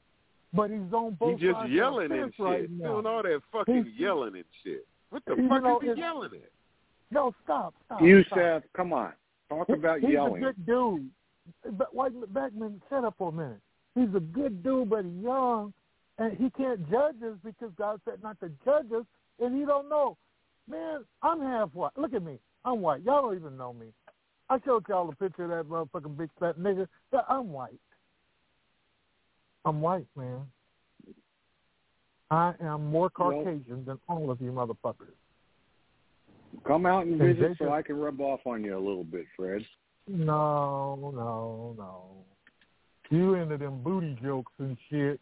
but 0.53 0.69
he's 0.69 0.93
on 0.93 1.11
He 1.11 1.15
both 1.25 1.39
just 1.39 1.53
sides 1.55 1.71
yelling 1.71 2.09
the 2.09 2.13
and 2.15 2.21
fence 2.25 2.35
shit, 2.37 2.45
right 2.45 2.69
now. 2.69 2.91
doing 2.93 3.05
all 3.07 3.23
that 3.23 3.41
fucking 3.51 3.73
He's- 3.85 3.87
yelling 3.97 4.35
and 4.35 4.45
shit. 4.63 4.85
What 5.09 5.23
the 5.25 5.35
fuck 5.49 5.63
know, 5.63 5.79
is 5.79 5.95
he 5.95 6.01
yelling 6.01 6.29
at? 6.35 6.51
No, 7.09 7.33
stop, 7.43 7.73
stop. 7.87 7.99
Yusef, 8.03 8.27
stop. 8.27 8.63
come 8.77 8.93
on. 8.93 9.13
Talk 9.49 9.65
He- 9.65 9.73
about 9.73 9.99
he's 10.01 10.11
yelling. 10.11 10.43
a 10.43 10.53
good 10.53 10.65
dude. 10.67 11.09
But 11.75 11.91
White 11.95 12.13
Backman, 12.31 12.79
shut 12.89 13.03
up 13.03 13.15
for 13.17 13.29
a 13.29 13.31
minute. 13.31 13.59
He's 13.95 14.13
a 14.15 14.19
good 14.19 14.63
dude, 14.63 14.89
but 14.89 15.05
he's 15.05 15.23
young, 15.23 15.73
and 16.17 16.37
he 16.37 16.49
can't 16.51 16.89
judge 16.89 17.15
us 17.23 17.37
because 17.43 17.71
God 17.77 17.99
said 18.05 18.21
not 18.23 18.39
to 18.39 18.49
judge 18.63 18.91
us, 18.91 19.05
and 19.39 19.57
he 19.57 19.65
don't 19.65 19.89
know. 19.89 20.17
Man, 20.69 21.03
I'm 21.23 21.41
half 21.41 21.73
white. 21.73 21.97
Look 21.97 22.13
at 22.13 22.23
me. 22.23 22.37
I'm 22.63 22.81
white. 22.81 23.01
Y'all 23.03 23.23
don't 23.23 23.35
even 23.35 23.57
know 23.57 23.73
me. 23.73 23.87
I 24.49 24.59
showed 24.65 24.85
y'all 24.87 25.09
a 25.09 25.15
picture 25.15 25.43
of 25.43 25.49
that 25.49 25.71
motherfucking 25.71 26.17
big 26.17 26.29
fat 26.39 26.57
nigga. 26.57 26.87
Yeah, 27.13 27.21
I'm 27.27 27.51
white. 27.51 27.79
I'm 29.65 29.81
white, 29.81 30.07
man. 30.15 30.41
I 32.31 32.53
am 32.61 32.91
more 32.91 33.11
Well- 33.17 33.31
Caucasian 33.31 33.85
than 33.85 33.99
all 34.07 34.29
of 34.29 34.39
you 34.41 34.51
motherfuckers. 34.51 35.13
Come 36.63 36.85
out 36.85 37.05
and 37.05 37.19
And 37.21 37.35
visit 37.35 37.51
Jacob- 37.53 37.67
so 37.67 37.73
I 37.73 37.81
can 37.81 37.99
rub 37.99 38.19
off 38.21 38.45
on 38.45 38.63
you 38.63 38.75
a 38.75 38.79
little 38.79 39.03
bit, 39.03 39.25
Fred. 39.35 39.65
No, 40.07 40.95
no, 40.95 41.75
no. 41.77 42.25
You 43.09 43.33
into 43.35 43.57
them 43.57 43.81
booty 43.81 44.17
jokes 44.21 44.51
and 44.59 44.77
shit. 44.89 45.19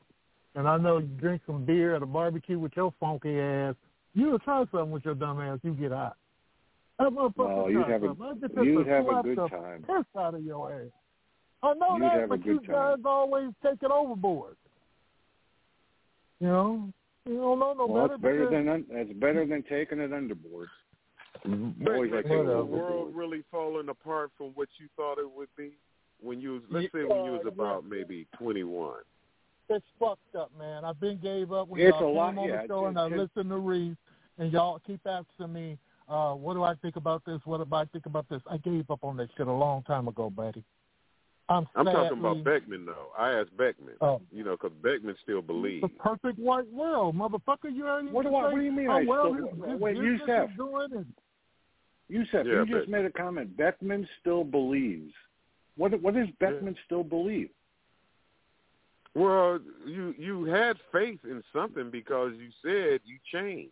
And 0.56 0.68
I 0.68 0.78
know 0.78 0.98
you 0.98 1.08
drink 1.20 1.42
some 1.46 1.64
beer 1.66 1.96
at 1.96 2.02
a 2.02 2.06
barbecue 2.06 2.60
with 2.60 2.72
your 2.76 2.94
funky 3.00 3.40
ass. 3.40 3.76
You'll 4.14 4.40
try 4.40 4.66
something 4.72 4.92
with 4.92 5.06
your 5.06 5.16
dumb 5.16 5.40
ass, 5.40 5.60
you 5.64 5.74
get 5.74 5.94
out. 5.94 6.16
That 7.00 7.10
motherfucker 7.10 7.38
No, 7.38 7.68
you'd 7.68 7.88
have 7.88 8.04
a- 8.04 8.08
something. 8.08 8.50
I 8.58 8.62
you'd 8.64 8.88
have 8.88 9.08
a 9.08 9.22
good 9.24 9.38
time. 9.52 9.84
Piss 9.84 10.06
out 10.18 10.34
of 10.34 10.44
your 10.44 10.74
ass. 10.74 10.88
I 11.64 11.74
know 11.76 11.94
You'd 11.98 12.04
that, 12.04 12.30
but 12.30 12.46
you 12.46 12.60
guys 12.62 12.96
time. 12.98 13.06
always 13.06 13.52
take 13.64 13.82
it 13.84 13.92
overboard. 13.92 14.56
You 16.40 16.48
know, 16.48 16.94
you 17.26 17.36
don't 17.36 17.60
know 17.60 17.74
no 17.74 17.86
well, 17.88 18.08
better. 18.08 18.14
it's 18.16 18.22
better 18.24 18.50
than 18.50 18.68
un- 18.68 18.86
it's 18.90 19.20
better 19.20 19.46
than 19.46 19.64
taking 19.64 20.00
it 20.00 20.12
underboard. 20.12 20.68
Mm-hmm. 21.46 21.84
But 21.84 21.94
Always 21.94 22.12
like 22.12 22.26
is 22.26 22.32
the 22.32 22.64
world 22.66 23.16
really 23.16 23.44
falling 23.52 23.90
apart 23.90 24.32
from 24.38 24.48
what 24.56 24.70
you 24.80 24.88
thought 24.96 25.18
it 25.20 25.30
would 25.36 25.50
be 25.58 25.72
when 26.22 26.42
you 26.42 26.54
was 26.54 26.62
let's 26.70 26.86
say 26.94 27.04
when 27.04 27.26
you 27.26 27.32
was 27.34 27.42
Yeah, 27.46 27.52
about 27.52 27.86
maybe 27.86 28.28
twenty 28.38 28.64
one. 28.64 29.02
it's 29.70 29.86
fucked 30.00 30.36
up, 30.36 30.52
man. 30.58 30.84
I've 30.86 31.00
been 31.00 31.18
gave 31.20 31.52
up 31.52 31.68
when 31.68 31.82
It's 31.82 31.96
y'all 32.00 32.12
a 32.12 32.14
lot- 32.14 32.30
came 32.32 32.40
on 32.40 32.50
yeah, 32.50 32.62
the 32.64 32.68
show 32.68 32.86
and 32.86 32.98
I 33.00 33.06
it's- 33.08 33.20
listened 33.20 33.50
to 33.50 33.58
Reese, 33.58 33.98
and 34.38 34.52
y'all 34.52 34.80
keep 34.80 35.02
asking 35.06 35.52
me, 35.54 35.78
uh, 36.10 36.34
what 36.34 36.54
do 36.54 36.64
I 36.64 36.74
think 36.76 36.96
about 36.96 37.24
this? 37.26 37.40
What 37.46 37.68
do 37.68 37.76
I 37.76 37.86
think 37.86 38.06
about 38.06 38.28
this? 38.30 38.42
I 38.50 38.58
gave 38.58 38.90
up 38.90 39.04
on 39.04 39.18
that 39.18 39.30
shit 39.38 39.48
a 39.48 39.52
long 39.52 39.84
time 39.84 40.08
ago, 40.08 40.30
buddy. 40.30 40.64
I'm, 41.50 41.66
I'm 41.76 41.86
talking 41.86 42.18
about 42.20 42.44
Beckman 42.44 42.86
though. 42.86 43.12
I 43.18 43.32
asked 43.40 43.56
Beckman. 43.56 43.94
Oh. 44.02 44.22
You 44.34 44.44
know, 44.44 44.52
because 44.52 44.74
Beckman 44.84 45.16
still 45.24 45.42
believes. 45.42 45.82
The 45.82 45.88
perfect 45.88 46.38
white 46.40 46.68
world, 46.74 47.16
motherfucker. 47.16 47.74
You 47.74 47.88
already 47.88 48.10
What 48.10 48.24
do 48.24 48.32
say 48.32 48.36
I- 48.36 48.42
what 48.44 48.56
do 48.56 48.62
you 48.62 48.72
mean 48.72 48.88
how 48.88 48.98
I 48.98 49.04
well 49.06 49.34
still- 49.34 49.48
his, 49.64 49.72
his 49.72 49.80
wait, 49.80 49.94
business 49.96 50.22
Yusef. 50.28 50.50
is 50.52 50.56
doing 50.58 50.88
and 50.94 51.14
Yusef, 52.10 52.46
Yeah, 52.46 52.54
you 52.54 52.66
but- 52.66 52.78
just 52.80 52.90
made 52.90 53.06
a 53.06 53.12
comment. 53.12 53.56
Beckman 53.58 54.08
still 54.20 54.44
believes. 54.44 55.14
What 55.78 56.00
what 56.02 56.16
does 56.16 56.28
Beckman 56.40 56.76
still 56.86 57.04
believe? 57.04 57.50
Well, 59.14 59.60
you 59.86 60.14
you 60.18 60.46
had 60.46 60.78
faith 60.92 61.20
in 61.24 61.44
something 61.54 61.90
because 61.90 62.34
you 62.36 62.50
said 62.62 63.02
you 63.06 63.18
changed. 63.32 63.72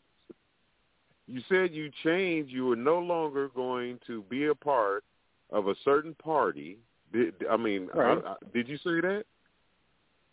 You 1.28 1.42
said 1.50 1.74
you 1.74 1.92
changed. 2.04 2.52
You 2.52 2.68
were 2.68 2.76
no 2.76 3.00
longer 3.00 3.50
going 3.50 4.00
to 4.08 4.22
be 4.24 4.46
a 4.46 4.56
part 4.56 5.04
of 5.52 5.68
a 5.68 5.76
certain 5.84 6.14
party. 6.16 6.78
Did, 7.12 7.34
I 7.50 7.58
mean, 7.58 7.90
Right. 7.94 8.20
I, 8.24 8.30
I, 8.32 8.36
did 8.54 8.68
you 8.68 8.78
say 8.78 9.02
that? 9.02 9.26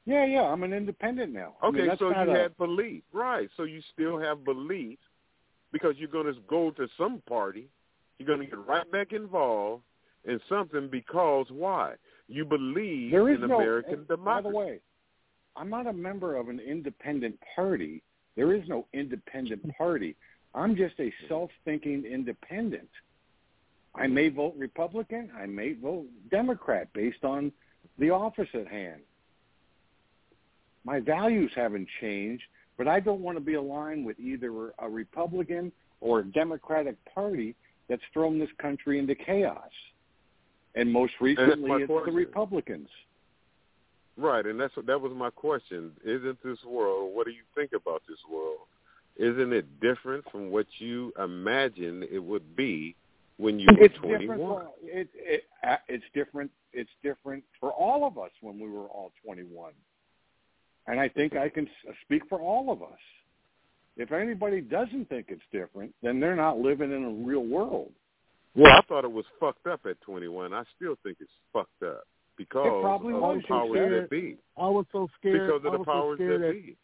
Yeah, 0.05 0.25
yeah, 0.27 0.43
I'm 0.43 0.63
an 0.65 0.73
independent 0.73 1.33
now. 1.33 1.55
I 1.63 1.69
Okay, 1.69 1.87
mean, 1.87 1.97
so 1.99 2.09
you 2.09 2.31
a- 2.31 2.39
had 2.43 2.57
belief, 2.57 3.03
right? 3.13 3.49
So 3.57 3.63
you 3.63 3.81
still 3.93 4.19
have 4.19 4.45
belief 4.45 4.99
because 5.73 5.95
you're 5.97 6.09
going 6.09 6.27
to 6.27 6.41
go 6.49 6.71
to 6.73 6.89
some 6.99 7.23
party. 7.29 7.69
You're 8.19 8.27
going 8.27 8.41
to 8.41 8.47
get 8.47 8.67
right 8.67 8.91
back 8.91 9.13
involved 9.13 9.83
in 10.25 10.41
something 10.49 10.89
because 10.89 11.47
why? 11.51 11.95
You 12.29 12.45
believe 12.45 13.11
There 13.11 13.29
is 13.29 13.43
in 13.43 13.49
no. 13.49 13.57
American 13.57 14.07
and 14.09 14.25
By 14.25 14.41
the 14.41 14.49
way, 14.49 14.81
I'm 15.57 15.69
not 15.69 15.87
a 15.87 15.93
member 15.93 16.37
of 16.37 16.49
an 16.49 16.61
independent 16.61 17.39
party. 17.55 18.03
There 18.37 18.55
is 18.55 18.63
no 18.69 18.87
independent 18.93 19.63
party. 19.79 20.17
I'm 20.55 20.77
just 20.77 20.95
a 20.99 21.13
self-thinking 21.29 22.05
independent. 22.05 22.89
I 23.95 24.07
may 24.07 24.29
vote 24.29 24.55
Republican. 24.57 25.31
I 25.37 25.47
may 25.47 25.75
vote 25.75 26.07
Democrat 26.31 26.89
based 26.95 27.25
on 27.25 27.53
the 27.99 28.11
office 28.11 28.49
at 28.55 28.67
hand. 28.69 29.01
My 30.85 30.99
values 31.01 31.53
haven't 31.55 31.89
changed, 32.01 32.45
but 32.79 32.89
I 32.89 33.01
don't 33.01 33.21
want 33.21 33.37
to 33.37 33.45
be 33.45 33.55
aligned 33.55 34.05
with 34.05 34.19
either 34.19 34.73
a 34.79 34.89
Republican 34.89 35.71
or 36.01 36.21
a 36.21 36.25
Democratic 36.25 36.97
Party 37.15 37.55
that's 37.89 38.03
thrown 38.13 38.39
this 38.39 38.51
country 38.61 38.99
into 38.99 39.15
chaos. 39.15 39.71
And 40.75 40.93
most 40.93 41.13
recently, 41.21 41.83
it's 41.83 41.89
the. 41.89 42.13
Republicans. 42.13 42.89
Right, 44.17 44.45
and 44.45 44.61
that's 44.61 44.75
that 44.87 45.01
was 45.01 45.13
my 45.15 45.31
question. 45.31 45.93
Isn't 46.05 46.39
this 46.43 46.59
world? 46.67 47.15
What 47.15 47.27
do 47.27 47.33
you 47.33 47.43
think 47.55 47.73
about 47.73 48.03
this 48.09 48.19
world? 48.31 48.59
Isn't 49.17 49.53
it 49.53 49.81
different 49.81 50.25
from 50.31 50.51
what 50.51 50.67
you 50.79 51.13
imagined 51.19 52.05
it 52.05 52.19
would 52.19 52.57
be 52.57 52.95
when 53.37 53.59
you 53.59 53.67
were 53.71 53.85
it's 53.85 53.95
twenty 53.99 54.27
different. 54.27 54.69
it, 54.83 55.09
it, 55.15 55.45
uh, 55.67 55.77
it's 55.89 56.05
different. 56.15 56.51
It's 56.73 56.91
different 57.03 57.45
for 57.61 57.71
all 57.73 58.07
of 58.07 58.19
us 58.19 58.31
when 58.41 58.59
we 58.59 58.69
were 58.69 58.87
all 58.87 59.13
21, 59.25 59.73
and 60.87 60.99
I 60.99 61.09
think 61.09 61.37
I 61.37 61.49
can 61.49 61.69
speak 62.05 62.23
for 62.29 62.41
all 62.41 62.73
of 62.73 62.83
us. 62.83 62.99
If 63.97 64.11
anybody 64.13 64.63
doesn't 64.63 65.11
think 65.11 65.27
it's 65.29 65.43
different, 65.53 65.95
then 66.03 66.19
they're 66.19 66.37
not 66.37 66.59
living 66.59 66.93
in 66.93 67.05
a 67.05 67.27
real 67.27 67.45
world. 67.45 67.91
Well, 68.55 68.73
I 68.73 68.81
thought 68.89 69.05
it 69.05 69.13
was 69.13 69.25
fucked 69.41 69.67
up 69.67 69.81
at 69.89 70.01
twenty 70.03 70.29
one. 70.29 70.53
I 70.53 70.65
still 70.77 70.97
think 71.03 71.19
it's 71.21 71.31
fucked 71.53 71.83
up 71.83 72.05
because 72.37 72.67
probably 72.83 73.15
of 73.15 73.21
the 73.21 73.49
powers 73.49 73.71
scared. 73.73 74.05
that 74.05 74.11
be. 74.11 74.37
I 74.59 74.69
was 74.69 74.87
so 74.93 75.09
scared. 75.19 75.47
Because 75.47 75.63
of 75.65 75.79
the 75.79 75.85
powers 75.85 76.19
so 76.19 76.25
that 76.27 76.39
that, 76.39 76.53
be. 76.53 76.77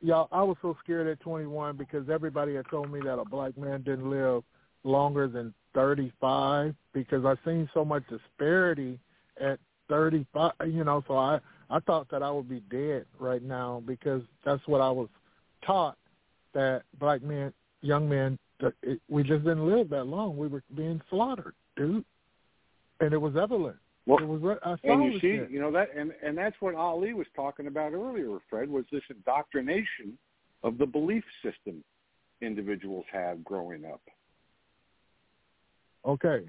Yeah, 0.00 0.24
I 0.30 0.42
was 0.42 0.56
so 0.62 0.76
scared 0.84 1.08
at 1.08 1.18
21 1.20 1.76
because 1.76 2.08
everybody 2.08 2.54
had 2.54 2.66
told 2.70 2.90
me 2.90 3.00
that 3.04 3.18
a 3.18 3.24
black 3.24 3.58
man 3.58 3.82
didn't 3.82 4.08
live 4.08 4.44
longer 4.84 5.26
than 5.26 5.52
35 5.74 6.74
because 6.92 7.24
I 7.24 7.34
seen 7.44 7.68
so 7.74 7.84
much 7.84 8.04
disparity 8.08 8.98
at 9.40 9.58
35. 9.88 10.52
You 10.66 10.84
know, 10.84 11.02
so 11.08 11.16
I 11.16 11.40
I 11.68 11.80
thought 11.80 12.08
that 12.10 12.22
I 12.22 12.30
would 12.30 12.48
be 12.48 12.62
dead 12.70 13.06
right 13.18 13.42
now 13.42 13.82
because 13.86 14.22
that's 14.44 14.66
what 14.66 14.80
I 14.80 14.90
was 14.90 15.08
taught 15.66 15.96
that 16.54 16.82
black 16.98 17.22
men, 17.22 17.52
young 17.82 18.08
men, 18.08 18.38
it, 18.82 19.00
we 19.08 19.22
just 19.22 19.44
didn't 19.44 19.68
live 19.68 19.88
that 19.90 20.04
long. 20.04 20.36
We 20.36 20.48
were 20.48 20.62
being 20.74 21.00
slaughtered, 21.10 21.54
dude, 21.76 22.04
and 23.00 23.12
it 23.12 23.18
was 23.18 23.36
evident. 23.36 23.76
Well, 24.06 24.18
it 24.18 24.26
was. 24.26 24.40
re- 24.42 24.56
I 24.62 24.76
saw 24.76 24.92
And 24.92 25.12
you 25.12 25.20
see, 25.20 25.36
shit. 25.38 25.50
you 25.50 25.60
know 25.60 25.70
that, 25.72 25.88
and 25.96 26.12
and 26.22 26.36
that's 26.36 26.56
what 26.60 26.74
Ali 26.74 27.12
was 27.12 27.26
talking 27.36 27.66
about 27.66 27.92
earlier. 27.92 28.38
Fred 28.48 28.68
was 28.68 28.84
this 28.90 29.02
indoctrination 29.10 30.18
of 30.62 30.78
the 30.78 30.86
belief 30.86 31.24
system 31.42 31.84
individuals 32.40 33.04
have 33.12 33.44
growing 33.44 33.84
up. 33.84 34.00
Okay. 36.04 36.44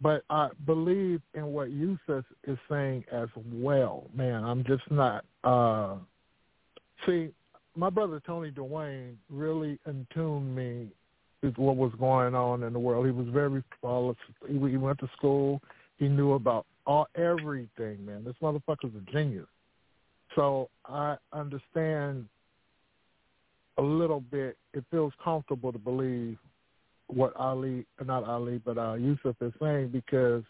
But 0.00 0.24
I 0.30 0.48
believe 0.66 1.22
in 1.34 1.46
what 1.46 1.70
Yusuf 1.70 2.24
is 2.44 2.58
saying 2.68 3.04
as 3.12 3.28
well, 3.52 4.10
man. 4.14 4.44
I'm 4.44 4.64
just 4.64 4.90
not 4.90 5.24
uh 5.44 5.96
see, 7.06 7.28
my 7.76 7.90
brother 7.90 8.20
Tony 8.26 8.50
Dwayne 8.50 9.14
really 9.30 9.78
attuned 9.86 10.54
me 10.54 10.88
what 11.56 11.76
was 11.76 11.92
going 11.98 12.34
on 12.34 12.62
in 12.62 12.72
the 12.72 12.78
world. 12.78 13.06
He 13.06 13.12
was 13.12 13.26
very 13.28 13.62
follow 13.80 14.16
he, 14.48 14.76
went 14.76 14.98
to 15.00 15.08
school, 15.16 15.60
he 15.98 16.08
knew 16.08 16.32
about 16.32 16.66
all 16.86 17.06
everything, 17.16 18.04
man. 18.04 18.24
This 18.24 18.34
motherfucker's 18.42 18.94
a 18.96 19.12
genius. 19.12 19.46
So 20.34 20.70
I 20.86 21.16
understand 21.32 22.26
a 23.78 23.82
little 23.82 24.20
bit. 24.20 24.56
It 24.72 24.84
feels 24.90 25.12
comfortable 25.22 25.72
to 25.72 25.78
believe 25.78 26.38
what 27.08 27.34
Ali, 27.36 27.86
not 28.04 28.24
Ali, 28.24 28.60
but 28.64 28.78
uh, 28.78 28.94
Yusuf 28.94 29.36
is 29.40 29.52
saying 29.60 29.88
because 29.88 30.42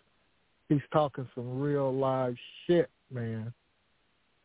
he's 0.69 0.81
talking 0.93 1.29
some 1.35 1.61
real 1.61 1.93
live 1.93 2.37
shit, 2.67 2.89
man. 3.11 3.53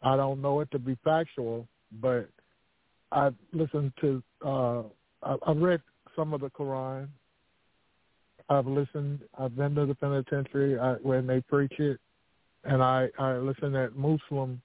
I 0.01 0.15
don't 0.15 0.41
know 0.41 0.59
it 0.61 0.71
to 0.71 0.79
be 0.79 0.97
factual, 1.03 1.67
but 2.01 2.29
I've 3.11 3.35
listened 3.53 3.93
to, 4.01 4.23
uh, 4.45 4.83
I- 5.23 5.37
I've 5.45 5.57
read 5.61 5.81
some 6.17 6.33
of 6.33 6.41
the 6.41 6.49
Quran. 6.49 7.07
I've 8.49 8.67
listened. 8.67 9.21
I've 9.37 9.55
been 9.55 9.75
to 9.75 9.85
the 9.85 9.95
penitentiary 9.95 10.77
I, 10.79 10.93
when 10.95 11.27
they 11.27 11.41
preach 11.41 11.79
it, 11.79 11.99
and 12.63 12.81
I 12.81 13.09
I 13.19 13.37
listen 13.37 13.75
at 13.75 13.95
Muslim 13.95 14.61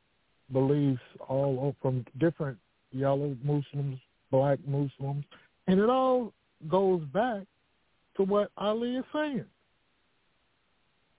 beliefs 0.52 1.00
all 1.28 1.74
from 1.80 2.04
different 2.18 2.58
yellow 2.90 3.36
Muslims, 3.42 3.98
black 4.30 4.58
Muslims, 4.66 5.24
and 5.66 5.80
it 5.80 5.88
all 5.88 6.32
goes 6.68 7.02
back 7.12 7.42
to 8.16 8.22
what 8.22 8.50
Ali 8.56 8.96
is 8.96 9.04
saying. 9.12 9.44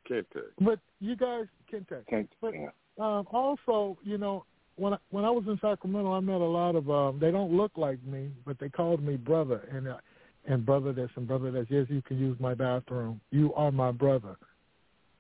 Can't 0.08 0.28
take. 0.34 0.44
But 0.60 0.80
you 1.00 1.16
guys 1.16 1.46
can 1.70 1.86
take. 1.90 2.06
Can't, 2.08 2.30
But 2.42 2.54
yeah. 2.54 2.68
um, 3.00 3.28
also, 3.32 3.98
you 4.04 4.18
know, 4.18 4.46
when 4.76 4.94
I, 4.94 4.98
when 5.12 5.26
I 5.26 5.30
was 5.30 5.46
in 5.48 5.58
Sacramento, 5.62 6.12
I 6.12 6.20
met 6.20 6.42
a 6.42 6.46
lot 6.46 6.76
of. 6.76 6.90
Um, 6.90 7.20
they 7.20 7.32
don't 7.32 7.56
look 7.56 7.72
like 7.76 8.04
me, 8.04 8.30
but 8.46 8.60
they 8.60 8.70
called 8.70 9.02
me 9.02 9.16
brother 9.16 9.68
and 9.72 9.88
uh, 9.88 9.98
and 10.46 10.66
brother 10.66 10.94
this 10.94 11.10
and 11.16 11.28
brother 11.28 11.52
this. 11.52 11.68
Yes, 11.70 11.86
you 11.90 12.02
can 12.02 12.20
use 12.20 12.38
my 12.40 12.54
bathroom. 12.54 13.22
You 13.32 13.54
are 13.54 13.72
my 13.72 13.92
brother. 13.92 14.36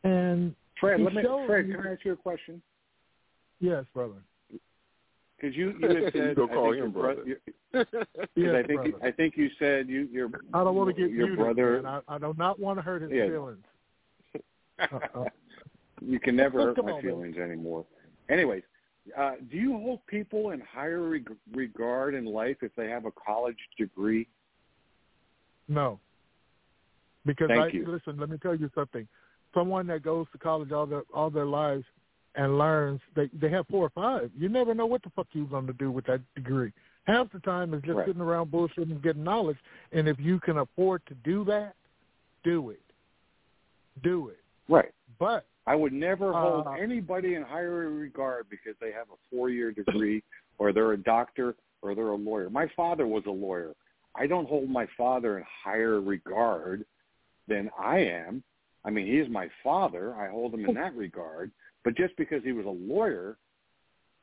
And 0.03 0.55
Fred, 0.79 0.99
let 1.01 1.13
me, 1.13 1.23
Fred, 1.45 1.67
me- 1.67 1.75
can 1.75 1.87
I 1.87 1.91
ask 1.93 2.03
you 2.05 2.13
a 2.13 2.15
question? 2.17 2.61
Yes, 3.59 3.85
brother. 3.93 4.15
Because 5.37 5.55
you, 5.55 5.73
you 5.79 5.87
had 5.89 5.97
You 5.97 6.11
said, 6.11 6.35
gonna 6.35 6.51
I 6.51 6.55
call 6.55 6.63
think 6.65 6.75
your 6.77 6.85
him 6.85 6.91
brother. 6.91 7.23
you- 7.25 7.37
'cause 7.73 7.85
Yes, 8.35 8.55
I 8.55 8.63
think 8.67 8.81
brother. 8.81 8.93
I 9.01 9.11
think 9.11 9.35
you 9.37 9.49
said 9.57 9.87
you 9.89 10.07
your 10.11 10.29
I 10.53 10.63
don't 10.63 10.75
want 10.75 10.95
to 10.95 11.01
get 11.01 11.09
your 11.11 11.27
muted, 11.27 11.37
brother. 11.39 11.81
man. 11.81 12.01
I, 12.07 12.15
I 12.15 12.17
do 12.19 12.33
not 12.37 12.59
want 12.59 12.77
to 12.77 12.83
hurt 12.83 13.01
his 13.01 13.11
Yeah. 13.11 13.27
feelings. 13.29 13.63
Uh-uh. 14.79 15.25
You 16.05 16.19
can 16.19 16.35
never 16.35 16.59
hurt 16.59 16.77
my 16.77 16.83
on, 16.83 16.91
man. 16.95 17.01
feelings 17.01 17.37
anymore. 17.37 17.85
Anyways, 18.29 18.63
Uh, 19.17 19.33
do 19.49 19.57
you 19.57 19.73
hold 19.77 20.05
people 20.07 20.51
in 20.51 20.59
higher 20.61 21.01
reg- 21.09 21.29
regard 21.53 22.13
in 22.13 22.25
life 22.25 22.57
if 22.61 22.73
they 22.75 22.89
have 22.89 23.05
a 23.05 23.11
college 23.11 23.57
degree? 23.77 24.27
No. 25.67 25.99
Because 27.25 27.47
Thank 27.47 27.61
I 27.61 27.67
you. 27.77 27.85
listen, 27.87 28.19
let 28.19 28.29
me 28.29 28.37
tell 28.37 28.55
you 28.55 28.69
something. 28.75 29.07
Someone 29.53 29.87
that 29.87 30.03
goes 30.03 30.27
to 30.31 30.37
college 30.37 30.71
all 30.71 30.85
their 30.85 31.03
all 31.13 31.29
their 31.29 31.45
lives 31.45 31.85
and 32.35 32.57
learns 32.57 32.99
they 33.15 33.29
they 33.39 33.49
have 33.49 33.67
four 33.67 33.85
or 33.85 33.89
five. 33.91 34.31
You 34.37 34.49
never 34.49 34.73
know 34.73 34.85
what 34.85 35.03
the 35.03 35.09
fuck 35.15 35.27
you're 35.31 35.45
gonna 35.45 35.73
do 35.73 35.91
with 35.91 36.05
that 36.07 36.21
degree. 36.35 36.73
Half 37.05 37.31
the 37.31 37.39
time 37.39 37.73
is 37.73 37.81
just 37.83 37.97
Right. 37.97 38.07
sitting 38.07 38.21
around 38.21 38.51
bullshitting 38.51 38.91
and 38.91 39.01
getting 39.01 39.23
knowledge. 39.23 39.57
And 39.91 40.07
if 40.07 40.19
you 40.19 40.39
can 40.39 40.57
afford 40.57 41.05
to 41.05 41.15
do 41.15 41.43
that, 41.45 41.75
do 42.43 42.71
it. 42.71 42.81
Do 44.01 44.29
it. 44.29 44.39
Right. 44.67 44.91
But 45.19 45.45
I 45.65 45.75
would 45.75 45.93
never 45.93 46.33
hold 46.33 46.67
Uh, 46.67 46.71
anybody 46.71 47.35
in 47.35 47.43
higher 47.43 47.89
regard 47.89 48.49
because 48.49 48.75
they 48.79 48.91
have 48.91 49.09
a 49.11 49.17
four-year 49.29 49.71
degree 49.71 50.23
or 50.57 50.73
they're 50.73 50.93
a 50.93 50.97
doctor 50.97 51.55
or 51.81 51.93
they're 51.95 52.07
a 52.07 52.15
lawyer. 52.15 52.49
My 52.49 52.67
father 52.67 53.05
was 53.07 53.25
a 53.27 53.31
lawyer. 53.31 53.73
I 54.15 54.27
don't 54.27 54.47
hold 54.47 54.69
my 54.69 54.87
father 54.97 55.37
in 55.37 55.45
higher 55.63 56.01
regard 56.01 56.85
than 57.47 57.69
I 57.79 57.99
am. 57.99 58.43
I 58.85 58.89
mean, 58.89 59.07
he 59.07 59.19
is 59.19 59.29
my 59.29 59.49
father. 59.63 60.13
I 60.15 60.29
hold 60.29 60.53
him 60.53 60.65
in 60.65 60.75
that 60.75 60.95
regard. 60.95 61.51
But 61.83 61.95
just 61.95 62.15
because 62.17 62.43
he 62.43 62.51
was 62.51 62.65
a 62.65 62.69
lawyer 62.69 63.37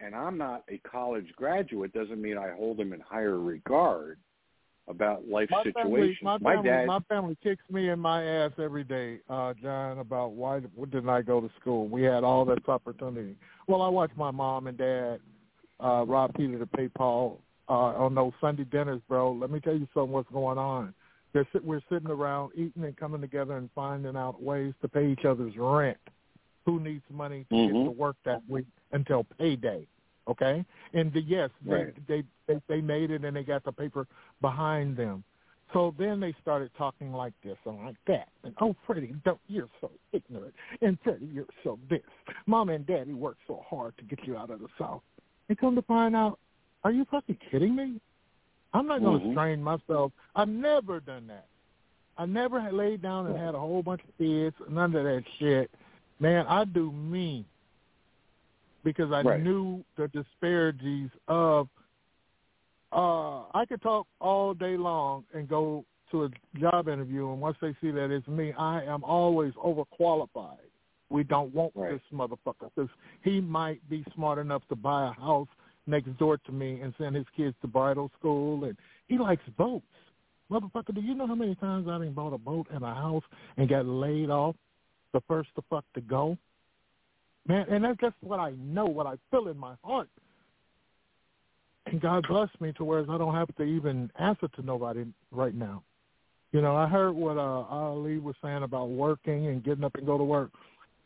and 0.01 0.15
I'm 0.15 0.39
not 0.39 0.65
a 0.69 0.79
college 0.79 1.27
graduate 1.37 1.93
doesn't 1.93 2.21
mean 2.21 2.39
I 2.39 2.53
hold 2.53 2.79
him 2.81 2.93
in 2.93 3.01
higher 3.01 3.39
regard 3.39 4.19
about 4.89 5.29
life 5.29 5.49
my 5.51 5.63
family, 5.75 6.01
situations. 6.01 6.19
my 6.23 6.39
my 6.39 6.55
family, 6.57 6.71
dad 6.71 6.87
my 6.87 6.99
family 7.09 7.37
kicks 7.43 7.63
me 7.71 7.91
in 7.91 7.99
my 7.99 8.25
ass 8.25 8.51
every 8.59 8.83
day, 8.83 9.19
uh, 9.29 9.55
John, 9.63 9.99
about 9.99 10.33
why 10.33 10.61
didn't 10.61 11.09
I 11.09 11.23
go 11.23 11.41
to 11.41 11.51
school? 11.61 11.87
We 11.87 12.03
had 12.03 12.25
all 12.25 12.45
this 12.45 12.59
opportunity. 12.67 13.37
Well, 13.69 13.83
I 13.83 13.89
watched 13.89 14.17
my 14.17 14.31
mom 14.31 14.67
and 14.67 14.77
dad 14.77 15.21
uh, 15.79 16.05
rob 16.07 16.35
Peter 16.35 16.59
to 16.59 16.67
pay 16.67 16.89
Paul 16.89 17.41
uh, 17.71 17.95
on 18.05 18.15
those 18.15 18.33
Sunday 18.41 18.65
dinners, 18.65 19.01
bro. 19.09 19.33
Let 19.33 19.51
me 19.51 19.61
tell 19.61 19.75
you 19.77 19.87
something. 19.95 20.13
What's 20.13 20.31
going 20.31 20.59
on? 20.59 20.93
They're 21.33 21.47
we're 21.63 21.81
sitting 21.89 22.11
around 22.11 22.51
eating 22.57 22.83
and 22.83 22.97
coming 22.97 23.21
together 23.21 23.57
and 23.57 23.71
finding 23.75 24.17
out 24.17 24.43
ways 24.43 24.75
to 24.83 24.89
pay 24.89 25.13
each 25.13 25.25
other's 25.25 25.57
rent. 25.57 25.97
Who 26.67 26.81
needs 26.81 27.05
money 27.09 27.47
to 27.51 27.57
get 27.57 27.75
Mhm. 27.75 27.85
to 27.85 27.91
work 27.91 28.17
that 28.25 28.43
week 28.49 28.67
until 28.91 29.25
payday? 29.39 29.87
Okay, 30.29 30.65
and 30.93 31.13
the, 31.13 31.23
yes, 31.23 31.51
they, 31.65 31.73
Right. 31.73 32.07
they 32.09 32.25
they 32.47 32.61
they 32.67 32.81
made 32.81 33.13
it 33.13 33.25
and 33.25 33.37
they 33.37 33.45
got 33.45 33.63
the 33.65 33.73
paper 33.73 34.07
behind 34.41 34.97
them. 34.97 35.23
So 35.73 35.95
then 35.99 36.19
they 36.19 36.35
started 36.43 36.73
talking 36.77 37.13
like 37.13 37.33
this 37.45 37.57
and 37.65 37.79
like 37.85 37.97
that. 38.09 38.29
And 38.43 38.53
oh, 38.61 38.75
Freddie, 38.85 39.15
don't, 39.25 39.41
you're 39.47 39.69
so 39.81 39.93
ignorant. 40.13 40.53
And 40.83 40.99
Freddie, 41.01 41.27
you're 41.27 41.47
so 41.63 41.79
this. 41.89 42.03
Mom 42.47 42.71
and 42.71 42.85
Daddy 42.85 43.13
worked 43.13 43.43
so 43.47 43.65
hard 43.69 43.97
to 43.99 44.05
get 44.05 44.27
you 44.27 44.37
out 44.37 44.51
of 44.51 44.59
the 44.59 44.69
South. 44.77 45.03
And 45.49 45.57
come 45.57 45.77
to 45.77 45.83
find 45.83 46.17
out, 46.17 46.41
are 46.85 46.93
you 46.93 47.05
fucking 47.11 47.39
kidding 47.51 47.75
me? 47.75 48.01
I'm 48.73 48.87
not 48.87 49.01
going 49.01 49.21
to 49.21 49.27
Mhm. 49.27 49.33
strain 49.33 49.63
myself. 49.63 50.13
I've 50.35 50.49
never 50.49 51.01
done 51.01 51.27
that. 51.27 51.47
I 52.17 52.27
never 52.27 52.61
had 52.61 52.75
laid 52.75 53.03
down 53.03 53.27
and 53.27 53.37
had 53.37 53.55
a 53.55 53.59
whole 53.59 53.83
bunch 53.83 54.03
of 54.05 54.17
kids, 54.19 54.55
none 54.69 54.95
of 54.95 55.05
that 55.05 55.25
shit. 55.39 55.71
Man, 56.19 56.47
I 56.47 56.65
do 56.65 56.93
me 56.93 57.47
because 58.85 59.11
I 59.13 59.23
Right. 59.23 59.41
knew 59.41 59.85
the 59.97 60.09
disparities 60.09 61.11
of 61.29 61.69
uh 62.93 63.45
I 63.55 63.65
could 63.67 63.81
talk 63.83 64.07
all 64.21 64.53
day 64.53 64.77
long 64.77 65.25
and 65.33 65.49
go 65.49 65.85
to 66.11 66.25
a 66.25 66.31
job 66.59 66.89
interview 66.89 67.31
and 67.31 67.41
once 67.41 67.57
they 67.61 67.73
see 67.75 67.93
that 67.93 68.11
it's 68.11 68.27
me, 68.27 68.53
I 68.55 68.83
am 68.83 69.05
always 69.05 69.55
overqualified. 69.55 70.59
We 71.09 71.23
don't 71.23 71.55
want 71.55 71.75
Right. 71.77 71.93
this 71.93 72.03
motherfucker 72.13 72.71
because 72.75 72.91
he 73.23 73.41
might 73.41 73.89
be 73.89 74.05
smart 74.15 74.39
enough 74.39 74.67
to 74.69 74.77
buy 74.77 75.07
a 75.09 75.13
house 75.13 75.49
next 75.87 76.17
door 76.19 76.39
to 76.39 76.53
me 76.53 76.81
and 76.81 76.95
send 76.99 77.17
his 77.17 77.27
kids 77.37 77.55
to 77.63 77.69
bridal 77.69 78.11
school 78.19 78.65
and 78.65 78.77
he 79.09 79.19
likes 79.19 79.43
boats. 79.57 79.85
Motherfucker, 80.51 80.95
do 80.95 81.01
you 81.01 81.15
know 81.15 81.27
how 81.27 81.35
many 81.35 81.55
times 81.57 81.87
I 81.89 81.99
done 81.99 82.13
bought 82.13 82.33
a 82.33 82.39
boat 82.39 82.67
and 82.73 82.83
a 82.83 82.95
house 82.95 83.23
and 83.57 83.69
got 83.69 83.87
laid 83.87 84.31
off 84.31 84.57
the 85.13 85.21
first 85.29 85.51
to 85.57 85.63
fuck 85.71 85.85
to 85.95 86.01
go? 86.01 86.37
Man, 87.47 87.67
and 87.71 87.85
that's 87.85 88.01
just 88.01 88.17
what 88.21 88.41
I 88.41 88.53
know, 88.59 88.85
what 88.85 89.07
I 89.07 89.15
feel 89.31 89.49
in 89.49 89.57
my 89.57 89.75
heart. 89.85 90.09
And 91.87 92.01
God 92.01 92.27
blessed 92.29 92.61
me 92.61 92.73
to 92.75 92.85
where 92.85 93.01
I 93.11 93.19
don't 93.19 93.35
have 93.35 93.55
to 93.57 93.63
even 93.63 94.11
answer 94.19 94.49
to 94.49 94.63
nobody 94.63 95.05
right 95.31 95.55
now. 95.55 95.83
You 96.53 96.61
know, 96.61 96.77
I 96.77 96.89
heard 96.89 97.13
what 97.13 97.39
uh, 97.39 97.65
Ali 97.71 98.19
was 98.19 98.35
saying 98.43 98.65
about 98.65 98.91
working 98.91 99.47
and 99.47 99.63
getting 99.63 99.85
up 99.85 99.95
and 99.95 100.07
go 100.07 100.19
to 100.19 100.25
work. 100.25 100.51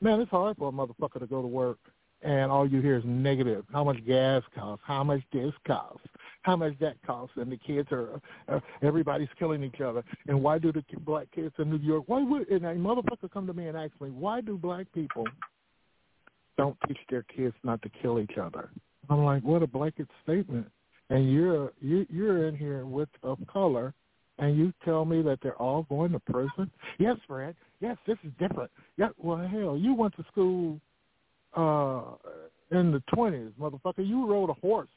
Man, 0.01 0.21
it's 0.21 0.31
hard 0.31 0.57
for 0.57 0.71
a 0.71 0.73
motherfucker 0.73 1.21
to 1.21 1.27
go 1.27 1.43
to 1.43 1.49
work 1.49 1.79
and 2.25 2.51
all 2.51 2.67
you 2.67 2.81
hear 2.81 2.97
is 2.97 3.05
negative. 3.05 3.65
How 3.73 3.85
much 3.85 4.05
gas 4.07 4.43
costs? 4.55 4.83
How 4.87 5.05
much 5.05 5.21
this 5.33 5.53
costs? 5.67 6.07
How 6.43 6.57
much 6.57 6.73
that 6.81 6.97
costs? 7.07 7.37
And 7.37 7.53
the 7.53 7.59
kids 7.59 7.89
are, 7.93 8.21
uh, 8.49 8.61
everybody's 8.83 9.29
killing 9.39 9.63
each 9.63 9.81
other. 9.81 10.03
And 10.27 10.43
why 10.43 10.59
do 10.59 10.73
the 10.73 10.83
black 11.01 11.27
kids 11.35 11.55
in 11.59 11.71
New 11.71 11.79
York? 11.79 12.05
Why 12.07 12.23
would 12.23 12.49
and 12.49 12.65
a 12.65 12.75
motherfucker 12.75 13.31
come 13.31 13.47
to 13.47 13.53
me 13.53 13.69
and 13.69 13.77
ask 13.77 13.93
me 14.01 14.11
why 14.11 14.41
do 14.41 14.57
black 14.57 14.87
people 14.95 15.27
don't 16.57 16.77
teach 16.89 16.99
their 17.11 17.25
kids 17.25 17.55
not 17.63 17.83
to 17.83 17.91
kill 18.03 18.19
each 18.19 18.39
other? 18.41 18.71
I'm 19.11 19.25
like, 19.25 19.43
what 19.43 19.63
a 19.63 19.67
blanket 19.67 20.09
statement. 20.23 20.67
And 21.11 21.31
you're 21.31 21.73
you, 21.81 22.07
you're 22.09 22.49
in 22.49 22.57
here 22.57 22.87
with 22.87 23.11
of 23.23 23.39
color, 23.53 23.93
and 24.39 24.57
you 24.57 24.73
tell 24.83 25.05
me 25.05 25.21
that 25.23 25.39
they're 25.43 25.61
all 25.61 25.83
going 25.91 26.13
to 26.13 26.21
prison? 26.21 26.71
Yes, 26.99 27.17
Fred. 27.27 27.55
Yes, 27.81 27.99
this 28.07 28.17
is 28.25 28.33
different. 28.39 28.71
Yeah, 28.97 29.11
well, 29.19 29.47
hell, 29.47 29.77
you 29.77 29.93
went 29.93 30.17
to 30.17 30.25
school 30.33 30.81
uh 31.57 32.03
in 32.71 32.93
the 32.93 33.03
twenties, 33.15 33.51
motherfucker. 33.61 34.07
You 34.07 34.27
rode 34.27 34.51
a 34.51 34.55
horse. 34.55 34.89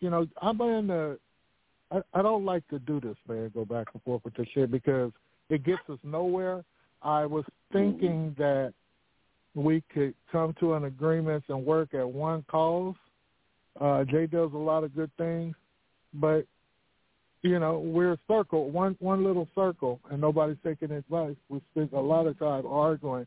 You 0.00 0.10
know, 0.10 0.26
I'm 0.40 0.60
in 0.60 0.86
the. 0.88 1.18
I, 1.90 2.00
I 2.14 2.22
don't 2.22 2.44
like 2.44 2.66
to 2.68 2.78
do 2.78 3.00
this, 3.00 3.16
man. 3.28 3.50
Go 3.54 3.64
back 3.64 3.88
and 3.92 4.02
forth 4.02 4.24
with 4.24 4.34
this 4.34 4.46
shit 4.54 4.70
because 4.70 5.12
it 5.50 5.64
gets 5.64 5.82
us 5.88 5.98
nowhere. 6.02 6.64
I 7.02 7.26
was 7.26 7.44
thinking 7.72 8.34
that 8.38 8.72
we 9.54 9.82
could 9.92 10.14
come 10.30 10.54
to 10.60 10.74
an 10.74 10.84
agreement 10.84 11.44
and 11.48 11.64
work 11.64 11.94
at 11.94 12.08
one 12.08 12.44
cause. 12.50 12.94
Uh, 13.80 14.04
Jay 14.04 14.26
does 14.26 14.50
a 14.54 14.58
lot 14.58 14.84
of 14.84 14.94
good 14.94 15.10
things, 15.18 15.54
but 16.14 16.46
you 17.42 17.58
know 17.58 17.78
we're 17.78 18.12
a 18.12 18.18
circle, 18.28 18.70
one 18.70 18.96
one 19.00 19.24
little 19.24 19.48
circle, 19.54 20.00
and 20.10 20.20
nobody's 20.20 20.58
taking 20.64 20.90
advice. 20.90 21.36
We 21.48 21.60
spend 21.72 21.92
a 21.92 22.00
lot 22.00 22.26
of 22.26 22.38
time 22.38 22.66
arguing, 22.66 23.26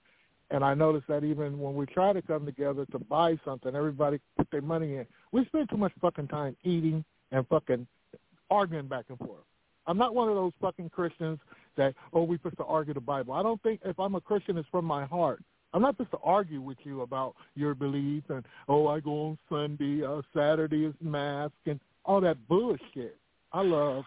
and 0.52 0.64
I 0.64 0.74
noticed 0.74 1.08
that 1.08 1.24
even 1.24 1.60
when 1.60 1.76
we 1.76 1.86
try 1.88 2.14
to 2.14 2.22
come 2.22 2.46
together 2.46 2.86
to 2.92 3.00
buy 3.00 3.38
something, 3.44 3.76
everybody 3.76 4.20
put 4.38 4.50
their 4.52 4.62
money 4.62 4.98
in. 4.98 5.06
We 5.32 5.46
spend 5.46 5.70
too 5.70 5.78
much 5.78 5.92
fucking 6.02 6.28
time 6.28 6.56
eating 6.64 7.04
and 7.32 7.48
fucking 7.48 7.88
arguing 8.50 8.88
back 8.88 9.06
and 9.10 9.18
forth. 9.18 9.44
I'm 9.88 9.98
not 9.98 10.16
one 10.16 10.30
of 10.30 10.36
those 10.36 10.54
fucking 10.62 10.90
Christians 10.90 11.40
that 11.78 11.94
oh 12.14 12.24
we 12.24 12.38
supposed 12.38 12.58
to 12.58 12.66
argue 12.66 12.94
the 12.94 13.00
Bible. 13.00 13.34
I 13.34 13.44
don't 13.44 13.62
think 13.62 13.82
if 13.86 14.00
I'm 14.00 14.16
a 14.16 14.22
Christian 14.22 14.58
it's 14.58 14.68
from 14.70 14.86
my 14.86 15.06
heart. 15.06 15.42
I'm 15.74 15.82
not 15.82 15.96
supposed 15.98 16.12
to 16.12 16.20
argue 16.24 16.62
with 16.62 16.78
you 16.84 17.02
about 17.02 17.36
your 17.56 17.76
belief 17.76 18.24
and 18.30 18.46
oh 18.68 18.88
I 18.88 19.00
go 19.00 19.28
on 19.28 19.38
Sunday, 19.50 20.06
uh, 20.06 20.22
Saturday 20.36 20.86
is 20.86 20.94
mask 21.02 21.54
and 21.66 21.80
all 22.06 22.22
that 22.22 22.38
bullshit. 22.48 23.18
I 23.52 23.62
love 23.62 24.04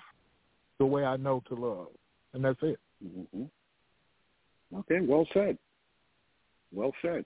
the 0.78 0.86
way 0.86 1.04
I 1.04 1.16
know 1.16 1.42
to 1.48 1.54
love, 1.54 1.88
and 2.32 2.44
that's 2.44 2.58
it. 2.62 2.78
hmm 3.02 3.44
Okay, 4.76 5.00
well 5.00 5.26
said. 5.32 5.56
Well 6.72 6.92
said. 7.02 7.24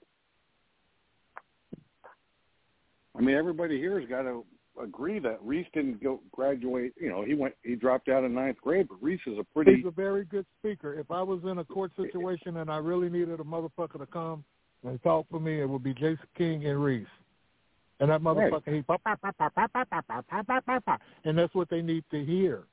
I 3.15 3.21
mean, 3.21 3.35
everybody 3.35 3.77
here 3.77 3.99
has 3.99 4.09
got 4.09 4.23
to 4.23 4.43
agree 4.81 5.19
that 5.19 5.37
Reese 5.43 5.67
didn't 5.73 6.01
go 6.01 6.21
graduate. 6.31 6.93
You 6.99 7.09
know, 7.09 7.23
he 7.23 7.35
went, 7.35 7.53
he 7.63 7.75
dropped 7.75 8.09
out 8.09 8.23
in 8.23 8.33
ninth 8.33 8.57
grade, 8.61 8.87
but 8.89 9.01
Reese 9.01 9.21
is 9.27 9.37
a 9.37 9.43
pretty. 9.53 9.75
He's 9.75 9.85
a 9.85 9.91
very 9.91 10.25
good 10.25 10.45
speaker. 10.59 10.99
If 10.99 11.11
I 11.11 11.21
was 11.21 11.41
in 11.43 11.59
a 11.59 11.63
court 11.63 11.91
situation 11.95 12.57
and 12.57 12.71
I 12.71 12.77
really 12.77 13.09
needed 13.09 13.39
a 13.39 13.43
motherfucker 13.43 13.99
to 13.99 14.05
come 14.07 14.43
and 14.83 15.01
talk 15.03 15.27
for 15.29 15.39
me, 15.39 15.61
it 15.61 15.69
would 15.69 15.83
be 15.83 15.93
Jason 15.93 16.17
King 16.37 16.65
and 16.65 16.83
Reese. 16.83 17.05
And 17.99 18.09
that 18.09 18.21
motherfucker, 18.21 18.73
he 18.73 18.81
bah, 18.81 18.97
bah, 19.05 19.15
bah, 19.21 19.31
bah, 19.37 19.49
bah, 19.55 19.67
bah, 19.73 19.85
bah, 19.89 20.01
bah, 20.07 20.21
bah, 20.29 20.43
bah, 20.47 20.59
bah, 20.65 20.79
bah. 20.85 20.97
and 21.25 21.37
that's 21.37 21.53
what 21.53 21.69
they 21.69 21.81
need 21.81 22.03
to 22.11 22.25
hear. 22.25 22.63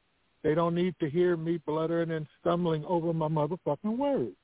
They 0.43 0.55
don't 0.55 0.75
need 0.75 0.95
to 1.01 1.11
hear 1.11 1.37
me 1.37 1.59
bluttering 1.59 2.13
and 2.13 2.27
stumbling 2.41 2.85
over 2.87 3.13
my 3.13 3.29
motherfucking 3.29 3.99
words. 3.99 4.35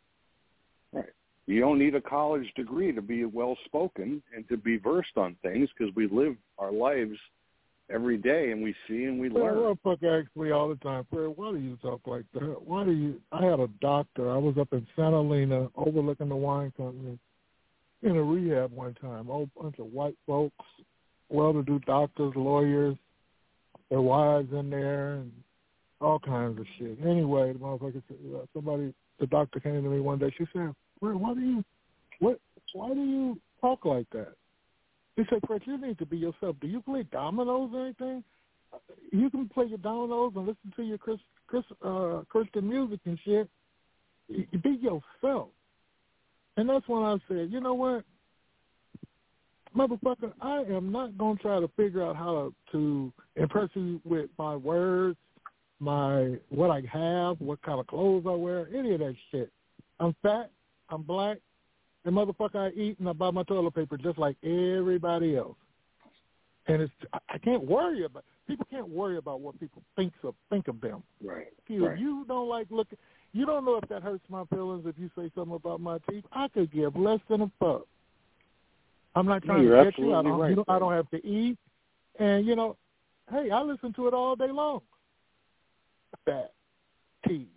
Right. 0.93 1.07
You 1.47 1.61
don't 1.61 1.79
need 1.79 1.95
a 1.95 2.01
college 2.01 2.47
degree 2.57 2.93
to 2.93 3.01
be 3.03 3.25
well 3.25 3.57
spoken 3.67 4.23
and 4.35 4.49
to 4.49 4.57
be 4.57 4.79
versed 4.79 5.17
on 5.17 5.37
things 5.43 5.69
because 5.77 5.95
we 5.95 6.09
live 6.09 6.37
our 6.59 6.73
lives 6.73 7.17
every 7.89 8.17
day 8.17 8.51
and 8.51 8.63
we 8.63 8.75
see 8.89 9.05
and 9.05 9.21
we 9.21 9.29
Well, 9.29 9.45
learn. 9.45 9.77
motherfucker 9.77 10.23
asks 10.23 10.35
me 10.37 10.51
all 10.51 10.69
the 10.69 10.75
time, 10.77 11.07
Fred, 11.09 11.33
why 11.37 11.53
do 11.53 11.59
you 11.59 11.77
talk 11.77 12.01
like 12.07 12.25
that? 12.35 12.63
Why 12.65 12.85
do 12.85 12.91
you? 12.91 13.21
I 13.31 13.45
had 13.45 13.61
a 13.61 13.69
doctor. 13.81 14.31
I 14.31 14.39
was 14.39 14.59
up 14.59 14.73
in 14.73 14.85
Santa 14.97 15.19
Elena 15.19 15.69
overlooking 15.77 16.29
the 16.29 16.37
wine 16.37 16.73
company 16.77 17.17
in 18.03 18.17
a 18.17 18.23
rehab 18.23 18.73
one 18.73 18.95
time. 18.95 19.29
A 19.29 19.33
whole 19.33 19.51
bunch 19.61 19.79
of 19.79 19.87
white 19.87 20.17
folks, 20.27 20.65
well-to-do 21.29 21.79
doctors, 21.87 22.33
lawyers, 22.35 22.97
their 23.89 24.01
wives 24.01 24.53
in 24.53 24.69
there, 24.69 25.15
and 25.15 25.33
all 26.01 26.19
kinds 26.19 26.59
of 26.59 26.67
shit. 26.79 26.99
Anyway, 27.07 27.53
the 27.53 27.59
motherfucker, 27.61 28.03
said, 28.09 28.17
somebody, 28.53 28.93
the 29.21 29.27
doctor 29.29 29.61
came 29.61 29.81
to 29.83 29.89
me 29.89 30.01
one 30.01 30.19
day. 30.19 30.33
She 30.37 30.45
said, 30.53 30.75
"Fred, 31.01 31.17
why 31.17 31.35
do 31.35 31.41
you, 31.41 31.65
what, 32.21 32.41
why 32.73 32.93
do 32.95 33.01
you 33.01 33.41
talk 33.61 33.85
like 33.85 34.09
that?" 34.11 34.35
He 35.17 35.23
said, 35.31 35.41
Chris, 35.47 35.61
you 35.65 35.79
need 35.79 35.99
to 35.99 36.07
be 36.07 36.19
yourself. 36.19 36.57
Do 36.61 36.67
you 36.67 36.83
play 36.83 37.03
dominoes 37.11 37.71
or 37.73 37.85
anything? 37.85 38.23
You 39.13 39.31
can 39.31 39.49
play 39.49 39.65
your 39.65 39.79
dominoes 39.79 40.33
and 40.37 40.47
listen 40.47 40.73
to 40.77 40.83
your 40.83 40.99
Chris, 40.99 41.19
Chris, 41.47 41.65
uh, 41.83 42.21
Christian 42.29 42.69
music 42.69 43.01
and 43.07 43.19
shit. 43.25 43.49
You 44.29 44.59
Be 44.63 44.79
yourself. 44.81 45.49
And 46.59 46.69
that's 46.69 46.87
when 46.87 47.03
I 47.03 47.17
said, 47.29 47.51
you 47.51 47.61
know 47.61 47.75
what? 47.75 48.05
Motherfucker, 49.77 50.33
I 50.41 50.63
am 50.63 50.91
not 50.91 51.17
going 51.19 51.37
to 51.37 51.43
try 51.43 51.61
to 51.61 51.69
figure 51.77 52.03
out 52.03 52.17
how 52.17 52.53
to 52.73 53.13
impress 53.37 53.69
you 53.75 54.01
with 54.05 54.31
my 54.39 54.57
words, 54.57 55.19
my 55.81 56.37
what 56.49 56.71
I 56.71 56.83
have, 56.93 57.41
what 57.41 57.61
kind 57.63 57.79
of 57.79 57.87
clothes 57.87 58.25
I 58.27 58.33
wear, 58.35 58.69
any 58.75 58.95
of 58.95 59.01
that 59.01 59.15
shit. 59.31 59.51
I'm 60.01 60.15
fat, 60.23 60.51
I'm 60.89 61.03
black, 61.03 61.39
and 62.05 62.15
motherfucker, 62.15 62.57
I 62.57 62.75
eat 62.79 62.99
and 62.99 63.09
I 63.09 63.13
buy 63.13 63.31
my 63.31 63.43
toilet 63.43 63.75
paper 63.75 63.97
just 63.97 64.19
like 64.19 64.37
everybody 64.43 65.37
else. 65.37 65.57
And 66.69 66.83
it's 66.83 66.93
I- 67.13 67.39
can't 67.39 67.65
worry 67.65 68.05
about 68.05 68.25
people 68.47 68.67
can't 68.71 68.89
worry 68.89 69.17
about 69.17 69.41
what 69.41 69.59
people 69.59 69.83
thinks 69.97 70.17
of 70.23 70.35
think 70.51 70.69
of 70.69 70.81
them. 70.81 71.03
Right. 71.23 71.49
If 71.69 71.83
right. 71.83 71.99
you 71.99 72.25
don't 72.27 72.49
like 72.49 72.67
look, 72.71 72.89
you 73.33 73.47
don't 73.47 73.65
know 73.65 73.77
if 73.77 73.89
that 73.89 74.03
hurts 74.03 74.25
my 74.29 74.45
feelings 74.47 74.85
if 74.87 74.97
you 74.99 75.11
say 75.17 75.31
something 75.35 75.55
about 75.55 75.81
my 75.81 75.99
teeth. 76.09 76.25
I 76.33 76.49
could 76.49 76.73
give 76.73 76.97
less 76.97 77.21
than 77.29 77.43
a 77.43 77.51
fuck. 77.59 77.87
I'm 79.15 79.27
not 79.27 79.43
trying 79.45 79.63
you're 79.63 79.85
to 79.85 79.91
get 79.91 79.99
you. 79.99 80.15
I 80.15 80.23
don't. 80.23 80.39
right, 80.39 80.51
you 80.51 80.57
know, 80.57 80.65
I 80.69 80.79
don't 80.79 80.93
have 80.93 81.11
to 81.11 81.27
eat, 81.27 81.57
and 82.19 82.47
you 82.47 82.55
know, 82.55 82.77
hey, 83.31 83.51
I 83.51 83.63
listen 83.63 83.93
to 83.95 84.09
it 84.09 84.15
all 84.15 84.37
day 84.37 84.51
long. 84.51 84.81
Fat 86.25 86.53
teeth. 87.27 87.49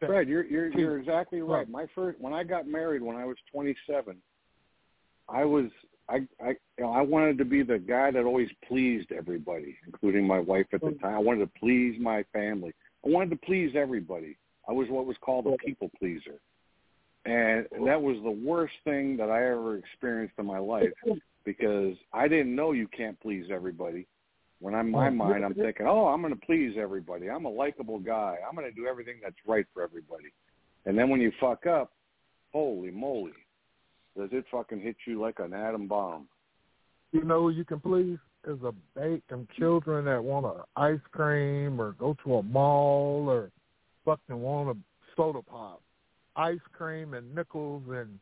Fred, 0.00 0.28
you're 0.28 0.44
you're 0.44 0.68
you're 0.78 0.98
exactly 0.98 1.40
right. 1.40 1.58
Right. 1.58 1.68
My 1.68 1.86
first 1.94 2.20
when 2.20 2.32
I 2.32 2.44
got 2.44 2.66
married 2.66 3.02
when 3.02 3.16
I 3.16 3.24
was 3.24 3.36
27, 3.52 4.16
I 5.28 5.44
was 5.44 5.66
I 6.08 6.26
I 6.40 6.48
you 6.78 6.84
know, 6.84 6.92
I 6.92 7.00
wanted 7.00 7.38
to 7.38 7.44
be 7.44 7.62
the 7.62 7.78
guy 7.78 8.10
that 8.10 8.24
always 8.24 8.48
pleased 8.68 9.12
everybody, 9.12 9.76
including 9.86 10.26
my 10.26 10.38
wife 10.38 10.66
at 10.72 10.80
the 10.80 10.92
time. 11.02 11.14
I 11.14 11.18
wanted 11.18 11.40
to 11.40 11.50
please 11.58 11.96
my 12.00 12.24
family. 12.32 12.72
I 13.04 13.08
wanted 13.08 13.30
to 13.30 13.46
please 13.46 13.72
everybody. 13.74 14.36
I 14.68 14.72
was 14.72 14.88
what 14.90 15.06
was 15.06 15.16
called 15.20 15.46
a 15.46 15.56
people 15.64 15.90
pleaser. 15.98 16.40
And 17.24 17.66
that 17.86 18.00
was 18.00 18.16
the 18.22 18.30
worst 18.30 18.74
thing 18.84 19.16
that 19.16 19.30
I 19.30 19.38
ever 19.50 19.78
experienced 19.78 20.34
in 20.38 20.46
my 20.46 20.58
life 20.58 20.92
because 21.44 21.96
I 22.12 22.28
didn't 22.28 22.54
know 22.54 22.72
you 22.72 22.86
can't 22.88 23.18
please 23.20 23.46
everybody. 23.50 24.06
When 24.60 24.74
I'm 24.74 24.86
in 24.86 24.92
my 24.92 25.08
oh, 25.08 25.10
mind, 25.10 25.44
I'm 25.44 25.54
thinking, 25.54 25.86
oh, 25.86 26.06
I'm 26.06 26.22
going 26.22 26.32
to 26.32 26.40
please 26.46 26.76
everybody. 26.80 27.28
I'm 27.28 27.44
a 27.44 27.50
likable 27.50 27.98
guy. 27.98 28.36
I'm 28.48 28.56
going 28.56 28.68
to 28.68 28.74
do 28.74 28.86
everything 28.86 29.16
that's 29.22 29.36
right 29.46 29.66
for 29.74 29.82
everybody. 29.82 30.32
And 30.86 30.96
then 30.96 31.10
when 31.10 31.20
you 31.20 31.30
fuck 31.38 31.66
up, 31.66 31.92
holy 32.52 32.90
moly, 32.90 33.32
does 34.16 34.30
it 34.32 34.46
fucking 34.50 34.80
hit 34.80 34.96
you 35.06 35.20
like 35.20 35.40
an 35.40 35.52
atom 35.52 35.88
bomb? 35.88 36.26
You 37.12 37.24
know 37.24 37.42
who 37.42 37.50
you 37.50 37.64
can 37.64 37.80
please 37.80 38.18
is 38.46 38.58
a 38.62 38.72
bait 38.94 39.26
them 39.28 39.46
children 39.58 40.04
that 40.04 40.22
want 40.22 40.46
a 40.46 40.64
ice 40.80 41.00
cream 41.10 41.80
or 41.80 41.92
go 41.92 42.16
to 42.24 42.36
a 42.36 42.42
mall 42.42 43.26
or 43.28 43.50
fucking 44.04 44.40
want 44.40 44.76
a 44.76 44.76
soda 45.16 45.42
pop, 45.42 45.82
ice 46.36 46.58
cream 46.72 47.14
and 47.14 47.34
nickels 47.34 47.82
and 47.88 48.18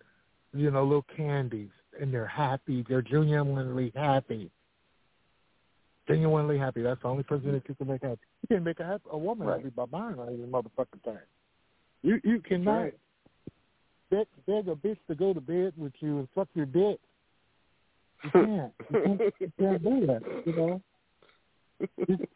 you 0.52 0.70
know 0.70 0.84
little 0.84 1.04
candies, 1.16 1.70
and 2.00 2.12
they're 2.12 2.26
happy. 2.26 2.84
They're 2.88 3.02
genuinely 3.02 3.92
happy. 3.94 4.50
Genuinely 6.06 6.58
happy. 6.58 6.82
That's 6.82 7.00
the 7.00 7.08
only 7.08 7.22
person 7.22 7.52
that 7.52 7.62
you 7.68 7.74
can 7.74 7.86
make 7.86 8.02
happy. 8.02 8.20
You 8.48 8.56
can 8.56 8.64
make 8.64 8.78
a 8.80 8.84
happy, 8.84 9.04
a 9.10 9.16
woman 9.18 9.46
Right. 9.48 9.58
happy 9.58 9.70
by 9.70 9.86
buying 9.86 10.16
her 10.16 10.24
every 10.24 10.36
motherfucking 10.46 11.02
thing. 11.04 11.18
You 12.02 12.20
you 12.22 12.40
cannot 12.40 12.82
right. 12.82 12.98
beg, 14.10 14.26
beg 14.46 14.68
a 14.68 14.74
bitch 14.74 14.98
to 15.08 15.14
go 15.14 15.32
to 15.32 15.40
bed 15.40 15.72
with 15.78 15.94
you 16.00 16.18
and 16.18 16.28
suck 16.34 16.48
your 16.54 16.66
dick. 16.66 16.98
You 18.24 18.30
can't. 18.32 18.72
You 18.90 19.00
can't, 19.02 19.20
you 19.40 19.52
can't 19.58 19.82
do 19.82 20.06
that. 20.06 20.42
You 20.44 20.52
know. 20.56 20.82
You, 21.80 21.86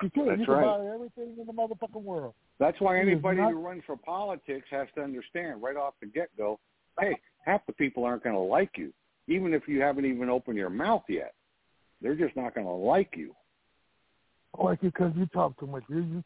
you 0.03 0.11
can. 0.11 0.27
That's 0.29 0.41
you 0.41 0.47
can 0.47 0.55
right. 0.55 0.79
buy 0.79 0.87
everything 0.95 1.37
in 1.39 1.47
the 1.47 1.53
motherfucking 1.53 2.03
world. 2.03 2.33
That's 2.59 2.81
why 2.81 2.99
anybody 2.99 3.39
not- 3.41 3.53
who 3.53 3.59
runs 3.61 3.83
for 3.87 3.97
politics 3.97 4.67
has 4.71 4.89
to 4.95 5.03
understand 5.03 5.63
right 5.63 5.77
off 5.77 5.95
the 6.01 6.07
get 6.07 6.29
go, 6.39 6.59
hey, 6.99 7.17
half 7.45 7.61
the 7.67 7.73
people 7.75 8.05
aren't 8.05 8.25
going 8.25 8.35
to 8.35 8.41
like 8.41 8.73
you, 8.77 8.93
even 9.27 9.53
if 9.53 9.69
you 9.69 9.83
haven't 9.83 10.07
even 10.07 10.31
opened 10.31 10.57
your 10.57 10.71
mouth 10.71 11.05
yet. 11.09 11.35
They're 12.01 12.15
just 12.17 12.35
not 12.37 12.55
going 12.55 12.67
to 12.67 12.73
like 12.73 13.15
you. 13.17 13.35
Like 14.57 14.83
you 14.83 14.91
because 14.91 15.13
you 15.17 15.27
talk 15.27 15.59
too 15.59 15.67
much. 15.67 15.83
You, 15.89 15.99
you, 15.99 16.25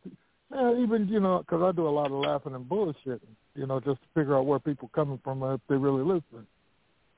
man, 0.50 0.82
even 0.82 1.08
you 1.08 1.20
know, 1.20 1.38
because 1.38 1.62
I 1.62 1.72
do 1.72 1.88
a 1.88 1.90
lot 1.90 2.06
of 2.06 2.12
laughing 2.12 2.54
and 2.54 2.68
bullshit. 2.68 3.22
You 3.54 3.66
know, 3.66 3.80
just 3.80 4.00
to 4.00 4.06
figure 4.14 4.36
out 4.36 4.46
where 4.46 4.58
people 4.58 4.90
coming 4.94 5.20
from 5.24 5.42
uh, 5.42 5.54
if 5.54 5.60
they 5.68 5.76
really 5.76 6.02
listen. 6.02 6.46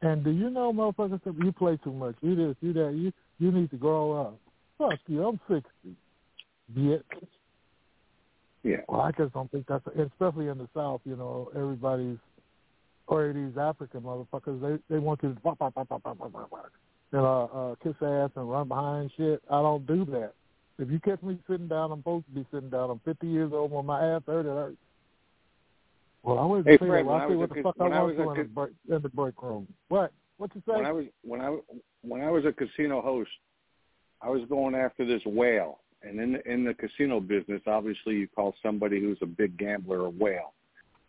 And 0.03 0.25
do 0.25 0.31
you 0.31 0.51
know, 0.51 0.73
motherfuckers, 0.73 1.21
you 1.43 1.53
play 1.53 1.79
too 1.83 1.93
much. 1.93 2.17
You 2.21 2.35
this, 2.35 2.57
you 2.61 2.73
that. 2.75 2.95
You 2.95 3.13
you 3.39 3.53
need 3.53 3.71
to 3.71 3.77
grow 3.77 4.21
up. 4.21 4.39
Fuck 4.79 4.99
you. 5.07 5.27
I'm 5.27 5.41
sixty. 5.49 5.97
Bitch. 6.77 7.03
Yeah. 8.63 8.79
Well, 8.89 9.03
I 9.03 9.13
just 9.13 9.35
don't 9.35 9.51
think 9.53 9.67
that's, 9.69 9.85
especially 9.87 10.49
in 10.49 10.57
the 10.57 10.69
South, 10.75 11.03
you 11.05 11.17
know, 11.17 11.51
everybody's, 11.55 12.17
or 13.07 13.31
these 13.33 13.59
African 13.59 14.01
motherfuckers, 14.01 14.61
they 14.61 14.95
they 14.95 14.99
want 14.99 15.23
you 15.23 15.35
to, 15.35 15.41
pop, 15.41 15.59
pop, 15.59 15.75
pop, 15.75 15.89
pop, 15.89 16.03
pop, 16.03 16.19
pop, 16.19 16.33
pop, 16.33 16.51
pop, 16.51 16.73
you 17.13 17.19
know, 17.19 17.77
uh, 17.79 17.85
kiss 17.85 17.95
ass 18.03 18.31
and 18.37 18.51
run 18.51 18.67
behind 18.67 19.11
shit. 19.17 19.43
I 19.51 19.61
don't 19.61 19.87
do 19.87 20.07
that. 20.07 20.33
If 20.79 20.91
you 20.91 20.99
catch 20.99 21.23
me 21.23 21.39
sitting 21.49 21.69
down, 21.69 21.93
I'm 21.93 22.01
supposed 22.01 22.27
to 22.27 22.33
be 22.33 22.47
sitting 22.53 22.71
down. 22.71 22.91
I'm 22.91 23.01
50 23.05 23.27
years 23.27 23.53
old. 23.53 23.71
When 23.71 23.87
my 23.87 24.05
ass 24.05 24.23
hurt, 24.27 24.47
it 24.47 24.49
hurts. 24.49 24.77
Well, 26.25 26.39
I 26.39 26.45
wouldn't 26.47 26.67
Hey, 26.67 26.79
say 26.79 26.87
Fred, 26.87 27.07
that. 27.07 27.11
I 27.11 27.25
I 27.25 27.29
say 27.29 27.35
what 27.37 27.49
the 27.51 27.63
fuck 27.63 27.77
I 27.79 27.89
want 27.89 28.07
was 28.07 28.17
to 28.17 28.31
in 28.31 28.37
the, 28.39 28.45
break, 28.45 28.71
in 28.89 29.03
the 29.03 29.09
break 29.09 29.43
room. 29.43 29.69
What? 29.89 30.13
What 30.39 30.51
you 30.55 30.63
say? 30.67 30.75
When 30.75 30.87
I 30.87 30.93
was 30.93 31.05
when 31.23 31.41
I 31.41 31.59
when 32.03 32.23
I 32.23 32.31
was 32.31 32.45
a 32.45 32.53
casino 32.53 33.01
host, 33.03 33.31
I 34.21 34.31
was 34.31 34.43
going 34.49 34.75
after 34.75 35.05
this 35.05 35.23
whale. 35.27 35.81
And 36.03 36.21
in 36.21 36.33
the, 36.33 36.51
in 36.51 36.65
the 36.65 36.75
casino 36.75 37.19
business, 37.19 37.63
obviously, 37.67 38.17
you 38.17 38.29
call 38.29 38.55
somebody 38.63 39.01
who's 39.01 39.17
a 39.23 39.27
big 39.27 39.57
gambler 39.57 40.05
a 40.05 40.11
whale. 40.11 40.53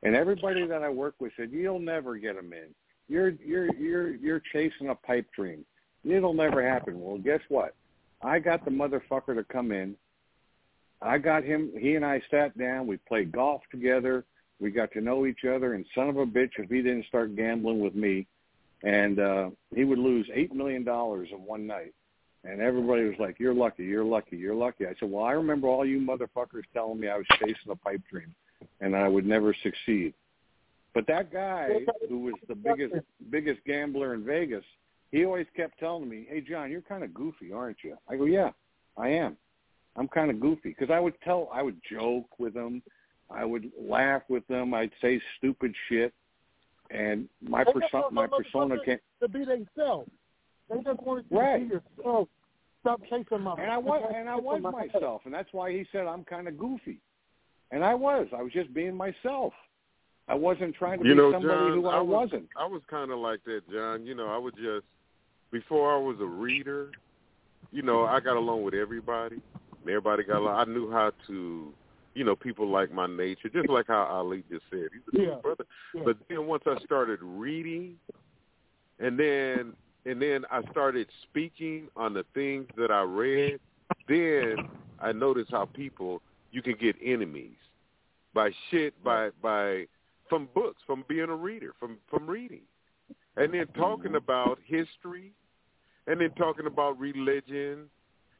And 0.04 0.16
everybody 0.16 0.66
that 0.68 0.84
I 0.84 0.90
work 0.90 1.16
with 1.20 1.32
said, 1.36 1.52
"You'll 1.52 1.80
never 1.80 2.18
get 2.18 2.36
him 2.36 2.54
in. 2.54 2.68
You're 3.08 3.30
you're 3.44 3.74
you're 3.76 4.16
you're 4.16 4.42
chasing 4.54 4.90
a 4.90 4.96
pipe 4.96 5.28
dream. 5.36 5.66
It'll 6.04 6.34
never 6.34 6.66
happen." 6.66 7.02
Well, 7.02 7.18
guess 7.18 7.42
what? 7.50 7.74
I 8.22 8.40
got 8.40 8.66
the 8.66 8.72
motherfucker 8.72 9.36
to 9.36 9.44
come 9.44 9.72
in. 9.72 9.96
I 11.02 11.18
got 11.18 11.44
him. 11.44 11.72
He 11.78 11.96
and 11.96 12.06
I 12.06 12.22
sat 12.32 12.58
down. 12.58 12.88
We 12.88 12.98
played 12.98 13.32
golf 13.32 13.62
together. 13.70 14.26
We 14.60 14.72
got 14.72 14.92
to 14.94 15.02
know 15.02 15.26
each 15.26 15.44
other. 15.44 15.74
And 15.74 15.86
son 15.94 16.10
of 16.10 16.18
a 16.18 16.26
bitch, 16.26 16.52
if 16.58 16.70
he 16.70 16.82
didn't 16.82 17.06
start 17.06 17.36
gambling 17.36 17.80
with 17.80 17.96
me, 17.96 18.26
and 18.84 19.20
uh, 19.20 19.50
he 19.76 19.84
would 19.84 20.00
lose 20.00 20.28
eight 20.34 20.54
million 20.54 20.84
dollars 20.84 21.30
in 21.32 21.44
one 21.46 21.68
night. 21.68 21.94
And 22.44 22.62
everybody 22.62 23.04
was 23.04 23.16
like, 23.20 23.40
"You're 23.40 23.54
lucky. 23.54 23.86
You're 23.86 24.06
lucky. 24.06 24.38
You're 24.38 24.56
lucky." 24.56 24.86
I 24.86 24.94
said, 25.00 25.10
"Well, 25.10 25.24
I 25.24 25.32
remember 25.32 25.68
all 25.68 25.86
you 25.86 26.00
motherfuckers 26.00 26.64
telling 26.74 27.00
me 27.00 27.08
I 27.08 27.18
was 27.18 27.26
chasing 27.40 27.72
a 27.72 27.76
pipe 27.76 28.02
dream, 28.10 28.34
and 28.82 28.96
I 28.96 29.08
would 29.08 29.26
never 29.26 29.56
succeed." 29.64 30.14
But 30.94 31.08
that 31.08 31.34
guy 31.34 31.70
who 32.08 32.20
was 32.20 32.36
the 32.48 32.56
biggest 32.56 32.94
biggest 33.30 33.60
gambler 33.66 34.14
in 34.14 34.24
Vegas, 34.24 34.64
he 35.16 35.26
always 35.26 35.48
kept 35.56 35.80
telling 35.80 36.10
me, 36.10 36.26
"Hey, 36.30 36.42
John, 36.42 36.70
you're 36.70 36.82
kind 36.82 37.04
of 37.04 37.14
goofy, 37.14 37.54
aren't 37.54 37.78
you?" 37.84 37.98
I 38.10 38.18
go, 38.18 38.26
"Yeah, 38.26 38.52
I 38.98 39.10
am. 39.10 39.38
I'm 39.96 40.10
kind 40.10 40.30
of 40.30 40.42
goofy 40.42 40.70
because 40.78 40.90
I 40.90 41.00
would 41.00 41.14
tell, 41.22 41.50
I 41.54 41.62
would 41.62 41.80
joke 41.90 42.38
with 42.38 42.54
them, 42.54 42.84
I 43.30 43.46
would 43.46 43.72
laugh 43.80 44.24
with 44.28 44.46
them, 44.48 44.74
I'd 44.74 44.92
say 45.02 45.22
stupid 45.38 45.74
shit, 45.88 46.14
and 46.92 47.30
my 47.42 47.64
They 47.64 47.72
just 47.72 47.86
persona, 47.86 48.02
want 48.04 48.14
my 48.14 48.28
the 48.28 48.44
persona 48.44 48.76
motherfuckers 48.76 48.86
came. 48.86 49.00
To 49.22 49.28
be 49.30 49.46
themselves. 49.46 50.12
They 50.70 50.82
just 50.84 51.02
want 51.02 51.26
you 51.30 51.40
Right. 51.40 51.60
to 51.60 51.80
be 51.80 51.82
yourself. 51.98 52.28
Stop 52.82 53.02
chasing 53.10 53.42
my. 53.42 53.54
And 53.54 53.72
I 53.72 53.78
was, 53.78 54.12
and 54.16 54.30
I 54.30 54.36
was 54.36 54.62
myself, 54.62 55.22
and 55.26 55.34
that's 55.34 55.52
why 55.54 55.72
he 55.72 55.86
said 55.94 56.08
I'm 56.08 56.26
kind 56.26 56.50
of 56.50 56.58
goofy, 56.58 57.00
and 57.72 57.86
I 57.86 57.94
was. 57.94 58.28
I 58.36 58.42
was 58.42 58.52
just 58.52 58.74
being 58.74 58.96
myself. 58.96 59.54
I 60.28 60.34
wasn't 60.34 60.76
trying 60.76 61.00
to 61.00 61.06
you 61.06 61.14
be 61.14 61.18
know, 61.18 61.32
somebody 61.32 61.54
John, 61.54 61.74
who 61.74 61.88
I, 61.88 62.02
was, 62.02 62.32
wasn't. 62.32 62.50
I 62.58 62.66
was 62.66 62.82
kind 62.90 63.12
of 63.12 63.20
like 63.20 63.44
that, 63.46 63.62
John. 63.72 64.06
You 64.06 64.16
know, 64.16 64.28
I 64.28 64.38
would 64.40 64.56
just 64.56 64.86
before 65.56 65.96
I 65.96 65.98
was 65.98 66.18
a 66.20 66.26
reader. 66.26 66.92
You 67.72 67.82
know, 67.82 68.04
I 68.04 68.20
got 68.20 68.36
along 68.36 68.64
with 68.64 68.74
everybody. 68.74 69.38
Everybody 69.84 70.24
got 70.24 70.40
along. 70.40 70.56
I 70.60 70.66
knew 70.66 70.92
how 70.92 71.12
to, 71.28 71.74
you 72.14 72.24
know, 72.26 72.36
people 72.36 72.68
like 72.68 72.92
my 72.92 73.08
nature, 73.08 73.48
just 73.48 73.70
like 73.70 73.88
how 73.88 74.04
Ali 74.04 74.44
just 74.52 74.64
said. 74.70 74.90
He's 74.92 75.22
a 75.22 75.24
Yeah. 75.24 75.36
brother. 75.36 75.66
Yeah. 75.94 76.02
But 76.04 76.18
then 76.28 76.46
once 76.46 76.64
I 76.66 76.78
started 76.84 77.20
reading, 77.22 77.98
and 79.00 79.18
then 79.18 79.78
and 80.06 80.22
then 80.22 80.46
I 80.52 80.62
started 80.72 81.08
speaking 81.24 81.88
on 81.96 82.14
the 82.14 82.26
things 82.34 82.68
that 82.76 82.92
I 82.92 83.04
read, 83.04 83.60
then 84.10 84.58
I 85.00 85.14
noticed 85.14 85.52
how 85.52 85.66
people 85.66 86.22
you 86.52 86.62
can 86.62 86.76
get 86.76 86.98
enemies 87.02 87.58
by 88.34 88.52
shit 88.70 89.02
by 89.06 89.30
by 89.42 89.88
from 90.28 90.50
books, 90.54 90.82
from 90.86 91.06
being 91.08 91.30
a 91.30 91.36
reader, 91.36 91.74
from 91.80 91.98
from 92.10 92.28
reading, 92.28 92.66
and 93.38 93.54
then 93.54 93.68
talking 93.68 94.08
mm-hmm. 94.08 94.16
about 94.16 94.60
history, 94.66 95.32
and 96.08 96.22
then 96.22 96.32
talking 96.32 96.68
about 96.68 97.00
religion. 97.00 97.90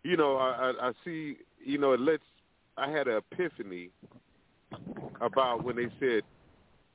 You 0.04 0.18
know, 0.18 0.38
I 0.38 0.72
I, 0.72 0.90
I 0.90 0.92
see. 1.04 1.38
You 1.64 1.78
know, 1.78 1.94
it 1.94 2.00
lets. 2.00 2.24
I 2.78 2.90
had 2.90 3.08
an 3.08 3.22
epiphany 3.32 3.90
about 5.22 5.64
when 5.64 5.78
they 5.78 5.88
said 6.00 6.24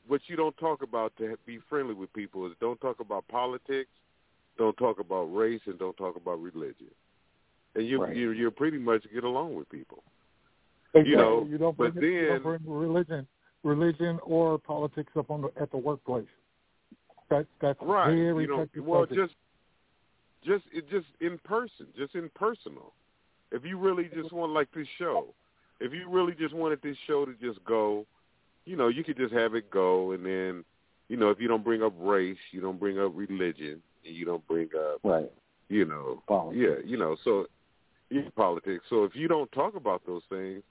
what 0.07 0.21
you 0.27 0.37
don't 0.37 0.57
talk 0.59 0.83
about 0.83 1.13
to 1.19 1.39
be 1.47 1.59
friendly 1.69 1.95
with 1.95 2.13
people 2.13 2.47
is 2.47 2.53
don't 2.61 2.81
talk 2.81 3.01
about 3.01 3.27
politics, 3.29 3.91
don't 4.59 4.77
talk 4.77 4.99
about 4.99 5.25
race 5.35 5.61
and 5.67 5.79
don't 5.79 5.97
talk 5.97 6.17
about 6.17 6.43
religion, 6.43 6.91
and 7.75 7.87
you 7.87 8.03
Right. 8.03 8.17
you 8.17 8.33
you 8.33 8.51
pretty 8.51 8.79
much 8.79 9.07
get 9.13 9.25
along 9.25 9.55
with 9.55 9.69
people. 9.71 10.03
Exactly. 10.93 11.11
You 11.13 11.17
know, 11.17 11.47
you 11.49 11.59
don't 11.59 11.77
bring, 11.77 11.93
but 11.93 12.03
you 12.03 12.27
don't 12.27 12.43
then 12.43 12.43
bring 12.43 12.61
religion, 12.67 13.27
religion 13.63 14.19
or 14.25 14.59
politics 14.59 15.13
up 15.17 15.31
on 15.31 15.43
the 15.43 15.53
at 15.61 15.71
the 15.71 15.77
workplace. 15.77 16.27
That 17.31 17.47
that's 17.61 17.79
right, 17.81 18.11
very 18.11 18.43
you 18.45 18.49
know, 18.49 18.67
well, 18.83 19.03
subject. 19.03 19.21
just 19.21 19.35
just 20.45 20.65
it 20.73 20.89
just 20.91 21.07
in 21.21 21.39
person, 21.39 21.87
just 21.97 22.15
in 22.15 22.31
personal. 22.35 22.93
If 23.53 23.65
you 23.65 23.79
really 23.79 24.09
just 24.15 24.33
want 24.33 24.53
like 24.53 24.69
this 24.75 24.87
show, 24.99 25.27
if 25.81 25.93
you 25.93 26.09
really 26.09 26.35
just 26.39 26.55
wanted 26.55 26.81
this 26.83 26.97
show 27.07 27.25
to 27.25 27.35
just 27.41 27.63
go, 27.65 28.07
you 28.65 28.77
know, 28.77 28.89
you 28.89 29.03
could 29.03 29.17
just 29.17 29.33
have 29.33 29.55
it 29.55 29.71
go, 29.71 30.13
and 30.13 30.25
then, 30.25 30.65
you 31.09 31.17
know, 31.17 31.31
if 31.31 31.41
you 31.41 31.49
don't 31.49 31.65
bring 31.65 31.83
up 31.83 31.93
race, 31.99 32.37
you 32.53 32.61
don't 32.61 32.79
bring 32.79 32.99
up 33.01 33.13
religion, 33.15 33.83
and 34.07 34.15
you 34.15 34.25
don't 34.25 34.47
bring 34.47 34.69
up, 34.77 35.01
Right. 35.03 35.31
you 35.69 35.85
know, 35.85 36.23
Politics. 36.29 36.63
yeah, 36.63 36.89
you 36.91 36.97
know, 36.97 37.17
so 37.25 37.47
yeah, 38.11 38.23
politics. 38.37 38.85
So 38.89 39.05
if 39.05 39.15
you 39.17 39.27
don't 39.29 39.51
talk 39.53 39.75
about 39.75 40.03
those 40.07 40.23
things, 40.29 40.63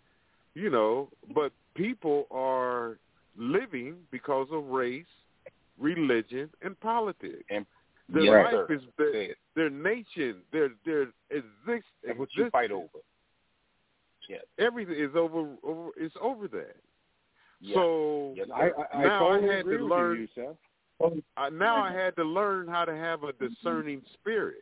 you 0.54 0.70
know, 0.70 1.10
but 1.34 1.52
people 1.76 2.28
are 2.32 2.98
living 3.38 3.96
because 4.12 4.48
of 4.52 4.66
race, 4.68 5.06
religion, 5.78 6.50
and 6.62 6.80
politics. 6.80 7.44
And 7.50 7.66
their 8.12 8.24
Yes, 8.24 8.46
life 8.46 8.54
sir. 8.70 8.74
is 8.76 8.82
their, 8.98 9.12
Say 9.14 9.36
their 9.56 9.70
nation, 9.70 10.36
their 10.52 10.70
their 10.86 11.02
exist. 11.30 11.88
That's 12.06 12.18
what 12.18 12.30
you 12.36 12.50
fight 12.50 12.72
over. 12.72 12.88
Yes. 14.28 14.42
Everything 14.60 14.96
is 14.96 15.16
over. 15.16 15.48
over 15.64 15.90
it's 15.98 16.16
over 16.22 16.48
that. 16.50 16.76
Yes. 17.62 17.76
So 17.76 18.34
Yes, 18.36 18.48
I. 18.54 18.70
I, 18.70 18.98
I 19.00 19.04
now 19.04 19.28
I 19.28 19.36
totally 19.36 19.56
had 19.56 19.66
to 19.66 19.86
learn. 19.88 20.18
you, 20.18 20.28
Yusef. 20.36 20.56
I, 21.38 21.50
now 21.50 21.78
I 21.82 21.94
had 21.94 22.16
to 22.18 22.24
learn 22.24 22.68
how 22.68 22.84
to 22.84 22.94
have 22.94 23.24
a 23.24 23.32
discerning 23.34 24.02
spirit 24.20 24.58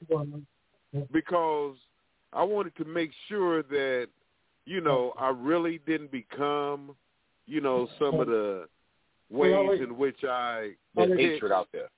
because 1.11 1.75
I 2.33 2.43
wanted 2.43 2.75
to 2.77 2.85
make 2.85 3.11
sure 3.27 3.63
that 3.63 4.07
you 4.65 4.81
know 4.81 5.13
I 5.17 5.29
really 5.29 5.79
didn't 5.87 6.11
become 6.11 6.95
you 7.45 7.61
know 7.61 7.87
some 7.99 8.19
of 8.19 8.27
the 8.27 8.67
ways 9.29 9.81
in 9.81 9.97
which 9.97 10.23
I 10.23 10.71
There's 10.95 11.11
Ali- 11.11 11.23
hatred 11.23 11.51
out 11.51 11.69
there. 11.73 11.89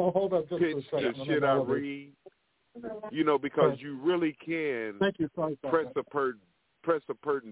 Hold 0.14 0.32
up 0.32 0.48
just 0.48 0.60
for 0.60 0.98
a 1.00 1.12
second. 1.14 1.44
I 1.44 1.54
read. 1.54 2.12
You 3.10 3.24
know 3.24 3.36
because 3.36 3.76
you 3.80 3.98
really 4.00 4.36
can 4.44 4.94
Thank 5.00 5.18
you. 5.18 5.28
Sorry 5.34 5.56
press 5.68 5.86
a 5.96 6.02
per 6.04 6.34
press 6.82 7.02
a 7.08 7.14
per- 7.14 7.42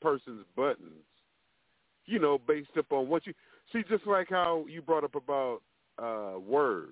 person's 0.00 0.44
buttons, 0.54 1.04
you 2.04 2.18
know, 2.18 2.38
based 2.38 2.76
upon 2.76 3.08
what 3.08 3.26
you 3.26 3.32
see. 3.72 3.82
Just 3.88 4.06
like 4.06 4.28
how 4.28 4.66
you 4.68 4.82
brought 4.82 5.02
up 5.02 5.14
about 5.14 5.62
uh 5.98 6.38
words, 6.38 6.90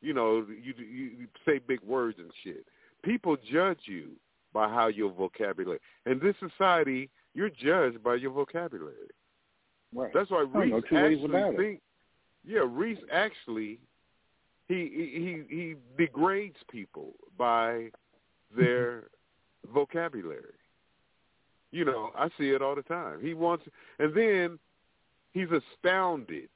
you 0.00 0.12
know, 0.12 0.44
you 0.48 0.74
you, 0.76 1.04
you 1.18 1.26
say 1.46 1.60
big 1.66 1.80
words 1.82 2.18
and 2.18 2.30
shit. 2.42 2.66
People 3.04 3.36
judge 3.50 3.80
you 3.84 4.10
by 4.52 4.68
how 4.68 4.88
your 4.88 5.12
vocabulary. 5.12 5.78
In 6.04 6.18
this 6.18 6.34
society, 6.40 7.08
you're 7.32 7.48
judged 7.48 8.02
by 8.02 8.16
your 8.16 8.32
vocabulary. 8.32 8.96
Right. 9.94 10.10
That's 10.12 10.30
why 10.30 10.44
Oh, 10.52 10.58
Reese 10.58 10.84
actually 10.92 11.56
think. 11.56 11.80
Yeah, 12.44 12.64
Reese 12.66 12.98
actually 13.12 13.78
he 14.68 14.74
he 15.48 15.54
he 15.54 15.74
degrades 15.98 16.56
people 16.70 17.12
by 17.38 17.90
their 18.56 19.04
vocabulary. 19.74 20.54
You 21.70 21.86
know, 21.86 22.10
I 22.16 22.28
see 22.38 22.50
it 22.50 22.60
all 22.60 22.74
the 22.74 22.82
time. 22.82 23.20
He 23.22 23.32
wants, 23.32 23.64
and 23.98 24.14
then 24.14 24.58
he's 25.32 25.48
astounded 25.50 26.50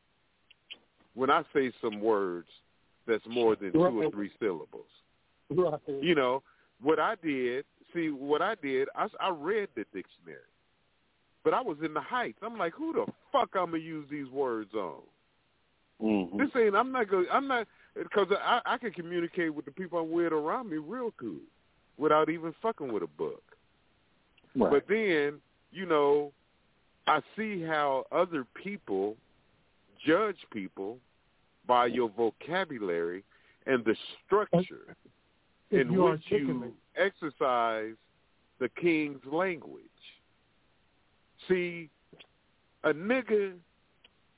when 1.14 1.30
I 1.30 1.42
say 1.54 1.72
some 1.80 2.00
words 2.00 2.48
that's 3.06 3.24
more 3.26 3.56
than 3.56 3.72
two 3.72 3.82
or 3.82 4.10
three 4.10 4.30
syllables. 4.38 4.84
Right. 5.48 5.80
You 6.02 6.14
know, 6.14 6.42
what 6.82 6.98
I 6.98 7.14
did, 7.22 7.64
see, 7.94 8.10
what 8.10 8.42
I 8.42 8.56
did, 8.56 8.88
I, 8.94 9.06
I 9.20 9.30
read 9.30 9.68
the 9.74 9.84
dictionary, 9.94 10.40
but 11.44 11.54
I 11.54 11.62
was 11.62 11.78
in 11.82 11.94
the 11.94 12.00
heights. 12.00 12.38
I'm 12.42 12.58
like, 12.58 12.74
who 12.74 12.92
the 12.92 13.06
fuck 13.32 13.50
I'm 13.54 13.70
gonna 13.70 13.78
use 13.78 14.06
these 14.10 14.28
words 14.28 14.74
on? 14.74 15.00
Mm-hmm. 16.02 16.38
This 16.38 16.50
ain't. 16.56 16.74
I'm 16.74 16.92
not 16.92 17.08
going. 17.08 17.26
I'm 17.32 17.48
not 17.48 17.66
because 17.96 18.28
I, 18.30 18.60
I 18.66 18.78
can 18.78 18.92
communicate 18.92 19.54
with 19.54 19.64
the 19.64 19.70
people 19.70 19.98
I'm 19.98 20.10
with 20.10 20.32
around 20.32 20.70
me 20.70 20.76
real 20.76 21.12
good 21.16 21.40
without 21.96 22.28
even 22.28 22.54
fucking 22.60 22.92
with 22.92 23.02
a 23.02 23.06
book. 23.06 23.42
Right. 24.54 24.70
But 24.70 24.84
then, 24.88 25.40
you 25.72 25.86
know, 25.86 26.32
I 27.06 27.20
see 27.36 27.62
how 27.62 28.04
other 28.12 28.44
people 28.62 29.16
judge 30.06 30.36
people 30.52 30.98
by 31.66 31.86
your 31.86 32.10
vocabulary 32.10 33.24
and 33.66 33.84
the 33.84 33.96
structure 34.24 34.96
If 35.70 35.86
in 35.86 35.92
you 35.92 36.04
which 36.04 36.22
you 36.28 36.72
exercise 36.96 37.94
the 38.58 38.68
king's 38.80 39.20
language. 39.30 39.82
See, 41.48 41.90
a 42.84 42.92
nigga 42.92 43.54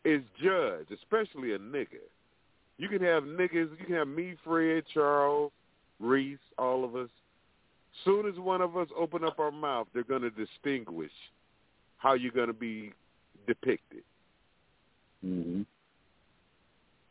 is 0.05 0.23
judged, 0.43 0.91
especially 0.93 1.53
a 1.53 1.59
nigga. 1.59 2.03
You 2.79 2.89
can 2.89 3.03
have 3.03 3.25
niggas, 3.25 3.71
you 3.79 3.87
can 3.87 3.95
have 3.97 4.09
me, 4.09 4.35
Fred, 4.45 4.85
Charles, 4.95 5.53
Reese, 5.99 6.39
all 6.59 6.85
of 6.85 6.95
us. 6.95 7.09
Soon 8.05 8.29
as 8.29 8.39
one 8.39 8.61
of 8.61 8.77
us 8.77 8.89
open 8.97 9.25
up 9.25 9.41
our 9.41 9.51
mouth, 9.51 9.89
they're 9.93 10.05
going 10.05 10.23
to 10.23 10.31
distinguish 10.31 11.11
how 11.97 12.15
you're 12.15 12.33
going 12.33 12.47
to 12.47 12.53
be 12.53 12.93
depicted. 13.47 14.05
Mm-hmm. 15.25 15.63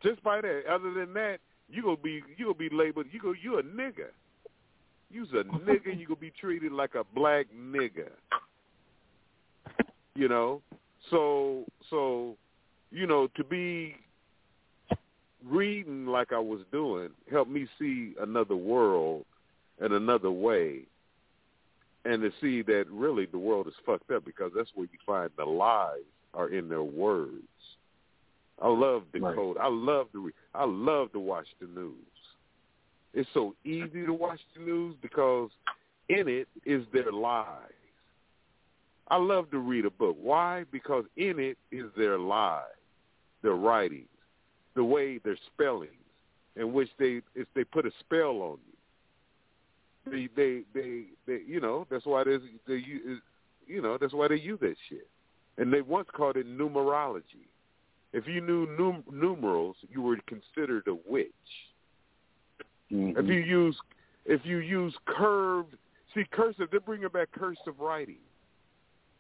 Just 0.04 0.24
by 0.24 0.42
that. 0.42 0.64
Other 0.70 0.94
than 0.94 1.14
that, 1.14 1.40
you 1.70 1.82
gonna 1.84 1.98
be 1.98 2.22
you 2.38 2.46
gonna 2.46 2.54
be 2.54 2.70
labeled. 2.72 3.08
You 3.12 3.20
go 3.20 3.34
you 3.34 3.60
a 3.60 3.64
nigga. 3.64 4.08
You's 5.10 5.30
a 5.32 5.44
nigga. 5.44 5.98
You 5.98 6.08
gonna 6.08 6.20
be 6.20 6.32
treated 6.40 6.72
like 6.72 6.96
a 6.96 7.04
black 7.16 7.48
nigga. 7.58 8.10
You 10.16 10.30
know. 10.30 10.62
So 11.10 11.66
so, 11.90 12.36
you 12.92 13.08
know, 13.08 13.28
to 13.36 13.44
be 13.44 13.98
reading 15.46 16.06
like 16.06 16.34
I 16.34 16.40
was 16.40 16.62
doing 16.72 17.10
helped 17.32 17.52
me 17.52 17.68
see 17.80 18.14
another 18.20 18.56
world 18.56 19.26
and 19.80 19.94
another 19.94 20.32
way, 20.32 20.82
and 22.06 22.22
to 22.22 22.32
see 22.42 22.62
that 22.64 22.86
really 22.90 23.26
the 23.26 23.38
world 23.38 23.68
is 23.68 23.74
fucked 23.86 24.12
up 24.12 24.26
because 24.26 24.52
that's 24.56 24.72
where 24.76 24.88
you 24.92 25.00
find 25.06 25.30
the 25.38 25.46
lies 25.46 26.02
are 26.34 26.50
in 26.50 26.70
their 26.70 26.84
words. 26.84 27.44
I 28.62 28.68
love 28.70 29.04
the 29.12 29.20
Right. 29.20 29.36
code. 29.36 29.58
I 29.58 29.68
love 29.68 30.12
to 30.14 30.26
read. 30.26 30.34
I 30.56 30.66
love 30.66 31.12
to 31.12 31.20
watch 31.20 31.48
the 31.60 31.68
news. 31.68 31.94
It's 33.14 33.30
so 33.34 33.56
easy 33.64 34.06
to 34.06 34.14
watch 34.14 34.40
the 34.56 34.62
news 34.62 34.96
because 35.02 35.52
in 36.10 36.28
it 36.28 36.48
is 36.66 36.88
their 36.92 37.12
lies. 37.12 37.72
I 39.10 39.18
love 39.18 39.50
to 39.52 39.60
read 39.60 39.86
a 39.86 39.90
book. 39.90 40.18
Why? 40.20 40.66
Because 40.72 41.06
in 41.16 41.40
it 41.40 41.58
is 41.72 41.86
their 41.96 42.18
lies, 42.18 42.64
their 43.42 43.54
writings, 43.54 44.10
the 44.78 44.84
way 44.84 45.18
their 45.18 45.38
spellings, 45.54 45.92
in 46.56 46.72
which 46.72 46.90
they 46.98 47.22
if 47.36 47.48
they 47.56 47.66
put 47.66 47.86
a 47.86 47.92
spell 48.00 48.42
on 48.42 48.58
you. 48.66 48.78
They 50.10 50.30
they 50.38 50.62
they, 50.74 51.04
they 51.26 51.42
you 51.46 51.60
know 51.60 51.86
that's 51.92 52.06
why 52.06 52.24
there's 52.24 52.44
they 52.66 52.82
you 53.68 53.82
know 53.82 53.98
that's 54.00 54.14
why 54.14 54.30
they 54.30 54.36
use 54.36 54.60
that 54.62 54.76
shit. 54.88 55.10
And 55.58 55.74
they 55.74 55.82
once 55.82 56.08
called 56.16 56.38
it 56.38 56.48
numerology. 56.48 57.50
If 58.14 58.28
you 58.28 58.40
knew 58.40 58.68
num- 58.80 59.04
numerals, 59.12 59.76
you 59.90 60.02
were 60.02 60.18
considered 60.28 60.88
a 60.88 60.96
witch. 61.12 61.32
Mm-hmm. 62.92 63.20
If 63.20 63.26
you 63.26 63.40
use 63.40 63.76
if 64.26 64.42
you 64.46 64.60
use 64.60 64.96
curved, 65.06 65.76
see 66.14 66.24
cursive, 66.32 66.70
they're 66.72 66.80
bringing 66.80 67.10
back 67.10 67.30
cursive 67.32 67.80
writing, 67.80 68.24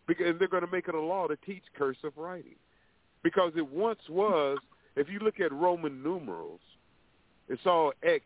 because 0.08 0.38
they're 0.38 0.48
going 0.48 0.66
to 0.66 0.72
make 0.72 0.88
it 0.88 0.96
a 0.96 1.02
law 1.02 1.28
to 1.28 1.36
teach 1.38 1.64
cursive 1.78 2.14
writing, 2.16 2.56
because 3.24 3.52
it 3.58 3.68
once 3.68 4.00
was. 4.10 4.60
If 4.98 5.10
you 5.10 5.20
look 5.20 5.40
at 5.40 5.54
Roman 5.54 6.02
numerals, 6.02 6.60
it's 7.48 7.62
all 7.66 7.94
X, 8.04 8.24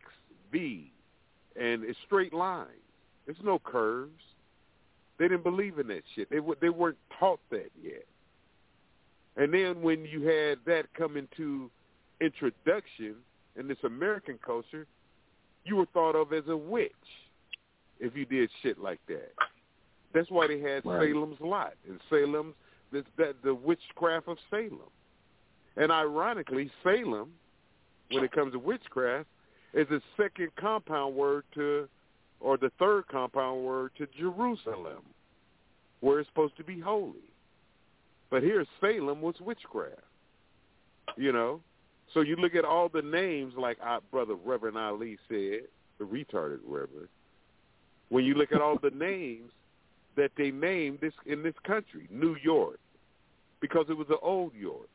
V, 0.50 0.90
and 1.54 1.84
it's 1.84 1.98
straight 2.06 2.32
lines. 2.32 2.68
There's 3.26 3.38
no 3.44 3.58
curves. 3.58 4.20
They 5.18 5.28
didn't 5.28 5.44
believe 5.44 5.78
in 5.78 5.86
that 5.88 6.02
shit. 6.14 6.30
They 6.30 6.36
w- 6.36 6.56
they 6.60 6.70
weren't 6.70 6.98
taught 7.20 7.40
that 7.50 7.70
yet. 7.80 8.06
And 9.36 9.52
then 9.52 9.82
when 9.82 10.04
you 10.04 10.22
had 10.22 10.58
that 10.66 10.92
come 10.94 11.16
into 11.16 11.70
introduction 12.20 13.16
in 13.56 13.68
this 13.68 13.78
American 13.84 14.38
culture, 14.44 14.86
you 15.64 15.76
were 15.76 15.86
thought 15.92 16.16
of 16.16 16.32
as 16.32 16.44
a 16.48 16.56
witch 16.56 16.90
if 18.00 18.16
you 18.16 18.24
did 18.24 18.50
shit 18.62 18.78
like 18.78 19.00
that. 19.08 19.32
That's 20.12 20.30
why 20.30 20.48
they 20.48 20.58
had 20.60 20.84
Right. 20.84 21.10
Salem's 21.12 21.40
Lot 21.40 21.74
and 21.88 22.00
Salem's 22.10 22.54
this, 22.90 23.04
that 23.16 23.36
the 23.42 23.54
witchcraft 23.54 24.28
of 24.28 24.38
Salem. 24.50 24.90
And 25.76 25.90
ironically, 25.90 26.70
Salem, 26.82 27.30
when 28.10 28.24
it 28.24 28.32
comes 28.32 28.52
to 28.52 28.58
witchcraft, 28.58 29.28
is 29.72 29.88
the 29.88 30.02
second 30.16 30.50
compound 30.56 31.14
word 31.14 31.44
to, 31.54 31.88
or 32.40 32.58
the 32.58 32.70
third 32.78 33.08
compound 33.08 33.64
word 33.64 33.92
to 33.98 34.06
Jerusalem, 34.18 35.02
where 36.00 36.20
it's 36.20 36.28
supposed 36.28 36.56
to 36.58 36.64
be 36.64 36.78
holy. 36.78 37.30
But 38.30 38.42
here, 38.42 38.64
Salem 38.80 39.22
was 39.22 39.34
witchcraft. 39.40 40.00
You 41.16 41.32
know, 41.32 41.60
So 42.14 42.20
you 42.20 42.36
look 42.36 42.54
at 42.54 42.64
all 42.64 42.88
the 42.88 43.02
names, 43.02 43.54
like 43.56 43.78
our 43.82 44.00
brother 44.10 44.34
Reverend 44.34 44.76
Ali 44.76 45.18
said, 45.28 45.62
the 45.98 46.04
retarded 46.04 46.60
Reverend. 46.66 47.08
When 48.10 48.24
you 48.24 48.34
look 48.34 48.52
at 48.52 48.60
all 48.60 48.78
the 48.82 48.90
names 48.90 49.50
that 50.16 50.30
they 50.36 50.50
named 50.50 50.98
this 51.00 51.14
in 51.24 51.42
this 51.42 51.54
country, 51.64 52.06
New 52.10 52.36
York, 52.42 52.78
because 53.60 53.86
it 53.88 53.96
was 53.96 54.08
the 54.08 54.18
old 54.18 54.52
York. 54.54 54.88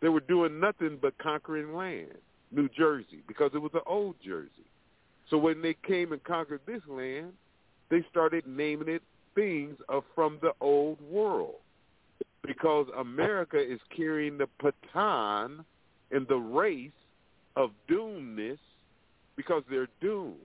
They 0.00 0.08
were 0.08 0.20
doing 0.20 0.60
nothing 0.60 0.98
but 1.00 1.16
conquering 1.18 1.74
land. 1.74 2.14
New 2.50 2.68
Jersey, 2.70 3.22
because 3.26 3.50
it 3.54 3.58
was 3.58 3.72
the 3.72 3.82
old 3.84 4.16
Jersey. 4.24 4.50
So 5.28 5.36
when 5.36 5.60
they 5.60 5.76
came 5.86 6.12
and 6.12 6.24
conquered 6.24 6.60
this 6.66 6.80
land, 6.88 7.32
they 7.90 8.04
started 8.10 8.46
naming 8.46 8.88
it 8.88 9.02
things 9.34 9.76
of 9.88 10.04
from 10.14 10.38
the 10.40 10.52
old 10.60 10.98
world 11.02 11.56
because 12.46 12.86
America 12.98 13.58
is 13.58 13.78
carrying 13.94 14.38
the 14.38 14.48
baton 14.62 15.64
in 16.10 16.26
the 16.28 16.36
race 16.36 16.90
of 17.56 17.70
doomness 17.88 18.58
because 19.36 19.62
they're 19.70 19.88
doomed. 20.00 20.36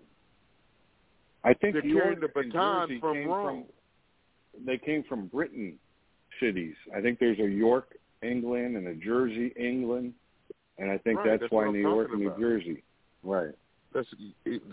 I 1.44 1.54
think 1.54 1.74
they're 1.74 1.82
carrying 1.82 2.20
the 2.20 2.28
baton 2.28 3.00
from 3.00 3.26
Rome. 3.26 3.66
From, 4.54 4.66
they 4.66 4.78
came 4.78 5.04
from 5.08 5.28
Britain 5.28 5.76
cities. 6.42 6.76
I 6.96 7.02
think 7.02 7.20
there's 7.20 7.40
a 7.40 7.50
York, 7.50 7.98
England, 8.24 8.78
and 8.78 8.88
a 8.88 8.96
Jersey, 8.96 9.54
England, 9.58 10.14
and 10.78 10.90
I 10.92 10.98
think 10.98 11.20
Right, 11.20 11.30
that's, 11.32 11.42
that's 11.42 11.52
why 11.52 11.70
New 11.70 11.80
York 11.80 12.10
and 12.12 12.20
New 12.22 12.28
about. 12.28 12.40
Jersey. 12.40 12.84
Right. 13.24 13.54
That's 13.94 14.08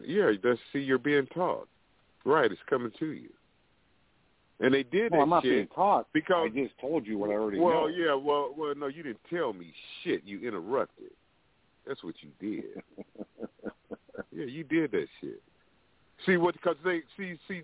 yeah. 0.07 0.33
That's 0.43 0.59
see, 0.73 0.79
you're 0.81 0.99
being 0.99 1.27
taught. 1.27 1.69
Right, 2.25 2.51
it's 2.51 2.61
coming 2.69 2.93
to 2.99 3.07
you. 3.13 3.29
And 4.61 4.75
they 4.75 4.83
did 4.83 5.11
Well, 5.13 5.21
that 5.21 5.23
I'm 5.23 5.31
not 5.31 5.43
shit 5.43 5.53
being 5.53 5.67
taught. 5.69 6.07
because 6.13 6.51
I 6.53 6.55
just 6.55 6.79
told 6.79 7.07
you 7.07 7.17
what 7.17 7.31
I 7.31 7.35
already 7.35 7.59
well, 7.59 7.83
know. 7.83 7.87
yeah, 7.89 8.15
well, 8.15 8.53
well, 8.57 8.75
no, 8.77 8.89
you 8.89 9.03
didn't 9.03 9.21
tell 9.31 9.53
me 9.55 9.73
shit. 10.05 10.23
You 10.25 10.47
interrupted. 10.47 11.11
That's 11.87 12.03
what 12.05 12.15
you 12.21 12.29
did. 12.39 12.83
yeah, 14.33 14.45
you 14.45 14.65
did 14.65 14.91
that 14.93 15.07
shit. 15.21 15.41
See 16.27 16.37
what? 16.37 16.55
Because 16.55 16.77
they 16.85 17.01
see, 17.17 17.39
see, 17.49 17.63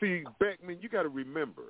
see, 0.00 0.24
Beckman. 0.38 0.78
You 0.82 0.90
got 0.90 1.04
to 1.04 1.08
remember, 1.08 1.62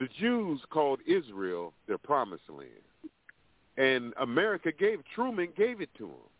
the 0.00 0.08
Jews 0.18 0.60
called 0.70 1.00
Israel 1.06 1.72
their 1.86 1.98
promised 1.98 2.48
land, 2.48 3.12
and 3.76 4.12
America 4.20 4.72
gave 4.72 5.00
Truman 5.14 5.50
gave 5.56 5.80
it 5.80 5.90
to 5.98 6.06
them 6.06 6.30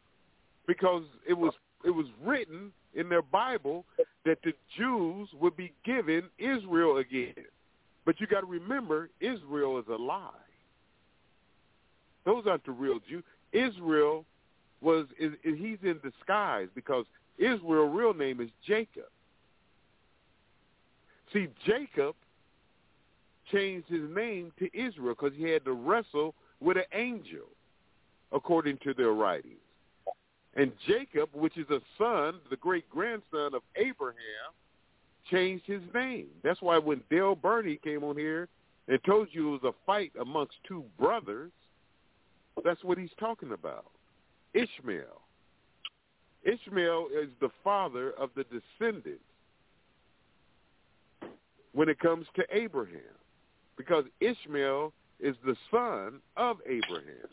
because 0.66 1.04
it 1.28 1.34
was 1.34 1.52
it 1.84 1.90
was 1.90 2.06
written 2.24 2.72
in 2.94 3.08
their 3.08 3.22
Bible 3.22 3.84
that 4.24 4.38
the 4.42 4.52
Jews 4.76 5.28
would 5.40 5.56
be 5.56 5.72
given 5.84 6.24
Israel 6.38 6.96
again. 6.96 7.34
But 8.04 8.20
you 8.20 8.26
got 8.26 8.40
to 8.40 8.46
remember, 8.46 9.10
Israel 9.20 9.78
is 9.78 9.84
a 9.88 9.96
lie. 9.96 10.30
Those 12.24 12.44
aren't 12.46 12.64
the 12.64 12.72
real 12.72 12.98
Jews. 13.08 13.22
Israel 13.52 14.24
was 14.80 15.06
is, 15.18 15.32
is 15.44 15.58
he's 15.58 15.78
in 15.82 16.00
disguise 16.02 16.68
because 16.74 17.04
Israel's 17.38 17.94
real 17.94 18.14
name 18.14 18.40
is 18.40 18.48
Jacob. 18.66 19.08
See, 21.32 21.48
Jacob 21.64 22.14
changed 23.52 23.88
his 23.88 24.08
name 24.14 24.52
to 24.58 24.66
Israel 24.76 25.14
because 25.18 25.36
he 25.36 25.44
had 25.44 25.64
to 25.64 25.72
wrestle 25.72 26.34
with 26.60 26.76
an 26.76 26.84
angel, 26.92 27.46
according 28.32 28.78
to 28.84 28.94
their 28.94 29.12
writings. 29.12 29.56
And 30.54 30.72
Jacob, 30.86 31.30
which 31.32 31.56
is 31.56 31.68
a 31.70 31.80
son, 31.96 32.40
the 32.50 32.56
great 32.56 32.88
grandson 32.90 33.54
of 33.54 33.62
Abraham, 33.76 34.52
changed 35.30 35.64
his 35.66 35.82
name. 35.94 36.26
That's 36.42 36.60
why 36.60 36.78
when 36.78 37.02
Dale 37.10 37.36
Burney 37.36 37.78
came 37.82 38.02
on 38.02 38.16
here 38.16 38.48
and 38.88 38.98
told 39.04 39.28
you 39.30 39.54
it 39.54 39.62
was 39.62 39.74
a 39.74 39.86
fight 39.86 40.12
amongst 40.20 40.54
two 40.66 40.84
brothers, 40.98 41.52
that's 42.64 42.82
what 42.82 42.98
he's 42.98 43.10
talking 43.18 43.52
about. 43.52 43.86
Ishmael. 44.54 45.20
Ishmael 46.42 47.08
is 47.14 47.28
the 47.40 47.50
father 47.62 48.12
of 48.12 48.30
the 48.34 48.44
descendants 48.44 49.22
when 51.72 51.88
it 51.88 52.00
comes 52.00 52.26
to 52.34 52.44
Abraham 52.50 53.19
because 53.80 54.04
Ishmael 54.20 54.92
is 55.20 55.34
the 55.42 55.56
son 55.70 56.20
of 56.36 56.58
Abraham. 56.66 57.28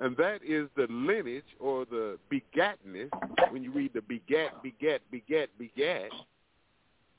And 0.00 0.16
that 0.16 0.40
is 0.44 0.68
the 0.76 0.88
lineage 0.90 1.44
or 1.60 1.84
the 1.84 2.18
begatness, 2.32 3.10
when 3.52 3.62
you 3.62 3.70
read 3.70 3.92
the 3.94 4.02
begat, 4.02 4.60
begat, 4.60 5.02
begat, 5.12 5.50
begat, 5.58 6.10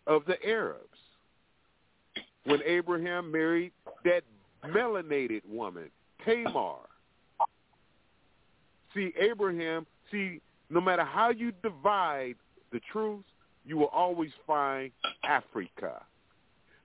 of 0.07 0.25
the 0.25 0.35
Arabs. 0.45 0.79
When 2.43 2.59
Abraham 2.65 3.31
married 3.31 3.71
that 4.03 4.23
melanated 4.65 5.43
woman, 5.47 5.89
Tamar. 6.25 6.79
See, 8.93 9.13
Abraham, 9.17 9.87
see, 10.11 10.41
no 10.69 10.81
matter 10.81 11.05
how 11.05 11.29
you 11.29 11.53
divide 11.63 12.35
the 12.73 12.81
truth, 12.91 13.23
you 13.65 13.77
will 13.77 13.87
always 13.87 14.31
find 14.45 14.91
Africa. 15.23 16.01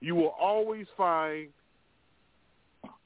You 0.01 0.15
will 0.15 0.35
always 0.39 0.87
find 0.95 1.49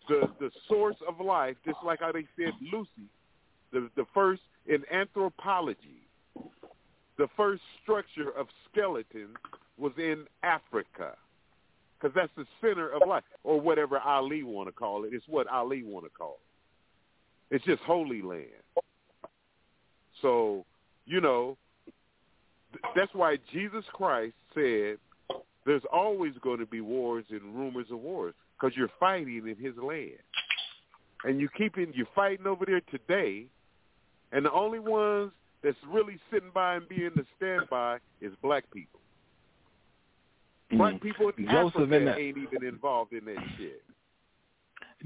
the 0.07 0.29
the 0.39 0.51
source 0.67 0.97
of 1.07 1.23
life, 1.25 1.55
just 1.65 1.77
like 1.83 2.01
how 2.01 2.11
they 2.11 2.25
said 2.35 2.53
Lucy, 2.71 3.09
the 3.71 3.89
the 3.95 4.05
first 4.13 4.41
in 4.67 4.83
anthropology, 4.91 6.07
the 7.17 7.27
first 7.35 7.61
structure 7.81 8.31
of 8.37 8.47
skeleton 8.69 9.29
was 9.77 9.93
in 9.97 10.25
Africa, 10.43 11.15
because 11.99 12.13
that's 12.15 12.31
the 12.37 12.45
center 12.61 12.89
of 12.89 13.01
life, 13.07 13.23
or 13.43 13.59
whatever 13.59 13.99
Ali 13.99 14.43
want 14.43 14.67
to 14.67 14.71
call 14.73 15.03
it. 15.05 15.13
It's 15.13 15.27
what 15.27 15.47
Ali 15.47 15.83
want 15.83 16.05
to 16.05 16.11
call 16.11 16.37
it. 17.49 17.55
It's 17.55 17.65
just 17.65 17.81
holy 17.83 18.21
land. 18.21 18.47
So, 20.21 20.65
you 21.05 21.21
know, 21.21 21.57
th- 22.71 22.93
that's 22.95 23.13
why 23.13 23.37
Jesus 23.51 23.83
Christ 23.93 24.33
said 24.53 24.97
there's 25.65 25.83
always 25.91 26.33
going 26.41 26.59
to 26.59 26.65
be 26.65 26.81
wars 26.81 27.25
and 27.29 27.41
rumors 27.55 27.87
of 27.91 27.99
wars 27.99 28.33
because 28.59 28.75
you're 28.75 28.91
fighting 28.99 29.47
in 29.47 29.55
his 29.63 29.75
land. 29.77 30.19
And 31.23 31.39
you 31.39 31.47
keeping 31.57 31.93
you're 31.93 32.07
fighting 32.13 32.47
over 32.47 32.65
there 32.65 32.81
today, 32.91 33.45
and 34.31 34.45
the 34.45 34.51
only 34.51 34.79
ones 34.79 35.31
that's 35.63 35.77
really 35.89 36.19
sitting 36.31 36.49
by 36.53 36.75
and 36.75 36.89
being 36.89 37.11
the 37.15 37.25
standby 37.37 37.99
is 38.19 38.33
black 38.41 38.65
people. 38.73 38.99
Black 40.71 40.95
mm. 40.95 41.01
people 41.01 41.31
in 41.37 41.45
Joseph 41.45 41.75
Africa 41.75 41.95
in 41.95 42.05
the- 42.05 42.17
ain't 42.17 42.37
even 42.37 42.67
involved 42.67 43.13
in 43.13 43.25
that 43.25 43.37
shit. 43.57 43.81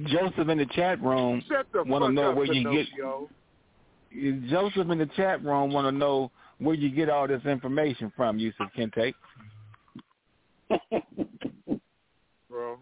Joseph 0.06 0.48
in 0.48 0.60
the 0.60 0.66
chat 0.68 1.02
room 1.02 1.42
want 1.88 2.03
to 2.03 2.11
know 2.11 2.32
where 2.32 2.45
you 2.45 2.72
get. 2.72 4.48
Joseph 4.50 4.90
in 4.90 4.98
the 5.00 5.10
chat 5.16 5.44
room 5.44 5.72
want 5.72 5.88
to 5.88 5.92
know 5.92 6.32
where 6.60 6.76
you 6.76 6.90
get 6.90 7.10
all 7.10 7.27
this 7.27 7.44
information 7.45 8.11
from, 8.16 8.38
Yusuf 8.38 8.69
Kente. 8.77 9.14
Bro. 12.49 12.77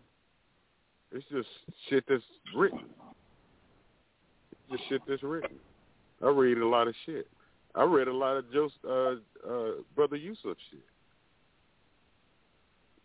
It's 1.11 1.25
just 1.31 1.47
shit 1.89 2.03
that's 2.07 2.23
written. 2.55 2.85
It's 4.51 4.71
just 4.71 4.89
shit 4.89 5.01
that's 5.07 5.23
written. 5.23 5.57
I 6.23 6.29
read 6.29 6.57
a 6.57 6.67
lot 6.67 6.87
of 6.87 6.95
shit. 7.05 7.27
I 7.75 7.83
read 7.83 8.07
a 8.07 8.13
lot 8.13 8.37
of 8.37 8.51
Joseph, 8.51 8.77
uh, 8.87 9.15
uh, 9.49 9.71
Brother 9.95 10.15
Yusuf 10.15 10.57
shit. 10.71 10.79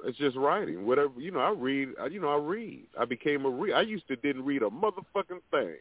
It's 0.05 0.17
just 0.17 0.37
writing. 0.37 0.87
Whatever 0.87 1.13
you 1.19 1.31
know, 1.31 1.41
I 1.41 1.51
read. 1.51 1.91
You 2.11 2.21
know, 2.21 2.31
I 2.31 2.37
read. 2.37 2.87
I 2.99 3.05
became 3.05 3.45
a 3.45 3.51
read. 3.51 3.75
I 3.75 3.83
used 3.83 4.09
to 4.09 4.17
didn't 4.17 4.45
read 4.45 4.63
a 4.63 4.71
motherfucking 4.71 5.41
thing. 5.51 5.77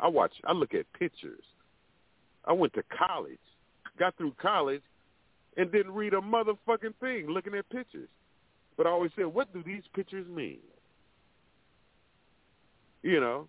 I 0.00 0.08
watch. 0.08 0.32
I 0.44 0.52
look 0.52 0.74
at 0.74 0.92
pictures. 0.94 1.44
I 2.44 2.52
went 2.52 2.72
to 2.74 2.82
college, 2.96 3.38
got 3.98 4.16
through 4.16 4.32
college, 4.40 4.82
and 5.56 5.70
didn't 5.70 5.92
read 5.92 6.14
a 6.14 6.20
motherfucking 6.20 6.94
thing 7.00 7.28
looking 7.28 7.54
at 7.54 7.68
pictures. 7.70 8.08
But 8.76 8.86
I 8.86 8.90
always 8.90 9.10
said, 9.16 9.26
what 9.26 9.52
do 9.52 9.62
these 9.62 9.82
pictures 9.94 10.26
mean? 10.28 10.58
You 13.02 13.20
know, 13.20 13.48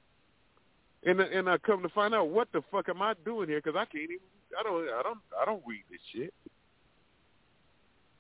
and 1.06 1.20
and 1.20 1.50
I 1.50 1.58
come 1.60 1.84
to 1.84 1.90
find 1.90 2.16
out 2.16 2.30
what 2.30 2.48
the 2.54 2.62
fuck 2.72 2.90
am 2.90 3.02
I 3.02 3.14
doing 3.24 3.50
here? 3.50 3.62
Because 3.64 3.78
I 3.78 3.86
can't 3.86 4.06
even. 4.06 4.18
I 4.60 4.64
don't. 4.64 4.84
I 4.90 5.04
don't. 5.04 5.20
I 5.40 5.46
don't 5.46 5.62
read 5.66 5.84
this 5.92 6.00
shit. 6.12 6.34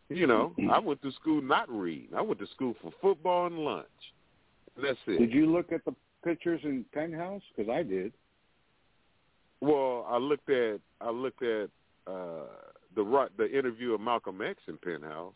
You 0.09 0.27
know, 0.27 0.53
I 0.71 0.77
went 0.79 1.01
to 1.01 1.11
school 1.13 1.41
not 1.41 1.69
reading. 1.71 2.09
I 2.15 2.21
went 2.21 2.39
to 2.39 2.47
school 2.47 2.75
for 2.81 2.91
football 3.01 3.47
and 3.47 3.57
lunch. 3.57 3.87
That's 4.79 4.97
it. 5.07 5.19
Did 5.19 5.31
you 5.31 5.51
look 5.51 5.71
at 5.71 5.83
the 5.85 5.95
pictures 6.23 6.61
in 6.63 6.85
Penthouse? 6.93 7.41
Because 7.55 7.71
I 7.71 7.81
did. 7.81 8.13
Well, 9.61 10.05
I 10.07 10.17
looked 10.17 10.49
at 10.49 10.79
I 11.01 11.09
looked 11.09 11.41
at 11.41 11.69
uh, 12.05 12.45
the 12.95 13.27
the 13.37 13.57
interview 13.57 13.93
of 13.93 14.01
Malcolm 14.01 14.41
X 14.41 14.59
in 14.67 14.77
Penthouse 14.77 15.35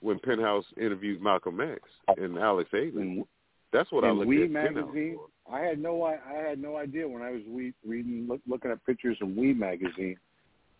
when 0.00 0.18
Penthouse 0.18 0.64
interviewed 0.76 1.22
Malcolm 1.22 1.60
X 1.60 1.80
and 2.16 2.38
Alex 2.38 2.70
Haley. 2.72 3.24
That's 3.72 3.90
what 3.92 4.04
I 4.04 4.10
looked 4.10 4.28
We 4.28 4.44
at 4.44 4.50
magazine. 4.50 5.18
I 5.50 5.60
had 5.60 5.78
no 5.78 6.02
I, 6.02 6.16
I 6.28 6.48
had 6.48 6.60
no 6.60 6.76
idea 6.76 7.06
when 7.08 7.22
I 7.22 7.30
was 7.30 7.42
we, 7.48 7.72
reading 7.86 8.26
look, 8.28 8.40
looking 8.46 8.70
at 8.70 8.84
pictures 8.84 9.16
in 9.20 9.36
We 9.36 9.54
magazine. 9.54 10.16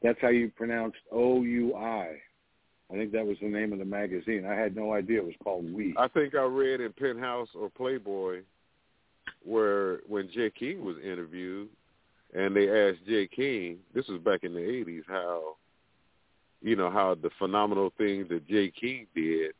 That's 0.02 0.18
how 0.20 0.28
you 0.28 0.50
pronounced 0.56 0.98
O 1.12 1.42
U 1.42 1.74
I. 1.76 2.16
I 2.90 2.94
think 2.94 3.12
that 3.12 3.24
was 3.24 3.36
the 3.40 3.48
name 3.48 3.72
of 3.72 3.78
the 3.78 3.84
magazine. 3.84 4.44
I 4.44 4.54
had 4.54 4.74
no 4.74 4.92
idea 4.92 5.18
it 5.18 5.26
was 5.26 5.34
called 5.44 5.72
We. 5.72 5.94
I 5.96 6.08
think 6.08 6.34
I 6.34 6.42
read 6.42 6.80
in 6.80 6.92
Penthouse 6.92 7.48
or 7.54 7.70
Playboy 7.70 8.40
where 9.44 10.00
when 10.08 10.28
Jay 10.30 10.50
King 10.50 10.84
was 10.84 10.96
interviewed, 10.98 11.68
and 12.34 12.54
they 12.54 12.68
asked 12.68 13.06
Jay 13.06 13.28
King. 13.28 13.78
This 13.94 14.06
was 14.08 14.20
back 14.20 14.44
in 14.44 14.54
the 14.54 14.60
'80s. 14.60 15.02
How, 15.06 15.56
you 16.62 16.76
know, 16.76 16.90
how 16.90 17.14
the 17.14 17.30
phenomenal 17.38 17.92
things 17.96 18.28
that 18.28 18.46
Jay 18.46 18.70
King 18.70 19.06
did, 19.14 19.52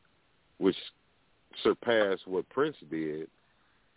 which 0.58 0.76
surpassed 1.62 2.26
what 2.26 2.48
Prince 2.50 2.76
did, 2.90 3.28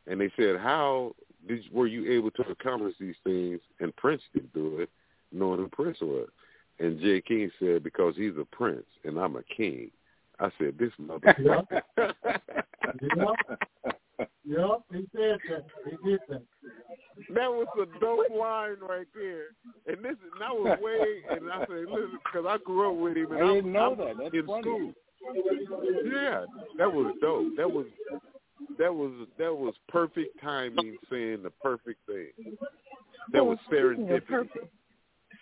and 0.07 0.19
they 0.19 0.31
said, 0.37 0.57
how 0.57 1.15
did 1.47 1.63
were 1.71 1.87
you 1.87 2.11
able 2.11 2.31
to 2.31 2.43
accomplish 2.43 2.95
these 2.99 3.15
things 3.23 3.59
and 3.79 3.95
Prince 3.95 4.21
didn't 4.33 4.53
do 4.53 4.79
it, 4.79 4.89
knowing 5.31 5.59
who 5.59 5.67
Prince 5.67 5.99
was? 6.01 6.29
And 6.79 6.99
Jay 6.99 7.21
King 7.21 7.51
said, 7.59 7.83
because 7.83 8.15
he's 8.15 8.33
a 8.39 8.45
prince 8.45 8.85
and 9.03 9.19
I'm 9.19 9.35
a 9.35 9.43
king. 9.43 9.91
I 10.39 10.49
said, 10.57 10.75
this 10.79 10.91
motherfucker. 10.99 11.83
Yep, 14.19 14.81
he 14.91 15.07
said 15.15 15.37
that. 15.49 15.65
He 15.85 16.09
did 16.09 16.19
that. 16.29 16.43
That 17.33 17.49
was 17.49 17.67
a 17.81 17.99
dope 17.99 18.29
line 18.31 18.77
right 18.81 19.07
there. 19.15 19.47
And 19.87 20.03
this 20.03 20.13
is 20.13 20.31
and 20.35 20.43
I 20.43 20.51
was 20.51 20.77
way 20.81 21.23
and 21.35 21.51
I 21.51 21.59
said, 21.59 21.85
listen, 21.89 22.19
because 22.25 22.45
I 22.47 22.57
grew 22.63 22.91
up 22.91 22.99
with 23.01 23.17
him 23.17 23.31
and 23.31 23.43
I 23.43 23.47
I'm, 23.47 23.55
didn't 23.55 23.71
know 23.71 23.91
I'm 23.91 23.97
that. 23.99 24.17
That's 24.21 24.33
in 24.35 24.45
funny. 24.45 24.61
school. 24.61 24.93
Yeah, 26.05 26.45
that 26.77 26.91
was 26.91 27.15
dope. 27.21 27.55
That 27.55 27.71
was 27.71 27.85
that 28.77 28.93
was 28.93 29.27
that 29.37 29.55
was 29.55 29.73
perfect 29.87 30.39
timing, 30.41 30.97
saying 31.09 31.43
the 31.43 31.49
perfect 31.61 31.99
thing. 32.07 32.31
That 33.31 33.45
was 33.45 33.57
Well, 33.71 33.79
speaking 33.95 34.11
of 34.11 34.23
serendipity. 34.23 34.27
perfect, 34.27 34.73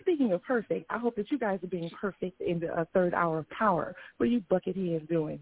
speaking 0.02 0.32
of 0.34 0.44
perfect, 0.44 0.86
I 0.90 0.98
hope 0.98 1.16
that 1.16 1.32
you 1.32 1.40
guys 1.40 1.60
are 1.64 1.68
being 1.68 1.90
perfect 2.00 2.42
in 2.42 2.60
the 2.60 2.72
uh, 2.74 2.86
third 2.94 3.14
hour 3.14 3.40
of 3.40 3.50
power. 3.50 3.96
What 4.18 4.26
are 4.26 4.30
you 4.30 4.42
bucketheads 4.52 5.08
doing? 5.10 5.40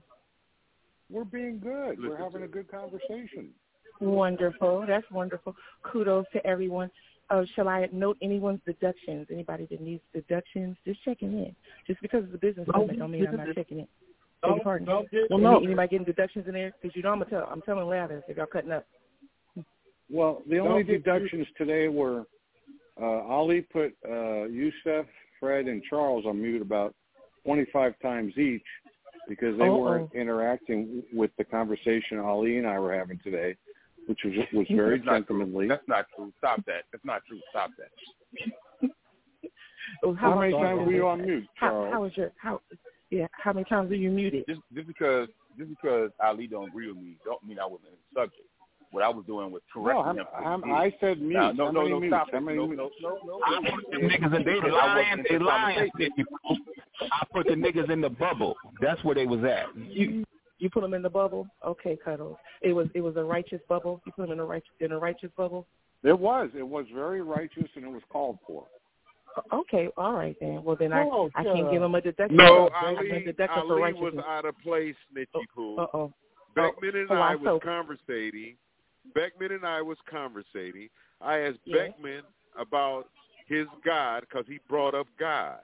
We're 1.11 1.23
being 1.25 1.59
good. 1.59 1.97
We're 1.99 2.17
having 2.17 2.43
a 2.43 2.47
good 2.47 2.69
conversation. 2.69 3.49
Wonderful. 3.99 4.85
That's 4.87 5.09
wonderful. 5.11 5.55
Kudos 5.83 6.25
to 6.33 6.45
everyone. 6.45 6.89
Uh, 7.29 7.43
shall 7.55 7.67
I 7.67 7.87
note 7.91 8.17
anyone's 8.21 8.61
deductions? 8.65 9.27
Anybody 9.31 9.67
that 9.69 9.81
needs 9.81 10.01
deductions, 10.13 10.77
just 10.85 11.03
checking 11.03 11.33
in. 11.33 11.55
Just 11.85 12.01
because 12.01 12.23
it's 12.25 12.33
a 12.33 12.37
business 12.37 12.67
summit 12.71 12.97
don't 12.97 13.11
mean 13.11 13.27
I'm 13.27 13.37
not 13.37 13.47
checking 13.55 13.79
in. 13.79 13.87
Beg 14.41 14.51
your 14.51 14.59
pardon. 14.61 14.87
Don't 14.87 15.11
get, 15.11 15.29
Well, 15.29 15.39
no. 15.39 15.57
Anybody 15.57 15.89
getting 15.89 16.05
deductions 16.05 16.45
in 16.47 16.53
there? 16.53 16.73
Because 16.81 16.95
you 16.95 17.03
know 17.03 17.11
I'm 17.11 17.19
gonna 17.19 17.29
tell. 17.29 17.49
I'm 17.51 17.61
telling 17.61 17.85
Lathers 17.87 18.23
if 18.27 18.37
y'all 18.37 18.45
cutting 18.45 18.71
up. 18.71 18.85
Well, 20.09 20.41
the 20.49 20.57
only 20.59 20.83
Don't 20.83 20.87
get- 20.93 21.03
deductions 21.03 21.45
today 21.57 21.87
were 21.87 22.25
uh, 22.99 23.05
Ali 23.05 23.61
put 23.61 23.95
uh, 24.09 24.45
Youssef, 24.45 25.05
Fred, 25.39 25.67
and 25.67 25.83
Charles 25.89 26.25
on 26.25 26.41
mute 26.41 26.61
about 26.61 26.95
25 27.45 27.93
times 28.01 28.35
each 28.37 28.63
because 29.29 29.57
they 29.57 29.65
Uh-oh. 29.65 29.77
weren't 29.77 30.13
interacting 30.13 31.03
with 31.13 31.31
the 31.37 31.45
conversation 31.45 32.19
Ali 32.19 32.57
and 32.57 32.67
I 32.67 32.79
were 32.79 32.93
having 32.93 33.19
today, 33.23 33.55
which 34.07 34.19
was 34.25 34.33
was 34.51 34.67
very 34.69 34.97
That's 34.97 35.05
not 35.05 35.13
gentlemanly. 35.27 35.67
That's 35.69 35.87
not 35.87 36.07
true. 36.15 36.33
Stop 36.39 36.65
that. 36.65 36.83
That's 36.91 37.05
not 37.05 37.21
true. 37.27 37.39
Stop 37.51 37.69
that. 37.77 38.89
Oh, 40.03 40.13
How 40.13 40.33
are 40.33 40.39
many 40.41 40.53
times 40.53 40.85
were 40.85 40.91
you 40.91 41.07
on 41.07 41.21
mute, 41.21 41.47
How, 41.55 41.69
Charles? 41.69 41.93
how 41.93 42.03
is 42.05 42.17
your 42.17 42.31
how? 42.37 42.61
Yeah, 43.09 43.27
how 43.31 43.53
many 43.53 43.65
times 43.65 43.91
are 43.91 43.95
you 43.95 44.09
muted? 44.09 44.45
Just 44.47 44.61
just 44.73 44.87
because 44.87 45.27
just 45.57 45.69
because 45.69 46.11
Ali 46.23 46.47
don't 46.47 46.67
agree 46.67 46.87
with 46.87 46.97
me, 46.97 47.17
don't 47.25 47.43
mean 47.45 47.59
I 47.59 47.65
wasn't 47.65 47.89
in 47.89 47.95
the 48.13 48.21
subject. 48.21 48.43
What 48.91 49.03
I 49.03 49.09
was 49.09 49.23
doing 49.27 49.51
was 49.51 49.61
No, 49.75 50.01
I'm, 50.01 50.17
him. 50.17 50.25
I'm, 50.33 50.63
I 50.73 50.91
said 50.99 51.21
mute. 51.21 51.33
Now, 51.33 51.51
no, 51.51 51.65
How 51.67 51.71
no, 51.71 51.99
no, 51.99 52.07
stop 52.07 52.27
How 52.31 52.39
No, 52.39 52.65
no, 52.65 52.65
no, 52.65 52.89
no. 53.23 53.39
I 53.45 53.61
put 53.69 53.91
the 53.91 53.97
niggas 53.97 54.35
in 54.35 54.43
they 54.43 54.51
I 54.51 54.55
wasn't 54.55 54.73
lying, 54.73 55.23
they 55.29 55.37
lying. 55.37 55.91
Conversation. 56.99 57.11
I 57.11 57.25
put 57.33 57.47
the 57.47 57.53
niggas 57.53 57.89
in 57.91 58.01
the 58.01 58.09
bubble. 58.09 58.55
That's 58.81 59.03
where 59.03 59.15
they 59.15 59.25
was 59.25 59.43
at. 59.43 59.65
You 59.75 60.23
you 60.59 60.69
put 60.69 60.81
them 60.81 60.93
in 60.93 61.01
the 61.01 61.09
bubble. 61.09 61.47
Okay, 61.65 61.97
cuddles. 62.03 62.37
It 62.61 62.73
was 62.73 62.87
it 62.93 63.01
was 63.01 63.15
a 63.15 63.23
righteous 63.23 63.61
bubble. 63.69 64.01
You 64.05 64.11
put 64.11 64.23
them 64.23 64.31
in 64.33 64.39
a 64.39 64.45
righteous 64.45 64.69
in 64.79 64.91
a 64.91 64.99
righteous 64.99 65.31
bubble. 65.37 65.65
It 66.03 66.17
was. 66.17 66.49
It 66.57 66.67
was 66.67 66.85
very 66.93 67.21
righteous 67.21 67.67
and 67.75 67.85
it 67.85 67.91
was 67.91 68.03
called 68.09 68.39
for. 68.45 68.65
Okay, 69.53 69.89
all 69.95 70.13
right 70.13 70.35
then. 70.41 70.63
Well 70.63 70.75
then 70.77 70.91
I 70.91 71.03
Oh, 71.03 71.29
I 71.35 71.43
can't 71.43 71.71
give 71.71 71.81
them 71.81 71.95
a 71.95 72.01
deduction. 72.01 72.35
No, 72.35 72.69
for, 72.69 72.85
a 72.87 72.95
Ali, 72.97 73.23
deduction 73.25 73.63
for 73.67 73.81
Ali 73.83 73.93
was 73.93 74.13
out 74.27 74.45
of 74.45 74.57
place, 74.59 74.95
Snitchy 75.15 75.43
Poo. 75.55 75.77
Uh 75.77 75.87
oh. 75.93 76.13
Beckman 76.55 76.95
and 76.95 77.11
oh, 77.11 77.15
I 77.15 77.33
I'm 77.33 77.41
was 77.43 77.45
so- 77.45 77.59
conversating. 77.59 78.55
Beckman 79.15 79.51
and 79.53 79.65
I 79.65 79.81
was 79.81 79.97
conversating. 80.09 80.89
I 81.21 81.39
asked 81.39 81.59
Yeah. 81.65 81.87
Beckman 81.87 82.21
about 82.59 83.09
his 83.47 83.65
God 83.85 84.21
because 84.21 84.45
he 84.47 84.59
brought 84.67 84.93
up 84.95 85.07
God. 85.19 85.59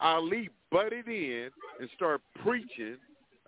Ali 0.00 0.50
butted 0.70 1.08
in 1.08 1.50
and 1.80 1.88
started 1.96 2.20
preaching 2.42 2.96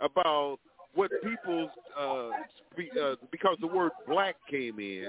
about 0.01 0.59
what 0.95 1.11
people's 1.23 1.71
uh, 1.99 2.31
spe- 2.73 2.97
uh 3.01 3.17
because 3.31 3.57
the 3.61 3.67
word 3.67 3.93
black 4.07 4.37
came 4.51 4.79
in. 4.79 5.09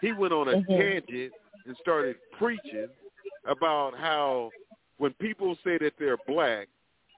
He 0.00 0.12
went 0.12 0.32
on 0.32 0.48
a 0.48 0.56
Mhm. 0.56 0.66
tangent 0.66 1.32
and 1.66 1.76
started 1.78 2.16
preaching 2.32 2.88
about 3.44 3.96
how 3.96 4.50
when 4.98 5.12
people 5.14 5.56
say 5.64 5.78
that 5.78 5.94
they're 5.98 6.16
black, 6.26 6.68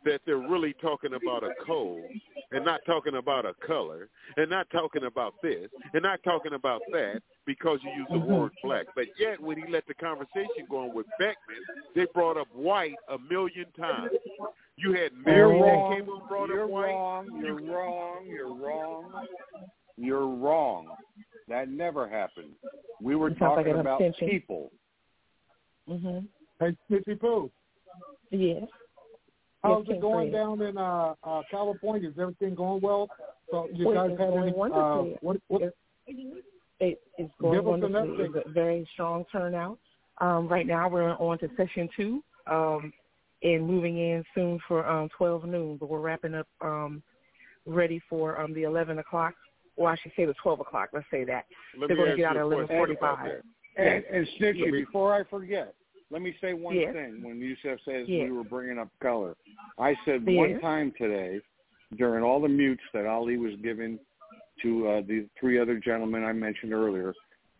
that 0.04 0.20
they're 0.24 0.36
really 0.36 0.72
talking 0.74 1.14
about 1.14 1.44
a 1.44 1.54
code 1.64 2.04
and 2.52 2.64
not 2.64 2.80
talking 2.86 3.14
about 3.16 3.44
a 3.46 3.54
color 3.54 4.08
and 4.36 4.50
not 4.50 4.68
talking 4.70 5.04
about 5.04 5.34
this 5.42 5.70
and 5.92 6.02
not 6.02 6.22
talking 6.22 6.54
about 6.54 6.82
that 6.92 7.22
because 7.50 7.80
you 7.82 7.90
use 7.90 8.06
the 8.10 8.14
Mhm. 8.14 8.26
word 8.38 8.52
black. 8.62 8.86
But 8.94 9.18
yet 9.18 9.40
when 9.40 9.58
he 9.60 9.66
let 9.66 9.84
the 9.88 9.94
conversation 9.94 10.66
go 10.68 10.78
on 10.84 10.94
with 10.94 11.08
Beckman, 11.18 11.58
they 11.96 12.04
brought 12.14 12.36
up 12.36 12.46
white 12.54 12.94
a 13.08 13.18
million 13.18 13.66
times. 13.72 14.12
You 14.76 14.92
had 14.92 15.12
Mary 15.14 15.58
You're 15.58 15.66
that 15.66 15.72
wrong. 15.74 15.92
came 15.96 16.08
on 16.08 16.28
brought 16.28 16.48
You're 16.48 16.64
up 16.64 16.70
white. 16.70 16.92
wrong. 16.92 17.42
You're 17.42 17.60
wrong. 17.60 18.26
You're 18.26 18.54
wrong. 18.54 19.26
You're 19.96 20.28
wrong. 20.28 20.96
That 21.48 21.68
never 21.68 22.06
happened. 22.06 22.54
We 23.00 23.16
were 23.16 23.30
It 23.30 23.38
sounds 23.40 23.56
like 23.56 23.66
talking 23.66 23.80
about 23.80 24.00
abstention. 24.00 24.28
people. 24.28 24.70
Mhm. 25.88 26.28
Hey, 26.60 26.76
Snitchy 26.88 27.18
Pooh, 27.18 27.50
Yes. 28.30 28.68
how's 29.64 29.84
Yes, 29.88 29.96
it 29.96 30.00
going 30.00 30.30
down 30.30 30.62
in 30.62 30.78
uh, 30.78 31.16
uh, 31.24 31.42
California? 31.50 32.10
Is 32.10 32.16
everything 32.16 32.54
going 32.54 32.80
well? 32.80 33.10
So 33.50 33.66
you 33.72 33.86
Well, 33.86 33.94
guys 34.06 34.12
it's 34.12 34.20
had 34.20 34.32
any? 34.34 34.52
Uh, 34.52 35.02
what, 35.20 35.40
what, 35.48 35.74
It, 36.80 36.84
it, 36.84 37.00
it's 37.18 37.32
going 37.40 37.58
Give 37.58 37.68
us 37.68 37.74
an 37.74 37.92
wonderfully. 37.92 38.28
It's 38.34 38.46
a 38.46 38.50
very 38.50 38.88
strong 38.92 39.24
turnout. 39.30 39.78
Um, 40.20 40.48
right 40.48 40.66
now 40.66 40.88
we're 40.88 41.14
on 41.14 41.38
to 41.38 41.48
session 41.56 41.88
two, 41.96 42.22
um, 42.46 42.92
and 43.42 43.66
moving 43.66 43.98
in 43.98 44.24
soon 44.34 44.58
for 44.68 44.86
um, 44.86 45.08
12 45.16 45.44
noon. 45.44 45.76
But 45.78 45.88
we're 45.88 46.00
wrapping 46.00 46.34
up, 46.34 46.46
um, 46.60 47.02
ready 47.66 48.00
for 48.08 48.40
um, 48.40 48.52
the 48.52 48.64
11 48.64 48.98
o'clock. 48.98 49.34
Well, 49.76 49.92
I 49.92 49.96
should 50.02 50.12
say 50.16 50.26
the 50.26 50.34
12 50.42 50.60
o'clock. 50.60 50.90
Let's 50.92 51.06
say 51.10 51.24
that. 51.24 51.46
Let 51.78 51.88
They're 51.88 51.96
going 51.96 52.10
to 52.10 52.16
get 52.16 52.26
out 52.26 52.34
you 52.34 52.52
at 52.52 52.60
a 52.60 52.66
question 52.66 52.96
11:45. 52.96 53.24
that. 53.24 53.42
And, 53.76 54.04
and 54.04 54.28
Snitchy, 54.38 54.58
Yes. 54.58 54.72
before 54.72 55.14
I 55.14 55.24
forget, 55.24 55.74
let 56.10 56.22
me 56.22 56.34
say 56.40 56.52
one 56.52 56.76
Yes. 56.76 56.92
thing. 56.92 57.22
When 57.22 57.40
Yusef 57.40 57.78
says 57.84 58.08
Yes. 58.08 58.26
we 58.26 58.32
were 58.32 58.44
bringing 58.44 58.78
up 58.78 58.88
color, 59.00 59.36
I 59.78 59.96
said 60.04 60.26
Yes. 60.26 60.36
one 60.36 60.60
time 60.60 60.92
today, 60.98 61.40
during 61.96 62.22
all 62.22 62.40
the 62.40 62.48
mutes 62.48 62.82
that 62.92 63.06
Ali 63.06 63.36
was 63.36 63.54
giving 63.56 63.98
to 64.62 64.88
uh, 64.88 65.00
the 65.06 65.26
three 65.38 65.58
other 65.58 65.78
gentlemen 65.78 66.24
I 66.24 66.32
mentioned 66.32 66.72
earlier, 66.72 67.14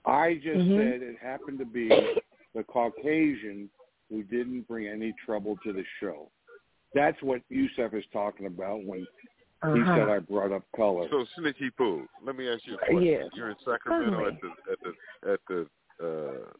I 0.04 0.34
just 0.34 0.60
Mhm. 0.60 0.76
said 0.76 1.02
it 1.02 1.18
happened 1.18 1.58
to 1.58 1.64
be 1.64 2.08
the 2.54 2.64
Caucasian 2.64 3.70
who 4.08 4.22
didn't 4.24 4.62
bring 4.62 4.88
any 4.88 5.12
trouble 5.24 5.56
to 5.64 5.72
the 5.72 5.84
show. 6.00 6.30
That's 6.94 7.20
what 7.22 7.42
Yusef 7.48 7.94
is 7.94 8.04
talking 8.12 8.46
about 8.46 8.82
when 8.84 9.00
he 9.00 9.06
Uh-huh. 9.82 9.94
said 9.94 10.08
I 10.08 10.18
brought 10.18 10.52
up 10.52 10.64
color. 10.74 11.08
So 11.10 11.24
Snitchy 11.36 11.70
Poo, 11.76 12.08
let 12.22 12.34
me 12.34 12.48
ask 12.48 12.66
you 12.66 12.74
a 12.74 12.78
question. 12.78 13.02
Yes. 13.02 13.30
You're 13.34 13.50
in 13.50 13.56
Sacramento 13.58 14.26
at 14.26 14.40
the 14.40 14.72
at 14.72 14.80
the 14.80 15.32
at 15.32 15.40
the 15.46 15.68
uh 16.04 16.52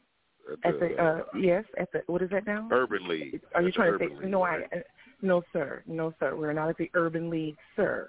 At 0.64 0.78
the 0.80 0.96
uh, 1.02 1.24
yes, 1.34 1.64
at 1.78 1.90
the 1.92 2.02
what 2.06 2.22
is 2.22 2.30
that 2.30 2.46
now? 2.46 2.68
Urban 2.70 3.06
League. 3.08 3.40
Are 3.54 3.62
you 3.62 3.72
trying 3.72 3.88
to 3.88 3.94
Urban 3.94 4.08
say 4.10 4.22
League, 4.22 4.30
no? 4.30 4.44
right? 4.44 4.68
I 4.72 4.76
uh, 4.78 4.82
no, 5.22 5.42
sir, 5.52 5.82
no, 5.86 6.14
sir. 6.20 6.34
We're 6.36 6.52
not 6.52 6.68
at 6.70 6.76
the 6.78 6.90
Urban 6.94 7.30
League, 7.30 7.56
sir. 7.76 8.08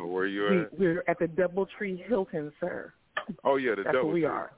Oh, 0.00 0.06
where 0.06 0.26
you 0.26 0.48
We, 0.48 0.58
at? 0.60 0.78
we're 0.78 1.04
at 1.08 1.18
the 1.18 1.26
DoubleTree 1.26 2.06
Hilton, 2.06 2.52
sir. 2.60 2.92
Oh 3.44 3.56
yeah, 3.56 3.74
the 3.74 3.82
That's 3.82 3.94
double 3.94 4.08
where 4.08 4.14
we 4.14 4.20
Tree. 4.22 4.28
are. 4.28 4.52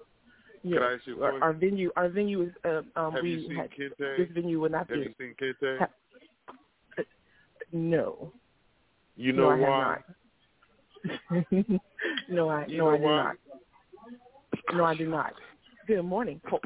Can 0.62 0.78
I 0.83 0.93
ask 0.94 1.07
you 1.07 1.19
a 1.20 1.25
our, 1.25 1.31
question? 1.31 1.43
our 1.43 1.52
venue, 1.55 1.91
our 1.97 2.09
venue 2.09 2.43
is 2.43 2.52
uh, 2.65 2.83
um, 2.97 3.12
Have 3.15 3.23
we 3.23 3.31
you 3.31 3.49
seen 3.49 3.57
had 3.57 3.70
Kente? 3.70 4.17
this 4.19 4.28
venue 4.33 4.60
would 4.60 4.73
not 4.73 4.89
Have 4.91 4.99
be. 4.99 5.05
you 5.05 5.15
seen 5.19 5.35
Kente? 5.41 5.78
Ha- 5.78 7.02
no. 7.73 8.33
You 9.17 9.33
know 9.33 9.51
I 9.51 9.57
why? 9.59 9.97
Have 11.31 11.44
no, 12.28 12.49
I 12.51 12.67
You 12.67 12.78
no, 12.78 12.85
know 12.85 12.91
I 12.91 12.97
do 12.99 13.02
why? 13.05 13.23
not. 13.23 13.36
No, 14.75 14.85
I 14.85 14.94
do 14.97 15.09
not. 15.09 15.33
Good 15.86 16.02
morning. 16.02 16.41
Col- 16.49 16.60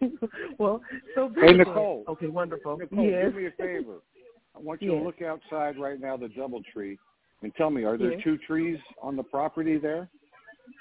well, 0.58 0.80
so 1.14 1.28
Hey, 1.28 1.40
very. 1.40 1.58
Nicole. 1.58 2.04
Okay, 2.08 2.26
wonderful. 2.26 2.76
Nicole, 2.78 3.04
yes. 3.04 3.30
do 3.32 3.36
me 3.38 3.46
a 3.46 3.50
favor. 3.52 3.98
I 4.56 4.58
want 4.58 4.82
you 4.82 4.92
Yes. 4.92 5.00
to 5.00 5.04
look 5.06 5.22
outside 5.22 5.78
right 5.78 6.00
now, 6.00 6.16
the 6.16 6.28
double 6.28 6.62
tree, 6.72 6.98
and 7.42 7.54
tell 7.54 7.70
me, 7.70 7.84
are 7.84 7.96
there 7.96 8.12
Yes. 8.14 8.22
two 8.24 8.36
trees 8.38 8.78
on 9.00 9.16
the 9.16 9.22
property 9.22 9.78
there? 9.78 10.08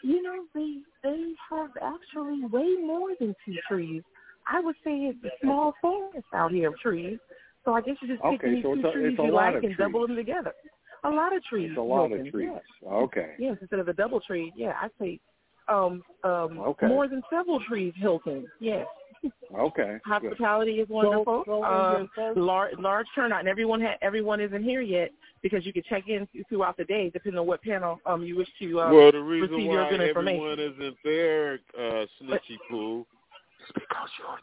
You 0.04 0.22
know, 0.22 0.46
they 0.54 0.82
they 1.04 1.34
have 1.50 1.72
actually 1.82 2.46
way 2.46 2.76
more 2.78 3.10
than 3.20 3.36
two 3.46 3.56
trees. 3.68 4.04
I 4.48 4.60
would 4.60 4.76
say 4.84 4.92
it's 5.06 5.24
a 5.24 5.30
small 5.42 5.74
forest 5.82 6.26
out 6.34 6.52
here 6.52 6.70
of 6.70 6.78
trees. 6.80 7.20
So 7.66 7.74
I 7.74 7.82
guess 7.82 7.96
you 8.02 8.08
just 8.08 8.22
pick 8.24 8.40
Okay, 8.44 8.48
any 8.48 8.62
so 8.62 8.76
two 8.76 8.88
a- 8.88 8.92
trees 8.92 9.18
you 9.20 9.32
like 9.32 9.56
of 9.56 9.64
and 9.64 9.78
double 9.78 10.08
them 10.08 10.16
together. 10.16 10.54
A 11.04 11.10
lot 11.10 11.36
of 11.36 11.44
trees. 11.44 11.70
It's 11.72 11.78
a 11.78 11.82
lot 11.82 12.12
of 12.12 12.20
trees. 12.32 12.50
Yes. 12.54 12.64
Okay. 12.86 13.36
yes, 13.38 13.58
instead 13.62 13.80
of 13.80 13.88
a 13.88 13.94
double 13.94 14.20
tree, 14.22 14.52
yeah, 14.56 14.74
I 14.82 14.90
say 15.00 15.20
Um, 15.70 16.04
um, 16.24 16.60
Okay. 16.60 16.88
more 16.88 17.08
than 17.08 17.22
several 17.30 17.60
trees, 17.64 17.94
Hilton. 17.98 18.48
Yes. 18.60 18.88
Okay. 19.56 19.84
good. 19.84 20.02
Hospitality 20.06 20.80
is 20.80 20.90
wonderful. 20.90 21.44
um, 21.64 22.10
large 22.36 22.74
large 22.78 23.08
turnout, 23.16 23.40
and 23.40 23.50
everyone 23.50 23.82
ha- 23.82 23.98
everyone 24.02 24.40
isn't 24.40 24.64
here 24.64 24.82
yet 24.82 25.12
because 25.42 25.66
you 25.66 25.74
can 25.74 25.84
check 25.90 26.08
in 26.08 26.28
throughout 26.48 26.78
the 26.78 26.86
day, 26.86 27.10
depending 27.10 27.40
on 27.40 27.48
what 27.48 27.62
panel 27.62 28.00
um 28.06 28.24
you 28.24 28.38
wish 28.38 28.48
to 28.60 28.82
um, 28.82 28.94
well, 28.96 29.12
the 29.12 29.20
reason 29.20 29.52
receive 29.52 29.68
why 29.68 29.74
your 29.74 29.90
good 29.90 30.02
information. 30.02 30.42
everyone 30.42 30.60
isn't 30.60 30.98
there, 31.04 31.54
uh, 31.78 32.06
Snitchy 32.22 32.58
Poo, 32.70 33.02
is 33.02 33.72
because 33.74 34.10
you're 34.20 34.38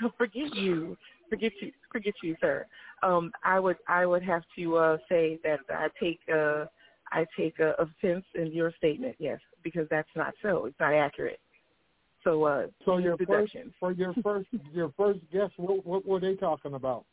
there. 0.00 0.10
forget 0.18 0.54
you, 0.54 0.96
forget 1.28 1.52
you, 1.60 1.72
forget 1.92 2.14
you, 2.22 2.36
sir. 2.40 2.66
Um, 3.02 3.32
I 3.44 3.58
would 3.58 3.76
I 3.88 4.06
would 4.06 4.22
have 4.22 4.42
to 4.56 4.76
uh, 4.76 4.96
say 5.08 5.38
that 5.44 5.60
I 5.68 5.88
take 6.00 6.20
uh, 6.32 6.66
I 7.12 7.26
take 7.36 7.58
uh, 7.60 7.72
offense 7.78 8.24
in 8.34 8.52
your 8.52 8.72
statement, 8.76 9.16
yes, 9.18 9.40
because 9.62 9.86
that's 9.90 10.08
not 10.16 10.34
so. 10.42 10.66
It's 10.66 10.80
not 10.80 10.94
accurate. 10.94 11.40
So 12.24 12.44
uh, 12.44 12.66
So 12.84 12.98
your 12.98 13.16
first, 13.26 13.56
for 13.78 13.92
your 13.92 14.14
first 14.22 14.48
your 14.72 14.92
first 14.96 15.20
guess, 15.32 15.50
what, 15.56 15.84
what 15.86 16.06
were 16.06 16.20
they 16.20 16.36
talking 16.36 16.74
about? 16.74 17.04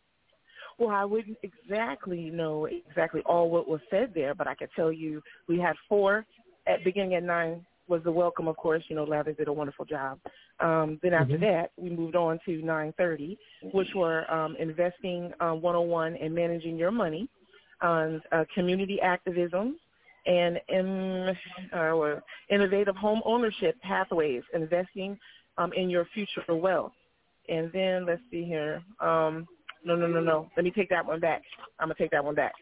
Well, 0.78 0.90
I 0.90 1.06
wouldn't 1.06 1.38
exactly 1.44 2.30
know 2.30 2.66
exactly 2.66 3.22
all 3.26 3.50
what 3.50 3.68
was 3.68 3.82
said 3.90 4.12
there, 4.14 4.36
but 4.36 4.48
I 4.48 4.56
could 4.56 4.70
tell 4.76 4.92
you 4.92 5.22
we 5.48 5.60
had 5.60 5.76
four 5.88 6.26
at 6.68 6.84
beginning 6.84 7.16
at 7.16 7.24
nine 7.24 7.66
was 7.88 8.04
the 8.04 8.12
welcome, 8.12 8.48
of 8.50 8.58
course. 8.58 8.84
You 8.90 8.98
know, 8.98 9.06
Lather 9.06 9.32
did 9.32 9.48
a 9.48 9.54
wonderful 9.54 9.86
job. 9.86 10.20
Um, 10.60 11.00
then 11.02 11.14
after 11.14 11.38
Mhm. 11.38 11.42
that, 11.42 11.72
we 11.78 11.90
moved 11.90 12.16
on 12.16 12.40
to 12.46 12.62
9:30, 12.62 13.38
which 13.72 13.94
were 13.96 14.30
um, 14.32 14.58
investing 14.58 15.34
uh, 15.40 15.54
101 15.54 16.18
and 16.18 16.36
managing 16.36 16.76
your 16.76 16.92
money, 16.92 17.30
on 17.82 18.22
uh, 18.32 18.44
community 18.54 19.00
activism, 19.02 19.80
and 20.28 20.60
in, 20.70 21.36
uh, 21.74 22.20
innovative 22.50 22.96
home 22.96 23.22
ownership 23.26 23.80
pathways, 23.82 24.44
investing 24.54 25.18
um, 25.58 25.72
in 25.74 25.90
your 25.90 26.06
future 26.14 26.44
wealth. 26.54 26.92
And 27.50 27.72
then 27.72 28.06
let's 28.06 28.22
see 28.30 28.44
here. 28.44 28.84
Um, 29.00 29.48
no, 29.86 29.96
no, 29.96 30.06
no, 30.08 30.20
no. 30.20 30.50
Let 30.58 30.66
me 30.66 30.72
take 30.72 30.90
that 30.90 31.06
one 31.06 31.20
back. 31.22 31.42
I'm 31.80 31.88
gonna 31.88 31.96
take 31.98 32.12
that 32.12 32.24
one 32.24 32.36
back. 32.36 32.54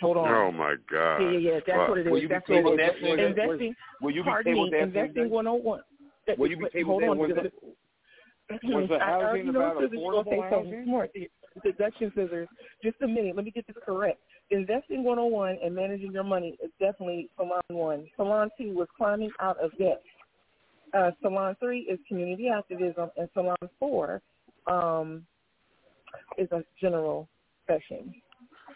Hold 0.00 0.16
on. 0.16 0.28
Oh 0.28 0.52
my 0.52 0.76
God! 0.90 1.18
Yeah, 1.18 1.30
yeah, 1.32 1.38
yeah. 1.38 1.52
That's 1.66 1.68
Well, 1.78 1.88
what 1.90 1.98
it 1.98 2.06
is. 2.06 2.10
Will 2.10 2.16
is. 2.18 2.22
you 2.22 2.28
be 2.28 2.34
That's 2.34 2.48
what 2.48 2.54
it 2.54 2.62
table 2.62 2.72
is. 2.72 2.78
dancing? 2.78 3.18
Investing. 3.18 3.74
Will 4.00 4.10
you 4.12 4.22
be 4.22 4.30
pardon 4.30 4.52
table 4.54 4.64
me. 4.64 4.70
dancing? 4.70 5.00
Investing 5.00 5.30
101. 5.30 5.80
That- 6.26 6.38
Will 6.38 6.50
you 6.50 6.56
be 6.56 6.62
wait, 6.64 6.72
table 6.72 7.00
Hold 7.00 7.02
on. 7.02 7.18
dancing? 7.18 7.50
because- 8.48 8.74
Was 8.74 8.88
the 8.88 8.94
I- 8.96 9.18
I- 9.18 9.22
housing 9.22 9.46
you 9.46 9.52
know, 9.52 9.60
about 9.60 9.74
scissors, 9.82 9.90
you're 9.92 10.12
gonna 10.12 10.30
affordable 10.30 10.50
housing? 10.50 10.84
Smart. 10.84 11.10
The 11.14 11.30
Deduction 11.64 12.12
scissors. 12.14 12.48
Just 12.82 12.96
a 13.02 13.08
minute. 13.08 13.36
Let 13.36 13.44
me 13.44 13.50
get 13.50 13.66
this 13.66 13.76
correct. 13.84 14.20
Investing 14.52 15.02
101 15.02 15.58
and 15.64 15.74
managing 15.74 16.12
your 16.12 16.24
money 16.24 16.58
is 16.62 16.70
definitely 16.78 17.30
Salon 17.36 17.62
1. 17.68 18.06
Salon 18.16 18.50
2 18.58 18.74
was 18.74 18.86
climbing 18.94 19.30
out 19.40 19.56
of 19.58 19.70
debt. 19.78 20.02
Uh, 20.92 21.10
Salon 21.22 21.56
3 21.58 21.80
is 21.80 21.98
community 22.06 22.50
activism. 22.50 23.08
And 23.16 23.30
Salon 23.32 23.56
4 23.78 24.20
um, 24.66 25.26
is 26.36 26.48
a 26.52 26.62
general 26.78 27.30
session. 27.66 28.14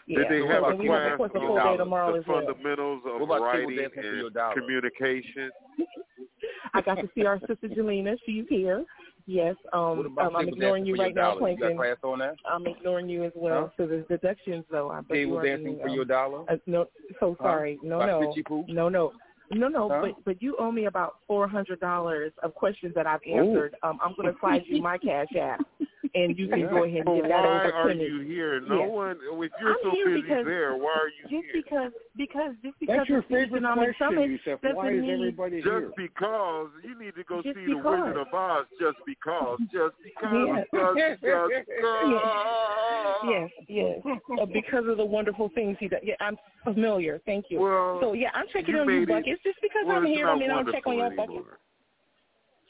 Yeah. 0.07 0.21
Did 0.21 0.31
they 0.31 0.41
so, 0.41 0.49
have 0.49 0.63
a 0.63 0.67
and 0.69 0.79
we 0.79 0.87
have, 0.87 0.97
class 0.97 1.13
of 1.13 1.19
course, 1.19 1.31
a 1.35 1.39
full 1.41 1.57
day 1.57 1.77
tomorrow 1.77 2.13
the 2.13 2.19
as 2.21 2.25
well. 2.27 2.47
fundamentals 2.47 3.03
of 3.05 3.21
What 3.21 3.37
about 3.37 3.53
table 3.53 3.69
writing 3.69 3.77
dancing 3.77 4.03
for 4.03 4.17
your 4.17 4.31
and 4.35 4.55
communication? 4.55 5.51
I 6.75 6.81
got 6.81 6.95
to 6.95 7.09
see 7.15 7.27
our 7.27 7.39
sister 7.41 7.69
Jelena. 7.69 8.17
She's 8.25 8.45
here. 8.49 8.83
Yes. 9.27 9.57
Um, 9.73 10.17
um, 10.21 10.37
I'm 10.37 10.49
ignoring 10.49 10.87
you 10.87 10.95
right 10.95 11.15
now, 11.15 11.37
Plankton. 11.37 11.77
got 11.77 11.85
class 11.85 11.97
on 12.05 12.21
that? 12.21 12.37
I'm 12.49 12.67
ignoring 12.67 13.09
you 13.09 13.25
as 13.25 13.33
well. 13.35 13.73
So 13.77 13.87
there's 13.87 14.07
deductions, 14.07 14.65
though. 14.71 14.91
I 14.91 15.01
bet 15.01 15.17
Table 15.17 15.39
are 15.39 15.43
dancing 15.45 15.65
being, 15.65 15.81
for 15.81 15.89
um, 15.89 15.95
your 15.95 16.05
dollar? 16.05 16.45
Uh, 16.49 16.57
no, 16.67 16.87
so 17.19 17.37
Huh? 17.41 17.45
sorry. 17.45 17.79
No, 17.83 17.99
By 17.99 18.07
no, 18.07 18.33
Stitchy 18.37 18.69
no, 18.69 18.89
no, 18.89 19.13
no, 19.51 19.69
no. 19.69 19.89
Huh? 19.89 19.99
But 20.01 20.25
but 20.25 20.43
you 20.43 20.57
owe 20.61 20.71
me 20.71 20.85
about 20.87 21.17
four 21.27 21.49
hundred 21.49 21.81
dollars 21.81 22.33
of 22.45 22.55
questions 22.55 22.95
that 22.95 23.07
I've 23.07 23.21
answered. 23.29 23.75
Um, 23.83 23.99
I'm 24.05 24.15
going 24.15 24.33
to 24.33 24.39
slide 24.39 24.63
you 24.67 24.81
my 24.81 24.97
cash 24.97 25.29
app, 25.39 25.61
and 26.15 26.39
you 26.39 26.49
can 26.49 26.69
go 26.69 26.85
ahead 26.85 26.99
and 26.99 27.07
Well, 27.07 27.17
get 27.23 27.29
that 27.29 27.43
why 27.43 27.71
are 27.71 27.93
to 27.93 27.99
you 27.99 28.21
here? 28.21 28.61
No 28.61 28.79
Yes. 28.79 28.91
one. 28.91 29.17
If 29.23 29.53
you're 29.61 29.71
I'm 29.71 29.77
so 29.83 29.91
here 29.91 30.07
busy 30.07 30.23
because 30.23 30.45
there, 30.47 30.77
why 30.77 30.93
are 30.93 31.09
you 31.09 31.23
just 31.23 31.31
here? 31.53 31.63
because 31.63 31.93
because 32.17 32.55
just 32.63 32.79
because 32.81 32.97
That's 32.97 33.09
your 33.09 33.19
it's 33.21 33.29
the 33.29 33.35
favorite 33.35 33.59
economic 33.65 33.97
question, 33.97 34.17
summit 34.17 34.31
Yusef. 34.31 34.59
Why 34.75 34.91
is 34.93 35.01
mean 35.03 35.11
everybody 35.11 35.61
here? 35.63 35.81
Just 35.81 35.97
because 35.97 36.69
you 36.85 36.99
need 36.99 37.15
to 37.17 37.25
go 37.25 37.43
Just 37.43 37.57
see 37.57 37.67
the. 37.67 37.77
Wizard 37.77 38.17
of 38.17 38.29
Oz. 38.33 38.67
Just 38.81 38.99
because. 39.07 39.59
Just 39.73 39.95
because. 40.03 40.33
Yeah. 40.33 40.65
Just, 40.73 40.97
just 40.97 41.23
because. 41.23 41.51
Yes, 43.29 43.51
yes. 43.69 43.99
Uh, 44.41 44.47
because 44.47 44.85
of 44.87 44.97
the 44.97 45.05
wonderful 45.05 45.51
things 45.55 45.77
he 45.81 45.89
does. 45.89 46.01
Yeah, 46.03 46.15
I'm 46.21 46.37
familiar. 46.65 47.21
Thank 47.27 47.47
you. 47.51 47.61
Well, 47.61 47.99
so 48.01 48.13
yeah, 48.13 48.31
I'm 48.35 48.47
checking 48.53 48.75
you 48.75 48.81
on 48.81 48.89
you, 48.89 49.01
made 49.01 49.03
it- 49.05 49.09
buckets. 49.09 49.41
Just 49.43 49.59
because 49.63 49.85
well, 49.87 49.97
I'm 49.99 50.07
here, 50.07 50.29
I 50.29 50.39
mean 50.39 50.51
I 50.51 50.63
don't 50.63 50.73
check 50.73 50.87
on 50.87 50.97
your 50.97 51.05
wonderful 51.09 51.27
buckets. 51.37 51.57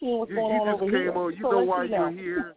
Seeing 0.00 0.18
what's 0.18 0.30
You, 0.30 0.36
going 0.36 0.54
you 0.54 0.60
on 0.60 0.66
just 0.66 0.82
over 0.82 0.90
came 0.92 1.00
here. 1.00 1.12
on. 1.12 1.32
You 1.32 1.38
so 1.42 1.50
know 1.50 1.64
why 1.64 1.84
you're 1.84 2.10
here? 2.10 2.54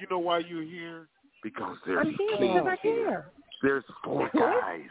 You 0.00 0.06
know 0.10 0.18
why 0.18 0.38
you're 0.38 0.62
here? 0.62 1.08
Because 1.42 1.76
there's 1.86 2.06
I'm 2.06 2.14
here 2.18 2.36
because 2.40 2.66
I 2.66 2.76
care. 2.76 3.30
there's 3.62 3.84
four 4.04 4.30
guys. 4.34 4.88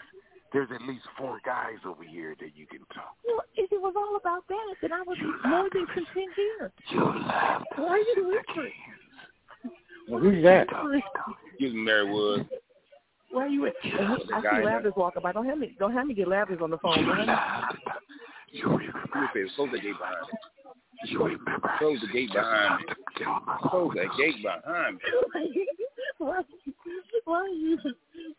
There's 0.54 0.70
at 0.74 0.82
least 0.88 1.04
four 1.18 1.40
guys 1.46 1.76
over 1.86 2.04
here 2.04 2.36
that 2.40 2.56
you 2.56 2.66
can 2.68 2.80
talk. 2.94 3.16
to. 3.26 3.28
Well, 3.34 3.42
if 3.58 3.72
it 3.72 3.82
was 3.82 3.94
all 3.98 4.16
about 4.16 4.48
that, 4.48 4.76
then 4.82 4.94
I 4.94 5.04
would 5.06 5.18
be 5.18 5.50
more 5.50 5.68
than 5.74 5.86
content 5.88 6.32
here. 6.36 6.72
You 6.92 7.00
love 7.00 7.64
Why 7.76 7.90
are 7.90 7.98
you 7.98 8.28
whispering? 8.28 8.72
Well, 10.10 10.22
who's 10.22 10.42
that? 10.44 10.68
Excuse 11.50 11.74
me, 11.74 11.82
Mary 11.82 12.10
Wood. 12.12 12.48
Why 13.32 13.44
are 13.44 13.48
you? 13.48 13.66
At, 13.66 13.74
and 13.84 13.94
I 13.94 14.18
see 14.18 14.26
that- 14.42 14.64
Lathers 14.64 14.96
walking 14.96 15.22
by. 15.22 15.34
Don't 15.34 15.46
have 15.46 15.58
me. 15.58 15.76
Don't 15.80 15.92
have 15.94 16.08
me 16.08 16.14
get 16.14 16.30
Lathers 16.30 16.62
on 16.62 16.70
the 16.72 16.78
phone. 16.78 17.06
Don't 17.06 17.28
have 17.28 17.74
me. 17.74 17.80
You 18.54 18.80
say 19.34 19.42
close 21.80 22.00
the 22.02 22.08
gate 22.14 22.32
behind 22.34 22.80
me. 22.80 22.94
You 23.20 23.26
remember? 23.26 23.70
Close 23.70 23.92
the 23.94 24.08
gate 24.18 24.44
behind 24.44 24.96
me. 24.96 25.00
Close 25.00 25.22
that 25.34 25.42
gate 25.44 25.44
behind 25.44 25.54
me. 25.54 25.66
why, 26.18 26.42
why 27.26 27.40
are 27.42 27.48
you? 27.48 27.78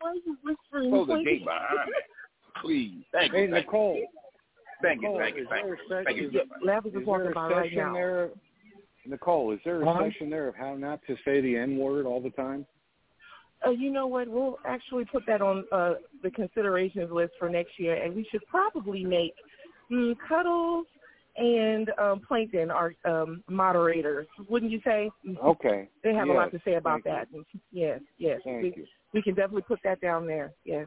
Why 0.00 0.10
are 0.10 0.14
you 0.14 0.36
whispering? 0.44 0.90
Close 0.90 1.08
the 1.08 1.22
gate 1.24 1.44
behind 1.44 1.88
me. 1.88 1.92
Please. 2.62 3.04
Thank 3.12 3.32
Hey, 3.32 3.42
you. 3.42 3.50
Thank 3.50 3.64
you. 3.66 3.66
Nicole. 3.66 4.02
Thank 4.82 5.02
you. 5.02 5.16
Thank 5.18 5.36
you. 5.36 5.42
is 5.42 5.48
Thank 5.50 5.64
there 5.66 5.74
you. 5.74 5.80
a 6.00 6.04
Thank 6.04 6.16
session- 6.18 6.32
you. 6.32 6.66
Lathers 6.68 6.94
is 6.94 7.02
Is 7.02 7.06
walking 7.06 7.24
there 7.24 7.34
by 7.34 7.46
a 7.46 7.50
right 7.54 7.64
session 7.64 7.78
now. 7.78 7.92
there? 7.94 8.30
Nicole, 9.06 9.52
is 9.52 9.60
there 9.64 9.80
a 9.82 9.84
Huh? 9.92 10.04
session 10.04 10.30
there 10.30 10.48
of 10.48 10.54
how 10.56 10.74
not 10.74 11.00
to 11.06 11.16
say 11.24 11.40
the 11.40 11.56
N 11.56 11.78
word 11.78 12.04
all 12.06 12.20
the 12.20 12.30
time? 12.30 12.66
Uh, 13.66 13.70
you 13.70 13.90
know 13.90 14.06
what? 14.06 14.28
We'll 14.28 14.58
actually 14.64 15.04
put 15.06 15.24
that 15.26 15.40
on 15.42 15.64
uh, 15.72 15.94
the 16.22 16.30
considerations 16.30 17.10
list 17.10 17.32
for 17.38 17.48
next 17.48 17.78
year, 17.78 17.94
and 17.94 18.14
we 18.14 18.24
should 18.30 18.46
probably 18.46 19.04
make 19.04 19.34
mm, 19.90 20.16
Cuddles 20.28 20.86
and 21.38 21.90
um, 21.98 22.20
Plankton 22.26 22.70
are 22.70 22.92
um, 23.04 23.42
moderators. 23.48 24.26
Wouldn't 24.48 24.72
you 24.72 24.80
say? 24.84 25.10
Okay. 25.44 25.88
They 26.02 26.12
have 26.12 26.28
a 26.28 26.32
lot 26.32 26.50
to 26.50 26.60
say 26.64 26.74
about 26.74 27.02
thank 27.04 27.30
that. 27.30 27.44
Yes, 27.70 28.00
yes. 28.18 28.40
Thank 28.44 28.62
we, 28.62 28.74
you. 28.76 28.86
we 29.14 29.22
can 29.22 29.34
definitely 29.34 29.62
put 29.62 29.78
that 29.84 30.00
down 30.00 30.26
there. 30.26 30.52
Yes, 30.64 30.86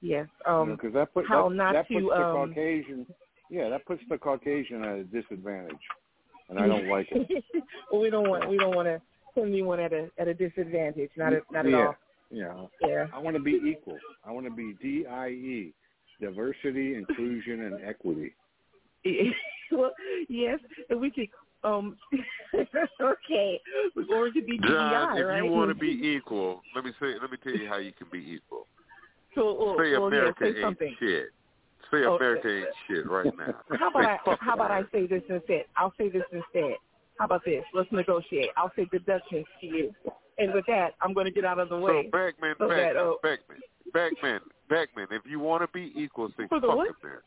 yes. 0.00 0.26
Um, 0.46 0.72
Because 0.72 0.92
that, 0.94 1.14
put, 1.14 1.26
how 1.26 1.48
that, 1.48 1.54
not 1.54 1.72
that 1.74 1.88
puts 1.88 2.00
to, 2.00 2.08
the 2.08 2.22
um, 2.22 2.48
Caucasian, 2.48 3.06
yeah, 3.48 3.68
that 3.68 3.86
puts 3.86 4.02
the 4.08 4.18
Caucasian 4.18 4.84
at 4.84 4.98
a 4.98 5.04
disadvantage, 5.04 5.76
and 6.48 6.58
I 6.58 6.66
don't 6.66 6.88
like 6.88 7.06
it. 7.10 7.44
well, 7.92 8.00
we 8.00 8.10
don't 8.10 8.28
want 8.28 8.48
we 8.48 8.58
don't 8.58 8.74
want 8.74 8.86
to 8.86 9.00
put 9.34 9.46
anyone 9.46 9.78
at 9.78 9.92
a 9.92 10.10
at 10.18 10.26
a 10.26 10.34
disadvantage. 10.34 11.10
Not 11.16 11.32
at, 11.32 11.42
not 11.52 11.66
at 11.66 11.70
yeah, 11.70 11.86
all. 11.86 11.96
yeah. 12.30 12.66
Yeah. 12.88 13.06
I 13.14 13.18
want 13.18 13.36
to 13.36 13.42
be 13.42 13.60
equal. 13.64 13.98
I 14.24 14.32
want 14.32 14.46
to 14.46 14.52
be 14.52 14.74
DIE, 14.82 15.72
diversity, 16.20 16.96
inclusion, 16.96 17.62
and 17.62 17.84
equity. 17.84 18.34
well, 19.72 19.92
yes, 20.28 20.58
and 20.88 21.00
we 21.00 21.10
could. 21.14 21.28
Um, 21.62 21.98
okay, 22.54 23.60
we're 23.94 24.04
going 24.06 24.32
to 24.32 24.40
be 24.42 24.56
DEI, 24.56 24.66
John, 24.68 25.18
if 25.18 25.26
right? 25.26 25.44
you 25.44 25.50
want 25.50 25.68
to 25.68 25.74
be 25.74 25.88
equal, 26.16 26.62
let 26.74 26.84
me 26.86 26.92
say. 26.98 27.14
Let 27.20 27.30
me 27.30 27.36
tell 27.42 27.52
you 27.52 27.68
how 27.68 27.76
you 27.76 27.92
can 27.92 28.06
be 28.10 28.18
equal. 28.18 28.66
so, 29.34 29.54
well, 29.58 29.76
Say 29.78 29.90
yeah, 29.90 29.98
America 29.98 30.44
say 30.44 30.48
ain't 30.48 30.60
something. 30.62 30.96
shit. 30.98 31.26
Say 31.90 32.04
Oh, 32.06 32.16
America 32.16 32.48
ain't 32.48 32.68
shit 32.88 33.06
right 33.10 33.26
now. 33.36 33.54
How 33.78 33.90
about 33.90 34.04
I? 34.04 34.18
How 34.40 34.54
about 34.54 34.70
I 34.70 34.82
say 34.92 35.06
this 35.06 35.22
instead? 35.28 35.64
I'll 35.76 35.92
say 35.98 36.08
this 36.08 36.22
instead. 36.32 36.76
How 37.18 37.26
about 37.26 37.44
this? 37.44 37.62
Let's 37.74 37.90
negotiate. 37.92 38.48
I'll 38.56 38.72
say 38.74 38.86
deductions 38.90 39.44
to 39.60 39.66
you, 39.66 39.94
and 40.38 40.54
with 40.54 40.64
that, 40.66 40.94
I'm 41.02 41.12
going 41.12 41.26
to 41.26 41.32
get 41.32 41.44
out 41.44 41.58
of 41.58 41.68
the 41.68 41.76
So 41.76 41.80
way. 41.82 42.08
Beckman, 42.10 42.54
So 42.58 42.68
Beckman, 42.68 42.94
that, 42.94 42.96
uh, 42.96 43.12
Beckman, 43.22 43.58
Beckman, 43.92 44.40
Beckman. 44.70 45.06
If 45.10 45.22
you 45.30 45.40
want 45.40 45.62
to 45.62 45.68
be 45.74 45.92
equal, 45.94 46.28
say 46.38 46.44
For 46.48 46.58
fuck 46.60 46.76
what? 46.76 46.88
America. 47.02 47.24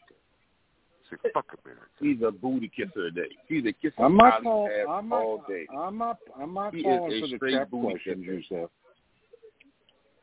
Say 1.24 1.30
fuck 1.34 1.46
America. 1.64 1.86
He's 2.00 2.18
a 2.26 2.32
booty 2.32 2.70
kisser 2.76 3.12
today. 3.12 3.30
He's 3.48 3.66
a 3.66 3.74
kisser 3.74 4.02
I'm 4.04 4.18
not 4.18 4.42
call, 4.44 4.68
ass 4.68 4.88
I'm 4.90 5.10
not, 5.10 5.22
all 5.22 5.44
day. 5.48 5.66
I'm 5.76 5.98
not, 5.98 6.18
I'm 6.40 6.54
not 6.54 6.74
He 6.74 6.84
calling 6.84 7.22
for 7.22 7.28
the 7.28 7.38
trap 7.52 7.70
questions, 7.70 8.26
kisser. 8.26 8.34
Yusef. 8.56 8.70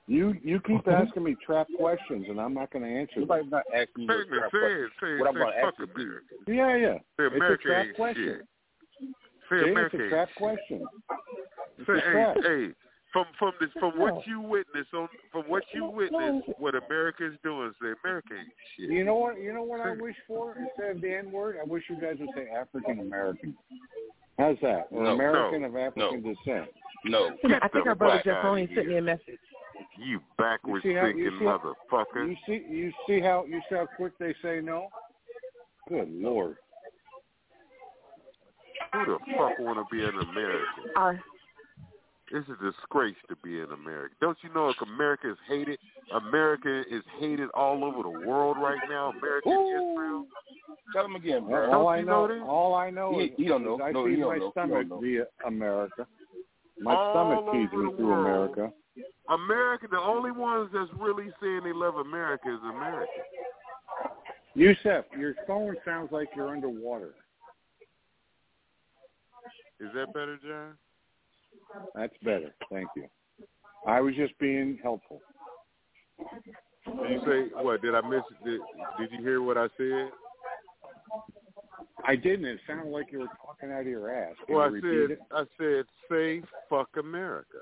You 0.07 0.35
you 0.43 0.59
keep 0.67 0.89
asking 0.89 1.23
me 1.23 1.37
trap 1.45 1.69
questions, 1.79 2.27
and 2.29 2.41
I'm 2.41 2.53
not 2.55 2.73
going 2.73 2.85
to 2.85 2.91
answer 2.91 3.21
them. 3.21 3.29
Nobody's 3.29 3.51
not 3.53 3.63
asking 3.73 4.03
you 4.03 4.07
no 4.09 4.19
Beckman, 4.19 4.39
trap 4.41 4.51
questions. 4.51 4.91
Say, 5.01 5.17
What 5.19 5.29
I'm 5.29 5.35
say 5.35 5.39
going 5.39 5.53
to 5.53 5.61
fuck 5.63 5.75
ask 5.79 5.79
you 5.79 6.03
America. 6.03 6.35
Yeah, 6.49 6.77
yeah. 6.77 6.99
Say 7.17 7.27
It's 7.27 7.35
America 7.37 7.63
a 7.63 7.71
trap 7.71 7.87
question. 7.95 8.25
shit. 8.25 9.09
Say 9.51 9.65
See, 9.65 9.71
America 9.71 9.97
it's 9.97 10.07
a 10.07 10.09
trap 10.11 10.29
shit. 10.29 10.37
question. 10.37 10.83
It's 11.79 11.87
Say, 11.87 11.93
a 11.93 11.97
hey, 11.97 12.11
trap. 12.13 12.37
hey, 12.43 12.69
From 13.13 13.25
from 13.39 13.53
this 13.61 13.71
from 13.81 13.99
what 13.99 14.25
you 14.27 14.41
witness 14.41 14.87
on 14.95 15.09
from 15.33 15.43
what 15.49 15.65
you 15.75 15.85
witness 15.85 16.45
what 16.59 16.75
America 16.77 17.27
is 17.27 17.35
doing, 17.43 17.73
say 17.83 17.89
America 18.05 18.35
shit. 18.77 18.89
You 18.91 19.05
know 19.05 19.17
what? 19.17 19.41
You 19.41 19.53
know 19.53 19.65
what 19.65 19.81
I 19.81 19.95
wish 20.01 20.15
for 20.29 20.57
instead 20.57 20.97
of 20.97 21.01
the 21.03 21.17
N 21.17 21.33
word? 21.33 21.57
I 21.61 21.65
wish 21.67 21.83
you 21.91 21.97
guys 22.01 22.17
would 22.21 22.29
say 22.37 22.47
African 22.49 23.01
American. 23.01 23.57
How's 24.39 24.57
that? 24.63 24.91
An 24.93 25.03
No, 25.05 25.11
American 25.15 25.63
no, 25.63 25.69
of 25.69 25.77
African 25.77 26.23
descent. 26.23 26.71
No. 27.05 27.31
I 27.61 27.69
think 27.69 27.87
our 27.87 27.95
brother 27.97 28.23
black 28.23 28.25
Jeff 28.25 28.45
Roney 28.45 28.69
sent 28.75 28.87
me 28.87 28.99
a 28.99 29.03
message. 29.03 29.39
You 29.99 30.21
backwards 30.39 30.85
You 30.85 30.93
see 30.93 30.95
how- 30.97 31.07
you 31.07 31.31
thinking 31.31 31.39
see 31.41 31.45
motherfucker. 31.45 32.29
You 32.29 32.37
see, 32.47 32.65
you 32.73 32.93
see 33.09 33.21
how 33.21 33.45
you 33.45 33.61
see 33.69 33.75
how 33.75 33.87
quick 33.97 34.17
they 34.19 34.35
say 34.41 34.61
no. 34.63 34.89
Good 35.89 36.09
lord. 36.11 36.57
Who 38.93 39.05
the 39.05 39.19
fuck 39.37 39.59
want 39.59 39.79
to 39.79 39.95
be 39.95 40.03
an 40.03 40.11
American? 40.31 40.85
Uh, 40.97 41.13
It's 42.33 42.49
a 42.49 42.65
disgrace 42.65 43.17
to 43.29 43.37
be 43.43 43.59
an 43.61 43.73
American. 43.73 44.17
Don't 44.21 44.39
you 44.43 44.53
know 44.55 44.69
if 44.69 44.77
America 44.83 45.31
is 45.33 45.37
hated? 45.49 45.79
America 46.15 46.83
is 46.89 47.03
hated 47.19 47.49
all 47.55 47.83
over 47.85 48.03
the 48.05 48.27
world 48.29 48.57
right 48.57 48.79
now. 48.89 49.11
America 49.11 49.49
and 49.49 49.69
Israel. 49.69 50.27
Tell 50.95 51.05
him 51.07 51.17
again, 51.17 51.43
All, 51.43 51.49
bro. 51.49 51.73
all 51.73 51.89
I 51.89 51.99
you 51.99 52.07
know, 52.07 52.27
know 52.29 52.45
all 52.47 52.75
I 52.75 52.91
know 52.91 53.19
He- 53.19 53.27
is, 53.27 53.31
he 53.37 53.45
don't 53.49 53.65
know. 53.65 53.75
is 53.77 53.81
I 53.83 53.91
No, 53.91 54.07
feed 54.07 54.21
don't 54.21 54.29
my 54.29 54.39
know. 54.39 54.51
Stomach 54.53 54.87
via 55.01 55.25
America. 55.47 56.07
My 56.81 56.95
All 56.95 57.13
stomach 57.15 57.53
feeds 57.53 57.73
me 57.73 57.97
through 57.97 58.07
world. 58.07 58.51
America. 58.57 58.73
America, 59.29 59.87
the 59.91 59.99
only 59.99 60.31
ones 60.31 60.71
that's 60.73 60.91
really 60.99 61.33
saying 61.43 61.61
they 61.65 61.73
love 61.73 61.97
America 61.97 62.49
is 62.53 62.61
America. 62.63 63.11
Yusef, 64.55 65.05
your 65.19 65.35
phone 65.47 65.77
sounds 65.85 66.11
like 66.13 66.29
you're 66.37 66.49
underwater. 66.49 67.15
Is 69.81 69.89
that 69.95 70.13
better, 70.13 70.39
John? 70.47 70.77
That's 71.95 72.13
better. 72.23 72.55
Thank 72.71 72.89
you. 72.97 73.07
I 73.87 74.01
was 74.01 74.15
just 74.15 74.39
being 74.39 74.79
helpful. 74.83 75.21
Did 76.87 77.11
you 77.11 77.21
say 77.27 77.63
what? 77.63 77.83
Did 77.83 77.95
I 77.95 78.01
miss? 78.03 78.23
Did, 78.45 78.61
did 78.99 79.11
you 79.13 79.25
hear 79.25 79.43
what 79.43 79.57
I 79.57 79.69
said? 79.77 80.11
I 82.07 82.17
didn't. 82.17 82.47
It 82.47 82.61
sounded 82.67 82.91
like 82.91 83.13
you 83.13 83.21
were 83.21 83.29
talking 83.45 83.71
out 83.73 83.81
of 83.81 83.87
your 83.87 84.11
ass. 84.15 84.35
Can 84.47 84.57
Well, 84.57 84.67
I 84.67 84.81
said 84.81 85.11
it? 85.13 85.19
I 85.33 85.45
said 85.59 85.85
say 86.11 86.43
fuck 86.69 86.89
America. 86.99 87.59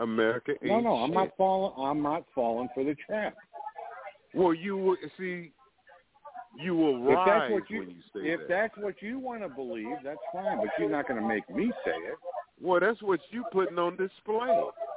America 0.00 0.52
ain't 0.62 0.64
No, 0.64 0.80
no, 0.80 0.96
I'm 0.96 1.10
shit. 1.10 1.14
not 1.14 1.28
falling. 1.36 1.72
I'm 1.78 2.02
not 2.02 2.24
falling 2.34 2.68
for 2.74 2.84
the 2.84 2.96
trap. 3.06 3.34
Well, 4.32 4.54
you 4.54 4.76
will 4.76 4.96
see. 5.18 5.52
You 6.56 6.76
will 6.76 7.02
rise 7.02 7.16
If 7.18 7.26
that's 7.26 7.52
what 7.52 7.70
you, 7.70 7.78
when 7.80 7.90
you 7.90 8.02
say 8.14 8.28
if 8.28 8.40
that. 8.40 8.48
that's 8.48 8.76
what 8.76 9.02
you 9.02 9.18
want 9.18 9.42
to 9.42 9.48
believe, 9.48 9.96
that's 10.04 10.20
fine. 10.32 10.58
But 10.58 10.68
you're 10.78 10.90
not 10.90 11.08
going 11.08 11.20
to 11.20 11.26
make 11.26 11.48
me 11.50 11.72
say 11.84 11.90
it. 11.90 12.14
Well, 12.60 12.80
that's 12.80 13.02
what 13.02 13.20
you 13.30 13.44
putting 13.52 13.78
on 13.78 13.96
display. 13.96 14.48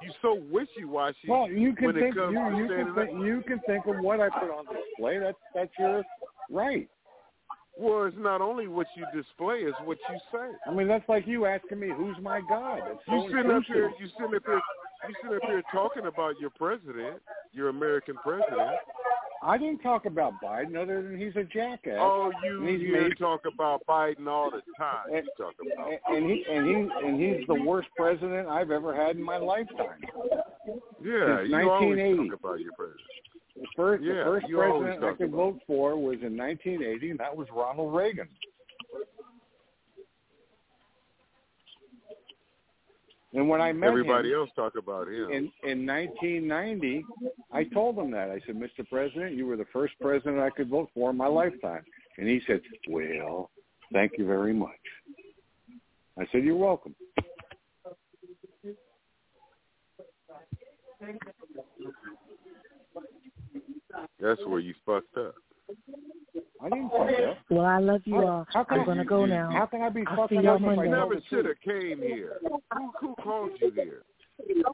You 0.01 0.11
so 0.21 0.39
wishy 0.51 0.85
washy. 0.85 1.27
Well, 1.27 1.49
you 1.49 1.73
can 1.73 1.87
when 1.87 1.95
think 1.95 2.15
it 2.15 2.19
comes 2.19 2.33
you, 2.33 2.39
to 2.39 2.57
you 2.57 2.67
can 2.67 2.95
think 2.95 3.25
you 3.25 3.43
can 3.47 3.59
think 3.65 3.85
of 3.87 4.03
what 4.03 4.19
I 4.19 4.29
put 4.29 4.51
on 4.51 4.65
display. 4.65 5.17
That's 5.19 5.37
that's 5.55 5.71
your 5.79 6.03
right. 6.51 6.87
Well, 7.79 8.05
it's 8.05 8.17
not 8.17 8.41
only 8.41 8.67
what 8.67 8.87
you 8.95 9.05
display; 9.13 9.57
it's 9.57 9.77
what 9.85 9.97
you 10.09 10.17
say. 10.31 10.49
I 10.65 10.73
mean, 10.73 10.87
that's 10.87 11.07
like 11.07 11.27
you 11.27 11.45
asking 11.45 11.79
me 11.79 11.89
who's 11.95 12.15
my 12.21 12.41
God. 12.47 12.79
So 13.05 13.13
You 13.13 13.29
sitting 13.29 13.51
up 13.51 13.63
here, 13.67 13.91
you 13.99 14.07
sitting 14.17 14.35
up 14.35 14.43
here, 14.45 14.61
you 15.07 15.15
sitting 15.21 15.37
up 15.37 15.43
here 15.43 15.63
talking 15.71 16.05
about 16.05 16.39
your 16.39 16.49
president, 16.51 17.21
your 17.53 17.69
American 17.69 18.15
president. 18.23 18.77
I 19.43 19.57
didn't 19.57 19.79
talk 19.79 20.05
about 20.05 20.33
Biden 20.43 20.75
other 20.81 21.01
than 21.03 21.19
he's 21.19 21.35
a 21.35 21.43
jackass. 21.43 21.97
Oh, 21.99 22.31
you 22.43 22.59
and 22.61 22.69
he's 22.69 22.81
hear 22.81 23.03
made, 23.09 23.17
talk 23.17 23.41
about 23.51 23.85
Biden 23.87 24.27
all 24.27 24.49
the 24.51 24.61
time. 24.77 25.13
and, 25.13 25.25
You 25.25 25.43
talk 25.45 25.53
about. 25.61 25.91
and 26.15 26.29
he 26.29 26.43
and 26.49 26.67
he 26.67 27.07
and 27.07 27.21
he's 27.21 27.47
the 27.47 27.61
worst 27.63 27.89
president 27.95 28.47
I've 28.47 28.71
ever 28.71 28.95
had 28.95 29.15
in 29.15 29.23
my 29.23 29.37
lifetime. 29.37 30.01
Yeah, 31.03 31.37
Since 31.39 31.49
you 31.49 31.69
always 31.69 32.17
talk 32.29 32.39
about 32.39 32.59
your 32.59 32.71
president. 32.73 33.01
The 33.55 33.67
first, 33.75 34.03
Yeah, 34.03 34.13
the 34.13 34.23
first 34.23 34.45
president 34.53 35.03
I 35.03 35.13
could 35.13 35.31
vote 35.31 35.59
for 35.65 35.95
was 35.95 36.17
in 36.21 36.37
1980, 36.37 37.09
and 37.11 37.19
that 37.19 37.35
was 37.35 37.47
Ronald 37.55 37.95
Reagan. 37.95 38.27
And 43.33 43.49
when 43.49 43.61
I 43.61 43.73
met 43.73 43.89
Everybody 43.89 44.29
him 44.29 44.39
else 44.39 44.49
talk 44.55 44.73
about 44.77 45.07
him. 45.07 45.29
in 45.31 45.51
in 45.63 45.85
1990, 45.85 47.03
I 47.51 47.65
told 47.65 47.97
him 47.97 48.09
that. 48.11 48.29
I 48.31 48.39
said, 48.45 48.55
"Mr. 48.55 48.87
President, 48.89 49.35
you 49.35 49.45
were 49.45 49.57
the 49.57 49.65
first 49.65 49.93
president 49.99 50.39
I 50.39 50.49
could 50.49 50.69
vote 50.69 50.89
for 50.93 51.09
in 51.09 51.17
my 51.17 51.27
lifetime." 51.27 51.83
And 52.17 52.27
he 52.27 52.41
said, 52.47 52.61
"Well, 52.87 53.51
thank 53.91 54.13
you 54.17 54.25
very 54.25 54.53
much." 54.53 54.79
I 56.17 56.25
said, 56.31 56.43
"You're 56.43 56.55
welcome." 56.55 56.95
That's 64.19 64.43
where 64.45 64.59
you 64.59 64.73
fucked 64.85 65.17
up. 65.17 65.35
I 66.63 66.69
didn't 66.69 66.91
say 66.91 67.25
that. 67.25 67.37
well, 67.49 67.65
I 67.65 67.79
love 67.79 68.01
you 68.05 68.17
all. 68.17 68.45
how 68.53 68.63
can 68.63 68.79
I'm 68.79 68.85
going 68.85 68.97
to 68.97 69.05
go 69.05 69.25
now. 69.25 69.49
How 69.51 69.65
can 69.65 69.81
I 69.81 69.89
be 69.89 70.03
I'll 70.07 70.15
fucking 70.15 70.41
y'all 70.43 70.55
up 70.55 70.61
I 70.61 70.65
Monday. 70.65 70.83
You 70.85 70.89
never 70.91 71.15
should 71.29 71.45
have 71.45 71.59
came 71.63 71.99
here. 72.01 72.37
Who, 72.73 72.91
who 72.99 73.15
called 73.15 73.51
you 73.61 73.71
here? 73.71 74.03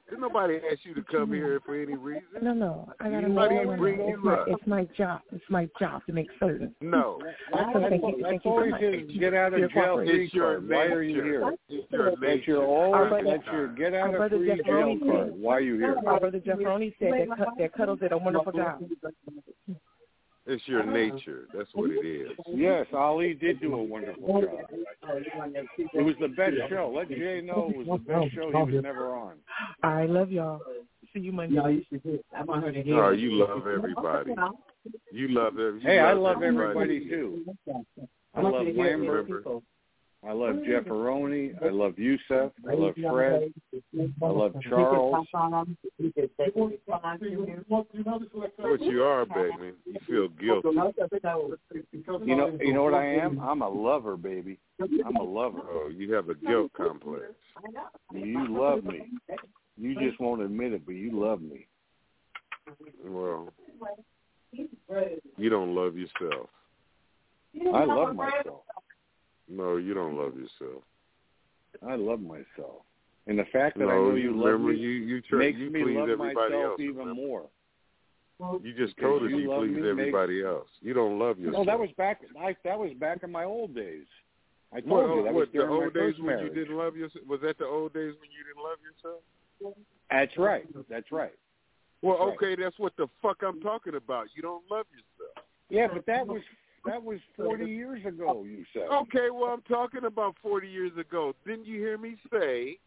Did 0.10 0.20
nobody 0.20 0.58
ask 0.58 0.80
you 0.84 0.94
to 0.94 1.02
come 1.04 1.24
mm-hmm. 1.24 1.36
here 1.36 1.62
for 1.66 1.82
any 1.82 1.96
reason? 1.96 2.24
No, 2.42 2.54
no, 2.54 2.94
I 3.00 3.10
gotta 3.10 3.30
Nobody 3.30 3.56
make 3.56 3.64
even 3.64 3.68
money. 3.68 3.80
bring 3.80 4.00
It's 4.02 4.10
you 4.10 4.24
my, 4.24 4.34
up. 4.34 4.48
it's 4.50 4.68
my 4.68 4.84
job. 4.98 5.22
It's 5.32 5.44
my 5.50 5.70
job 5.80 6.02
to 6.06 6.12
make 6.14 6.28
certain. 6.38 6.76
No. 6.82 7.20
That's, 7.54 7.64
So 7.74 7.80
thank 7.90 8.02
you, 8.02 8.16
that's 8.20 8.30
thank 8.30 8.46
you 8.46 8.52
so 8.52 8.56
always 8.58 8.72
much. 8.72 8.82
his 8.82 9.18
get 9.20 9.34
out 9.34 9.54
Your 9.54 9.66
of 9.66 9.72
jail 9.72 9.84
cooperation. 9.84 10.14
free 10.16 10.26
It's 10.26 10.34
your 10.34 10.46
card. 10.60 10.70
Why 10.70 10.86
are 10.86 11.02
you 11.02 11.24
here? 11.24 11.54
It's 11.70 11.92
your 11.92 12.10
That's 12.10 12.22
nature. 12.22 12.52
your 12.52 12.94
Our 12.96 13.10
brother- 13.10 13.24
that's 13.32 13.46
your 13.46 13.68
get 13.70 13.94
out 13.94 14.14
of 14.14 14.30
free 14.32 14.48
Jeff 14.48 14.66
jail 14.66 15.00
card. 15.00 15.34
Why 15.40 15.56
are 15.56 15.62
you 15.62 15.76
here? 15.78 15.96
Our 16.06 16.20
brother 16.20 16.40
Jeff 16.40 16.58
Roney 16.60 16.94
said 17.00 17.12
that, 17.14 17.48
that 17.58 17.74
Cuddles 17.74 18.00
did 18.00 18.12
a 18.12 18.18
wonderful 18.18 18.52
job. 18.52 18.84
It's 20.46 20.68
your 20.68 20.86
nature. 20.86 21.48
That's 21.56 21.70
what 21.74 21.90
it 21.92 22.06
is. 22.06 22.32
Yes, 22.54 22.86
Ali 22.94 23.34
did 23.34 23.62
do 23.62 23.76
a 23.76 23.84
wonderful 23.84 24.42
job. 24.42 24.60
It 25.94 26.02
was 26.04 26.16
the 26.20 26.28
best 26.28 26.56
show. 26.70 26.94
Let 26.96 27.10
Jay 27.10 27.42
know 27.42 27.70
it 27.70 27.78
was 27.78 27.88
the 27.88 28.14
best 28.14 28.34
show 28.34 28.52
he 28.52 28.72
was 28.74 28.84
never 28.84 29.16
on. 29.16 29.36
I 29.84 30.06
love 30.06 30.32
y'all. 30.32 30.60
See 31.14 31.20
you 31.20 31.32
Monday. 31.32 31.86
I'm 32.36 32.46
gonna 32.46 32.72
get. 32.72 32.94
Oh, 32.94 33.12
you 33.12 33.34
love 33.34 33.68
everybody. 33.68 34.34
You 35.12 35.28
love 35.30 35.60
every. 35.60 35.80
You 35.82 35.88
Hey, 35.88 36.00
I 36.00 36.14
love 36.14 36.38
love 36.38 36.44
everybody 36.44 37.08
too. 37.08 37.46
I 38.34 38.42
love 38.42 38.66
Lambert. 38.66 39.28
Remember? 39.30 39.62
I 40.26 40.32
love 40.32 40.56
Jeff 40.66 40.85
Aroni. 40.85 41.53
I 41.61 41.69
love 41.69 42.00
Yusef. 42.00 42.52
I 42.69 42.74
love 42.74 42.95
Fred. 42.95 43.53
I 44.22 44.26
love 44.26 44.56
Charles. 44.69 45.26
What 48.58 48.82
you 48.82 49.03
are, 49.03 49.26
baby. 49.26 49.74
You 49.85 50.00
feel 50.08 50.30
guilty. 50.30 50.69
You 52.26 52.35
know, 52.35 52.58
you 52.61 52.74
know 52.74 52.84
what 52.84 52.93
I 52.93 53.06
am? 53.16 53.40
I'm 53.40 53.61
a 53.61 53.69
lover, 53.69 54.16
baby. 54.16 54.60
I'm 55.06 55.18
a 55.18 55.24
lover. 55.24 55.60
Oh, 55.69 55.90
you 55.93 56.14
have 56.14 56.30
a 56.30 56.35
guilt 56.35 56.72
complex. 56.74 57.26
You 58.14 58.48
love 58.50 58.84
me. 58.85 59.10
You 59.77 59.95
just 60.00 60.19
won't 60.22 60.42
admit 60.42 60.74
it, 60.74 60.85
but 60.85 60.95
you 60.95 61.19
love 61.19 61.42
me. 61.42 61.68
Well, 63.03 63.52
you 64.53 65.50
don't 65.50 65.76
love 65.76 65.98
yourself. 65.98 66.50
I 67.74 67.84
love 67.84 68.16
myself. 68.16 68.61
No, 69.50 69.78
you 69.78 69.94
don't 69.94 70.16
love 70.18 70.34
yourself. 70.36 70.84
I 71.86 71.96
love 71.96 72.22
myself. 72.22 72.84
And 73.28 73.38
the 73.40 73.46
fact 73.46 73.78
that 73.80 73.86
I 73.86 73.96
No, 73.96 74.10
know 74.10 74.16
you 74.16 74.32
love 74.36 74.60
me 74.62 74.76
you 74.76 74.90
you 74.90 75.22
try 75.22 75.40
makes 75.40 75.58
you 75.58 75.70
me 75.70 75.84
love 75.84 76.10
everybody 76.10 76.34
myself 76.54 76.72
else. 76.72 76.80
even 76.80 76.98
remember? 76.98 77.22
more. 77.22 77.50
You 78.62 78.74
just 78.74 78.98
told 78.98 79.24
us 79.24 79.30
you 79.30 79.38
you 79.38 79.50
please 79.50 79.70
me 79.70 79.82
makes- 79.82 79.88
everybody 79.88 80.44
else. 80.44 80.68
You 80.82 80.94
don't 80.94 81.18
love 81.20 81.40
yourself. 81.40 81.66
No, 81.66 81.72
that 81.72 81.80
was 81.80 81.90
back. 81.98 82.22
I, 82.40 82.56
that 82.64 82.78
was 82.78 82.92
back 83.00 83.24
in 83.24 83.32
my 83.32 83.46
old 83.46 83.74
days. 83.74 84.06
I 84.74 84.82
told 84.82 84.92
oh, 84.92 85.08
what, 85.08 85.16
you 85.16 85.24
that 85.24 85.34
what, 85.34 85.40
was 85.40 85.48
the 85.54 85.58
during 85.60 85.70
my 85.70 85.84
old 85.86 85.94
days 85.94 86.02
first 86.02 86.18
when 86.20 86.28
marriage. 86.28 86.44
you 86.56 86.64
didn't 86.64 86.78
love 86.78 86.98
yourself. 86.98 87.26
Was 87.28 87.40
that 87.42 87.58
the 87.58 87.66
old 87.66 87.94
days 87.94 88.14
when 88.20 88.30
you 88.32 88.44
didn't 88.44 88.64
love 88.64 88.80
yourself? 88.84 89.78
That's 90.10 90.38
right. 90.38 90.66
That's 90.90 91.12
right. 91.12 91.34
Well, 92.02 92.18
Right. 92.18 92.36
okay, 92.36 92.62
that's 92.62 92.78
what 92.80 92.94
the 92.98 93.08
fuck 93.22 93.38
I'm 93.44 93.62
talking 93.62 93.96
about. 93.96 94.28
You 94.36 94.42
don't 94.42 94.64
love 94.70 94.88
yourself. 94.92 95.46
Yeah, 95.70 95.88
but 95.94 96.06
that 96.08 96.28
was 96.28 96.42
that 96.86 97.02
was 97.03 97.20
forty 97.38 97.66
years 97.66 98.06
ago. 98.06 98.44
You 98.44 98.66
said. 98.74 98.88
Okay, 98.92 99.30
well 99.32 99.52
I'm 99.52 99.62
talking 99.64 100.06
about 100.06 100.36
40 100.42 100.68
years 100.68 100.92
ago. 100.98 101.34
Didn't 101.45 101.66
you 101.66 101.80
hear 101.80 101.98
me 101.98 102.16
say? 102.32 102.78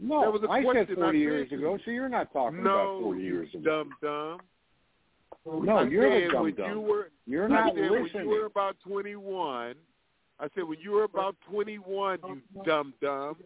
No, 0.00 0.22
that 0.22 0.32
was 0.32 0.42
a 0.42 0.50
I 0.50 0.62
question 0.62 0.86
said 0.88 0.96
forty 0.96 1.18
I 1.18 1.20
years 1.20 1.48
said. 1.50 1.58
ago. 1.60 1.78
So 1.84 1.90
you're 1.90 2.08
not 2.08 2.32
talking 2.32 2.62
no, 2.62 2.70
about 2.70 3.02
forty 3.02 3.22
years 3.22 3.48
you 3.52 3.60
ago. 3.60 3.84
dumb 3.84 3.90
dumb. 4.02 4.40
No, 5.64 5.76
I 5.76 5.82
you're 5.84 6.10
said 6.10 6.28
the 6.28 6.32
dumb 6.32 6.52
dumb. 6.56 6.70
you 6.70 6.80
were 6.80 7.10
You're 7.26 7.44
I 7.44 7.48
not 7.48 7.74
said 7.74 7.90
when 7.90 8.06
you 8.14 8.28
were 8.28 8.46
about 8.46 8.76
21. 8.86 9.74
I 10.40 10.48
said 10.54 10.64
when 10.64 10.78
you 10.80 10.92
were 10.92 11.04
about 11.04 11.36
21, 11.50 12.18
you 12.26 12.40
dumb 12.64 12.94
dumb. 13.00 13.36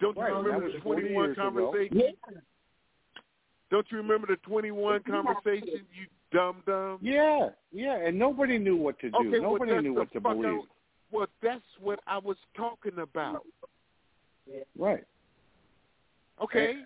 Don't 0.00 0.16
you 0.16 0.22
Right, 0.22 0.32
remember 0.32 0.72
the 0.72 0.78
21 0.78 1.10
years 1.12 1.36
ago. 1.36 1.42
conversation? 1.42 2.12
Don't 3.70 3.86
you 3.90 3.98
remember 3.98 4.26
the 4.28 4.36
21 4.36 5.02
conversation, 5.02 5.80
you 5.92 6.06
dumb 6.32 6.62
dumb? 6.66 6.98
Yeah, 7.00 7.50
yeah, 7.72 7.96
and 8.06 8.18
nobody 8.18 8.58
knew 8.58 8.76
what 8.76 8.98
to 9.00 9.10
do. 9.10 9.16
Okay, 9.16 9.38
nobody 9.40 9.72
that's 9.72 9.82
knew 9.84 9.94
what 9.94 10.12
to 10.12 10.20
fuck 10.20 10.32
I- 10.32 10.34
believe. 10.34 10.60
well, 11.10 11.26
that's 11.42 11.62
what 11.80 12.00
I 12.06 12.18
was 12.18 12.36
talking 12.56 12.98
about. 12.98 13.42
Right. 14.78 15.04
Okay. 16.42 16.82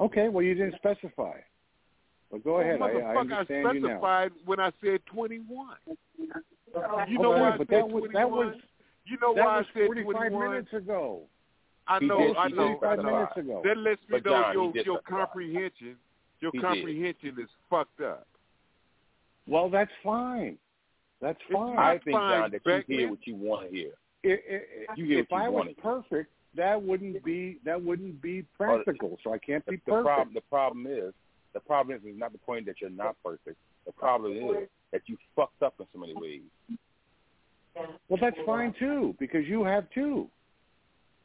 Okay, 0.00 0.28
well 0.28 0.42
you 0.42 0.54
didn't 0.54 0.74
specify. 0.76 1.38
But 2.30 2.44
go 2.44 2.54
well, 2.54 2.60
ahead. 2.62 2.80
I, 2.82 2.86
I 2.86 2.90
motherfucker, 2.92 3.18
understand 3.20 3.66
I 3.68 3.72
you 3.72 3.80
now. 3.80 3.88
specified 3.88 4.32
when 4.44 4.60
I 4.60 4.70
said 4.82 5.00
21. 5.06 5.68
You 6.18 6.28
Okay, 6.76 7.12
know 7.14 7.30
why 7.30 7.50
I 7.50 7.58
said 7.58 7.66
that 7.70 7.88
was 7.88 8.02
21? 8.10 8.12
that 8.12 8.30
was 8.30 8.54
you 9.06 9.16
know 9.20 9.34
that 9.34 9.44
why 9.44 9.56
was 9.58 9.66
I 9.74 9.78
said 9.78 9.86
45 9.86 10.12
21? 10.14 10.50
minutes 10.50 10.72
ago. 10.72 11.22
I 11.88 11.98
know, 12.00 12.18
did- 12.18 12.36
I 12.36 12.48
know, 12.48 12.78
did 12.80 12.84
I 12.88 12.96
know. 12.96 13.02
minutes 13.02 13.36
ago. 13.36 13.62
That 13.64 13.76
lets 13.78 14.00
me 14.02 14.06
But 14.10 14.24
know 14.26 14.30
John, 14.42 14.52
your 14.54 14.72
your 14.84 15.00
specify. 15.00 15.14
Uh, 15.22 15.26
comprehension, 15.26 15.96
your 16.40 16.52
He 16.52 16.58
did. 16.58 16.64
comprehension 16.66 17.36
is 17.40 17.48
fucked 17.68 18.00
up. 18.00 18.26
Well, 19.46 19.68
that's 19.68 19.90
fine. 20.02 20.58
That's 21.20 21.38
fine. 21.52 21.78
I 21.78 21.98
think, 21.98 22.16
fine, 22.16 22.42
John, 22.42 22.50
that 22.52 22.86
you 22.88 22.96
hear 22.96 23.10
what 23.10 23.26
you 23.26 23.34
want 23.34 23.70
to 23.70 23.76
hear. 23.76 23.92
I- 24.24 24.28
I- 24.88 24.94
You 24.96 25.06
get 25.06 25.18
if 25.18 25.32
I 25.32 25.48
was 25.48 25.72
perfect, 25.78 26.32
that 26.54 26.80
wouldn't 26.80 27.22
be 27.24 27.58
that 27.64 27.80
wouldn't 27.80 28.20
be 28.20 28.42
practical. 28.56 29.18
So 29.22 29.32
I 29.32 29.38
can't 29.38 29.64
be 29.66 29.76
The, 29.76 29.82
the 29.86 29.92
perfect. 29.92 30.06
problem, 30.06 30.34
the 30.34 30.40
problem 30.42 30.86
is, 30.86 31.14
the 31.52 31.60
problem 31.60 31.96
is, 31.96 32.04
is 32.04 32.18
not 32.18 32.32
the 32.32 32.38
point 32.38 32.66
that 32.66 32.80
you're 32.80 32.90
not 32.90 33.16
perfect. 33.24 33.56
The 33.86 33.92
problem 33.92 34.32
is 34.32 34.68
that 34.92 35.02
you 35.06 35.16
fucked 35.34 35.62
up 35.62 35.74
in 35.80 35.86
so 35.92 35.98
many 35.98 36.14
ways. 36.14 36.42
Well, 38.08 38.18
that's 38.20 38.36
fine 38.44 38.74
too 38.78 39.14
because 39.18 39.46
you 39.46 39.64
have 39.64 39.88
too. 39.90 40.28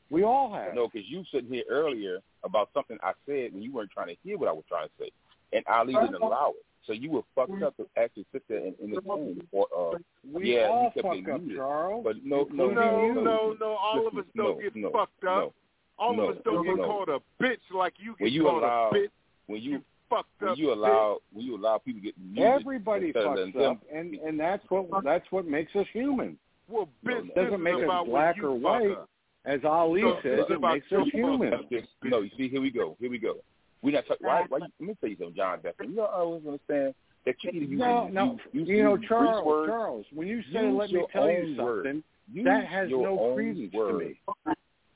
We 0.09 0.23
all 0.23 0.53
have. 0.53 0.75
No, 0.75 0.87
because 0.87 1.09
you 1.09 1.23
sitting 1.31 1.51
here 1.51 1.63
earlier 1.67 2.19
about 2.45 2.69
something 2.73 2.97
I 3.03 3.11
said 3.25 3.51
and 3.53 3.63
you 3.63 3.73
weren't 3.73 3.91
trying 3.91 4.07
to 4.07 4.15
hear 4.23 4.37
what 4.37 4.47
I 4.47 4.53
was 4.53 4.63
trying 4.69 4.87
to 4.87 4.93
say, 4.99 5.09
and 5.53 5.65
Ali 5.67 5.93
didn't 5.93 6.15
allow 6.15 6.51
it. 6.51 6.63
So 6.85 6.93
you 6.93 7.09
were 7.09 7.23
fucked 7.33 7.63
up 7.63 7.75
to 7.77 7.87
actually 7.97 8.27
sit 8.31 8.43
there 8.47 8.59
and, 8.59 8.75
and 8.79 8.91
listen. 8.93 9.41
Or, 9.51 9.65
uh, 9.75 9.97
We 10.31 10.55
yeah, 10.55 10.67
all 10.67 10.83
you 10.95 11.01
kept 11.01 11.15
fuck 11.25 11.33
up, 11.33 11.41
muted. 11.41 11.57
Charles. 11.57 12.03
But 12.03 12.17
no, 12.23 12.47
no, 12.53 12.69
including 12.69 12.75
No, 12.75 13.13
no, 13.23 13.55
no. 13.59 13.67
All 13.71 14.07
of 14.07 14.15
us 14.15 14.25
don't 14.35 14.57
no, 14.57 14.61
get 14.61 14.75
no, 14.75 14.91
fucked 14.91 15.23
up. 15.23 15.23
no. 15.23 15.53
All 15.97 16.15
no, 16.15 16.23
of 16.29 16.37
us 16.37 16.41
don't 16.45 16.63
get 16.63 16.75
no. 16.77 16.85
called 16.85 17.09
a 17.09 17.19
bitch 17.43 17.57
like 17.73 17.93
you 17.97 18.11
get 18.19 18.25
When 18.25 18.33
you 18.33 18.43
called 18.43 18.61
allow, 18.63 18.89
a 18.89 18.93
bitch. 18.93 19.07
when 19.47 19.61
you 19.63 19.81
Fucked 20.11 20.29
when 20.39 20.51
up. 20.51 20.57
you 20.59 20.71
allow 20.71 21.17
when 21.33 21.43
you 21.45 21.55
allow 21.57 21.79
people 21.79 22.01
to 22.01 22.05
get 22.05 22.15
muted, 22.19 22.43
Everybody 22.61 23.11
fucks 23.13 23.35
letting 23.35 23.53
them- 23.53 23.71
up, 23.71 23.77
and 23.91 24.13
and 24.13 24.39
that's 24.39 24.63
what 24.69 25.03
that's 25.03 25.25
what 25.31 25.47
makes 25.47 25.75
us 25.75 25.87
human. 25.91 26.33
bitch. 26.33 26.37
Well, 26.67 26.89
bitch, 27.03 27.15
No, 27.15 27.21
this 27.23 27.33
doesn't 27.35 27.63
make 27.63 27.75
us 27.75 28.05
black 28.07 28.37
or 28.43 28.51
white. 28.53 28.91
up. 28.91 29.09
As 29.45 29.63
Ali 29.63 30.01
No, 30.01 30.19
says, 30.23 30.39
it 30.49 30.59
makes 30.61 30.89
your 30.89 31.01
us 31.01 31.07
human. 31.13 31.51
fuck 31.51 31.59
up. 31.61 31.69
Just- 31.69 31.87
no, 32.03 32.21
you 32.21 32.31
see, 32.37 32.49
here 32.49 32.61
we 32.61 32.71
go, 32.71 32.97
here 32.99 33.09
we 33.11 33.19
go. 33.19 33.35
We 33.81 33.91
not 33.91 34.07
talk, 34.07 34.17
why, 34.21 34.45
why? 34.49 34.59
Let 34.59 34.71
me 34.79 34.95
tell 34.99 35.09
you 35.09 35.15
something, 35.17 35.35
John 35.35 35.59
Beckman. 35.61 35.91
You 35.91 35.95
don't 35.97 36.09
always 36.11 36.45
understand 36.45 36.95
that 37.25 37.35
you 37.43 37.51
either 37.53 37.65
use 37.65 37.79
No, 37.79 38.07
no. 38.07 38.39
use, 38.53 38.67
You 38.67 38.83
know, 38.83 38.97
Charles, 38.97 39.45
words, 39.45 39.69
Charles, 39.69 40.05
when 40.11 40.27
you 40.27 40.41
say 40.51 40.71
"let 40.71 40.91
me 40.91 41.05
tell 41.11 41.29
you 41.29 41.55
something," 41.55 42.03
that 42.43 42.65
has 42.65 42.89
no 42.89 43.19
own 43.19 43.35
credence 43.35 43.71
to 43.71 43.93
me. 43.93 44.19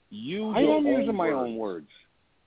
Use 0.10 0.56
I 0.58 0.62
am 0.62 0.88
using 0.88 1.16
my 1.16 1.28
words. 1.30 1.38
own 1.38 1.56
words. 1.58 1.90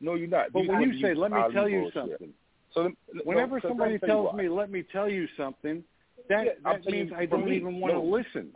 No, 0.00 0.14
you're 0.14 0.26
not. 0.26 0.52
But 0.52 0.64
You 0.64 0.70
when 0.72 0.92
you 0.92 1.00
say 1.00 1.14
"let 1.14 1.30
me 1.30 1.38
Ali 1.38 1.54
tell 1.54 1.68
you 1.68 1.80
bullshit. 1.82 1.94
something," 1.94 2.34
so 2.72 2.90
let- 3.14 3.24
whenever 3.24 3.56
no, 3.56 3.60
'cause 3.60 3.68
somebody 3.70 3.98
tell 4.00 4.24
tells 4.24 4.34
me 4.34 4.48
"let 4.48 4.68
me 4.70 4.82
tell 4.82 5.08
you 5.08 5.28
something," 5.36 5.84
that 6.28 6.46
Yeah, 6.46 6.52
that 6.64 6.84
means 6.86 7.12
I 7.12 7.26
don't 7.26 7.44
me. 7.44 7.56
even 7.56 7.78
want 7.78 7.92
to 7.92 7.98
No. 7.98 8.04
listen. 8.04 8.52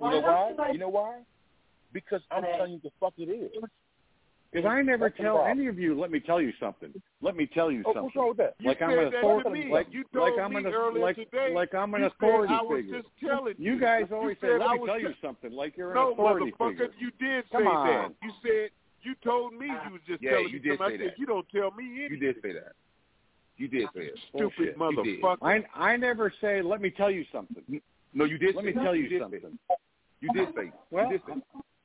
You 0.00 0.10
know 0.10 0.20
why? 0.20 0.72
You 0.72 0.78
know 0.78 0.88
why? 0.88 1.20
Because 1.92 2.20
I'm 2.30 2.42
telling 2.44 2.72
you 2.72 2.80
the 2.82 2.90
fuck 3.00 3.14
it 3.18 3.30
is. 3.30 3.50
Because 4.50 4.66
I 4.66 4.80
never 4.80 5.08
That's 5.10 5.20
tell 5.20 5.36
problem. 5.36 5.58
any 5.58 5.66
of 5.68 5.78
you, 5.78 5.94
"Let 5.98 6.10
me 6.10 6.20
tell 6.20 6.40
you 6.40 6.52
something." 6.58 6.90
Let 7.20 7.36
me 7.36 7.46
tell 7.46 7.70
you 7.70 7.82
Oh, 7.84 7.92
something. 7.92 8.02
what's 8.04 8.16
wrong 8.16 8.28
with 8.28 8.36
that? 8.38 8.54
You 8.60 8.68
like 8.68 8.80
I'm 8.80 8.90
said 8.90 8.98
an 8.98 9.14
authority, 9.14 9.68
like 9.68 9.92
you 9.92 10.04
like 10.14 10.28
told 10.36 10.40
I'm 10.40 10.52
me 10.52 10.56
an 10.58 10.66
earlier 10.74 11.02
like 11.02 11.16
today. 11.16 11.52
like 11.54 11.74
I'm 11.74 11.92
an 11.94 12.00
you 12.00 12.06
authority 12.06 12.54
said 12.54 12.60
I 12.60 12.62
was 12.62 12.80
figure. 12.80 12.96
just 13.02 13.08
telling 13.20 13.54
you. 13.58 13.72
You 13.74 13.78
guys 13.80 14.06
You 14.08 14.16
always 14.16 14.38
say, 14.40 14.52
"Let 14.58 14.62
I 14.68 14.76
me 14.78 14.86
tell 14.86 15.00
ju- 15.00 15.08
you 15.08 15.14
something," 15.20 15.52
like 15.52 15.76
you're 15.76 15.90
an 15.90 15.96
No, 15.96 16.12
authority 16.12 16.52
motherfucker, 16.52 16.68
figure. 16.70 16.94
you 16.98 17.10
did 17.18 17.50
Come 17.50 17.62
say 17.64 17.68
on. 17.68 17.86
that. 17.86 18.14
You 18.22 18.32
said 18.42 18.70
you 19.02 19.14
told 19.16 19.52
me 19.52 19.68
ah, 19.70 19.84
you 19.86 19.92
was 19.92 20.02
just 20.06 20.22
Yeah, 20.22 20.30
telling 20.30 20.46
you 20.48 20.52
me 20.54 20.58
did 20.60 20.78
something. 20.78 20.86
I 20.86 20.98
said 20.98 21.10
that. 21.12 21.18
you 21.18 21.26
don't 21.26 21.48
tell 21.50 21.70
me 21.72 21.84
anything. 21.84 22.12
You 22.12 22.18
did 22.32 22.42
say 22.42 22.52
that. 22.52 22.72
You 23.58 23.68
did 23.68 23.88
say 23.94 24.00
it. 24.06 24.18
Stupid 24.34 24.76
Bullshit. 24.78 25.20
Motherfucker. 25.20 25.38
I 25.42 25.64
I 25.74 25.96
never 25.98 26.30
say, 26.40 26.62
"Let 26.62 26.80
me 26.80 26.90
tell 26.90 27.10
you 27.10 27.24
something." 27.30 27.82
No, 28.14 28.24
you 28.24 28.38
did. 28.38 28.54
Let 28.54 28.64
say 28.64 28.72
me 28.72 28.82
tell 28.82 28.96
you 28.96 29.08
did 29.08 29.18
say 29.18 29.40
something. 29.40 29.58
You 30.20 30.32
did 30.32 30.54
say. 30.54 30.72
Well- 30.90 31.12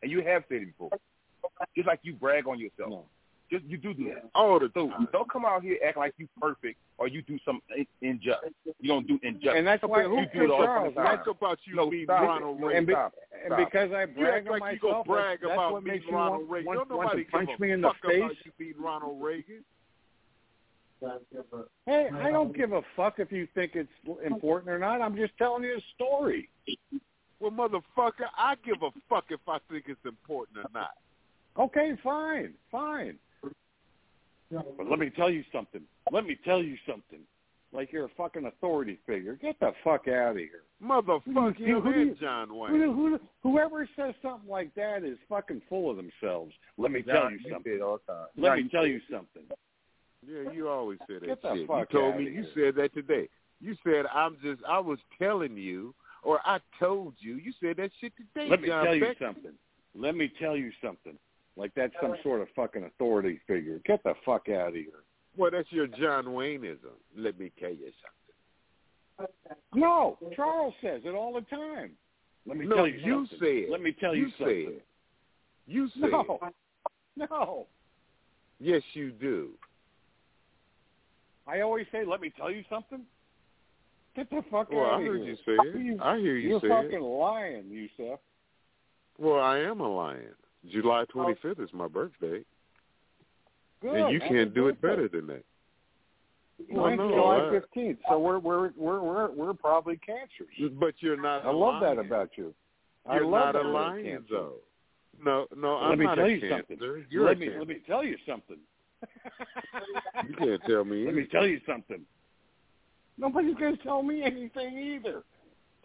you 0.10 0.22
did 0.22 0.26
say, 0.26 0.30
it. 0.30 0.30
and 0.30 0.30
you 0.30 0.32
have 0.34 0.44
said 0.50 0.62
it 0.62 0.66
before. 0.68 0.90
Just 1.76 1.88
like 1.88 2.00
you 2.04 2.14
brag 2.14 2.48
on 2.48 2.60
yourself. 2.60 2.90
No. 2.90 3.06
Just 3.52 3.66
you 3.66 3.78
do 3.78 3.94
do 3.94 4.06
that. 4.06 4.30
All 4.34 4.58
the 4.60 4.72
So 4.74 4.90
time. 4.90 5.08
don't 5.12 5.30
come 5.30 5.46
out 5.46 5.62
here 5.62 5.78
acting 5.86 6.02
like 6.02 6.14
you 6.18 6.28
perfect 6.42 6.80
or 6.98 7.08
you 7.08 7.22
do 7.22 7.38
some 7.46 7.62
injustice. 8.02 8.52
You 8.80 8.88
don't 8.88 9.06
do 9.08 9.20
injustice. 9.22 9.54
And 9.58 9.68
that's 9.68 9.84
why 9.84 10.04
Who 10.04 10.22
you 10.22 10.26
do 10.34 10.44
it 10.46 10.50
all 10.50 10.64
Charles, 10.64 10.96
the 10.96 11.02
time. 11.04 11.18
Talk 11.18 11.28
about 11.38 11.60
you 11.66 11.76
No, 11.76 11.90
being 11.90 12.06
stop. 12.06 12.22
Ronald 12.24 12.60
Reagan. 12.62 12.78
and, 12.78 12.88
be, 12.88 12.94
stop. 12.94 13.14
and 13.46 13.54
because 13.58 13.92
I 13.92 14.06
brag 14.06 14.34
act 14.46 14.48
on 14.48 14.60
like 14.60 14.74
you 14.74 14.80
gonna 14.80 14.94
myself, 14.94 15.06
brag 15.06 15.40
that's, 15.42 15.54
about 15.54 15.74
what 15.74 15.84
makes 15.84 16.06
you 16.08 16.14
Ronald 16.16 16.40
want, 16.40 16.52
Reagan. 16.52 16.66
want, 16.68 16.90
Don't 16.90 16.98
want 16.98 17.08
nobody 17.10 17.26
to 17.26 17.32
punch 17.32 17.50
give 17.50 17.60
a 17.60 17.62
me 17.62 17.72
in 17.74 17.82
the 17.82 17.88
fuck 17.90 17.98
about 18.06 18.30
face. 18.30 18.38
you 18.46 18.52
beating 18.58 18.82
Ronald 18.82 19.22
Reagan. 19.22 19.64
Hey, 21.86 22.10
I 22.16 22.32
don't 22.32 22.56
give 22.56 22.72
a 22.72 22.82
fuck 22.96 23.20
if 23.20 23.30
you 23.32 23.46
think 23.54 23.74
it's 23.76 23.90
important 24.26 24.72
or 24.72 24.80
not. 24.80 25.02
I'm 25.02 25.16
just 25.18 25.38
telling 25.38 25.64
you 25.64 25.76
a 25.78 25.82
story. 25.96 26.50
Well, 27.44 27.52
motherfucker, 27.52 28.28
I 28.38 28.56
give 28.66 28.82
a 28.84 28.90
fuck 29.10 29.26
if 29.30 29.42
I 29.50 29.58
think 29.70 29.86
it's 29.88 30.00
important 30.06 30.60
or 30.60 30.66
not. 30.74 30.92
Okay, 31.60 31.92
fine, 32.02 32.54
fine. 32.72 33.18
But 34.50 34.90
let 34.90 34.98
me 34.98 35.10
tell 35.10 35.30
you 35.30 35.44
something. 35.52 35.82
Let 36.12 36.26
me 36.26 36.38
tell 36.46 36.64
you 36.64 36.78
something. 36.88 37.20
Like 37.74 37.92
you're 37.92 38.06
a 38.06 38.10
fucking 38.16 38.46
authority 38.46 38.98
figure. 39.06 39.36
Get 39.36 39.60
the 39.60 39.72
fuck 39.84 40.08
out 40.08 40.32
of 40.32 40.38
here. 40.38 40.62
Motherfucker, 40.82 41.58
Who- 41.58 41.82
who- 41.82 42.16
John 42.16 42.56
Wayne. 42.56 42.72
Who, 42.76 42.94
who, 42.94 43.20
whoever 43.42 43.90
says 43.96 44.14
something 44.22 44.50
like 44.50 44.74
that 44.76 45.04
is 45.04 45.18
fucking 45.28 45.64
full 45.68 45.90
of 45.90 45.98
themselves. 45.98 46.54
Let 46.78 46.92
me 46.92 47.02
tell 47.02 47.30
you 47.30 47.40
something. 47.52 47.74
it 47.74 47.82
all 47.82 48.00
the. 48.08 48.28
Let 48.38 48.58
me 48.58 48.70
tell 48.70 48.88
you 48.88 49.02
something. 49.12 49.44
Yeah, 50.26 50.52
you 50.52 50.70
always 50.70 51.00
say 51.10 51.16
that 51.20 51.26
Get 51.26 51.42
the 51.42 51.50
shit. 51.56 51.62
You 51.62 51.68
told 51.68 52.14
outta 52.14 52.18
me 52.20 52.26
you 52.26 52.44
here. 52.44 52.52
said 52.54 52.76
that 52.76 52.94
today. 52.94 53.28
You 53.60 53.76
said 53.84 54.06
I'm 54.14 54.38
just 54.42 54.62
I 54.68 54.80
was 54.80 55.00
telling 55.20 55.58
you 55.58 55.94
or 56.24 56.40
I 56.46 56.60
told 56.80 57.16
you. 57.20 57.36
You 57.36 57.52
said 57.62 57.78
that 57.78 57.92
shit 58.00 58.14
today, 58.16 58.50
Let 58.50 58.62
me 58.62 58.68
John 58.68 58.86
tell 58.86 58.96
you 58.96 59.06
Beck. 59.06 59.18
something. 59.20 59.52
Let 59.96 60.16
me 60.16 60.32
tell 60.40 60.58
you 60.58 60.72
something. 60.84 61.18
Like 61.56 61.72
that's 61.76 61.94
some 62.02 62.16
sort 62.24 62.42
of 62.42 62.48
fucking 62.56 62.84
authority 62.84 63.40
figure. 63.48 63.80
Get 63.86 64.04
the 64.04 64.14
fuck 64.26 64.50
out 64.50 64.70
of 64.70 64.74
here. 64.74 65.04
Well, 65.38 65.52
that's 65.52 65.72
your 65.72 65.88
John 65.88 66.26
Wayneism. 66.26 66.96
Let 67.16 67.40
me 67.40 67.52
tell 67.60 67.70
you 67.70 67.92
something. 69.18 69.34
No, 69.76 70.18
Charles 70.36 70.74
says 70.82 71.02
it 71.06 71.14
all 71.14 71.34
the 71.34 71.42
time. 71.56 71.92
Let 72.48 72.58
me 72.58 72.66
no, 72.66 72.76
tell 72.78 72.88
you, 72.88 72.94
something. 72.96 73.08
you 73.08 73.28
something. 73.30 73.64
said. 73.66 73.72
Let 73.72 73.82
me 73.82 73.92
tell 74.00 74.16
you, 74.16 74.26
you 74.26 74.32
something. 74.38 74.66
said. 74.66 74.82
You 75.68 75.90
said. 76.00 76.10
No, 76.12 76.40
no. 77.30 77.68
Yes, 78.60 78.82
you 78.94 79.12
do. 79.12 79.50
I 81.48 81.62
always 81.62 81.86
say, 81.92 82.06
"Let 82.06 82.22
me 82.22 82.32
tell 82.36 82.50
you 82.50 82.64
something." 82.70 83.02
Get 84.16 84.30
the 84.30 84.44
fuck 84.52 84.70
Well, 84.72 84.86
out 84.86 84.94
I 84.94 85.02
of 85.02 85.08
heard 85.08 85.22
here. 85.22 85.30
you 85.30 85.36
say 85.38 85.96
it. 85.96 86.02
I 86.02 86.18
hear 86.20 86.38
you 86.38 86.50
You're 86.50 86.60
say 86.62 86.70
fucking 86.70 86.94
it. 86.94 87.02
lying, 87.02 87.64
Yusef. 87.70 88.20
Well, 89.18 89.40
I 89.40 89.60
am 89.60 89.80
a 89.80 89.88
lion. 89.88 90.34
July 90.72 91.06
25th 91.14 91.60
is 91.64 91.70
my 91.74 91.88
birthday, 91.88 92.44
Good. 93.82 93.96
and 93.96 94.14
you 94.14 94.20
Happy 94.20 94.34
can't 94.34 94.54
do 94.54 94.68
it 94.68 94.82
better 94.82 95.08
than 95.08 95.28
that. 95.28 95.44
Mine's 96.72 96.98
no, 97.00 97.10
July 97.10 97.50
fifteenth, 97.52 97.98
so 98.08 98.20
we're 98.20 98.38
we're 98.40 98.70
we're 98.78 99.02
we're 99.02 99.32
we're 99.32 99.54
probably 99.54 99.98
cancers. 99.98 100.72
But 100.80 100.94
you're 101.00 101.20
not. 101.20 101.46
I 101.46 101.52
love 101.52 101.82
that 101.82 101.98
about 102.00 102.30
you. 102.38 102.54
I 103.10 103.16
You're 103.16 103.26
love 103.26 103.56
not 103.56 103.66
a 103.66 103.68
lion, 103.68 104.06
cancer. 104.06 104.24
though. 104.30 104.54
No, 105.22 105.48
no, 105.58 105.74
Let 105.80 105.92
I'm 105.92 106.00
me 106.00 106.06
not 106.06 106.16
tell 106.16 106.26
a 106.26 106.30
you 106.30 106.40
cancer. 106.40 106.66
something. 106.70 107.06
You're 107.10 107.26
let 107.26 107.36
a 107.38 107.40
me 107.40 107.46
cancer. 107.48 107.60
let 107.60 107.68
me 107.68 107.78
tell 107.86 108.04
you 108.04 108.18
something. 108.28 108.58
You 110.30 110.36
can't 110.36 110.62
tell 110.66 110.86
me. 110.86 111.06
Let 111.06 111.16
me 111.16 111.26
tell 111.30 111.46
you 111.48 111.60
something. 111.68 112.02
Nobody's 113.18 113.56
going 113.56 113.78
to 113.78 113.84
tell 113.84 114.02
me 114.04 114.24
anything 114.24 114.78
either. 114.78 115.24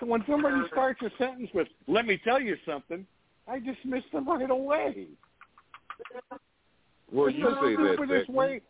So 0.00 0.07
when 0.07 0.24
somebody 0.28 0.57
starts 0.70 1.00
a 1.02 1.10
sentence 1.18 1.50
with 1.55 1.68
"Let 1.86 2.07
me 2.07 2.18
tell 2.24 2.40
you 2.40 2.57
something," 2.66 3.07
I 3.47 3.58
dismiss 3.58 4.05
them 4.12 4.28
right 4.28 4.48
away. 4.50 5.08
Well, 7.10 7.31
you 7.31 7.44
say 7.44 7.76
that, 7.76 7.97
Beckman. 7.98 8.24
way. 8.34 8.60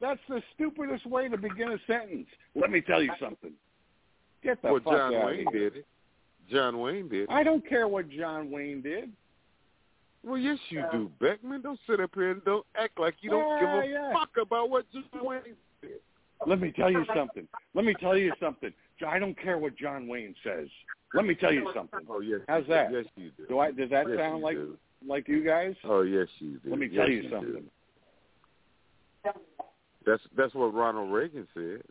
That's 0.00 0.20
the 0.28 0.42
stupidest 0.54 1.04
way 1.06 1.28
to 1.28 1.36
begin 1.36 1.72
a 1.72 1.78
sentence. 1.86 2.26
Let 2.54 2.70
me 2.70 2.80
tell 2.80 3.02
you 3.02 3.12
something. 3.20 3.52
Get 4.42 4.62
the 4.62 4.72
Well, 4.72 4.80
fuck 4.82 4.92
John 4.94 5.14
out 5.14 5.26
Wayne 5.26 5.46
of 5.46 5.52
here. 5.52 5.70
did 5.70 5.78
it. 5.80 5.86
John 6.50 6.78
Wayne 6.80 7.08
did 7.08 7.22
it. 7.24 7.28
I 7.30 7.42
don't 7.42 7.66
care 7.68 7.86
what 7.86 8.08
John 8.08 8.50
Wayne 8.50 8.80
did. 8.80 9.12
Well, 10.22 10.38
yes, 10.38 10.58
you 10.70 10.84
do, 10.92 11.10
Beckman. 11.20 11.60
Don't 11.62 11.78
sit 11.86 12.00
up 12.00 12.10
here 12.14 12.30
and 12.30 12.44
don't 12.44 12.64
act 12.76 12.98
like 12.98 13.16
you 13.20 13.30
don't 13.30 13.62
Yeah, 13.62 13.82
give 13.82 13.90
a 13.90 13.92
yeah. 13.92 14.12
fuck 14.12 14.30
about 14.40 14.70
what 14.70 14.86
John 14.92 15.24
Wayne 15.24 15.56
did. 15.82 16.00
Let 16.46 16.60
me 16.60 16.72
tell 16.72 16.90
you 16.90 17.04
something. 17.14 17.46
Let 17.74 17.84
me 17.84 17.94
tell 17.94 18.16
you 18.16 18.32
something. 18.40 18.72
I 19.06 19.18
don't 19.18 19.40
care 19.40 19.58
what 19.58 19.76
John 19.76 20.06
Wayne 20.08 20.34
says. 20.44 20.68
Let 21.12 21.24
me 21.24 21.34
tell 21.34 21.52
you 21.52 21.70
something. 21.74 22.00
Oh, 22.08 22.20
yes. 22.20 22.40
How's 22.48 22.66
that? 22.68 22.92
Yes, 22.92 23.04
you 23.16 23.30
do. 23.36 23.46
Do 23.48 23.58
I? 23.58 23.70
Does 23.72 23.90
that 23.90 24.08
Yes, 24.08 24.18
sound 24.18 24.42
like 24.42 24.56
do. 24.56 24.76
like 25.06 25.26
you 25.28 25.44
guys? 25.44 25.74
Oh, 25.84 26.02
yes, 26.02 26.28
you 26.38 26.58
do. 26.58 26.70
Let 26.70 26.78
me 26.78 26.86
Yes, 26.86 26.96
tell 26.96 27.10
you 27.10 27.22
do. 27.22 27.30
something. 27.30 27.70
That's 30.06 30.22
that's 30.36 30.54
what 30.54 30.72
Ronald 30.72 31.12
Reagan 31.12 31.46
said. 31.54 31.82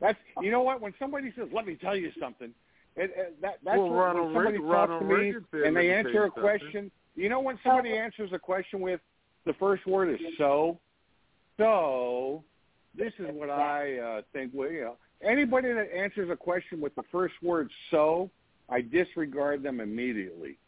That's 0.00 0.18
you 0.40 0.50
know 0.50 0.62
what? 0.62 0.80
When 0.80 0.92
somebody 0.98 1.32
says, 1.36 1.48
"Let 1.52 1.66
me 1.66 1.76
tell 1.76 1.96
you 1.96 2.10
something," 2.18 2.52
it, 2.96 3.12
it, 3.16 3.40
that 3.40 3.58
that's 3.64 3.78
Well, 3.78 3.90
what, 3.90 4.14
when 4.14 4.24
somebody 4.34 4.58
Reagan- 4.58 4.60
talks 4.70 4.90
Ronald 4.90 5.00
to 5.02 5.06
me 5.06 5.14
Reagan 5.14 5.46
said, 5.50 5.60
and 5.62 5.76
they 5.76 5.90
answer 5.92 6.24
a 6.24 6.26
something." 6.28 6.42
question. 6.42 6.90
You 7.14 7.28
know 7.28 7.40
when 7.40 7.58
somebody 7.64 7.96
answers 7.96 8.30
a 8.32 8.38
question 8.38 8.80
with 8.80 9.00
the 9.44 9.52
first 9.54 9.86
word 9.86 10.08
is 10.10 10.20
"so," 10.38 10.78
So 11.56 12.42
this 12.96 13.12
is 13.18 13.26
what 13.32 13.50
I 13.50 13.98
uh, 13.98 14.22
think. 14.32 14.52
Well, 14.54 14.70
you 14.70 14.82
know, 14.82 14.96
anybody 15.22 15.72
that 15.72 15.88
answers 15.94 16.30
a 16.30 16.36
question 16.36 16.80
with 16.80 16.94
the 16.94 17.02
first 17.10 17.34
word 17.42 17.70
"so," 17.90 18.30
I 18.68 18.80
disregard 18.80 19.62
them 19.62 19.80
immediately. 19.80 20.58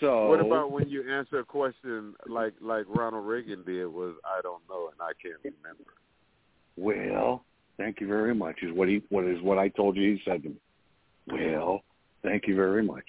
So 0.00 0.28
What 0.28 0.40
about 0.40 0.70
when 0.70 0.88
you 0.88 1.10
answer 1.10 1.40
a 1.40 1.44
question 1.44 2.14
like 2.26 2.54
like 2.60 2.84
Ronald 2.88 3.26
Reagan 3.26 3.62
did 3.64 3.86
was 3.86 4.14
I 4.24 4.40
don't 4.42 4.62
know 4.68 4.88
and 4.90 5.00
I 5.00 5.12
can't 5.20 5.40
remember. 5.42 5.92
Well, 6.76 7.44
thank 7.76 8.00
you 8.00 8.06
very 8.06 8.34
much. 8.34 8.56
Is 8.62 8.72
what 8.72 8.88
he 8.88 9.02
what 9.10 9.24
is 9.24 9.40
what 9.42 9.58
I 9.58 9.68
told 9.68 9.96
you. 9.96 10.14
He 10.14 10.22
said 10.24 10.42
to 10.44 10.48
me. 10.50 10.56
Well, 11.26 11.82
thank 12.22 12.46
you 12.46 12.56
very 12.56 12.82
much. 12.82 13.04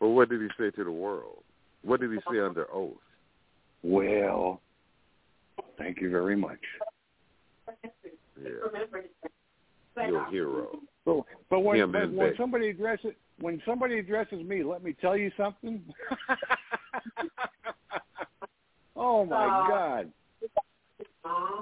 Well, 0.00 0.12
what 0.12 0.28
did 0.28 0.40
he 0.40 0.48
say 0.58 0.70
to 0.70 0.84
the 0.84 0.92
world? 0.92 1.42
What 1.82 2.00
did 2.00 2.10
he 2.10 2.18
say 2.30 2.40
under 2.40 2.66
oath? 2.72 2.92
Well, 3.82 4.60
thank 5.78 6.00
you 6.00 6.10
very 6.10 6.36
much. 6.36 6.58
Yeah. 8.42 10.08
Your 10.08 10.30
hero. 10.30 10.78
But, 11.04 11.24
but 11.48 11.60
when 11.60 11.78
Him 11.78 11.92
but 11.92 12.12
when 12.12 12.34
somebody 12.36 12.70
addresses 12.70 13.12
when 13.40 13.60
somebody 13.66 13.98
addresses 13.98 14.42
me, 14.44 14.62
let 14.62 14.82
me 14.82 14.94
tell 15.00 15.16
you 15.16 15.30
something. 15.36 15.82
oh 18.96 19.24
my 19.24 19.66
God! 19.68 20.12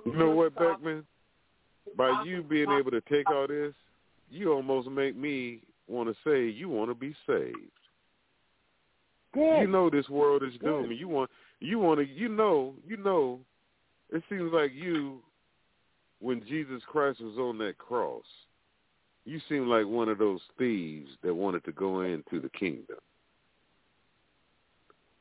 You 0.05 0.17
know 0.17 0.31
what, 0.31 0.55
Beckman? 0.55 1.05
By 1.97 2.23
you 2.25 2.43
being 2.43 2.71
able 2.71 2.91
to 2.91 3.01
take 3.03 3.31
all 3.31 3.47
this, 3.47 3.75
you 4.31 4.53
almost 4.53 4.89
make 4.89 5.17
me 5.17 5.61
want 5.89 6.09
to 6.09 6.15
say 6.25 6.49
you 6.49 6.69
want 6.69 6.91
to 6.91 6.95
be 6.95 7.15
saved. 7.27 7.57
Good. 9.35 9.61
You 9.61 9.67
know 9.69 9.91
this 9.91 10.09
world 10.09 10.43
is 10.43 10.53
Good. 10.59 10.67
doomed. 10.67 10.99
You 10.99 11.09
want 11.09 11.31
you 11.61 11.79
want 11.79 12.01
to 12.01 12.07
you 12.07 12.29
know 12.29 12.75
you 12.87 12.97
know. 12.97 13.41
It 14.11 14.23
seems 14.31 14.51
like 14.55 14.73
you, 14.73 15.19
when 16.21 16.43
Jesus 16.47 16.83
Christ 16.87 17.21
was 17.21 17.37
on 17.39 17.59
that 17.59 17.79
cross, 17.79 18.25
you 19.25 19.41
seem 19.49 19.69
like 19.69 19.87
one 19.87 20.09
of 20.09 20.19
those 20.19 20.41
thieves 20.59 21.11
that 21.23 21.35
wanted 21.35 21.65
to 21.65 21.73
go 21.73 22.01
into 22.03 22.41
the 22.41 22.49
kingdom, 22.51 22.97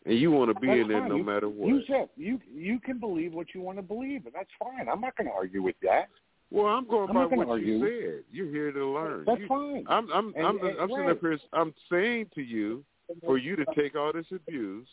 and 0.05 0.17
you 0.17 0.31
want 0.31 0.53
to 0.53 0.59
be 0.59 0.67
That's 0.67 0.79
in 0.81 0.87
there 0.87 0.99
fine. 1.01 1.09
no 1.09 1.15
You- 1.17 1.23
matter 1.23 1.49
what. 1.49 1.67
You 1.67 1.81
said 1.87 2.09
you 2.15 2.39
you 2.51 2.79
can 2.79 2.97
believe 2.99 3.33
what 3.33 3.53
you 3.53 3.61
want 3.61 3.77
to 3.77 3.81
believe, 3.83 4.25
and 4.25 4.33
that's 4.33 4.49
fine. 4.57 4.87
I'm 4.89 5.01
not 5.01 5.15
going 5.17 5.27
to 5.27 5.33
argue 5.33 5.61
with 5.61 5.75
that. 5.81 6.07
Well, 6.49 6.67
I'm 6.67 6.87
going 6.87 7.09
I'm 7.09 7.15
by 7.29 7.35
what 7.35 7.49
argue. 7.49 7.73
you 7.73 7.79
said. 7.81 8.23
You're 8.31 8.49
here 8.49 8.71
to 8.71 8.85
learn. 8.85 9.25
That's 9.25 9.41
You- 9.41 9.47
fine. 9.47 9.83
I'm 9.87 10.09
I'm 10.11 10.33
And- 10.35 10.45
I'm, 10.47 10.57
and- 10.65 10.79
I'm, 10.79 10.89
sitting 10.89 11.05
right. 11.05 11.09
up 11.11 11.19
here. 11.21 11.39
I'm 11.53 11.73
saying 11.91 12.29
to 12.35 12.41
you 12.41 12.85
for 13.25 13.37
you 13.37 13.55
to 13.57 13.65
take 13.75 13.95
all 13.95 14.13
this 14.13 14.31
abuse 14.31 14.87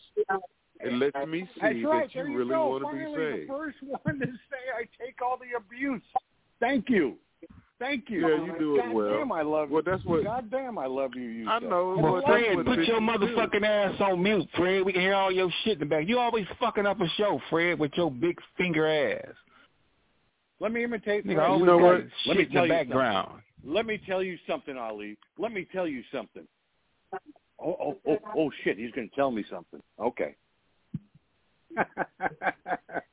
and 0.84 0.98
let 0.98 1.28
me 1.28 1.48
see 1.54 1.60
right. 1.62 2.08
that 2.08 2.14
you 2.14 2.22
there 2.22 2.28
you 2.28 2.38
really 2.38 2.50
go. 2.50 2.68
want 2.68 2.84
to 2.84 2.92
be 2.92 3.04
Finally, 3.04 3.32
saved. 3.38 3.42
the 3.50 3.52
first 3.52 3.76
one 4.04 4.18
to 4.20 4.26
say 4.26 4.62
I 4.78 4.82
take 5.04 5.20
all 5.22 5.38
the 5.38 5.56
abuse. 5.56 6.02
Thank 6.60 6.88
you. 6.90 7.16
Thank 7.80 8.08
you. 8.08 8.20
Yeah, 8.28 8.44
you 8.44 8.54
do 8.58 8.76
it 8.76 8.82
God 8.84 8.92
well. 8.94 9.18
Damn, 9.18 9.32
I 9.32 9.42
love 9.42 9.68
you. 9.68 9.74
Well, 9.74 9.82
that's 9.84 10.04
what- 10.04 10.24
God 10.24 10.50
damn, 10.50 10.78
I 10.78 10.86
love 10.86 11.10
you. 11.16 11.22
you 11.22 11.48
I 11.48 11.58
know. 11.58 11.96
Well, 12.00 12.16
I 12.16 12.18
love 12.18 12.24
that's 12.26 12.50
you. 12.50 12.56
what 12.56 12.66
Fred, 12.66 12.76
put 12.76 12.86
your 12.86 13.00
bitches 13.00 13.18
do. 13.20 13.26
motherfucking 13.36 13.64
ass 13.94 14.00
on 14.00 14.22
mute, 14.22 14.48
Fred. 14.56 14.84
We 14.84 14.92
can 14.92 15.02
hear 15.02 15.14
all 15.14 15.32
your 15.32 15.50
shit 15.64 15.74
in 15.74 15.78
the 15.80 15.86
back. 15.86 16.06
You 16.08 16.18
always 16.20 16.46
fucking 16.60 16.86
up 16.86 17.00
a 17.00 17.08
show, 17.16 17.40
Fred, 17.50 17.78
with 17.78 17.90
your 17.96 18.10
big 18.10 18.38
finger 18.56 18.86
ass. 18.86 19.34
Let 20.60 20.70
me 20.72 20.84
imitate. 20.84 21.26
Nigga, 21.26 21.34
Fred. 21.34 21.46
always 21.46 21.60
You 21.60 21.66
know 21.66 21.78
got 21.78 21.84
what? 21.84 22.00
shit 22.00 22.10
Let 22.28 22.36
me 22.36 22.42
in 22.44 22.50
tell 22.50 22.62
the 22.62 22.68
you 22.68 22.72
background. 22.74 23.28
something. 23.28 23.74
Let 23.74 23.86
me 23.86 24.00
tell 24.06 24.22
you 24.22 24.38
something, 24.48 24.76
Ali. 24.78 25.16
Let 25.38 25.52
me 25.52 25.66
tell 25.72 25.88
you 25.88 26.02
something. 26.12 26.46
Oh, 27.12 27.76
oh, 27.80 27.98
oh, 28.06 28.18
oh 28.36 28.50
shit! 28.62 28.78
He's 28.78 28.90
going 28.92 29.08
to 29.08 29.14
tell 29.14 29.30
me 29.30 29.44
something. 29.50 29.80
Okay. 30.00 30.34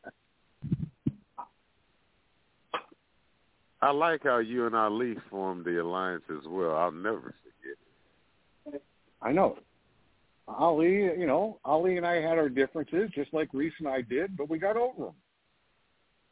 I 3.81 3.91
like 3.91 4.23
how 4.23 4.37
you 4.37 4.67
and 4.67 4.75
Ali 4.75 5.15
formed 5.29 5.65
the 5.65 5.81
alliance 5.81 6.23
as 6.29 6.47
well. 6.47 6.75
I'll 6.75 6.91
never 6.91 7.33
forget. 7.43 7.77
It. 8.75 8.83
I 9.21 9.31
know. 9.31 9.57
Ali, 10.47 10.91
you 10.91 11.25
know, 11.25 11.59
Ali 11.65 11.97
and 11.97 12.05
I 12.05 12.15
had 12.15 12.37
our 12.37 12.49
differences, 12.49 13.09
just 13.15 13.33
like 13.33 13.49
Reese 13.53 13.73
and 13.79 13.87
I 13.87 14.01
did, 14.01 14.37
but 14.37 14.49
we 14.49 14.59
got 14.59 14.77
over 14.77 15.05
them. 15.05 15.15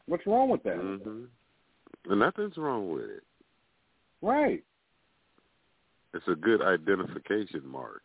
What's 0.06 0.26
wrong 0.26 0.50
with 0.50 0.64
that? 0.64 0.76
hmm 0.76 1.26
nothing's 2.08 2.58
wrong 2.58 2.92
with 2.92 3.04
it. 3.06 3.24
Right. 4.22 4.64
It's 6.14 6.28
a 6.28 6.36
good 6.36 6.62
identification 6.62 7.68
mark. 7.68 8.02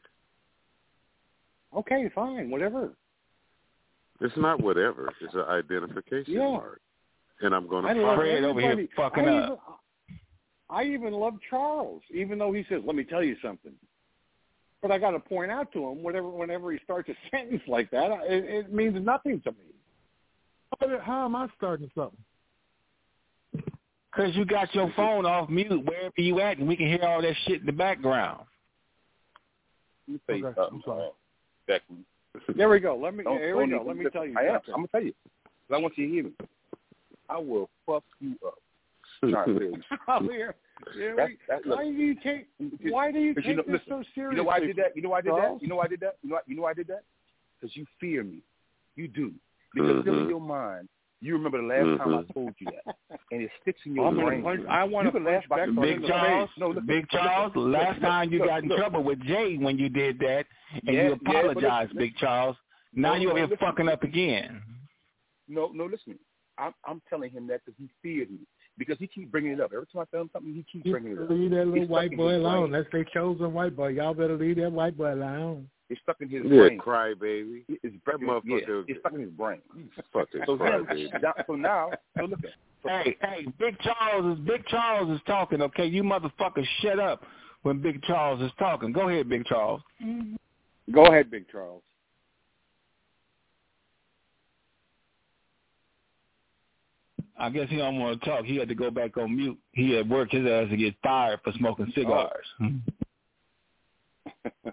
Okay, 1.74 2.10
fine, 2.14 2.50
whatever. 2.50 2.92
It's 4.20 4.36
not 4.36 4.60
whatever. 4.60 5.12
It's 5.20 5.34
an 5.34 5.40
identification 5.40 6.34
Yeah. 6.34 6.50
mark. 6.50 6.80
And 7.40 7.54
I'm 7.54 7.66
going 7.68 7.84
to 7.84 7.88
love 8.02 8.16
fight. 8.16 8.24
Fred 8.24 8.44
over 8.44 8.60
here 8.60 8.70
everybody. 8.72 8.94
fucking 8.96 9.28
I 9.28 9.38
up. 9.38 9.44
Even, 9.44 9.58
I 10.70 10.84
even 10.84 11.12
love 11.12 11.34
Charles, 11.50 12.02
even 12.10 12.38
though 12.38 12.52
he 12.52 12.64
says, 12.68 12.82
"Let 12.84 12.94
me 12.96 13.04
tell 13.04 13.22
you 13.22 13.36
something." 13.42 13.74
But 14.80 14.90
I 14.92 14.98
got 14.98 15.10
to 15.12 15.18
point 15.20 15.50
out 15.50 15.72
to 15.72 15.88
him 15.88 16.02
whenever 16.02 16.28
whenever 16.28 16.70
he 16.72 16.78
starts 16.84 17.08
a 17.08 17.14
sentence 17.30 17.62
like 17.66 17.90
that, 17.90 18.10
it, 18.24 18.44
it 18.44 18.72
means 18.72 18.96
nothing 19.04 19.40
to 19.42 19.50
me. 19.52 19.58
How- 20.80 20.98
How 21.00 21.24
am 21.26 21.36
I 21.36 21.48
starting 21.56 21.90
something? 21.94 22.18
Because 24.12 24.34
you 24.36 24.44
got 24.44 24.72
your 24.74 24.92
phone 24.94 25.26
off 25.26 25.48
mute 25.50 25.84
wherever 25.84 26.12
you 26.18 26.40
at, 26.40 26.58
and 26.58 26.68
we 26.68 26.76
can 26.76 26.86
hear 26.86 27.02
all 27.02 27.20
that 27.20 27.34
shit 27.46 27.60
in 27.60 27.66
the 27.66 27.72
background. 27.72 28.44
Let 30.06 30.14
me 30.14 30.20
tell 30.28 30.36
you 30.36 30.46
Okay, 30.46 30.54
something, 30.60 30.76
I'm 30.76 30.82
sorry. 30.84 31.06
uh, 31.06 31.10
Becky. 31.66 32.04
There 32.56 32.68
we 32.68 32.80
go. 32.80 32.96
Let 32.96 33.14
me. 33.14 33.24
Don't- 33.24 33.38
Here 33.38 33.56
we 33.56 33.68
go. 33.68 33.84
Let 33.86 33.96
me 33.96 34.04
tell 34.10 34.26
you 34.26 34.34
I 34.38 34.42
am. 34.44 34.60
I'm 34.68 34.74
gonna 34.74 34.88
tell 34.88 35.02
you. 35.02 35.12
I 35.70 35.78
want 35.78 35.96
you 35.96 36.06
to 36.06 36.12
hear 36.12 36.24
me. 36.24 36.32
I 37.28 37.38
will 37.38 37.70
fuck 37.86 38.04
you 38.20 38.36
up. 38.46 38.54
Try 39.20 39.44
to 39.46 39.58
tell. 39.58 39.98
Oh, 40.08 40.20
here, 40.20 40.54
here 40.94 41.16
That's- 41.16 41.38
that's- 41.48 41.66
why 41.66 41.84
do 41.84 41.90
you 41.92 42.14
take? 42.16 42.46
Why 42.92 43.10
do 43.12 43.18
you 43.18 43.34
take 43.34 43.46
you 43.46 43.54
know, 43.56 43.62
this 43.62 43.72
listen, 43.72 43.86
so 43.88 44.02
seriously? 44.14 44.36
You 44.36 44.42
know 44.42 44.48
why 44.48 44.56
I 44.56 44.60
did 44.60 44.76
that? 44.76 44.94
You 44.96 45.02
know 45.02 45.08
why 45.10 45.18
I 45.18 45.20
did 45.22 45.32
that? 45.32 45.58
You 45.62 45.68
know 45.68 45.76
why 45.76 45.84
I 45.84 45.88
did 45.88 46.00
that? 46.00 46.16
You 46.22 46.28
know 46.30 46.34
why, 46.36 46.40
you 46.46 46.56
know 46.56 46.62
why 46.62 46.70
I 46.70 46.74
did 46.74 46.86
that? 46.88 47.02
Because 47.60 47.76
you 47.76 47.86
fear 48.00 48.22
me. 48.24 48.42
You 48.96 49.08
do. 49.08 49.32
Because 49.74 50.02
still 50.02 50.20
in 50.22 50.28
your 50.28 50.40
mind, 50.40 50.88
you 51.24 51.32
remember 51.34 51.60
the 51.60 51.66
last 51.68 51.98
time 51.98 52.14
I 52.14 52.22
Mhm. 52.22 52.34
told 52.34 52.54
you 52.58 52.66
that, 52.84 52.96
and 53.32 53.42
it 53.42 53.50
sticks 53.62 53.80
in 53.86 53.94
your 53.94 54.06
I'm 54.08 54.16
brain. 54.16 54.42
punch- 54.42 54.66
I 54.68 54.84
wanna 54.84 55.10
you 55.12 55.20
laugh 55.20 55.48
back 55.48 55.68
on 55.68 55.74
Big 55.76 56.04
Charles. 56.06 56.50
No, 56.56 56.68
listen, 56.68 56.86
Big 56.86 57.04
listen, 57.04 57.18
Charles, 57.18 57.56
listen, 57.56 57.72
last 57.72 58.00
look, 58.00 58.08
time 58.10 58.32
you 58.32 58.38
look, 58.40 58.48
got 58.48 58.62
in 58.62 58.68
look. 58.68 58.78
trouble 58.78 59.02
with 59.02 59.20
Jay 59.22 59.56
when 59.56 59.78
you 59.78 59.88
did 59.88 60.18
that, 60.20 60.46
and 60.72 60.82
Yeah, 60.84 60.92
you 60.92 61.08
yeah, 61.10 61.14
but 61.22 61.30
apologized, 61.30 61.88
listen, 61.94 61.98
Big 61.98 62.16
Charles. 62.16 62.56
Now 62.92 63.14
No, 63.14 63.20
you're 63.20 63.34
no, 63.34 63.46
here 63.46 63.56
fucking 63.56 63.88
up 63.88 64.02
again. 64.04 64.62
No, 65.48 65.68
no, 65.72 65.86
listen. 65.86 66.18
I'm, 66.56 66.72
I'm 66.84 67.02
telling 67.10 67.30
him 67.32 67.46
that 67.48 67.62
because 67.64 67.76
he 67.78 67.88
feared 68.02 68.30
me. 68.30 68.46
Because 68.78 68.96
he 68.98 69.06
keeps 69.08 69.30
bringing 69.30 69.52
it 69.52 69.60
up. 69.60 69.72
Every 69.72 69.86
time 69.86 70.02
I 70.02 70.04
tell 70.10 70.20
him 70.22 70.30
something, 70.32 70.52
he 70.54 70.62
keeps 70.64 70.88
bringing 70.88 71.12
it 71.12 71.18
up. 71.22 71.30
leave 71.30 71.50
that 71.50 71.64
little 71.66 71.74
It's 71.74 71.84
stuck 71.86 71.90
white 71.90 72.16
boy 72.16 72.36
alone. 72.36 72.70
brain. 72.70 72.72
That's 72.82 72.92
their 72.92 73.04
chosen 73.04 73.52
white 73.52 73.74
boy. 73.76 73.88
Y'all 73.88 74.14
better 74.14 74.36
leave 74.36 74.56
that 74.56 74.70
white 74.72 74.96
boy 74.96 75.12
alone. 75.14 75.68
It's 75.90 76.00
stuck 76.02 76.20
in 76.20 76.28
his 76.30 76.42
Yeah, 76.44 76.68
brain. 76.68 76.78
crybaby. 76.78 77.64
It's 77.68 77.82
That 77.82 78.00
stuck 78.02 78.20
in- 78.20 78.26
motherfucker. 78.26 78.68
Yeah, 78.68 78.82
it's 78.88 79.00
stuck 79.00 79.12
in 79.12 79.20
his 79.20 79.30
brain. 79.30 79.60
Fucking 80.12 80.42
So, 80.46 80.54
him, 80.54 80.58
crybaby. 80.86 81.12
now, 81.22 81.34
so 81.46 81.52
now, 81.54 81.90
so 82.16 82.24
look 82.24 82.38
at 82.44 82.50
so, 82.82 82.88
Hey, 82.88 83.16
hey, 83.20 83.46
Big 83.58 83.78
Charles 83.80 84.38
is 84.38 84.44
Big 84.44 84.64
Charles 84.66 85.10
is 85.10 85.20
talking. 85.26 85.60
Okay, 85.62 85.86
you 85.86 86.02
motherfuckers, 86.02 86.66
shut 86.80 86.98
up 86.98 87.24
when 87.62 87.80
Big 87.80 88.02
Charles 88.02 88.40
is 88.42 88.50
talking. 88.58 88.92
Go 88.92 89.08
ahead, 89.08 89.28
Big 89.28 89.44
Charles. 89.46 89.80
Go 90.92 91.06
ahead, 91.06 91.30
Big 91.30 91.48
Charles. 91.50 91.82
I 97.38 97.50
guess 97.50 97.68
he 97.68 97.76
don't 97.76 97.98
want 97.98 98.20
to 98.22 98.28
talk. 98.28 98.44
He 98.44 98.56
had 98.56 98.68
to 98.68 98.74
go 98.74 98.90
back 98.90 99.16
on 99.16 99.34
mute. 99.36 99.58
He 99.72 99.90
had 99.92 100.08
worked 100.08 100.32
his 100.32 100.46
ass 100.46 100.68
to 100.70 100.76
get 100.76 100.94
fired 101.02 101.40
for 101.42 101.52
smoking 101.54 101.90
cigars. 101.94 102.46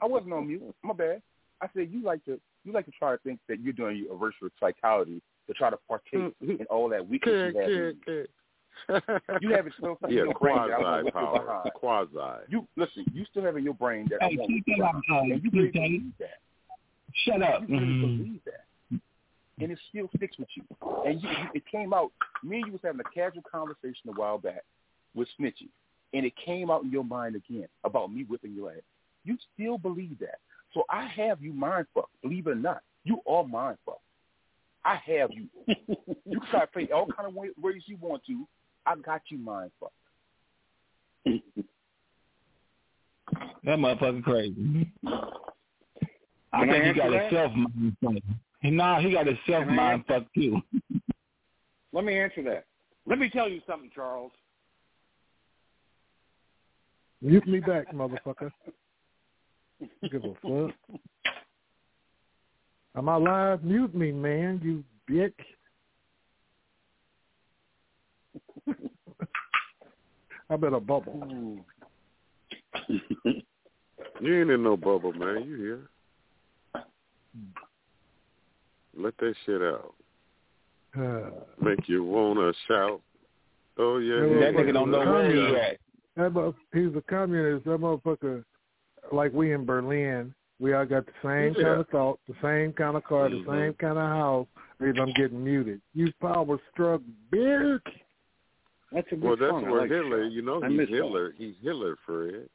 I 0.01 0.06
wasn't 0.06 0.33
on 0.33 0.48
mute. 0.48 0.64
My 0.83 0.93
bad. 0.93 1.22
I 1.61 1.67
said 1.75 1.90
you 1.91 2.03
like 2.03 2.24
to 2.25 2.40
you 2.64 2.74
like 2.74 2.85
to 2.85 2.91
try 2.91 3.11
to 3.11 3.17
think 3.24 3.40
that 3.48 3.59
you're 3.61 3.74
doing 3.74 3.98
your 3.98 4.14
reverse 4.14 4.33
psychology 4.59 5.22
to 5.48 5.53
try 5.53 5.69
to 5.69 5.77
partake 5.88 6.33
in 6.41 6.66
all 6.69 6.90
that 6.90 7.08
weakness 7.08 7.35
Kid, 7.35 7.53
you 7.56 7.61
have. 7.61 7.72
in 7.72 7.98
kid, 8.06 8.27
you. 9.41 9.53
have 9.53 9.67
it 9.67 9.74
still 9.77 9.98
in 10.08 10.09
yeah, 10.09 10.24
your 10.24 10.33
brain 10.35 10.58
that 10.58 10.74
I 10.74 10.80
quasi 10.80 11.03
want 11.03 11.06
to 11.06 11.11
power. 11.11 11.40
behind. 11.40 11.74
Quasi. 11.74 12.45
You 12.50 12.67
listen. 12.77 13.06
You 13.14 13.25
still 13.30 13.43
have 13.43 13.58
in 13.58 13.64
your 13.64 13.74
brain 13.75 14.08
that 14.09 14.19
Hey, 14.22 14.35
I 14.35 14.40
want 14.40 14.48
keep 14.50 14.64
whip 14.67 14.75
it 14.75 14.77
your 14.77 14.85
up, 14.88 14.95
uh, 15.11 15.19
and 15.22 15.43
you 15.43 15.50
really 15.53 15.72
believe 15.72 16.11
that. 16.19 16.40
Shut 17.25 17.41
up. 17.41 17.61
You 17.67 17.67
really 17.80 17.93
Mhm. 17.93 18.17
believe 18.17 18.41
that, 18.45 18.66
and 19.59 19.72
it 19.72 19.80
still 19.90 20.09
sticks 20.16 20.38
with 20.40 20.48
you. 20.56 20.64
And 21.06 21.22
you, 21.22 21.30
you, 21.30 21.50
it 21.56 21.64
came 21.72 21.93
out. 21.93 22.11
Me 22.43 22.58
and 22.58 22.67
you 22.67 22.72
was 22.72 22.82
having 22.83 23.01
a 23.01 23.09
casual 23.14 23.43
conversation 23.43 24.09
a 24.09 24.14
while 24.14 24.38
back 24.38 24.64
with 25.14 25.27
Snitchy, 25.40 25.67
and 26.14 26.25
it 26.25 26.33
came 26.38 26.72
out 26.72 26.83
in 26.83 26.90
your 26.91 27.03
mind 27.03 27.35
again 27.35 27.67
about 27.83 28.11
me 28.11 28.24
whipping 28.24 28.53
your 28.53 28.72
ass. 28.72 28.77
You 29.24 29.38
still 29.53 29.77
believe 29.77 30.17
that. 30.19 30.40
So 30.74 30.83
I 30.90 31.06
have 31.08 31.41
you 31.41 31.53
mind 31.53 31.85
fucked. 31.93 32.22
Believe 32.22 32.48
it 32.48 32.51
or 32.51 32.56
not, 32.56 32.82
you 33.03 33.19
are 33.27 33.45
mind 33.45 33.77
fucked. 33.85 34.00
I 34.83 34.95
have 34.95 35.30
you. 35.32 35.48
you 35.67 36.40
can 36.40 36.50
try 36.50 36.61
to 36.61 36.67
play 36.67 36.90
all 36.93 37.06
kind 37.06 37.27
of 37.30 37.35
ways 37.35 37.83
you 37.85 37.98
want 38.00 38.24
to. 38.27 38.48
I 38.85 38.95
got 38.95 39.22
you 39.30 39.38
mind 39.38 39.72
fucked. 39.80 39.93
That 43.64 43.77
motherfucker 43.77 44.24
crazy. 44.24 44.91
I 46.53 46.66
think 46.66 46.83
he 46.83 46.93
got 46.93 47.11
that? 47.11 47.25
a 47.25 47.30
self 47.30 47.53
mind 47.53 47.95
fuck. 48.03 48.14
Nah, 48.64 49.00
he 49.00 49.11
got 49.11 49.27
a 49.27 49.38
self 49.48 49.67
mind 49.67 50.03
fuck 50.08 50.24
too. 50.33 50.59
Let 51.93 52.06
me 52.06 52.17
answer 52.17 52.41
that. 52.43 52.66
Let 53.06 53.19
me 53.19 53.30
tell 53.30 53.50
you 53.50 53.61
something, 53.67 53.91
Charles. 53.93 54.32
Mute 57.22 57.48
me 57.48 57.59
back, 57.59 57.93
motherfucker. 57.93 58.51
Give 60.10 60.24
a 60.24 60.34
fuck. 60.42 60.76
Am 62.95 63.10
I 63.10 63.16
live? 63.16 63.64
Mute 63.64 63.95
me, 63.95 64.11
man, 64.11 64.60
you 64.64 64.84
bitch. 65.10 65.34
I 70.50 70.56
bet 70.58 70.74
a 70.74 70.80
bubble. 70.80 71.58
You 74.19 74.42
ain't 74.42 74.51
in 74.51 74.64
no 74.64 74.76
bubble, 74.76 75.14
man. 75.14 75.45
You 75.48 75.56
here? 75.56 75.90
Let 78.98 79.18
that 79.18 79.34
shit 79.45 79.61
out. 79.61 79.93
Make 81.61 81.88
you 81.88 82.03
wanna 82.03 82.51
shout. 82.68 83.01
Oh 83.77 83.98
yeah, 84.00 84.19
That 84.19 84.53
nigga 84.53 84.74
don't 84.74 84.92
know 84.92 85.00
where 85.00 85.34
he 85.34 85.56
at. 85.56 85.77
That 86.18 86.53
he's 86.74 86.93
a 86.95 87.01
communist. 87.10 87.66
That 87.66 87.80
motherfucker, 87.80 88.43
like 89.11 89.33
we 89.33 89.53
in 89.53 89.65
Berlin, 89.65 90.33
we 90.59 90.73
all 90.73 90.85
got 90.85 91.06
the 91.06 91.11
same 91.23 91.53
Yeah. 91.57 91.64
kind 91.69 91.80
of 91.81 91.88
thought, 91.90 92.19
the 92.27 92.35
same 92.41 92.73
kind 92.73 92.95
of 92.98 93.03
car, 93.03 93.30
the 93.30 93.38
Mhm. 93.38 93.45
same 93.48 93.73
kind 93.75 93.98
of 93.98 94.07
house. 94.09 94.48
Reason 94.80 94.99
I'm 95.01 95.14
getting 95.14 95.43
muted. 95.43 95.81
You 95.93 96.11
power 96.22 96.57
struck, 96.72 97.01
bitch. 97.31 97.81
That's 98.91 99.07
a 99.11 99.15
good 99.15 99.23
Well, 99.23 99.35
that's 99.38 99.51
song. 99.51 99.69
Where 99.69 99.81
like 99.81 99.90
Hitler. 99.91 100.23
You 100.23 100.41
know, 100.41 100.59
he's 100.61 100.77
miss 100.77 100.90
that. 100.90 100.95
Hitler. 100.95 101.31
He's 101.38 101.56
Hitler, 101.61 101.95
Fred. 102.06 102.49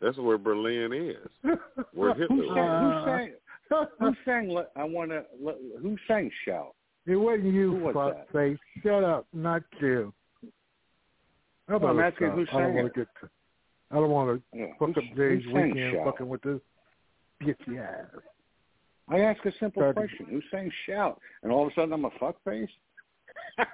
That's 0.00 0.16
where 0.16 0.38
Berlin 0.38 0.92
is. 0.92 1.28
Where 1.92 2.14
Who 2.14 2.20
Hitler 2.22 2.46
sang? 2.46 2.54
was. 2.54 3.04
Who 3.68 3.74
sang? 3.74 3.88
Who 3.98 4.14
sang? 4.24 4.64
I 4.74 4.84
want 4.84 5.10
to. 5.10 5.24
Who 5.82 5.98
sang 6.08 6.30
"Shout"? 6.44 6.74
It 7.04 7.16
wasn't 7.16 7.52
you, 7.52 7.76
Who 7.76 7.84
was 7.84 7.94
fuck 7.94 8.14
that? 8.14 8.30
face. 8.32 8.58
Shut 8.82 9.04
up, 9.04 9.26
not 9.34 9.62
you. 9.80 10.14
How 11.68 11.76
Well, 11.78 11.90
I'm 11.90 11.98
about 11.98 12.12
asking 12.12 12.28
stop? 12.28 12.34
who 12.36 12.40
I 12.42 12.44
don't 12.44 12.54
sang 12.54 12.74
want 12.74 12.96
it. 12.96 13.08
To 13.90 13.94
get. 13.94 13.94
To, 13.94 13.96
I 13.96 14.00
don't 14.00 14.10
want 14.10 14.42
to 14.52 14.58
Yeah, 14.58 14.66
fuck 14.78 14.88
who- 14.94 15.00
up 15.00 15.16
Jay's 15.16 15.44
who 15.44 15.52
sang 15.52 15.70
weekend 15.72 15.92
Shout? 15.94 16.04
fucking 16.06 16.28
with 16.28 16.42
this 16.42 16.60
bitchy 17.42 17.78
ass. 17.78 18.06
I 19.08 19.20
ask 19.20 19.44
a 19.46 19.52
simple 19.60 19.82
Started- 19.82 19.94
question. 19.94 20.26
Who's 20.26 20.44
saying 20.50 20.70
"Shout"? 20.86 21.20
And 21.42 21.52
all 21.52 21.66
of 21.66 21.72
a 21.72 21.74
sudden, 21.74 21.92
I'm 21.92 22.04
a 22.04 22.10
fuck 22.18 22.36
face. 22.44 22.68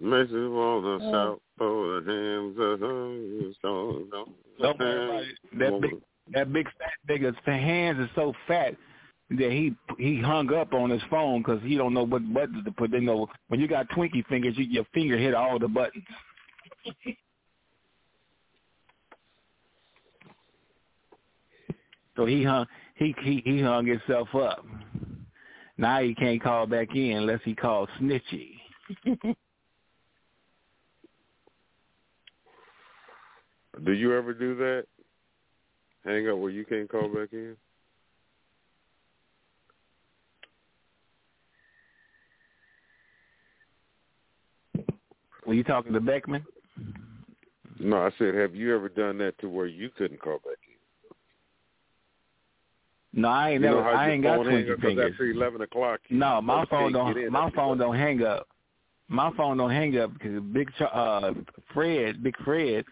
Makes 0.00 0.32
you 0.32 0.50
wanna 0.52 0.98
Oh. 1.00 1.12
shout 1.12 1.42
for 1.56 2.00
the 2.00 2.12
hands 2.12 2.58
of 2.58 2.80
the 2.80 3.54
song. 3.62 4.10
Don't 4.60 4.78
worry. 4.78 5.34
That 5.54 5.80
big, 5.80 6.02
that 6.32 6.52
big 6.52 6.68
fat 6.78 6.92
nigga's 7.08 7.38
hands 7.46 7.98
are 8.00 8.10
so 8.14 8.34
fat 8.46 8.76
that 9.30 9.50
he 9.52 9.74
he 9.98 10.20
hung 10.20 10.52
up 10.52 10.74
on 10.74 10.90
his 10.90 11.02
phone 11.04 11.40
because 11.40 11.62
he 11.62 11.76
don't 11.76 11.94
know 11.94 12.02
what 12.04 12.22
buttons 12.34 12.64
to 12.64 12.72
put. 12.72 12.90
They 12.90 13.00
know 13.00 13.28
when 13.48 13.60
you 13.60 13.68
got 13.68 13.88
Twinkie 13.90 14.26
fingers, 14.26 14.58
you, 14.58 14.64
your 14.64 14.84
finger 14.92 15.16
hit 15.16 15.32
all 15.32 15.58
the 15.58 15.68
buttons. 15.68 16.04
So 22.16 22.26
he 22.26 22.44
hung 22.44 22.66
he 22.96 23.14
he 23.22 23.42
he 23.44 23.60
hung 23.60 23.86
himself 23.86 24.34
up. 24.34 24.64
Now 25.76 26.00
he 26.00 26.14
can't 26.14 26.42
call 26.42 26.66
back 26.66 26.94
in 26.94 27.16
unless 27.16 27.40
he 27.44 27.54
calls 27.54 27.88
Snitchy. 28.00 28.52
Do 33.84 33.92
you 33.92 34.16
ever 34.16 34.32
do 34.32 34.54
that? 34.56 34.84
Hang 36.04 36.28
up 36.28 36.38
where 36.38 36.50
you 36.50 36.64
can't 36.64 36.88
call 36.88 37.08
back 37.08 37.30
in? 37.32 37.56
Were 45.44 45.54
you 45.54 45.64
talking 45.64 45.92
to 45.92 46.00
Beckman? 46.00 46.44
No, 47.80 47.96
I 47.96 48.10
said, 48.18 48.34
have 48.34 48.54
you 48.54 48.74
ever 48.74 48.88
done 48.88 49.18
that 49.18 49.38
to 49.40 49.48
where 49.48 49.66
you 49.66 49.90
couldn't 49.96 50.20
call 50.20 50.38
back? 50.38 50.63
No, 53.16 53.28
I 53.28 53.50
ain't 53.50 53.62
You 53.62 53.68
never. 53.68 53.82
I 53.84 54.10
ain't 54.10 54.22
got 54.22 54.36
phone 54.38 54.46
hang 54.46 54.64
Twinkie 54.64 54.70
up 54.72 54.80
'cause 54.80 54.88
fingers. 54.88 55.12
After 55.12 55.24
eleven 55.30 55.60
o'clock. 55.62 56.00
No, 56.10 56.42
my 56.42 56.64
phone 56.66 56.92
don't. 56.92 57.30
My 57.30 57.50
phone 57.50 57.78
don't 57.78 57.96
hang 57.96 58.22
up. 58.24 58.48
My 59.08 59.30
phone 59.36 59.58
don't 59.58 59.70
hang 59.70 59.96
up 59.98 60.12
because 60.14 60.42
Big 60.52 60.70
uh 60.80 61.34
Fred, 61.72 62.22
Big 62.22 62.36
Fred, 62.44 62.84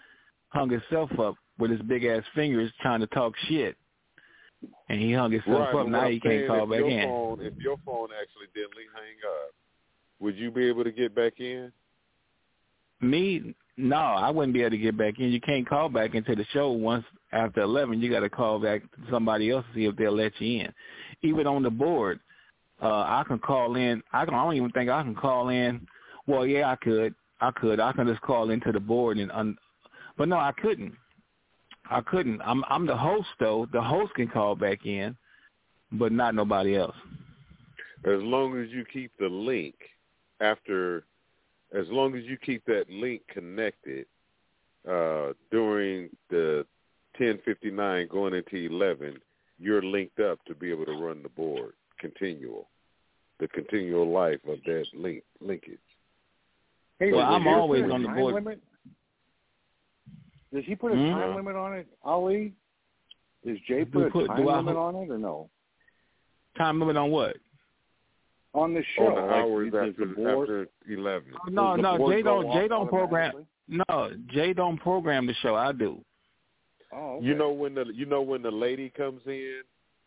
hung 0.51 0.71
himself 0.71 1.11
up 1.19 1.35
with 1.59 1.71
his 1.71 1.83
big 1.83 2.05
ass 2.05 2.23
fingers 2.35 2.71
trying 2.81 3.01
to 3.01 3.07
talk 3.09 3.35
shit, 3.49 3.77
and 4.89 5.01
he 5.01 5.13
hung 5.13 5.33
himself 5.33 5.75
Right, 5.75 5.81
up. 5.81 5.89
Now 5.89 6.09
he 6.09 6.21
can't 6.21 6.47
call 6.47 6.67
back 6.67 6.81
in. 6.81 7.09
Phone, 7.09 7.41
if 7.41 7.55
your 7.59 7.79
phone 7.85 8.09
actually 8.21 8.47
didn't 8.55 8.75
hang 8.95 9.19
up, 9.27 9.55
would 10.21 10.37
you 10.37 10.51
be 10.51 10.69
able 10.69 10.85
to 10.85 10.93
get 10.93 11.15
back 11.15 11.41
in? 11.41 11.73
Me, 13.01 13.55
no, 13.83 13.97
I 13.97 14.31
wouldn't 14.31 14.55
be 14.55 14.61
able 14.61 14.71
to 14.71 14.79
get 14.79 14.97
back 14.97 15.19
in. 15.19 15.33
You 15.33 15.41
can't 15.41 15.69
call 15.69 15.89
back 15.89 16.15
into 16.15 16.37
the 16.37 16.47
show 16.53 16.71
once 16.71 17.05
after 17.33 17.63
eleven. 17.63 18.01
You 18.01 18.11
got 18.11 18.21
to 18.21 18.31
call 18.31 18.61
back 18.61 18.83
to 18.83 19.11
somebody 19.11 19.51
else 19.51 19.65
to 19.69 19.75
see 19.75 19.85
if 19.87 19.97
they'll 19.97 20.15
let 20.15 20.41
you 20.41 20.61
in. 20.61 20.73
Even 21.23 21.47
on 21.47 21.63
the 21.65 21.71
board, 21.71 22.21
uh, 22.81 22.87
I 22.87 23.25
can 23.27 23.41
call 23.41 23.75
in. 23.77 24.01
I 24.13 24.25
can. 24.25 24.35
I 24.35 24.45
don't 24.45 24.55
even 24.55 24.71
think 24.71 24.89
I 24.89 25.03
can 25.03 25.17
call 25.17 25.49
in. 25.49 25.87
Well, 26.27 26.47
yeah, 26.47 26.71
I 26.71 26.77
could. 26.77 27.15
I 27.41 27.51
could. 27.51 27.81
I 27.81 27.93
can 27.93 28.07
just 28.07 28.21
call 28.21 28.51
into 28.51 28.71
the 28.71 28.81
board 28.81 29.19
and. 29.19 29.33
Un, 29.33 29.57
but 30.17 30.29
no, 30.29 30.37
I 30.37 30.53
couldn't. 30.63 30.95
I 31.91 32.01
couldn't. 32.03 32.41
I'm. 32.43 32.65
I'm 32.69 32.87
the 32.87 32.97
host 32.97 33.29
though. 33.41 33.67
The 33.73 33.83
host 33.83 34.15
can 34.15 34.29
call 34.29 34.55
back 34.55 34.87
in, 34.87 35.17
but 35.91 36.13
not 36.13 36.37
nobody 36.37 36.77
else. 36.77 36.97
As 38.05 38.21
long 38.21 38.61
as 38.61 38.71
you 38.71 38.85
keep 38.93 39.11
the 39.19 39.29
link 39.29 39.75
after, 40.41 41.05
as 41.75 41.87
long 41.89 42.17
as 42.17 42.25
you 42.25 42.37
keep 42.37 42.65
that 42.67 42.85
link 42.91 43.23
connected 43.29 44.07
uh, 44.89 45.33
during 45.51 46.11
the 46.31 46.67
ten 47.17 47.39
fifty 47.45 47.71
nine 47.71 48.09
going 48.11 48.35
into 48.35 48.57
eleven, 48.57 49.19
you're 49.59 49.83
linked 49.83 50.21
up 50.21 50.45
to 50.47 50.55
be 50.55 50.71
able 50.71 50.85
to 50.87 50.93
run 50.93 51.23
the 51.23 51.29
board 51.31 51.73
continual, 51.99 52.69
the 53.39 53.49
continual 53.49 54.11
life 54.11 54.41
of 54.49 54.59
that 54.67 54.85
link 54.95 55.23
linkage. 55.41 55.79
Hey, 56.99 57.13
Well, 57.13 57.21
I'm 57.27 57.47
always 57.47 57.85
on 57.91 58.03
the 58.03 58.09
board. 58.09 58.35
Limit? 58.35 58.61
Does 60.53 60.65
he 60.67 60.75
put 60.75 60.93
a 60.93 60.97
Hmm? 60.97 61.11
time 61.13 61.37
limit 61.37 61.57
on 61.57 61.75
it, 61.75 61.87
Ali? 62.05 62.53
Does 63.47 63.59
Jay 63.67 63.85
Do 63.85 63.91
put 63.91 64.07
a 64.07 64.11
put- 64.11 64.27
time 64.29 64.47
I- 64.49 64.57
limit 64.59 64.77
on 64.77 64.97
it 64.97 65.11
or 65.11 65.19
no? 65.19 65.49
Time 66.59 66.79
limit 66.79 66.97
on 66.97 67.11
what? 67.11 67.37
On 68.55 68.75
the 68.75 68.81
oh, 68.81 68.83
show, 68.97 69.07
On 69.07 69.15
the 69.15 69.35
hours 69.35 69.73
does 69.73 69.89
after 69.91 70.15
the 70.15 70.31
after 70.31 70.69
eleven. 70.93 71.33
Oh, 71.35 71.51
no, 71.51 71.77
Does 71.77 71.77
the 71.77 71.99
no, 71.99 72.11
Jay 72.11 72.23
don't. 72.23 72.53
Jay 72.53 72.69
don't 72.69 72.89
program. 72.89 73.47
No, 73.69 74.11
Jay 74.29 74.53
don't 74.53 74.77
program 74.79 75.27
the 75.27 75.35
show. 75.43 75.55
I 75.55 75.73
do. 75.73 76.05
Oh, 76.93 77.17
okay. 77.17 77.27
You 77.27 77.35
know 77.35 77.51
when 77.51 77.75
the 77.75 77.87
you 77.95 78.05
know 78.05 78.21
when 78.21 78.43
the 78.43 78.51
lady 78.51 78.91
comes 78.91 79.23
in 79.27 79.63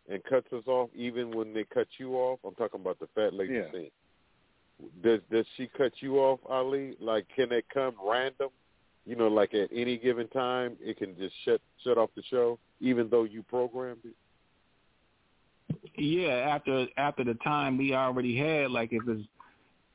and 0.10 0.24
cuts 0.26 0.52
us 0.54 0.64
off, 0.68 0.90
even 0.94 1.36
when 1.36 1.54
they 1.54 1.64
cut 1.74 1.88
you 1.98 2.16
off. 2.16 2.40
I'm 2.46 2.54
talking 2.56 2.80
about 2.82 3.00
the 3.00 3.08
fat 3.16 3.34
lady 3.34 3.56
Yeah. 3.56 3.72
scene. 3.72 3.92
Does 5.02 5.22
does 5.32 5.46
she 5.58 5.68
cut 5.68 5.94
you 6.02 6.20
off, 6.20 6.40
Ali? 6.48 6.96
Like, 7.00 7.26
can 7.36 7.52
it 7.52 7.66
come 7.74 7.96
random? 8.04 8.50
You 9.06 9.16
know, 9.16 9.28
like 9.28 9.54
at 9.54 9.70
any 9.74 9.98
given 9.98 10.28
time, 10.28 10.78
it 10.82 10.98
can 10.98 11.18
just 11.18 11.34
shut 11.44 11.62
shut 11.84 11.98
off 11.98 12.10
the 12.16 12.24
show, 12.24 12.60
even 12.80 13.10
though 13.10 13.24
you 13.24 13.42
programmed 13.44 14.02
it. 14.04 14.16
Yeah, 15.98 16.34
after 16.56 16.88
after 16.98 17.24
the 17.24 17.36
time 17.36 17.78
we 17.78 17.94
already 17.94 18.38
had, 18.38 18.72
like 18.72 18.90
if 18.92 19.08
it's 19.08 19.28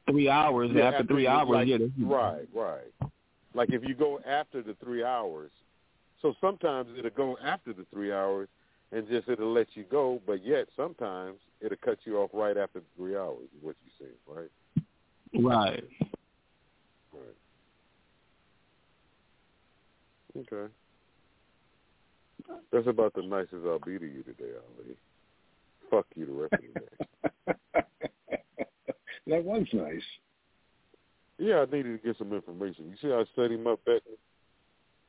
three 0.08 0.28
hours, 0.28 0.70
Yeah, 0.72 0.84
after 0.84 1.04
three 1.04 1.26
hours, 1.26 1.48
like- 1.48 1.68
yeah, 1.68 1.78
right, 2.00 2.48
right. 2.54 2.92
Like 3.54 3.70
if 3.72 3.82
you 3.86 3.94
go 3.94 4.20
after 4.20 4.62
the 4.62 4.74
three 4.74 5.02
hours, 5.04 5.50
so 6.22 6.34
sometimes 6.40 6.90
it'll 6.98 7.10
go 7.10 7.36
after 7.42 7.72
the 7.72 7.84
three 7.92 8.12
hours 8.12 8.48
and 8.92 9.08
just 9.08 9.28
it'll 9.28 9.52
let 9.52 9.68
you 9.74 9.84
go, 9.84 10.20
but 10.26 10.44
yet 10.44 10.68
sometimes 10.76 11.40
it'll 11.60 11.76
cut 11.78 11.98
you 12.04 12.18
off 12.18 12.30
right 12.32 12.56
after 12.56 12.80
three 12.96 13.16
hours. 13.16 13.48
Is 13.56 13.62
what 13.62 13.76
you 13.84 13.90
saying, 13.98 14.18
right? 14.26 14.50
right. 15.34 15.84
Right. 17.12 17.36
Okay. 20.38 20.72
That's 22.72 22.86
about 22.86 23.14
the 23.14 23.22
nicest 23.22 23.64
I'll 23.66 23.78
be 23.80 23.98
to 23.98 24.06
you 24.06 24.22
today, 24.22 24.52
Ali. 24.78 24.96
Fuck 25.90 26.06
you 26.14 26.26
the 26.26 26.32
rest 26.32 26.52
of 26.54 26.60
the 26.74 26.80
day. 26.80 27.54
that 29.26 29.44
was 29.44 29.66
nice. 29.72 30.02
Yeah, 31.38 31.60
I 31.62 31.64
needed 31.64 32.00
to 32.00 32.06
get 32.06 32.18
some 32.18 32.32
information. 32.32 32.90
You 32.90 32.94
see 33.00 33.08
how 33.08 33.20
I 33.20 33.24
set 33.34 33.50
him 33.50 33.66
up, 33.66 33.80
Beckman? 33.84 34.16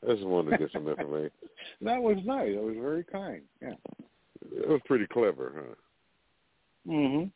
I 0.08 0.14
just 0.14 0.26
wanted 0.26 0.52
to 0.52 0.58
get 0.58 0.72
some 0.72 0.88
information. 0.88 1.32
That 1.82 2.02
was 2.02 2.18
nice. 2.26 2.56
That 2.56 2.64
was 2.64 2.76
very 2.80 3.04
kind. 3.04 3.42
Yeah. 3.62 3.74
It 4.52 4.68
was 4.68 4.82
pretty 4.86 5.06
clever, 5.08 5.52
huh? 5.56 6.92
Mm-hmm. 6.92 7.28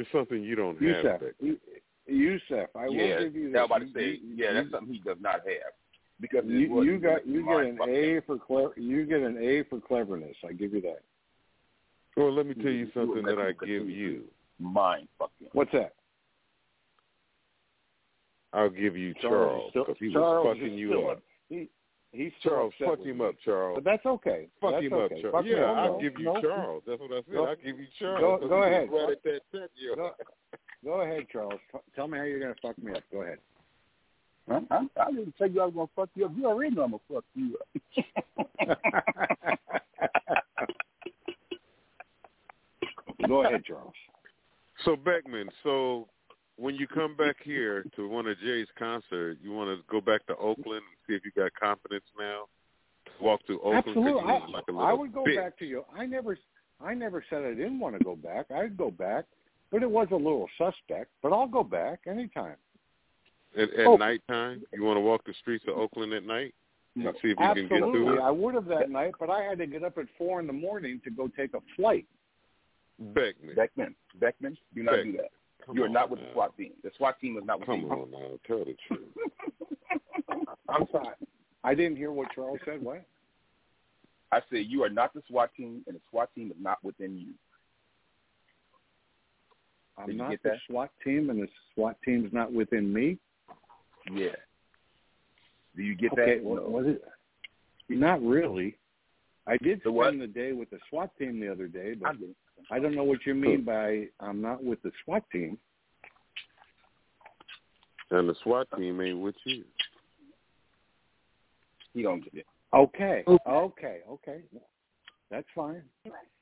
It's 0.00 0.10
something 0.10 0.42
you 0.42 0.54
don't 0.54 0.74
have, 0.74 0.82
Yusef, 0.82 1.20
Beckman. 1.20 1.34
you- 1.40 1.58
Yusef, 2.08 2.68
I 2.74 2.86
yeah, 2.86 3.16
will 3.16 3.24
give 3.24 3.34
you 3.34 3.52
this. 3.52 3.58
I 3.58 3.62
was 3.62 3.66
about 3.66 3.78
to 3.80 3.92
say, 3.92 4.18
you- 4.22 4.34
yeah, 4.36 4.52
that's 4.54 4.66
you- 4.66 4.70
something 4.72 4.94
he 4.94 5.00
does 5.00 5.18
not 5.20 5.34
have. 5.34 5.72
Because 6.18 6.44
You, 6.46 6.82
you 6.82 6.98
got 6.98 7.26
you 7.26 7.44
get 7.44 7.60
an 7.66 7.78
A 7.86 8.20
for 8.22 8.38
clever. 8.38 8.72
You 8.76 9.04
get 9.04 9.20
an 9.20 9.36
A 9.38 9.64
for 9.64 9.80
cleverness. 9.80 10.36
I 10.48 10.52
give 10.54 10.72
you 10.72 10.80
that. 10.82 11.02
Well, 12.16 12.32
let 12.32 12.46
me 12.46 12.54
tell 12.54 12.64
you 12.72 12.86
You 12.86 12.90
something 12.94 13.22
that 13.24 13.38
I 13.38 13.52
give 13.66 13.88
you. 13.88 14.24
mind 14.58 15.08
fucking. 15.18 15.48
What's 15.52 15.72
that? 15.72 15.94
I'll 18.52 18.70
give 18.70 18.96
you 18.96 19.12
Charles, 19.20 19.70
Charles 19.72 19.72
because 19.74 19.96
he 20.00 20.12
Charles 20.12 20.46
was 20.46 20.56
fucking 20.56 20.74
you 20.78 21.08
up. 21.08 21.20
He, 21.50 21.68
he's 22.12 22.32
Charles, 22.42 22.72
fuck 22.82 23.00
him 23.00 23.20
up, 23.20 23.34
Charles. 23.44 23.74
But 23.76 23.84
that's 23.84 24.06
okay. 24.06 24.48
Fuck 24.62 24.72
that's 24.72 24.84
him 24.84 24.94
okay. 24.94 25.14
up, 25.16 25.20
Charles. 25.20 25.32
Fuck 25.34 25.44
yeah, 25.44 25.56
him. 25.56 25.76
I'll 25.78 25.92
No, 25.92 26.00
give 26.00 26.18
you 26.18 26.24
no. 26.24 26.40
Charles. 26.40 26.82
That's 26.86 27.00
what 27.00 27.12
I 27.12 27.16
said. 27.16 27.32
Go- 27.34 27.44
I'll 27.44 27.56
give 27.56 27.78
you 27.78 27.86
Charles. 27.98 28.20
Go, 28.20 28.38
'cause 28.38 28.48
go 28.48 28.62
ahead. 28.62 28.90
Right 28.90 29.10
at 29.10 29.22
that 29.24 29.40
check. 29.52 29.70
Go, 29.96 30.10
go 30.84 30.92
ahead, 31.02 31.26
Charles. 31.30 31.60
Tell 31.94 32.08
me 32.08 32.16
how 32.16 32.24
you're 32.24 32.40
going 32.40 32.54
to 32.54 32.60
fuck 32.62 32.78
me 32.78 32.92
up. 32.92 33.02
Go 33.12 33.22
ahead. 33.22 33.38
I, 34.48 34.60
I, 34.70 34.86
I 35.02 35.10
didn't 35.10 35.36
tell 35.36 35.50
you 35.50 35.60
I 35.60 35.64
was 35.66 35.74
gonna 35.74 35.88
fuck 35.96 36.08
you 36.14 36.24
up. 36.24 36.32
You 36.36 36.46
already 36.46 36.74
know 36.74 36.84
I'm 36.84 36.92
gonna 36.92 37.02
fuck 37.12 37.24
you 37.34 37.58
up. 38.68 38.78
Go 43.28 43.44
ahead, 43.44 43.64
Charles. 43.64 43.94
So 44.84 44.96
Beckman, 44.96 45.48
so 45.62 46.08
when 46.56 46.74
you 46.74 46.86
come 46.86 47.16
back 47.16 47.36
here 47.42 47.84
to 47.96 48.08
one 48.08 48.26
of 48.26 48.38
Jay's 48.38 48.66
concert, 48.78 49.38
you 49.42 49.52
want 49.52 49.76
to 49.76 49.84
go 49.90 50.00
back 50.00 50.26
to 50.26 50.36
Oakland 50.36 50.82
and 50.82 50.96
see 51.06 51.14
if 51.14 51.22
you 51.24 51.30
got 51.36 51.52
confidence 51.54 52.04
now. 52.18 52.44
Walk 53.20 53.40
through 53.46 53.60
Oakland. 53.60 53.84
Absolutely. 53.88 54.22
I, 54.22 54.46
like 54.48 54.64
I 54.78 54.92
would 54.92 55.12
go 55.12 55.24
back 55.24 55.58
to 55.58 55.64
you. 55.64 55.84
I 55.96 56.04
never, 56.06 56.36
I 56.80 56.92
never 56.92 57.24
said 57.30 57.44
I 57.44 57.54
didn't 57.54 57.78
want 57.78 57.96
to 57.96 58.04
go 58.04 58.16
back. 58.16 58.50
I'd 58.50 58.76
go 58.76 58.90
back, 58.90 59.24
but 59.70 59.82
it 59.82 59.90
was 59.90 60.08
a 60.10 60.16
little 60.16 60.48
suspect. 60.58 61.10
But 61.22 61.32
I'll 61.32 61.46
go 61.46 61.64
back 61.64 62.00
anytime. 62.06 62.56
At, 63.56 63.72
at 63.72 63.86
Oh. 63.86 63.96
nighttime, 63.96 64.62
you 64.72 64.82
want 64.82 64.98
to 64.98 65.00
walk 65.00 65.24
the 65.24 65.32
streets 65.40 65.64
of 65.68 65.78
Oakland 65.78 66.12
at 66.12 66.24
night 66.24 66.54
and 66.94 67.04
see 67.22 67.28
if 67.28 67.30
you 67.30 67.36
can 67.36 67.54
get 67.54 67.62
Absolutely, 67.64 68.00
through 68.00 68.20
I 68.20 68.30
would 68.30 68.54
have 68.54 68.66
that 68.66 68.90
night, 68.90 69.12
but 69.18 69.30
I 69.30 69.42
had 69.42 69.58
to 69.58 69.66
get 69.66 69.82
up 69.82 69.96
at 69.98 70.06
four 70.18 70.40
in 70.40 70.46
the 70.46 70.52
morning 70.52 71.00
to 71.04 71.10
go 71.10 71.28
take 71.28 71.54
a 71.54 71.60
flight. 71.76 72.06
Beckman. 72.98 73.54
Beckman, 73.54 73.94
Beckman, 74.18 74.56
do 74.74 74.82
not 74.82 74.92
Beckman. 74.96 75.12
do 75.12 75.18
that. 75.18 75.30
Come 75.64 75.76
you 75.76 75.84
are 75.84 75.88
not 75.88 76.10
with 76.10 76.20
now. 76.20 76.26
the 76.26 76.32
SWAT 76.32 76.56
team. 76.56 76.72
The 76.82 76.90
SWAT 76.96 77.20
team 77.20 77.36
is 77.38 77.44
not 77.44 77.58
with 77.60 77.66
Come 77.66 77.80
you. 77.82 77.90
on 77.90 78.10
now, 78.10 78.30
tell 78.46 78.64
the 78.64 78.76
truth. 78.88 79.08
I'm 80.68 80.86
sorry. 80.92 81.14
I 81.64 81.74
didn't 81.74 81.96
hear 81.96 82.12
what 82.12 82.28
Charles 82.34 82.58
said. 82.64 82.82
What? 82.82 83.04
I 84.32 84.40
said 84.50 84.64
you 84.68 84.82
are 84.82 84.88
not 84.88 85.12
the 85.14 85.22
SWAT 85.28 85.50
team, 85.56 85.82
and 85.86 85.96
the 85.96 86.00
SWAT 86.10 86.30
team 86.34 86.50
is 86.50 86.56
not 86.60 86.82
within 86.84 87.16
you. 87.18 87.32
I'm 89.98 90.06
Did 90.06 90.12
you 90.12 90.18
not 90.18 90.30
get 90.30 90.42
the 90.42 90.48
that? 90.50 90.58
SWAT 90.68 90.90
team, 91.04 91.30
and 91.30 91.42
the 91.42 91.48
SWAT 91.74 91.96
team's 92.04 92.32
not 92.32 92.52
within 92.52 92.92
me. 92.92 93.18
Yeah. 94.12 94.36
Do 95.74 95.82
you 95.82 95.94
get 95.94 96.12
okay, 96.12 96.36
that? 96.36 96.44
well, 96.44 96.62
No. 96.64 96.68
was 96.70 96.86
it? 96.86 97.02
Not 97.88 98.22
really. 98.22 98.76
I 99.46 99.56
did 99.58 99.78
The 99.78 99.82
spend 99.90 99.94
what? 99.94 100.18
the 100.18 100.26
day 100.26 100.52
with 100.52 100.70
the 100.70 100.78
SWAT 100.90 101.10
team 101.18 101.38
the 101.40 101.50
other 101.50 101.66
day, 101.68 101.92
I 101.92 101.94
but 101.94 102.20
get 102.20 102.30
it. 102.30 102.36
I 102.70 102.78
don't 102.78 102.94
know 102.94 103.04
what 103.04 103.24
you 103.26 103.34
mean 103.34 103.64
by 103.64 104.06
I'm 104.20 104.40
not 104.40 104.62
with 104.62 104.82
the 104.82 104.90
SWAT 105.04 105.22
team. 105.30 105.58
And 108.10 108.28
the 108.28 108.34
SWAT 108.42 108.68
team 108.76 109.00
ain't 109.00 109.20
with 109.20 109.34
you. 109.44 109.64
He 111.94 112.02
don't 112.02 112.22
get 112.22 112.34
it. 112.34 112.46
Okay, 112.74 113.24
okay, 113.26 114.00
okay. 114.08 114.40
That's 115.30 115.46
fine. 115.54 115.82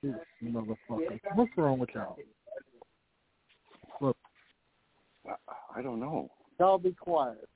You 0.02 0.14
motherfucker. 0.44 1.20
What's 1.34 1.52
wrong 1.56 1.78
with 1.78 1.90
y'all? 1.94 2.16
Look, 4.00 4.16
I, 5.26 5.34
I 5.76 5.82
don't 5.82 6.00
know. 6.00 6.30
y'all 6.58 6.78
be 6.78 6.92
quiet. 6.92 7.48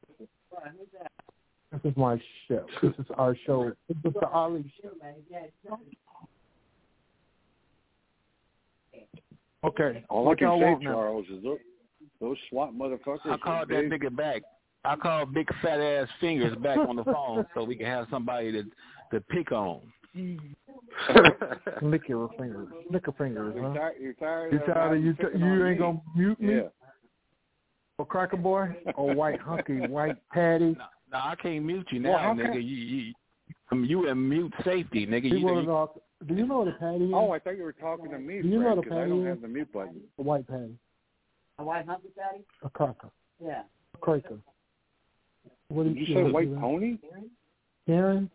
This 1.71 1.81
is 1.85 1.97
my 1.97 2.21
show. 2.49 2.65
This 2.83 2.93
is 2.99 3.07
our 3.17 3.37
show. 3.47 3.73
This 3.89 3.97
is 4.05 4.15
the 4.21 4.29
Ali 4.29 4.73
show. 4.81 4.91
Okay. 9.65 10.05
All 10.09 10.25
what 10.25 10.33
I 10.33 10.39
can 10.39 10.49
y'all 10.49 10.61
say, 10.61 10.65
want 10.65 10.83
now? 10.83 10.93
Charles, 10.93 11.27
is 11.33 11.43
those, 11.43 11.59
those 12.21 12.37
SWAT 12.51 12.73
motherfuckers. 12.75 13.19
I 13.25 13.31
are 13.31 13.39
called 13.39 13.69
that 13.71 13.89
big. 13.89 14.01
nigga 14.03 14.15
back. 14.17 14.43
I 14.85 14.95
called 14.97 15.35
big 15.35 15.49
fat 15.61 15.81
ass 15.81 16.09
fingers 16.21 16.57
back 16.59 16.79
on 16.79 16.97
the 16.97 17.05
phone 17.05 17.45
so 17.55 17.65
we 17.65 17.75
can 17.77 17.87
have 17.87 18.07
somebody 18.11 18.53
to 18.53 18.63
to 19.13 19.21
pick 19.23 19.51
on. 19.53 19.81
Lick 21.83 22.03
your 22.09 22.29
fingers. 22.39 22.69
Lick 22.91 23.05
your 23.07 23.15
fingers, 23.17 23.53
You're 23.57 23.69
huh? 23.69 23.75
tired, 23.75 23.95
you're 24.01 24.13
tired, 24.15 24.53
You 24.53 24.59
of 24.61 24.67
tired 24.67 24.97
of 24.99 25.05
you? 25.05 25.15
picking 25.15 25.41
you 25.41 25.67
ain't 25.67 25.79
me? 25.79 25.85
gonna 25.85 26.01
mute 26.17 26.41
me? 26.41 26.55
Yeah. 26.57 26.61
Or 27.99 28.07
cracker 28.07 28.37
boy? 28.37 28.69
Or 28.97 29.15
white 29.15 29.41
hunky 29.41 29.81
white 29.87 30.17
patty? 30.33 30.77
No, 31.11 31.19
I 31.19 31.35
can't 31.41 31.65
mute 31.65 31.87
you 31.91 32.03
Well, 32.03 32.13
now, 32.13 32.19
how 32.19 32.35
nigga. 32.35 32.53
can- 32.53 32.63
You 32.63 32.77
you 32.77 33.15
um, 33.71 33.85
you 33.85 34.09
in 34.09 34.29
mute 34.29 34.53
safety, 34.65 35.07
nigga. 35.07 35.31
You 35.31 35.39
You, 35.39 35.45
wanna 35.47 35.61
you, 35.63 35.67
know? 35.67 35.91
Do 36.27 36.35
you 36.35 36.47
know 36.47 36.59
what 36.59 36.69
a 36.69 36.73
patty 36.73 37.05
is? 37.05 37.11
Oh, 37.15 37.31
I 37.31 37.39
thought 37.39 37.57
you 37.57 37.63
were 37.63 37.73
talking 37.73 38.11
to 38.11 38.19
me, 38.19 38.43
Do 38.43 38.49
you 38.49 38.59
know 38.61 38.75
Fred, 38.75 38.79
the 38.79 38.83
'cause 38.83 38.99
I 38.99 39.09
don't 39.09 39.23
is? 39.23 39.29
have 39.29 39.41
the 39.43 39.49
mute 39.49 39.73
button. 39.73 40.03
a 40.19 40.23
white 40.23 40.47
patty. 40.49 40.77
A 41.59 41.65
white 41.65 41.87
hunky 41.87 42.09
patty? 42.17 42.45
A 42.63 42.71
cracker. 42.71 43.11
Yeah. 43.43 43.63
A 43.95 43.99
cracker. 43.99 44.39
What 45.69 45.85
Did 45.85 45.95
do 45.95 46.01
you 46.01 46.07
say 46.07 46.23
what 46.25 46.33
white 46.33 46.57
pony? 46.61 46.99
Karen? 47.87 48.31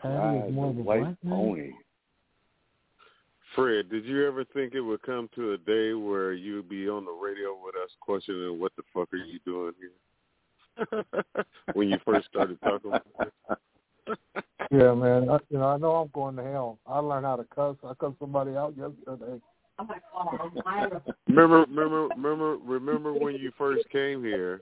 Patty 0.00 0.46
is 0.48 0.54
more 0.54 0.66
the 0.66 0.70
of 0.70 0.78
a 0.78 0.82
white 0.82 1.00
black 1.00 1.24
man? 1.24 1.32
pony. 1.34 1.72
Fred, 3.56 3.88
did 3.90 4.04
you 4.04 4.26
ever 4.28 4.44
think 4.44 4.74
it 4.74 4.80
would 4.80 5.02
come 5.02 5.28
to 5.34 5.52
a 5.52 5.58
day 5.58 5.92
where 5.94 6.32
you'd 6.34 6.68
be 6.68 6.88
on 6.88 7.04
the 7.04 7.10
radio 7.10 7.58
with 7.60 7.74
us 7.76 7.90
questioning 8.00 8.60
what 8.60 8.72
the 8.76 8.82
fuck 8.94 9.12
are 9.12 9.16
you 9.16 9.40
doing 9.44 9.72
here? 9.80 11.04
when 11.72 11.88
you 11.88 11.98
first 12.04 12.28
started 12.28 12.60
talking 12.60 12.90
about 12.92 13.06
it? 13.50 13.58
Yeah, 14.70 14.92
man. 14.94 15.30
I, 15.30 15.38
you 15.48 15.58
know, 15.58 15.66
I 15.66 15.76
know 15.78 15.96
I'm 15.96 16.10
going 16.12 16.36
to 16.36 16.42
hell. 16.42 16.78
I 16.86 16.98
learned 16.98 17.24
how 17.26 17.36
to 17.36 17.44
cuss. 17.54 17.76
I 17.84 17.94
cussed 17.98 18.18
somebody 18.18 18.54
out 18.56 18.74
yesterday. 18.76 19.40
Remember, 21.28 21.60
remember, 21.60 22.08
remember, 22.08 22.56
remember 22.64 23.14
when 23.14 23.36
you 23.36 23.52
first 23.56 23.88
came 23.90 24.24
here? 24.24 24.60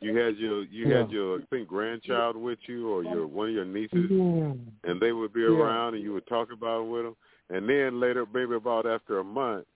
You 0.00 0.14
had 0.16 0.36
your, 0.36 0.64
you 0.64 0.92
had 0.92 1.10
your, 1.10 1.38
I 1.38 1.42
think, 1.48 1.68
grandchild 1.68 2.36
with 2.36 2.58
you, 2.66 2.88
or 2.90 3.02
your 3.02 3.26
one 3.26 3.48
of 3.48 3.54
your 3.54 3.64
nieces, 3.64 4.10
Yeah. 4.10 4.52
and 4.84 5.00
they 5.00 5.12
would 5.12 5.32
be 5.32 5.40
Yeah. 5.40 5.48
around, 5.48 5.94
and 5.94 6.04
you 6.04 6.12
would 6.12 6.26
talk 6.26 6.52
about 6.52 6.82
it 6.82 6.88
with 6.88 7.04
them. 7.04 7.16
And 7.50 7.68
then 7.68 7.98
later, 7.98 8.26
maybe 8.32 8.54
about 8.54 8.86
after 8.86 9.20
a 9.20 9.24
month, 9.24 9.66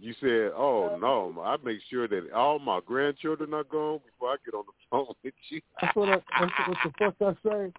you 0.00 0.14
said, 0.14 0.52
"Oh 0.56 0.96
no, 0.98 1.40
I 1.42 1.56
make 1.62 1.80
sure 1.88 2.08
that 2.08 2.32
all 2.32 2.58
my 2.58 2.80
grandchildren 2.84 3.54
are 3.54 3.64
gone 3.64 4.00
before 4.04 4.30
I 4.30 4.36
get 4.44 4.54
on 4.54 4.64
the 4.66 4.72
phone 4.90 5.14
with 5.22 5.34
you." 5.48 5.60
That's 5.80 5.94
what, 5.94 6.08
I, 6.08 6.20
that's 6.40 6.52
what 6.66 6.78
the 6.84 6.92
fuck 6.98 7.38
I 7.44 7.48
say. 7.48 7.72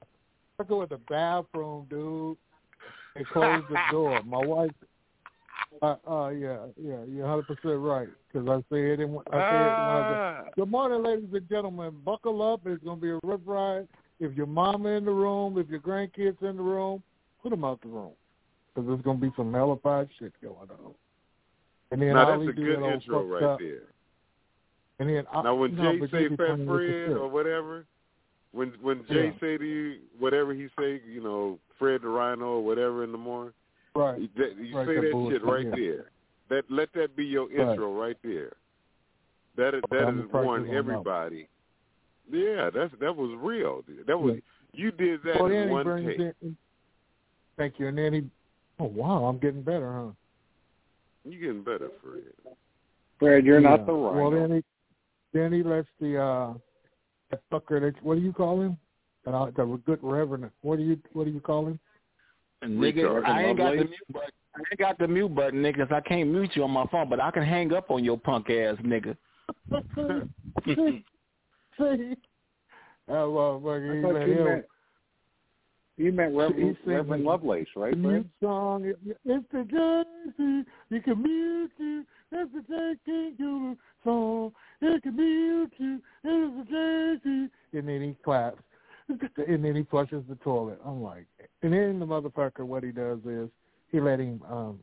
I 0.61 0.63
go 0.63 0.83
in 0.83 0.89
the 0.89 0.99
bathroom, 1.09 1.87
dude, 1.89 2.37
and 3.15 3.27
close 3.29 3.63
the 3.67 3.77
door. 3.89 4.21
My 4.23 4.45
wife, 4.45 4.69
uh, 5.81 5.95
uh 6.07 6.29
yeah, 6.29 6.67
yeah, 6.77 7.03
you're 7.07 7.25
100 7.25 7.47
percent 7.47 7.79
right. 7.79 8.07
Because 8.31 8.47
I 8.47 8.57
said 8.69 8.99
it. 8.99 9.09
I 9.31 9.49
said 9.49 9.61
it 9.61 9.77
when 9.79 9.87
I 9.89 10.51
Good 10.55 10.69
morning, 10.69 11.01
ladies 11.01 11.29
and 11.33 11.49
gentlemen. 11.49 11.93
Buckle 12.05 12.43
up. 12.43 12.61
It's 12.65 12.83
gonna 12.83 13.01
be 13.01 13.09
a 13.09 13.19
rough 13.23 13.41
ride. 13.43 13.87
If 14.19 14.35
your 14.35 14.45
mama 14.45 14.89
in 14.89 15.05
the 15.05 15.11
room, 15.11 15.57
if 15.57 15.67
your 15.67 15.79
grandkids 15.79 16.41
in 16.43 16.57
the 16.57 16.63
room, 16.63 17.01
put 17.41 17.49
them 17.49 17.65
out 17.65 17.81
the 17.81 17.89
room. 17.89 18.11
Because 18.75 18.87
there's 18.87 19.01
gonna 19.01 19.17
be 19.17 19.31
some 19.35 19.51
hellified 19.51 20.09
shit 20.19 20.33
going 20.43 20.69
on. 20.69 20.93
And 21.89 22.01
then 22.01 22.13
now 22.13 22.37
that's 22.37 22.49
a 22.49 22.53
good 22.53 22.83
intro 22.83 23.25
right 23.25 23.43
up. 23.43 23.59
there. 23.59 23.87
And 24.99 25.09
then 25.09 25.25
I, 25.33 25.41
Now, 25.41 25.55
when 25.55 25.75
no, 25.75 25.93
Jay 25.93 26.07
say 26.11 26.29
"Fat 26.35 26.49
funny 26.49 26.65
Fred" 26.67 27.17
or 27.17 27.27
whatever, 27.27 27.87
when 28.51 28.69
when 28.81 29.05
Jay 29.07 29.27
Yeah. 29.27 29.39
say 29.39 29.57
to 29.57 29.65
you 29.65 29.99
whatever 30.19 30.53
he 30.53 30.67
say, 30.77 31.01
you 31.05 31.21
know, 31.21 31.59
Fred 31.77 32.01
the 32.01 32.09
Rhino 32.09 32.57
or 32.57 32.63
whatever 32.63 33.03
in 33.03 33.11
the 33.11 33.17
morning, 33.17 33.53
Right. 33.95 34.21
you, 34.21 34.29
that, 34.35 34.55
you 34.57 34.75
Right, 34.75 34.87
say 34.87 34.95
that 34.95 35.01
that 35.01 35.11
bullshit, 35.11 35.41
shit 35.41 35.49
right 35.49 35.65
yeah. 35.65 35.71
there. 35.75 36.11
That 36.49 36.69
let 36.69 36.91
that 36.93 37.15
be 37.15 37.25
your 37.25 37.49
intro 37.51 37.93
right 37.93 38.17
there. 38.23 38.53
That 39.55 39.73
is 39.73 39.83
Okay, 39.85 39.97
that 39.97 40.07
I'm 40.07 40.19
is 40.19 40.27
gonna 40.27 40.29
practice 40.29 40.47
one 40.47 40.67
that. 40.67 40.73
everybody. 40.73 41.47
Yeah, 42.29 42.69
that's 42.69 42.93
that 42.99 43.15
was 43.15 43.31
real. 43.37 43.83
That 44.05 44.17
was 44.17 44.39
you 44.73 44.91
did 44.91 45.21
that 45.23 45.41
Well, 45.41 45.51
in 45.51 45.69
one 45.69 45.85
take. 46.05 46.19
in. 46.19 46.57
Thank 47.57 47.79
you. 47.79 47.87
And 47.87 47.97
then 47.97 48.13
he. 48.13 48.29
Oh 48.79 48.85
wow, 48.85 49.25
I'm 49.25 49.37
getting 49.37 49.61
better, 49.61 49.91
huh? 49.93 50.11
You 51.23 51.39
getting 51.39 51.63
better, 51.63 51.89
Fred. 52.01 52.23
Fred, 53.19 53.45
you're 53.45 53.61
not 53.61 53.85
the 53.85 53.93
right. 53.93 54.15
Well, 54.15 54.31
then 54.31 54.51
he, 54.55 54.63
then 55.33 55.53
he 55.53 55.61
lets 55.61 55.87
the 55.99 56.19
uh, 56.19 56.53
that 57.31 57.41
fucker. 57.51 57.79
That, 57.81 58.01
what 58.03 58.15
do 58.15 58.21
you 58.21 58.33
call 58.33 58.61
him? 58.61 58.77
Uh, 59.25 59.45
the 59.55 59.79
good 59.85 59.99
reverend. 60.01 60.49
What 60.61 60.77
do 60.77 60.83
you 60.83 60.97
What 61.13 61.25
do 61.25 61.31
you 61.31 61.39
call 61.39 61.67
him? 61.67 61.79
nigga, 62.63 63.03
Retard. 63.03 63.25
I 63.25 63.43
ain't 63.45 63.57
got 63.57 63.71
the 63.77 63.83
mute 63.85 63.99
button. 64.11 64.29
I 64.55 64.59
ain't 64.71 64.79
got 64.79 64.97
the 64.99 65.07
mute 65.07 65.33
button, 65.35 65.61
nigga, 65.61 65.77
'cause 65.87 65.91
I 65.91 66.01
can't 66.01 66.29
mute 66.29 66.51
you 66.55 66.63
on 66.63 66.71
my 66.71 66.85
phone, 66.87 67.09
but 67.09 67.19
I 67.19 67.31
can 67.31 67.43
hang 67.43 67.73
up 67.73 67.89
on 67.91 68.03
your 68.03 68.17
punk 68.17 68.49
ass, 68.49 68.75
nigga. 68.77 69.15
See, 70.65 70.75
see. 71.77 72.15
That 73.07 73.13
motherfucker. 73.15 73.91
I 73.91 73.95
He 73.95 74.01
thought 74.01 74.27
you 74.27 74.33
him. 74.33 74.45
meant 74.45 74.65
you 75.97 76.11
meant 76.13 76.35
Reverend, 76.35 76.77
He's 76.77 76.87
Reverend 76.87 77.23
Lovelace, 77.25 77.67
right, 77.75 77.91
the 77.91 77.97
mute 77.97 78.29
song. 78.41 78.85
it- 78.85 78.99
It's 79.25 79.45
the 79.51 79.63
Jersey. 79.65 80.65
You 80.89 81.01
can 81.01 81.21
mute 81.21 81.71
you. 81.77 82.05
It's 82.31 82.51
the 82.53 82.61
J. 82.61 82.95
King 83.37 83.77
song. 84.03 84.53
It 84.81 85.03
can 85.03 85.15
mute 85.15 85.71
you. 85.77 86.01
Jersey. 86.69 87.49
And 87.73 87.87
then 87.87 88.01
he 88.01 88.15
claps. 88.23 88.61
And 89.09 89.63
then 89.63 89.75
he 89.75 89.83
flushes 89.83 90.23
the 90.29 90.35
toilet. 90.35 90.79
I'm 90.85 91.01
like, 91.01 91.25
and 91.61 91.73
then 91.73 91.99
the 91.99 92.05
motherfucker, 92.05 92.65
what 92.65 92.83
he 92.83 92.91
does 92.91 93.19
is 93.25 93.49
he 93.91 93.99
let 93.99 94.19
him. 94.19 94.41
um 94.49 94.79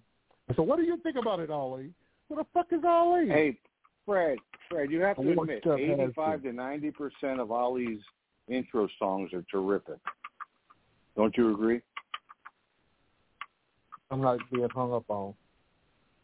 So 0.55 0.63
what 0.63 0.79
do 0.79 0.85
you 0.85 0.99
think 0.99 1.17
about 1.17 1.41
it, 1.41 1.51
Ollie? 1.51 1.91
What 2.29 2.39
the 2.39 2.47
fuck 2.53 2.67
is 2.73 2.85
Ollie? 2.85 3.29
Hey, 3.29 3.59
Fred, 4.05 4.39
Fred, 4.69 4.91
you 4.91 5.01
have 5.01 5.17
to 5.17 5.23
What 5.23 5.45
admit, 5.45 5.63
stuff 5.63 5.79
eighty-five 5.79 6.43
to 6.43 6.53
ninety 6.53 6.91
percent 6.91 7.41
of 7.41 7.51
Ollie's 7.51 8.01
intro 8.49 8.89
songs 8.99 9.33
are 9.33 9.45
terrific. 9.51 9.99
Don't 11.17 11.37
you 11.37 11.53
agree? 11.53 11.81
I'm 14.11 14.21
not 14.21 14.39
being 14.53 14.69
hung 14.75 14.93
up 14.93 15.05
on. 15.09 15.35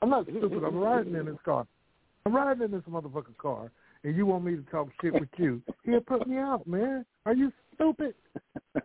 I'm 0.02 0.10
not 0.10 0.24
stupid. 0.24 0.62
I'm 0.62 0.76
riding 0.76 1.14
in 1.14 1.26
this 1.26 1.36
car. 1.44 1.66
I'm 2.26 2.34
riding 2.34 2.62
in 2.62 2.70
this 2.70 2.82
motherfucking 2.90 3.36
car, 3.36 3.70
and 4.02 4.16
you 4.16 4.24
want 4.24 4.44
me 4.44 4.56
to 4.56 4.62
talk 4.70 4.88
shit 5.02 5.12
with 5.12 5.28
you? 5.36 5.60
He'll 5.84 6.00
put 6.00 6.26
me 6.26 6.38
out, 6.38 6.66
man. 6.66 7.04
Are 7.26 7.34
you 7.34 7.52
stupid? 7.74 8.14
This 8.74 8.82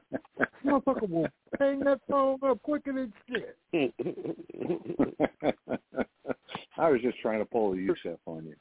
motherfucker 0.66 1.10
will 1.10 1.28
hang 1.58 1.80
that 1.82 2.02
phone 2.10 2.40
up 2.46 2.62
quicker 2.64 2.92
than 2.92 3.14
shit. 3.30 3.58
I 6.78 6.90
was 6.90 7.02
just 7.02 7.18
trying 7.22 7.40
to 7.40 7.46
pull 7.46 7.74
a 7.74 7.78
Yusef 7.78 8.20
on 8.26 8.46
you. 8.46 8.56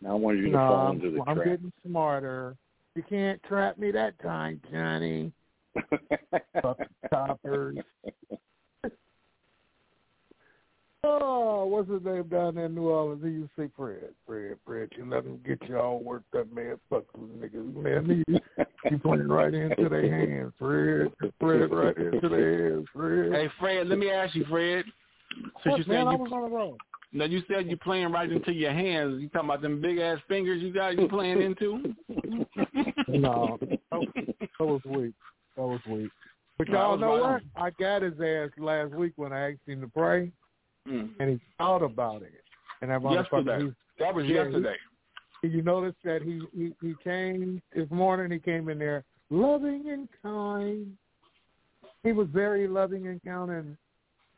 Now 0.00 0.10
I 0.10 0.14
wanted 0.14 0.44
you 0.44 0.52
to 0.52 0.56
fall 0.56 0.92
into 0.92 1.10
the 1.10 1.20
I'm 1.26 1.34
trap. 1.34 1.46
getting 1.46 1.72
smarter. 1.84 2.56
You 2.94 3.02
can't 3.02 3.42
trap 3.44 3.78
me 3.78 3.90
that 3.90 4.16
time, 4.22 4.60
Johnny. 4.70 5.32
Fucking 6.62 6.86
toppers. 7.10 7.78
Oh, 11.04 11.64
what's 11.66 11.88
his 11.88 12.02
name 12.04 12.24
down 12.24 12.56
there 12.56 12.66
in 12.66 12.74
New 12.74 12.88
Orleans? 12.88 13.22
He 13.22 13.30
used 13.30 13.50
to 13.56 13.62
say 13.62 13.70
Fred, 13.76 14.10
Fred, 14.26 14.56
Fred. 14.66 14.88
You 14.96 15.08
let 15.08 15.24
him 15.24 15.40
get 15.46 15.60
you 15.68 15.78
all 15.78 16.00
worked 16.00 16.34
up, 16.34 16.52
man. 16.52 16.76
Fuck 16.90 17.04
those 17.16 17.30
niggas, 17.38 17.74
man. 17.76 18.24
You, 18.26 18.38
you 18.90 18.98
playing 18.98 19.28
right 19.28 19.54
into 19.54 19.88
their 19.88 20.26
hands, 20.26 20.52
Fred. 20.58 21.12
Fred, 21.38 21.72
right 21.72 21.96
into 21.96 22.28
their 22.28 22.70
hands, 22.70 22.86
Fred. 22.92 23.32
Hey 23.32 23.48
Fred, 23.60 23.86
let 23.86 23.98
me 23.98 24.10
ask 24.10 24.34
you, 24.34 24.44
Fred. 24.46 24.84
Since 25.62 25.78
you 25.78 25.84
said 25.84 25.92
man, 25.92 26.08
I 26.08 26.14
was 26.16 26.32
on 26.32 26.42
the 26.42 26.48
road. 26.48 26.78
now 27.12 27.26
you 27.26 27.42
said 27.48 27.68
you 27.68 27.76
playing 27.76 28.10
right 28.10 28.30
into 28.30 28.52
your 28.52 28.72
hands. 28.72 29.20
You 29.20 29.28
talking 29.28 29.50
about 29.50 29.62
them 29.62 29.80
big 29.80 29.98
ass 29.98 30.18
fingers 30.26 30.60
you 30.60 30.72
got 30.72 30.98
you 30.98 31.08
playing 31.08 31.42
into? 31.42 31.94
No, 33.08 33.58
that 33.60 34.60
was 34.60 34.82
weak. 34.84 35.14
That 35.56 35.62
was 35.62 35.80
weak. 35.88 36.10
But 36.58 36.68
y'all 36.68 36.98
know 36.98 37.16
what? 37.16 37.42
I 37.56 37.70
got 37.70 38.02
his 38.02 38.20
ass 38.20 38.50
last 38.58 38.92
week 38.92 39.14
when 39.16 39.32
I 39.32 39.52
asked 39.52 39.60
him 39.66 39.80
to 39.80 39.88
pray, 39.88 40.30
Mm. 40.88 41.10
and 41.20 41.30
he 41.30 41.40
thought 41.58 41.82
about 41.82 42.22
it. 42.22 42.32
And 42.80 42.90
that 42.90 43.00
motherfucker, 43.00 43.44
Yesterday. 43.46 43.64
he- 43.66 43.74
That 44.04 44.14
was 44.14 44.26
Yeah, 44.26 44.44
yesterday. 44.44 44.76
he- 45.42 45.48
you 45.48 45.62
notice 45.62 45.94
that 46.04 46.22
he, 46.22 46.40
he 46.56 46.74
he 46.80 46.94
came 47.02 47.60
this 47.74 47.90
morning. 47.90 48.30
He 48.30 48.38
came 48.38 48.68
in 48.68 48.78
there 48.78 49.04
loving 49.30 49.90
and 49.90 50.08
kind. 50.22 50.96
He 52.04 52.12
was 52.12 52.28
very 52.28 52.66
loving 52.68 53.08
and 53.08 53.22
kind, 53.24 53.50
and 53.50 53.76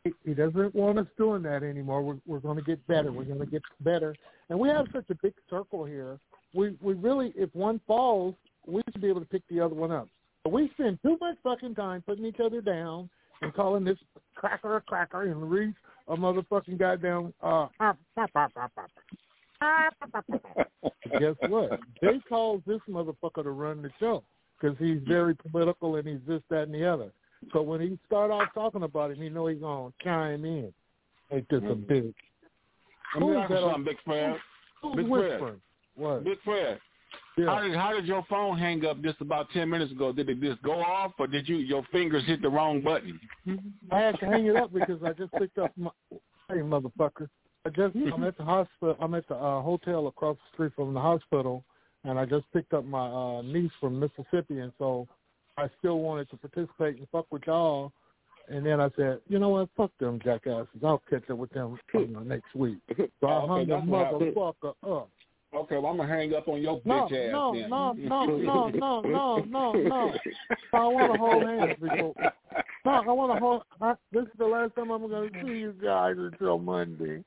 he, 0.05 0.13
he 0.25 0.35
doesn't 0.35 0.75
want 0.75 0.99
us 0.99 1.07
doing 1.19 1.43
that 1.43 1.63
anymore. 1.63 2.03
We're 2.03 2.19
we're 2.27 2.41
going 2.41 2.57
to 2.57 2.65
get 2.65 2.85
better. 2.87 3.13
We're 3.13 3.25
going 3.25 3.39
to 3.41 3.47
get 3.47 3.63
better, 3.81 4.15
and 4.49 4.59
we 4.59 4.69
have 4.71 4.87
such 4.93 5.09
a 5.11 5.15
big 5.23 5.35
circle 5.49 5.85
here. 5.85 6.19
We 6.55 6.77
we 6.81 6.95
really, 6.95 7.33
if 7.37 7.55
one 7.55 7.81
falls, 7.87 8.35
we 8.67 8.83
should 8.91 9.03
be 9.03 9.09
able 9.09 9.21
to 9.21 9.27
pick 9.27 9.43
the 9.49 9.61
other 9.61 9.75
one 9.75 9.93
up. 9.93 10.09
But 10.43 10.53
we 10.55 10.71
spend 10.71 10.99
too 11.03 11.19
much 11.21 11.37
fucking 11.43 11.75
time 11.75 12.03
putting 12.03 12.25
each 12.25 12.41
other 12.41 12.61
down 12.63 13.11
and 13.43 13.53
calling 13.55 13.85
this 13.85 13.99
cracker 14.35 14.77
a 14.77 14.81
cracker 14.81 15.23
and 15.23 15.51
Reese 15.51 15.75
a 16.11 16.17
motherfucking 16.17 16.79
goddamn 16.79 17.33
uh. 17.43 17.69
Guess 21.19 21.35
what? 21.49 21.81
They 22.03 22.21
calls 22.29 22.63
this 22.67 22.81
motherfucker 22.89 23.43
to 23.45 23.51
run 23.51 23.83
the 23.83 23.91
show 23.99 24.23
because 24.61 24.77
he's 24.79 24.99
very 25.07 25.35
political 25.35 25.97
and 25.97 26.07
he's 26.07 26.21
this, 26.27 26.43
that, 26.51 26.63
and 26.63 26.75
the 26.75 26.87
other. 26.87 27.13
So 27.53 27.63
when 27.63 27.81
he 27.81 27.99
start 28.07 28.31
off 28.31 28.49
talking 28.55 28.83
about 28.83 29.11
it, 29.11 29.19
he 29.19 29.29
know 29.29 29.47
he's 29.47 29.61
gonna 29.61 29.93
chime 30.03 30.45
in. 30.45 30.73
Ain't 31.33 31.49
this 31.49 31.63
a 31.63 31.75
bitch? 31.75 32.15
Let 33.15 33.21
me 33.21 33.21
Who's 33.21 33.37
ask 33.37 33.51
you 33.51 33.57
that 33.57 33.63
on- 33.63 33.73
something, 33.73 33.85
Big 33.85 33.97
Fred. 34.05 34.37
Who's 34.83 34.97
Big 34.97 35.09
Fred. 35.09 35.61
What? 35.97 36.25
Big 36.25 36.39
Fred. 36.45 36.79
How 37.37 37.61
did 37.61 37.75
how 37.75 37.93
did 37.93 38.07
your 38.07 38.25
phone 38.29 38.59
hang 38.59 38.85
up 38.85 39.01
just 39.03 39.21
about 39.21 39.49
ten 39.53 39.71
minutes 39.71 39.93
ago? 39.93 40.13
Did 40.13 40.29
it 40.29 40.41
just 40.41 40.63
go 40.63 40.81
off, 40.81 41.13
or 41.19 41.27
did 41.27 41.49
you 41.49 41.57
your 41.57 41.85
fingers 41.93 42.25
hit 42.27 42.43
the 42.43 42.49
wrong 42.49 42.83
button? 42.83 43.19
I 43.91 43.99
had 44.01 44.19
to 44.21 44.27
hang 44.27 44.47
it 44.47 44.57
up 44.57 44.73
because 44.73 45.03
I 45.05 45.13
just 45.13 45.33
picked 45.35 45.59
up 45.59 45.71
my 45.77 45.91
hey 46.49 46.57
motherfucker. 46.57 47.29
I 47.65 47.71
just 47.71 47.95
I'm 47.97 48.25
at 48.25 48.37
the 48.37 48.45
hospital. 48.45 48.97
I'm 49.01 49.15
at 49.15 49.29
the 49.29 49.37
uh, 49.37 49.63
hotel 49.63 50.07
across 50.07 50.37
the 50.37 50.55
street 50.55 50.73
from 50.75 50.95
the 50.95 51.01
hospital, 51.01 51.65
and 52.05 52.19
I 52.19 52.25
just 52.25 52.47
picked 52.53 52.73
up 52.73 52.85
my 52.85 53.07
uh, 53.07 53.43
niece 53.43 53.73
from 53.81 54.01
Mississippi, 54.01 54.61
and 54.61 54.73
so 54.79 55.07
I 55.57 55.69
still 55.79 55.99
wanted 56.01 56.31
to 56.31 56.37
participate 56.37 56.99
and 56.99 57.07
fuck 57.13 57.27
with 57.31 57.43
y'all. 57.47 57.93
And 58.49 58.67
then 58.67 58.81
I 58.81 58.89
said, 58.97 59.21
you 59.29 59.39
know 59.39 59.51
what? 59.51 59.69
Fuck 59.77 59.93
them 60.01 60.19
jackasses. 60.25 60.67
I'll 60.83 61.03
catch 61.09 61.29
up 61.31 61.39
with 61.39 61.51
them 61.51 61.79
you 61.95 62.09
know, 62.09 62.21
next 62.21 62.55
week. 62.55 62.79
So 63.21 63.27
I 63.27 63.35
okay, 63.35 63.47
hung 63.47 63.67
the 63.69 63.75
that's 63.77 63.87
what 63.87 64.05
happened. 64.07 64.35
motherfucker 64.35 65.03
up. 65.03 65.11
Okay, 65.53 65.77
well 65.79 65.87
I'm 65.89 65.97
gonna 65.97 66.09
hang 66.09 66.33
up 66.35 66.47
on 66.47 66.63
your 66.63 66.81
No, 66.85 67.09
bitch 67.09 67.27
ass 67.27 67.33
no, 67.33 67.53
then. 67.55 67.71
no, 67.71 67.93
no, 67.93 68.25
no, 68.25 68.69
no, 68.69 69.01
no, 69.01 69.45
no, 69.49 69.73
no. 69.73 70.15
I 70.73 70.87
want 70.87 71.13
to 71.13 71.19
hold 71.19 71.43
hands 71.45 71.77
before. 71.81 72.15
No, 72.85 72.91
I 72.93 73.13
want 73.13 73.35
to 73.35 73.41
hold. 73.41 73.63
I, 73.81 73.95
this 74.13 74.23
is 74.23 74.39
the 74.39 74.47
last 74.47 74.75
time 74.77 74.91
I'm 74.91 75.09
going 75.09 75.33
to 75.33 75.41
see 75.43 75.59
you 75.59 75.75
guys 75.83 76.15
until 76.17 76.59
Monday. 76.59 77.25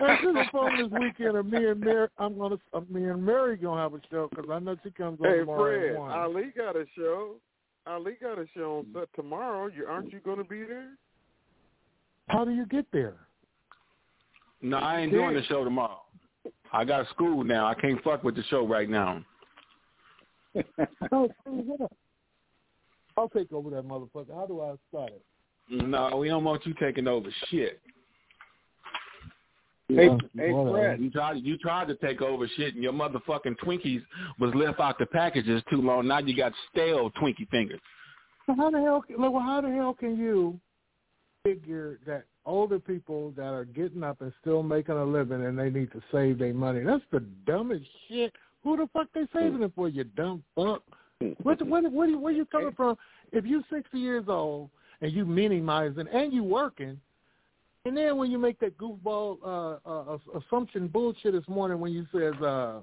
After 0.00 0.32
the 0.32 0.44
phone 0.50 0.76
this 0.76 1.00
weekend, 1.00 1.36
and 1.36 1.50
me 1.50 1.64
and 1.66 1.80
Mary, 1.80 2.08
I'm 2.18 2.36
gonna, 2.36 2.56
uh, 2.74 2.80
me 2.90 3.04
and 3.04 3.24
Mary 3.24 3.56
gonna 3.56 3.80
have 3.80 3.94
a 3.94 4.00
show 4.10 4.28
because 4.28 4.50
I 4.50 4.58
know 4.58 4.76
she 4.82 4.90
comes 4.90 5.20
on 5.20 5.26
Hey, 5.30 5.38
tomorrow 5.38 5.78
Fred, 5.78 5.92
at 5.92 5.98
one. 5.98 6.10
Ali 6.10 6.52
got 6.56 6.74
a 6.74 6.84
show. 6.96 7.36
Ali 7.86 8.12
got 8.20 8.38
a 8.38 8.46
show 8.56 8.78
on 8.78 8.86
set 8.92 9.08
tomorrow. 9.14 9.68
You 9.68 9.86
aren't 9.86 10.12
you 10.12 10.18
going 10.20 10.38
to 10.38 10.44
be 10.44 10.64
there? 10.64 10.90
How 12.28 12.44
do 12.44 12.50
you 12.50 12.66
get 12.66 12.86
there? 12.92 13.14
No, 14.62 14.78
I 14.78 15.00
ain't 15.00 15.12
doing 15.12 15.34
the 15.34 15.42
show 15.44 15.64
tomorrow. 15.64 16.02
I 16.72 16.84
got 16.84 17.08
school 17.08 17.44
now. 17.44 17.66
I 17.66 17.74
can't 17.74 18.02
fuck 18.02 18.22
with 18.22 18.36
the 18.36 18.42
show 18.44 18.66
right 18.66 18.88
now. 18.88 19.24
Oh, 21.12 21.28
see, 21.44 21.50
what 21.50 21.80
up? 21.80 21.92
I'll 23.16 23.28
take 23.28 23.52
over 23.52 23.70
that 23.70 23.86
motherfucker. 23.86 24.34
How 24.34 24.46
do 24.46 24.60
I 24.60 24.74
start 24.88 25.12
it? 25.12 25.24
No, 25.86 26.16
we 26.16 26.28
don't 26.28 26.44
want 26.44 26.66
you 26.66 26.74
taking 26.80 27.06
over 27.06 27.28
shit. 27.48 27.80
Hey, 29.88 30.06
Yeah, 30.06 30.16
hey. 30.36 30.52
Fred. 30.70 31.00
You 31.00 31.10
tried 31.10 31.36
you 31.42 31.58
tried 31.58 31.88
to 31.88 31.96
take 31.96 32.22
over 32.22 32.48
shit 32.56 32.74
and 32.74 32.82
your 32.82 32.92
motherfucking 32.92 33.56
Twinkies 33.64 34.02
was 34.38 34.54
left 34.54 34.80
out 34.80 34.98
the 34.98 35.06
packages 35.06 35.62
too 35.70 35.82
long. 35.82 36.06
Now 36.06 36.18
you 36.18 36.36
got 36.36 36.52
stale 36.70 37.10
Twinkie 37.20 37.48
fingers. 37.50 37.80
So 38.46 38.54
how 38.56 38.70
the 38.70 38.80
hell? 38.80 39.02
Can, 39.02 39.20
like, 39.20 39.30
well, 39.30 39.42
how 39.42 39.60
the 39.60 39.70
hell 39.70 39.94
can 39.94 40.16
you 40.16 40.58
figure 41.44 41.98
that 42.06 42.24
older 42.46 42.78
people 42.78 43.32
that 43.36 43.52
are 43.52 43.64
getting 43.64 44.02
up 44.02 44.20
and 44.20 44.32
still 44.40 44.62
making 44.62 44.94
a 44.96 45.04
living 45.04 45.44
and 45.44 45.58
they 45.58 45.70
need 45.70 45.92
to 45.92 46.02
save 46.12 46.38
their 46.38 46.54
money? 46.54 46.80
That's 46.84 47.02
the 47.12 47.20
dumbest 47.46 47.84
shit. 48.08 48.32
Who 48.62 48.76
the 48.76 48.88
fuck 48.92 49.08
they 49.14 49.26
saving 49.32 49.62
it 49.62 49.72
for? 49.74 49.88
You 49.88 50.04
dumb 50.04 50.42
fuck. 50.54 50.82
What? 51.42 51.58
the- 51.58 51.64
What? 51.66 51.90
What? 51.92 52.20
Where 52.20 52.32
you 52.32 52.44
coming 52.46 52.72
from? 52.72 52.96
If 53.32 53.44
you're 53.44 53.62
sixty 53.72 53.98
years 53.98 54.24
old 54.28 54.70
and 55.00 55.12
you 55.12 55.24
minimizing 55.24 56.06
and 56.12 56.32
you 56.32 56.44
working, 56.44 57.00
and 57.86 57.96
then 57.96 58.16
when 58.16 58.30
you 58.30 58.38
make 58.38 58.58
that 58.60 58.76
goofball 58.76 59.38
uh, 59.44 59.88
uh, 59.88 60.18
assumption 60.38 60.88
bullshit 60.88 61.32
this 61.32 61.48
morning 61.48 61.80
when 61.80 61.92
you 61.92 62.06
says, 62.12 62.34
uh, 62.42 62.80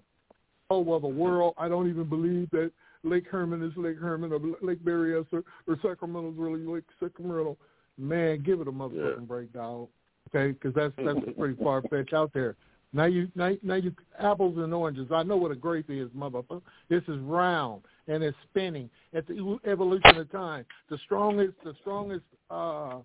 "Oh 0.70 0.80
well, 0.80 1.00
the 1.00 1.08
world," 1.08 1.54
I 1.58 1.68
don't 1.68 1.90
even 1.90 2.06
believe 2.06 2.50
that 2.52 2.72
Lake 3.04 3.28
Herman 3.28 3.62
is 3.64 3.72
Lake 3.78 3.98
Herman 3.98 4.32
or 4.34 4.40
Lake 4.62 4.84
Berryessa 4.84 5.34
or, 5.34 5.44
or 5.68 5.78
Sacramento 5.84 6.32
is 6.32 6.38
really 6.38 6.66
Lake 6.66 6.84
Sacramento. 7.00 7.58
Man, 7.98 8.44
give 8.44 8.62
it 8.62 8.68
a 8.68 8.72
motherfucking 8.72 9.28
break, 9.28 9.54
dog. 9.54 9.88
Okay, 10.30 10.52
because 10.52 10.74
that's 10.76 10.94
that's 10.98 11.20
pretty 11.38 11.62
far 11.64 11.82
fetched 11.84 12.14
out 12.14 12.32
there. 12.34 12.56
Now 12.94 13.06
you 13.06 13.30
now, 13.36 13.54
now 13.64 13.76
you 13.76 13.94
apples 14.20 14.58
and 14.58 14.74
oranges. 14.74 15.08
I 15.12 15.24
know 15.24 15.38
what 15.38 15.52
a 15.52 15.56
grape 15.56 15.90
is, 15.90 16.10
motherfucker. 16.10 16.62
This 16.90 17.04
is 17.08 17.18
round 17.20 17.84
and 18.08 18.24
it's 18.24 18.38
spinning 18.50 18.90
at 19.14 19.28
the 19.28 19.60
evolution 19.66 20.18
of 20.18 20.32
time. 20.32 20.66
The 20.90 20.98
strongest 21.06 21.54
the 21.64 21.74
strongest 21.82 22.26
uh, 22.50 23.00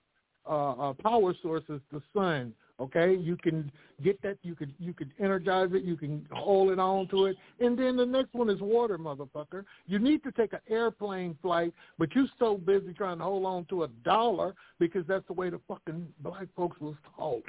uh, 0.48 0.72
uh, 0.72 0.92
power 0.94 1.34
source 1.42 1.64
is 1.68 1.80
the 1.92 2.02
sun. 2.14 2.54
Okay, 2.80 3.14
you 3.14 3.36
can 3.36 3.70
get 4.02 4.20
that. 4.22 4.38
You 4.42 4.54
can 4.54 4.74
you 4.78 4.92
can 4.92 5.12
energize 5.20 5.68
it. 5.72 5.84
You 5.84 5.96
can 5.96 6.26
hold 6.32 6.70
it 6.70 6.78
on 6.78 7.06
to 7.08 7.26
it, 7.26 7.36
and 7.60 7.78
then 7.78 7.96
the 7.96 8.06
next 8.06 8.34
one 8.34 8.50
is 8.50 8.60
water, 8.60 8.98
motherfucker. 8.98 9.64
You 9.86 9.98
need 9.98 10.22
to 10.24 10.32
take 10.32 10.52
an 10.52 10.60
airplane 10.68 11.36
flight, 11.42 11.72
but 11.98 12.12
you're 12.14 12.26
so 12.38 12.56
busy 12.56 12.92
trying 12.94 13.18
to 13.18 13.24
hold 13.24 13.44
on 13.44 13.66
to 13.66 13.84
a 13.84 13.88
dollar 14.04 14.54
because 14.78 15.04
that's 15.06 15.26
the 15.26 15.32
way 15.32 15.50
the 15.50 15.60
fucking 15.68 16.08
black 16.20 16.48
folks 16.56 16.80
was 16.80 16.96
taught. 17.16 17.44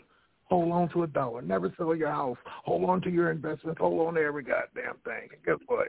Hold 0.45 0.71
on 0.71 0.89
to 0.89 1.03
a 1.03 1.07
dollar. 1.07 1.41
Never 1.41 1.73
sell 1.77 1.95
your 1.95 2.11
house. 2.11 2.37
Hold 2.45 2.87
on 2.89 3.01
to 3.01 3.09
your 3.09 3.31
investments. 3.31 3.79
Hold 3.79 4.07
on 4.07 4.13
to 4.15 4.21
every 4.21 4.43
goddamn 4.43 4.97
thing. 5.05 5.29
And 5.31 5.43
guess 5.45 5.57
what? 5.67 5.87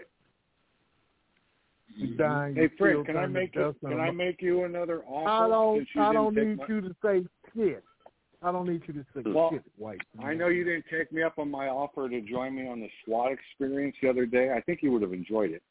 You 1.95 2.09
mm-hmm. 2.09 2.17
dying. 2.17 2.55
Hey, 2.55 2.71
Fred, 2.79 3.05
can 3.05 3.17
I 3.17 3.27
make 3.27 3.55
you, 3.55 3.75
can 3.87 4.01
I 4.01 4.11
make 4.11 4.41
you 4.41 4.65
another 4.65 5.03
offer? 5.07 5.29
I 5.29 5.49
don't. 5.49 5.87
I 5.99 6.13
don't 6.13 6.35
need 6.35 6.59
you 6.69 6.81
to 6.81 6.97
say 7.05 7.25
shit. 7.55 7.85
I 8.45 8.53
don't 8.53 8.69
need 8.69 8.83
you 8.87 8.93
to 8.95 9.05
say 9.15 9.23
Well, 9.25 9.51
shit, 9.53 9.63
white. 9.79 10.01
I 10.23 10.35
know 10.35 10.49
you 10.49 10.65
didn't 10.65 10.85
take 10.91 11.11
me 11.11 11.23
up 11.23 11.39
on 11.39 11.51
my 11.51 11.69
offer 11.69 12.09
to 12.11 12.21
join 12.21 12.55
me 12.55 12.69
on 12.69 12.79
the 12.81 12.91
SWAT 13.05 13.33
experience 13.33 13.97
the 14.03 14.09
other 14.11 14.27
day. 14.27 14.53
I 14.53 14.61
think 14.61 14.81
you 14.83 14.93
would 14.93 15.01
have 15.03 15.15
enjoyed 15.15 15.51
it. 15.53 15.63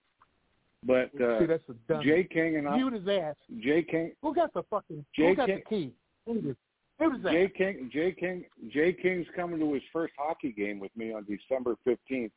But 0.85 1.11
uh, 1.21 1.39
See, 1.39 1.45
that's 1.45 1.63
a 1.69 1.73
dumb. 1.87 2.03
Jay 2.03 2.23
King 2.23 2.57
and 2.57 2.67
I, 2.67 2.75
Mute 2.75 2.93
his 2.93 3.07
ass. 3.07 3.35
Jay 3.61 3.83
King, 3.83 4.11
Who 4.21 4.33
got 4.33 4.53
the 4.53 4.63
fucking? 4.69 5.05
Jay 5.15 5.29
who 5.29 5.35
got 5.35 5.47
King- 5.47 5.61
the 5.69 5.75
key? 5.75 5.93
Who 6.25 6.49
is- 6.49 6.55
Who's 6.99 7.23
that? 7.23 7.31
Jay 7.31 7.49
King, 7.55 7.89
Jay 7.91 8.11
King, 8.11 8.45
Jay 8.71 8.93
King's 8.93 9.25
coming 9.35 9.59
to 9.59 9.73
his 9.73 9.81
first 9.91 10.13
hockey 10.17 10.51
game 10.51 10.79
with 10.79 10.95
me 10.95 11.11
on 11.13 11.25
December 11.25 11.75
fifteenth 11.83 12.31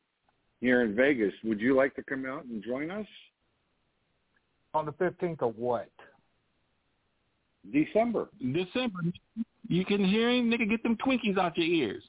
here 0.61 0.81
in 0.83 0.95
Vegas. 0.95 1.33
Would 1.43 1.59
you 1.61 1.75
like 1.75 1.95
to 1.95 2.03
come 2.03 2.25
out 2.25 2.45
and 2.45 2.63
join 2.63 2.89
us? 2.91 3.05
On 4.73 4.85
the 4.85 4.91
fifteenth 4.93 5.41
of 5.41 5.57
what? 5.57 5.89
December. 7.71 8.29
December. 8.39 8.99
You 9.67 9.83
can 9.85 10.03
hear 10.03 10.29
him, 10.29 10.49
nigga. 10.49 10.69
Get 10.69 10.83
them 10.83 10.97
Twinkies 10.97 11.37
out 11.37 11.57
your 11.57 11.67
ears. 11.67 12.03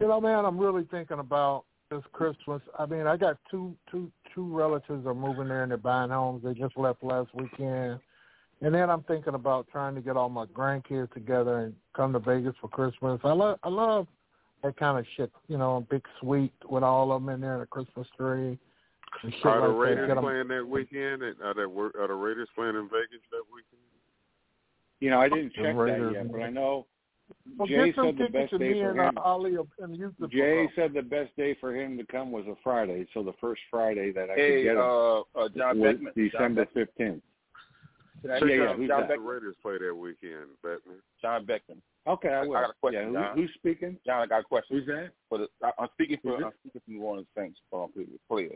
You 0.00 0.08
know, 0.08 0.20
man, 0.20 0.44
I'm 0.44 0.58
really 0.58 0.84
thinking 0.90 1.18
about 1.18 1.64
this 1.90 2.02
Christmas. 2.12 2.60
I 2.78 2.86
mean, 2.86 3.06
I 3.06 3.16
got 3.16 3.36
two 3.50 3.76
two 3.90 4.10
two 4.34 4.44
relatives 4.54 5.06
are 5.06 5.14
moving 5.14 5.48
there 5.48 5.62
and 5.62 5.70
they're 5.70 5.78
buying 5.78 6.10
homes. 6.10 6.42
They 6.42 6.54
just 6.54 6.76
left 6.76 7.04
last 7.04 7.28
weekend. 7.34 8.00
And 8.62 8.74
then 8.74 8.88
I'm 8.90 9.02
thinking 9.02 9.34
about 9.34 9.66
trying 9.70 9.94
to 9.96 10.00
get 10.00 10.16
all 10.16 10.28
my 10.28 10.46
grandkids 10.46 11.12
together 11.12 11.58
and 11.60 11.74
come 11.94 12.12
to 12.12 12.18
Vegas 12.18 12.54
for 12.60 12.68
Christmas. 12.68 13.20
I 13.24 13.32
love 13.32 13.58
I 13.62 13.68
love 13.68 14.06
that 14.62 14.76
kind 14.76 14.98
of 14.98 15.04
shit, 15.16 15.30
you 15.48 15.58
know, 15.58 15.76
a 15.76 15.80
big 15.80 16.02
suite 16.20 16.52
with 16.68 16.82
all 16.82 17.12
of 17.12 17.20
them 17.22 17.28
in 17.34 17.40
there 17.40 17.54
and 17.54 17.62
a 17.62 17.66
Christmas 17.66 18.06
tree. 18.16 18.58
And 19.22 19.32
shit 19.34 19.44
Are 19.46 19.60
the 19.60 19.68
like 19.68 19.76
that. 19.76 19.78
Raiders 19.90 20.08
Get 20.08 20.16
'em- 20.16 20.22
playing 20.24 20.48
that 20.48 20.66
weekend? 20.66 21.22
And 21.22 21.40
Are 21.42 21.54
the 21.54 21.92
are 22.00 22.08
the 22.08 22.14
Raiders 22.14 22.48
playing 22.54 22.76
in 22.76 22.88
Vegas 22.88 23.22
that 23.30 23.42
weekend? 23.52 23.82
You 25.02 25.10
know, 25.10 25.18
I 25.20 25.28
didn't 25.28 25.52
The 25.56 25.62
check 25.64 25.74
that 25.74 25.80
Raiders, 25.82 26.14
yet, 26.14 26.30
but. 26.30 26.42
I 26.42 26.50
know 26.50 26.86
Well, 27.58 27.66
Jay 27.66 27.86
get 27.86 27.96
said 27.96 28.16
the 28.18 28.28
best 28.30 28.56
day 28.56 28.80
for 28.80 28.90
and 28.90 29.00
him. 29.00 29.18
uh, 29.18 29.20
Ali 29.22 29.56
and 29.80 29.96
use 29.96 30.12
the 30.20 30.28
Jay 30.28 30.68
said 30.76 30.92
the 30.94 31.02
best 31.02 31.34
day 31.36 31.56
for 31.60 31.74
him 31.74 31.98
to 31.98 32.06
come 32.06 32.30
was 32.30 32.46
a 32.46 32.54
Friday, 32.62 33.04
so 33.12 33.24
the 33.24 33.32
first 33.40 33.62
Friday 33.68 34.12
that 34.12 34.30
I 34.30 34.34
could 34.34 34.38
Hey, 34.38 34.62
get 34.62 34.76
him 34.76 34.78
uh, 34.80 35.20
uh, 35.34 35.48
John 35.56 35.80
was 35.80 35.94
Beckman. 35.94 36.12
December 36.14 36.66
fifteenth. 36.72 37.22
Can 38.22 38.30
I- 38.30 38.38
Check 38.38 38.48
yeah, 38.50 38.54
yeah, 38.54 38.74
who's 38.74 38.86
John 38.88 39.00
that? 39.00 39.08
the 39.08 39.18
Raiders 39.18 39.56
play 39.60 39.78
that 39.78 39.92
weekend, 39.92 40.46
Batman. 40.62 40.98
John 41.20 41.44
Beckman. 41.46 41.82
Okay, 42.06 42.28
I 42.28 42.42
will. 42.46 42.56
I 42.56 42.60
got 42.62 42.70
a 42.70 42.74
question, 42.80 43.00
yeah, 43.02 43.08
who, 43.08 43.14
John. 43.14 43.36
who's 43.36 43.50
speaking? 43.54 43.96
John, 44.06 44.22
I 44.22 44.26
got 44.26 44.40
a 44.42 44.44
question. 44.44 44.76
Who's 44.76 44.86
that? 44.86 45.10
For 45.28 45.38
the, 45.38 45.48
I, 45.64 45.70
I'm 45.80 45.88
speaking 45.94 46.18
for 46.22 46.36
Who's? 46.36 46.44
I'm 46.44 46.52
speaking 46.60 46.80
for 46.84 46.90
New 46.92 47.02
Orleans 47.02 47.26
Saints 47.36 47.58
um, 47.72 47.88
player. 48.28 48.54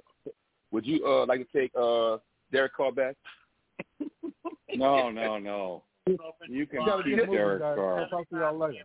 Would 0.70 0.86
you 0.86 1.04
uh 1.04 1.26
like 1.26 1.40
to 1.50 1.58
take 1.58 1.72
uh 1.76 2.18
Derek 2.52 2.74
Carr 2.76 2.92
back? 2.92 3.16
No, 4.76 5.10
no, 5.10 5.38
no. 5.38 5.82
You 6.06 6.18
can 6.18 6.50
You 6.50 6.66
keep 6.66 7.16
get 7.16 7.26
moving, 7.26 7.34
Derek 7.34 7.60
guys. 7.60 7.76
Carr. 7.76 8.00
I'll 8.00 8.08
talk 8.08 8.28
to 8.30 8.36
y'all 8.36 8.56
later. 8.56 8.84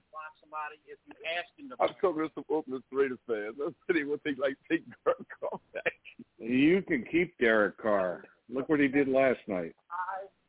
I'm 1.79 1.93
talking 2.01 2.23
to 2.23 2.29
some 2.33 2.45
Oakland 2.49 2.83
Raiders 2.91 3.19
fans. 3.27 3.55
I'm 3.63 3.75
saying 3.91 4.09
what 4.09 4.21
they 4.25 4.33
like 4.35 4.57
take 4.69 4.83
Derek 5.05 5.19
Carr 5.39 5.59
back. 5.73 5.93
You 6.39 6.81
can 6.81 7.05
keep 7.09 7.37
Derek 7.37 7.77
Carr. 7.77 8.23
Look 8.49 8.67
what 8.67 8.79
he 8.79 8.87
did 8.87 9.07
last 9.07 9.39
night. 9.47 9.75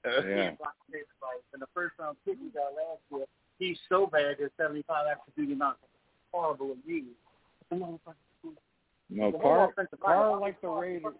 Yeah. 0.04 0.52
And 1.52 1.60
the 1.60 1.66
first 1.74 1.94
round 1.98 2.16
pick 2.24 2.36
we 2.40 2.48
got 2.50 2.72
last 2.74 3.02
year, 3.10 3.26
he's 3.58 3.78
so 3.88 4.06
bad 4.06 4.36
that 4.40 4.50
75 4.56 5.06
after 5.10 5.30
duty 5.36 5.54
not 5.54 5.78
horrible 6.32 6.72
in 6.72 6.78
years. 6.92 7.06
No, 9.10 9.32
Carr, 9.32 9.72
Carr 10.02 10.40
like 10.40 10.60
the 10.60 10.68
Raiders. 10.68 11.14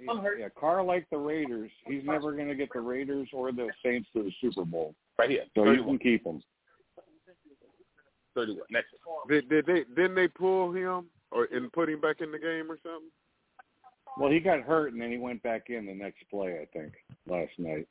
Yeah, 0.00 0.48
Carr 0.58 0.82
like 0.82 1.08
the 1.10 1.16
Raiders. 1.16 1.70
He's 1.86 2.02
never 2.04 2.32
going 2.32 2.48
to 2.48 2.54
get 2.54 2.68
the 2.72 2.80
Raiders 2.80 3.28
or 3.32 3.52
the 3.52 3.68
Saints 3.84 4.08
to 4.14 4.22
the 4.22 4.32
Super 4.40 4.64
Bowl. 4.64 4.94
Right 5.18 5.30
here. 5.30 5.44
So 5.54 5.64
you 5.64 5.70
31. 5.70 5.86
can 5.86 5.98
keep 5.98 6.26
him. 6.26 6.42
31. 8.34 8.62
Next. 8.70 8.88
Did, 9.28 9.48
did 9.48 9.66
they 9.66 9.84
didn't 9.96 10.14
they 10.14 10.28
pull 10.28 10.72
him 10.72 11.06
or 11.32 11.48
and 11.50 11.72
put 11.72 11.88
him 11.88 12.00
back 12.00 12.20
in 12.20 12.30
the 12.30 12.38
game 12.38 12.70
or 12.70 12.78
something? 12.82 13.10
Well, 14.18 14.30
he 14.30 14.40
got 14.40 14.60
hurt 14.60 14.92
and 14.92 15.00
then 15.02 15.10
he 15.10 15.18
went 15.18 15.42
back 15.42 15.70
in 15.70 15.86
the 15.86 15.94
next 15.94 16.18
play, 16.30 16.60
I 16.60 16.78
think, 16.78 16.92
last 17.28 17.52
night. 17.58 17.86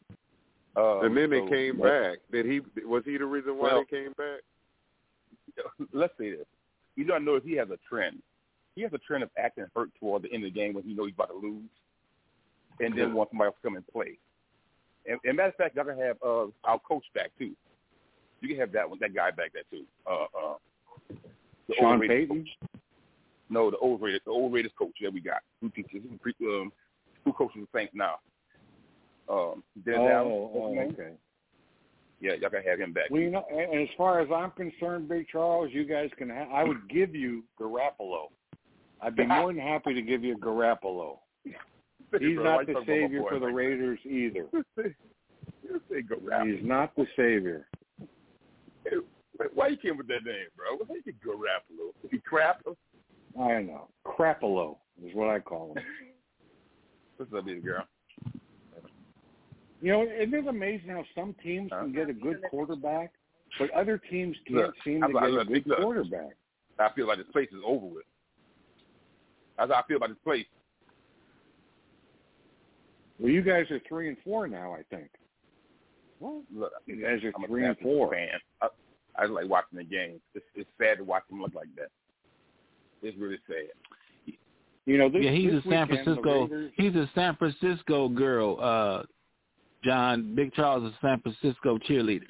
Um, 0.76 1.06
and 1.06 1.18
then 1.18 1.30
they 1.30 1.40
so 1.40 1.48
came 1.50 1.80
back. 1.80 2.20
Did 2.32 2.46
he? 2.46 2.62
Was 2.86 3.04
he 3.06 3.18
the 3.18 3.26
reason 3.26 3.58
why 3.58 3.74
Well- 3.74 3.86
they 3.90 3.98
came 3.98 4.14
back? 4.14 4.42
Let's 5.94 6.14
say 6.20 6.32
this. 6.32 6.46
You 6.96 7.04
don't 7.04 7.26
know 7.26 7.36
if 7.36 7.44
he 7.44 7.56
has 7.56 7.70
a 7.70 7.78
trend. 7.90 8.22
He 8.76 8.84
has 8.84 8.94
a 8.94 9.00
trend 9.00 9.24
of 9.24 9.30
acting 9.38 9.66
hurt 9.76 9.90
toward 10.00 10.22
the 10.22 10.32
end 10.32 10.46
of 10.46 10.54
the 10.54 10.60
game 10.60 10.74
when 10.74 10.84
he 10.84 10.94
knows 10.94 11.08
he's 11.08 11.16
about 11.16 11.30
to 11.30 11.36
lose, 11.36 11.70
and 12.80 12.98
then 12.98 13.14
want 13.14 13.30
somebody 13.30 13.48
else 13.48 13.56
to 13.62 13.68
come 13.68 13.76
and 13.76 13.88
play. 13.88 14.18
And, 15.06 15.20
and 15.24 15.38
matter 15.38 15.50
of 15.50 15.56
fact, 15.56 15.76
y'all 15.76 15.86
can 15.86 15.98
have 15.98 16.18
uh, 16.26 16.48
our 16.64 16.80
coach 16.88 17.06
back 17.16 17.32
too. 17.38 17.56
You 18.42 18.50
can 18.50 18.58
have 18.60 18.72
that 18.74 18.90
one, 18.90 19.00
that 19.02 19.16
guy 19.16 19.32
back 19.32 19.54
there 19.54 19.64
too. 19.72 19.86
Uh, 20.06 20.24
uh, 20.24 20.56
the 21.68 21.76
Sean 21.80 22.00
Payton? 22.00 22.28
coach. 22.62 22.70
No, 23.50 23.72
the 23.72 23.78
old 23.78 24.02
Raiders, 24.02 24.22
the 24.26 24.32
old 24.32 24.54
Raiders 24.54 24.74
coach 24.78 24.94
that 25.02 25.14
we 25.14 25.22
got. 25.22 25.42
Who 25.62 25.70
teaches? 25.70 26.02
Who, 26.10 26.18
pre- 26.18 26.34
um, 26.42 26.72
who 27.24 27.32
coaches 27.34 27.62
the 27.62 27.80
Saints 27.80 27.94
now? 27.96 28.16
Um, 29.30 29.64
Dennis 29.86 30.00
Allen. 30.00 30.32
Oh, 30.32 30.52
oh, 30.54 30.80
okay. 30.80 31.14
Yeah, 32.20 32.34
y'all 32.34 32.50
can 32.50 32.64
have 32.64 32.80
him 32.80 32.94
back. 32.94 33.10
Well, 33.10 33.22
you 33.22 33.30
know, 33.30 33.46
and 33.52 33.74
and 33.74 33.82
as 33.82 33.96
far 33.98 34.20
as 34.22 34.30
I'm 34.34 34.52
concerned, 34.52 35.08
Big 35.08 35.28
Charles, 35.30 35.70
you 35.72 35.86
guys 35.86 36.10
can. 36.18 36.30
Ha- 36.30 36.50
I 36.54 36.64
would 36.64 36.90
give 36.90 37.14
you 37.14 37.44
Garoppolo. 37.60 38.28
I'd 39.02 39.16
be 39.16 39.26
more 39.28 39.54
than 39.54 39.62
happy 39.62 39.94
to 39.94 40.02
give 40.02 40.24
you 40.24 40.38
Garoppolo. 40.38 41.20
He's 42.12 42.22
not 42.22 42.22
you 42.22 42.38
the 42.38 42.40
talking 42.40 42.76
about 42.76 42.88
my 42.88 42.94
savior 42.94 43.24
for 43.30 43.40
the? 43.40 43.48
Raiders 43.48 44.00
either. 44.06 44.46
You 45.64 45.82
say 45.92 46.02
Garoppolo. 46.02 46.56
He's 46.56 46.66
not 46.66 46.96
the 46.96 47.06
savior. 47.18 47.68
Why 49.54 49.68
you 49.68 49.76
came 49.78 49.98
with 49.98 50.08
that 50.08 50.24
name, 50.24 50.48
bro? 50.56 50.78
Why 50.78 50.96
you 50.96 51.04
get 51.04 51.20
Garoppolo? 51.20 51.92
He 52.10 52.20
crap? 52.20 52.62
I 53.38 53.62
know. 53.64 53.90
Crapolo 54.06 54.78
is 55.06 55.14
what 55.14 55.30
I 55.30 55.40
call 55.40 55.74
him. 55.76 55.84
What's 57.18 57.34
up, 57.34 57.46
baby 57.46 57.60
girl? 57.60 57.86
You 59.82 59.92
know, 59.92 60.06
it 60.08 60.34
is 60.34 60.48
amazing 60.48 60.90
how 60.90 61.04
some 61.16 61.36
teams 61.44 61.70
can 61.70 61.92
get 61.92 62.08
a 62.08 62.12
uh-huh. 62.12 62.20
good 62.24 62.42
quarterback, 62.50 63.12
but 63.60 63.70
other 63.72 64.02
teams 64.10 64.36
can't 64.48 64.68
Look, 64.68 64.76
seem 64.84 65.04
I'm 65.04 65.14
to 65.14 65.20
get 65.20 65.42
a 65.42 65.46
good 65.46 65.68
look. 65.68 65.82
quarterback. 65.82 66.36
I 66.80 66.90
feel 66.96 67.08
like 67.08 67.18
this 67.18 67.28
place 67.32 67.50
is 67.52 67.62
over 67.66 67.86
with. 67.86 68.06
That's 69.58 69.72
how 69.72 69.80
I 69.80 69.88
feel 69.88 69.98
about 69.98 70.10
this 70.10 70.18
place. 70.24 70.46
Well, 73.20 73.32
you 73.32 73.42
guys 73.42 73.70
are 73.72 73.80
three 73.88 74.10
and 74.10 74.18
four 74.24 74.48
now, 74.48 74.74
I 74.74 74.84
think. 74.96 75.10
Look, 76.20 76.72
You 76.86 77.02
guys 77.02 77.24
are 77.24 77.32
I'm 77.36 77.48
three 77.48 77.66
and 77.66 77.78
four. 77.80 78.12
fan. 78.12 78.30
I, 78.62 78.68
I 79.18 79.26
like 79.26 79.48
watching 79.50 79.78
the 79.78 79.84
game. 79.84 80.20
It's, 80.36 80.46
it's 80.56 80.70
sad 80.80 80.98
to 81.00 81.04
watch 81.04 81.24
them 81.30 81.42
look 81.42 81.54
like 81.56 81.68
that. 81.76 81.90
It's 83.02 83.18
really 83.18 83.40
sad. 83.48 84.34
You 84.86 84.98
know, 84.98 85.10
this, 85.10 85.22
yeah, 85.24 85.32
he's 85.32 85.52
this 85.52 85.66
a 85.66 85.70
San 85.70 85.88
weekend, 85.90 86.04
Francisco. 86.06 86.42
Raiders- 86.44 86.72
He's 86.78 86.96
a 86.96 87.10
San 87.14 87.36
Francisco 87.36 88.08
girl. 88.10 88.58
Uh, 88.60 89.04
John 89.84 90.34
Big 90.34 90.54
Charles 90.54 90.84
is 90.86 90.94
a 90.94 90.98
San 91.06 91.20
Francisco 91.22 91.78
cheerleader. 91.78 92.24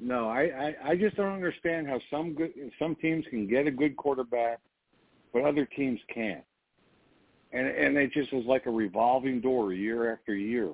no, 0.00 0.28
I, 0.28 0.42
I 0.42 0.74
I 0.90 0.96
just 0.96 1.16
don't 1.16 1.32
understand 1.34 1.86
how 1.86 2.00
some 2.10 2.34
good 2.34 2.52
some 2.78 2.94
teams 2.96 3.24
can 3.30 3.46
get 3.48 3.66
a 3.66 3.70
good 3.70 3.96
quarterback, 3.96 4.60
but 5.32 5.42
other 5.42 5.66
teams 5.76 6.00
can't. 6.12 6.44
And 7.52 7.66
and 7.66 7.96
it 7.96 8.12
just 8.12 8.32
was 8.32 8.44
like 8.46 8.66
a 8.66 8.70
revolving 8.70 9.40
door 9.40 9.72
year 9.72 10.12
after 10.12 10.34
year. 10.34 10.70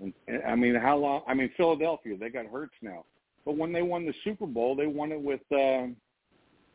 And, 0.00 0.12
and 0.28 0.42
I 0.46 0.54
mean, 0.54 0.74
how 0.74 0.96
long? 0.96 1.22
I 1.26 1.34
mean, 1.34 1.50
Philadelphia 1.56 2.16
they 2.18 2.28
got 2.28 2.46
Hurts 2.46 2.74
now, 2.82 3.04
but 3.44 3.56
when 3.56 3.72
they 3.72 3.82
won 3.82 4.04
the 4.04 4.14
Super 4.22 4.46
Bowl, 4.46 4.76
they 4.76 4.86
won 4.86 5.12
it 5.12 5.20
with 5.20 5.40
um, 5.52 5.96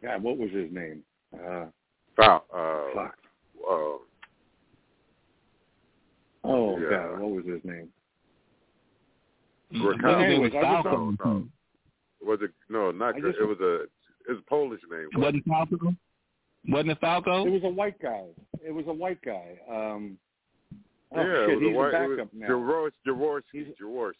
God, 0.01 0.23
what 0.23 0.37
was 0.37 0.49
his 0.51 0.71
name? 0.71 1.03
Uh, 1.33 1.65
Foul. 2.15 2.45
Uh, 2.53 2.93
fuck. 2.95 3.15
uh, 3.69 3.97
Oh 6.45 6.79
Yeah. 6.79 6.89
God, 6.89 7.19
what 7.19 7.31
was 7.31 7.45
his 7.45 7.63
name? 7.63 7.89
Gronkowski. 9.73 10.01
But 10.01 10.21
anyways, 10.21 10.53
I 10.55 10.61
just 10.61 10.85
No, 10.85 11.15
no. 11.23 11.47
Was 12.25 12.39
it 12.41 12.51
no? 12.69 12.91
Not 12.91 13.15
I 13.15 13.19
just- 13.21 13.37
it 13.39 13.45
was 13.45 13.59
a 13.59 13.83
it 13.83 14.29
was 14.29 14.39
a 14.39 14.49
Polish 14.49 14.81
name. 14.89 15.09
Wasn't 15.15 15.45
Falco? 15.45 15.95
Wasn't 16.67 16.91
it 16.91 16.97
Falco? 16.99 17.45
It 17.45 17.49
was 17.51 17.63
a 17.63 17.69
white 17.69 17.99
guy. 18.01 18.25
It 18.65 18.71
was 18.71 18.85
a 18.87 18.93
white 18.93 19.21
guy. 19.23 19.57
Um, 19.71 20.17
oh 21.15 21.21
yeah, 21.21 21.45
shit, 21.47 21.49
it 21.49 21.55
was 21.55 21.61
he's 21.61 21.73
a 21.73 21.77
white. 21.77 21.93
a 21.93 22.03
It 22.03 22.07
was 22.09 22.17
backup 22.17 22.33
now. 22.33 22.47
Jaworski. 22.47 22.91
Jaworski. 23.07 23.73
Jaworski. 23.81 24.13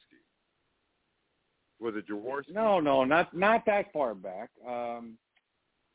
Was 1.82 1.94
it 1.96 2.08
Jaworski? 2.08 2.54
No, 2.54 2.80
no, 2.80 3.04
not 3.04 3.36
not 3.36 3.66
that 3.66 3.92
far 3.94 4.14
back. 4.16 4.50
Um, 4.68 5.18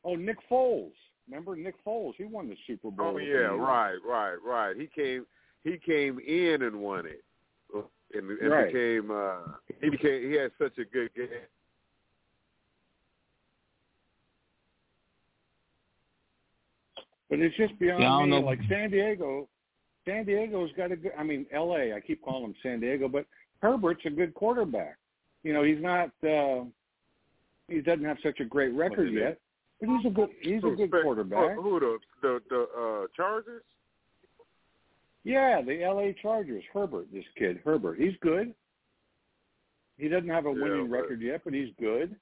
oh, 0.04 0.14
Nick 0.16 0.36
Foles. 0.50 0.92
Remember 1.28 1.56
Nick 1.56 1.74
Foles? 1.86 2.12
He 2.18 2.24
won 2.24 2.48
the 2.48 2.56
Super 2.66 2.90
Bowl. 2.90 3.14
Oh 3.14 3.18
yeah, 3.18 3.46
right, 3.56 3.96
right, 4.06 4.36
right. 4.44 4.76
He 4.76 4.86
came 4.94 5.24
he 5.62 5.78
came 5.78 6.18
in 6.20 6.62
and 6.62 6.76
won 6.80 7.06
it, 7.06 7.24
and, 8.12 8.30
and 8.30 8.50
Right. 8.50 8.66
became 8.72 9.10
uh 9.10 9.52
he 9.80 9.88
became 9.90 10.30
he 10.30 10.36
had 10.36 10.52
such 10.58 10.76
a 10.78 10.84
good 10.84 11.12
game. 11.14 11.28
But 17.30 17.38
it's 17.40 17.56
just 17.56 17.78
beyond 17.78 18.02
Yeah, 18.02 18.20
me. 18.22 18.30
know. 18.30 18.40
Like 18.40 18.60
San 18.68 18.90
Diego, 18.90 19.48
San 20.06 20.24
Diego's 20.26 20.70
got 20.76 20.92
a 20.92 20.96
good. 20.96 21.12
I 21.18 21.22
mean, 21.22 21.46
L.A. 21.52 21.92
I 21.94 22.00
keep 22.00 22.22
calling 22.22 22.44
him 22.44 22.54
San 22.62 22.80
Diego, 22.80 23.08
but 23.08 23.26
Herbert's 23.62 24.04
a 24.04 24.10
good 24.10 24.34
quarterback. 24.34 24.96
You 25.42 25.52
know, 25.52 25.62
he's 25.62 25.80
not. 25.80 26.10
uh 26.22 26.64
He 27.68 27.80
doesn't 27.80 28.04
have 28.04 28.18
such 28.22 28.40
a 28.40 28.44
great 28.44 28.74
record 28.74 29.06
his 29.08 29.14
name? 29.14 29.24
yet, 29.24 29.40
but 29.80 29.88
he's 29.88 30.06
a 30.06 30.10
good. 30.10 30.28
He's 30.42 30.58
a 30.64 30.70
good 30.76 30.90
who- 30.90 31.02
quarterback. 31.02 31.56
Who 31.56 31.80
the 31.80 31.98
the 32.22 32.40
the 32.50 32.60
uh, 32.78 33.06
Chargers? 33.16 33.62
Yeah, 35.24 35.62
the 35.62 35.82
L.A. 35.82 36.12
Chargers. 36.20 36.62
Herbert, 36.72 37.06
this 37.12 37.24
kid 37.38 37.60
Herbert, 37.64 37.98
he's 37.98 38.14
good. 38.20 38.54
He 39.96 40.08
doesn't 40.08 40.28
have 40.28 40.44
a 40.44 40.50
Yeah, 40.50 40.62
winning 40.62 40.90
but- 40.90 40.96
record 41.00 41.22
yet, 41.22 41.40
but 41.44 41.54
he's 41.54 41.70
good. 41.80 42.14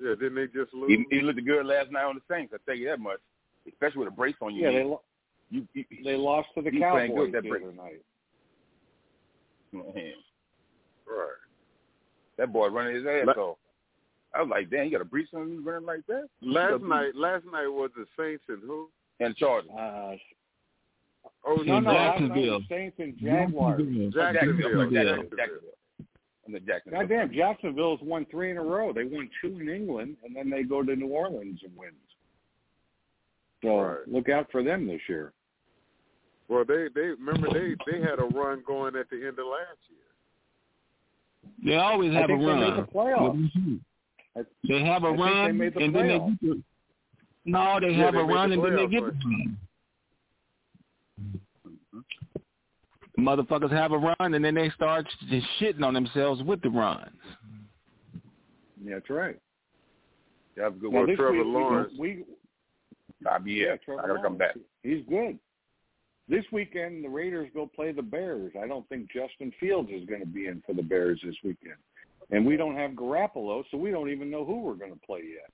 Yeah, 0.00 0.14
didn't 0.14 0.34
they 0.36 0.46
just 0.46 0.72
lose? 0.74 0.90
He, 0.90 1.16
he 1.16 1.22
looked 1.22 1.44
good 1.44 1.66
last 1.66 1.90
night 1.92 2.04
on 2.04 2.16
the 2.16 2.34
Saints. 2.34 2.52
I 2.54 2.58
tell 2.66 2.74
you 2.76 2.86
that 2.88 2.98
much. 3.00 3.20
Especially 3.68 3.98
with 4.00 4.08
a 4.08 4.16
brace 4.16 4.34
on 4.40 4.54
your 4.54 4.70
Yeah, 4.70 4.78
they 4.78 4.84
knee. 4.84 4.90
lo- 4.90 5.02
you, 5.50 5.68
you, 5.74 5.84
they 6.04 6.16
lost 6.16 6.48
to 6.56 6.62
the 6.62 6.70
He's 6.70 6.80
playing 6.80 7.10
Cowboys 7.12 7.26
good, 7.26 7.34
that 7.34 7.42
the 7.44 7.48
break. 7.48 7.62
other 7.62 7.72
night. 7.72 8.02
Man, 9.72 9.84
right. 11.06 11.28
that 12.38 12.52
boy 12.52 12.68
running 12.68 12.94
his 12.96 13.04
ass 13.06 13.26
La- 13.36 13.42
off. 13.42 13.58
I 14.34 14.42
was 14.42 14.50
like, 14.50 14.70
damn, 14.70 14.86
you 14.86 14.90
got 14.92 15.00
a 15.00 15.04
breach 15.04 15.28
on 15.34 15.48
you 15.52 15.62
running 15.62 15.86
like 15.86 16.06
that? 16.08 16.26
Last 16.42 16.72
You 16.72 16.78
got 16.80 16.88
night, 16.88 17.14
last 17.14 17.44
night 17.46 17.66
was 17.68 17.90
the 17.96 18.04
Saints 18.18 18.44
and 18.48 18.60
who? 18.66 18.88
and 19.20 19.36
Chargers. 19.36 19.70
Uh, 19.76 20.16
Oh, 21.46 21.56
no, 21.56 21.78
no, 21.80 21.90
last 21.92 22.20
night 22.20 22.28
Jacksonville. 22.28 22.54
was 22.58 22.62
Saints 22.70 22.96
and 22.98 23.18
Jaguars. 23.18 23.78
Jacksonville. 23.80 24.10
Jacksonville. 24.10 24.90
Jacksonville. 24.90 25.36
Jacksonville. 25.36 25.70
And 26.46 26.54
the 26.54 26.60
Jacksonville. 26.60 27.00
Goddamn, 27.00 27.32
Jacksonville's 27.32 28.00
won 28.02 28.26
three 28.30 28.50
in 28.50 28.56
a 28.58 28.62
row. 28.62 28.92
They 28.92 29.04
won 29.04 29.28
two 29.42 29.58
in 29.60 29.68
England, 29.68 30.16
and 30.24 30.34
then 30.36 30.50
they 30.50 30.62
go 30.62 30.82
to 30.82 30.94
New 30.96 31.08
Orleans 31.08 31.60
and 31.64 31.72
win. 31.76 31.90
So 33.64 33.80
Right. 33.80 34.06
look 34.08 34.28
out 34.28 34.50
for 34.52 34.62
them 34.62 34.86
this 34.86 35.00
year. 35.08 35.32
Well, 36.48 36.64
they 36.66 36.88
they 36.94 37.08
remember 37.18 37.48
they 37.50 37.74
they 37.90 38.00
had 38.00 38.18
a 38.20 38.24
run 38.26 38.62
going 38.66 38.94
at 38.94 39.08
the 39.10 39.16
end 39.16 39.38
of 39.38 39.46
last 39.46 39.78
year. 39.88 39.98
They 41.64 41.76
always 41.76 42.12
I 42.12 42.20
have 42.20 42.24
a 42.24 42.26
think 42.28 42.40
they 42.40 42.46
run. 42.46 42.60
made 42.60 42.76
the 42.76 42.86
playoffs. 42.92 43.80
They 44.68 44.82
have 44.84 45.04
a 45.04 45.06
I 45.06 45.10
think 45.10 45.20
run, 45.20 45.46
they 45.46 45.52
made 45.52 45.74
the 45.74 45.80
and 45.80 45.94
then 45.94 46.08
they 46.08 46.18
playoffs. 46.18 46.40
get 46.40 46.40
the, 46.50 46.62
no, 47.46 47.80
they 47.80 47.90
Yeah, 47.92 48.04
have 48.04 48.14
they 48.14 48.20
a 48.20 48.24
run, 48.24 48.50
the 48.50 48.54
and 48.56 48.64
then 48.64 48.76
they 48.76 48.82
playoffs, 48.86 48.90
get 48.90 49.00
the 49.00 49.10
run. 49.10 49.58
Motherfuckers 53.18 53.70
have 53.70 53.92
a 53.92 53.98
run, 53.98 54.34
and 54.34 54.44
then 54.44 54.54
they 54.54 54.70
start 54.70 55.06
just 55.30 55.46
shitting 55.60 55.84
on 55.84 55.94
themselves 55.94 56.42
with 56.42 56.60
the 56.62 56.68
runs. 56.70 57.16
Yeah, 58.84 58.94
that's 58.94 59.08
right. 59.08 59.38
That 60.56 60.72
was 60.72 60.80
good 60.80 60.92
Now, 60.92 60.98
work. 61.00 61.08
this 61.08 61.16
Trevor 61.16 61.32
we- 61.32 61.44
Lawrence. 61.44 61.92
we, 61.98 62.24
I'll 63.30 63.40
be 63.40 63.52
yeah, 63.52 63.76
I 63.88 64.06
gotta 64.06 64.22
come 64.22 64.36
back. 64.36 64.56
He's 64.82 65.02
good. 65.08 65.38
This 66.28 66.44
weekend, 66.52 67.04
the 67.04 67.08
Raiders 67.08 67.48
go 67.54 67.66
play 67.74 67.92
the 67.92 68.02
Bears. 68.02 68.52
I 68.62 68.66
don't 68.66 68.88
think 68.88 69.10
Justin 69.12 69.52
Fields 69.60 69.90
is 69.92 70.06
going 70.06 70.20
to 70.20 70.26
be 70.26 70.46
in 70.46 70.62
for 70.66 70.72
the 70.72 70.82
Bears 70.82 71.20
this 71.22 71.34
weekend, 71.44 71.74
and 72.30 72.46
we 72.46 72.56
don't 72.56 72.76
have 72.76 72.92
Garoppolo, 72.92 73.62
so 73.70 73.76
we 73.76 73.90
don't 73.90 74.08
even 74.08 74.30
know 74.30 74.42
who 74.44 74.60
we're 74.62 74.74
going 74.74 74.92
to 74.94 75.00
play 75.06 75.20
yet. 75.34 75.50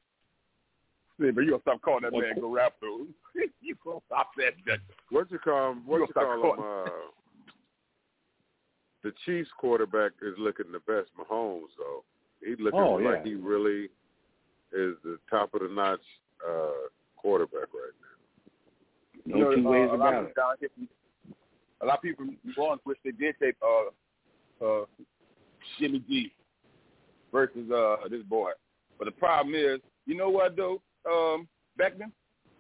See, 1.21 1.31
but 1.33 1.41
you 1.43 1.51
gonna 1.51 1.63
stop 1.63 1.83
calling 1.83 2.03
that 2.03 2.13
What- 2.13 2.23
man 2.25 2.37
Garoppolo. 2.37 3.07
you 3.61 3.75
gonna 3.85 3.99
stop 4.07 4.31
that. 4.37 4.53
that 4.67 4.79
What 5.11 5.31
you 5.31 5.39
call 5.41 5.73
him? 5.73 5.87
What 5.87 5.97
You 5.99 6.07
you 6.07 6.13
call 6.15 6.55
him? 6.55 6.61
Uh, 6.61 6.91
the 9.03 9.13
Chiefs 9.27 9.51
quarterback 9.59 10.13
is 10.23 10.35
looking 10.39 10.71
the 10.73 10.79
best. 10.81 11.11
Mahomes, 11.19 11.69
though, 11.79 12.05
he's 12.45 12.59
looking 12.61 12.79
Oh, 12.81 12.95
like 12.95 13.19
yeah. 13.19 13.25
he 13.25 13.35
really 13.35 13.85
is 14.73 14.95
the 15.03 15.19
top 15.29 15.53
of 15.55 15.63
the 15.63 15.69
notch 15.69 16.01
uh, 16.49 16.71
quarterback 17.21 17.69
right 17.75 17.95
now. 19.27 19.39
No 19.39 19.55
two 19.55 19.67
uh, 19.67 19.71
ways 19.71 19.89
a 19.93 19.97
lot 19.97 20.09
about 20.15 20.25
of 20.25 20.31
it. 20.31 20.35
down 20.35 20.89
a 21.83 21.87
lot 21.87 21.97
of 21.97 22.03
people 22.03 22.25
from 22.27 22.37
New 22.45 22.53
Orleans 22.63 22.81
wish 22.85 22.99
they 23.05 23.11
did 23.13 23.35
take 23.43 23.55
uh 23.63 24.65
uh 24.65 24.85
Jimmy 25.79 26.03
G 26.09 26.33
versus 27.33 27.71
uh 27.71 27.97
this 28.11 28.23
boy. 28.23 28.51
But 28.99 29.07
the 29.07 29.13
problem 29.13 29.55
is, 29.55 29.81
you 30.07 30.15
know 30.17 30.29
what 30.29 30.57
though, 30.57 30.81
um, 31.11 31.49
Beckman? 31.77 32.13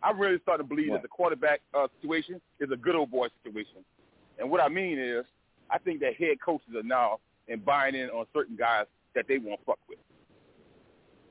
I 0.03 0.13
really 0.13 0.39
started 0.41 0.63
to 0.63 0.69
believe 0.69 0.89
What? 0.91 0.97
that 0.97 1.03
the 1.03 1.09
quarterback 1.09 1.61
uh 1.75 1.89
situation 2.01 2.41
is 2.61 2.71
a 2.73 2.77
good 2.77 2.95
old 2.95 3.11
boy 3.11 3.29
situation. 3.43 3.85
And 4.39 4.51
what 4.51 4.61
I 4.61 4.69
mean 4.69 4.99
is 4.99 5.25
I 5.71 5.79
think 5.79 6.01
that 6.01 6.17
head 6.17 6.37
coaches 6.45 6.75
are 6.77 6.83
now 6.83 7.19
and 7.49 7.65
buying 7.65 7.95
in 7.95 8.09
on 8.11 8.27
certain 8.33 8.57
guys 8.57 8.87
that 9.15 9.27
they 9.29 9.39
won't 9.39 9.61
fuck 9.67 9.79
with. 9.89 9.99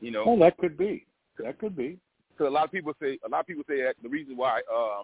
You 0.01 0.11
know, 0.11 0.23
Oh, 0.27 0.39
that 0.39 0.57
could 0.57 0.77
be. 0.77 1.05
That 1.43 1.57
could 1.59 1.75
be. 1.75 1.97
Because 2.39 2.51
a 2.51 2.53
lot 2.53 2.63
of 2.63 2.71
people 2.71 2.93
say 3.01 3.19
a 3.25 3.27
lot 3.27 3.41
of 3.41 3.47
people 3.47 3.63
say 3.67 3.81
that 3.83 3.95
the 4.01 4.07
reason 4.07 4.37
why 4.37 4.61
uh, 4.73 5.03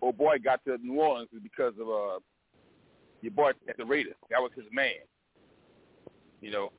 old 0.00 0.18
boy 0.18 0.38
got 0.42 0.64
to 0.64 0.78
New 0.82 1.00
Orleans 1.00 1.28
is 1.32 1.40
because 1.40 1.74
of 1.80 1.88
uh, 1.88 2.18
your 3.20 3.30
boy 3.30 3.50
at 3.68 3.76
the 3.76 3.84
Raiders. 3.84 4.16
That 4.30 4.40
was 4.40 4.50
his 4.56 4.64
man. 4.72 5.06
You 6.40 6.50
know, 6.50 6.72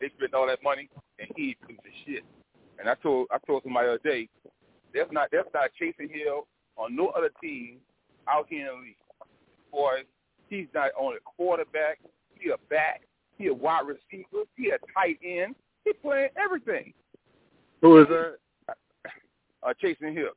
they 0.00 0.08
spent 0.16 0.32
all 0.32 0.46
that 0.46 0.62
money 0.64 0.88
and 1.18 1.28
he 1.36 1.58
took 1.60 1.76
the 1.82 1.90
shit. 2.06 2.24
And 2.78 2.88
I 2.88 2.94
told 3.02 3.26
I 3.30 3.36
told 3.46 3.64
somebody 3.64 3.88
the 3.88 3.92
other 3.92 4.02
day, 4.02 4.28
there's 4.94 5.12
not 5.12 5.28
there's 5.30 5.44
not 5.52 5.68
Taysom 5.78 6.10
Hill 6.10 6.46
on 6.78 6.96
no 6.96 7.08
other 7.08 7.30
team 7.42 7.80
out 8.26 8.46
here 8.48 8.60
in 8.60 8.66
the 8.66 8.82
league. 8.82 8.96
Boy, 9.70 10.04
he's 10.48 10.68
not 10.74 10.88
only 10.98 11.18
a 11.18 11.20
quarterback, 11.36 11.98
he 12.38 12.48
a 12.48 12.56
back, 12.70 13.02
he 13.36 13.48
a 13.48 13.54
wide 13.54 13.86
receiver, 13.86 14.44
he 14.56 14.70
a 14.70 14.78
tight 14.94 15.18
end, 15.22 15.54
he 15.84 15.92
playing 15.92 16.30
everything. 16.42 16.94
Who 17.82 18.00
is 18.00 18.08
that? 18.08 18.36
Uh, 19.62 19.72
Taysom 19.82 20.12
Hill 20.14 20.30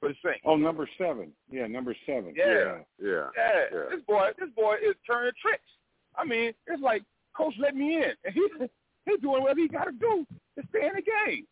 for 0.00 0.08
the 0.10 0.14
Saints. 0.24 0.40
Oh, 0.44 0.56
number 0.56 0.88
seven. 0.98 1.32
Yeah, 1.50 1.66
number 1.66 1.94
seven. 2.06 2.34
Yeah. 2.36 2.78
Yeah. 3.02 3.28
Yeah, 3.36 3.64
Yeah. 3.72 3.78
this 3.90 4.00
boy, 4.06 4.30
this 4.38 4.50
boy 4.54 4.74
is 4.74 4.94
turning 5.06 5.32
tricks. 5.40 5.62
I 6.16 6.24
mean, 6.24 6.52
it's 6.66 6.82
like, 6.82 7.02
coach, 7.36 7.54
let 7.58 7.74
me 7.74 7.96
in, 7.96 8.12
and 8.24 8.32
he 8.34 8.46
he's 9.06 9.18
doing 9.20 9.42
whatever 9.42 9.60
he 9.60 9.68
got 9.68 9.84
to 9.84 9.92
do 9.92 10.24
to 10.56 10.66
stay 10.70 10.86
in 10.86 10.92
the 10.94 11.02
game. 11.02 11.46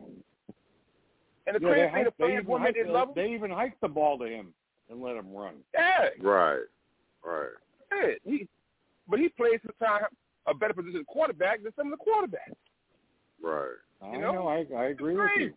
And 1.46 1.56
the 1.56 1.60
Yeah, 1.60 1.74
they, 1.74 1.74
crazy 1.74 1.92
thing, 1.92 2.04
the 2.04 2.04
hiked, 2.04 2.18
they, 2.18 2.24
fans 2.26 2.32
even 2.34 2.46
want 2.46 2.74
they 2.74 2.84
love 2.84 3.08
him. 3.08 3.14
they 3.16 3.32
even 3.34 3.50
hiked 3.50 3.80
the 3.80 3.88
ball 3.88 4.16
to 4.18 4.26
him 4.26 4.54
and 4.88 5.02
let 5.02 5.16
him 5.16 5.32
run. 5.32 5.54
Yeah, 5.74 6.08
Right. 6.20 6.60
Right. 7.24 7.48
yeah. 7.92 8.12
He, 8.24 8.48
but 9.08 9.18
he 9.18 9.28
plays 9.30 9.58
sometimes 9.66 10.06
a 10.46 10.54
better 10.54 10.72
position 10.74 11.00
as 11.00 11.06
quarterback 11.08 11.62
than 11.64 11.72
some 11.76 11.92
of 11.92 11.98
the 11.98 12.04
quarterbacks. 12.04 12.54
Right. 13.42 14.12
You 14.12 14.18
know? 14.20 14.32
know. 14.32 14.48
I, 14.48 14.64
I 14.76 14.84
agree 14.86 15.16
with 15.16 15.30
you. 15.38 15.52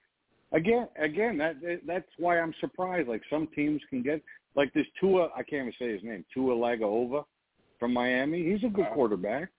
Again, 0.51 0.88
again, 0.98 1.38
that 1.38 1.56
that's 1.85 2.07
why 2.17 2.40
I'm 2.40 2.53
surprised. 2.59 3.09
Like 3.09 3.22
some 3.30 3.48
teams 3.56 3.82
can 3.90 4.01
get 4.03 4.22
like 4.56 4.74
this 4.74 4.85
Tua. 4.99 5.30
I 5.35 5.43
can't 5.43 5.67
even 5.67 5.74
say 5.80 5.91
his 5.93 6.03
name. 6.03 6.24
Tua 6.33 6.56
Lagaova 6.56 7.25
from 7.80 7.93
Miami. 7.93 8.43
He's 8.43 8.64
a 8.64 8.72
good 8.72 8.88
quarterback. 8.93 9.49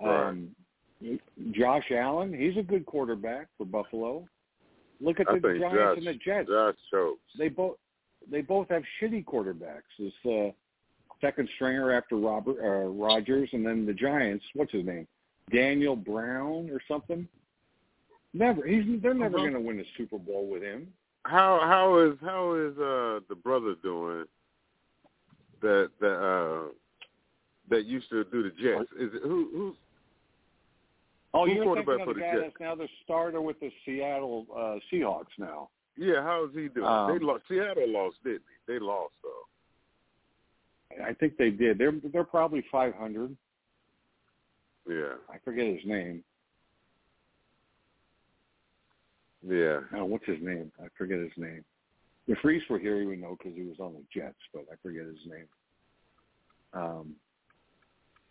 Right. 0.00 0.28
Um, 0.28 0.50
Josh 1.50 1.84
Allen. 1.90 2.32
He's 2.32 2.56
a 2.56 2.62
good 2.62 2.86
quarterback 2.86 3.48
for 3.58 3.66
Buffalo. 3.66 4.26
Look 5.00 5.18
at 5.18 5.26
the 5.26 5.40
Giants 5.40 5.76
Josh, 5.76 5.96
and 5.98 6.06
the 6.06 6.14
Jets. 6.14 6.48
Josh 6.48 6.74
chokes. 6.90 7.20
They 7.36 7.48
both 7.48 7.76
they 8.30 8.40
both 8.40 8.68
have 8.68 8.82
shitty 9.00 9.24
quarterbacks. 9.24 9.82
This 9.98 10.12
uh, 10.24 10.52
second 11.20 11.48
stringer 11.56 11.92
after 11.92 12.16
Robert 12.16 12.58
uh, 12.62 12.88
Rodgers, 12.88 13.48
and 13.52 13.66
then 13.66 13.84
the 13.84 13.92
Giants. 13.92 14.44
What's 14.54 14.72
his 14.72 14.86
name? 14.86 15.08
Daniel 15.52 15.96
Brown 15.96 16.70
or 16.70 16.80
something. 16.86 17.28
Never. 18.34 18.66
He's. 18.66 18.84
They're 19.02 19.14
never 19.14 19.36
Uh-huh. 19.36 19.44
going 19.50 19.54
to 19.54 19.60
win 19.60 19.80
a 19.80 19.84
Super 19.96 20.18
Bowl 20.18 20.46
with 20.48 20.62
him. 20.62 20.92
How 21.24 21.60
how 21.62 21.98
is 21.98 22.16
how 22.20 22.54
is 22.54 22.76
uh 22.78 23.20
the 23.28 23.34
brother 23.36 23.74
doing 23.82 24.24
that 25.60 25.90
that 26.00 26.16
uh 26.18 26.68
that 27.68 27.84
used 27.84 28.08
to 28.10 28.24
do 28.24 28.42
the 28.42 28.50
Jets? 28.50 28.90
Is 28.98 29.14
it 29.14 29.22
who 29.22 29.48
who's 29.52 29.76
Oh, 31.34 31.46
you're 31.46 31.64
quarterback 31.64 31.96
thinking 31.98 32.08
of 32.08 32.08
the 32.08 32.14
the 32.14 32.20
guy 32.20 32.32
Jets? 32.32 32.42
that's 32.48 32.60
now 32.60 32.74
the 32.74 32.88
starter 33.04 33.40
with 33.40 33.58
the 33.60 33.70
Seattle 33.86 34.46
uh, 34.54 34.78
Seahawks 34.92 35.32
now. 35.38 35.68
yeah, 35.96 36.22
how 36.22 36.44
is 36.44 36.50
he 36.54 36.68
doing? 36.68 36.86
Um, 36.86 37.12
they 37.12 37.24
lost 37.24 37.44
Seattle 37.48 37.88
lost, 37.88 38.16
didn't 38.24 38.42
they? 38.66 38.74
They 38.74 38.78
lost 38.80 39.14
though. 39.22 41.04
I 41.04 41.14
think 41.14 41.36
they 41.38 41.50
did. 41.50 41.78
They're 41.78 41.94
they're 42.12 42.24
probably 42.24 42.64
500. 42.70 43.34
Yeah. 44.88 45.14
I 45.30 45.38
forget 45.44 45.66
his 45.66 45.84
name. 45.86 46.22
Yeah. 49.46 49.80
Oh, 49.94 50.04
what's 50.04 50.26
his 50.26 50.38
name? 50.40 50.70
I 50.80 50.86
forget 50.96 51.18
his 51.18 51.32
name. 51.36 51.64
If 52.28 52.38
Reese 52.44 52.62
were 52.70 52.78
here, 52.78 53.00
he 53.00 53.06
would 53.06 53.20
know 53.20 53.36
because 53.36 53.56
he 53.56 53.64
was 53.64 53.80
on 53.80 53.94
the 53.94 54.04
Jets, 54.14 54.38
but 54.54 54.64
I 54.72 54.76
forget 54.82 55.04
his 55.04 55.18
name. 55.26 55.46
Um, 56.72 57.14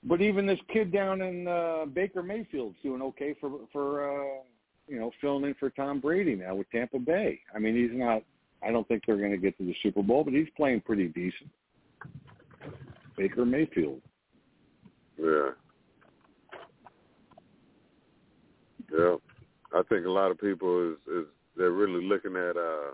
but 0.03 0.21
even 0.21 0.45
this 0.47 0.59
kid 0.71 0.91
down 0.91 1.21
in 1.21 1.47
uh, 1.47 1.85
Baker 1.93 2.23
Mayfield's 2.23 2.77
doing 2.81 3.01
okay 3.01 3.35
for 3.39 3.51
for 3.71 4.09
uh, 4.09 4.41
you 4.87 4.99
know 4.99 5.11
filling 5.19 5.45
in 5.45 5.53
for 5.55 5.69
Tom 5.69 5.99
Brady 5.99 6.35
now 6.35 6.55
with 6.55 6.69
Tampa 6.71 6.99
Bay. 6.99 7.39
I 7.53 7.59
mean, 7.59 7.75
he's 7.75 7.97
not. 7.97 8.23
I 8.63 8.71
don't 8.71 8.87
think 8.87 9.03
they're 9.05 9.17
going 9.17 9.31
to 9.31 9.37
get 9.37 9.57
to 9.57 9.65
the 9.65 9.75
Super 9.83 10.01
Bowl, 10.01 10.23
but 10.23 10.33
he's 10.33 10.47
playing 10.55 10.81
pretty 10.81 11.07
decent. 11.07 11.49
Baker 13.17 13.45
Mayfield. 13.45 14.01
Yeah. 15.19 15.49
Yeah. 18.91 19.15
I 19.73 19.81
think 19.89 20.05
a 20.05 20.09
lot 20.09 20.31
of 20.31 20.39
people 20.39 20.91
is 20.93 20.97
is 21.13 21.25
they're 21.57 21.71
really 21.71 22.03
looking 22.03 22.35
at 22.35 22.57
uh 22.57 22.93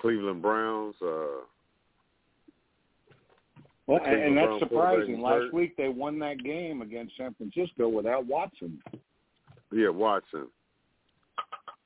Cleveland 0.00 0.42
Browns, 0.42 0.94
uh 1.02 1.44
Well, 3.86 4.00
The 4.04 4.10
and, 4.10 4.22
and 4.22 4.36
that's 4.36 4.46
Brown 4.46 4.60
surprising. 4.60 5.20
Last 5.20 5.32
hurt. 5.34 5.54
week 5.54 5.76
they 5.76 5.88
won 5.88 6.18
that 6.20 6.42
game 6.42 6.82
against 6.82 7.16
San 7.16 7.34
Francisco 7.34 7.88
without 7.88 8.26
Watson. 8.26 8.80
yeah, 9.72 9.88
Watson. 9.88 10.46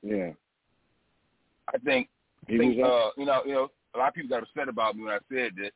Yeah, 0.03 0.31
I 1.73 1.77
think, 1.79 2.07
he 2.47 2.57
think 2.57 2.73
uh, 2.83 3.09
you 3.17 3.25
know, 3.25 3.41
you 3.45 3.53
know, 3.53 3.71
a 3.95 3.97
lot 3.97 4.09
of 4.09 4.13
people 4.13 4.29
got 4.29 4.43
upset 4.43 4.69
about 4.69 4.95
me 4.95 5.03
when 5.03 5.13
I 5.13 5.17
said 5.27 5.51
that, 5.57 5.71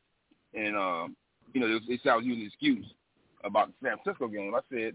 and 0.58 0.76
um, 0.76 1.16
you 1.52 1.60
know, 1.60 1.68
they, 1.68 1.84
they 1.96 2.00
said 2.02 2.10
I 2.10 2.16
was 2.16 2.24
using 2.24 2.42
an 2.42 2.46
excuse 2.46 2.86
about 3.44 3.68
the 3.68 3.74
San 3.88 3.96
Francisco 3.98 4.28
game. 4.28 4.54
I 4.54 4.60
said 4.70 4.94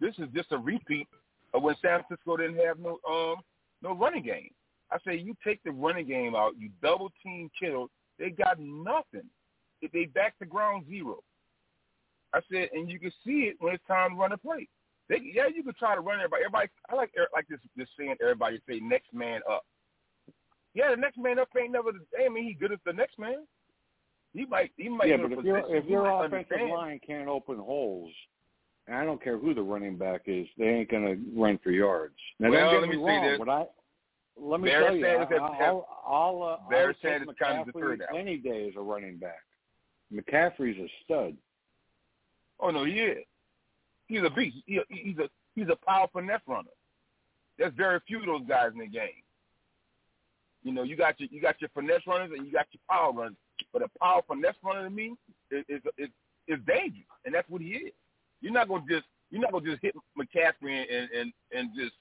this 0.00 0.14
is 0.18 0.28
just 0.34 0.50
a 0.52 0.58
repeat 0.58 1.06
of 1.12 1.18
when 1.60 1.74
San 1.82 2.00
Francisco 2.02 2.36
didn't 2.36 2.64
have 2.64 2.78
no 2.78 2.98
um 3.08 3.36
no 3.82 3.94
running 3.94 4.24
game. 4.24 4.50
I 4.90 4.98
say 5.06 5.16
you 5.16 5.34
take 5.44 5.62
the 5.64 5.70
running 5.70 6.06
game 6.06 6.34
out, 6.34 6.52
you 6.58 6.70
double 6.82 7.10
team 7.22 7.50
Kittle, 7.58 7.88
they 8.18 8.30
got 8.30 8.58
nothing. 8.58 9.28
If 9.82 9.92
they 9.92 10.06
back 10.06 10.38
to 10.38 10.46
ground 10.46 10.86
zero. 10.88 11.18
I 12.32 12.40
said, 12.50 12.68
and 12.72 12.90
you 12.90 12.98
can 12.98 13.12
see 13.24 13.50
it 13.50 13.56
when 13.60 13.74
it's 13.74 13.86
time 13.86 14.10
to 14.10 14.16
run 14.16 14.32
a 14.32 14.38
play. 14.38 14.68
They, 15.08 15.20
yeah, 15.22 15.46
you 15.54 15.62
could 15.62 15.76
try 15.76 15.94
to 15.94 16.00
run 16.00 16.18
everybody. 16.18 16.42
Everybody, 16.44 16.68
I 16.90 16.94
like 16.94 17.10
like 17.34 17.46
this 17.48 17.60
this 17.76 17.88
saying. 17.98 18.16
Everybody 18.22 18.60
say 18.68 18.80
next 18.80 19.12
man 19.12 19.40
up. 19.50 19.64
Yeah, 20.72 20.90
the 20.90 20.96
next 20.96 21.18
man 21.18 21.38
up 21.38 21.48
ain't 21.58 21.72
never. 21.72 21.90
I 22.18 22.28
mean, 22.28 22.44
he 22.44 22.54
good 22.54 22.72
as 22.72 22.78
the 22.86 22.92
next 22.92 23.18
man. 23.18 23.46
He 24.32 24.46
might. 24.46 24.72
He 24.76 24.88
might. 24.88 25.08
yeah, 25.08 25.16
but 25.18 25.32
if 25.32 25.44
your 25.44 25.76
if 25.76 25.84
your 25.84 26.06
offensive 26.08 26.50
understand. 26.52 26.70
line 26.70 27.00
can't 27.06 27.28
open 27.28 27.58
holes, 27.58 28.12
and 28.86 28.96
I 28.96 29.04
don't 29.04 29.22
care 29.22 29.38
who 29.38 29.54
the 29.54 29.62
running 29.62 29.96
back 29.96 30.22
is, 30.26 30.46
they 30.58 30.66
ain't 30.66 30.90
going 30.90 31.04
to 31.06 31.40
run 31.40 31.58
for 31.62 31.70
yards. 31.70 32.14
Now 32.38 32.50
Well, 32.50 32.70
don't 32.72 32.80
let 32.82 32.90
get 32.90 32.96
me 32.98 33.02
me 33.04 33.08
wrong, 33.10 33.28
this. 33.30 33.38
but 33.38 33.48
I 33.48 33.64
let 34.36 34.60
me 34.60 34.68
Barry 34.68 34.84
tell 34.84 34.96
you, 34.96 35.06
I, 35.06 35.64
I'll, 35.64 35.86
I'll, 36.06 36.42
uh, 36.42 36.74
I'll 36.74 36.86
take 36.88 36.96
Sanders 37.02 37.28
kind 37.40 37.60
of 37.60 37.74
McCaffrey 37.74 37.98
any 38.16 38.36
day 38.36 38.66
as 38.68 38.74
a 38.76 38.80
running 38.80 39.16
back. 39.16 39.42
McCaffrey's 40.12 40.78
a 40.78 40.88
stud. 41.04 41.36
Oh 42.60 42.70
no, 42.70 42.84
he 42.84 42.94
is. 42.94 43.24
He's 44.06 44.22
a 44.24 44.30
beast. 44.30 44.56
He, 44.66 44.80
he's 44.88 45.18
a 45.18 45.28
he's 45.54 45.68
a 45.68 45.76
power 45.86 46.08
finesse 46.12 46.40
runner. 46.46 46.68
There's 47.58 47.72
very 47.76 48.00
few 48.06 48.20
of 48.20 48.26
those 48.26 48.46
guys 48.48 48.70
in 48.72 48.80
the 48.80 48.86
game. 48.86 49.22
You 50.62 50.72
know, 50.72 50.82
you 50.82 50.96
got 50.96 51.18
your 51.20 51.28
you 51.30 51.40
got 51.40 51.60
your 51.60 51.70
finesse 51.74 52.02
runners 52.06 52.30
and 52.36 52.46
you 52.46 52.52
got 52.52 52.66
your 52.72 52.80
power 52.90 53.12
runners. 53.12 53.36
But 53.72 53.82
a 53.82 53.88
power 54.00 54.22
finesse 54.26 54.56
runner 54.64 54.84
to 54.84 54.90
me 54.90 55.14
is 55.50 55.64
is 55.68 55.80
is, 55.96 56.08
is 56.48 56.58
dangerous, 56.66 57.06
and 57.24 57.34
that's 57.34 57.48
what 57.48 57.62
he 57.62 57.68
is. 57.68 57.92
You're 58.44 58.52
not 58.52 58.68
gonna 58.68 58.84
just 58.88 59.06
you're 59.30 59.40
not 59.40 59.52
gonna 59.52 59.64
just 59.64 59.80
hit 59.80 59.94
McCaffrey 60.18 60.84
and 60.90 61.08
and 61.18 61.32
and 61.56 61.70
just 61.74 61.92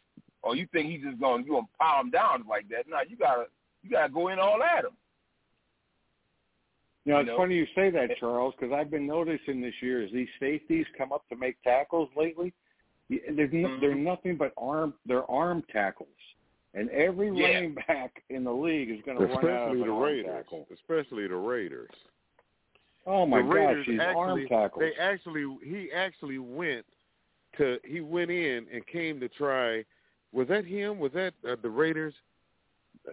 or 0.42 0.58
you 0.58 0.68
think 0.74 0.92
he's 0.92 1.02
just 1.02 1.18
gonna 1.22 1.42
you 1.44 1.52
gonna 1.52 1.68
power 1.80 2.02
him 2.02 2.12
down 2.12 2.44
like 2.50 2.68
that. 2.68 2.86
No, 2.88 2.98
you 3.08 3.16
gotta 3.16 3.46
you 3.82 3.90
gotta 3.90 4.12
go 4.12 4.28
in 4.28 4.40
all 4.40 4.62
at 4.62 4.84
him. 4.84 4.92
You 7.06 7.14
know, 7.14 7.18
You 7.20 7.22
it's 7.24 7.28
know? 7.30 7.38
funny 7.38 7.56
you 7.56 7.66
say 7.76 7.90
that, 7.92 8.10
Charles, 8.20 8.54
because 8.60 8.74
I've 8.74 8.92
been 8.92 9.08
noticing 9.08 9.62
this 9.62 9.74
year 9.82 10.04
as 10.04 10.12
these 10.12 10.28
safeties 10.40 10.86
come 10.98 11.12
up 11.14 11.24
to 11.30 11.36
make 11.38 11.62
tackles 11.64 12.10
lately, 12.16 12.54
they're, 13.10 13.20
n- 13.46 13.50
Mm-hmm. 13.52 13.82
they're 13.82 13.96
nothing 13.96 14.36
but 14.38 14.54
arm. 14.58 14.94
They're 15.06 15.30
arm 15.30 15.64
tackles, 15.72 16.08
and 16.74 16.90
every 16.90 17.30
Yeah. 17.34 17.56
running 17.56 17.76
back 17.88 18.22
in 18.30 18.44
the 18.44 18.54
league 18.54 18.90
is 18.90 19.00
going 19.06 19.18
to 19.18 19.26
run 19.26 19.32
out 19.38 19.44
of 19.44 19.50
Especially 19.50 19.82
an 19.82 19.88
the 19.88 19.94
arm 19.94 20.04
Raiders. 20.04 20.26
tackle. 20.44 20.68
Especially 20.74 21.28
the 21.28 21.36
Raiders. 21.36 21.90
Oh 23.06 23.26
my 23.26 23.38
the 23.42 23.44
gosh, 23.48 23.54
Raiders 23.56 23.88
these 23.88 24.00
actually, 24.00 24.20
arm 24.22 24.48
tackles. 24.48 24.80
They 24.82 25.02
actually 25.02 25.58
he 25.64 25.90
actually 25.94 26.38
went 26.40 26.86
to 27.58 27.78
he 27.86 28.02
went 28.02 28.32
in 28.32 28.66
and 28.74 28.86
came 28.88 29.20
to 29.20 29.30
try. 29.30 29.84
Was 30.32 30.48
that 30.48 30.66
him? 30.66 31.00
Was 31.00 31.12
that 31.14 31.34
uh, 31.48 31.56
the 31.62 31.70
Raiders? 31.70 32.14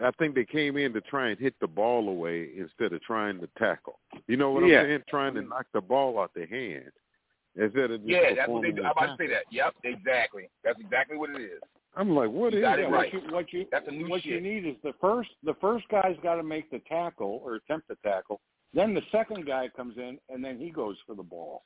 I 0.02 0.10
think 0.12 0.35
they 0.35 0.44
came 0.44 0.77
in 0.77 0.93
to 0.93 1.01
try 1.01 1.31
and 1.31 1.39
hit 1.39 1.55
the 1.60 1.67
ball 1.67 2.09
away 2.09 2.51
instead 2.57 2.93
of 2.93 3.02
trying 3.02 3.41
to 3.41 3.49
tackle. 3.59 3.99
You 4.28 4.36
know 4.36 4.52
what 4.52 4.65
Yeah. 4.67 4.81
I'm 4.81 4.86
saying? 4.86 5.02
Trying 5.09 5.35
to 5.35 5.43
knock 5.43 5.67
the 5.75 5.81
ball 5.81 6.20
out 6.20 6.31
their 6.35 6.47
hand 6.47 6.93
instead 7.57 7.91
of 7.91 8.01
just 8.01 8.09
Yeah, 8.09 8.35
that's 8.36 8.49
what 8.49 8.62
they 8.62 8.70
performing 8.70 8.75
do. 8.77 8.83
the 8.83 8.89
I'm 8.89 8.93
about 8.93 9.19
to 9.19 9.25
say 9.25 9.28
that. 9.31 9.43
Yep, 9.51 9.75
exactly. 9.85 10.49
That's 10.62 10.78
exactly 10.81 11.17
what 11.17 11.31
it 11.31 11.41
is. 11.43 11.60
I'm 11.97 12.15
like, 12.15 12.31
what 12.31 12.52
You 12.52 12.60
is 12.60 12.65
it 12.65 12.77
that? 12.77 12.91
right. 12.91 13.12
What 13.12 13.12
you 13.12 13.33
what 13.35 13.52
you 13.52 13.67
That's 13.73 13.89
a 13.89 13.91
new 13.91 14.09
what 14.09 14.25
you 14.25 14.41
need 14.41 14.65
is 14.65 14.77
the 14.85 14.93
first 15.01 15.31
the 15.43 15.55
first 15.60 15.89
guy's 15.89 16.17
got 16.23 16.36
to 16.36 16.44
make 16.44 16.70
the 16.70 16.81
tackle 16.89 17.41
or 17.44 17.57
attempt 17.57 17.89
to 17.89 17.97
tackle. 18.05 18.41
Then 18.73 18.94
the 18.94 19.02
second 19.10 19.47
guy 19.47 19.68
comes 19.68 19.97
in 19.99 20.18
and 20.28 20.44
then 20.44 20.58
he 20.58 20.70
goes 20.70 20.97
for 21.07 21.15
the 21.15 21.23
ball. 21.23 21.65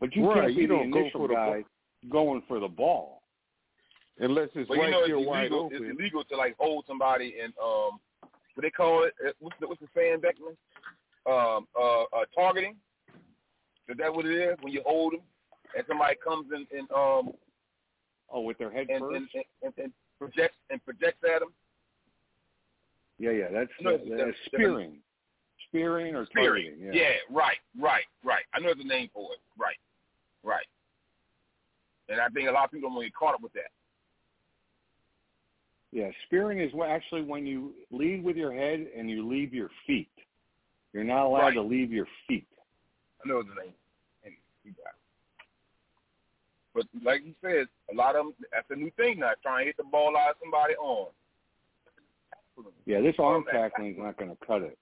But 0.00 0.14
you 0.14 0.26
Right, 0.28 0.44
can't 0.44 0.56
be 0.56 0.62
you 0.62 0.68
the 0.68 0.74
don't 0.74 0.90
go 0.90 0.98
initial 1.00 1.20
for 1.20 1.28
the 1.28 1.34
guy 1.34 1.64
going 2.10 2.42
for 2.48 2.58
the 2.60 2.68
ball. 2.68 3.22
Unless 4.18 4.48
it's 4.54 4.68
But 4.68 4.78
right 4.78 4.86
you 4.86 4.90
know, 4.92 5.06
here 5.06 5.18
it's 5.18 5.26
wide 5.26 5.38
illegal. 5.52 5.66
open. 5.66 5.76
It's 5.84 5.98
illegal 5.98 6.24
to 6.24 6.36
like 6.36 6.56
hold 6.58 6.84
somebody 6.86 7.36
and 7.42 7.52
um, 7.62 8.00
what 8.22 8.62
they 8.62 8.70
call 8.70 9.04
it? 9.04 9.14
uh, 9.26 9.30
What's 9.38 9.56
the 9.60 9.68
what's 9.68 9.80
the 9.80 9.88
saying, 9.94 10.20
Beckman? 10.20 10.56
Um, 11.26 11.68
uh, 11.78 12.02
uh, 12.04 12.24
targeting. 12.34 12.76
Is 13.88 13.96
that 13.98 14.12
what 14.12 14.26
it 14.26 14.32
is? 14.36 14.56
When 14.60 14.72
you 14.72 14.82
hold 14.84 15.14
them 15.14 15.20
and 15.76 15.84
somebody 15.86 16.16
comes 16.22 16.46
in 16.52 16.66
and 16.76 16.90
um 16.92 17.32
Oh, 18.30 18.42
with 18.42 18.58
their 18.58 18.70
head 18.70 18.88
and, 18.90 19.00
first. 19.00 19.16
and, 19.16 19.28
and, 19.34 19.44
and, 19.62 19.72
and 19.84 19.92
projects 20.18 20.56
and 20.70 20.84
projects 20.84 21.18
at 21.24 21.40
them. 21.40 21.48
Yeah, 23.18 23.30
yeah, 23.30 23.48
that's 23.50 23.70
No, 23.80 23.94
uh, 23.94 23.98
that's 23.98 24.08
that's- 24.10 24.34
spearing, 24.46 24.98
spearing 25.68 26.14
or 26.14 26.26
Spearing. 26.26 26.72
targeting. 26.76 26.92
Yeah. 26.94 27.12
right, 27.30 27.56
right, 27.78 28.04
right. 28.24 28.44
I 28.54 28.60
know 28.60 28.70
a 28.70 28.74
name 28.84 29.10
for 29.12 29.32
it. 29.32 29.38
Right, 29.58 29.76
right. 30.42 30.66
And 32.08 32.20
I 32.20 32.28
think 32.28 32.48
a 32.48 32.52
lot 32.52 32.64
of 32.64 32.70
people 32.70 32.90
don't 32.90 33.02
get 33.02 33.14
caught 33.14 33.34
up 33.34 33.42
with 33.42 33.52
that. 33.54 33.70
Yeah, 35.92 36.10
spearing 36.26 36.60
is 36.60 36.72
actually 36.86 37.22
when 37.22 37.46
you 37.46 37.72
lead 37.90 38.22
with 38.22 38.36
your 38.36 38.52
head 38.52 38.86
and 38.96 39.08
you 39.10 39.26
leave 39.26 39.54
your 39.54 39.70
feet. 39.86 40.10
You're 40.92 41.04
not 41.04 41.26
allowed 41.26 41.38
Right. 41.40 41.54
to 41.54 41.62
leave 41.62 41.92
your 41.92 42.06
feet. 42.26 42.46
I 43.24 43.28
know 43.28 43.42
the 43.42 43.54
name. 43.54 43.74
And 44.24 44.34
you 44.64 44.72
got 44.72 44.92
it. 44.94 44.94
But 46.74 46.86
like 47.02 47.24
you 47.24 47.34
said, 47.42 47.68
a 47.90 47.94
lot 47.94 48.16
of 48.16 48.26
them, 48.26 48.34
that's 48.52 48.70
a 48.70 48.76
new 48.76 48.90
thing 48.92 49.18
now, 49.20 49.32
trying 49.42 49.62
to 49.62 49.66
hit 49.66 49.76
the 49.76 49.84
ball 49.84 50.16
out 50.16 50.30
of 50.30 50.36
somebody's 50.40 50.76
arm. 50.82 51.08
Yeah, 52.86 53.00
this 53.00 53.14
arm 53.18 53.44
tackling 53.50 53.92
is 53.92 53.98
not 53.98 54.16
going 54.16 54.30
to 54.30 54.46
cut 54.46 54.62
it. 54.62 54.78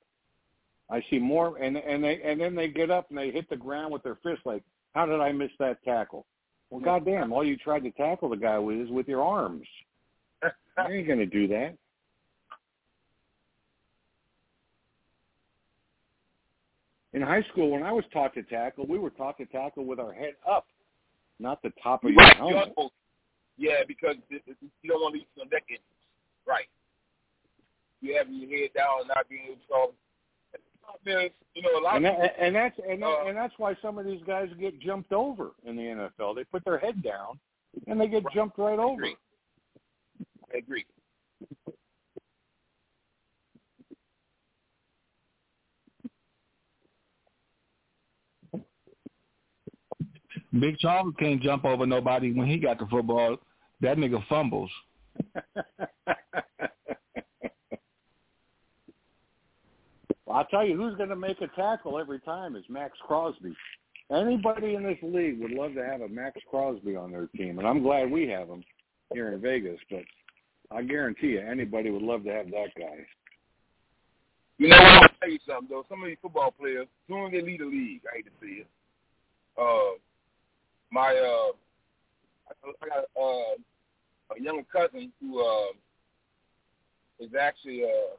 I 0.91 1.03
see 1.11 1.19
more, 1.19 1.57
and 1.59 1.77
and 1.77 2.03
they 2.03 2.21
and 2.23 2.41
then 2.41 2.55
they 2.55 2.69
get 2.69 2.91
up 2.91 3.09
and 3.09 3.19
they 3.19 3.31
hit 3.31 3.49
the 3.51 3.57
ground 3.57 3.93
with 3.93 4.03
their 4.03 4.17
fist. 4.23 4.43
Like, 4.45 4.63
how 4.95 5.07
did 5.07 5.21
I 5.21 5.33
miss 5.33 5.51
that 5.59 5.83
tackle? 5.85 6.27
Well, 6.71 6.81
goddamn! 6.81 7.33
All 7.33 7.45
you 7.45 7.57
tried 7.57 7.85
to 7.85 7.91
tackle 7.93 8.29
the 8.29 8.37
guy 8.37 8.59
with 8.59 8.79
is 8.79 8.91
with 8.91 9.09
your 9.09 9.23
arms. 9.23 9.67
You 10.89 10.95
ain't 10.95 11.07
going 11.07 11.19
to 11.21 11.25
do 11.25 11.49
that. 11.49 11.75
In 17.15 17.23
high 17.23 17.43
school, 17.51 17.71
when 17.71 17.83
I 17.83 17.93
was 17.93 18.05
taught 18.13 18.35
to 18.35 18.43
tackle, 18.43 18.85
we 18.87 18.99
were 18.99 19.09
taught 19.09 19.39
to 19.39 19.47
tackle 19.47 19.87
with 19.87 19.99
our 19.99 20.13
head 20.13 20.35
up, 20.47 20.67
not 21.41 21.63
the 21.63 21.73
top 21.83 22.05
of 22.05 22.11
your 22.11 22.19
Right, 22.19 22.37
you're 22.37 22.59
helmet. 22.59 22.93
Yeah, 23.57 23.89
because 23.89 24.17
it, 24.29 24.43
it, 24.47 24.57
you 24.83 24.91
don't 24.91 25.01
want 25.01 25.15
to 25.15 25.21
be 25.21 25.27
some 25.39 25.49
neck 25.49 25.65
injuries. 25.71 25.81
Right. 26.47 26.69
You 28.03 28.17
having 28.19 28.35
your 28.35 28.51
head 28.51 28.69
down 28.77 29.01
and 29.01 29.09
not 29.09 29.27
being 29.31 29.45
able 29.47 29.57
to 29.57 29.63
solve. 29.67 29.91
There's, 31.05 31.31
you 31.55 31.63
know, 31.63 31.79
a 31.79 31.83
lot 31.83 31.97
And, 31.97 32.05
that, 32.05 32.15
people, 32.21 32.31
and 32.41 32.55
that's 32.55 32.79
and, 32.89 33.03
that, 33.03 33.07
uh, 33.07 33.25
and 33.27 33.37
that's 33.37 33.55
why 33.59 33.77
some 33.81 33.99
of 33.99 34.07
these 34.07 34.21
guys 34.27 34.49
get 34.59 34.81
jumped 34.81 35.13
over 35.13 35.53
in 35.65 35.77
the 35.77 35.83
NFL. 35.83 36.35
They 36.35 36.45
put 36.45 36.65
their 36.65 36.79
head 36.79 37.03
down 37.03 37.39
and 37.87 38.01
they 38.01 38.09
get 38.09 38.25
jumped 38.35 38.59
right 38.59 38.79
over. 38.79 39.07
I 39.07 40.59
agree. 40.59 40.85
Big 50.61 50.79
Charles 50.79 51.15
can't 51.19 51.43
jump 51.43 51.65
over 51.65 51.87
nobody 51.87 52.33
when 52.33 52.49
he 52.49 52.59
got 52.59 52.79
the 52.79 52.87
football. 52.87 53.37
That 53.81 53.99
nigga 53.99 54.27
fumbles. 54.29 54.71
Well, 60.27 60.39
I'll 60.39 60.45
tell 60.47 60.67
you 60.67 60.77
who's 60.77 60.97
going 60.97 61.09
to 61.09 61.17
make 61.17 61.41
a 61.41 61.47
tackle 61.49 61.99
every 61.99 62.21
time 62.21 62.57
is 62.57 62.65
Maxx 62.69 62.99
Crosby. 63.07 63.55
Anybody 64.11 64.75
in 64.75 64.83
this 64.83 64.99
league 65.03 65.41
would 65.41 65.53
love 65.53 65.75
to 65.75 65.85
have 65.85 66.01
a 66.01 66.09
Maxx 66.09 66.41
Crosby 66.51 66.97
on 66.97 67.11
their 67.11 67.27
team, 67.37 67.59
and 67.59 67.67
I'm 67.67 67.83
glad 67.83 68.11
we 68.11 68.29
have 68.29 68.49
him 68.49 68.63
here 69.13 69.33
in 69.33 69.41
Vegas. 69.41 69.81
But 69.91 70.03
I 70.71 70.83
guarantee 70.83 71.29
you, 71.29 71.41
anybody 71.41 71.91
would 71.91 72.03
love 72.03 72.25
to 72.25 72.33
have 72.33 72.51
that 72.51 72.69
guy. 72.79 73.07
You 74.59 74.69
know 74.69 74.77
gonna 74.77 75.09
tell 75.21 75.31
you 75.31 75.39
something 75.47 75.69
though. 75.69 75.85
Some 75.89 76.03
of 76.03 76.09
these 76.09 76.17
football 76.23 76.51
players, 76.51 76.87
soon 77.09 77.27
as 77.27 77.33
they 77.33 77.43
leave 77.43 77.59
the 77.59 77.67
league, 77.67 78.01
I 78.11 78.17
hate 78.17 78.25
to 78.25 78.31
see 78.41 78.63
it. 78.63 78.67
Uh, 79.59 79.99
my 80.91 81.11
uh, 81.11 81.53
I, 82.49 82.87
got 82.89 83.05
uh, 83.21 84.35
a 84.35 84.41
younger 84.41 84.65
cousin 84.73 85.13
who 85.21 85.41
uh, 85.41 85.73
is 87.21 87.31
actually 87.39 87.85
uh, 87.85 88.17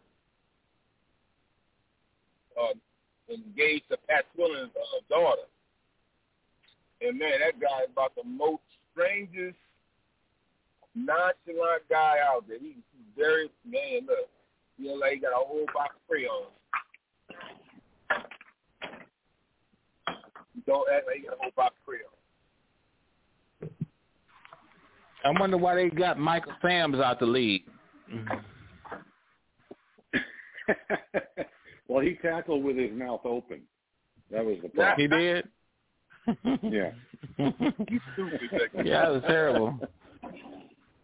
uh, 2.59 2.73
engaged 3.31 3.87
to 3.89 3.97
Pat 4.09 4.25
Swilling's 4.35 4.71
uh, 4.75 4.99
daughter, 5.09 5.47
and 7.01 7.17
man, 7.17 7.39
that 7.39 7.59
guy 7.59 7.81
is 7.83 7.89
about 7.91 8.13
the 8.15 8.23
most 8.23 8.61
strangest, 8.91 9.57
nonchalant 10.95 11.83
guy 11.89 12.17
out 12.25 12.47
there. 12.47 12.59
He's 12.59 12.75
very 13.15 13.49
man. 13.65 14.05
Look, 14.07 14.29
you 14.77 14.87
know, 14.87 14.93
like 14.95 15.13
he 15.13 15.19
got 15.19 15.31
a 15.31 15.45
whole 15.45 15.65
box 15.73 15.95
of 15.95 16.07
crayons. 16.07 16.51
Don't 20.65 20.89
act 20.93 21.05
like 21.07 21.19
you 21.19 21.25
got 21.29 21.37
a 21.37 21.41
whole 21.41 21.51
box 21.55 21.75
of 21.79 21.85
crayons. 21.85 22.03
I 25.23 25.31
wonder 25.39 25.57
why 25.57 25.75
they 25.75 25.89
got 25.89 26.17
Michael 26.17 26.53
Sam's 26.61 26.99
out 26.99 27.19
the 27.19 27.25
league. 27.25 27.63
well, 31.87 31.97
Well, 31.97 32.05
he 32.05 32.15
tackled 32.15 32.63
with 32.63 32.77
his 32.77 32.91
mouth 32.91 33.21
open. 33.25 33.61
That 34.31 34.45
was 34.45 34.57
the 34.61 34.69
problem. 34.69 34.99
He 34.99 35.07
did. 35.07 35.47
Yeah. 36.61 36.91
You 37.37 37.99
stupid. 38.13 38.41
Yeah, 38.83 39.03
that 39.03 39.11
was 39.11 39.23
terrible. 39.27 39.79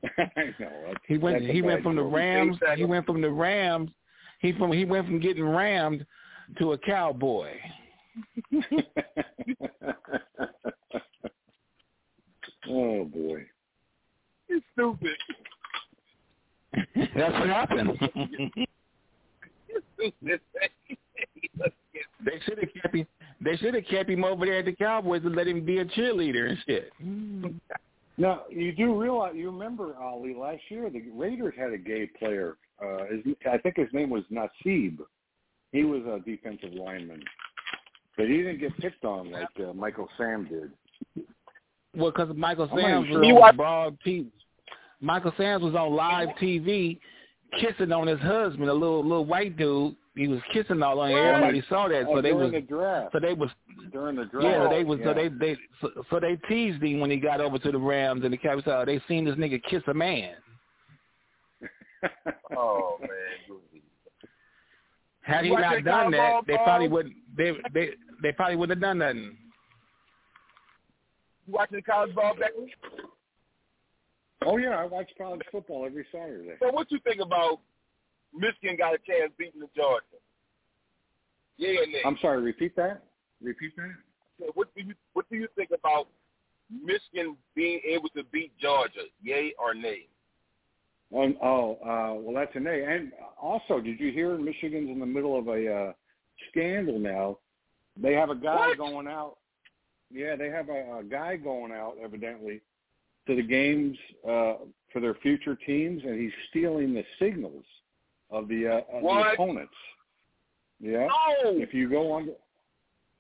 I 0.04 0.54
know. 0.60 0.70
That's, 0.88 1.00
He 1.08 1.18
went. 1.18 1.44
He 1.44 1.62
went 1.62 1.80
bad 1.80 1.84
from 1.84 1.96
the. 1.96 2.04
Rams. 2.04 2.58
He 2.76 2.84
went 2.84 3.06
from 3.06 3.22
the 3.22 3.30
Rams. 3.30 3.90
He 4.40 4.52
from. 4.52 4.74
He 4.74 4.84
went 4.84 5.06
from 5.06 5.20
getting 5.22 5.46
rammed 5.46 6.06
to 6.60 6.74
a 6.74 6.78
cowboy. 6.78 7.52
oh 12.70 13.06
boy. 13.06 13.46
You 14.50 14.62
stupid. 14.74 15.16
That's 17.16 17.34
what 17.34 17.48
happened. 17.48 17.98
You 20.04 20.12
stupid. 20.20 21.72
they 22.26 22.40
should 22.46 22.58
have 22.60 22.70
kept 22.82 22.96
him. 22.96 23.08
They 23.42 23.58
should 23.58 23.74
have 23.74 23.86
kept 23.86 24.10
him 24.10 24.24
over 24.24 24.46
there 24.46 24.60
at 24.60 24.66
the 24.66 24.74
Cowboys 24.74 25.22
and 25.26 25.36
let 25.36 25.48
him 25.48 25.66
be 25.66 25.80
a 25.80 25.86
cheerleader 25.86 26.50
and 26.50 26.58
shit. 26.66 26.92
Now 28.18 28.42
you 28.50 28.72
do 28.74 29.00
realize 29.00 29.34
you 29.36 29.50
remember 29.50 29.96
Ali 30.00 30.34
last 30.34 30.62
year 30.70 30.90
the 30.90 31.04
Raiders 31.14 31.54
had 31.58 31.74
a 31.74 31.78
gay 31.78 32.10
player. 32.20 32.58
Uh, 32.84 33.06
his, 33.12 33.36
I 33.52 33.58
think 33.58 33.78
his 33.78 33.88
name 33.94 34.10
was 34.10 34.24
Nassib. 34.32 35.00
He 35.72 35.84
was 35.84 36.04
a 36.06 36.20
defensive 36.24 36.74
lineman, 36.74 37.24
but 38.16 38.28
he 38.28 38.38
didn't 38.38 38.60
get 38.60 38.78
picked 38.78 39.04
on 39.06 39.32
like 39.32 39.48
uh, 39.60 39.74
Michael 39.74 40.08
Sam 40.18 40.48
did. 40.48 41.26
Well, 41.96 42.12
because 42.12 42.36
Michael 42.36 42.70
I'm 42.72 42.78
not 42.78 42.88
Sam's 42.88 43.08
even 43.08 43.20
was 43.20 43.28
sure. 43.28 43.44
on 43.44 43.56
broad 43.56 43.98
TV. 44.06 44.28
Michael 45.02 45.34
Sam's 45.38 45.64
was 45.64 45.76
on 45.76 45.94
live 45.96 46.30
TV, 46.42 47.00
kissing 47.60 47.92
on 47.92 48.08
his 48.08 48.20
husband, 48.20 48.70
a 48.70 48.74
little 48.74 49.02
little 49.04 49.26
white 49.26 49.58
dude. 49.58 49.96
He 50.16 50.28
was 50.28 50.40
kissing 50.54 50.84
all 50.84 51.00
on. 51.00 51.10
it. 51.12 51.16
Everybody 51.16 51.64
saw 51.70 51.88
that, 51.88 52.04
so 52.06 52.18
Oh, 52.18 52.22
they 52.22 52.30
during 52.30 52.52
was 52.52 52.62
the 52.62 52.62
draft. 52.62 53.14
so 53.14 53.20
they 53.20 53.34
was 53.34 53.50
During 53.92 54.16
the 54.16 54.26
draft. 54.26 54.46
yeah, 54.46 54.68
they 54.70 54.84
was 54.84 55.00
so 55.04 55.14
they 55.14 55.28
they 55.30 55.58
so, 55.82 55.90
so 56.10 56.20
they 56.20 56.36
teased 56.48 56.84
him 56.84 57.00
when 57.00 57.10
he 57.10 57.18
got 57.18 57.42
over 57.42 57.58
to 57.58 57.72
the 57.72 57.78
Rams 57.80 58.24
and 58.24 58.32
the 58.32 58.38
Cowboys. 58.38 58.64
saw 58.66 58.86
They 58.86 59.02
seen 59.08 59.26
this 59.26 59.36
nigga 59.36 59.62
kiss 59.64 59.82
a 59.88 59.94
man. 59.94 60.36
Oh 62.56 62.98
man. 63.00 63.10
Had 65.22 65.46
he 65.46 65.52
watch 65.52 65.62
not 65.62 65.84
done 65.86 66.12
that, 66.12 66.32
college 66.32 66.46
they 66.48 66.58
probably 66.58 66.88
would 66.90 67.12
they 67.38 67.52
they 67.74 67.90
they 68.22 68.32
probably 68.34 68.58
wouldn't 68.58 68.78
have 68.78 68.82
done 68.82 68.98
nothing. 69.00 69.38
You 71.48 71.54
watching 71.54 71.78
the 71.78 71.82
college 71.82 72.14
ball, 72.14 72.34
Becky? 72.38 72.74
Oh 74.46 74.58
yeah, 74.58 74.78
I 74.78 74.86
watch 74.86 75.10
college 75.18 75.42
football 75.52 75.86
every 75.86 76.06
Saturday. 76.12 76.54
So 76.60 76.72
what 76.72 76.92
you 76.92 77.00
think 77.04 77.22
about 77.22 77.60
Michigan 78.34 78.76
got 78.78 78.94
a 78.94 78.98
chance 78.98 79.32
beating 79.38 79.62
the 79.62 79.70
Georgia? 79.76 80.06
Yeah, 81.58 81.86
nay. 81.86 82.02
I'm 82.06 82.18
sorry. 82.22 82.42
Repeat 82.42 82.76
that. 82.76 83.04
Repeat 83.42 83.76
that. 83.78 83.92
So 84.40 84.52
What 84.56 84.74
do 84.76 84.84
you 84.84 84.94
what 85.14 85.30
do 85.30 85.38
you 85.38 85.48
think 85.56 85.70
about 85.78 86.08
Michigan 86.72 87.38
being 87.56 87.80
able 87.88 88.10
to 88.10 88.24
beat 88.32 88.52
Georgia? 88.60 89.04
Yay 89.22 89.54
or 89.60 89.74
nay? 89.74 90.08
Um, 91.16 91.38
oh, 91.44 91.74
uh, 91.76 92.16
well, 92.20 92.34
that's 92.34 92.56
A. 92.56 92.60
And 92.60 93.12
also, 93.40 93.80
did 93.80 94.00
you 94.00 94.12
hear 94.12 94.36
Michigan's 94.38 94.90
in 94.90 95.00
the 95.00 95.06
middle 95.06 95.38
of 95.38 95.48
a 95.48 95.72
uh, 95.72 95.94
scandal 96.50 96.98
now? 96.98 97.38
They 98.02 98.14
have 98.14 98.32
a 98.32 98.36
guy 98.36 98.70
What? 98.70 98.78
going 98.80 99.08
out. 99.08 99.38
Yeah, 100.12 100.36
they 100.36 100.50
have 100.50 100.70
a, 100.70 101.00
a 101.00 101.04
guy 101.04 101.36
going 101.36 101.72
out, 101.72 101.98
evidently, 102.04 102.62
to 103.28 103.36
the 103.36 103.44
games 103.44 103.98
uh, 104.28 104.56
for 104.92 105.00
their 105.00 105.16
future 105.16 105.56
teams, 105.56 106.04
and 106.04 106.20
he's 106.20 106.32
stealing 106.50 106.94
the 106.94 107.04
signals 107.20 107.64
of 108.30 108.48
the, 108.48 108.68
uh, 108.68 108.98
of 108.98 109.04
the 109.04 109.32
opponents. 109.34 109.74
Yeah. 110.80 111.08
No. 111.44 111.52
If 111.52 111.74
you 111.74 111.90
go 111.90 112.12
on, 112.12 112.30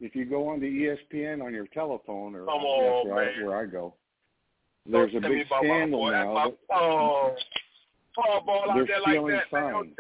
if 0.01 0.15
you 0.15 0.25
go 0.25 0.49
on 0.49 0.59
to 0.59 0.65
ESPN 0.65 1.41
on 1.43 1.53
your 1.53 1.67
telephone, 1.67 2.35
or 2.35 2.49
on, 2.49 3.07
where, 3.07 3.23
I, 3.23 3.43
where 3.45 3.57
I 3.57 3.65
go, 3.65 3.93
Don't 4.91 5.11
there's 5.11 5.23
a 5.23 5.27
big 5.27 5.45
scandal. 5.47 6.11
Now. 6.11 6.33
my, 6.33 6.45
that- 6.45 6.57
oh, 6.73 7.35
Paul 8.15 8.43
ball 8.45 8.71
out 8.71 8.87
there 8.87 8.99
like 9.01 9.31
that, 9.31 9.43
signs. 9.49 9.93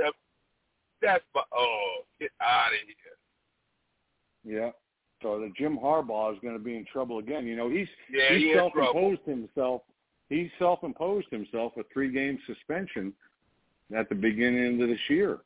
That's 1.01 1.23
my, 1.33 1.41
oh, 1.55 1.97
get 2.19 2.31
out 2.41 2.67
of 2.67 2.79
here. 4.45 4.61
Yeah. 4.61 4.71
So 5.21 5.39
the 5.39 5.51
Jim 5.57 5.79
Harbaugh 5.81 6.33
is 6.33 6.39
going 6.41 6.57
to 6.57 6.63
be 6.63 6.75
in 6.75 6.85
trouble 6.91 7.19
again. 7.19 7.47
You 7.47 7.55
know, 7.55 7.69
he's 7.69 7.87
Yeah, 8.11 8.35
he 8.35 8.49
he 8.49 8.53
self-imposed 8.53 9.21
himself. 9.25 9.81
He 10.33 10.49
self-imposed 10.57 11.27
himself 11.29 11.73
a 11.77 11.83
three-game 11.93 12.39
suspension 12.47 13.13
at 13.95 14.09
the 14.09 14.15
beginning 14.15 14.81
of 14.81 14.89
this 14.89 14.97
year. 15.07 15.37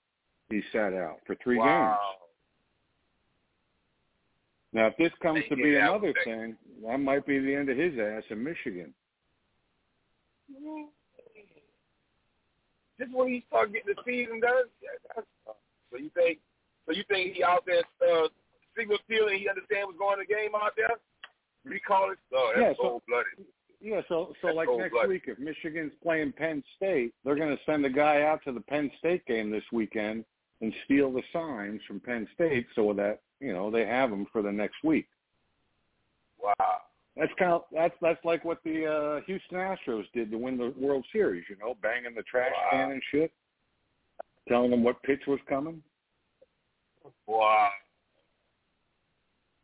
He 0.49 0.61
sat 0.71 0.93
out 0.93 1.17
for 1.27 1.35
three 1.43 1.57
games. 1.57 1.97
Now, 4.71 4.87
if 4.87 4.95
this 4.95 5.11
comes 5.21 5.43
to 5.49 5.57
be 5.57 5.75
another 5.75 6.13
there. 6.13 6.23
thing, 6.23 6.55
that 6.85 6.99
might 7.01 7.27
be 7.27 7.37
the 7.37 7.53
end 7.53 7.67
of 7.67 7.75
his 7.77 7.99
ass 7.99 8.23
in 8.29 8.41
Michigan. 8.41 8.93
Just 12.97 13.13
when 13.13 13.27
he 13.27 13.43
start 13.49 13.73
getting 13.73 13.93
the 13.93 14.01
season 14.05 14.39
done, 14.39 14.63
so 15.91 15.97
you 15.97 16.09
think, 16.15 16.39
so 16.85 16.93
you 16.93 17.03
think 17.09 17.33
he 17.33 17.43
out 17.43 17.65
there 17.65 17.83
uh, 18.09 18.29
signal 18.77 18.99
stealing? 19.03 19.39
He 19.39 19.49
understand 19.49 19.87
what's 19.87 19.99
going 19.99 20.13
on 20.13 20.21
in 20.21 20.27
the 20.29 20.33
game 20.33 20.51
out 20.55 20.71
there? 20.77 20.95
Recall 21.65 22.11
it? 22.11 22.19
Oh, 22.33 22.53
that's 22.55 22.61
Yeah, 22.61 22.73
so- 22.77 22.83
cold 22.83 23.01
blooded. 23.05 23.45
Yeah, 23.79 24.01
so 24.09 24.33
so 24.41 24.47
like 24.47 24.67
next 24.69 24.91
cold-blooded. 24.91 25.09
week, 25.09 25.23
if 25.27 25.37
Michigan's 25.39 25.91
playing 26.01 26.31
Penn 26.33 26.63
State, 26.75 27.13
they're 27.23 27.35
going 27.35 27.55
to 27.55 27.63
send 27.65 27.85
a 27.85 27.89
guy 27.89 28.23
out 28.23 28.43
to 28.45 28.51
the 28.51 28.61
Penn 28.61 28.89
State 28.97 29.25
game 29.27 29.51
this 29.51 29.63
weekend 29.71 30.25
and 30.61 30.73
steal 30.85 31.11
the 31.11 31.21
signs 31.31 31.81
from 31.87 31.99
Penn 31.99 32.27
State 32.33 32.65
so 32.73 32.91
that 32.93 33.21
you 33.39 33.53
know 33.53 33.69
they 33.69 33.85
have 33.85 34.09
them 34.09 34.25
for 34.31 34.41
the 34.41 34.51
next 34.51 34.77
week. 34.83 35.07
Wow. 36.41 36.53
That's 37.15 37.31
kind 37.37 37.51
of 37.51 37.63
that's 37.71 37.95
that's 38.01 38.23
like 38.25 38.43
what 38.45 38.59
the 38.63 38.85
uh, 38.85 39.21
Houston 39.25 39.57
Astros 39.57 40.05
did 40.13 40.31
to 40.31 40.37
win 40.37 40.57
the 40.57 40.73
World 40.79 41.05
Series. 41.11 41.43
You 41.49 41.57
know, 41.57 41.75
banging 41.81 42.15
the 42.15 42.23
trash 42.23 42.51
Wow. 42.53 42.69
can 42.71 42.91
and 42.91 43.01
shit, 43.11 43.31
telling 44.47 44.71
them 44.71 44.83
what 44.83 45.01
pitch 45.03 45.21
was 45.27 45.39
coming. 45.47 45.81
Wow. 47.27 47.69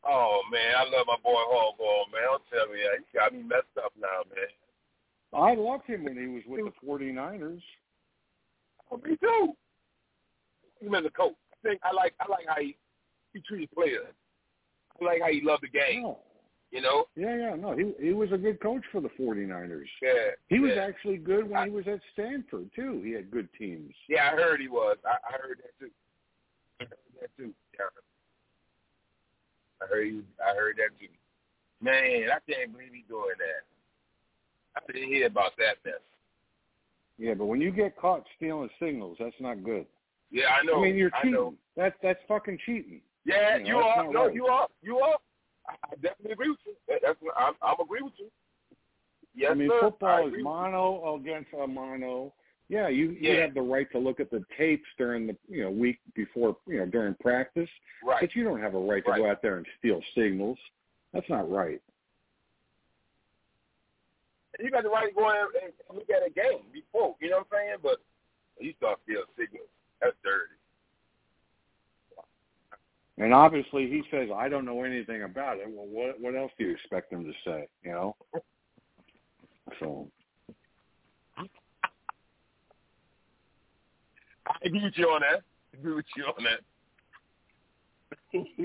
Oh 0.05 0.41
man, 0.51 0.75
I 0.77 0.83
love 0.83 1.07
my 1.07 1.17
boy 1.23 1.31
Harbaugh, 1.31 2.11
man. 2.11 2.21
Don't 2.25 2.43
tell 2.51 2.67
me 2.73 2.79
that. 2.83 2.99
He 2.99 3.17
got 3.17 3.33
me 3.33 3.41
messed 3.43 3.77
up 3.83 3.93
now, 3.99 4.23
man. 4.35 4.51
I 5.33 5.55
loved 5.55 5.85
him 5.85 6.03
when 6.03 6.17
he 6.17 6.27
was 6.27 6.43
with 6.47 6.65
the 6.73 6.87
49ers. 6.87 7.61
Oh, 8.91 8.97
me 8.97 9.15
too. 9.17 9.53
Him 10.81 10.93
as 10.95 11.05
a 11.05 11.09
coach. 11.09 11.33
I 11.53 11.67
think 11.67 11.81
I 11.83 11.91
like 11.93 12.13
I 12.19 12.29
like 12.29 12.45
how 12.47 12.61
he 12.61 12.75
he 13.33 13.39
treated 13.41 13.71
players. 13.71 14.13
I 15.01 15.05
like 15.05 15.21
how 15.21 15.29
he 15.29 15.41
loved 15.41 15.63
the 15.63 15.69
game. 15.69 16.05
Oh, 16.05 16.19
You 16.71 16.81
know? 16.81 17.05
yeah, 17.15 17.35
yeah, 17.35 17.55
no, 17.55 17.75
he 17.75 17.93
he 18.05 18.13
was 18.13 18.31
a 18.31 18.37
good 18.37 18.61
coach 18.61 18.83
for 18.91 18.99
the 19.01 19.09
49ers. 19.19 19.85
Yeah. 20.01 20.31
He 20.49 20.59
was 20.59 20.77
actually 20.77 21.17
good 21.17 21.49
when 21.49 21.63
he 21.63 21.69
was 21.71 21.87
at 21.87 21.99
Stanford 22.11 22.69
too. 22.75 23.01
He 23.03 23.11
had 23.13 23.31
good 23.31 23.47
teams. 23.57 23.93
Yeah, 24.09 24.29
I 24.31 24.35
heard 24.35 24.59
he 24.59 24.67
was. 24.67 24.97
I, 25.05 25.15
I 25.33 25.37
heard 25.41 25.59
that 25.63 25.79
too. 25.79 25.91
I 26.81 26.83
heard 26.83 26.97
that 27.21 27.29
too. 27.37 27.53
Yeah. 27.73 27.85
I 29.83 29.87
heard 29.87 30.07
he, 30.07 30.21
I 30.41 30.55
heard 30.55 30.77
that 30.77 30.97
too. 30.99 31.11
Man, 31.81 32.29
I 32.31 32.39
can't 32.51 32.71
believe 32.71 32.91
he's 32.93 33.03
doing 33.09 33.35
that. 33.37 33.63
I 34.75 34.91
didn't 34.91 35.09
hear 35.09 35.27
about 35.27 35.51
that 35.57 35.75
mess. 35.85 35.95
Yeah, 37.17 37.33
but 37.35 37.45
when 37.45 37.61
you 37.61 37.71
get 37.71 37.97
caught 37.97 38.23
stealing 38.37 38.69
signals, 38.79 39.17
that's 39.19 39.35
not 39.39 39.63
good. 39.63 39.85
Yeah, 40.31 40.45
I 40.59 40.65
know. 40.65 40.79
I 40.79 40.81
mean, 40.83 40.95
you're 40.95 41.11
cheating. 41.21 41.55
That's 41.75 41.95
that's 42.01 42.19
fucking 42.27 42.57
cheating. 42.65 43.01
Yeah, 43.25 43.57
You 43.57 43.63
know, 43.63 43.69
you 43.69 43.75
are. 43.77 44.13
No, 44.13 44.25
right. 44.25 44.35
you 44.35 44.45
are. 44.47 44.67
You 44.81 44.97
are. 44.97 45.17
I 45.67 45.73
I 45.91 45.95
definitely 45.95 46.31
agree 46.31 46.49
with 46.49 46.59
you. 46.65 46.73
That, 46.87 46.99
that's 47.03 47.19
I'm, 47.37 47.53
I'm 47.61 47.79
agree 47.79 48.01
with 48.01 48.13
you. 48.17 48.27
Yes, 49.35 49.51
I 49.51 49.55
mean, 49.55 49.69
sir. 49.69 49.77
I 49.77 49.81
football 49.89 50.21
is 50.23 50.27
agree 50.29 50.43
mono 50.43 51.15
against 51.15 51.49
a 51.53 51.67
mono. 51.67 52.33
Yeah, 52.69 52.87
you 52.87 53.11
you 53.11 53.33
Yeah. 53.33 53.41
have 53.41 53.53
the 53.53 53.61
right 53.61 53.89
to 53.91 53.99
look 53.99 54.19
at 54.19 54.31
the 54.31 54.43
tapes 54.57 54.87
during 54.97 55.27
the 55.27 55.37
you 55.47 55.63
know 55.63 55.71
week 55.71 55.99
before 56.15 56.57
you 56.65 56.79
know 56.79 56.85
during 56.85 57.13
practice, 57.15 57.69
Right. 58.03 58.21
but 58.21 58.35
you 58.35 58.43
don't 58.43 58.61
have 58.61 58.73
a 58.73 58.79
right 58.79 59.03
to 59.05 59.11
Right. 59.11 59.17
go 59.19 59.29
out 59.29 59.41
there 59.41 59.57
and 59.57 59.67
steal 59.79 60.01
signals. 60.15 60.57
That's 61.11 61.29
not 61.29 61.49
right. 61.49 61.81
You 64.59 64.69
got 64.71 64.83
the 64.83 64.89
right 64.89 65.09
to 65.09 65.13
go 65.13 65.29
in 65.29 65.35
and 65.63 65.73
and 65.89 65.97
look 65.97 66.09
at 66.09 66.25
a 66.25 66.29
game 66.29 66.69
before. 66.71 67.15
You 67.19 67.29
know 67.31 67.37
what 67.39 67.47
I'm 67.51 67.67
saying? 67.67 67.77
But 67.81 68.01
you 68.59 68.73
start 68.73 68.99
stealing 69.03 69.25
signals. 69.37 69.67
That's 69.99 70.15
dirty. 70.23 70.53
And 73.17 73.33
obviously, 73.33 73.87
he 73.89 74.03
says, 74.09 74.29
"I 74.31 74.49
don't 74.49 74.65
know 74.65 74.83
anything 74.83 75.23
about 75.23 75.59
it." 75.59 75.69
Well, 75.69 75.85
what 75.85 76.19
what 76.19 76.35
else 76.35 76.51
do 76.57 76.65
you 76.65 76.71
expect 76.71 77.11
him 77.11 77.25
to 77.25 77.33
say? 77.43 77.67
You 77.83 77.91
know. 77.91 78.15
So 79.79 80.11
I 84.45 84.52
agree 84.63 84.83
with 84.83 84.93
you 84.97 85.07
on 85.09 85.21
that. 85.21 85.41
I 85.73 85.77
agree 85.77 85.95
with 85.95 86.05
you 86.15 86.25
on 86.25 86.43
that. 86.43 86.59
you 88.33 88.55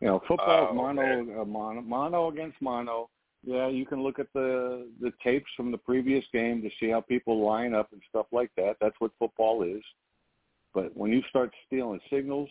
know, 0.00 0.20
football's 0.28 0.68
Oh, 0.70 0.74
mono, 0.74 1.40
uh, 1.40 1.44
mono 1.44 1.80
mono 1.82 2.28
against 2.28 2.60
mono. 2.60 3.08
Yeah, 3.44 3.68
you 3.68 3.86
can 3.86 4.02
look 4.02 4.18
at 4.18 4.26
the 4.34 4.88
the 5.00 5.12
tapes 5.22 5.50
from 5.56 5.70
the 5.70 5.78
previous 5.78 6.24
game 6.32 6.62
to 6.62 6.70
see 6.80 6.90
how 6.90 7.00
people 7.00 7.44
line 7.44 7.74
up 7.74 7.92
and 7.92 8.02
stuff 8.08 8.26
like 8.32 8.50
that. 8.56 8.76
That's 8.80 8.96
what 8.98 9.12
football 9.18 9.62
is. 9.62 9.82
But 10.74 10.96
when 10.96 11.10
you 11.10 11.22
start 11.30 11.52
stealing 11.66 12.00
signals, 12.10 12.50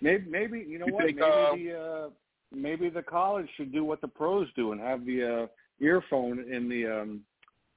maybe 0.00 0.30
maybe 0.30 0.64
you 0.66 0.78
know 0.78 0.86
You 0.86 0.94
what? 0.94 1.04
think, 1.04 1.16
maybe 1.18 1.30
uh, 1.32 1.54
the 1.54 1.78
uh, 1.78 2.10
maybe 2.54 2.88
the 2.88 3.02
college 3.02 3.48
should 3.56 3.72
do 3.72 3.84
what 3.84 4.00
the 4.00 4.08
pros 4.08 4.48
do 4.56 4.72
and 4.72 4.80
have 4.80 5.04
the 5.04 5.42
uh, 5.42 5.46
earphone 5.80 6.38
in 6.50 6.68
the 6.68 6.86
um, 6.86 7.20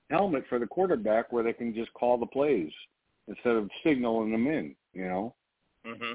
helmet 0.09 0.43
for 0.49 0.59
the 0.59 0.67
quarterback, 0.67 1.31
where 1.31 1.43
they 1.43 1.53
can 1.53 1.73
just 1.73 1.93
call 1.93 2.17
the 2.17 2.25
plays 2.25 2.71
instead 3.27 3.55
of 3.55 3.69
signaling 3.83 4.31
them 4.31 4.47
in. 4.47 4.75
You 4.93 5.05
know, 5.05 5.35
hmm 5.85 6.13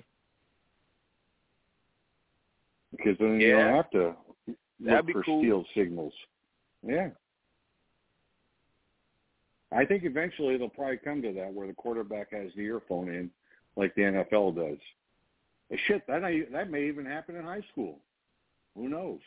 because 2.97 3.17
then 3.19 3.41
you 3.41 3.53
don't 3.53 3.75
have 3.75 3.91
to 3.91 4.15
look 4.47 4.57
That'd 4.81 5.11
for 5.11 5.23
cool. 5.25 5.41
steal 5.41 5.65
signals. 5.75 6.13
Yeah. 6.87 7.09
I 9.73 9.85
think 9.85 10.05
eventually 10.05 10.55
it'll 10.55 10.69
probably 10.69 10.99
come 10.99 11.21
to 11.23 11.33
that 11.33 11.53
where 11.53 11.67
the 11.67 11.73
quarterback 11.73 12.31
has 12.33 12.53
the 12.55 12.63
earphone 12.63 13.09
in, 13.09 13.31
like 13.77 13.95
the 13.97 14.03
NFL 14.03 14.55
does. 14.55 14.79
Shit, 15.87 16.07
that 16.07 16.23
that 16.53 16.71
may 16.71 16.87
even 16.87 17.05
happen 17.05 17.35
in 17.35 17.45
high 17.45 17.65
school. 17.73 17.99
Who 18.77 18.89
knows? 18.89 19.19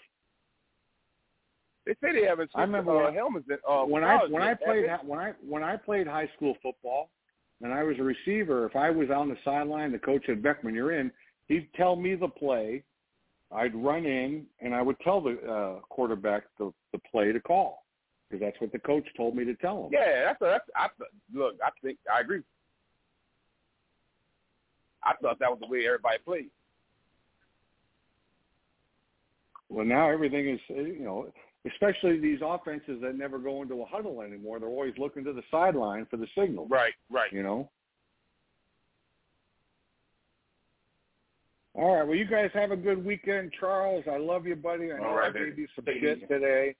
They 1.87 1.93
say 2.05 2.19
they 2.19 2.27
haven't 2.27 2.51
I 2.53 2.61
remember 2.61 2.91
uh, 2.91 3.05
when- 3.05 3.13
helmets 3.13 3.47
in, 3.49 3.57
uh, 3.67 3.85
when 3.85 4.03
I 4.03 4.25
when 4.25 4.43
I 4.43 4.53
played 4.53 4.85
when 5.05 5.19
I 5.19 5.33
when 5.47 5.63
I 5.63 5.77
played 5.77 6.05
high 6.05 6.29
school 6.35 6.55
football 6.61 7.09
and 7.61 7.73
I 7.73 7.83
was 7.83 7.95
a 7.97 8.03
receiver, 8.03 8.65
if 8.65 8.75
I 8.75 8.89
was 8.89 9.09
on 9.09 9.29
the 9.29 9.37
sideline, 9.45 9.93
the 9.93 9.97
coach 9.99 10.23
said, 10.25 10.43
"Beckman, 10.43 10.75
you're 10.75 10.91
in." 10.99 11.11
He'd 11.47 11.69
tell 11.75 11.95
me 11.95 12.15
the 12.15 12.27
play. 12.27 12.83
I'd 13.53 13.73
run 13.73 14.05
in 14.05 14.45
and 14.59 14.75
I 14.75 14.81
would 14.81 14.99
tell 14.99 15.21
the 15.21 15.39
uh, 15.49 15.79
quarterback 15.87 16.43
the 16.59 16.73
the 16.91 16.99
play 17.09 17.31
to 17.31 17.39
call 17.39 17.85
because 18.29 18.41
that's 18.45 18.59
what 18.59 18.73
the 18.73 18.79
coach 18.79 19.07
told 19.15 19.37
me 19.37 19.45
to 19.45 19.55
tell 19.55 19.85
him. 19.85 19.91
Yeah, 19.93 20.25
that's 20.25 20.41
a, 20.41 20.45
that's 20.45 20.69
I 20.75 20.87
look. 21.33 21.55
I 21.63 21.69
think 21.81 21.99
I 22.13 22.19
agree. 22.19 22.41
I 25.03 25.13
thought 25.21 25.39
that 25.39 25.49
was 25.49 25.59
the 25.61 25.67
way 25.67 25.85
everybody 25.85 26.17
played. 26.25 26.49
Well, 29.69 29.85
now 29.85 30.09
everything 30.09 30.49
is, 30.49 30.59
you 30.69 30.99
know, 30.99 31.27
especially 31.71 32.19
these 32.19 32.39
offenses 32.43 32.99
that 33.01 33.17
never 33.17 33.37
go 33.39 33.61
into 33.61 33.81
a 33.81 33.85
huddle 33.85 34.21
anymore. 34.21 34.59
They're 34.59 34.69
always 34.69 34.93
looking 34.97 35.23
to 35.25 35.33
the 35.33 35.43
sideline 35.49 36.05
for 36.09 36.17
the 36.17 36.27
signal. 36.37 36.67
Right, 36.67 36.93
right. 37.09 37.31
You 37.31 37.43
know. 37.43 37.69
All 41.73 41.95
right. 41.95 42.07
Well, 42.07 42.15
you 42.15 42.25
guys 42.25 42.49
have 42.53 42.71
a 42.71 42.75
good 42.75 43.03
weekend, 43.05 43.51
Charles. 43.59 44.03
I 44.11 44.17
love 44.17 44.47
you, 44.47 44.55
buddy. 44.55 44.91
I 44.91 44.97
know 44.97 45.05
All 45.05 45.15
right, 45.15 45.29
I 45.29 45.37
gave 45.37 45.49
baby. 45.49 45.61
you 45.63 45.67
some 45.75 45.85
Take 45.85 45.99
shit 45.99 46.17
easy. 46.17 46.27
today. 46.27 46.75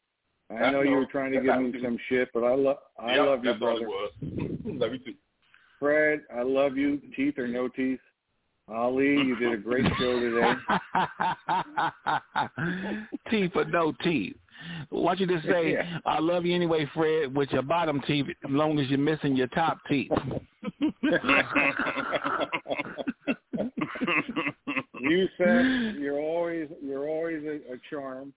I 0.49 0.59
That's 0.59 0.74
know 0.74 0.82
you 0.82 0.91
all. 0.91 0.95
were 0.98 1.06
trying 1.06 1.33
to 1.33 1.41
give 1.41 1.59
me 1.59 1.72
we 1.72 1.82
some 1.83 1.98
shit, 2.09 2.30
but 2.33 2.43
I 2.43 2.56
love 2.56 2.77
I 2.99 3.16
Yep, 3.16 3.25
love 3.25 3.45
you, 3.45 3.53
brother. 3.56 3.88
was. 3.88 4.11
Love 4.66 4.93
you 4.93 4.99
too. 4.99 5.14
Fred, 5.80 6.22
I 6.35 6.41
love 6.41 6.75
you. 6.77 6.99
Teeth 7.16 7.38
or 7.38 7.48
no 7.48 7.67
teeth. 7.67 7.99
Ali, 8.69 9.06
you 9.06 9.35
did 9.38 9.53
a 9.53 9.57
great 9.57 9.85
show 9.98 10.19
today. 10.19 10.53
teeth 13.32 13.51
or 13.56 13.66
no 13.66 13.93
teeth. 14.03 14.35
Why 14.90 15.16
don't 15.16 15.30
you 15.30 15.36
just 15.36 15.48
say, 15.52 15.74
Yeah. 15.74 16.00
I 16.06 16.19
love 16.19 16.45
you 16.45 16.56
anyway, 16.56 16.90
Fred, 16.94 17.36
with 17.36 17.50
your 17.52 17.61
bottom 17.61 18.02
teeth, 18.08 18.27
as 18.30 18.52
long 18.52 18.80
as 18.80 18.90
you're 18.90 19.00
missing 19.00 19.36
your 19.36 19.48
top 19.48 19.80
teeth. 19.88 20.11
you 25.00 25.27
said 25.38 25.95
you're 25.98 26.19
always 26.19 26.68
you're 26.84 27.08
always 27.08 27.44
a, 27.44 27.74
a 27.74 27.77
charm, 27.90 28.34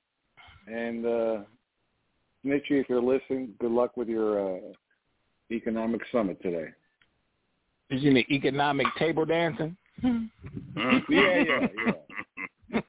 and 0.66 1.04
uh, 1.04 1.38
Snitchy, 2.44 2.80
if 2.80 2.88
you're 2.88 3.02
listening, 3.02 3.54
good 3.58 3.70
luck 3.72 3.96
with 3.96 4.08
your 4.08 4.56
uh, 4.56 4.60
economic 5.50 6.00
summit 6.12 6.40
today. 6.42 6.68
Is 7.90 8.04
in 8.04 8.14
the 8.14 8.26
economic 8.30 8.86
table 8.98 9.24
dancing? 9.24 9.76
Yeah, 10.76 11.00
yeah, 11.08 11.66
yeah. 11.84 12.80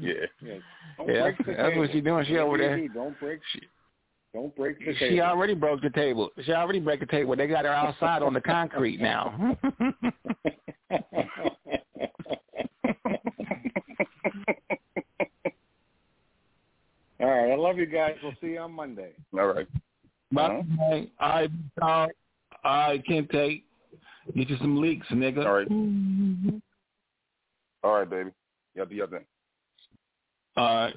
yeah. 0.00 0.12
yeah. 0.42 0.54
Don't 0.96 1.08
Yeah, 1.08 1.22
break 1.22 1.36
that's 1.38 1.48
what 1.48 1.56
table. 1.56 1.88
she's 1.92 2.04
doing. 2.04 2.24
She 2.24 2.32
Whatever 2.32 2.46
over 2.48 2.56
you 2.56 2.62
there. 2.62 2.76
do, 2.78 2.88
Don't 2.88 3.20
break. 3.20 3.40
Don't 4.34 4.54
break 4.56 4.78
the 4.78 4.92
She 4.94 4.98
table. 4.98 5.22
already 5.22 5.54
broke 5.54 5.80
the 5.82 5.90
table. 5.90 6.30
She 6.44 6.52
already 6.52 6.80
broke 6.80 7.00
the 7.00 7.06
table. 7.06 7.34
They 7.36 7.46
got 7.46 7.64
her 7.64 7.70
outside 7.72 8.22
on 8.22 8.32
the 8.34 8.40
concrete 8.40 9.00
now. 9.00 9.56
All 17.20 17.26
right, 17.28 17.50
I 17.52 17.56
love 17.56 17.78
you 17.78 17.86
guys. 17.86 18.16
We'll 18.22 18.34
see 18.40 18.48
you 18.48 18.58
on 18.58 18.72
Monday. 18.72 19.12
All 19.38 19.46
right. 19.46 19.66
Bye. 20.32 20.62
I 21.20 21.48
I 21.80 22.08
I 22.64 23.02
can't 23.08 23.28
take. 23.30 23.64
Get 24.34 24.50
you 24.50 24.56
some 24.58 24.80
leaks, 24.80 25.06
nigga. 25.12 25.46
All 25.46 25.54
right. 25.54 26.60
All 27.84 27.94
right, 28.00 28.10
baby. 28.10 28.30
Y'all 28.74 28.86
do 28.86 28.94
your 28.94 29.06
thing. 29.06 29.24
Right. 30.56 30.94